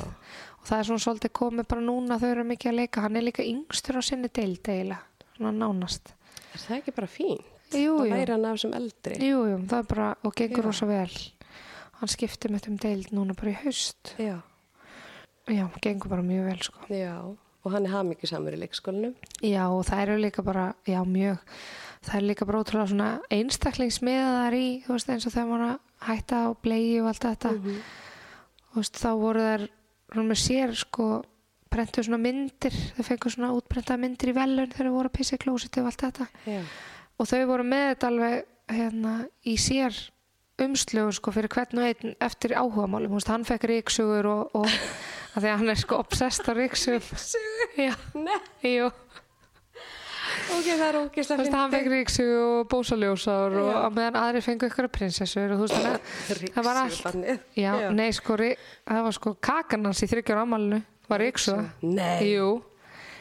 og 0.58 0.64
það 0.66 0.78
er 0.80 0.86
svona 0.88 1.04
svolítið 1.04 1.32
komið 1.38 1.68
bara 1.70 1.84
núna 1.84 2.16
þau 2.18 2.30
eru 2.32 2.44
mikið 2.48 2.70
að 2.72 2.78
leika, 2.80 3.04
hann 3.04 3.16
er 3.20 3.22
líka 3.28 3.44
yngstur 3.46 4.00
á 4.00 4.02
sinni 4.02 4.30
deild 4.32 4.64
eiginlega, 4.64 5.04
svona 5.36 5.52
nánast. 5.60 6.14
Er 6.56 6.58
það 6.64 6.78
ekki 6.80 6.94
bara 6.96 7.06
fín? 7.12 7.44
Jú, 7.78 7.98
að 8.02 8.10
læra 8.12 8.34
hann 8.36 8.44
af 8.50 8.58
sem 8.60 8.72
eldri. 8.76 9.18
jú, 9.20 9.42
jú, 9.50 9.58
það 9.70 9.78
er 9.78 9.88
bara 9.94 10.08
og 10.24 10.34
gengur 10.34 10.64
rosa 10.68 10.86
vel. 10.86 11.10
Hann 12.00 12.08
skiptir 12.08 12.50
með 12.50 12.68
um 12.72 12.76
deild 12.82 13.12
núna 13.14 13.34
bara 13.38 13.50
í 13.52 13.58
haust. 13.64 14.14
Já, 14.18 14.40
já, 15.48 15.64
gengur 15.80 16.10
bara 16.10 16.22
mjög 16.26 16.48
vel 16.50 16.60
sko. 16.66 16.86
Já. 16.90 17.14
Og 17.62 17.70
hann 17.70 17.86
er 17.86 17.92
hafmyggju 17.94 18.26
samur 18.26 18.56
í 18.56 18.58
leikskólanum. 18.58 19.14
já, 19.40 19.68
og 19.70 19.84
það 19.86 20.00
eru 20.02 20.16
líka 20.18 20.42
bara, 20.42 20.74
já, 20.86 20.98
mjög 21.06 21.38
það 22.02 22.16
er 22.18 22.24
líka 22.26 22.46
bara 22.46 22.58
ótrúlega 22.58 22.88
svona 22.90 23.10
einstaklingsmiðar 23.30 24.54
í, 24.58 24.82
þú 24.82 24.96
veist, 24.96 25.10
eins 25.12 25.26
og 25.28 25.32
þegar 25.36 25.50
maður 25.52 25.68
að 25.68 25.78
hætta 26.08 26.40
á 26.42 26.48
blegi 26.62 26.96
og 27.00 27.06
allt 27.12 27.26
þetta. 27.28 27.52
Mhm. 27.52 27.76
þú 28.72 28.80
veist, 28.80 28.98
þá 28.98 29.10
voru 29.20 29.40
þær 29.46 29.68
svona 30.12 30.28
með 30.32 30.40
sér 30.42 30.74
sko 30.74 31.06
prentuð 31.72 32.04
svona 32.04 32.18
myndir, 32.20 32.74
þau 32.96 33.04
fengur 33.06 33.32
svona 33.32 33.52
útprentaða 33.56 34.00
myndir 34.02 34.32
í 34.32 34.36
velun 34.36 34.72
þegar 34.72 34.88
þau 34.90 34.96
voru 34.96 35.08
að 35.08 35.16
pissa 35.16 35.36
í 35.36 35.38
klósiti 35.38 35.80
og 35.80 35.86
allt 35.86 36.02
þetta. 36.02 36.26
Já, 36.46 36.62
og 37.22 37.30
þau 37.30 37.42
voru 37.52 37.66
með 37.68 37.84
þetta 37.92 38.10
alveg 38.12 38.36
hérna, 38.72 39.14
í 39.46 39.54
sér 39.60 39.96
umslögu 40.62 41.14
sko 41.16 41.32
fyrir 41.34 41.50
hvern 41.52 41.80
og 41.82 41.88
einn 41.88 42.16
eftir 42.22 42.54
áhugamálum, 42.58 43.12
þú 43.14 43.18
veist, 43.20 43.30
hann 43.32 43.46
fekk 43.48 43.68
ríksugur 43.70 44.28
og, 44.30 44.56
og 44.58 44.68
að 45.34 45.46
því 45.46 45.48
að 45.52 45.56
hann 45.62 45.72
er 45.72 45.80
sko 45.80 45.98
obsessed 46.02 46.50
á 46.50 46.52
ríksugum 46.58 47.06
já, 47.78 47.94
jú, 48.66 48.88
ok, 50.52 50.66
það 50.66 50.84
er 50.86 50.98
þú 50.98 51.02
ógislega 51.06 51.40
veist, 51.42 51.56
hann 51.56 51.74
fekk 51.74 51.90
ríksugu 51.94 52.36
og 52.42 52.68
bósaljósar 52.72 53.56
og 53.62 53.70
Já. 53.72 53.78
á 53.80 53.88
meðan 53.96 54.18
aðri 54.22 54.44
fengu 54.44 54.68
ykkur 54.70 54.90
prinsessur 54.92 55.54
og 55.56 55.62
þú 55.62 55.68
veist, 55.68 55.78
að 55.78 56.44
það 56.56 56.68
var 56.68 56.82
allt. 56.82 56.98
Ríksugubannið. 56.98 57.46
já, 57.62 57.72
nei, 57.96 58.10
sko, 58.16 58.38
það 58.92 59.06
var 59.08 59.18
sko 59.18 59.34
kakan 59.50 59.88
hans 59.90 60.04
í 60.04 60.10
þryggjar 60.12 60.44
ámálinu 60.44 60.82
var 61.10 61.24
ríksuga 61.26 61.64
jú, 62.28 62.52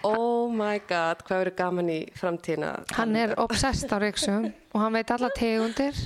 oh 0.08 0.50
my 0.52 0.80
god, 0.90 1.22
hvað 1.28 1.42
verður 1.44 1.56
gaman 1.58 1.90
í 1.94 2.00
framtíðina? 2.18 2.72
hann 2.98 3.16
er 3.20 3.34
obsessed 3.42 3.92
á 3.92 3.98
ríksugum 4.02 4.50
og 4.74 4.80
hann 4.84 4.94
veit 4.98 5.12
alla 5.16 5.30
tegundir 5.36 5.98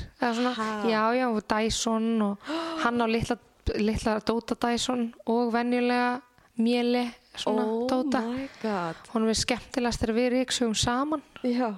já, 0.90 1.04
já, 1.16 1.26
og 1.30 1.42
Dyson 1.48 2.10
og 2.22 2.50
hann 2.84 3.02
á 3.02 3.08
litla, 3.10 3.38
litla 3.80 4.18
Dóta 4.26 4.58
Dyson 4.68 5.08
og 5.26 5.54
venjulega 5.54 6.22
mjöli, 6.58 7.06
svona 7.36 7.66
Oh 7.68 7.88
Dóta 7.92 8.22
my 8.26 8.48
god, 8.62 8.96
hún 9.14 9.28
er 9.30 9.40
skemmtilegast 9.40 10.04
þegar 10.04 10.16
við 10.20 10.30
ríksugum 10.40 10.76
saman 10.76 11.24
já, 11.44 11.74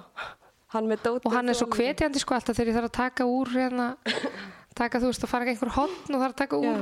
hann 0.74 0.86
með 0.90 1.04
dótið. 1.08 1.26
og 1.26 1.34
hann 1.38 1.48
er 1.48 1.58
svo 1.58 1.66
hvetjandi 1.72 2.20
sko 2.22 2.36
alltaf 2.36 2.56
þegar 2.58 2.72
ég 2.72 2.78
þarf 2.78 2.90
að 2.92 2.96
taka 3.00 3.26
úr 3.26 3.52
hérna, 3.56 3.90
taka 4.78 5.00
þú 5.02 5.10
veist 5.12 5.24
að 5.26 5.32
fara 5.32 5.46
ekki 5.46 5.56
einhver 5.56 5.76
hotn 5.78 6.14
og 6.14 6.22
þarf 6.22 6.32
að 6.34 6.40
taka 6.44 6.60
úr 6.62 6.68
Já. 6.70 6.80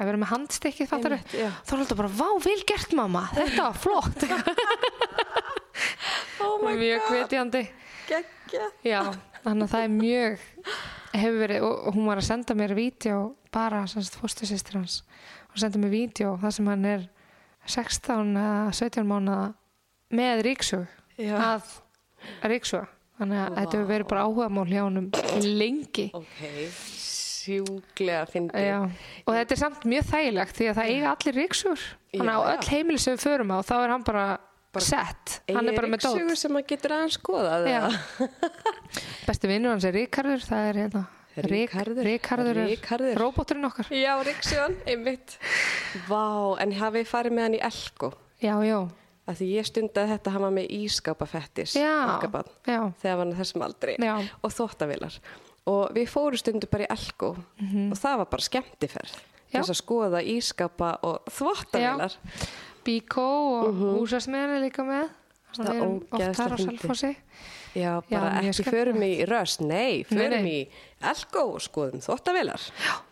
Að 0.00 0.10
vera 0.10 0.20
með 0.22 0.32
handstykkið, 0.32 0.88
fattar 0.90 1.16
já. 1.20 1.48
þá 1.66 1.72
er 1.74 1.82
alltaf 1.82 2.00
bara, 2.00 2.12
vá, 2.20 2.28
vel 2.44 2.60
gert 2.68 2.94
mamma. 2.96 3.26
Þetta 3.36 3.66
var 3.68 3.80
flott. 3.84 4.26
Oh 6.40 6.56
my 6.64 6.72
mjög 6.76 7.04
hvetjandi. 7.08 7.60
Geggja. 8.08 8.66
Já, 8.84 9.00
þannig 9.44 9.66
að 9.66 9.72
það 9.74 9.82
er 9.84 9.90
mjög 9.92 10.46
hefur 11.12 11.38
verið, 11.40 11.66
og 11.66 11.90
hún 11.96 12.08
var 12.08 12.20
að 12.20 12.26
senda 12.30 12.56
mér 12.56 12.74
vídeo 12.78 13.18
bara, 13.54 13.82
semst, 13.90 14.16
fóstusistir 14.20 14.78
hans 14.78 15.00
og 15.50 15.58
sendi 15.60 15.80
mér 15.82 15.92
vídeo, 15.92 16.34
það 16.40 16.54
sem 16.56 16.70
hann 16.70 16.86
er 16.88 17.06
16 17.66 18.32
eða 18.40 18.72
17 18.78 19.08
mánuða 19.10 19.50
með 20.16 20.44
ríksug 20.46 20.86
að 21.20 21.74
ríksug 22.50 22.88
þannig 23.20 23.42
að 23.42 23.56
þetta 23.58 23.76
hefur 23.76 23.90
verið 23.90 24.10
bara 24.10 24.24
áhugamál 24.26 24.68
hjá 24.70 24.82
honum 24.86 25.10
lengi. 25.44 26.08
Ok, 26.16 26.40
sjúglega 27.40 28.26
fyndið. 28.30 28.66
Já. 28.68 28.78
og 29.24 29.38
þetta 29.38 29.56
er 29.56 29.60
samt 29.62 29.86
mjög 29.92 30.08
þægilegt 30.10 30.58
því 30.58 30.68
að 30.70 30.78
það 30.80 30.92
eiga 30.94 31.14
allir 31.14 31.38
ríksugur 31.40 31.86
þannig 32.14 32.34
að 32.34 32.50
öll 32.52 32.70
heimili 32.74 33.02
sem 33.04 33.16
við 33.16 33.26
förum 33.26 33.54
á 33.54 33.58
þá 33.60 33.74
er 33.78 33.94
hann 33.94 34.06
bara, 34.06 34.26
sett, 34.78 35.38
hann 35.50 35.70
er 35.70 35.78
bara 35.78 35.92
með 35.94 36.04
dót 36.06 36.20
Eigið 36.20 36.36
sem 36.42 36.54
maður 36.54 36.68
getur 36.74 36.96
aðeins 36.98 37.18
eða? 37.70 38.28
Besti 39.28 39.50
vinnur 39.50 39.74
hans 39.74 39.88
er 39.88 39.96
Ríkarður, 39.96 40.46
það 40.46 40.68
er 40.68 40.84
hérna 40.84 41.06
Ríkharður. 41.40 42.04
Ríkarður 42.04 42.58
er 43.12 43.20
róbóturinn 43.20 43.68
okkar. 43.68 43.86
Já, 43.94 44.16
Ríksjón, 44.26 44.74
einmitt. 44.90 45.36
Vá, 46.08 46.58
en 46.60 46.74
hafið 46.74 47.06
farið 47.08 47.36
með 47.36 47.46
hann 47.46 47.54
í 47.56 47.60
Elko? 47.70 48.10
Já, 48.42 48.56
já, 48.66 48.80
Af 49.30 49.38
því 49.38 49.46
ég 49.52 49.66
stundaði 49.68 50.10
þetta 50.16 50.32
hann 50.34 50.42
var 50.42 50.54
með 50.56 50.72
ískapafettis. 50.74 51.76
Þegar 51.76 53.12
hann 53.12 53.20
var 53.20 53.30
á 53.30 53.38
þessum 53.38 53.64
aldri. 53.66 53.94
Já. 54.02 54.14
Og 54.42 54.54
þóttavilar. 54.56 55.18
Og 55.68 55.92
við 55.94 56.08
fórum 56.08 56.40
stundu 56.40 56.66
bara 56.72 56.86
í 56.86 56.90
Elko. 56.96 57.34
Og 57.90 57.96
það 58.00 58.20
var 58.22 58.30
bara 58.32 58.46
skemmtiferð. 58.48 59.16
Já. 59.50 59.58
Þess 59.60 59.72
að 59.74 59.80
skoða 59.82 60.20
ískapa 60.22 60.90
og 61.06 61.24
þvóttavilar. 61.34 62.14
Bíkó 62.86 63.28
og 63.60 63.80
húsasmiðan 63.98 64.56
er 64.56 64.62
líka 64.64 64.84
með. 64.86 65.08
Það 65.50 65.66
Við 65.66 65.80
erum 65.80 65.94
oft 65.96 66.12
ógeðslega 66.14 66.34
þar 66.38 66.52
á. 66.54 66.58
Selfossi. 66.62 67.10
Já, 67.70 67.82
Já, 68.10 68.18
bara 68.18 68.30
mjög 68.42 68.50
ekki 68.50 68.72
förum 68.74 69.02
í 69.06 69.10
röst, 69.30 69.60
nei, 69.62 70.02
förum 70.06 70.46
í 70.46 70.56
Elko 71.06 71.42
og 71.54 71.60
skoðum 71.62 72.02
þvóttavilar. 72.02 72.64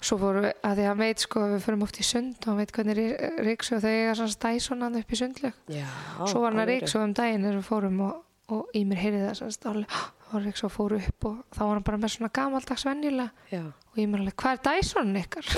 Svo 0.02 0.18
fórum 0.18 0.46
við, 0.46 0.54
að 0.66 0.78
því 0.78 0.84
að 0.84 0.88
hann 0.90 1.02
veit 1.02 1.22
sko, 1.22 1.42
við 1.52 1.62
förum 1.66 1.84
oft 1.86 1.98
í 1.98 2.06
sund 2.06 2.38
og 2.42 2.48
hann 2.50 2.58
veit 2.62 2.74
hvernig 2.74 3.00
Ríksu 3.46 3.76
og 3.78 3.84
þegar 3.86 4.18
svona 4.18 4.34
stæson 4.34 4.82
hann 4.86 4.98
upp 4.98 5.14
í 5.14 5.20
sundlög. 5.20 5.58
Já, 5.70 5.86
Svo 6.26 6.42
var 6.42 6.54
hann 6.54 6.62
að. 6.64 6.72
Ríksu 6.72 7.02
um 7.02 7.14
daginn 7.14 7.46
þegar 7.46 7.58
við 7.60 7.68
fórum 7.70 8.00
og, 8.08 8.18
og 8.54 8.74
í 8.74 8.84
mér 8.86 9.02
heyrði 9.04 9.24
það 9.28 9.38
svona 9.42 9.84
stáli 10.28 10.38
og 10.38 10.46
Ríksu 10.46 10.68
fóru 10.68 10.98
upp 10.98 11.24
og 11.24 11.36
þá 11.54 11.62
var 11.64 11.74
hann 11.78 11.84
bara 11.84 11.98
með 11.98 12.14
svona 12.16 12.30
gamaldags 12.32 12.84
venjulega 12.84 13.30
Já. 13.50 13.64
og 13.72 13.96
ég 13.98 14.08
mér 14.08 14.20
alveg, 14.20 14.36
hvað 14.36 14.52
er 14.52 14.60
Dysonin 14.68 15.22
ykkar? 15.24 15.46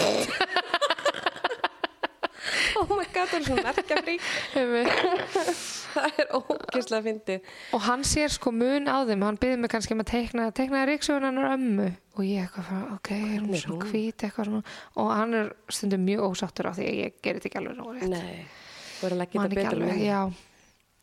Oh 2.81 2.87
my 2.97 3.05
god, 3.13 3.29
það 3.29 3.35
er 3.37 3.43
svona 3.45 3.63
merkjafrík. 3.67 4.23
það 5.93 6.21
er 6.23 6.31
ógeðslega 6.33 7.03
fyndið. 7.05 7.51
og 7.77 7.83
hann 7.85 8.05
sér 8.09 8.33
sko 8.33 8.53
mun 8.55 8.89
á 8.89 9.05
þeim 9.05 9.25
hann 9.27 9.39
byggði 9.43 9.59
mig 9.61 9.73
kannski 9.75 9.95
um 9.95 10.01
að 10.01 10.09
teikna 10.09 10.47
teiknaði 10.57 10.89
ríksugun 10.89 11.27
hennar 11.29 11.51
ömmu 11.59 11.91
og 11.91 12.23
ég 12.25 12.47
eitthvað 12.47 12.71
fyrir, 12.71 12.87
ok, 12.95 13.11
er 13.19 13.45
hún 13.45 13.61
svo 13.61 13.75
hún? 13.75 13.85
hvít 13.91 14.25
eitthvað 14.25 14.49
svona 14.49 14.63
og 14.97 15.13
hann 15.13 15.37
er 15.43 15.53
stundum 15.69 16.07
mjög 16.09 16.25
ósáttur 16.31 16.71
á 16.71 16.73
því 16.79 16.89
að 16.89 16.99
ég 17.03 17.21
gerir 17.21 17.43
þetta 17.43 17.51
ekki 17.51 17.61
alveg 17.61 17.77
já 20.07 20.21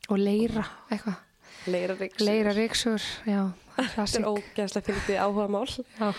og 0.07 0.17
leira, 0.23 0.65
eitthvað 0.89 1.26
Leira 1.67 1.95
ríks. 1.99 2.21
leira 2.23 2.53
ríksur, 2.55 3.01
já 3.27 3.41
Þetta 3.77 3.83
er 3.83 3.93
klassik 3.93 4.25
ógeðslega 4.25 4.87
fyndið 4.87 5.17
áhuga 5.21 5.47
mál. 5.53 5.67
já. 5.99 6.13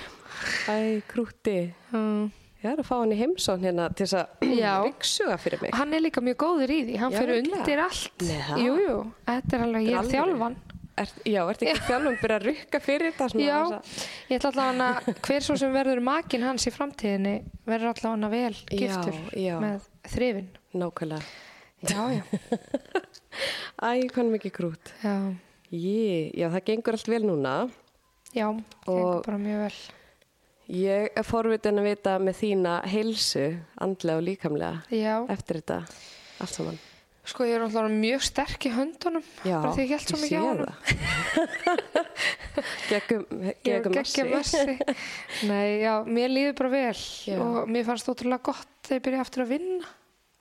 Æ, 0.69 1.03
krúti. 1.11 1.57
Mm. 1.93 2.29
Ég 2.59 2.73
er 2.73 2.81
að 2.83 2.87
fá 2.89 2.95
hann 2.99 3.13
í 3.15 3.19
heimsón 3.19 3.63
hérna 3.63 3.89
til 3.95 4.07
þess 4.07 4.27
Já. 4.59 4.73
að 4.79 4.87
ríksuga 4.89 5.37
fyrir 5.39 5.61
mig. 5.63 5.75
hann 5.79 5.95
er 5.95 6.01
líka 6.03 6.21
mjög 6.23 6.37
góður 6.43 6.73
í 6.75 6.79
því 6.89 6.97
hann 6.99 7.13
Já, 7.15 7.19
fyrir 7.23 7.43
undir 7.45 7.83
allt 7.85 8.25
það? 8.25 8.63
jú, 8.65 8.73
jú, 8.83 8.97
þetta 9.29 9.57
er 9.59 9.63
alveg, 9.67 9.87
ég 9.89 9.99
er 10.03 10.11
þjálfan 10.15 10.57
Er, 10.99 11.07
já, 11.31 11.45
ertu 11.47 11.67
ekki 11.71 11.83
þjálfum 11.87 12.17
byrja 12.19 12.37
að 12.41 12.47
rukka 12.49 12.79
fyrir 12.83 13.13
þetta? 13.15 13.39
Já, 13.39 13.59
að- 13.63 14.07
ég 14.33 14.41
ætla 14.41 14.51
allavega 14.51 14.89
að 15.15 15.21
hver 15.29 15.45
svo 15.47 15.55
sem 15.61 15.71
verður 15.77 16.01
makin 16.03 16.43
hans 16.43 16.67
í 16.67 16.73
framtíðinni 16.75 17.35
verður 17.71 17.93
allavega 17.93 18.31
vel 18.33 18.57
giftur 18.73 19.21
já. 19.39 19.55
með 19.63 19.87
þrifin 20.11 20.49
Nákvæmlega. 20.75 21.23
Já, 21.83 22.03
já, 22.19 22.23
Æ, 23.87 24.09
hvað 24.11 24.33
mikið 24.35 24.53
krút. 24.57 24.91
já, 25.05 25.15
Jí, 25.71 26.33
já, 26.35 26.49
það 26.51 26.65
gengur 26.71 26.97
allt 26.97 27.09
vel 27.13 27.23
núna. 27.29 27.55
já 28.35 28.49
gengur 28.51 29.19
Og- 29.19 29.25
bara 29.27 29.39
mjög 29.39 29.65
vel 29.69 29.79
Ég 30.69 31.09
er 31.17 31.25
forvitin 31.25 31.79
að 31.81 31.87
vita 31.89 32.19
með 32.21 32.35
þína 32.43 32.73
heilsu, 32.85 33.45
andlega 33.81 34.19
og 34.21 34.25
líkamlega, 34.27 34.83
já, 34.93 35.15
eftir 35.33 35.63
þetta 35.63 35.79
allt 36.45 36.53
saman. 36.53 36.79
sko 37.29 37.45
ég 37.45 37.55
er 37.57 37.63
allavega 37.65 37.95
mjög 37.95 38.23
sterk 38.25 38.67
í 38.69 38.73
höndunum 38.75 39.25
Já, 39.45 39.61
bara 39.63 39.73
því 39.77 39.83
ég 39.85 39.89
held 39.95 40.09
svo 40.09 40.19
mikið 40.21 40.41
á 40.41 40.53
það. 40.59 40.75
Geggum, 42.89 43.25
geggum 43.65 43.93
massi. 43.95 44.25
massi 44.33 44.77
Nei, 45.51 45.81
já, 45.85 45.95
mér 46.09 46.33
líður 46.33 46.55
bara 46.61 46.71
vel 46.73 47.39
og 47.45 47.69
mér 47.71 47.85
fannst 47.89 48.09
ótrúlega 48.11 48.43
gott 48.51 48.69
þegar 48.89 48.99
ég 48.99 49.05
byrjaði 49.09 49.25
aftur 49.27 49.45
að 49.45 49.53
vinna 49.55 49.91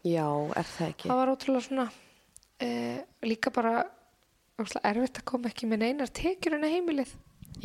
Já, 0.08 0.28
er 0.56 0.68
það 0.74 0.90
ekki? 0.92 1.10
það 1.12 1.20
var 1.22 1.32
ótrúlega 1.34 1.66
svona 1.68 1.88
e, 2.62 2.70
líka 3.28 3.52
bara 3.56 3.74
ótrúlega 4.58 4.90
erfitt 4.92 5.22
að 5.22 5.26
koma 5.32 5.50
ekki 5.52 5.70
með 5.72 5.84
neinar 5.86 6.12
tekjur 6.22 6.58
en 6.58 6.68
að 6.68 6.76
heimilið 6.78 7.16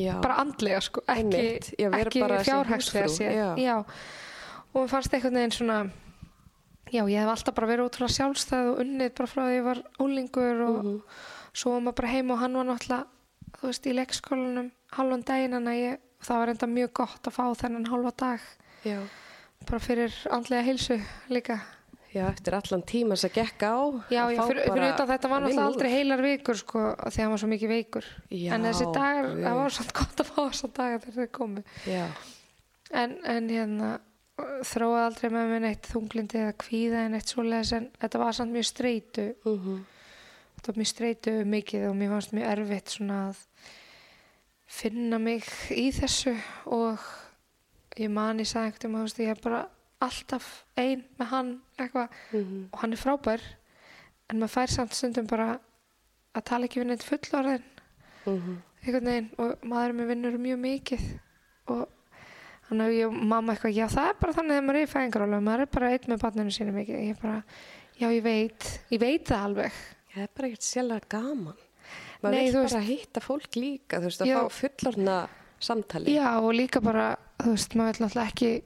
Já, 0.01 0.15
bara 0.25 0.39
andlega 0.41 0.81
sko, 0.81 1.03
ekki, 1.13 1.41
ekki 2.01 2.23
já. 3.67 3.77
og 4.73 4.79
mér 4.81 4.89
fannst 4.89 5.13
einhvern 5.15 5.37
veginn 5.37 5.53
svona 5.53 5.79
já, 6.93 7.03
ég 7.09 7.19
hef 7.21 7.29
alltaf 7.35 7.55
bara 7.59 7.69
verið 7.69 7.89
ótrúlega 7.91 8.17
sjálfstæð 8.17 8.71
og 8.73 8.81
unnið 8.85 9.13
bara 9.19 9.31
frá 9.33 9.43
því 9.45 9.59
ég 9.59 9.67
var 9.69 9.83
ólingur 10.01 10.63
og 10.69 10.79
Mhm. 10.85 11.03
svo 11.53 11.73
var 11.75 11.81
maður 11.85 11.99
bara 12.01 12.09
heima 12.15 12.33
og 12.35 12.41
hann 12.41 12.57
var 12.57 12.65
náttúrulega 12.65 13.07
þú 13.59 13.67
veist, 13.69 13.87
í 13.87 13.93
leikskólanum 13.99 14.71
halvan 14.97 15.23
daginn 15.29 15.55
en 15.55 15.67
ég, 15.77 15.99
það 16.25 16.39
var 16.41 16.49
enda 16.55 16.67
mjög 16.67 16.93
gott 16.93 17.23
að 17.29 17.37
fá 17.37 17.45
þennan 17.61 17.87
halva 17.93 18.13
dag 18.17 18.41
já. 18.85 18.99
bara 19.69 19.79
fyrir 19.81 20.13
andlega 20.31 20.63
heilsu 20.65 21.01
líka 21.29 21.61
Já, 22.13 22.27
eftir 22.29 22.57
allan 22.59 22.83
tíma 22.85 23.17
sem 23.17 23.33
gekk 23.33 23.65
á. 23.65 23.77
Já, 24.13 24.23
að 24.27 24.35
já 24.37 24.43
fyrir, 24.45 24.63
fyrir 24.69 24.87
utan 24.91 25.11
þetta 25.11 25.31
var 25.33 25.39
að 25.39 25.47
náttúrulega 25.47 25.63
úr. 25.63 25.71
aldrei 25.73 25.91
heilar 25.95 26.23
vikur 26.27 26.61
sko, 26.61 26.85
þegar 27.09 27.23
hann 27.25 27.35
var 27.35 27.43
svo 27.43 27.51
mikið 27.53 27.73
veikur 27.73 28.09
Já, 28.29 28.49
en 28.55 28.69
þessi 28.69 28.89
dagar, 28.93 29.29
guð. 29.31 29.43
það 29.47 29.61
var 29.63 29.77
svo 29.77 29.87
gott 30.01 30.23
að 30.25 30.33
fá 30.33 30.41
þessa 30.43 30.73
dagar 30.77 31.05
þegar 31.07 31.19
þeir 31.21 31.31
komu 31.39 31.65
Já, 31.89 32.05
en, 33.03 33.17
en 33.33 33.49
hérna 33.49 33.93
þróaði 34.67 35.07
aldrei 35.07 35.33
með 35.33 35.51
mér 35.53 35.65
neitt 35.67 35.89
þunglindi 35.93 36.43
eða 36.43 36.59
kvíða 36.61 37.07
en 37.07 37.17
eitt 37.19 37.33
svoleiðis 37.33 37.73
en 37.79 37.89
þetta 38.01 38.23
var 38.23 38.37
samt 38.37 38.57
mjög 38.57 38.69
streitu 38.69 39.27
mm 39.45 39.83
þetta 40.63 40.71
var 40.71 40.79
mjög 40.79 40.91
streitu 40.93 41.33
mikið 41.51 41.85
og 41.89 41.95
mér 41.99 42.11
fannst 42.13 42.35
mjög 42.37 42.51
erfitt 42.53 42.93
svona 42.95 43.17
að 43.33 43.39
finna 44.71 45.19
mig 45.19 45.49
í 45.75 45.89
þessu 45.97 46.37
og 46.71 47.03
ég 47.99 48.13
man 48.15 48.39
ég 48.39 48.47
sagði 48.47 48.71
einhvern 48.71 48.95
veginn 48.95 49.17
að 49.17 49.25
ég 49.27 49.41
bara 49.43 49.63
alltaf 50.07 50.65
ein 50.77 51.05
með 51.19 51.27
hann 51.33 51.51
eitthvað 51.79 52.09
Mhm. 52.33 52.69
og 52.73 52.79
hann 52.81 52.93
er 52.93 53.01
frábær 53.01 53.41
en 54.31 54.39
maður 54.41 54.55
fær 54.57 54.71
samt 54.71 54.95
stundum 54.95 55.27
bara 55.27 55.59
að 56.35 56.45
tala 56.45 56.67
ekki 56.67 56.81
við 56.83 56.87
neitt 56.91 57.05
fullorðin 57.07 57.63
Mhm. 58.27 58.63
einhvern 58.85 59.05
veginn 59.11 59.31
og 59.39 59.59
maður 59.63 59.93
með 59.99 60.07
vinnur 60.13 60.39
mjög 60.39 60.59
mikið 60.63 61.19
og 61.69 61.89
hann 62.69 62.81
og 62.81 62.91
ég 62.95 63.07
og 63.07 63.13
mamma 63.15 63.55
eitthvað, 63.55 63.75
já 63.77 63.87
það 63.89 64.09
er 64.09 64.15
bara 64.21 64.33
þannig 64.33 64.55
þegar 64.57 64.67
maður 64.69 64.81
er 64.81 64.87
í 64.87 64.93
fæðingarálega, 64.93 65.43
maður 65.43 65.61
er 65.61 65.67
bara 65.67 65.91
einn 65.93 66.09
með 66.09 66.21
barninu 66.23 66.51
sínu 66.57 66.73
mikið, 66.73 67.03
ég 67.09 67.21
bara, 67.21 67.43
já 68.01 68.09
ég 68.09 68.23
veit 68.23 68.81
ég 68.91 69.01
veit 69.01 69.25
það 69.27 69.45
alveg 69.47 69.73
það 70.15 70.23
er 70.23 70.29
bara 70.37 70.49
ekkert 70.49 70.63
sjálflega 70.69 71.09
gaman. 71.09 71.57
Maður 72.23 72.31
Nei, 72.37 72.51
vil 72.53 72.63
bara 72.69 72.81
hitta 72.87 73.21
fólk 73.21 73.57
líka, 73.57 73.99
þú 73.99 74.05
veist, 74.07 74.21
að 74.23 74.27
Já. 74.31 74.39
fá 74.39 74.51
fullorna 74.61 75.29
samtali. 75.61 76.15
já 76.15 76.39
og 76.41 76.53
líka 76.55 76.81
bara, 76.83 77.17
þú 77.39 77.51
veist, 77.57 77.75
maður 77.75 77.99
vil 77.99 78.07
náttúrulega 78.07 78.33
ekki 78.33 78.63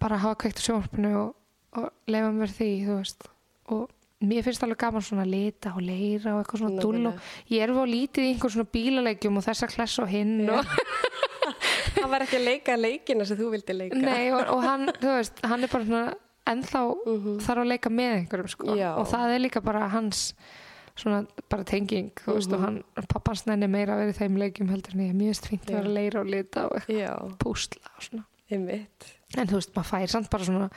bara 0.00 0.18
hafa 0.18 0.38
kveikt 0.44 0.60
á 0.60 0.66
sjónvarpinu 0.66 1.12
og, 1.20 1.34
og 1.76 1.90
leifa 2.08 2.30
mér 2.32 2.52
því, 2.56 2.70
þú 2.86 2.96
veist 3.00 3.28
og 3.74 3.90
mér 4.24 4.42
finnst 4.46 4.62
alveg 4.64 4.78
gaman 4.80 5.02
svona 5.04 5.24
að 5.26 5.32
lita 5.34 5.72
og 5.76 5.82
leira 5.84 6.34
og 6.34 6.42
eitthvað 6.44 6.62
svona 6.62 6.80
dull 6.82 7.06
og 7.10 7.18
ég 7.52 7.60
er 7.66 7.72
á 7.74 7.84
lítið 7.84 8.24
í 8.24 8.30
einhver 8.32 8.52
svona 8.54 8.70
bílalegjum 8.72 9.36
og 9.40 9.44
þessa 9.44 9.68
kless 9.68 9.98
og 10.00 10.08
hinn 10.08 10.48
og 10.48 10.64
Það 11.94 12.10
var 12.10 12.24
ekki 12.24 12.36
að 12.38 12.44
leika 12.48 12.74
leikina 12.76 13.24
sem 13.28 13.38
þú 13.38 13.46
vildi 13.52 13.74
leika. 13.76 13.96
Nei, 14.00 14.26
og, 14.34 14.40
og 14.52 14.62
hann, 14.64 14.88
þú 15.00 15.12
veist, 15.14 15.38
hann 15.46 15.64
er 15.64 15.70
bara 15.72 15.86
svona 15.86 16.14
ennþá 16.50 16.80
Mhm. 17.06 17.36
þarf 17.44 17.62
að 17.62 17.68
leika 17.70 17.90
með 17.92 18.14
einhverjum 18.18 18.50
sko. 18.52 18.74
Já. 18.76 18.90
og 18.98 19.06
það 19.08 19.34
er 19.34 19.40
líka 19.44 19.62
bara 19.64 19.88
hans 19.88 20.34
svona 20.96 21.22
bara 21.50 21.64
tenging 21.64 22.10
þú 22.24 22.34
veist, 22.36 22.50
Mhm. 22.50 22.54
og 22.54 22.60
hann, 22.64 22.82
pappans 23.08 23.46
nenni 23.46 23.66
meira 23.68 23.94
að 23.94 24.02
vera 24.04 24.12
í 24.12 24.18
þeim 24.18 24.36
leikjum 24.42 24.68
heldur 24.70 24.94
en 24.94 25.00
ég 25.00 25.10
er 25.10 25.20
mjög 25.20 25.40
fínt 25.48 25.64
að 25.70 25.74
vera 25.78 25.88
að 25.88 25.94
leira 25.94 26.20
og 26.20 26.26
lita 26.26 26.66
og 26.66 26.76
eitthvað 26.80 27.36
púsla 27.38 27.88
og 27.96 28.02
svona 28.08 28.24
einmitt. 28.50 29.08
En 29.38 29.48
þú 29.50 29.58
veist, 29.60 29.72
maður 29.76 29.90
fær 29.92 30.12
samt 30.14 30.30
bara 30.32 30.48
svona 30.48 30.68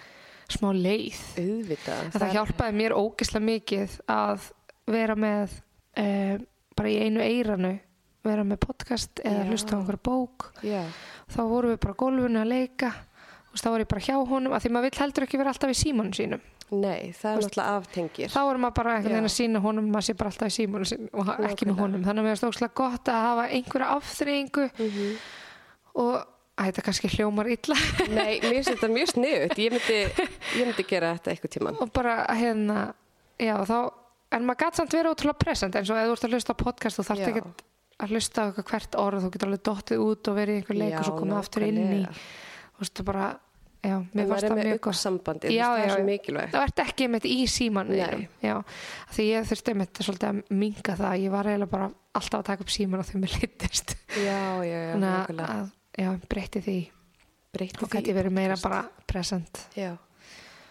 smá 0.48 0.70
leið. 0.76 1.18
Auðvitað. 1.42 2.06
þetta 2.16 2.30
hjálpaði 2.36 2.78
mér 2.80 2.96
ógislega 2.96 3.46
mikið 3.50 3.98
að 4.14 4.46
vera 4.88 5.16
með 5.20 5.58
uh, 6.00 6.38
bara 6.78 6.90
í 6.94 6.98
einu 7.04 7.24
eiranu 7.26 7.74
vera 8.28 8.44
með 8.44 8.60
podcast 8.64 9.22
eða 9.24 9.44
Já. 9.44 9.50
hlusta 9.52 9.76
á 9.76 9.80
einhverja 9.80 10.04
bók. 10.04 10.50
Já, 10.64 10.84
þá 11.32 11.42
vorum 11.48 11.72
við 11.74 11.82
bara 11.86 11.98
gólfinu 12.00 12.42
að 12.44 12.50
leika. 12.52 12.92
Og 13.54 13.62
þá 13.62 13.68
var 13.72 13.82
ég 13.84 13.90
bara 13.94 14.04
hjá 14.04 14.16
honum 14.20 14.54
að 14.54 14.64
því 14.66 14.72
maður 14.76 14.88
vill 14.90 15.00
heldur 15.02 15.26
ekki 15.28 15.40
vera 15.42 15.52
alltaf 15.54 15.72
í 15.72 15.78
símónu 15.80 16.14
sínum. 16.18 16.42
Nei, 16.68 17.14
það 17.16 17.30
er 17.32 17.38
náttúrulega 17.46 17.76
aftengir. 17.80 18.32
þá 18.34 18.40
er 18.44 18.58
maður 18.60 18.76
bara 18.76 18.96
einhvern 18.98 19.14
veginn 19.16 19.30
að 19.30 19.36
sína 19.38 19.62
honum 19.64 19.86
maður 19.88 20.06
sé 20.10 20.16
bara 20.20 20.32
alltaf 20.34 20.52
í 20.52 20.56
símónu 20.58 20.88
sínum 20.90 21.08
og 21.16 21.30
ha- 21.30 21.38
ekki 21.48 21.68
með 21.70 21.80
honum. 21.80 22.04
Þannig 22.04 22.20
að 22.24 22.28
mér 22.28 22.36
er 22.36 22.42
stókslega 22.42 22.76
gott 22.76 23.12
að 23.14 23.22
hafa 23.28 23.46
einhverja 23.56 23.92
afþreyingu 23.96 24.66
Mm 24.76 25.14
og 25.98 26.18
að 26.58 26.70
þetta 26.72 26.84
kannski 26.88 27.12
hljómar 27.14 27.50
illa 27.54 27.78
Nei, 28.18 28.40
mér 28.42 28.58
finnst 28.58 28.72
þetta 28.74 28.90
mjög 28.94 29.12
sniðut. 29.14 29.56
Ég 29.62 29.76
myndi, 29.76 30.00
ég 30.58 30.66
myndi 30.66 30.86
gera 30.90 31.14
þetta 31.18 31.34
eitthvað 31.36 31.54
tíman. 31.58 31.80
og 31.84 31.92
bara 31.96 32.18
hérna 32.34 32.80
já 33.38 33.56
þá 33.70 33.78
en 34.36 34.44
maður 34.48 34.64
gæti 34.66 34.82
samt 34.82 34.96
vera 34.98 35.12
ótrúlega 35.14 35.40
present 35.46 35.76
eins 35.80 35.90
og 35.94 36.00
ef 36.02 36.10
þú 36.10 36.16
ert 36.18 36.28
að 36.28 36.34
hlusta 36.36 36.56
á 36.58 36.62
podcast 36.64 37.00
þú 37.00 37.06
þarft 37.08 37.22
Já. 37.24 37.30
ekki 37.32 37.44
að 37.98 38.12
hlusta 38.14 38.44
á 38.44 38.48
hvert 38.58 38.98
orð 39.02 39.24
þú 39.24 39.30
getur 39.36 39.48
alveg 39.52 39.62
dottið 39.70 40.02
út 40.04 40.30
og 40.32 40.36
verið 40.38 40.58
í 40.58 40.62
einhver 40.62 40.80
leik 40.82 40.98
og 41.00 41.06
svo 41.08 41.14
komið 41.22 41.38
aftur 41.40 41.68
inn 41.68 41.78
í 41.80 42.02
þú 42.08 42.82
veist 42.84 43.00
það 43.00 43.08
bara 43.08 43.28
já, 43.88 43.96
mér 44.12 44.28
fannst 44.34 44.48
það 44.50 44.60
mjög 44.64 44.82
gott 44.88 45.00
sambandi, 45.00 45.54
Já, 45.56 45.64
það 45.70 45.78
er 45.78 45.88
já, 45.88 45.94
svo 45.94 46.02
já. 46.02 46.08
mikilvægt. 46.10 46.52
það 46.58 46.66
ert 46.68 46.84
ekki 46.84 47.08
einmitt 47.08 47.28
í 47.30 47.38
síman 47.54 47.94
já, 47.96 48.56
því 49.16 49.30
ég 49.30 49.48
þurfti 49.54 49.74
einmitt 49.74 50.02
svolítið 50.04 50.30
að 50.34 50.42
minga 50.66 50.98
það 51.00 51.16
ég 51.24 51.34
var 51.38 51.50
eiginlega 51.54 51.74
bara 51.78 51.90
alltaf 52.18 52.40
að 52.42 52.48
taka 52.52 52.66
upp 52.68 52.74
síman 52.76 53.02
og 53.06 53.10
því 53.10 53.24
mér 53.24 53.38
litist 53.42 53.96
Já, 54.18 54.42
já, 54.66 54.80
já, 54.92 54.98
já, 55.98 56.10
breytti 56.30 56.62
því. 56.64 56.78
Breytti 57.58 57.84
og 57.86 57.92
gæti 57.92 58.14
verið 58.16 58.36
meira 58.38 58.58
bara 58.62 58.84
present. 59.10 59.68
Já, 59.78 59.96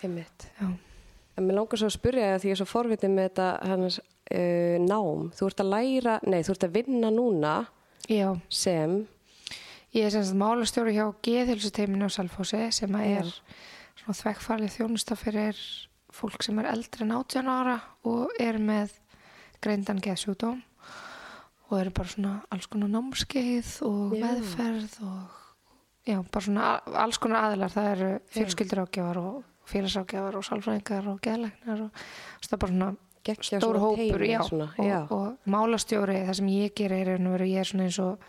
einmitt. 0.03 0.51
já, 0.61 0.69
En 1.37 1.45
mér 1.45 1.59
langar 1.59 1.77
svo 1.77 1.91
að 1.91 1.99
spyrja 1.99 2.39
því 2.41 2.49
ég 2.49 2.55
er 2.55 2.61
svo 2.63 2.67
forvitið 2.71 3.11
með 3.13 3.27
þetta 3.29 3.49
hans 3.69 3.99
uh, 4.01 4.77
nám. 4.81 5.27
Þú 5.37 5.49
ert 5.51 5.61
að 5.61 5.73
læra, 5.75 6.15
nei, 6.25 6.41
þú 6.47 6.55
ert 6.55 6.65
að 6.65 6.77
vinna 6.79 7.11
núna 7.13 7.55
já. 8.09 8.31
sem, 8.49 8.95
ég 9.93 10.07
er 10.07 10.15
sem 10.15 10.25
sagt 10.25 10.41
málastjóri 10.41 10.95
hjá 10.97 11.11
geðhilsuteiminu 11.27 12.09
á 12.09 12.11
Salfósi 12.15 12.63
sem 12.73 12.97
að 12.97 13.11
er 13.19 13.35
svona 14.01 14.17
þvekkfælið 14.23 14.73
þjónusta 14.79 15.19
fyrir 15.21 15.61
fólk 16.17 16.45
sem 16.45 16.57
er 16.63 16.71
eldri 16.73 17.05
en 17.05 17.13
18 17.19 17.51
ára 17.53 17.77
og 18.09 18.33
er 18.41 18.57
með 18.63 18.97
greindan 19.61 20.01
geðsjúdóm 20.01 20.63
og 21.67 21.81
eru 21.81 21.91
bara 21.97 22.13
svona 22.13 22.37
alls 22.55 22.69
konar 22.71 22.93
námskeið 22.93 23.73
og 23.87 24.15
Já. 24.15 24.23
meðferð 24.23 24.97
og 25.03 25.43
já, 26.07 26.21
bara 26.31 26.45
svona 26.47 26.71
alls 27.03 27.19
konar 27.19 27.49
aðilar. 27.49 27.75
Það 27.75 27.91
eru 27.97 28.11
fjölskyldur 28.37 28.83
og 28.85 29.45
félagságjafar 29.67 30.39
og 30.39 30.47
sálfræðingar 30.47 31.09
og 31.11 31.21
geðlæknar 31.25 31.87
og 31.89 32.03
það 32.47 32.53
er 32.55 32.63
bara 32.63 32.73
svona 32.73 32.91
geggja 33.27 33.61
stór 33.61 33.79
svona 33.79 33.83
hópur 33.83 34.23
já, 34.23 34.41
svona, 34.47 34.69
og, 34.79 35.15
og 35.17 35.51
málastjóri 35.51 36.21
það 36.29 36.37
sem 36.39 36.51
ég 36.55 36.75
gerir 36.79 37.11
er 37.17 37.25
veru, 37.25 37.49
ég 37.51 37.63
er 37.65 37.71
svona 37.71 37.89
eins 37.89 37.99
og 38.03 38.29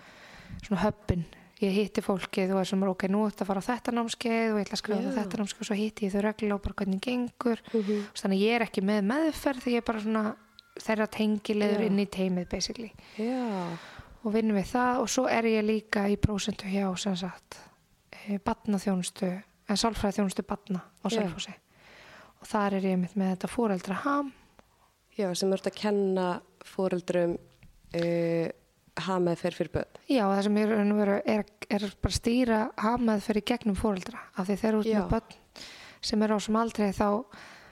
svona 0.64 0.82
höppin. 0.82 1.28
Ég 1.58 1.74
hitti 1.74 2.04
fólkið 2.06 2.52
og 2.54 2.62
er 2.62 2.70
sem 2.70 2.84
er 2.86 2.90
ok, 2.92 3.08
nú 3.10 3.24
ætti 3.26 3.42
að 3.42 3.50
fara 3.50 3.62
á 3.66 3.70
þetta 3.70 3.94
námskeið 3.98 4.52
og 4.52 4.58
ég 4.60 4.68
ætla 4.68 4.78
að 4.78 4.82
skrifa 4.84 5.10
á 5.10 5.18
þetta 5.18 5.40
námskeið 5.40 5.64
og 5.64 5.70
svo 5.70 5.78
hitti 5.78 6.06
ég 6.06 6.14
þau 6.14 6.22
reglulega 6.26 6.58
og 6.58 6.66
bara 6.66 6.78
hvernig 6.82 7.00
gengur. 7.02 7.64
Mhm. 7.74 8.04
þannig 8.14 8.38
að 8.38 8.46
ég 8.46 8.58
er 8.58 8.66
ekki 8.68 8.84
með 8.86 9.08
meðferð 9.10 9.64
því 9.64 9.74
ég 9.74 9.82
er 9.82 9.88
bara 9.88 10.04
svona 10.06 10.24
þeirra 10.84 11.08
tengilegur 11.12 11.86
inn 11.88 12.02
í 12.02 12.08
teimið 12.12 12.50
basically. 12.52 12.92
Já, 13.20 13.78
og 14.24 14.34
vinnum 14.36 14.58
við 14.60 14.72
það 14.74 15.04
og 15.04 15.12
svo 15.12 15.28
er 15.32 15.48
ég 15.50 15.66
líka 15.66 16.08
í 16.12 16.18
prósentu 16.22 16.70
hjá 16.72 16.90
sem 17.00 17.16
sagt 17.20 17.62
batnaþjónustu 18.44 19.30
en 19.68 19.80
sálfræði 19.80 20.20
þjónustu 20.20 20.44
batna 20.48 20.84
á 20.84 21.08
Já. 21.08 21.22
Selfossi. 21.22 21.56
Og 22.38 22.50
þar 22.50 22.78
er 22.78 22.92
ég 22.92 23.00
mitt 23.02 23.16
með 23.18 23.34
þetta 23.36 23.50
fóreldra 23.52 24.00
ham 24.04 24.34
Já, 25.18 25.32
sem 25.34 25.54
ert 25.56 25.66
að 25.66 25.78
kenna 25.80 26.26
fóreldrum 26.68 27.38
uh, 27.98 28.48
hamaði 29.08 29.40
fer 29.42 29.56
fyrir 29.58 29.74
börn. 29.74 30.00
Já, 30.10 30.24
það 30.30 30.44
sem 30.46 30.60
veru 31.00 31.18
er, 31.18 31.44
er 31.74 31.86
bara 32.04 32.18
stýra 32.18 32.60
hafmaðferð 32.82 33.42
í 33.42 33.46
gegnum 33.52 33.78
fóreldra 33.78 34.22
af 34.36 34.48
því 34.48 34.58
þeir 34.62 34.70
eru 34.70 34.82
út 34.84 34.92
með 34.92 35.12
börn 35.16 35.66
sem 36.08 36.26
eru 36.26 36.38
á 36.38 36.40
sem 36.46 36.60
aldrei 36.62 36.90
þá 36.94 37.08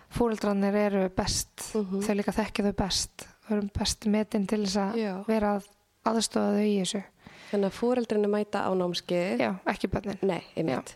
fóreldrarnir 0.09 0.75
eru 0.75 1.09
best 1.09 1.71
Mhm. 1.75 2.01
þau 2.01 2.15
líka 2.15 2.31
þekkja 2.33 2.65
þau 2.69 2.75
best 2.75 3.27
þau 3.47 3.57
eru 3.57 3.69
best 3.79 4.05
metin 4.07 4.47
til 4.47 4.63
þess 4.65 4.77
að 4.77 5.25
vera 5.27 5.55
að 5.57 5.67
aðstofa 6.05 6.55
þau 6.57 6.65
í 6.65 6.79
þessu 6.81 7.03
Þannig 7.51 7.65
að 7.69 7.75
fóreldrinu 7.77 8.27
mæta 8.27 8.65
á 8.65 8.71
námskeið. 8.73 9.39
Já, 9.39 9.51
ekki 9.69 9.87
börnin 9.87 10.17
Nei, 10.23 10.41
einmitt. 10.57 10.95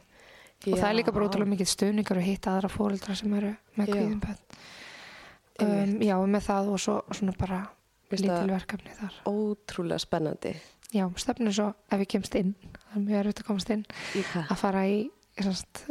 og 0.67 0.73
það 0.79 0.89
er 0.89 0.95
líka 0.97 1.13
bara 1.13 1.27
ótrúlega 1.29 1.53
mikið 1.53 1.69
stuðningar 1.69 2.17
að 2.17 2.25
hitta 2.25 2.49
aðra 2.57 2.69
fóreldra 2.73 3.15
sem 3.15 3.33
eru 3.33 3.55
með 3.77 3.87
Já. 3.87 3.93
kvíðum 3.93 4.19
börn 4.19 4.39
um. 5.61 5.99
Já, 6.01 6.15
með 6.25 6.43
það 6.47 6.69
og 6.73 6.79
svo 6.79 6.95
svona 7.13 7.35
bara 7.37 7.59
Veist 8.09 8.23
lítil 8.23 8.49
það- 8.49 8.53
verkefni 8.55 8.95
þar 8.97 9.13
Ótrúlega 9.29 9.99
spennandi. 9.99 10.55
Já, 10.91 11.05
stefnir 11.15 11.53
svo 11.53 11.67
ef 11.91 11.99
ég 11.99 12.07
kemst 12.07 12.35
inn 12.35 12.55
það 12.73 12.95
er 12.95 13.01
mjög 13.05 13.19
erfitt 13.25 13.39
að 13.43 13.45
komast 13.45 13.69
inn 13.69 13.85
að 14.49 14.57
fara 14.57 14.83
í 14.89 15.09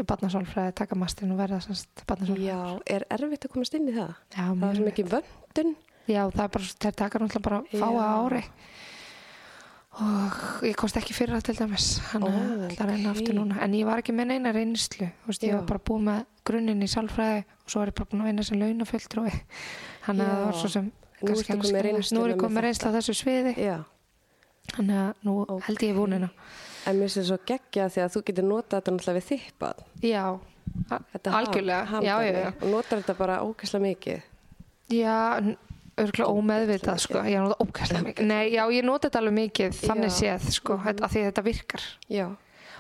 barnasálfræði, 0.09 0.75
taka 0.79 0.99
mastin 0.99 1.33
og 1.35 1.39
verða 1.41 1.61
barnasálfræði. 2.07 2.49
Já, 2.49 2.59
er 2.97 3.05
erfitt 3.11 3.47
að 3.49 3.53
komast 3.55 3.75
inn 3.79 3.89
í 3.89 3.95
það? 3.97 4.13
Já, 4.35 4.43
Það 4.43 4.49
er 4.49 4.59
mjög 4.59 4.75
svo 4.77 4.85
erfitt. 4.85 4.91
mikið 4.93 5.13
vöndun. 5.15 5.73
Já, 6.09 6.23
það 6.33 6.45
er 6.45 6.53
bara, 6.57 6.69
þeir 6.85 6.95
taka 7.03 7.19
náttúrulega 7.23 7.47
bara 7.49 7.63
fáa 7.73 8.05
ári. 8.25 8.43
Og 9.99 10.63
ég 10.63 10.77
komst 10.79 10.95
ekki 11.01 11.15
fyrir 11.17 11.35
það 11.35 11.47
til 11.49 11.55
dæmis 11.59 11.87
hann 12.13 12.23
Ó, 12.23 12.29
er 12.31 12.37
alltaf 12.69 12.85
að 12.85 12.91
reyna 12.93 13.11
aftur 13.17 13.35
núna. 13.35 13.57
En 13.65 13.73
ég 13.75 13.89
var 13.89 13.99
ekki 13.99 14.15
með 14.15 14.29
neina 14.31 14.53
reynslu 14.55 15.09
veist, 15.27 15.43
ég 15.43 15.57
var 15.57 15.65
bara 15.67 15.83
búið 15.89 16.05
með 16.07 16.21
grunninn 16.47 16.85
í 16.87 16.89
sálfræði 16.93 17.41
og 17.43 17.73
svo 17.73 17.83
er 17.83 17.91
ég 17.91 17.97
bara 17.99 18.11
búin 18.13 18.23
að 18.23 18.29
vinna 18.31 18.45
sem 18.47 18.61
launafulltrúi. 18.63 19.33
Hann 20.07 20.23
að 20.23 20.31
það 20.31 20.45
var 20.45 20.59
svo 20.61 20.71
sem 20.77 20.93
Nú 21.19 21.33
er 21.35 22.31
ég 22.31 22.39
komið 22.39 22.63
reynsla 22.63 22.93
á 22.95 22.97
þessu 23.01 23.17
sviði. 23.19 23.57
Þannig 24.71 24.99
að 25.03 25.25
nú 25.27 25.35
Ókei. 25.49 25.65
held 25.67 25.83
ég 25.89 25.97
vonina 25.99 26.29
En 26.89 26.99
mér 26.99 27.13
það 27.13 27.27
svo 27.29 27.39
geggja 27.49 27.89
því 27.93 28.03
að 28.05 28.13
þú 28.15 28.23
getur 28.31 28.49
notað 28.49 28.79
þetta 28.79 28.95
náttúrulega 28.97 29.19
við 29.19 29.27
þippað. 29.29 29.85
já, 30.09 30.25
algjörlega. 31.39 32.03
Já, 32.03 32.15
já, 32.25 32.39
já. 32.39 32.51
Og 32.63 32.69
notar 32.73 33.03
þetta 33.03 33.17
bara 33.19 33.41
ógæslega 33.45 33.85
mikið. 33.85 34.23
Já, 34.95 35.17
örgulega 35.99 36.33
ómeðvitað 36.33 37.03
sko, 37.05 37.23
ég 37.29 37.45
nota 37.45 37.59
ógæslega 37.65 38.05
mikið. 38.07 38.31
Nei, 38.31 38.45
já, 38.55 38.63
ég 38.73 38.87
nota 38.87 39.09
þetta 39.09 39.23
alveg 39.23 39.37
mikið, 39.43 39.81
þannig 39.85 40.15
séð 40.17 40.49
sko, 40.57 40.79
mm 40.81 41.03
að 41.05 41.15
því 41.15 41.23
að 41.23 41.29
þetta 41.31 41.47
virkar. 41.49 41.87
Já, 42.09 42.27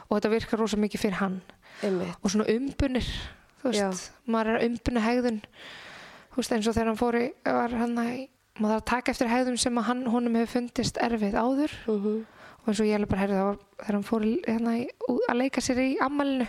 og 0.09 0.13
þetta 0.17 0.33
virkar 0.37 0.63
rosa 0.63 0.81
mikið 0.81 1.05
fyrir 1.05 1.21
hann. 1.23 1.41
Einmitt. 1.79 2.17
og 2.25 2.33
svona 2.33 2.49
umbunir 2.51 3.07
þú 3.61 3.71
veist, 3.71 4.09
maður 4.27 4.51
er 4.51 4.59
að 4.59 4.67
umbuna 4.69 5.05
hegðun. 5.05 5.39
Þú 6.33 6.41
veist, 6.41 6.55
eins 6.57 6.67
og 6.71 6.75
þegar 6.75 6.91
hann 6.91 6.99
fór 6.99 7.19
í 7.19 7.25
var 7.45 7.77
hann 7.83 7.95
að, 8.03 8.11
maður 8.59 8.73
þarf 8.73 8.83
að 8.83 8.89
taka 8.91 9.15
eftir 9.15 9.31
hegðun 9.33 9.61
sem 9.63 9.79
að 9.79 9.89
hann, 9.91 10.03
honum 10.11 10.39
hefur 10.39 10.55
fundist 10.57 11.01
erfið 11.03 11.39
áður. 11.39 11.79
Mm 11.87 12.27
og 12.63 12.69
eins 12.73 12.81
og 12.83 12.89
ég 12.89 12.99
alveg 12.99 13.11
bara 13.13 13.23
heyrði 13.25 13.39
það 13.39 13.49
var 13.49 13.59
þegar 13.79 13.97
hann 13.99 14.07
fór 14.09 14.27
hérna, 14.49 14.77
að 15.29 15.39
leika 15.43 15.65
sér 15.65 15.83
í 15.85 15.89
ammalinu 16.05 16.49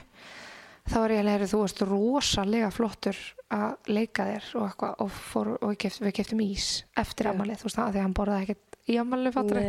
þá 0.90 0.96
var 1.04 1.14
ég 1.14 1.22
alveg 1.22 1.36
heyrði 1.38 1.50
þú 1.54 1.62
varst 1.64 1.84
rosalega 1.90 2.72
flottur 2.74 3.20
að 3.54 3.94
leika 3.94 4.26
þér 4.30 4.50
og, 4.60 4.66
eitthvað, 4.70 4.96
og, 5.06 5.14
fór, 5.30 5.52
og 5.62 5.78
keft, 5.82 6.02
við 6.04 6.16
keftum 6.20 6.44
ís 6.46 6.68
eftir 6.98 7.30
Já. 7.30 7.34
ammalið, 7.34 7.62
þú 7.62 7.70
veist 7.70 7.80
það, 7.80 7.94
því 7.96 8.04
hann 8.06 8.18
borðaði 8.20 8.48
ekkert 8.48 8.80
í 8.90 9.00
ammalinu 9.02 9.34
fattur 9.36 9.62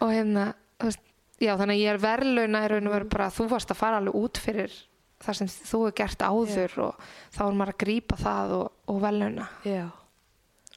og 0.00 0.12
hérna, 0.14 0.46
veist, 0.80 1.02
já 1.40 1.54
þannig 1.56 1.74
að 1.76 1.82
ég 1.84 1.92
er 1.94 2.02
verðlauna 2.04 2.64
í 2.64 2.70
raun 2.72 2.88
og 2.90 2.94
veru 2.96 3.06
Mm. 3.08 3.12
bara 3.14 3.30
þú 3.32 3.48
varst 3.50 3.70
að 3.72 3.80
fara 3.80 4.00
alveg 4.00 4.16
út 4.20 4.40
fyrir 4.40 4.74
það 5.20 5.36
sem 5.36 5.48
þú 5.52 5.80
hefur 5.84 5.96
gert 6.00 6.22
áður 6.24 6.76
og 6.86 7.08
þá 7.36 7.40
er 7.46 7.56
maður 7.60 7.72
að 7.74 7.80
grípa 7.84 8.16
það 8.20 8.52
og, 8.56 8.68
og 8.88 9.00
verðlauna. 9.04 9.48
Já, 9.68 9.82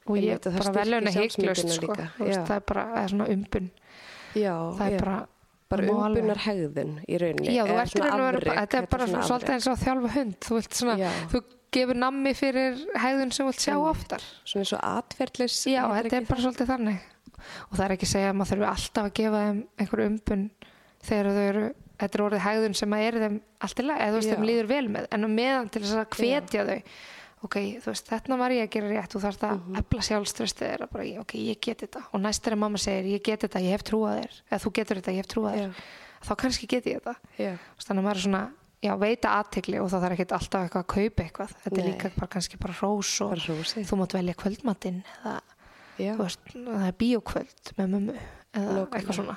og 0.04 0.18
ég 0.20 0.40
það 0.44 0.58
bara 0.60 0.74
verðlauna 0.78 1.14
heiklust 1.14 1.70
sko, 1.78 1.96
það 2.18 2.54
er 2.58 2.64
bara 2.68 2.84
er 3.00 3.14
umbun 3.32 3.70
já. 4.36 4.54
það 4.78 4.86
er 4.86 4.96
já. 4.96 5.00
bara 5.04 5.16
bara 5.74 5.86
umbunar 5.90 6.40
hegðun 6.44 6.96
í 7.08 7.18
rauninni. 7.20 7.54
Já, 7.54 7.64
afrek, 7.64 8.04
bara, 8.04 8.40
þetta 8.44 8.80
er 8.80 8.88
bara 8.92 9.06
svolítið 9.14 9.54
eins 9.56 9.68
og 9.68 9.74
að 9.74 9.84
þjálfa 9.84 10.10
hund 10.14 10.36
þú 10.44 10.58
vilt 10.58 10.78
svona, 10.78 11.12
þú 11.32 11.40
gefur 11.74 11.98
nammi 11.98 12.34
fyrir 12.38 12.82
hegðun 13.02 13.32
sem 13.34 13.42
þú 13.42 13.48
vilt 13.50 13.64
sjá 13.64 13.74
oftar 13.80 14.26
Svona 14.44 14.66
eins 14.66 14.74
og 14.76 14.84
atferðlis. 14.90 15.56
Já, 15.72 15.82
þetta 15.96 16.20
er 16.20 16.28
bara 16.28 16.44
svolítið 16.44 16.70
þannig 16.74 17.08
og 17.44 17.74
það 17.76 17.86
er 17.86 17.94
ekki 17.96 18.08
að 18.08 18.12
segja 18.14 18.28
að 18.30 18.36
maður 18.38 18.52
þurfi 18.52 18.68
alltaf 18.70 19.08
að 19.08 19.16
gefa 19.18 19.40
þeim 19.44 19.58
einhver 19.82 20.04
umbun 20.04 20.44
þegar 21.04 21.30
þau 21.30 21.42
eru 21.48 21.64
þetta 22.04 22.18
er 22.18 22.24
orðið 22.24 22.44
hegðun 22.44 22.78
sem 22.78 22.94
að 22.94 23.04
er 23.08 23.18
þeim 23.22 23.36
allt 23.64 23.80
í 23.80 23.84
lagi, 23.84 24.04
eða 24.04 24.14
þú 24.14 24.20
veist 24.20 24.32
þeim 24.32 24.46
líður 24.48 24.70
vel 24.70 24.86
með 24.94 25.08
en 25.14 25.26
á 25.26 25.28
meðan 25.34 25.70
til 25.70 25.82
þess 25.84 25.98
að 26.00 26.16
hvetja 26.18 26.64
þau 26.68 26.78
ok, 27.44 27.56
þú 27.84 27.90
veist, 27.92 28.08
þetta 28.08 28.38
var 28.40 28.50
ég 28.56 28.64
að 28.66 28.70
gera 28.74 28.88
rétt 28.94 29.12
þú 29.14 29.20
þarfst 29.24 29.44
að 29.44 29.54
Mhm. 29.60 29.76
efla 29.82 30.00
sjálfströstið 30.08 30.66
þeirra 30.70 30.90
bara, 30.90 31.04
ok, 31.20 31.32
ég 31.38 31.60
get 31.60 31.78
þetta. 31.84 32.02
Og 32.14 32.20
næst 32.20 32.46
er 32.46 32.52
að 32.56 32.58
mamma 32.58 32.78
segir, 32.78 33.04
ég 33.18 33.22
get 33.22 33.40
þetta, 33.44 33.60
ég 33.60 33.70
hef 33.76 33.84
trúað 33.84 34.18
þér. 34.22 34.32
Eða 34.50 34.62
þú 34.64 34.72
getur 34.72 34.96
þetta, 35.00 35.12
ég 35.12 35.16
hef 35.22 35.26
trúað 35.28 35.54
þér. 35.54 35.68
Já. 35.68 35.72
þá 36.24 36.36
kannski 36.40 36.66
get 36.66 36.84
ég 36.86 37.00
þetta. 37.02 37.14
Veist, 37.36 37.88
þannig 37.88 38.00
að 38.00 38.04
maður 38.08 38.16
er 38.16 38.24
svona 38.24 38.50
já, 38.82 38.96
veita 38.96 39.28
aðtegli 39.44 39.80
og 39.80 39.90
þá 39.90 39.96
þarf 40.00 40.12
ekkert 40.16 40.32
alltaf 40.32 40.60
eitthvað 40.64 40.84
að 40.84 40.92
kaupa 40.94 41.22
eitthvað. 41.24 41.50
Þetta 41.64 41.78
er 41.78 41.84
Nei. 41.84 41.92
líka 41.92 42.10
bara 42.16 42.26
kannski 42.32 42.56
bara 42.60 42.74
rós 42.80 43.20
og 43.20 43.28
bara 43.30 43.40
þú 43.40 43.96
mátt 44.00 44.12
velja 44.16 44.34
kvöldmatinn 44.34 45.02
eða 45.24 45.40
þú 45.98 46.16
veist, 46.24 46.40
það 46.54 46.86
er 46.88 46.92
bíókvöld 46.92 47.74
með 47.78 47.88
mömmu 47.94 48.14
eða 48.54 48.72
Nákvæmlega. 48.72 48.90
eitthvað 48.94 49.14
svona 49.14 49.36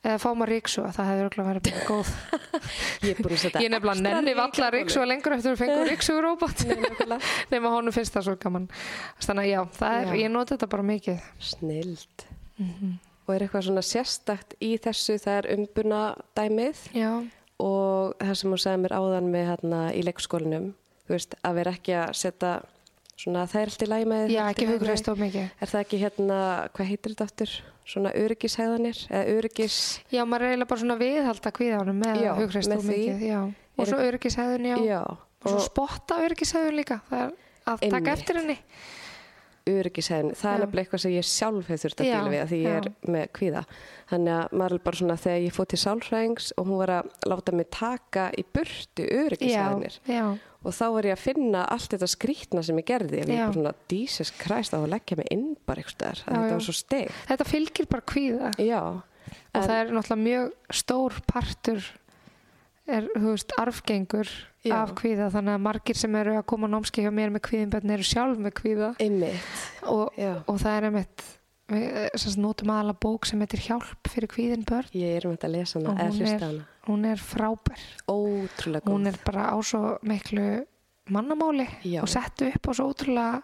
eða 0.00 0.16
fá 0.22 0.28
maður 0.32 0.52
ríksu 0.54 0.82
það 0.96 1.08
hefur 1.10 1.22
örugglega 1.26 1.50
verið 1.50 1.66
bara 1.66 1.82
góð 1.88 2.12
ég 3.10 3.20
er 3.20 3.74
nefnilega 3.74 4.04
nenni 4.06 4.34
valla 4.38 4.70
kólu. 4.72 5.08
lengur 5.10 5.34
eftir 5.36 5.52
að 5.52 5.60
fengu 5.60 5.82
ríksu 5.90 6.16
róbot 6.24 6.64
nákvæmlega. 6.70 7.18
nema 7.52 7.72
honum 7.74 7.92
finnst 7.96 8.16
það 8.16 8.26
svo 8.30 8.36
gaman 8.40 8.66
þannig 9.20 9.44
að 9.44 9.50
já, 9.52 9.60
er, 9.90 10.08
Já. 10.08 10.16
ég 10.22 10.32
noti 10.32 10.56
þetta 10.56 10.70
bara 10.72 10.88
mikið 10.94 11.28
Snild. 11.50 12.26
Mhm. 12.60 12.96
Og 13.28 13.34
er 13.36 13.44
eitthvað 13.44 13.66
svona 13.68 13.82
sérstakt 13.86 14.56
í 14.64 14.72
þessu, 14.82 15.14
það 15.22 15.36
er 15.36 15.46
umbuna 15.54 16.00
dæmið 16.34 16.80
já, 16.96 17.10
og 17.62 18.16
það 18.18 18.34
sem 18.40 18.50
hún 18.50 18.62
sagði 18.64 18.80
mér 18.82 18.94
áðan 18.96 19.28
með 19.30 19.44
hérna 19.52 19.82
í 19.94 20.02
leikskólinum, 20.08 20.70
þú 21.06 21.14
veist, 21.14 21.36
að 21.46 21.60
vera 21.60 21.74
ekki 21.76 21.94
að 22.00 22.16
setja 22.18 22.54
svona 23.20 23.44
lægi 23.52 24.08
með 24.08 24.32
já, 24.32 24.42
ekki 24.48 24.66
hugreist 24.70 25.08
of 25.12 25.20
mikið 25.20 25.46
Er 25.60 25.68
það 25.70 25.84
ekki 25.84 26.00
hérna, 26.00 26.38
hvað 26.74 26.90
heitir 26.90 27.12
þetta 27.14 27.28
aftur? 27.28 27.54
Svona 27.90 28.12
öryggishæðanir 28.14 29.00
eða 29.10 29.34
öryggis... 29.34 29.76
já, 30.14 30.22
maður 30.22 30.46
er 30.46 30.52
eiginlega 30.52 30.70
bara 30.70 30.82
svona 30.84 30.98
kvíðanum 31.56 32.00
með 32.04 32.20
Já, 32.22 32.30
hugreist 32.38 32.70
með 32.70 32.78
of 32.78 32.86
því. 32.86 32.98
mikið 33.00 33.24
já. 33.26 33.40
og 33.76 33.90
svo 33.90 34.00
öryggishæðun, 34.06 34.68
já. 34.70 34.76
Já, 34.86 35.00
og 35.10 35.48
svo 35.50 35.62
spotta 35.64 36.20
öryggishæðun 36.22 36.78
líka 36.78 37.00
það 37.10 37.24
er 37.24 37.32
að 37.72 37.86
taka 37.96 38.14
eftir 38.14 38.40
henni 38.40 38.58
öryggishæðin, 39.68 40.34
það 40.38 40.52
er 40.52 40.62
nefnilega 40.62 40.84
eitthvað 40.84 41.02
sem 41.04 41.14
ég 41.14 41.26
sjálf 41.28 41.70
hef 41.70 41.82
þurft 41.82 42.02
að 42.02 42.08
díla 42.10 42.32
við 42.32 42.42
að 42.42 42.52
því 42.52 42.60
ég 42.60 42.76
er 42.78 42.88
með 43.14 43.26
kvíða. 43.36 43.62
Þannig 44.10 44.34
að 44.36 44.54
maður 44.60 44.76
er 44.76 44.84
bara 44.86 45.00
svona 45.00 45.16
þegar 45.20 45.42
ég 45.44 45.56
fótt 45.56 45.72
til 45.72 45.80
sálfræðings 45.82 46.48
og 46.56 46.70
hún 46.70 46.80
var 46.80 46.92
að 46.98 47.10
láta 47.30 47.56
mig 47.56 47.68
taka 47.74 48.26
í 48.32 48.44
burtu 48.56 49.06
já, 50.08 50.24
og 50.60 50.76
þá 50.76 50.84
var 50.96 51.08
ég 51.10 51.16
að 51.16 51.24
finna 51.24 51.62
allt 51.76 51.94
þetta 51.94 52.10
skrítna 52.14 52.64
sem 52.66 52.80
ég 52.80 52.88
gerði. 52.90 53.22
Ég 53.22 53.30
bara 53.30 53.54
svona, 53.56 53.74
Jesus 53.92 54.32
Christ, 54.40 54.74
að 54.76 54.88
leggja 54.94 55.20
mig 55.20 55.30
inn 55.34 55.46
bara 55.68 55.84
eitthvað 55.84 56.24
þetta 56.24 56.50
var 56.56 56.66
svo 56.66 56.76
steg. 56.76 57.14
þetta 57.30 57.48
fylgir 57.48 57.90
bara 57.90 58.08
kvíða. 58.14 58.52
Já, 58.60 58.82
og 58.90 59.64
það 59.64 59.76
er 59.78 59.94
náttúrulega 59.94 60.22
mjög 60.24 60.76
stór 60.80 61.20
partur 61.30 61.90
er, 62.90 63.06
þú 63.14 63.34
veist, 63.34 63.54
arfgengur 63.60 64.30
Já. 64.66 64.74
af 64.82 64.90
kvíða 64.98 65.30
þannig 65.32 65.54
að 65.56 65.62
margir 65.64 65.96
sem 65.96 66.14
eru 66.20 66.34
að 66.36 66.46
koma 66.52 66.68
á 66.68 66.72
námskeið 66.74 67.06
hjá 67.06 67.12
mér 67.16 67.30
með 67.32 67.42
kvíðinbönn 67.48 67.92
eru 67.94 68.04
sjálf 68.04 68.38
með 68.44 68.52
kvíða 68.60 68.88
og, 69.88 70.18
og 70.46 70.58
það 70.60 70.74
er 70.76 70.86
einmitt 70.90 71.22
við 71.70 71.84
eh, 72.10 72.34
notum 72.42 72.72
aðalega 72.74 72.98
bók 73.00 73.26
sem 73.30 73.40
heitir 73.40 73.62
Hjálp 73.62 74.08
fyrir 74.10 74.28
kvíðin 74.32 74.64
börn 74.68 74.90
Ég 74.92 75.16
er 75.20 75.26
um 75.28 75.36
þetta 75.36 75.46
að 75.48 75.54
lesa 75.54 75.78
hana, 75.78 75.90
Og 75.94 76.12
hún 76.12 76.26
er- 76.26 76.42
hana. 76.44 76.64
hún 76.88 77.04
er 77.06 77.16
frábær 77.22 77.84
Ótrúlega 78.10 78.82
góð. 78.84 78.92
hún 78.92 79.06
er 79.06 79.18
bara 79.24 79.44
á 79.54 79.56
svo 79.62 79.98
miklu 80.02 80.46
mannamáli 81.10 81.68
Já. 81.86 82.02
og 82.02 82.08
settu 82.10 82.50
upp 82.50 82.68
á 82.68 82.72
svo 82.74 82.90
ótrúlega 82.90 83.42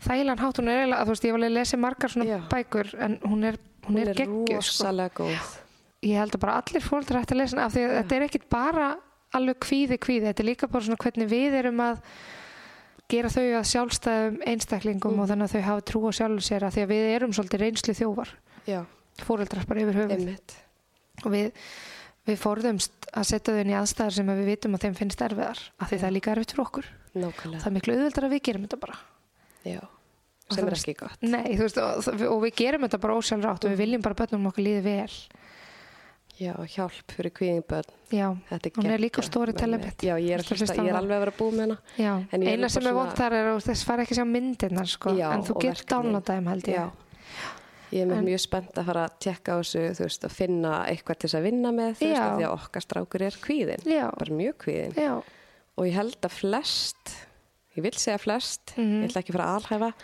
þægilegan 0.00 0.38
hátt 0.38 0.58
hún 0.62 0.68
er 0.70 0.78
eiginlega, 0.84 1.04
þú 1.04 1.12
veist, 1.12 1.24
ég 1.24 1.32
hef 1.32 1.38
alveg 1.40 1.52
lesið 1.58 1.82
margar 1.82 2.08
svona 2.14 2.24
Já. 2.30 2.38
bækur 2.48 2.94
en 3.02 3.18
hún 3.26 3.44
er, 3.44 3.58
hún 3.84 3.90
Hún 3.96 3.98
er, 4.00 4.08
er 4.08 4.14
geggjuð 4.14 4.62
sko. 4.62 5.26
ég 6.06 6.14
held 6.16 6.34
að 6.36 6.40
bara 6.40 6.56
allir 6.62 6.80
fóldrar 6.86 7.22
ætti 7.24 7.34
að 7.34 7.40
lesa 7.42 7.64
af 7.64 7.72
því 7.74 7.82
að 7.84 7.94
þetta 7.98 8.16
er 8.16 8.22
ekkit 8.28 8.48
bara 8.48 8.88
alveg 9.36 9.58
kvíði 9.60 9.98
kvíði, 10.00 10.26
þetta 10.30 10.42
er 10.44 10.48
líka 10.48 10.68
bara 10.72 10.84
svona 10.86 11.00
hvernig 11.02 11.28
við 11.30 11.56
erum 11.60 11.80
að 11.84 11.98
gera 13.08 13.28
þau 13.32 13.44
að 13.58 13.66
sjálfstæðum 13.72 14.38
einstaklingum 14.46 15.14
Mm. 15.14 15.20
og 15.24 15.28
þannig 15.30 15.48
að 15.48 15.52
þau 15.56 15.62
hafa 15.68 15.84
trú 15.88 16.00
á 16.08 16.10
sjálfum 16.12 16.44
sér 16.44 16.64
af 16.68 16.74
því 16.74 16.82
að 16.84 16.90
við 16.92 17.04
erum 17.16 17.32
svolítið 17.32 17.60
reynslu 17.64 17.94
þjófar. 17.96 18.32
Já, 18.68 18.80
fóreldrar 19.24 19.66
bara 19.66 19.80
yfir 19.80 20.00
einmitt. 20.12 20.56
og 21.24 21.32
við, 21.32 21.52
við 22.28 22.36
forðumst 22.38 23.08
að 23.12 23.24
setja 23.30 23.52
þau 23.54 23.60
inn 23.64 23.70
í 23.72 23.78
aðstæðar 23.78 24.12
sem 24.18 24.28
að 24.28 24.36
við 24.42 24.50
vitum 24.52 24.74
að 24.76 24.82
þeim 24.84 24.94
finnst 24.98 25.22
erfiðar 25.24 25.62
af 25.80 25.88
því 25.88 25.98
það 25.98 26.08
er 26.08 26.16
líka 26.18 26.30
erfitt 26.34 26.52
fyrir 26.52 26.64
okkur. 26.66 26.90
Nákvæmlega. 27.18 27.60
það 27.62 27.66
er 27.70 27.76
miklu 27.78 27.94
auðveldar 27.96 28.24
að 28.28 28.34
við 28.36 28.42
gerum 28.48 28.66
þetta 28.68 28.80
bara. 28.84 28.98
Já, 29.64 29.80
sem 30.52 30.68
er 30.68 30.76
ekki 30.76 30.94
gott. 31.00 31.22
Nei, 31.24 31.56
veist, 31.58 31.78
og, 31.80 32.12
og 32.28 32.42
við 32.44 32.54
gerum 32.60 32.84
þetta 32.86 33.00
bara 33.02 33.16
ósjálfrátt 33.18 33.64
og 33.64 33.72
við 33.72 33.80
viljum 33.82 34.04
bara 34.04 34.14
bönnum 34.20 34.46
okkur 34.52 34.64
líði 34.68 34.84
vel 34.84 35.16
Já, 36.38 36.52
hjálp 36.70 37.10
fyrir 37.16 37.32
kvíðingbörn. 37.34 37.88
já, 38.14 38.28
Hún 38.76 38.86
er 38.86 38.98
líka 39.02 39.22
stóri 39.26 39.52
mig. 39.66 39.80
Já, 39.98 40.14
ég 40.22 40.30
er, 40.30 40.42
hlusta, 40.46 40.74
ég 40.76 40.88
er 40.88 40.94
alveg 40.94 41.16
að 41.16 41.24
vera 41.24 41.32
búið 41.38 41.54
með 41.56 41.64
hana. 41.64 41.78
já. 41.98 42.12
Eina 42.32 42.68
sem 42.68 42.82
er 42.82 42.92
svona- 42.92 42.94
vont 42.94 43.16
þar 43.18 43.32
er 43.32 43.46
að 43.54 43.64
þess 43.66 43.84
fara 43.84 44.02
ekki 44.04 44.14
að 44.14 44.18
sjá 44.20 44.26
myndirnar 44.28 44.86
sko, 44.86 45.10
Já, 45.18 45.32
en 45.34 45.42
þú 45.42 45.60
getur 45.60 45.84
downloadað 45.90 46.36
þeim 46.38 46.46
held 46.48 46.62
ég 46.62 46.74
Já. 46.74 46.90
Ég 47.90 48.02
er 48.06 48.12
En- 48.12 48.24
mjög 48.24 48.40
spennt 48.40 48.74
að 48.74 48.84
fara 48.84 49.08
að 49.08 49.18
tekka 49.18 49.48
á 49.48 49.56
þessu, 49.58 49.90
þú 49.96 50.02
veist, 50.04 50.22
að 50.24 50.30
finna 50.30 50.84
eitthvað 50.86 51.18
til 51.18 51.28
þess 51.30 51.38
að 51.38 51.42
vinna 51.42 51.70
með, 51.72 51.92
þú 51.98 52.06
veist, 52.06 52.20
af 52.20 52.38
því 52.38 52.44
að 52.44 52.54
okkar 52.58 52.82
strákur 52.84 53.22
er 53.22 53.30
kvíðin. 53.40 53.84
Bara 54.18 54.34
mjög 54.36 54.54
kvíðin. 54.58 54.94
já, 54.94 55.22
Og 55.78 55.84
ég 55.86 55.92
held 55.94 56.20
að 56.20 56.30
flest, 56.30 57.26
ég 57.76 57.82
vil 57.82 57.92
segja 57.92 58.18
flest, 58.18 58.74
Mhm. 58.76 59.02
ég 59.02 59.10
ætla 59.10 59.22
ekki 59.22 59.30
að 59.32 59.36
fara 59.38 59.48
að 59.48 59.62
alhæfa, 59.62 59.94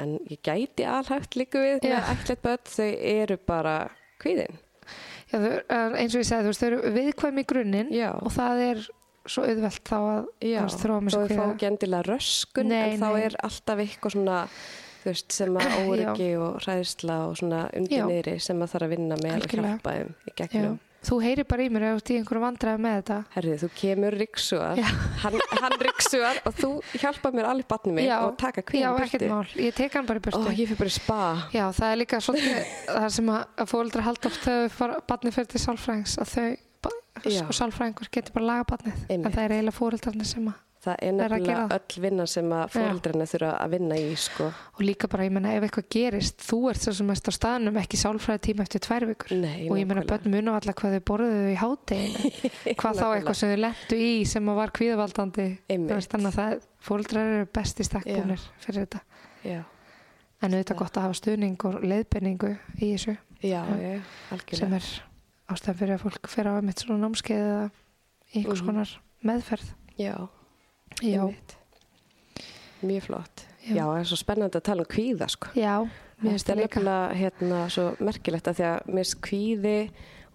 en 0.00 0.18
ég 0.28 0.38
gæti 0.42 0.84
alhæft 0.84 1.36
líka 1.36 1.58
við 1.60 1.80
með 1.82 2.02
ætlet 2.02 2.42
börn, 2.42 2.64
þau 2.64 2.96
eru 3.00 3.36
bara 3.46 3.90
kvíðin. 4.18 4.56
Já 5.30 5.82
eins 6.00 6.14
og 6.14 6.20
ég 6.20 6.26
segi 6.28 6.42
þú 6.42 6.50
veist, 6.50 6.60
þau 6.64 6.68
eru 6.70 6.92
viðkvæm 6.96 7.38
í 7.42 7.46
grunninn 7.52 7.92
og 8.24 8.32
það 8.34 8.62
er 8.66 8.84
svo 9.30 9.44
auðvelt 9.46 9.82
þá 9.86 9.96
að 10.00 10.28
þróa 10.80 11.00
þó 11.00 11.18
fá 11.20 11.26
kvíða. 11.28 11.48
ekki 11.54 11.66
endilega 11.70 12.06
röskun, 12.08 12.70
Nei, 12.72 12.78
en 12.94 13.00
þá 13.02 13.08
nei. 13.12 13.24
er 13.28 13.36
alltaf 13.46 13.82
eitthvað 13.84 14.14
svona, 14.16 14.38
þú 15.02 15.10
veist, 15.10 15.32
sem 15.36 15.56
að 15.60 15.74
óryggi 15.86 16.30
og 16.40 16.60
hræðsla 16.64 17.18
og 17.28 17.36
svona 17.40 17.60
undir 17.76 18.06
niðri 18.10 18.38
sem 18.40 18.62
að 18.64 18.72
þarf 18.74 18.86
að 18.88 18.94
vinna 18.96 19.18
með 19.20 19.34
Algjörlega. 19.38 19.74
hjálpa 19.76 19.94
þeim 19.98 20.14
í 20.26 20.34
gegnum. 20.40 20.78
Þú 21.06 21.18
heyrir 21.24 21.46
bara 21.48 21.64
í 21.64 21.70
mér 21.72 21.86
ef 21.88 21.92
þú 21.94 22.00
ert 22.00 22.10
í 22.12 22.16
einhverju 22.20 22.42
vandræði 22.44 22.82
með 22.84 22.96
þetta. 22.98 23.18
Herrið, 23.34 23.56
þú 23.64 23.68
kemur 23.80 24.16
riksuar, 24.20 24.80
hann, 25.24 25.38
hann 25.64 25.76
riksuar 25.86 26.40
og 26.46 26.56
þú 26.60 26.70
hjálpa 27.00 27.32
mér 27.36 27.50
alveg 27.50 27.68
batnið 27.70 27.98
mitt 28.00 28.14
og 28.16 28.34
taka 28.40 28.60
já, 28.64 28.68
kvíðan 28.70 29.04
ekkert 29.06 29.26
mál, 29.32 29.44
ég 29.56 29.76
tek 29.80 29.98
hann 29.98 30.08
bara 30.10 30.22
í 30.22 30.24
burtu. 30.26 30.42
Ó, 30.44 30.50
ég 30.52 30.70
fyrir 30.70 30.80
bara 30.82 30.92
í 30.92 30.96
spa. 30.96 31.20
Já, 31.56 31.64
það 31.76 31.90
er 31.90 32.00
líka 32.02 32.22
svolítið 32.24 32.74
það 32.90 33.08
sem 33.18 33.30
að, 33.36 33.44
fóreldrar 33.72 34.08
halda 34.10 34.32
oft 34.32 34.48
þegar 34.48 34.98
barnið 35.10 35.38
fyrir 35.38 35.52
til 35.54 35.64
sálfræðings 35.64 36.18
að 36.20 36.34
þau, 36.34 36.50
Já. 37.26 37.42
sko 37.42 37.56
sálfræðingur 37.58 38.08
getur 38.12 38.36
bara 38.36 38.46
laga 38.48 38.78
Einmitt. 38.80 39.10
en 39.10 39.32
það 39.32 39.42
er 39.44 39.54
eiginlega 39.56 39.76
fóreldrarnir 39.76 40.28
sem 40.28 40.46
að, 40.48 40.60
Það 40.80 40.94
er 41.04 41.12
nefnilega 41.12 41.64
öll 41.76 42.00
vinna 42.00 42.24
sem 42.26 42.52
að 42.56 42.70
fóreldrarna 42.72 43.24
þurfa 43.28 43.48
að 43.60 43.72
vinna 43.74 43.96
í, 44.00 44.04
sko. 44.16 44.46
og 44.48 44.80
líka 44.80 45.08
bara, 45.12 45.26
ég 45.26 45.32
menna, 45.36 45.50
ef 45.58 45.66
eitthvað 45.66 45.88
gerist 45.92 46.40
þú 46.46 46.60
ert 46.70 46.80
svo 46.80 46.94
sem 46.96 47.06
mest 47.10 47.28
á 47.28 47.32
staðnum, 47.36 47.76
ekki 47.82 47.98
sálfræði 48.00 48.40
tíma 48.46 48.64
eftir 48.64 48.80
tvær 48.86 49.04
vikur, 49.10 49.34
Nei, 49.42 49.66
og 49.68 49.76
ég 49.76 49.84
menna 49.90 50.06
börn 50.08 50.32
muna 50.32 50.54
alltaf 50.56 50.78
hvað 50.80 50.96
þau 50.96 51.04
borðuðu 51.10 51.50
í 51.52 51.58
hádeginu. 51.60 52.32
Hvað 52.80 53.02
þá 53.02 53.04
eitthvað 53.10 53.36
sem 53.42 53.52
þau 53.52 53.60
lendu 53.66 53.98
í 54.00 54.24
sem 54.32 54.48
var 54.56 54.72
kvíðavaldandi. 54.80 55.46
Fóreldrar 56.80 57.28
eru 57.34 57.46
besti 57.52 57.84
stakkbúnir 57.84 58.40
fyrir 58.64 58.86
þetta, 58.86 59.00
Já, 59.44 59.60
en 60.40 60.54
auðvitað 60.56 60.78
gott 60.80 60.96
að 60.96 61.04
hafa 61.10 61.18
stuðning 61.20 61.60
og 61.68 61.78
leiðbenningu 61.84 62.54
í 62.80 62.88
þessu. 62.94 63.18
Já, 63.44 63.60
Já. 63.68 63.76
já, 63.84 64.00
algjörlega. 64.32 64.56
sem 64.56 64.72
er 64.78 64.88
ástæðan 65.52 65.78
fyrir 65.82 65.94
að 65.98 66.04
fólk 66.06 66.28
fer 66.32 66.48
á 66.48 66.52
einmitt 66.56 66.80
svona 66.80 67.04
námskeið 67.04 67.44
eða 67.44 67.70
einhvers 68.32 68.62
Mhm. 68.62 68.66
konar 68.70 68.94
meðferð. 69.28 69.68
Já, 70.00 70.14
já. 71.02 71.24
Mjög 72.80 73.02
flott. 73.08 73.46
Já. 73.60 73.74
Já, 73.76 73.82
það 73.84 73.98
er 74.00 74.08
svo 74.08 74.18
spennandi 74.20 74.56
að 74.60 74.66
tala 74.70 74.84
um 74.86 74.90
kvíða, 74.90 75.28
sko. 75.28 75.50
já 75.54 75.74
mér 76.20 76.34
finnst 76.34 76.48
það 76.48 76.60
nefnilega 76.60 77.16
hérna, 77.16 77.58
svo 77.72 77.84
merkilegt 78.04 78.48
að 78.50 78.58
því 78.58 78.64
að 78.68 78.88
mér 78.90 79.04
finnst 79.04 79.18
kvíði 79.24 79.76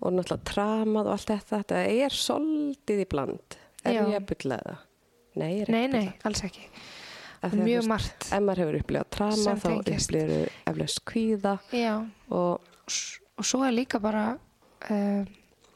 og 0.01 0.13
náttúrulega 0.15 0.49
tramað 0.49 1.09
og 1.09 1.15
allt 1.15 1.31
þetta, 1.31 1.59
þetta 1.61 1.81
er 2.05 2.17
soldið 2.19 3.01
í 3.01 3.07
bland. 3.09 3.57
Er 3.85 3.97
Já. 3.97 4.01
ég 4.09 4.17
að 4.17 4.29
bylla 4.31 4.59
það? 4.61 4.85
Nei, 5.35 5.49
ég 5.51 5.65
er 5.65 5.73
nei, 5.73 5.81
ekki 5.83 5.89
að 5.89 5.95
nei, 5.95 6.05
bulla. 6.05 6.29
alls 6.29 6.45
ekki 6.47 6.69
mjög 7.53 7.87
margt 7.89 8.27
Ef 8.33 8.41
maður 8.41 8.61
hefur 8.63 8.77
upplifað 8.79 9.09
trama 9.13 9.35
Sem 9.37 9.59
þá 9.61 9.67
upplifir 9.75 10.31
eflaust 10.71 11.01
kvíða 11.05 11.57
já, 11.75 11.91
og 12.33 12.63
og 13.35 13.47
svo 13.47 13.65
er 13.67 13.75
líka 13.75 13.99
bara 14.01 14.25
uh, 14.35 15.25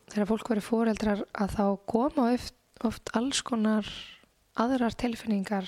þegar 0.10 0.30
fólk 0.30 0.52
verið 0.54 0.66
fóreldrar 0.66 1.24
að 1.34 1.56
þá 1.58 1.64
koma 1.92 2.30
oft, 2.34 2.56
oft 2.88 3.12
alls 3.18 3.42
konar 3.46 3.90
aðrar 4.60 4.96
tilfinningar 5.00 5.68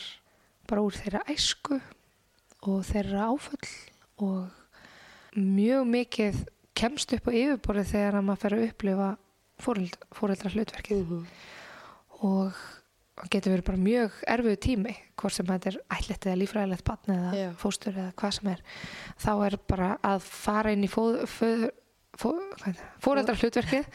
bara 0.69 0.84
úr 0.85 0.95
þeirra 0.95 1.22
æsku 1.31 1.80
og 2.68 2.84
þeirra 2.88 3.30
áföll 3.31 3.69
og 4.22 5.38
mjög 5.38 5.88
mikið 5.95 6.41
kemst 6.77 7.13
upp 7.15 7.27
á 7.27 7.31
yfirborðið 7.34 7.89
þegar 7.93 8.18
að 8.19 8.27
maður 8.27 8.41
fer 8.43 8.55
að 8.57 8.65
upplifa 8.68 9.09
fóreld, 9.61 9.97
fóreldra 10.15 10.51
hlutverkið 10.53 11.01
Mhm. 11.05 11.26
og 12.22 12.53
það 13.18 13.30
getur 13.35 13.53
verið 13.53 13.65
bara 13.68 13.77
mjög 13.77 14.11
erfiðu 14.27 14.57
tími 14.65 14.95
hvort 15.18 15.34
sem 15.35 15.45
þetta 15.45 15.68
er 15.72 15.77
ætlitt 15.97 16.26
eða 16.26 16.39
lífræðilegt 16.41 16.84
batn 16.88 17.11
eða 17.15 17.31
Já. 17.38 17.49
fóstur 17.57 17.93
eða 17.93 18.13
hvað 18.18 18.31
sem 18.38 18.47
er. 18.53 18.61
Þá 19.22 19.31
er 19.45 19.57
bara 19.68 19.89
að 20.03 20.19
fara 20.22 20.72
inn 20.73 20.84
í 20.84 20.89
fóreldra 23.01 23.35
hlutverkið 23.38 23.85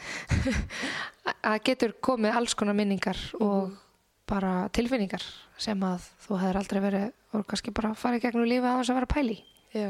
að 1.51 1.59
getur 1.67 1.93
komið 2.03 2.37
alls 2.39 2.55
konar 2.57 2.75
minningar 2.77 3.19
og 3.41 3.75
bara 4.27 4.69
tilfinningar 4.75 5.23
sem 5.57 5.79
að 5.87 6.05
þú 6.25 6.39
hefur 6.41 6.59
aldrei 6.61 6.81
verið 6.83 7.07
og 7.37 7.45
kannski 7.47 7.73
bara 7.75 7.93
farið 7.97 8.25
gegnum 8.27 8.47
lífið 8.49 8.69
að 8.71 8.79
þess 8.81 8.91
að 8.93 8.99
vera 8.99 9.11
pæli 9.13 9.37
Já. 9.75 9.89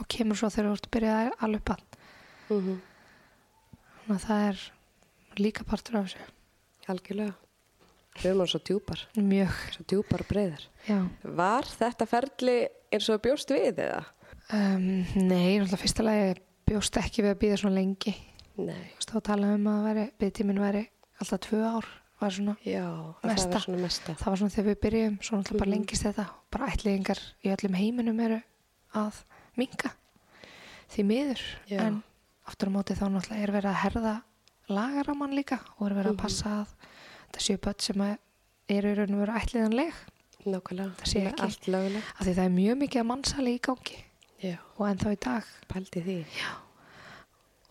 og 0.00 0.08
kemur 0.08 0.36
svo 0.40 0.50
þegar 0.52 0.70
þú 0.70 0.76
ert 0.78 0.88
að 0.88 0.94
byrja 0.98 1.14
að 1.20 1.32
alveg 1.48 1.64
batn 1.64 1.90
Mhm. 2.50 2.80
þannig 4.04 4.18
að 4.18 4.24
það 4.28 4.48
er 4.48 4.64
líka 5.40 5.64
partur 5.64 5.96
af 5.96 6.06
þessu 6.10 6.30
Algjörlega. 6.92 7.34
Við 8.20 8.26
erum 8.28 8.40
hann 8.44 8.50
svo 8.52 8.58
djúpar, 8.60 9.00
mjög, 9.16 9.54
svo 9.72 9.84
djúpar 9.88 10.22
breyðar. 10.28 10.66
já 10.86 10.98
Var 11.24 11.62
þetta 11.64 12.06
ferli 12.06 12.56
eins 12.92 13.08
og 13.10 13.22
bjóst 13.24 13.48
við 13.50 13.78
eða? 13.80 14.04
Um, 14.52 15.06
nei, 15.16 15.56
náttúrulega 15.58 15.80
fyrsta 15.80 16.04
lagi 16.04 16.34
bjóst 16.68 16.98
ekki 17.00 17.22
við 17.24 17.32
að 17.32 17.40
býða 17.40 17.58
svona 17.62 17.74
lengi 17.80 18.14
Nei. 18.60 18.92
Þú 18.92 18.98
veist, 19.00 19.10
þá 19.10 19.20
talaðum 19.26 19.54
um 19.66 19.70
að 19.72 19.86
veri, 19.88 20.04
byggtíminn 20.20 20.60
væri 20.62 20.84
alltaf 21.20 21.40
tvö 21.48 21.62
ár 21.64 21.86
var 22.24 22.34
svona, 22.36 22.56
Já, 22.64 22.84
Mesta. 23.24 23.48
það 23.48 23.52
var 23.54 23.64
svona 23.66 23.82
mesta. 23.84 24.14
það 24.14 24.26
var 24.32 24.36
svona 24.40 24.54
þegar 24.54 24.68
við 24.70 24.80
byrjum 24.84 25.18
svo 25.22 25.36
náttúrulega 25.38 25.58
bara 25.58 25.70
Mhm. 25.70 25.74
lengist 25.74 26.02
þetta 26.04 26.26
bara 26.50 26.66
ætliðingar 26.72 27.20
í 27.44 27.48
öllum 27.54 27.74
heiminum 27.76 28.20
eru 28.20 28.40
að 28.94 29.14
minga 29.56 29.90
því 30.90 31.04
miður 31.04 31.40
Já. 31.68 31.80
en 31.86 32.02
aftur 32.46 32.68
á 32.68 32.72
móti 32.76 32.94
þá 32.96 33.04
náttúrulega 33.10 33.42
er 33.42 33.52
verið 33.52 33.70
að 33.72 33.82
herða 33.84 34.14
lagaramann 34.68 35.34
líka 35.34 35.60
og 35.78 35.90
er 35.90 35.94
verið 35.94 36.12
Mhm. 36.12 36.16
að 36.16 36.22
passa 36.22 36.48
að 36.48 36.68
þetta 37.32 37.40
séu 37.40 37.58
börn 37.58 37.80
sem 37.80 38.02
eru 38.68 38.88
í 38.88 38.96
raun 38.96 39.14
og 39.14 39.26
veru 39.26 39.38
ætliðanleg 39.40 39.92
Nákvæmlega. 40.44 40.92
Það 41.00 41.08
sé 41.08 41.20
ekki. 41.32 41.40
Af 41.40 42.26
því 42.26 42.34
það 42.34 42.44
er 42.44 42.50
mjög 42.50 42.76
mikið 42.82 43.00
að 43.00 43.06
mannsali 43.06 43.54
í 43.56 43.60
gangi 43.64 44.04
Já. 44.42 44.58
og 44.78 44.86
ennþá 44.90 45.12
í 45.12 45.20
dag 45.20 45.44
Pældi 45.68 46.02
því. 46.04 46.26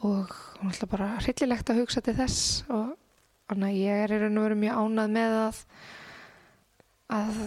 og 0.04 0.28
náttúrulega 0.64 0.90
bara 0.90 1.08
hryllilegt 1.22 1.70
að 1.70 1.80
hugsa 1.82 2.02
til 2.04 2.14
þess 2.18 2.64
og 2.70 2.98
þannig 3.50 3.70
að 3.70 3.80
ég 3.84 4.04
er 4.04 4.14
í 4.16 4.20
raun 4.24 4.38
og 4.40 4.44
veru 4.48 4.56
mjög 4.64 4.82
ánað 4.84 5.14
með 5.18 5.36
að 5.44 5.62
að, 7.14 7.40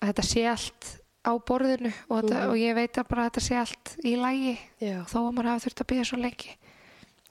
að 0.00 0.08
þetta 0.10 0.24
sé 0.28 0.44
allt 0.48 0.88
á 1.28 1.32
borðinu 1.48 1.92
og, 2.08 2.22
þetta, 2.22 2.38
Mhm. 2.38 2.48
og 2.50 2.56
ég 2.62 2.74
veit 2.78 2.98
að 3.00 3.08
bara 3.08 3.28
þetta 3.28 3.42
sé 3.44 3.54
allt 3.58 3.96
í 4.04 4.14
lægi 4.16 4.54
Já. 4.80 5.04
þó 5.10 5.18
að 5.28 5.32
maður 5.34 5.50
hafi 5.52 5.64
þurft 5.66 5.82
að 5.82 5.90
býða 5.92 6.06
svo 6.10 6.18
lengi 6.22 6.52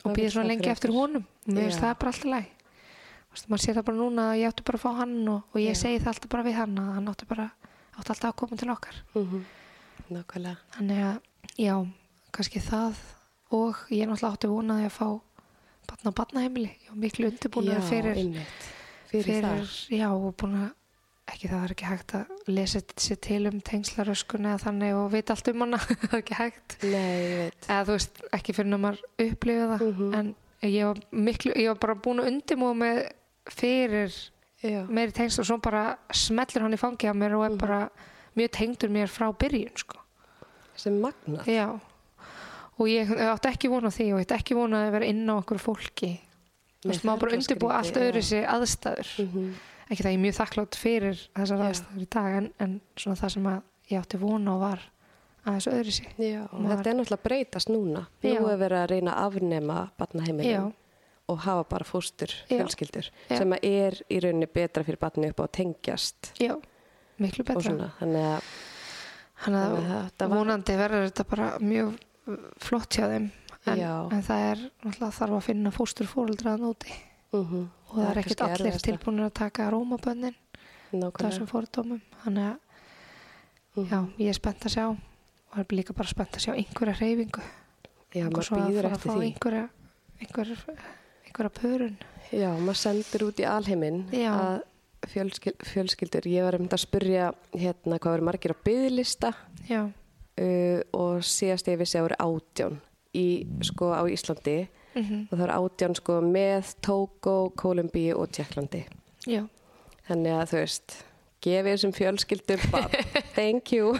og 0.06 0.16
býða 0.18 0.32
svo 0.36 0.44
lengi 0.44 0.70
eftir 0.70 0.92
honum 0.94 1.26
Já. 1.48 1.70
það 1.80 1.98
bara 2.00 2.12
alltaf 2.12 2.26
læg 2.26 2.54
maður 3.48 3.62
sér 3.64 3.76
það 3.78 3.86
bara 3.86 3.98
núna 3.98 4.24
að 4.34 4.40
ég 4.42 4.48
átti 4.50 4.64
bara 4.66 4.78
að 4.78 4.82
fá 4.82 4.92
hann 4.98 5.28
og, 5.30 5.44
og 5.54 5.60
ég 5.62 5.74
Já. 5.76 5.82
segi 5.84 6.00
það 6.02 6.08
alltaf 6.14 6.30
bara 6.30 6.44
við 6.44 6.56
hann 6.58 6.76
að 6.82 6.94
hann 6.98 7.08
átti 7.08 7.26
bara 7.30 7.52
átti 7.98 8.10
alltaf 8.10 8.30
að 8.32 8.36
koma 8.36 8.58
til 8.58 8.70
okkar 8.70 8.96
Mhm. 9.16 9.46
Nákvæmlega. 10.08 10.58
Þannig 10.72 11.00
að, 11.04 11.18
já, 11.58 11.74
kannski 12.32 12.60
það 12.64 12.96
og 13.52 13.76
ég 13.90 14.04
er 14.04 14.08
náttúrulega 14.08 14.34
átti 14.38 14.48
vonaði 14.48 14.86
að 14.88 14.96
fá 14.96 15.22
batna 15.88 16.12
batnaheimili. 16.12 16.72
Ég 16.84 16.90
var 16.90 16.98
miklu 17.04 17.30
undirbúin 17.32 17.70
Já, 17.72 17.80
fyrir. 17.90 18.18
Fyrir, 19.08 19.44
það. 19.44 19.72
já, 19.96 20.08
og 20.12 20.34
búin 20.36 20.56
að, 20.60 20.72
ekki 21.32 21.48
það 21.52 21.64
er 21.64 21.74
ekki 21.76 21.86
hægt 21.88 22.14
að 22.18 22.32
lesa 22.52 22.80
sér 23.00 23.20
til 23.24 23.48
um 23.48 23.62
tengslaröskun 23.62 24.48
eða 24.50 24.60
þannig 24.66 24.96
og 25.00 25.12
vita 25.14 25.34
allt 25.36 25.48
um 25.54 25.62
hana, 25.64 25.78
það 25.88 26.14
er 26.14 26.18
ekki 26.22 26.38
hægt. 26.42 26.78
Nei. 26.84 27.52
Eða 27.68 27.84
þú 27.88 27.96
veist, 27.96 28.22
ekki 28.40 28.56
fyrir 28.58 28.74
að 28.76 28.84
maður 28.84 29.02
upplifa 29.28 29.70
það, 29.78 29.86
Mhm. 29.88 30.14
en 30.20 30.36
ég 30.72 30.86
var 30.90 31.00
miklu, 31.12 31.54
ég 31.56 31.68
var 31.72 31.80
bara 31.86 31.96
búin 31.96 32.20
að 32.24 32.28
undirbúa 32.34 32.74
með 32.76 33.02
fyrir 33.48 34.12
Já. 34.64 34.82
meiri 34.90 35.14
tengsl 35.16 35.40
og 35.44 35.46
svo 35.48 35.58
bara 35.62 35.86
smellur 36.12 36.62
hann 36.66 36.74
í 36.76 36.80
fangi 36.82 37.08
á 37.08 37.14
mér 37.16 37.38
og 37.38 37.46
er 37.46 37.50
Mhm. 37.56 37.58
bara 37.60 37.90
mjög 38.36 38.52
tengdur 38.52 38.90
mér 38.90 39.08
frá 39.08 39.32
byrjun, 39.38 39.78
sko. 39.78 39.98
Sem 40.76 41.00
magnað. 41.02 41.46
Já, 41.48 41.80
og 42.78 42.88
ég 42.92 43.10
átti 43.10 43.50
ekki 43.52 43.70
vona 43.72 43.90
því 43.94 44.08
og 44.14 44.20
ég 44.22 44.26
átti 44.28 44.36
ekki 44.38 44.56
vona 44.58 44.84
að 44.88 44.92
vera 44.98 45.06
inn 45.10 45.24
á 45.30 45.34
okkur 45.40 45.58
fólki. 45.62 46.12
Þú 46.84 46.92
veist, 46.92 47.04
maður 47.08 47.20
bara 47.26 47.38
undirbúa 47.40 47.78
allt 47.80 47.98
öðru 47.98 48.22
sér 48.24 48.46
aðstæður. 48.54 49.10
Mhm. 49.26 49.48
Ekki 49.88 50.04
það 50.04 50.12
ég 50.12 50.18
er 50.18 50.24
mjög 50.26 50.36
þakklátt 50.38 50.76
fyrir 50.76 51.20
þessar 51.34 51.58
Já. 51.64 51.68
aðstæður 51.72 52.02
í 52.04 52.08
dag 52.12 52.34
en, 52.38 52.48
en 52.60 52.82
svona 53.00 53.16
það 53.22 53.32
sem 53.38 53.46
að 53.48 53.62
ég 53.90 54.02
átti 54.02 54.18
vona 54.20 54.54
og 54.54 54.60
var 54.62 54.82
aðeins 55.48 55.68
öðru 55.72 55.94
sér. 55.96 56.10
Þetta 56.18 56.90
er 56.92 56.98
náttúrulega 57.00 57.18
að 57.18 57.24
breytast 57.24 57.70
núna. 57.72 58.02
Nú 58.24 58.50
er 58.52 58.58
verið 58.60 58.82
að 58.84 58.90
reyna 58.92 59.14
að 59.16 59.28
afnema 59.32 59.78
barnaheimilin 59.98 60.52
Já, 60.52 60.64
og 61.32 61.40
hafa 61.48 61.64
bara 61.72 61.88
fóstur 61.88 62.32
fjölskyldur 62.52 63.08
Já. 63.30 63.38
sem 63.38 63.56
að 63.56 63.64
er 63.64 63.98
í 64.12 64.20
rauninni 64.24 64.48
betra 64.52 64.84
fyrir 64.84 65.00
barni 65.00 65.30
upp 65.32 65.40
á 65.40 65.44
að 65.48 65.54
tengjast 65.58 66.34
já, 66.40 66.54
miklu 67.20 67.44
betra. 67.48 67.64
svona. 67.64 67.90
Þannig 68.00 68.28
að 68.36 68.52
Þannig 69.38 69.64
þannig 69.64 69.90
að 69.94 70.04
að 70.04 70.30
var- 70.30 70.38
vonandi 70.38 70.76
verður 70.78 71.04
þetta 71.12 71.26
bara 71.30 71.48
mjög 71.62 71.98
flott 72.64 72.96
hjá 72.98 73.08
þeim. 73.12 73.30
En, 73.68 73.80
en 73.84 74.24
það 74.24 74.44
er 74.52 74.62
náttúrulega 74.84 75.16
þarf 75.18 75.36
að 75.38 75.46
finna 75.50 75.72
fóstur 75.76 76.08
fóreldraðan 76.08 76.70
úti. 76.70 76.94
Mm 77.36 77.66
og 77.88 77.96
það, 77.96 78.08
er 78.12 78.18
ekkert 78.20 78.42
allir 78.44 78.78
tilbúinir 78.84 79.26
að 79.30 79.34
taka 79.40 79.66
rómabönnin 79.72 80.34
þessum 80.92 81.48
fórdómum 81.48 82.02
þannig 82.24 82.48
að 82.52 82.58
Mhm. 83.78 83.88
já, 83.92 84.00
ég 84.20 84.30
er 84.30 84.34
spennt 84.34 84.64
að 84.66 84.74
sjá. 84.74 84.86
Og 84.90 85.58
er 85.60 85.66
líka 85.76 85.94
bara 85.96 86.08
spennt 86.10 86.34
að 86.36 86.42
sjá 86.44 86.54
einhverja 86.58 86.96
reyfingu 87.00 87.44
Já, 88.16 88.24
maður 88.30 88.50
býður 88.58 88.88
eftir 88.92 89.12
því. 89.12 89.28
einhverja 89.28 89.70
einhverja, 90.20 90.58
einhverja 91.28 91.52
pörun. 91.62 91.98
Já, 92.34 92.50
maður 92.58 92.80
sendir 92.82 93.24
út 93.28 93.40
í 93.40 93.46
alheiminn 93.46 94.02
Já. 94.12 94.32
að 94.34 94.64
fjölskil, 95.08 95.54
fjölskyldur, 95.64 96.26
ég 96.28 96.44
var 96.44 96.56
um 96.60 96.68
að 96.68 96.82
spyrja 96.84 97.30
hérna 97.54 98.00
hvað 98.00 98.18
verður 98.18 98.26
margir 98.32 98.52
á 98.52 98.58
byðlista 98.66 99.34
já, 99.70 99.92
uh, 100.42 100.80
og 100.98 101.24
síðast 101.26 101.68
ég 101.72 101.80
vissi 101.82 101.98
að 102.00 102.08
voru 102.10 102.18
átján 102.28 102.80
í, 103.18 103.26
sko, 103.66 103.92
á 103.94 104.02
Íslandi. 104.10 104.58
Mm 104.98 105.28
og 105.30 105.36
það 105.38 105.44
eru 105.46 105.56
átján 105.62 105.94
sko 106.00 106.14
með 106.26 106.72
Tókó, 106.82 107.34
Kólumbíu 107.54 108.16
og 108.18 108.32
Tjekklandi. 108.34 108.86
já. 109.30 109.44
Þannig 110.08 110.34
að 110.40 110.50
þú 110.50 110.58
veist, 110.64 110.96
gefið 111.44 111.68
þessum 111.76 111.94
fjölskyldum 111.94 112.64
thank 113.38 113.72
you. 113.76 113.92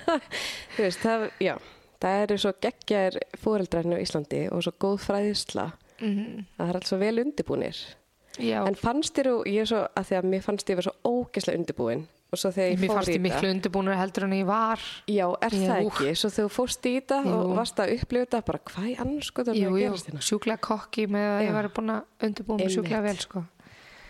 þú 0.76 0.84
veist, 0.84 1.00
það, 1.02 1.24
já, 1.42 1.54
það 2.02 2.22
eru 2.22 2.36
svo 2.38 2.52
geggjar 2.62 3.16
fóreldrarinn 3.42 3.96
á 3.98 4.02
Íslandi 4.04 4.42
og 4.52 4.62
svo 4.66 4.74
góð 4.78 4.98
fræðisla 5.08 5.70
mm 5.98 6.44
að 6.58 6.60
það 6.60 6.68
er 6.70 6.78
alls 6.78 6.92
svo 6.92 6.98
vel 7.02 7.18
undirbúnir. 7.24 7.78
já, 8.38 8.60
En 8.68 8.78
fannst 8.78 9.16
þér, 9.18 9.32
og 9.40 9.48
ég 9.50 9.64
er 9.64 9.70
svo, 9.72 9.80
að 9.90 10.06
því 10.12 10.18
að 10.20 10.28
mér 10.30 10.44
fannst 10.46 10.70
ég 10.70 10.78
vera 10.78 10.92
svo 10.92 11.16
ógeðslega 11.24 11.58
undirbúin 11.64 12.06
og 12.28 12.36
svo 12.40 12.50
þegar 12.52 12.68
ég 12.68 12.80
mér 12.82 12.90
fór 12.90 12.98
fannst 12.98 13.10
í 13.10 13.14
ég 13.16 13.22
miklu 13.24 13.50
undirbúinur 13.54 13.96
heldur 13.96 14.24
en 14.26 14.32
ég 14.36 14.48
var 14.48 14.82
Já, 15.08 15.24
er 15.46 15.54
það 15.54 15.78
Jú. 15.80 15.90
ekki? 15.92 16.08
Svo 16.20 16.30
þegar 16.34 16.48
þú 16.48 16.54
fórst 16.58 16.88
í 16.88 16.94
þetta 16.98 17.20
og 17.34 17.52
varst 17.56 17.78
að 17.80 17.92
upplifa 17.96 18.24
þetta, 18.26 18.40
bara 18.50 18.62
hvað 18.68 18.88
í 18.88 18.96
annars 19.04 19.30
sko 19.30 19.44
það 19.48 19.60
er 19.62 19.70
að 19.70 19.78
gerast 19.82 20.10
hérna? 20.10 20.24
sjúklega 20.28 20.60
kokki 20.68 21.06
með 21.08 21.28
að 21.34 21.44
ég 21.46 21.54
var 21.56 21.68
búin 21.78 21.94
að 21.94 22.26
undirbúin 22.28 22.60
mig 22.60 22.74
sjúklega 22.74 23.04
vel 23.06 23.20
sko. 23.22 23.44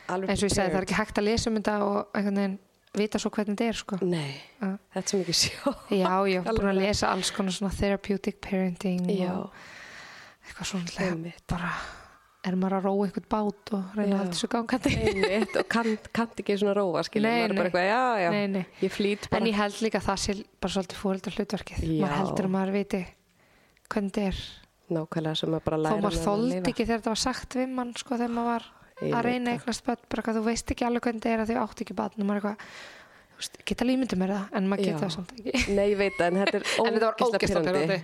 Alveg 0.08 0.32
eins 0.32 0.42
og 0.42 0.48
ég 0.48 0.56
segi 0.56 0.72
það 0.72 0.80
er 0.80 0.86
ekki 0.88 0.98
hægt 0.98 1.20
að 1.20 1.28
lesa 1.28 1.50
um 1.50 1.58
þetta 1.60 1.76
og 1.84 2.18
einhvern 2.18 2.40
veginn 2.42 2.58
vita 2.98 3.20
svo 3.20 3.30
hvernig 3.30 3.54
þetta 3.54 3.68
er 3.68 3.78
sko. 3.78 3.98
Nei, 4.02 4.32
Já. 4.58 4.70
þetta 4.96 5.04
er 5.04 5.10
svo 5.12 5.18
mikið 5.22 5.38
sjó. 5.38 5.74
já, 5.92 6.12
ég 6.34 6.42
var 6.48 6.58
búin 6.58 6.72
að 6.72 6.80
lesa 6.82 7.12
alls 7.12 7.30
konar 7.36 7.54
svona 7.54 7.74
therapeutic 7.76 8.40
parenting 8.42 9.04
Já, 9.12 9.30
og 9.36 9.52
eitthvað 10.48 10.72
svona 10.72 11.70
er 12.48 12.56
maður 12.60 12.76
að 12.78 12.86
róa 12.88 13.06
einhvern 13.08 13.26
bát 13.34 13.72
og 13.78 13.96
reyna 13.98 14.08
Já. 14.08 14.14
að 14.14 14.20
halda 14.22 14.34
þessu 14.36 14.48
gangandi 14.54 14.92
og 15.62 15.68
kann, 15.74 15.90
kann 16.18 16.32
ekki 16.42 16.56
svona 16.60 16.74
róa, 16.78 17.02
skilja. 17.06 17.32
Maður 17.34 17.52
er 17.52 17.58
bara 17.58 17.68
eitthvað, 17.70 17.88
já, 17.88 18.22
já, 18.24 18.30
nei, 18.34 18.46
nei. 18.54 18.64
ég 18.84 18.94
flýt 18.94 19.28
bara. 19.30 19.40
en 19.42 19.50
ég 19.50 19.58
held 19.58 19.78
líka 19.86 20.00
að 20.02 20.08
það 20.08 20.22
sé 20.24 20.36
bara 20.62 20.74
svolítið 20.76 21.02
fóreldar 21.02 21.38
hlutverkið 21.38 21.84
Já. 21.84 21.92
maður 22.04 22.18
heldur 22.22 22.48
að 22.48 22.54
maður 22.58 22.74
viti 22.78 23.02
hvernig 23.88 24.12
þetta 24.18 24.26
er 24.32 24.42
Nákvæmlega 24.88 25.36
sem 25.36 25.52
að 25.52 25.64
bara 25.68 25.78
læra 25.84 25.96
maður 26.00 26.06
með 26.08 26.18
að 26.18 26.28
þóldi 26.28 26.60
ekki 26.72 26.84
þegar 26.88 27.00
þetta 27.02 27.12
var 27.12 27.20
sagt 27.24 27.56
við 27.58 27.72
mann 27.76 27.90
sko 28.00 28.16
þegar 28.16 28.36
maður 28.38 28.52
var 28.54 28.68
Ég 28.98 29.12
að 29.14 29.26
reyna 29.28 29.52
eignast 29.54 29.84
börn 29.86 30.06
bara 30.10 30.22
hvað 30.26 30.38
þú 30.38 30.44
veist 30.48 30.72
ekki 30.74 30.86
alveg 30.88 31.04
hvernig 31.04 31.20
þetta 31.22 31.34
er 31.36 31.42
að 31.44 31.50
þau 31.52 31.58
átt 31.68 31.82
ekki 31.84 31.94
barn 31.98 32.16
og 32.24 32.26
maður 32.30 32.38
er 32.38 32.48
eitthvað 32.48 33.66
geta 33.68 33.86
límyndum 33.86 34.18
mér 34.24 34.32
það 34.34 34.56
en 34.58 34.70
maður 34.72 34.88
geta 34.88 35.02
það 35.04 35.12
samt 35.14 35.34
ekki 35.36 35.76
Nei, 35.76 35.84
ég 35.92 35.98
veit 36.00 36.16
það, 36.16 36.26
en 36.26 36.40
þetta 36.40 36.56
er 36.58 36.64
pirrandi. 37.44 37.68
pyrrandi 37.68 37.98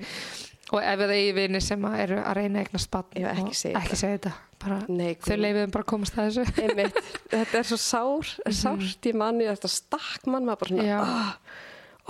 og 0.74 0.80
ef 0.82 1.02
það 1.02 1.12
eigi 1.16 1.34
vinni 1.36 1.60
sem 1.64 1.84
eru 1.90 2.18
að 2.20 2.36
reyna 2.40 2.64
eignast 2.64 2.90
barn 2.92 3.20
Já, 3.20 3.28
ekki 3.34 3.58
segja 3.58 3.82
ekki 3.82 3.98
þetta 4.00 4.32
bara, 4.64 4.78
Nei, 4.88 5.12
þau 5.20 5.36
leifiðum 5.38 5.74
bara 5.76 5.84
að 5.86 5.90
komast 5.92 6.18
að 6.18 6.30
þessu 6.30 6.64
Einmitt, 6.64 6.98
þetta 7.34 7.60
er 7.60 7.68
svo 7.70 7.78
sár, 7.80 8.32
sárt 8.60 9.08
í 9.10 9.14
manni, 9.20 9.46
þetta 9.50 9.70
stakk 9.70 10.26
mann 10.30 10.48
maður 10.48 10.64
bara 10.64 10.72
svona. 10.72 10.88
Já. 10.88 10.98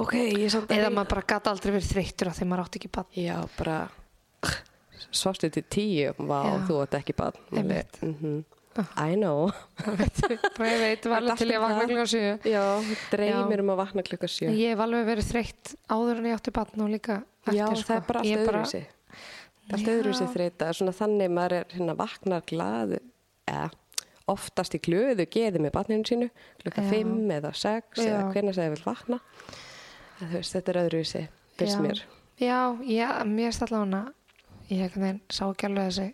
ok, 0.05 0.15
ég 0.21 0.47
er 0.47 0.55
samt 0.55 0.71
að 0.71 0.79
eða 0.79 0.89
reyna- 0.89 0.97
maður 1.01 1.13
bara 1.17 1.27
gata 1.35 1.55
aldrei 1.55 1.75
verið 1.77 1.91
þreyttur 1.93 2.31
af 2.31 2.39
því 2.39 2.49
maður 2.51 2.65
átt 2.65 2.81
ekki 2.81 2.93
barn 2.99 3.21
Já, 3.21 3.37
bara 3.59 3.79
svarstu 5.15 5.51
til 5.53 5.65
tíu, 5.71 6.15
vá, 6.19 6.41
þú 6.67 6.81
átt 6.85 6.99
ekki 6.99 7.15
barn. 7.17 7.39
Einmitt. 7.55 7.99
Mm 8.03 8.15
-hmm. 8.21 8.43
I 8.99 9.15
know. 9.17 9.53
bara 10.59 10.71
ég 10.71 10.81
veit, 10.83 11.07
var 11.07 11.23
alveg 11.23 11.41
til 11.41 11.51
ég 11.53 11.63
vakna 11.63 11.87
klukkan 11.89 12.11
sjö 12.11 12.33
Já, 12.51 12.65
dreymir 13.13 13.63
um 13.63 13.73
að 13.75 13.81
vakna 13.83 14.05
klukka 14.07 14.31
sjö. 14.31 14.49
En 14.51 14.59
ég 14.59 14.75
hef 14.75 14.83
alveg 14.85 15.07
verið 15.09 15.31
þreytt 15.31 15.75
áður 15.93 16.21
en 16.21 16.29
ég 16.31 16.39
átti 16.39 16.55
barn 16.59 16.85
og 16.87 16.91
líka 16.93 17.21
eftir 17.45 17.59
Já, 17.61 17.65
sko. 17.71 17.87
það 17.91 17.97
er 17.97 18.07
bara 18.09 18.23
allt 18.25 18.31
Ég 18.31 18.43
öðruvísi. 18.45 18.83
Allt 19.73 19.87
Já. 19.87 19.93
öðruvísi 19.95 20.29
þreita. 20.35 20.73
Svona 20.81 20.97
þannig 20.99 21.33
maður 21.39 21.57
er 21.61 21.71
hérna 21.77 21.97
vaknar 22.01 22.45
glaðu, 22.51 23.01
eða 23.51 23.71
oftast 24.35 24.75
í 24.77 24.81
glöðu 24.81 25.29
geði 25.29 25.61
með 25.61 25.75
barninu 25.77 26.09
sínu, 26.09 26.29
klukka 26.63 26.85
Já. 26.85 26.91
fimm 26.91 27.31
eða 27.37 27.55
sex 27.55 28.01
Já. 28.01 28.09
eða 28.11 28.27
hvernig 28.33 28.59
það 28.59 28.75
vil 28.75 28.85
vakna. 28.89 29.21
En 30.21 30.29
þú 30.29 30.37
veist, 30.39 30.55
þetta 30.57 30.73
er 30.73 30.83
öðruvísi, 30.85 31.25
fyrst 31.61 31.81
mér. 31.85 32.05
Já, 32.41 32.59
já, 32.83 33.09
mér 33.29 33.51
erst 33.53 33.63
allavega 33.63 33.85
hana 33.85 34.05
ég 34.71 34.81
einhvern 34.81 35.05
veginn 35.05 35.21
sá 35.33 35.45
ekki 35.47 35.69
alveg 35.69 35.91
þessi 35.91 36.07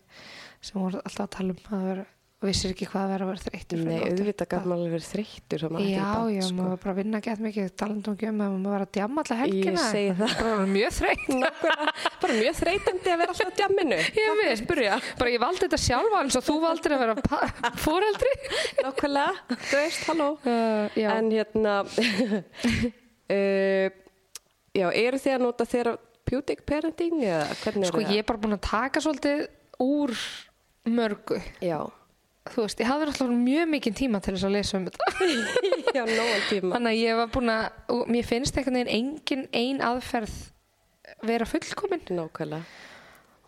sem 0.67 0.81
voru 0.83 1.01
alltaf 1.01 1.27
að 1.27 1.35
tala 1.37 1.55
um 1.55 1.77
að 1.79 1.85
vera 1.87 2.07
vissir 2.49 2.71
ekki 2.73 2.87
hvað 2.89 3.03
að 3.05 3.11
vera 3.13 3.25
að 3.27 3.31
vera 3.31 3.43
þreyttur 3.45 3.81
Nei, 3.85 3.97
auðvitað 4.01 4.49
gæt 4.49 4.63
maður 4.65 4.77
alveg 4.79 4.93
verið 4.95 5.09
þreyttur 5.11 5.61
Já, 5.61 5.69
barn, 5.75 6.31
já, 6.33 6.41
sko. 6.47 6.55
maður 6.57 6.71
var 6.71 6.79
bara 6.85 6.93
að 6.95 6.99
vinna 7.01 7.21
gett 7.27 7.43
mikið 7.45 7.67
talandum 7.83 8.15
ekki 8.17 8.29
um 8.31 8.41
að 8.41 8.55
maður 8.55 8.73
var 8.75 8.85
að 8.87 8.93
djamma 8.97 9.21
alltaf 9.25 9.41
helgina 9.43 9.75
Ég 9.75 9.91
segi 9.91 10.15
það. 10.21 10.33
bara 10.41 10.67
mjög 10.71 10.95
þreytt 10.97 11.29
bara 12.23 12.39
mjög 12.41 12.57
þreytandi 12.61 13.13
að 13.13 13.21
vera 13.21 13.35
alltaf 13.35 13.51
á 13.53 13.59
djamminu. 13.61 13.99
Ég 14.23 14.41
veit, 14.41 14.63
spyrja. 14.63 14.97
bara 15.21 15.35
ég 15.35 15.43
valdi 15.45 15.63
þetta 15.67 15.81
sjálfa 15.85 16.23
eins 16.25 16.39
og 16.41 16.47
þú 16.49 16.57
valdir 16.65 16.97
að 16.97 17.05
vera 17.05 17.15
foreldri 17.85 18.33
Nákvæmlega, 18.81 19.57
þú 19.69 19.77
veist, 19.83 20.03
halló. 20.09 20.31
uh, 20.41 21.01
En 21.11 21.31
hérna, 21.35 21.77
uh, 23.29 23.87
já, 24.81 24.87
eru 24.89 25.21
þið 25.21 25.35
að 25.37 25.45
nota 25.45 25.67
therapeutic 25.69 26.65
parenting 26.69 27.21
eða 27.27 27.47
hvernig 27.65 27.91
sko 27.93 28.03
ég 28.07 28.23
er 28.23 28.29
bara 28.29 28.41
búin 28.43 28.57
að 28.57 28.65
taka 28.71 29.03
svolítið 29.05 29.47
úr 29.85 30.15
mörgu 30.91 31.41
Já, 31.63 31.81
þú 32.55 32.65
veist, 32.67 32.81
ég 32.83 32.89
hafði 32.91 33.09
alltaf 33.11 33.33
mjög 33.35 33.69
mikið 33.75 33.97
tíma 34.01 34.21
til 34.25 34.35
þess 34.37 34.47
að 34.49 34.55
lesa 34.57 34.79
um 34.79 34.87
þetta. 34.89 35.09
Já, 35.97 36.03
nógan 36.07 36.45
tíma. 36.49 36.73
Þannig 36.77 36.91
að 36.93 37.01
ég 37.01 37.19
var 37.21 37.33
búin 37.35 37.53
að, 37.55 37.67
og 37.97 38.11
mér 38.15 38.29
finnst 38.29 38.59
einhvern 38.61 38.79
veginn 38.81 38.95
engin 38.97 39.45
ein 39.57 39.83
aðferð 39.87 40.37
vera 41.27 41.47
fullkomin. 41.49 42.05
Nákvæmlega, 42.11 42.63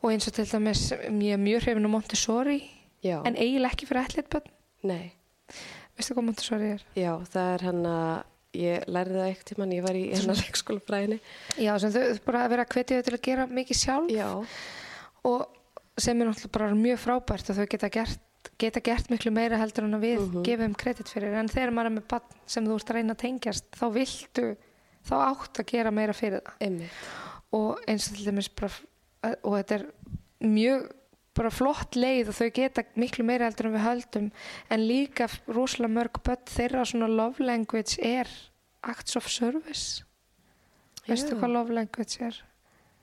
og 0.03 0.11
eins 0.11 0.27
og 0.29 0.35
til 0.37 0.49
dæmis 0.51 0.85
ég 0.93 1.37
er 1.37 1.41
mjög 1.41 1.63
hrifin 1.67 1.87
á 1.87 1.91
Montessori 1.95 2.59
já, 3.07 3.21
en 3.23 3.37
eiginlega 3.39 3.71
ekki 3.77 3.87
fyrir 3.87 4.03
ætlit 4.09 4.29
bönn 4.33 4.49
nei, 4.91 5.13
veistu 5.95 6.17
hvað 6.17 6.27
Montessori 6.27 6.71
er? 6.75 6.83
já, 6.99 7.13
það 7.31 7.51
er 7.55 7.65
hann 7.69 7.87
að, 7.87 8.25
ég 8.59 8.89
lærði 8.91 9.19
það 9.21 9.29
eitt 9.31 9.45
tíman, 9.53 9.75
ég 9.79 9.87
var 9.87 9.99
í 10.01 10.03
hennar 10.11 10.41
leikskólafræðinni. 10.43 11.21
Já, 11.63 11.73
sem 11.83 11.95
þau 11.95 12.03
bara 12.27 12.43
að 12.45 12.55
vera 12.57 12.67
að 12.67 12.75
hvetja 12.77 12.99
þau 12.99 13.07
til 13.09 13.17
að 13.17 13.25
gera 13.29 13.47
mikið 13.61 13.81
sjálf. 13.85 14.11
Já, 14.13 14.29
og 15.31 16.03
sem 16.03 16.19
er 16.19 16.29
náttúrulega 16.33 16.57
bara 16.59 16.75
mjög 16.83 17.01
frábært 17.07 17.53
og 17.55 17.61
þau 17.61 17.67
geta 17.77 17.93
gert, 17.95 18.21
geta 18.59 18.81
gert 18.81 19.09
miklu 19.11 19.31
meira 19.33 19.59
heldur 19.61 19.85
en 19.85 20.01
við 20.01 20.21
Mhm. 20.21 20.43
gefum 20.45 20.75
kredit 20.75 21.09
fyrir 21.09 21.35
en 21.39 21.49
þegar 21.49 21.71
maður 21.73 21.87
er 21.87 21.97
með 22.01 22.09
bann 22.09 22.39
sem 22.47 22.65
þú 22.67 22.75
ert 22.79 22.91
að 22.91 22.95
reyna 22.95 23.15
að 23.15 23.23
tengjast 23.25 23.65
þá 23.73 23.87
viltu, 23.93 24.57
þá 25.07 25.15
átt 25.31 25.59
að 25.61 25.67
gera 25.67 25.91
meira 25.91 26.13
fyrir 26.13 26.41
það 26.41 26.53
einmitt, 26.61 26.91
og 27.53 27.79
eins 27.89 28.09
og 28.11 28.17
til 28.17 28.27
dæmis 28.27 28.49
bara 28.49 29.37
og 29.45 29.53
þetta 29.59 29.75
er 29.81 29.87
mjög 30.43 30.91
bara 31.35 31.51
flott 31.51 31.95
leið 31.97 32.29
og 32.29 32.35
þau 32.35 32.51
geta 32.53 32.83
miklu 32.97 33.25
meira 33.25 33.47
heldur 33.49 33.67
en 33.67 33.73
við 33.79 33.87
höldum 33.87 34.31
en 34.71 34.81
líka 34.81 35.29
rosalega 35.49 35.95
mörg 35.95 36.23
börn 36.23 36.45
þeirra 36.47 36.85
svona 36.85 37.09
love 37.09 37.39
language 37.41 37.99
er 38.03 38.27
acts 38.83 39.17
of 39.17 39.29
service 39.29 40.03
veistu 41.09 41.35
Já. 41.35 41.39
hvað 41.41 41.53
love 41.53 41.71
language 41.73 42.21
er? 42.21 42.43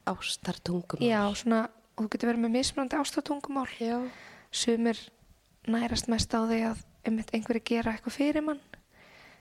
ástartungum. 0.09 0.99
Já, 1.01 1.21
svona, 1.35 1.69
þú 1.97 2.07
getur 2.09 2.29
verið 2.31 2.43
með 2.45 2.53
mismunandi 2.57 2.97
ástatungumál 2.97 3.67
Já, 3.79 3.99
sumir 4.51 4.97
nærast 5.67 6.07
mest 6.07 6.33
á 6.33 6.39
því 6.47 6.59
að 6.71 6.83
einmitt 7.05 7.31
einhverju 7.33 7.61
gera 7.65 7.93
eitthvað 7.93 8.15
fyrir 8.17 8.41
mann. 8.45 8.59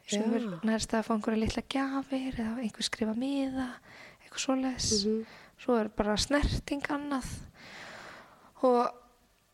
Sumir 0.08 0.40
Já. 0.40 0.60
nærast 0.64 0.94
að 0.94 1.04
fá 1.06 1.12
einhverju 1.14 1.40
litla 1.40 1.62
gjafir 1.68 2.38
eða 2.38 2.58
einhver 2.62 2.82
skrifa 2.86 3.14
miða 3.14 3.68
eitthvað 4.22 4.44
svoleiðis. 4.46 5.06
Mhm. 5.06 5.26
svo 5.58 5.74
er 5.80 5.88
bara 5.88 6.16
snerting 6.16 6.82
annað. 6.88 7.26
Og 8.62 8.90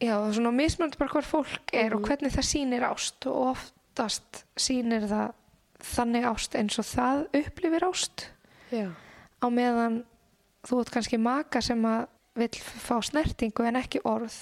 já, 0.01 0.15
það 0.19 0.29
er 0.29 0.35
svona 0.37 0.51
mismunandi 0.53 0.99
bara 1.01 1.11
hver 1.15 1.25
fólk 1.29 1.73
er 1.73 1.91
Mhm. 1.91 1.97
og 1.97 2.09
hvernig 2.09 2.33
það 2.33 2.49
sýnir 2.51 2.83
ást. 2.89 3.27
Og 3.27 3.57
oftast 3.57 4.45
sýnir 4.57 5.09
það 5.09 5.33
þannig 5.81 6.25
ást 6.25 6.55
eins 6.55 6.79
og 6.79 6.85
það 6.85 7.27
upplifir 7.35 7.81
ást. 7.89 8.25
Já, 8.73 8.91
á 9.43 9.47
meðan 9.49 10.05
þú 10.65 10.81
ert 10.81 10.91
kannski 10.91 11.19
maka 11.21 11.61
sem 11.61 11.83
að 11.83 12.07
vill 12.37 12.49
fá 12.49 13.01
snertingu 13.03 13.65
en 13.67 13.77
ekki 13.77 14.01
orð. 14.05 14.35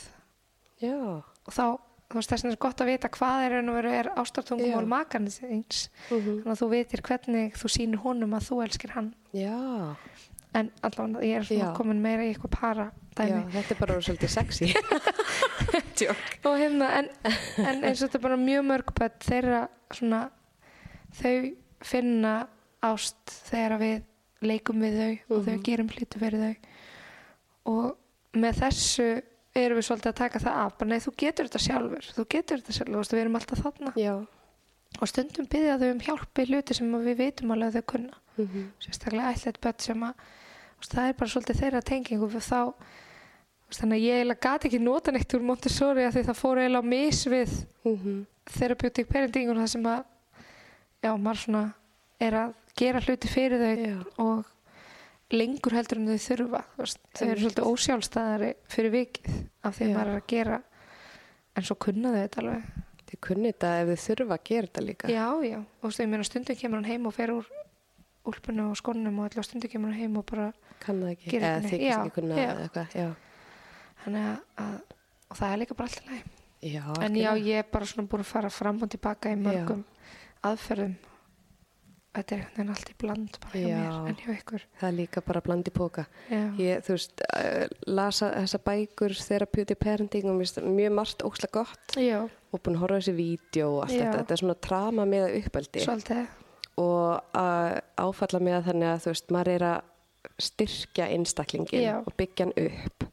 Já, 0.80 1.22
og 1.46 1.52
þá, 1.52 1.78
þú 2.12 2.20
veist 2.20 2.30
þess 2.32 2.44
vegna 2.44 2.52
er 2.56 2.62
gott 2.66 2.80
að 2.84 2.90
vita 2.92 3.08
hvað 3.08 3.44
er, 3.46 3.86
er 3.98 4.10
ástartungumál 4.20 4.84
Já. 4.84 4.92
makarnir 4.92 5.32
þíns 5.32 5.88
Mhm. 6.10 6.42
þannig 6.42 6.52
að 6.52 6.60
þú 6.62 6.68
vitir 6.76 7.02
hvernig 7.08 7.54
þú 7.56 7.72
sýnir 7.76 8.02
honum 8.04 8.34
að 8.36 8.48
þú 8.50 8.62
elskir 8.66 8.90
hann 8.96 9.14
já, 9.32 9.96
en 10.54 10.70
allavega 10.84 11.22
ég 11.24 11.36
er 11.40 11.42
svona 11.48 11.70
Já. 11.72 11.74
komin 11.76 12.02
meira 12.02 12.22
í 12.22 12.34
eitthvað 12.34 12.50
para 12.60 12.84
já, 12.92 12.92
dæmi 13.16 13.52
þetta 13.52 13.70
er 13.74 13.78
bara 13.80 14.00
svolítið 14.00 14.28
sexy. 14.28 14.74
Og 16.44 16.56
hérna 16.58 16.88
en, 16.98 17.08
en 17.62 17.84
eins 17.86 18.00
og 18.02 18.08
þetta 18.08 18.18
er 18.18 18.22
bara 18.24 18.36
mjög 18.40 18.64
mörg 18.66 18.92
þeirra 19.22 19.60
svona 19.94 20.22
þau 21.20 21.52
finna 21.86 22.32
ást 22.82 23.34
þegar 23.50 23.78
við 23.78 24.02
leikum 24.42 24.80
við 24.82 24.96
þau 24.98 25.36
og 25.36 25.44
þau 25.46 25.52
Mhm. 25.54 25.62
gerum 25.68 25.88
hluti 25.92 26.18
fyrir 26.18 26.40
þau 26.42 26.56
og 27.72 27.96
með 28.34 28.58
þessu 28.62 29.08
erum 29.54 29.78
við 29.78 29.86
svolítið 29.88 30.10
að 30.12 30.18
taka 30.22 30.38
það 30.42 30.60
af. 30.64 30.76
Bara 30.78 30.88
nei, 30.90 30.98
þú 31.04 31.12
getur 31.22 31.48
þetta 31.48 31.62
sjálfur, 31.66 32.06
þú 32.16 32.24
getur 32.34 32.60
þetta 32.62 32.76
sjálfur. 32.78 33.10
Við 33.12 33.20
erum 33.22 33.36
alltaf 33.40 33.62
þarna. 33.66 33.92
Já. 33.96 34.14
og 35.00 35.08
stundum 35.08 35.46
byggja 35.48 35.78
þau 35.80 35.90
um 35.90 36.00
hjálpi 36.04 36.44
hluti 36.50 36.74
sem 36.76 36.90
við 37.00 37.16
vitum 37.16 37.50
alveg 37.54 37.68
að 37.70 37.76
þau 37.80 37.86
kunna. 37.92 38.16
Mm 38.36 38.64
sérstaklega 38.80 39.30
ætlet 39.32 39.60
börn 39.64 39.78
sem 39.80 40.02
að 40.04 40.14
það 40.82 41.08
er 41.08 41.16
bara 41.16 41.30
svolítið 41.32 41.60
þeirra 41.62 41.80
tengingu 41.82 42.28
þá 42.28 42.74
þannig 43.72 43.96
að 43.96 44.04
ég 44.04 44.18
eiginlega 44.20 44.40
gat 44.44 44.64
ekki 44.68 44.80
nota 44.84 45.12
neitt 45.14 45.32
úr 45.34 45.44
Montessori 45.48 46.04
að 46.04 46.12
því 46.18 46.22
það 46.28 46.40
fór 46.42 46.60
eiginlega 46.60 46.84
á 46.84 46.90
mis 46.92 47.20
við 47.26 47.52
Mhm. 47.84 48.26
therapeutic 48.52 49.08
parenting 49.08 49.48
og 49.50 49.56
það 49.56 49.68
sem 49.68 49.82
að 49.82 50.04
já, 51.02 51.16
maður 51.16 51.40
svona 51.44 51.74
er 52.20 52.32
að 52.32 52.54
gera 52.76 53.00
hluti 53.00 53.28
fyrir 53.32 53.58
þau 53.64 53.76
Já. 53.80 54.04
og 54.18 54.44
lengur 55.32 55.74
heldur 55.76 56.00
en 56.00 56.10
þau 56.12 56.20
þurfa 56.26 56.60
þau 56.76 57.26
eru 57.28 57.40
svolítið 57.42 57.68
ósjálfstæðari 57.72 58.52
fyrir 58.72 58.94
vikið 58.96 59.36
af 59.64 59.76
því 59.78 59.84
að 59.86 59.90
Já. 59.90 59.96
maður 59.96 60.12
er 60.12 60.20
að 60.20 60.30
gera 60.32 60.58
en 61.56 61.66
svo 61.68 61.76
kunna 61.86 62.14
þau 62.14 62.20
þetta 62.22 62.42
alveg 62.44 62.72
Þið 63.12 63.20
kunni 63.26 63.50
þetta 63.52 63.70
ef 63.76 63.88
þið 63.90 64.02
þurfa 64.06 64.36
að 64.38 64.44
gera 64.48 64.66
þetta 64.68 64.82
líka. 64.86 65.08
já, 65.12 65.26
já, 65.44 65.58
og 65.84 65.96
meina 66.08 66.24
stundum 66.24 66.56
kemur 66.56 66.80
hann 66.80 66.88
heim 66.88 67.08
og 67.10 67.12
fer 67.12 67.32
úr 67.34 67.48
úlpunum 68.24 68.70
og 68.72 68.78
skónum 68.80 69.18
og 69.20 69.26
allir 69.26 69.44
stundum 69.44 69.68
kemur 69.72 69.92
hann 69.92 70.00
heim 70.00 70.16
og 70.16 70.24
bara 70.30 70.46
Kann 70.82 71.02
það 71.02 71.10
ekki. 71.12 71.36
Eða 71.36 71.50
þetta 71.52 71.72
þykist 71.72 71.98
ekki. 71.98 72.14
kunna 72.16 72.38
Já, 72.40 72.52
eitthvað. 72.62 72.94
Já. 72.96 73.10
þannig 74.04 74.24
að, 74.30 74.38
að 74.64 74.78
og 75.28 75.36
það 75.42 75.52
er 75.52 75.60
líka 75.62 75.76
bara 75.76 75.90
alltaf 75.92 76.40
Já, 76.62 76.82
en 77.02 77.16
já, 77.18 77.30
ég 77.42 77.58
er 77.58 77.68
bara 77.72 77.88
svona 77.90 78.08
búin 78.08 78.22
að 78.22 78.30
fara 78.32 78.50
fram 78.54 78.80
og 78.84 78.90
tilbaka 78.94 79.32
í 79.34 79.38
mörgum 79.42 79.84
aðferðum 80.46 80.94
þetta 82.12 82.34
er 82.36 82.40
einhvern 82.42 82.56
veginn 82.56 82.72
allt 82.74 82.90
í 82.92 82.96
bland 83.00 83.36
bara 83.42 83.60
hjá 83.62 83.68
Já. 83.68 83.78
mér 83.78 84.08
en 84.12 84.18
hjá 84.20 84.30
ykkur. 84.36 84.64
Það 84.80 84.88
er 84.88 84.96
líka 84.98 85.22
bara 85.26 85.40
blandi 85.40 85.70
póka. 85.72 86.04
já, 86.30 86.40
Ég, 86.60 86.82
þú 86.86 86.96
veist, 86.96 87.22
uh, 87.36 87.66
lasa 87.86 88.30
þessa 88.36 88.60
bækur 88.66 89.14
therapeutic 89.28 89.78
parenting 89.80 90.28
og 90.28 90.38
finnst 90.42 90.60
mjög 90.66 90.92
margt 90.98 91.24
ókslega 91.24 91.52
gott. 91.62 91.96
Já. 91.96 92.20
Og 92.52 92.60
búin 92.60 92.76
að 92.76 92.82
horfa 92.84 93.00
þessi 93.00 93.14
vídeo 93.16 93.70
og 93.78 93.82
allt 93.86 93.96
Já. 93.96 94.02
þetta. 94.04 94.18
Þetta 94.18 94.36
er 94.36 94.42
svona 94.42 94.58
trama 94.68 95.06
með 95.08 95.38
uppeldi. 95.40 95.86
Og 96.82 97.20
áfalla 98.00 98.40
með 98.40 98.68
þannig 98.68 98.88
að 98.92 99.00
þú 99.06 99.10
veist, 99.12 99.32
maður 99.34 99.52
er 99.56 99.64
að 99.70 99.80
styrkja 100.42 101.08
einstaklingin 101.12 101.88
og 102.06 102.12
byggja 102.16 102.46
hann 102.46 102.54
upp. 102.66 103.08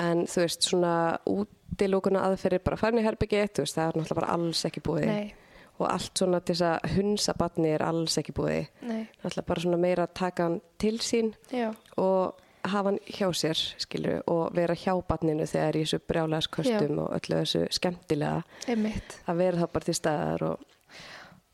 En 0.00 0.24
þú 0.26 0.40
veist, 0.46 0.64
svona 0.64 1.18
útilókuna 1.28 2.24
aðferðir 2.26 2.62
bara 2.64 2.76
farin 2.80 3.00
í 3.00 3.04
herbyggi, 3.04 3.42
þú 3.52 3.64
veist, 3.66 3.76
það 3.76 3.88
er 3.90 3.98
náttúrulega 4.00 4.20
bara 4.20 4.32
alls 4.36 4.62
ekki 4.68 4.82
búið. 4.84 5.06
Nei, 5.06 5.34
og 5.80 5.88
allt 5.90 6.18
svona 6.18 6.40
til 6.44 6.54
þess 6.54 6.62
að 6.68 6.94
hunsa 6.96 7.34
batni 7.38 7.72
er 7.74 7.82
alls 7.82 8.18
ekki 8.20 8.32
búið. 8.36 8.66
Náttúrulega 8.84 9.46
bara 9.48 9.60
svona 9.64 9.78
meira 9.82 10.06
að 10.06 10.14
taka 10.14 10.42
hann 10.48 10.60
til 10.78 10.98
sín 11.02 11.32
já, 11.50 11.72
og 11.96 12.34
hafa 12.64 12.90
hann 12.92 12.98
hjá 13.08 13.26
sér 13.34 13.58
skilur, 13.82 14.20
og 14.30 14.52
vera 14.54 14.74
hjá 14.78 14.92
batninu 15.08 15.46
þegar 15.50 15.74
í 15.80 15.82
þessu 15.82 15.98
brjálæðskostum 16.06 17.00
og 17.02 17.16
öllu 17.16 17.40
þessu 17.40 17.64
skemmtilega. 17.74 18.44
Einmitt. 18.68 19.16
Að 19.26 19.36
vera 19.42 19.62
það 19.64 19.72
bara 19.72 19.88
til 19.88 19.94
staðar 19.98 20.42
og 20.52 20.68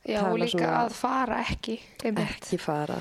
já, 0.04 0.20
og 0.26 0.36
líka 0.38 0.58
svona- 0.58 0.74
að 0.84 0.92
fara 0.98 1.40
ekki 1.46 1.78
einmitt, 2.04 2.36
ekki 2.42 2.58
fara. 2.60 3.00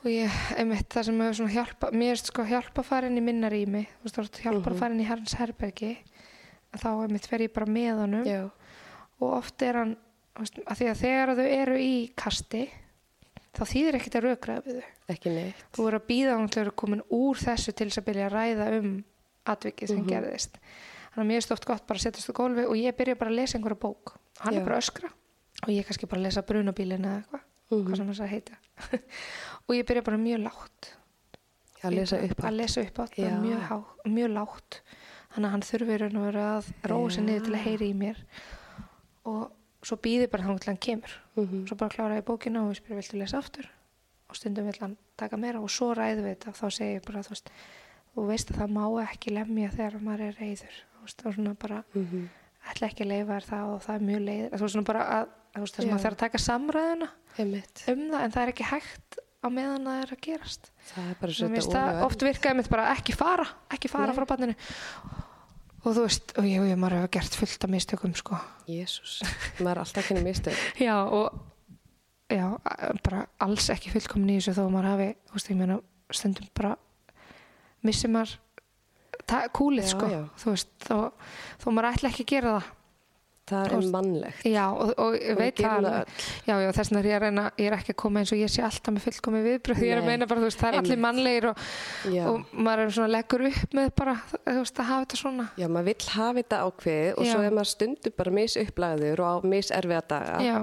Og 0.00 0.06
ég, 0.08 0.30
einmitt 0.56 0.88
það 0.88 1.04
sem 1.04 1.20
hefur 1.20 1.34
svona 1.36 1.52
hjálpa 1.54 1.90
mér 1.92 2.10
er 2.16 2.16
sko 2.24 2.42
hjálpa 2.48 2.80
að 2.80 2.84
fara 2.88 3.06
inn 3.06 3.18
í 3.18 3.22
minna 3.22 3.50
rými 3.52 3.82
þú 3.86 4.02
veist, 4.08 4.14
þú 4.16 4.22
veist, 4.24 4.38
hjálpa 4.46 4.70
að 4.72 4.78
fara 4.78 4.94
inn 4.94 5.00
í 5.04 5.06
herrans 5.10 5.34
herbergi 5.36 5.90
þá 6.80 6.86
einmitt 7.04 7.26
fer 7.28 7.38
ég 7.44 7.52
bara 7.52 7.66
með 7.66 7.98
honum 8.00 8.24
já, 8.24 8.50
og 9.20 9.32
oft 9.36 9.60
er 9.62 9.74
hann 9.76 9.96
að 10.36 10.76
því 10.78 10.86
að 10.90 11.00
þegar 11.02 11.34
þau 11.36 11.46
eru 11.46 11.76
í 11.82 11.94
kasti 12.16 12.62
þá 13.56 13.62
þýðir 13.66 13.98
ekkert 13.98 14.14
að 14.20 14.26
rökraða 14.28 14.64
við 14.66 14.76
þau. 14.80 14.90
Ekki 15.10 15.30
neitt. 15.34 15.64
Þú 15.74 15.84
verður 15.86 16.00
að 16.00 16.06
býða 16.06 16.34
að 16.36 16.54
vera 16.60 16.70
komin 16.82 17.02
úr 17.10 17.40
þessu 17.40 17.72
til 17.74 17.88
þess 17.90 17.98
að 17.98 18.06
byrja 18.10 18.26
að 18.28 18.34
ræða 18.36 18.68
um 18.78 18.90
atvikið 19.50 19.88
sem 19.88 19.96
Mhm. 20.04 20.08
gerðist. 20.08 20.58
Þannig 21.10 21.24
að 21.24 21.30
mér 21.30 21.36
er 21.36 21.46
stótt 21.46 21.64
gott 21.66 21.86
bara 21.86 21.98
að 21.98 22.02
setjast 22.06 22.30
á 22.30 22.38
gólfi 22.38 22.64
og 22.66 22.76
ég 22.78 22.96
byrja 22.96 23.18
bara 23.18 23.30
að 23.30 23.34
lesa 23.40 23.58
einhverja 23.58 23.80
bók. 23.80 24.14
Hann 24.38 24.54
Já. 24.54 24.58
er 24.60 24.64
bara 24.64 24.76
að 24.78 24.84
öskra 24.84 25.10
og 25.10 25.68
ég 25.68 25.84
kannski 25.86 26.06
bara 26.08 26.20
að 26.20 26.24
lesa 26.24 26.42
brunabílin 26.42 27.04
eða 27.04 27.24
eitthvað 27.24 27.42
hvað 27.70 27.96
sem 27.96 28.06
þess 28.08 28.20
að 28.20 28.28
heita. 28.30 28.54
Og 29.68 29.74
ég 29.76 29.84
byrja 29.86 30.02
bara 30.04 30.16
mjög 30.18 30.40
lágt. 30.42 30.94
Að 31.82 31.94
lesa 31.94 32.16
upp 32.18 32.36
bara- 32.36 32.48
að 32.50 32.56
lesa 32.56 32.80
upp 32.80 32.98
á 32.98 33.04
Já. 33.16 33.40
mjög, 33.40 33.60
há, 33.68 33.84
mjög 34.06 34.30
lágt. 34.34 34.80
Þannig 35.34 35.46
að 35.46 35.50
hann 35.50 35.60
þurfi 35.62 35.94
í 35.94 35.98
raun 36.00 36.16
og 36.16 36.24
vera 36.32 36.46
að 36.58 36.72
Já. 37.18 37.22
niður 37.22 37.44
til 37.44 37.54
að 37.54 37.64
heyri 37.66 37.90
í 37.90 37.94
mér. 37.94 38.16
Og 39.26 39.50
svo 39.82 39.96
býði 39.96 40.30
bara 40.30 40.44
þá 40.44 40.66
hann 40.66 40.76
kemur. 40.76 41.12
Mhm. 41.36 41.66
svo 41.68 41.76
bara 41.76 41.90
klára 41.90 42.16
ég 42.20 42.24
bókina 42.24 42.62
og 42.66 42.74
ég 42.74 42.80
spyrir 42.82 43.00
viltu 43.00 43.18
lesa 43.18 43.38
aftur? 43.38 43.66
Og 44.30 44.36
stundum 44.36 44.66
vill 44.66 44.78
hann 44.80 44.96
taka 45.16 45.36
meira 45.36 45.60
og 45.60 45.70
svo 45.70 45.94
ræðu 45.94 46.22
við 46.22 46.36
þetta. 46.36 46.52
Þá 46.52 46.66
segi 46.70 46.94
ég 46.98 47.04
bara 47.06 47.22
þú 47.22 47.30
veist 47.30 47.50
þú 48.16 48.26
veist 48.26 48.50
að 48.50 48.56
það 48.60 48.70
má 48.76 48.84
ekki 49.06 49.30
lemja 49.34 49.70
þegar 49.70 50.00
maður 50.02 50.20
er 50.28 50.34
reyður 50.40 50.76
þú 50.94 51.00
veist 51.06 51.26
og 51.26 51.34
svona 51.34 51.54
bara 51.58 51.84
Mhm. 51.94 52.28
ætla 52.70 52.88
ekki 52.90 53.04
að 53.04 53.08
leifa 53.08 53.32
þér 53.40 53.46
það 53.50 53.74
og 53.74 53.82
það 53.82 53.94
er 53.94 54.06
mjög 54.10 54.22
leið 54.28 54.50
þú 54.50 54.60
veist 54.60 54.74
svona 54.74 54.84
bara 54.84 55.02
að 55.10 55.26
þú 55.54 55.60
veist 55.60 55.74
þess 55.76 55.84
að 55.86 55.90
maður 55.90 56.04
þarf 56.04 56.14
að 56.14 56.24
taka 56.24 56.38
samræðuna 56.38 57.08
Einmitt. 57.38 57.84
um 57.88 58.00
það 58.10 58.22
en 58.24 58.30
það 58.30 58.42
er 58.42 58.52
ekki 58.52 58.64
hægt 58.70 59.18
á 59.40 59.46
meðan 59.48 59.84
það 59.88 60.02
er 60.02 60.10
að 60.14 60.20
gerast. 60.20 60.70
Það 60.90 61.10
er 61.10 61.14
bara 61.20 61.30
Mér 61.32 61.38
svo 61.40 61.48
finnst 61.48 61.72
það 61.72 62.02
oft 62.04 62.20
virkaði 62.20 62.56
mitt 62.56 62.68
bara 62.70 62.94
ekki 62.94 63.14
fara 63.16 63.46
ekki 63.70 63.88
fara 63.88 64.06
Nei. 64.12 64.14
frá 64.16 64.26
banninu 64.26 64.54
og 65.80 65.94
þú 65.96 66.02
veist, 66.04 66.34
og 66.38 66.44
ég, 66.48 66.60
og 66.62 66.68
ég 66.68 66.78
maður 66.80 66.98
hefur 67.00 67.12
gert 67.16 67.38
fullt 67.40 67.64
af 67.66 67.72
mistökum 67.72 68.12
sko. 68.18 68.38
Jésús, 68.68 69.20
maður 69.60 69.70
er 69.72 69.82
alltaf 69.84 70.08
kynni 70.10 70.24
mistök. 70.26 70.60
Já 70.86 70.96
og 71.04 71.38
já, 72.30 72.46
bara 73.02 73.24
alls 73.42 73.70
ekki 73.74 73.90
fullkomin 73.90 74.36
í 74.36 74.38
þessu 74.38 74.54
þó 74.58 74.62
að 74.66 74.74
maður 74.76 74.90
hafi, 74.92 75.08
þú 75.30 75.38
veist, 75.38 75.50
ég 75.50 75.58
meina 75.58 75.78
stundum 76.14 76.50
bara 76.54 76.74
missi 77.86 78.10
maður 78.10 78.36
kúlið 79.56 79.86
Já, 79.86 79.90
sko. 79.94 80.10
já. 80.10 80.20
þú 80.42 80.52
veist, 80.54 80.70
þó, 80.86 80.96
þó 81.62 81.66
maður 81.70 81.88
ætla 81.94 82.10
ekki 82.12 82.24
að 82.26 82.30
gera 82.34 82.52
það 82.58 82.68
það 83.50 83.74
er 83.76 83.86
mannlegt. 83.94 84.44
Já, 84.48 84.64
og, 84.70 84.92
og 84.96 85.16
Og 85.30 85.38
veit 85.40 85.60
það 85.60 85.88
já, 86.46 86.54
já, 86.64 86.68
þess 86.76 86.90
vegna 86.90 87.00
er 87.02 87.08
ég 87.10 87.16
að 87.18 87.24
reyna 87.26 87.44
ég 87.60 87.68
er 87.70 87.76
ekki 87.76 87.94
að 87.94 87.98
koma 88.02 88.22
eins 88.22 88.32
og 88.34 88.40
ég 88.40 88.52
sé 88.52 88.64
alltaf 88.66 88.94
með 88.96 89.06
fullkomi 89.08 89.42
viðbröð 89.46 89.82
ég 89.84 89.94
er 89.94 90.02
að 90.02 90.08
meina 90.10 90.28
bara, 90.30 90.42
þú 90.42 90.48
veist, 90.50 90.60
það 90.62 90.72
er 90.72 90.80
allir 90.80 91.02
mannlegir 91.04 91.48
og, 91.50 91.64
og 92.30 92.54
maður 92.56 92.84
er 92.86 92.94
svona 92.96 93.12
leggur 93.14 93.46
upp 93.50 93.76
með 93.80 93.90
bara, 94.00 94.16
þú 94.38 94.58
veist, 94.60 94.80
að 94.80 94.90
hafa 94.90 95.06
þetta 95.06 95.20
svona. 95.22 95.48
Já, 95.60 95.66
maður 95.68 95.90
vill 95.90 96.10
hafa 96.16 96.36
þetta 96.40 96.62
ákveðið 96.66 97.10
og 97.16 97.26
Já. 97.26 97.32
svo 97.32 97.42
er 97.46 97.58
maður 97.58 97.72
stundum 97.74 98.16
bara 98.20 98.36
misupplagður 98.40 99.24
og 99.24 99.30
á 99.30 99.36
miserfiða 99.54 100.04
daga. 100.14 100.38
Já, 100.46 100.56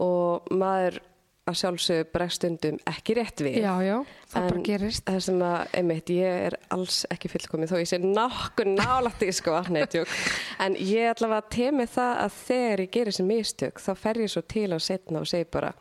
og 0.00 0.52
maður 0.56 1.00
að 1.48 1.56
sjálfsögðu 1.60 2.06
bregst 2.12 2.40
stundum 2.40 2.78
ekki 2.90 3.16
rétt 3.16 3.42
við 3.42 3.58
já, 3.62 3.72
já, 3.82 3.96
það 4.30 4.46
bara 4.46 4.58
En 4.60 4.64
gerist 4.66 5.04
það 5.08 5.20
sem 5.26 5.44
að, 5.46 5.58
einmitt, 5.80 6.12
ég 6.14 6.40
er 6.50 6.56
alls 6.76 6.98
ekki 7.10 7.30
fullkomið 7.32 7.72
þó 7.72 7.76
ég 7.80 7.90
sé 7.90 8.00
nokkur 8.02 8.70
nálægt 8.70 9.24
í 9.24 9.30
sko, 9.34 9.56
neðjúk, 9.72 10.14
en 10.62 10.76
ég 10.76 11.10
allavega 11.14 11.48
temi 11.56 11.88
það 11.90 12.22
að 12.26 12.38
þegar 12.44 12.84
ég 12.84 12.94
gerir 12.96 13.14
þessi 13.14 13.28
mistök 13.30 13.82
þá 13.82 13.90
fer 14.04 14.22
ég 14.22 14.32
svo 14.34 14.44
til 14.54 14.68
að 14.68 14.84
setna 14.86 15.24
og 15.24 15.30
segi 15.32 15.48
bara 15.50 15.74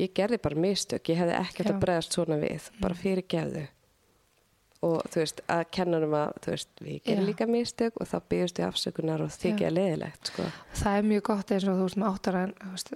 ég 0.00 0.12
gerði 0.16 0.40
bara 0.42 0.60
mistök, 0.66 1.12
ég 1.12 1.22
hefði 1.22 1.38
ekkert. 1.40 1.70
Mm. 1.70 1.76
að 1.76 1.86
bregðast 1.86 2.16
svona 2.16 2.40
við, 2.40 2.70
bara 2.82 3.00
fyrir 3.04 3.28
gefðu 3.30 3.66
og 4.86 5.02
þú 5.10 5.22
veist, 5.22 5.40
að 5.50 5.62
kennanum 5.72 6.14
að 6.18 6.32
þú 6.44 6.52
veist, 6.52 6.72
við 6.84 6.96
gerum 7.06 7.24
Já. 7.24 7.28
líka 7.30 7.46
mistök 7.48 8.00
og 8.00 8.10
þá 8.10 8.16
byggjast 8.32 8.60
við 8.60 8.66
afsökunar 8.66 9.24
og 9.24 9.32
þykja 9.34 9.72
leðilegt 9.72 10.30
sko. 10.30 10.48
það 10.76 10.98
er 10.98 11.08
mjög 11.10 11.22
gott 11.30 11.52
eins 11.54 11.66
og 11.66 11.78
þú 11.78 11.86
veist 11.86 12.00
með 12.02 12.10
áttara 12.10 12.42
en 12.46 12.52
þú 12.60 12.72
veist, 12.74 12.92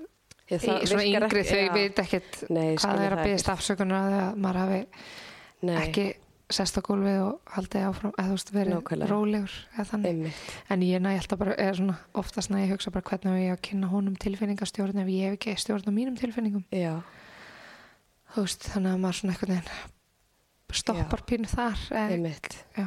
Ég, 0.50 0.64
í 0.66 0.88
svona 0.90 1.04
yngri 1.06 1.44
þau 1.46 1.60
já. 1.60 1.72
veit 1.76 2.00
ekkert 2.02 2.40
hvað 2.48 2.80
það 2.82 3.04
er 3.04 3.14
að 3.14 3.22
það 3.22 3.34
ekki. 3.46 3.52
afsökunar 3.54 4.16
að 4.16 4.40
maður 4.42 4.60
hafi 4.64 4.80
Nei, 5.60 5.76
ekki 5.78 6.06
sest 6.50 6.78
á 6.78 6.80
gólfið 6.82 7.20
og 7.22 7.52
haldið 7.54 7.84
áfram 7.86 8.14
eða 8.16 8.26
þú 8.26 8.36
veist 8.36 8.52
verið 8.54 9.04
rólegur 9.10 9.56
en 10.74 10.82
ég 10.82 11.02
næ 11.04 11.10
alltaf 11.12 11.38
bara, 11.38 11.54
svona 11.78 11.96
oftast 12.18 12.50
næ 12.50 12.58
ég 12.64 12.72
hugsa 12.74 12.90
bara 12.94 13.06
hvernig 13.06 13.30
á 13.30 13.38
ég 13.38 13.54
að 13.54 13.62
kynna 13.68 13.90
honum 13.92 14.16
tilfinningastjórn 14.18 15.02
ef 15.04 15.12
ég 15.12 15.28
hef 15.28 15.38
ekki 15.38 15.54
stjórn 15.62 15.86
á 15.86 15.92
mínum 15.94 16.18
tilfinningum. 16.18 16.64
Já, 16.74 16.98
þú 18.34 18.46
veist, 18.46 18.66
þannig 18.74 18.96
að 18.96 19.02
maður 19.04 19.20
svona 19.20 19.38
veginn 19.44 19.70
stoppar 20.80 21.24
pínu 21.26 21.50
þar 21.50 21.86
en, 21.98 22.26
já, 22.78 22.86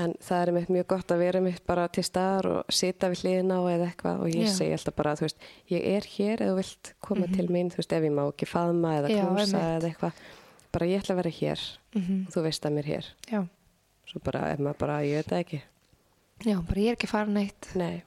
En 0.00 0.14
það 0.24 0.42
er 0.48 0.68
mjög 0.72 0.86
gott 0.88 1.10
að 1.12 1.18
vera 1.20 1.40
einmitt 1.42 1.64
bara 1.68 1.82
til 1.92 2.02
staðar 2.06 2.46
og 2.48 2.70
sita 2.72 3.10
við 3.12 3.24
hliðina 3.26 3.58
á 3.60 3.62
eða 3.74 3.88
eitthvað 3.90 4.22
og 4.24 4.30
ég 4.32 4.46
Já. 4.48 4.52
segi 4.56 4.72
alltaf 4.72 4.94
bara, 4.96 5.12
veist, 5.20 5.42
ég 5.68 5.84
er 5.84 6.06
hér 6.14 6.44
eða 6.46 6.54
vilt 6.56 6.92
koma 7.04 7.26
til 7.28 7.44
mín, 7.52 7.68
veist, 7.76 7.92
ef 7.92 8.06
ég 8.06 8.14
má 8.16 8.22
ekki 8.24 8.48
faðma 8.48 8.94
eða 9.02 9.10
knúsa 9.12 9.60
eða 9.76 9.90
eitthvað. 9.90 10.22
Bara 10.72 10.88
ég 10.88 11.02
ætla 11.04 11.12
að 11.12 11.20
vera 11.20 11.34
hér. 11.42 11.66
Mm 11.92 12.22
og 12.24 12.32
þú 12.32 12.44
veist 12.46 12.64
að 12.64 12.72
mér 12.78 12.86
er 12.88 12.90
hér. 12.94 13.10
já, 13.28 13.42
Svo 14.08 14.20
bara, 14.24 14.46
ef 14.54 14.58
maður 14.64 14.78
bara, 14.80 14.96
ég 15.04 15.20
veit 15.20 15.28
það 15.28 15.44
ekki. 15.44 15.62
já, 16.48 16.56
bara 16.68 16.80
ég 16.80 16.88
er 16.88 16.96
ekki 16.96 17.12
farin 17.12 17.34
neitt. 17.36 17.68
Nei, 17.76 18.02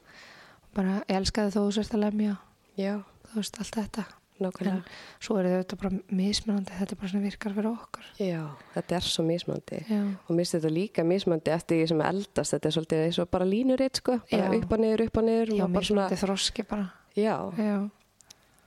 bara 0.73 1.03
ég 1.05 1.15
elskaði 1.21 1.53
þú 1.53 1.67
sérst 1.71 1.93
að 1.93 2.07
lemja. 2.07 2.37
Já, 2.81 2.95
þú 3.29 3.35
veist, 3.43 3.59
allt 3.61 3.77
þetta 3.77 4.05
nákvæmlega. 4.41 4.83
svo 5.19 5.37
er 5.39 5.45
þetta 5.63 5.77
bara 5.81 5.91
mismunandi 6.11 6.71
þetta 6.79 6.91
er 6.91 6.99
bara 7.01 7.07
svona 7.11 7.23
virkar 7.23 7.53
fyrir 7.55 7.69
okkur 7.71 8.03
Já, 8.19 8.41
þetta 8.75 8.95
er 8.95 9.01
svo 9.01 9.23
mismandi. 9.25 9.79
já, 9.89 10.01
Og 10.27 10.31
mér 10.35 10.41
finnst 10.45 10.55
þetta 10.57 10.71
líka 10.73 11.03
mismandi 11.05 11.51
eftir 11.51 11.81
því 11.83 11.87
sem 11.87 12.01
eldast. 12.01 12.53
Þetta 12.53 12.65
er 12.67 12.75
svolítið 12.75 13.03
eins 13.05 13.19
og 13.19 13.29
bara 13.31 13.45
línuritt, 13.45 13.95
sko. 14.01 14.19
Bara 14.31 14.49
Já. 14.51 14.57
upp 14.63 14.71
og 14.71 14.79
niður, 14.79 15.05
upp 15.07 15.17
og 15.17 15.23
niður. 15.23 15.53
já 15.57 15.67
mismunandi 15.67 16.15
þroski 16.19 16.67
bara 16.67 16.91
já, 17.15 17.37
já, 17.57 17.89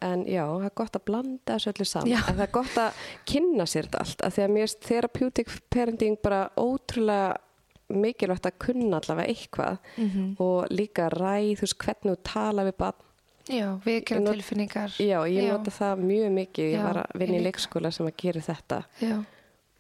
En 0.01 0.25
já, 0.31 0.45
það 0.47 0.65
er 0.65 0.75
gott 0.79 0.93
að 0.95 1.05
blanda 1.05 1.55
þessu 1.57 1.73
öllu 1.73 1.85
saman. 1.85 2.09
Já. 2.09 2.19
En 2.31 2.37
það 2.37 2.43
er 2.45 2.53
gott 2.53 2.77
að 2.79 2.93
kynna 3.27 3.65
sér 3.67 3.83
þetta 3.89 3.99
allt. 3.99 4.21
Af 4.23 4.35
því 4.37 4.43
að 4.45 4.53
mér 4.55 4.63
finnst 4.69 4.81
therapeutic 4.87 5.49
parenting 5.75 6.17
bara 6.23 6.51
ótrúlega 6.57 7.37
mikilvægt 7.91 8.47
að 8.47 8.59
kunna 8.63 9.01
allavega 9.01 9.27
eitthvað 9.33 9.79
Mhm. 9.99 10.37
og 10.39 10.69
líka 10.71 11.09
ræð, 11.11 11.57
þú 11.59 11.61
veist, 11.67 11.79
hvernig 11.79 12.15
þú 12.15 12.23
tala 12.23 12.63
við 12.65 12.77
barn. 12.79 12.95
Já, 13.49 13.69
við 13.85 14.05
gerum 14.05 14.25
not- 14.25 14.35
tilfinningar. 14.37 14.91
Já, 15.01 15.19
ég 15.29 15.43
Já. 15.49 15.53
nota 15.57 15.71
það 15.71 16.03
mjög 16.05 16.33
mikið. 16.39 16.65
Ég 16.69 16.77
Já, 16.79 16.83
var 16.85 16.97
að 17.05 17.19
vinna 17.23 17.39
í 17.39 17.45
leikskóla 17.47 17.93
sem 17.93 18.07
að 18.07 18.17
gera 18.23 18.41
þetta 18.41 18.83
Já. 19.01 19.25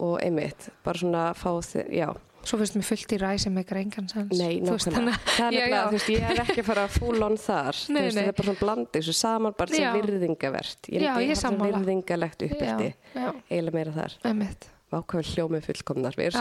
og 0.00 0.20
einmitt, 0.22 0.70
bara 0.84 0.98
svona 0.98 1.34
fá 1.34 1.50
þig, 1.62 1.92
já, 1.92 2.08
Svo 2.48 2.56
finnst 2.56 2.76
mér 2.78 2.84
fullt 2.86 3.12
í 3.12 3.16
ræ 3.18 3.32
sem 3.42 3.56
eitthvað 3.58 3.80
engan 3.82 4.08
sens. 4.08 4.38
nei, 4.38 4.60
nákvæmlega. 4.62 5.18
Það 5.26 5.46
er 5.48 5.52
nefnilega, 5.52 5.80
þú 5.88 5.96
veist, 5.96 6.08
ég 6.14 6.22
er 6.30 6.38
ekki 6.44 6.60
að 6.62 6.64
fara 6.68 6.84
full 6.88 7.22
on 7.26 7.36
þar. 7.36 7.80
Nei, 7.90 8.02
veist, 8.02 8.14
nei. 8.14 8.22
það 8.22 8.28
er 8.28 8.36
bara 8.38 8.46
svona 8.46 8.60
blandi 8.62 8.92
þessu 9.02 9.14
saman, 9.18 9.54
bara 9.58 9.74
sem 9.74 9.98
virðingavert. 9.98 10.88
Ég 10.88 11.02
Já, 11.02 11.10
myndi 11.18 11.28
ég 11.28 11.42
hafa 11.42 11.66
virðingalegt 11.66 12.44
já, 12.46 13.34
eiginlega 13.50 13.74
meira 13.74 13.92
þar. 13.92 14.14
einmitt. 14.24 14.68
Vákvæði 14.88 15.34
hljómið 15.34 15.66
fullkomnar. 15.68 16.14
Við 16.16 16.38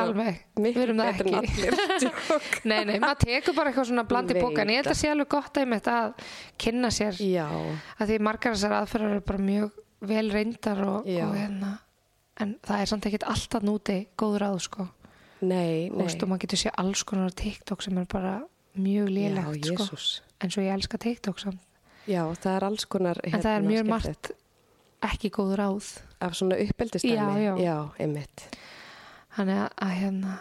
erum 0.80 1.02
ekki. 1.04 1.34
allir. 1.36 1.80
Nei, 2.70 2.80
nei, 2.88 2.96
maður 3.04 3.26
tekur 3.26 3.58
bara 3.58 3.74
eitthvað 3.74 3.90
svona 3.90 4.06
bland 4.08 4.32
í 4.32 4.38
Veit 4.38 4.46
bókan. 4.46 4.72
Ég 4.72 4.80
held 4.80 4.92
að 4.94 5.00
sé 5.02 5.10
alveg 5.12 5.30
gott 5.34 5.60
einmitt 5.60 5.90
að 5.92 6.14
kynna 6.64 6.92
sér 6.96 7.20
já, 7.20 7.48
að 8.00 8.14
því 8.14 8.22
margar 8.24 8.56
þessar 8.56 8.78
aðferðar 8.80 9.18
eru 9.18 9.26
bara 9.28 9.44
mjög 9.50 9.84
vel 10.08 10.30
reyndar 10.32 10.82
og, 10.86 11.08
Já. 11.10 11.26
og 11.26 11.36
hérna 11.38 11.74
en 12.38 12.54
það 12.66 12.82
er 12.82 12.92
samt 12.92 13.08
ekkert 13.10 13.28
alltaf 13.32 13.66
núti 13.66 13.98
góður 14.20 14.44
ráð 14.46 14.60
sko 14.68 14.88
nei, 15.48 15.90
og 15.90 16.10
stu, 16.14 16.28
maður 16.30 16.46
getur 16.46 16.62
sé 16.64 16.74
alls 16.82 17.04
konar 17.08 17.34
TikTok 17.38 17.86
sem 17.86 17.98
er 17.98 18.10
bara 18.10 18.36
mjög 18.78 19.10
Já, 19.10 19.16
lélegt 19.16 19.72
sko. 19.72 19.88
jésús. 19.88 20.10
en 20.42 20.54
svo 20.54 20.66
ég 20.66 20.74
elska 20.76 21.00
TikTok 21.02 21.42
samt 21.42 21.64
Já, 22.08 22.24
það 22.40 22.54
er 22.54 22.64
alls 22.70 22.86
konar 22.88 23.18
en 23.24 23.34
það 23.34 23.50
er 23.52 23.58
hérna, 23.58 23.72
mjög 23.74 23.90
margt 23.90 24.32
ekki 25.04 25.32
góð 25.34 25.56
ráð 25.60 25.90
Af 26.20 26.34
svona 26.34 26.56
uppeldistæmi. 26.64 27.14
Já, 27.16 27.28
já. 27.38 27.54
Já, 27.62 27.78
einmitt. 28.00 28.48
þannig 29.38 29.60
að, 29.70 29.92
hérna 30.02 30.36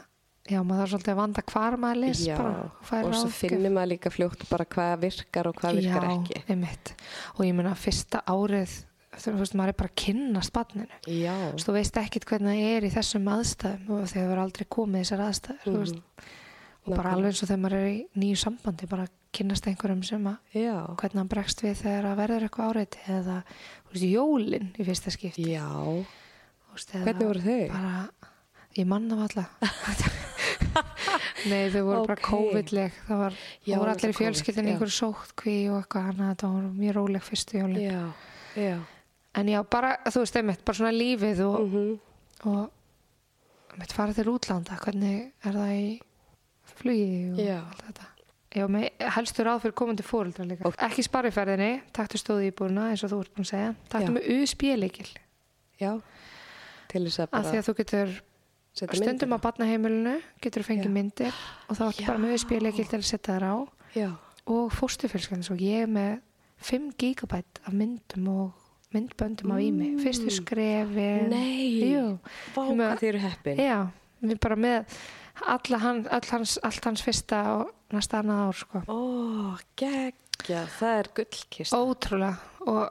já, 0.49 0.61
maður 0.63 0.81
þarf 0.81 0.91
svolítið 0.95 1.13
að 1.13 1.19
vanda 1.21 1.43
hvar 1.53 1.77
maður 1.83 1.99
les 2.05 2.21
Já, 2.27 2.37
bara 2.39 3.03
og 3.05 3.15
svo 3.19 3.29
finnir 3.35 3.73
maður 3.75 3.91
líka 3.93 4.13
fljótt 4.15 4.45
bara 4.49 4.65
hvað 4.65 4.95
virkar 5.03 5.51
og 5.51 5.57
hvað 5.61 5.81
virkar 5.81 6.07
já, 6.07 6.13
ekki. 6.17 6.43
einmitt. 6.49 6.93
og 7.37 7.43
ég 7.45 7.55
meina 7.59 7.75
fyrsta 7.75 8.23
árið 8.31 8.77
þú 9.17 9.35
veist, 9.41 9.55
maður 9.57 9.73
er 9.75 9.79
bara 9.83 9.91
að 9.93 9.99
kynnast 10.05 10.53
barninu 10.53 10.99
Já, 11.09 11.35
Þú 11.61 11.73
veist, 11.77 11.97
ekkit 12.01 12.25
hvernig 12.29 12.57
það 12.57 12.73
er 12.77 12.89
í 12.89 12.91
þessum 12.97 13.29
aðstæðum 13.33 13.91
og 13.91 14.01
að 14.03 14.11
það 14.15 14.27
verður 14.31 14.43
aldrei 14.47 14.67
komið 14.77 15.05
þessar 15.05 15.23
aðstæður 15.27 15.69
þú 15.69 15.77
veist, 15.83 16.03
og 16.87 16.95
bara 16.97 17.09
Mhm. 17.11 17.15
Alveg 17.17 17.27
eins 17.33 17.43
og 17.43 17.49
þegar 17.49 17.63
maður 17.67 17.77
er 17.83 17.87
í 17.91 18.07
nýju 18.17 18.37
sambandi 18.39 18.87
bara 18.89 19.03
að 19.03 19.15
kynnast 19.37 19.67
einhverjum 19.67 20.05
sem 20.07 20.25
að 20.31 20.37
já, 20.55 20.77
hvernig 20.97 21.19
hann 21.19 21.29
bregst 21.29 21.61
við 21.65 21.75
þegar 21.83 22.05
að 22.13 22.17
verður 22.23 22.45
eitthvað 22.47 22.69
áreiti 22.71 22.99
eða 23.11 23.43
veist, 23.97 24.07
jólin 24.13 24.71
í 24.77 24.87
fyrsta 24.87 25.13
skipti. 25.15 25.49
Já. 25.57 25.67
veist, 26.77 26.93
Hvernig 26.95 27.27
voru 27.27 27.43
þau? 27.45 27.61
bara, 27.73 28.31
ég 28.77 28.89
manna 28.91 29.19
alla 29.27 29.47
nei 31.51 31.71
þau 31.73 31.83
voru 31.87 32.03
bara 32.07 32.17
Ókei. 32.19 32.27
COVID-leg. 32.31 32.97
Það 33.07 33.21
var, 33.23 33.37
Já, 33.65 33.71
það 33.73 33.81
voru 33.83 33.93
allir 33.95 34.13
í 34.13 34.19
fjölskyldin 34.21 34.57
COVID, 34.61 34.69
í 34.69 34.75
einhverju 34.75 34.97
sóttkví 34.97 35.57
og 35.71 35.79
eitthvað 35.81 36.09
þannig 36.11 36.25
að 36.27 36.33
þetta 36.35 36.51
voru 36.57 36.73
mjög 36.81 36.97
róleg 36.99 37.27
fyrstu 37.27 37.61
jólin. 37.61 37.79
Já, 37.87 38.03
já. 38.61 38.77
en 39.41 39.53
já, 39.53 39.61
bara, 39.77 39.93
þú 40.11 40.25
veist, 40.25 40.41
einmitt, 40.41 40.65
bara 40.67 40.81
svona 40.81 40.95
lífið 40.97 41.45
og, 41.47 41.63
Mm 41.67 41.95
og 42.47 43.79
mitt 43.81 43.93
farið 43.97 44.19
til 44.21 44.29
útlanda. 44.33 44.77
Hvernig 44.81 45.33
er 45.45 45.57
það 45.57 45.73
í 45.77 45.87
flugi 46.77 47.09
og 47.33 47.41
allt 47.57 47.83
þetta 47.89 48.11
Já, 48.57 48.65
með 48.73 48.87
helstu 49.17 49.45
ráð 49.45 49.61
fyrir 49.67 49.75
komandi 49.77 50.05
fóreldra 50.07 50.47
líka. 50.49 50.71
Ekki 50.87 51.03
spariferðinni, 51.05 51.71
taktu 51.93 52.17
stóði 52.21 52.49
í 52.51 52.55
búina 52.57 52.87
eins 52.93 53.03
og 53.05 53.11
þú 53.13 53.19
ert 53.27 53.35
búin 53.37 53.45
að 53.45 53.51
segja. 53.53 53.73
Taktu 53.93 54.09
Já. 54.09 54.15
með 54.17 54.29
USB-leikil. 54.37 55.09
Já, 55.83 55.91
til 56.89 57.03
þess 57.05 57.21
að 57.21 57.27
Af 57.27 57.45
því 57.45 57.51
bara 57.51 57.61
að 57.61 57.67
þú 57.69 57.75
getur 57.83 58.15
stundum 58.77 59.07
myndina. 59.07 59.37
á 59.37 59.45
barnaheimilinu, 59.45 60.15
getur 60.41 60.63
þú 60.65 60.69
fengið 60.71 60.93
myndir 60.97 61.35
og 61.69 61.77
þá 61.77 61.83
ertu 61.91 62.07
bara 62.09 62.23
með 62.25 62.35
USB-leikil 62.39 62.87
til 62.89 62.99
að 63.03 63.07
setja 63.11 63.37
þær 63.37 63.45
á. 63.53 63.57
Já, 63.97 64.09
Og 64.47 64.71
fóstufélskjönd, 64.71 65.43
svo 65.43 65.57
ég 65.59 65.83
er 65.83 65.89
með 65.91 66.21
5 66.63 66.93
gigabæt 66.97 67.59
af 67.67 67.73
myndum 67.75 68.29
og 68.31 68.53
myndböndum 68.95 69.51
á 69.53 69.59
ími. 69.59 69.89
Fyrstu 70.01 70.31
skrefin. 70.31 71.27
Mm. 71.27 71.31
Nei. 71.35 71.93
Jú. 71.93 72.19
vá 72.55 72.63
Sem 72.69 72.79
að- 72.79 72.87
hvað 72.87 73.01
þið 73.01 73.09
eru 73.09 73.19
heppin. 73.19 73.57
Já, 73.59 73.91
við 74.23 74.39
bara 74.41 74.57
með 74.57 74.87
hann, 75.45 76.07
all 76.11 76.31
hans, 76.33 76.57
allt 76.65 76.85
hans 76.89 77.03
fyrsta 77.05 77.43
og 77.57 77.73
næsta 77.95 78.23
annað 78.23 78.43
ár 78.47 78.59
sko. 78.61 78.83
Ó, 78.89 79.01
geggja, 79.79 80.65
það 80.79 80.99
er 81.03 81.11
gullkist. 81.21 81.77
Ótrúlega 81.77 82.33
og, 82.67 82.83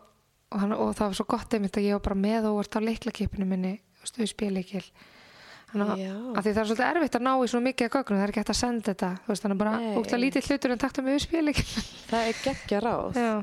og, 0.52 0.60
hann, 0.62 0.76
og 0.78 0.94
það 0.96 1.10
var 1.10 1.20
svo 1.20 1.28
gott 1.36 1.58
einmitt 1.58 1.80
að 1.82 1.90
ég 1.90 1.98
var 1.98 2.06
bara 2.12 2.22
með 2.22 2.50
og 2.52 2.62
vart 2.62 2.78
á 2.78 2.86
leiklakipinu 2.86 3.50
minni 3.50 3.76
Já. 5.76 6.12
að 6.38 6.46
því 6.46 6.52
það 6.54 6.60
er 6.62 6.68
svolítið 6.70 6.86
erfitt 6.88 7.16
að 7.18 7.24
ná 7.26 7.32
í 7.36 7.48
svona 7.52 7.66
mikið 7.66 7.90
gögnum, 7.92 8.20
það 8.20 8.24
er 8.24 8.32
ekki 8.32 8.42
hægt 8.44 8.52
að 8.54 8.60
senda 8.60 8.92
þetta 8.94 9.10
veist, 9.26 9.44
þannig 9.44 9.60
bara 9.60 9.74
ógst 10.00 10.14
að 10.16 10.22
lítið 10.24 10.48
hlutur 10.50 10.74
en 10.76 10.82
takta 10.86 11.04
með 11.04 11.18
spilíkil 11.26 11.66
Það 12.06 12.30
er 12.30 12.40
geggja 12.46 12.80
ráð. 12.86 13.18
já. 13.20 13.34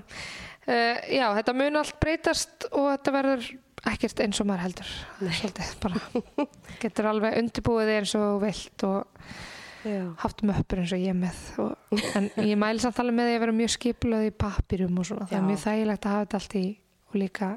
Uh, 0.63 0.97
já, 1.11 1.25
þetta 1.41 1.55
mun 1.59 1.77
allt 1.81 1.97
breytast 2.01 2.67
og 2.71 2.87
þetta 2.93 3.15
verður 3.19 3.49
ekkert 3.91 4.21
eins 4.23 4.39
og 4.43 4.47
maður 4.47 4.63
heldur. 4.67 4.93
Svolítið, 5.19 5.73
bara 5.83 6.03
getur 6.83 7.09
alveg 7.11 7.39
undirbúið 7.41 7.89
þig 7.91 7.99
eins 8.03 8.15
og 8.21 8.37
vilt 8.45 8.85
og 8.87 9.27
Já. 9.83 10.03
haft 10.23 10.45
möppur 10.47 10.79
eins 10.79 10.93
og 10.95 11.01
ég 11.03 11.11
er 11.11 11.19
með 11.19 11.41
og, 11.59 11.75
en 12.19 12.29
ég 12.47 12.55
mæli 12.61 12.79
samt 12.85 13.01
alveg 13.03 13.17
með 13.19 13.31
því 13.33 13.35
að 13.39 13.43
vera 13.47 13.57
mjög 13.59 13.73
skipulöð 13.75 14.29
í 14.29 14.33
pappirum 14.45 14.99
og 15.03 15.09
svona, 15.09 15.27
það 15.27 15.39
er 15.39 15.43
Já. 15.43 15.49
mjög 15.51 15.63
þægilegt 15.67 16.07
að 16.07 16.15
hafa 16.15 16.25
þetta 16.27 16.41
allt 16.43 16.57
í 16.61 16.65
og 17.11 17.19
líka 17.19 17.51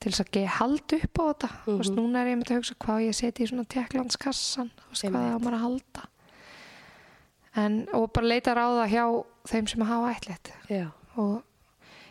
til 0.00 0.10
þess 0.12 0.22
að 0.24 0.30
ge 0.32 0.42
halda 0.48 0.96
upp 0.96 1.18
á 1.20 1.24
þetta. 1.30 1.48
Þú 1.64 1.72
veist, 1.80 1.90
Mhm. 1.92 1.98
núna 2.00 2.20
er 2.22 2.28
ég 2.30 2.36
með 2.40 2.50
að 2.50 2.56
hugsa 2.60 2.74
hvað 2.80 3.00
ég 3.04 3.14
seti 3.18 3.42
í 3.44 3.48
svona 3.50 3.66
teklandskassan, 3.68 4.70
veist 4.88 5.04
hvað 5.04 5.16
það 5.20 5.34
á 5.36 5.40
maður 5.44 5.56
að 5.58 5.64
halda. 5.66 6.04
En, 7.60 7.74
og 7.92 8.06
bara 8.14 8.26
leita 8.30 8.54
ráða 8.54 8.86
hjá 8.88 9.04
þeim 9.50 9.66
sem 9.68 9.82
hafa 9.84 10.12
ætlit 10.14 10.52
og 11.18 11.42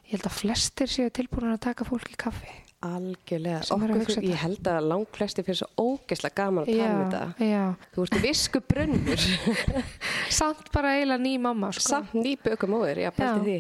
ég 0.04 0.12
held 0.12 0.26
að 0.28 0.36
flestir 0.36 0.92
séu 0.92 1.10
tilbúin 1.16 1.54
að 1.54 1.62
taka 1.64 1.86
fólk 1.88 2.10
í 2.12 2.18
kaffi 2.20 2.52
algjörlega. 2.82 3.60
Er 3.60 3.74
Okkur, 3.76 3.92
hugsa 4.00 4.22
ég 4.22 4.30
þetta. 4.30 4.38
held 4.44 4.68
að 4.72 4.86
langt 4.88 5.10
flesti 5.18 5.44
fyrir 5.44 5.58
svo 5.60 5.68
ógeðslega 5.84 6.36
gaman 6.40 6.64
að 6.64 6.70
tala 6.78 6.92
um 6.94 7.02
þetta. 7.12 7.50
já, 7.50 7.64
Þú 7.96 8.06
ert 8.06 8.22
visku 8.24 8.62
brunnur, 8.62 9.26
samt 10.40 10.72
bara 10.74 10.94
eiginlega 10.96 11.24
ný 11.26 11.34
mamma 11.44 11.72
sko. 11.76 11.84
samt 11.90 12.14
nýböku 12.16 12.70
móður, 12.72 13.02
já, 13.04 13.12
pælti 13.12 13.44
því. 13.50 13.58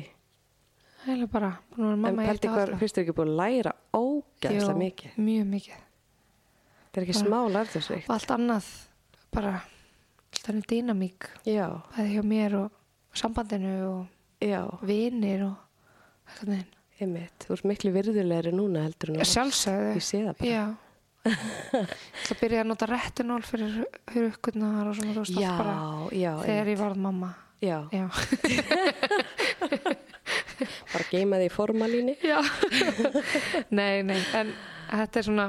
eiginlega 1.07 1.31
bara, 1.33 1.51
vera 1.75 1.91
En 1.93 1.99
mamma 2.05 2.23
í 2.23 2.29
pælti 2.31 2.47
eitt 2.47 2.55
hvað, 2.55 2.71
ár. 2.73 2.79
fyrst 2.79 2.97
er 2.97 3.03
ekki 3.05 3.17
búin 3.19 3.33
að 3.33 3.41
læra 3.41 3.73
ógeðslega 3.99 4.77
mikið. 4.83 5.17
mjög 5.17 5.45
mikið 5.55 5.85
Það 6.89 6.97
er 6.97 7.05
ekki 7.05 7.17
Bara- 7.19 7.27
smá 7.29 7.39
lærðursveikt. 7.53 8.07
og 8.09 8.15
allt 8.15 8.31
annað 8.33 8.69
bara 9.31 9.51
allt 10.33 10.47
annað 10.49 10.65
dýnamík 10.71 11.27
Já, 11.45 11.67
bæði 11.93 12.15
hjá 12.15 12.23
mér 12.25 12.55
og 12.63 12.71
sambandinu 13.13 13.75
og 13.89 14.07
vinir 14.87 15.43
og 15.45 15.57
eitthvað 16.25 16.49
neginn 16.55 16.75
einmitt. 17.01 17.45
Þú 17.47 17.55
ert 17.57 17.65
miklu 17.71 17.91
virðulegri 17.95 18.51
núna 18.55 18.85
heldur 18.87 19.13
en 19.15 19.19
sjálfsögðu 19.29 19.91
Ég 19.95 20.05
sé 20.05 20.21
það 20.25 20.35
bara. 20.39 20.49
já 20.53 20.65
ég 22.55 22.61
ætla 22.61 22.63
að 22.63 22.69
nota 22.71 22.87
retinól 22.87 23.41
fyrir 23.43 23.73
hurukkurnar 24.13 24.87
og 24.87 24.95
svona 24.97 25.13
þú 25.17 25.23
veist 25.25 25.35
Já, 25.43 25.49
bara 25.59 25.73
já, 26.15 26.31
þegar 26.45 26.61
einmitt. 26.63 26.71
ég 26.71 26.79
varð 26.79 27.01
mamma 27.03 27.31
já, 27.59 27.77
já, 27.91 28.05
bara 30.93 31.05
geima 31.11 31.39
því 31.41 31.49
í 31.49 31.51
formalíni. 31.53 32.15
já. 32.23 32.39
nei, 33.75 33.99
nei 34.07 34.17
en 34.39 34.53
þetta 34.89 35.19
er 35.21 35.27
svona 35.27 35.47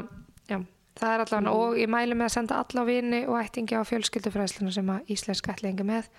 já, 0.51 0.59
það 0.99 1.15
er 1.15 1.25
allavega 1.25 1.55
og 1.55 1.79
ég 1.81 1.91
mæli 1.95 2.19
með 2.19 2.29
að 2.29 2.35
senda 2.37 2.61
alla 2.65 2.85
vini 2.89 3.23
og 3.31 3.39
ættingi 3.41 3.79
á 3.79 3.83
fjölskyldufræðsluna 3.89 4.75
sem 4.75 4.93
að 4.95 5.15
íslensk 5.15 5.51
ætlingi 5.55 5.87
með 5.87 6.11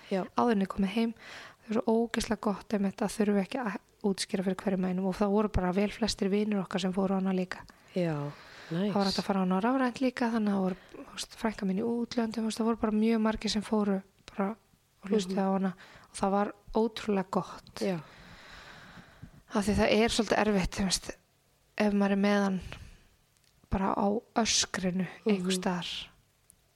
er 0.66 0.72
komið 0.74 0.94
heim 0.96 1.14
það 1.20 1.68
er 1.68 1.78
svo 1.78 1.96
ógeðslega 2.06 2.44
gott 2.48 2.76
að 3.06 3.16
þurfu 3.18 3.44
ekki 3.44 3.62
að 3.62 3.76
útskýra 4.02 4.44
fyrir 4.46 4.58
hverju 4.58 4.80
mænum 4.82 5.08
og 5.10 5.16
það 5.18 5.34
voru 5.36 5.50
bara 5.52 5.72
vel 5.76 5.90
flestir 5.94 6.30
vinir 6.32 6.62
okkar 6.62 6.82
sem 6.82 6.94
fóru 6.94 7.14
á 7.14 7.20
hana 7.20 7.34
líka. 7.36 7.62
Já, 7.94 8.16
næs. 8.70 8.92
það 8.92 8.98
var 8.98 9.08
hægt 9.10 9.20
að 9.22 9.28
fara 9.28 9.42
á 9.42 9.44
hana 9.44 9.60
rafrænt 9.62 10.00
líka 10.02 10.30
þannig 10.32 10.52
að 10.52 10.56
það 10.56 10.64
voru 10.66 11.36
frænka 11.42 11.68
mín 11.68 11.80
í 11.82 11.86
útlöndum 11.86 12.50
það 12.50 12.68
voru 12.68 12.82
bara 12.82 12.98
mjög 12.98 13.22
margir 13.22 13.52
sem 13.52 13.62
fóru 13.62 14.00
bara 14.32 14.48
og 15.02 15.10
hlustuði 15.10 15.44
á 15.44 15.50
hana 15.50 15.72
og 16.10 16.16
það 16.20 16.34
var 16.36 16.52
ótrúlega 16.74 17.30
gott. 17.30 17.82
Já, 17.82 17.98
af 19.52 19.66
því 19.66 19.76
það 19.80 19.96
er 19.98 20.16
svolítið 20.16 20.42
erfitt 20.42 20.80
veist, 20.80 21.10
ef 21.76 21.92
maður 21.92 22.16
er 22.16 22.22
meðan 22.26 22.60
bara 23.72 23.92
á 23.96 24.06
öskrinu 24.42 25.06
einhver 25.26 25.56
staðar 25.56 25.92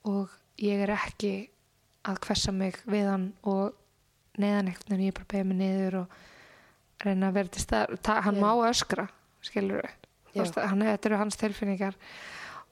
og 0.07 0.31
ég 0.61 0.81
er 0.85 0.93
ekki 0.95 1.33
að 2.07 2.21
hvessa 2.25 2.53
mig 2.55 2.79
við 2.87 3.09
hann 3.11 3.27
og 3.43 3.75
neðan 4.41 4.71
einhvern 4.71 4.93
veginn 4.93 5.09
ég 5.09 5.17
bara 5.17 5.31
beða 5.33 5.47
mig 5.49 5.59
niður 5.61 5.99
og 6.03 6.17
reyna 7.03 7.29
að 7.29 7.33
vera 7.33 7.47
til 7.53 7.61
staðar 7.61 7.97
Ta, 8.01 8.21
hann 8.21 8.35
Já. 8.35 8.41
má 8.41 8.51
öskra 8.69 9.07
skilur 9.41 9.85
við 10.33 10.53
þetta 10.53 11.05
eru 11.09 11.17
hans 11.17 11.35
tilfinningar 11.37 11.95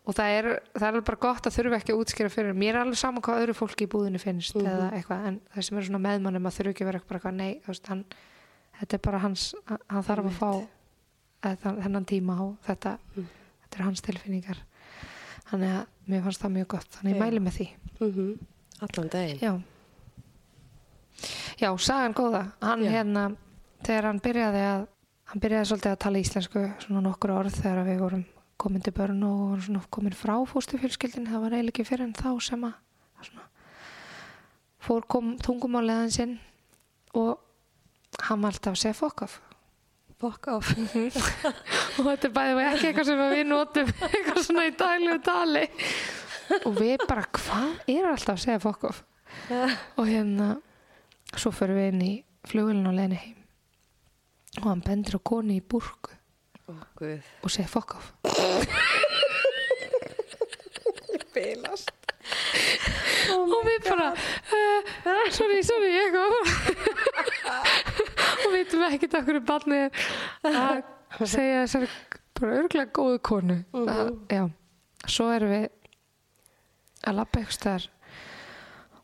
og 0.06 0.14
það 0.14 0.30
er, 0.38 0.48
það 0.78 0.96
er 1.00 1.02
bara 1.02 1.18
gott 1.18 1.48
að 1.50 1.56
þurfa 1.58 1.78
ekki 1.80 1.94
að 1.96 2.02
útskýra 2.04 2.30
fyrir 2.30 2.54
mér 2.54 2.76
er 2.76 2.82
alveg 2.84 2.98
saman 3.00 3.22
hvað 3.26 3.40
öðru 3.46 3.56
fólki 3.58 3.86
í 3.88 3.90
búðinu 3.90 4.20
finnst 4.22 4.56
Mhm. 4.56 4.66
eða 4.68 4.92
eitthvað, 4.94 5.26
en 5.28 5.40
það 5.56 5.64
sem 5.64 5.78
er 5.78 5.82
svona 5.88 6.02
meðmannum 6.06 6.46
að 6.46 6.56
þurfa 6.60 6.70
ekki 6.76 6.84
að 6.86 6.90
vera 6.92 7.02
bara 7.08 7.20
eitthvað, 7.20 7.34
nei, 7.36 7.62
veist, 7.68 7.88
hann 7.88 8.06
þetta 8.80 8.94
er 8.94 9.00
bara 9.00 9.18
hans, 9.20 9.56
hann 9.90 10.04
þarf 10.04 10.26
að 10.26 10.38
fá 10.40 10.68
eða, 11.44 11.76
þennan 11.84 12.06
tíma 12.06 12.34
á 12.38 12.46
þetta, 12.68 12.98
Mm. 13.16 13.28
þetta 13.64 13.80
er 13.80 13.84
hans 13.86 14.02
tilfinningar 14.02 14.58
þannig 15.50 15.70
að 15.74 15.86
mér 16.10 16.24
fannst 16.24 16.42
það 16.42 16.52
mjög 16.58 16.68
gott 16.68 16.90
þannig 16.92 17.14
ég 17.14 17.18
Já. 17.18 17.24
mæli 17.26 17.40
með 17.40 17.54
því 17.58 17.68
mm 18.02 18.40
Allan 18.82 19.08
daginn. 19.10 19.40
Já. 19.40 19.62
Já, 21.58 21.70
sagan 21.80 22.14
góða. 22.14 22.52
Hann 22.62 22.84
Já. 22.84 22.92
hérna, 22.92 23.36
þegar 23.86 24.10
hann 24.10 24.22
byrjaði 24.26 24.64
að, 24.70 24.86
hann 25.32 25.44
byrjaði 25.44 25.70
svolítið 25.70 25.94
að 25.94 26.02
tala 26.06 26.22
íslensku, 26.22 26.66
svona 26.84 27.04
nokkur 27.06 27.36
orð 27.36 27.60
þegar 27.60 27.88
við 27.88 28.02
vorum 28.04 28.26
komin 28.62 28.84
til 28.84 28.94
börn 28.96 29.24
og 29.28 29.64
svona 29.66 29.84
komin 29.94 30.16
frá 30.16 30.36
fóstufjölskyldin, 30.50 31.28
það 31.30 31.46
var 31.46 31.58
eiginlega 31.58 31.76
ekki 31.76 31.88
fyrir 31.88 32.08
en 32.08 32.16
þá 32.16 32.30
sem 32.44 32.68
að, 32.68 32.78
svona, 33.30 33.48
fór 34.86 35.10
kom 35.12 35.34
tungumáliðan 35.44 36.14
sinn 36.16 36.38
og 37.16 37.36
hann 38.26 38.42
var 38.42 38.56
alltaf 38.56 38.78
að 38.78 38.82
segja 38.86 38.98
fokk 38.98 39.26
af. 39.28 39.42
Fuck 40.16 40.48
off. 40.48 40.70
og 42.00 42.06
þetta 42.08 42.30
er 42.30 42.34
bæðið 42.34 42.62
ekki 42.70 42.88
eitthvað 42.88 43.10
sem 43.10 43.24
við 43.34 43.42
notum 43.50 43.90
eitthvað 44.08 44.40
svona 44.48 44.68
í 44.70 44.72
daglegu 44.80 45.20
tali 45.26 45.66
og 46.62 46.78
við 46.80 47.04
bara, 47.04 47.26
hvað 47.36 47.92
er 47.92 48.08
alltaf 48.10 48.38
að 48.38 48.44
segja 48.46 48.62
fokk 48.64 48.88
of 48.90 49.04
og 50.00 50.08
hérna 50.08 50.54
svo 51.36 51.52
fyrir 51.54 51.78
við 51.80 51.90
inn 51.92 52.06
í 52.06 52.14
flugulinn 52.48 52.88
og 52.90 52.96
leini 52.96 53.20
heim 53.20 53.45
og 54.62 54.70
hann 54.70 54.84
bendur 54.86 55.20
á 55.20 55.22
koni 55.24 55.60
í 55.60 55.64
burku 55.64 56.16
guð. 56.96 57.22
og 57.44 57.52
segir 57.52 57.70
fokk 57.70 57.96
of 57.98 58.14
Bilast. 61.36 61.92
og 63.36 63.64
við 63.68 63.80
bara 63.90 64.12
uh, 64.16 65.26
sorry, 65.36 65.62
sorry, 65.68 65.90
ég 65.92 66.14
kom 66.16 66.34
og 68.46 68.54
við 68.54 68.60
veitum 68.60 68.86
ekkert 68.88 69.18
okkur 69.20 69.42
um 69.42 69.48
barnið 69.50 70.06
að 70.50 71.28
segja 71.28 71.66
þessari 71.66 71.90
bara 72.36 72.60
örgulega 72.60 72.92
góðu 72.96 73.20
konu. 73.24 73.58
Að, 73.72 74.10
já, 74.32 74.44
svo 75.08 75.30
erum 75.32 75.54
við 75.54 75.68
að 77.06 77.20
labba 77.20 77.42
eitthvað 77.42 77.58
staðar. 77.58 77.90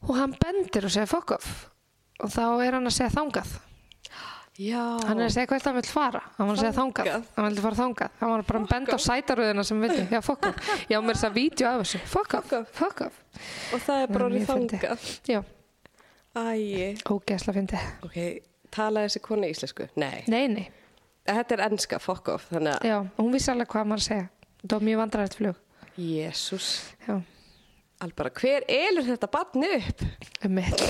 Og 0.01 0.15
hann 0.17 0.33
bendir 0.41 0.87
og 0.87 0.93
segir 0.93 1.11
fuck 1.11 1.35
off. 1.37 1.51
Og 2.21 2.31
þá 2.33 2.43
er 2.65 2.77
hann 2.77 2.89
að 2.89 2.97
segja 2.97 3.13
þangað 3.15 3.53
Já. 4.59 4.81
hann 5.07 5.19
er 5.21 5.29
að 5.29 5.33
segja 5.33 5.47
hvert 5.47 5.63
hann 5.69 5.75
vil 5.77 5.87
fara 5.87 6.19
hann 6.37 6.47
var 6.49 6.57
að 6.57 6.59
segja 6.59 6.73
þangað, 6.75 7.07
hann 7.37 7.45
vildi 7.47 7.61
fara 7.63 7.77
þangað 7.79 8.17
hann 8.19 8.31
var 8.33 8.41
bara 8.49 8.59
að 8.59 8.67
benda 8.73 8.97
á 8.97 8.99
sætaröðina 8.99 9.63
sem 9.65 9.79
við 9.81 9.93
já, 10.11 10.19
fuck 10.21 10.45
off, 10.49 10.73
já, 10.91 10.97
mér 10.99 11.13
er 11.13 11.15
þess 11.15 11.27
að 11.29 11.37
vídeo 11.39 11.69
af 11.71 11.79
þessu 11.85 12.01
Fuck 12.11 12.35
off. 12.35 12.51
fuck 12.75 13.01
off 13.07 13.21
Og 13.73 13.79
það 13.85 14.01
er 14.03 14.11
bara 14.11 14.27
orðið 14.27 14.45
þangað. 14.51 15.07
já, 15.31 15.39
Æi. 16.35 16.97
ógeðsla 17.07 17.55
fyndi 17.55 17.79
Ok, 18.05 18.17
tala 18.71 19.05
þessi 19.07 19.21
konu 19.23 19.47
íslensku? 19.51 19.87
Nei. 19.95 20.23
nei, 20.27 20.45
nei, 20.51 20.67
Þetta 21.31 21.53
er 21.55 21.61
ennska, 21.69 21.99
fuck 22.01 22.27
off. 22.33 22.47
Þannig 22.51 22.75
að, 22.75 22.85
já, 22.89 22.95
hún 23.21 23.31
vissi 23.35 23.51
alveg 23.53 23.67
hvað 23.71 23.87
maður 23.91 24.01
að 24.03 24.07
segja 24.09 24.29
það 24.63 24.73
var 24.75 24.85
mjög 24.87 25.01
vandræðið 25.05 25.35
flug 25.39 25.59
jésús. 26.01 26.69
já, 27.07 27.15
Albara, 28.01 28.31
hver 28.33 28.63
elur 28.71 29.05
þetta 29.05 29.27
barni 29.29 29.67
upp? 29.77 30.01
um 30.47 30.55
mitt 30.57 30.81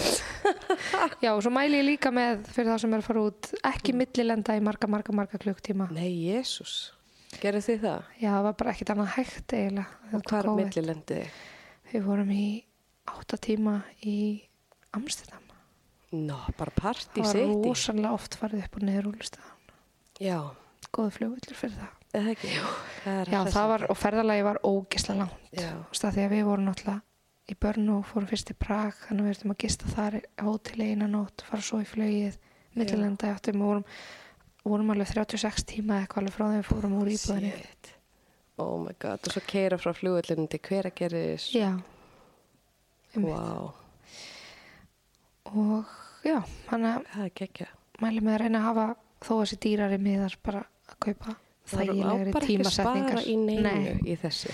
já, 1.23 1.31
og 1.33 1.41
svo 1.43 1.51
mæli 1.51 1.81
ég 1.81 1.87
líka 1.89 2.11
með 2.15 2.45
fyrir 2.55 2.71
þá 2.71 2.77
sem 2.85 2.93
er 2.95 3.01
að 3.03 3.07
fara 3.09 3.23
út 3.27 3.49
ekki 3.67 3.95
millilenda 3.99 4.55
í 4.55 4.63
marga, 4.63 4.87
marga, 4.91 5.15
marga 5.15 5.39
klukktíma 5.41 5.89
Nei, 5.91 6.07
jésús. 6.29 6.93
Gerðu 7.41 7.61
þið 7.67 7.81
það? 7.85 8.07
já, 8.21 8.29
það 8.31 8.45
var 8.47 8.55
bara 8.61 8.73
ekkert 8.75 8.93
annað 8.95 9.11
hægt 9.17 9.55
eiginlega 9.57 10.15
Og 10.15 10.23
hvað 10.27 10.39
er 10.39 10.49
COVID. 10.51 10.69
millilendið? 10.71 11.39
við 11.91 12.05
vorum 12.07 12.31
í 12.35 12.45
átta 13.11 13.39
tíma 13.43 13.75
í 14.07 14.17
Amsterdam 14.95 15.47
Nó, 16.11 16.37
bara 16.59 16.71
partí 16.75 17.23
það 17.23 17.41
var 17.47 17.65
rosalega 17.69 18.15
oft 18.15 18.35
farið 18.39 18.65
upp 18.65 18.77
og 18.79 18.87
niður 18.87 19.11
úrlustaðan 19.13 19.75
Já, 20.23 20.37
góðu 20.91 21.13
flugvillur 21.17 21.59
fyrir 21.59 21.77
það 21.79 21.97
eða 22.17 22.33
ekki? 22.35 22.51
Það 23.01 23.21
er 23.21 23.31
já, 23.33 23.39
það 23.55 23.71
var, 23.71 23.85
og 23.91 23.97
ferðalagi 23.99 24.43
var 24.47 24.59
ógisla 24.67 25.15
langt. 25.21 25.49
Því 25.51 26.09
að 26.09 26.35
við 26.35 26.43
vorum 26.47 26.67
náttúrulega 26.67 27.01
í 27.51 27.57
Börn 27.59 27.89
og 27.91 28.07
fórum 28.07 28.29
fyrst 28.29 28.51
í 28.53 28.57
Prag 28.57 28.97
þannig 29.07 29.23
að 29.23 29.27
við 29.27 29.35
ertum 29.35 29.53
að 29.53 29.61
gista 29.63 29.91
þar 29.91 30.17
á 30.21 30.43
hóteli 30.47 30.89
eina 30.91 31.07
nótt 31.11 31.43
fara 31.47 31.65
svo 31.65 31.81
í 31.81 31.87
flugið, 31.89 32.37
millilenda 32.77 33.31
áttum 33.33 33.63
og 33.63 33.71
vorum, 33.71 33.85
vorum 34.63 34.93
alveg 34.93 35.11
36 35.11 35.67
tíma 35.73 35.99
eitthvað 36.01 36.21
alveg 36.21 36.37
frá 36.37 36.45
þegar 36.45 36.61
við 36.61 36.69
fórum 36.69 36.97
úr 37.01 37.11
íbúðinni. 37.11 37.53
Oh 38.61 38.77
my 38.83 38.95
god, 39.01 39.25
og 39.25 39.35
svo 39.35 39.43
keira 39.47 39.79
frá 39.81 39.91
flugvöllinu 39.97 40.47
til 40.51 40.61
hver 40.67 40.91
að 40.91 40.97
geris 41.01 41.49
já. 41.55 41.71
Wow, 43.17 43.71
og 45.51 45.95
já, 46.23 46.37
hann 46.69 46.87
að 46.87 47.07
það 47.11 47.45
er 47.47 47.71
mæli 48.01 48.21
með 48.23 48.35
að 48.35 48.43
reyna 48.45 48.61
að 48.61 48.67
hafa 48.69 48.85
þó 49.21 49.33
þessi 49.33 49.57
dýrari 49.65 49.97
miðar 50.01 50.37
bara 50.45 50.61
að 50.87 50.99
kaupa 51.07 51.35
þægilegri 51.71 52.05
bara 52.05 52.21
ekki 52.21 52.41
að 52.41 52.47
tímasetningar 52.47 53.21
í 53.23 53.37
neinu. 53.39 53.63
Nei. 53.65 53.95
í 54.05 54.17
þessu. 54.21 54.51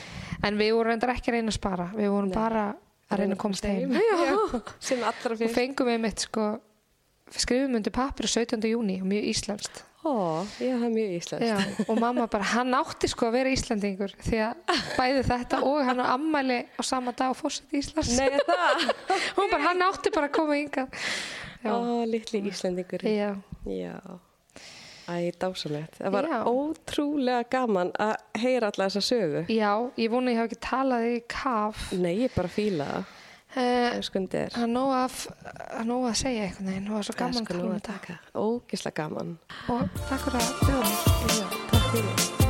En 0.47 0.59
við 0.59 0.71
vorum 0.77 0.93
reyndar 0.93 1.13
ekki 1.15 1.31
að 1.31 1.37
reyna 1.37 1.53
að 1.53 1.57
spara. 1.57 1.89
Við 1.97 2.13
vorum 2.13 2.31
Nei. 2.31 2.37
bara 2.37 2.63
að 3.07 3.21
reyna 3.21 3.37
að 3.37 3.41
komast 3.43 3.67
heim. 3.67 3.97
Já, 3.97 4.31
sem 4.89 5.03
allra 5.03 5.35
og 5.35 5.41
fyrst. 5.41 5.57
fengum 5.57 5.91
við 5.91 5.99
mitt 6.05 6.25
sko 6.27 6.47
skrifum 7.35 7.77
undir 7.79 7.95
papir 7.95 8.29
17. 8.31 8.63
júni 8.71 9.01
og 9.03 9.09
mjög 9.11 9.29
íslenskt. 9.33 9.83
Ó, 10.07 10.45
já, 10.61 10.71
það 10.77 10.85
er 10.87 10.93
mjög 10.93 11.15
íslenskt. 11.17 11.47
Já, 11.49 11.85
og 11.89 11.99
mamma 11.99 12.27
bara, 12.31 12.45
hann 12.53 12.75
átti 12.77 13.09
sko 13.11 13.27
að 13.27 13.39
vera 13.41 13.51
Íslandingur 13.51 14.13
því 14.23 14.37
að 14.45 14.83
bæði 14.95 15.23
þetta 15.27 15.59
og 15.67 15.81
hann 15.83 15.99
á 15.99 16.05
ammæli 16.13 16.59
á 16.79 16.81
sama 16.85 17.11
dag 17.17 17.33
og 17.33 17.39
fórsett 17.41 17.73
Íslands. 17.75 18.13
Nei, 18.15 18.29
er 18.29 18.45
það? 18.47 18.85
Hún 19.39 19.51
bara, 19.51 19.63
hann 19.65 19.83
átti 19.89 20.13
bara 20.15 20.29
að 20.29 20.37
koma 20.37 20.55
já, 20.61 20.85
Ó, 21.73 22.05
litli 22.07 22.43
íslendingur 22.47 23.03
já, 23.03 23.33
Já 23.65 23.97
Æ, 25.07 25.31
dásamlegt. 25.39 25.99
Það 26.01 26.11
var 26.11 26.27
Já. 26.27 26.39
ótrúlega 26.51 27.43
gaman 27.49 27.91
að 27.99 28.15
heyra 28.41 28.71
alla 28.73 28.87
þessa 28.89 29.03
sögu. 29.07 29.45
Já 29.47 29.71
ég 29.97 30.11
vona 30.11 30.33
ég 30.33 30.41
hafa 30.41 30.49
ekki 30.51 30.59
talað 30.67 31.07
í 31.07 31.21
kaf. 31.31 31.85
Nei, 31.95 32.13
ég 32.25 32.35
bara 32.35 32.51
fíla 32.51 32.89
það. 32.91 33.13
Uh, 33.57 33.63
Það 33.63 34.01
skundi 34.03 34.37
er 34.37 34.51
Það 34.53 34.65
er 34.67 34.73
nóg 34.73 34.91
að, 34.97 35.15
að, 35.79 35.93
að 35.95 36.17
segja 36.19 36.49
veginn. 36.59 36.89
Og 36.89 36.97
það 36.97 36.99
er 36.99 37.07
svo 37.07 37.15
gaman 37.21 37.39
að 37.39 37.53
tala 37.53 37.69
um 37.69 37.77
þetta. 37.79 38.17
Ógislega 38.43 38.97
gaman. 39.03 39.37
Og 39.71 39.87
takk 40.09 40.27
fyrir 40.27 40.43
að 40.43 40.51
bjóða 40.65 40.91
takk 41.71 41.87
fyrir 41.95 42.46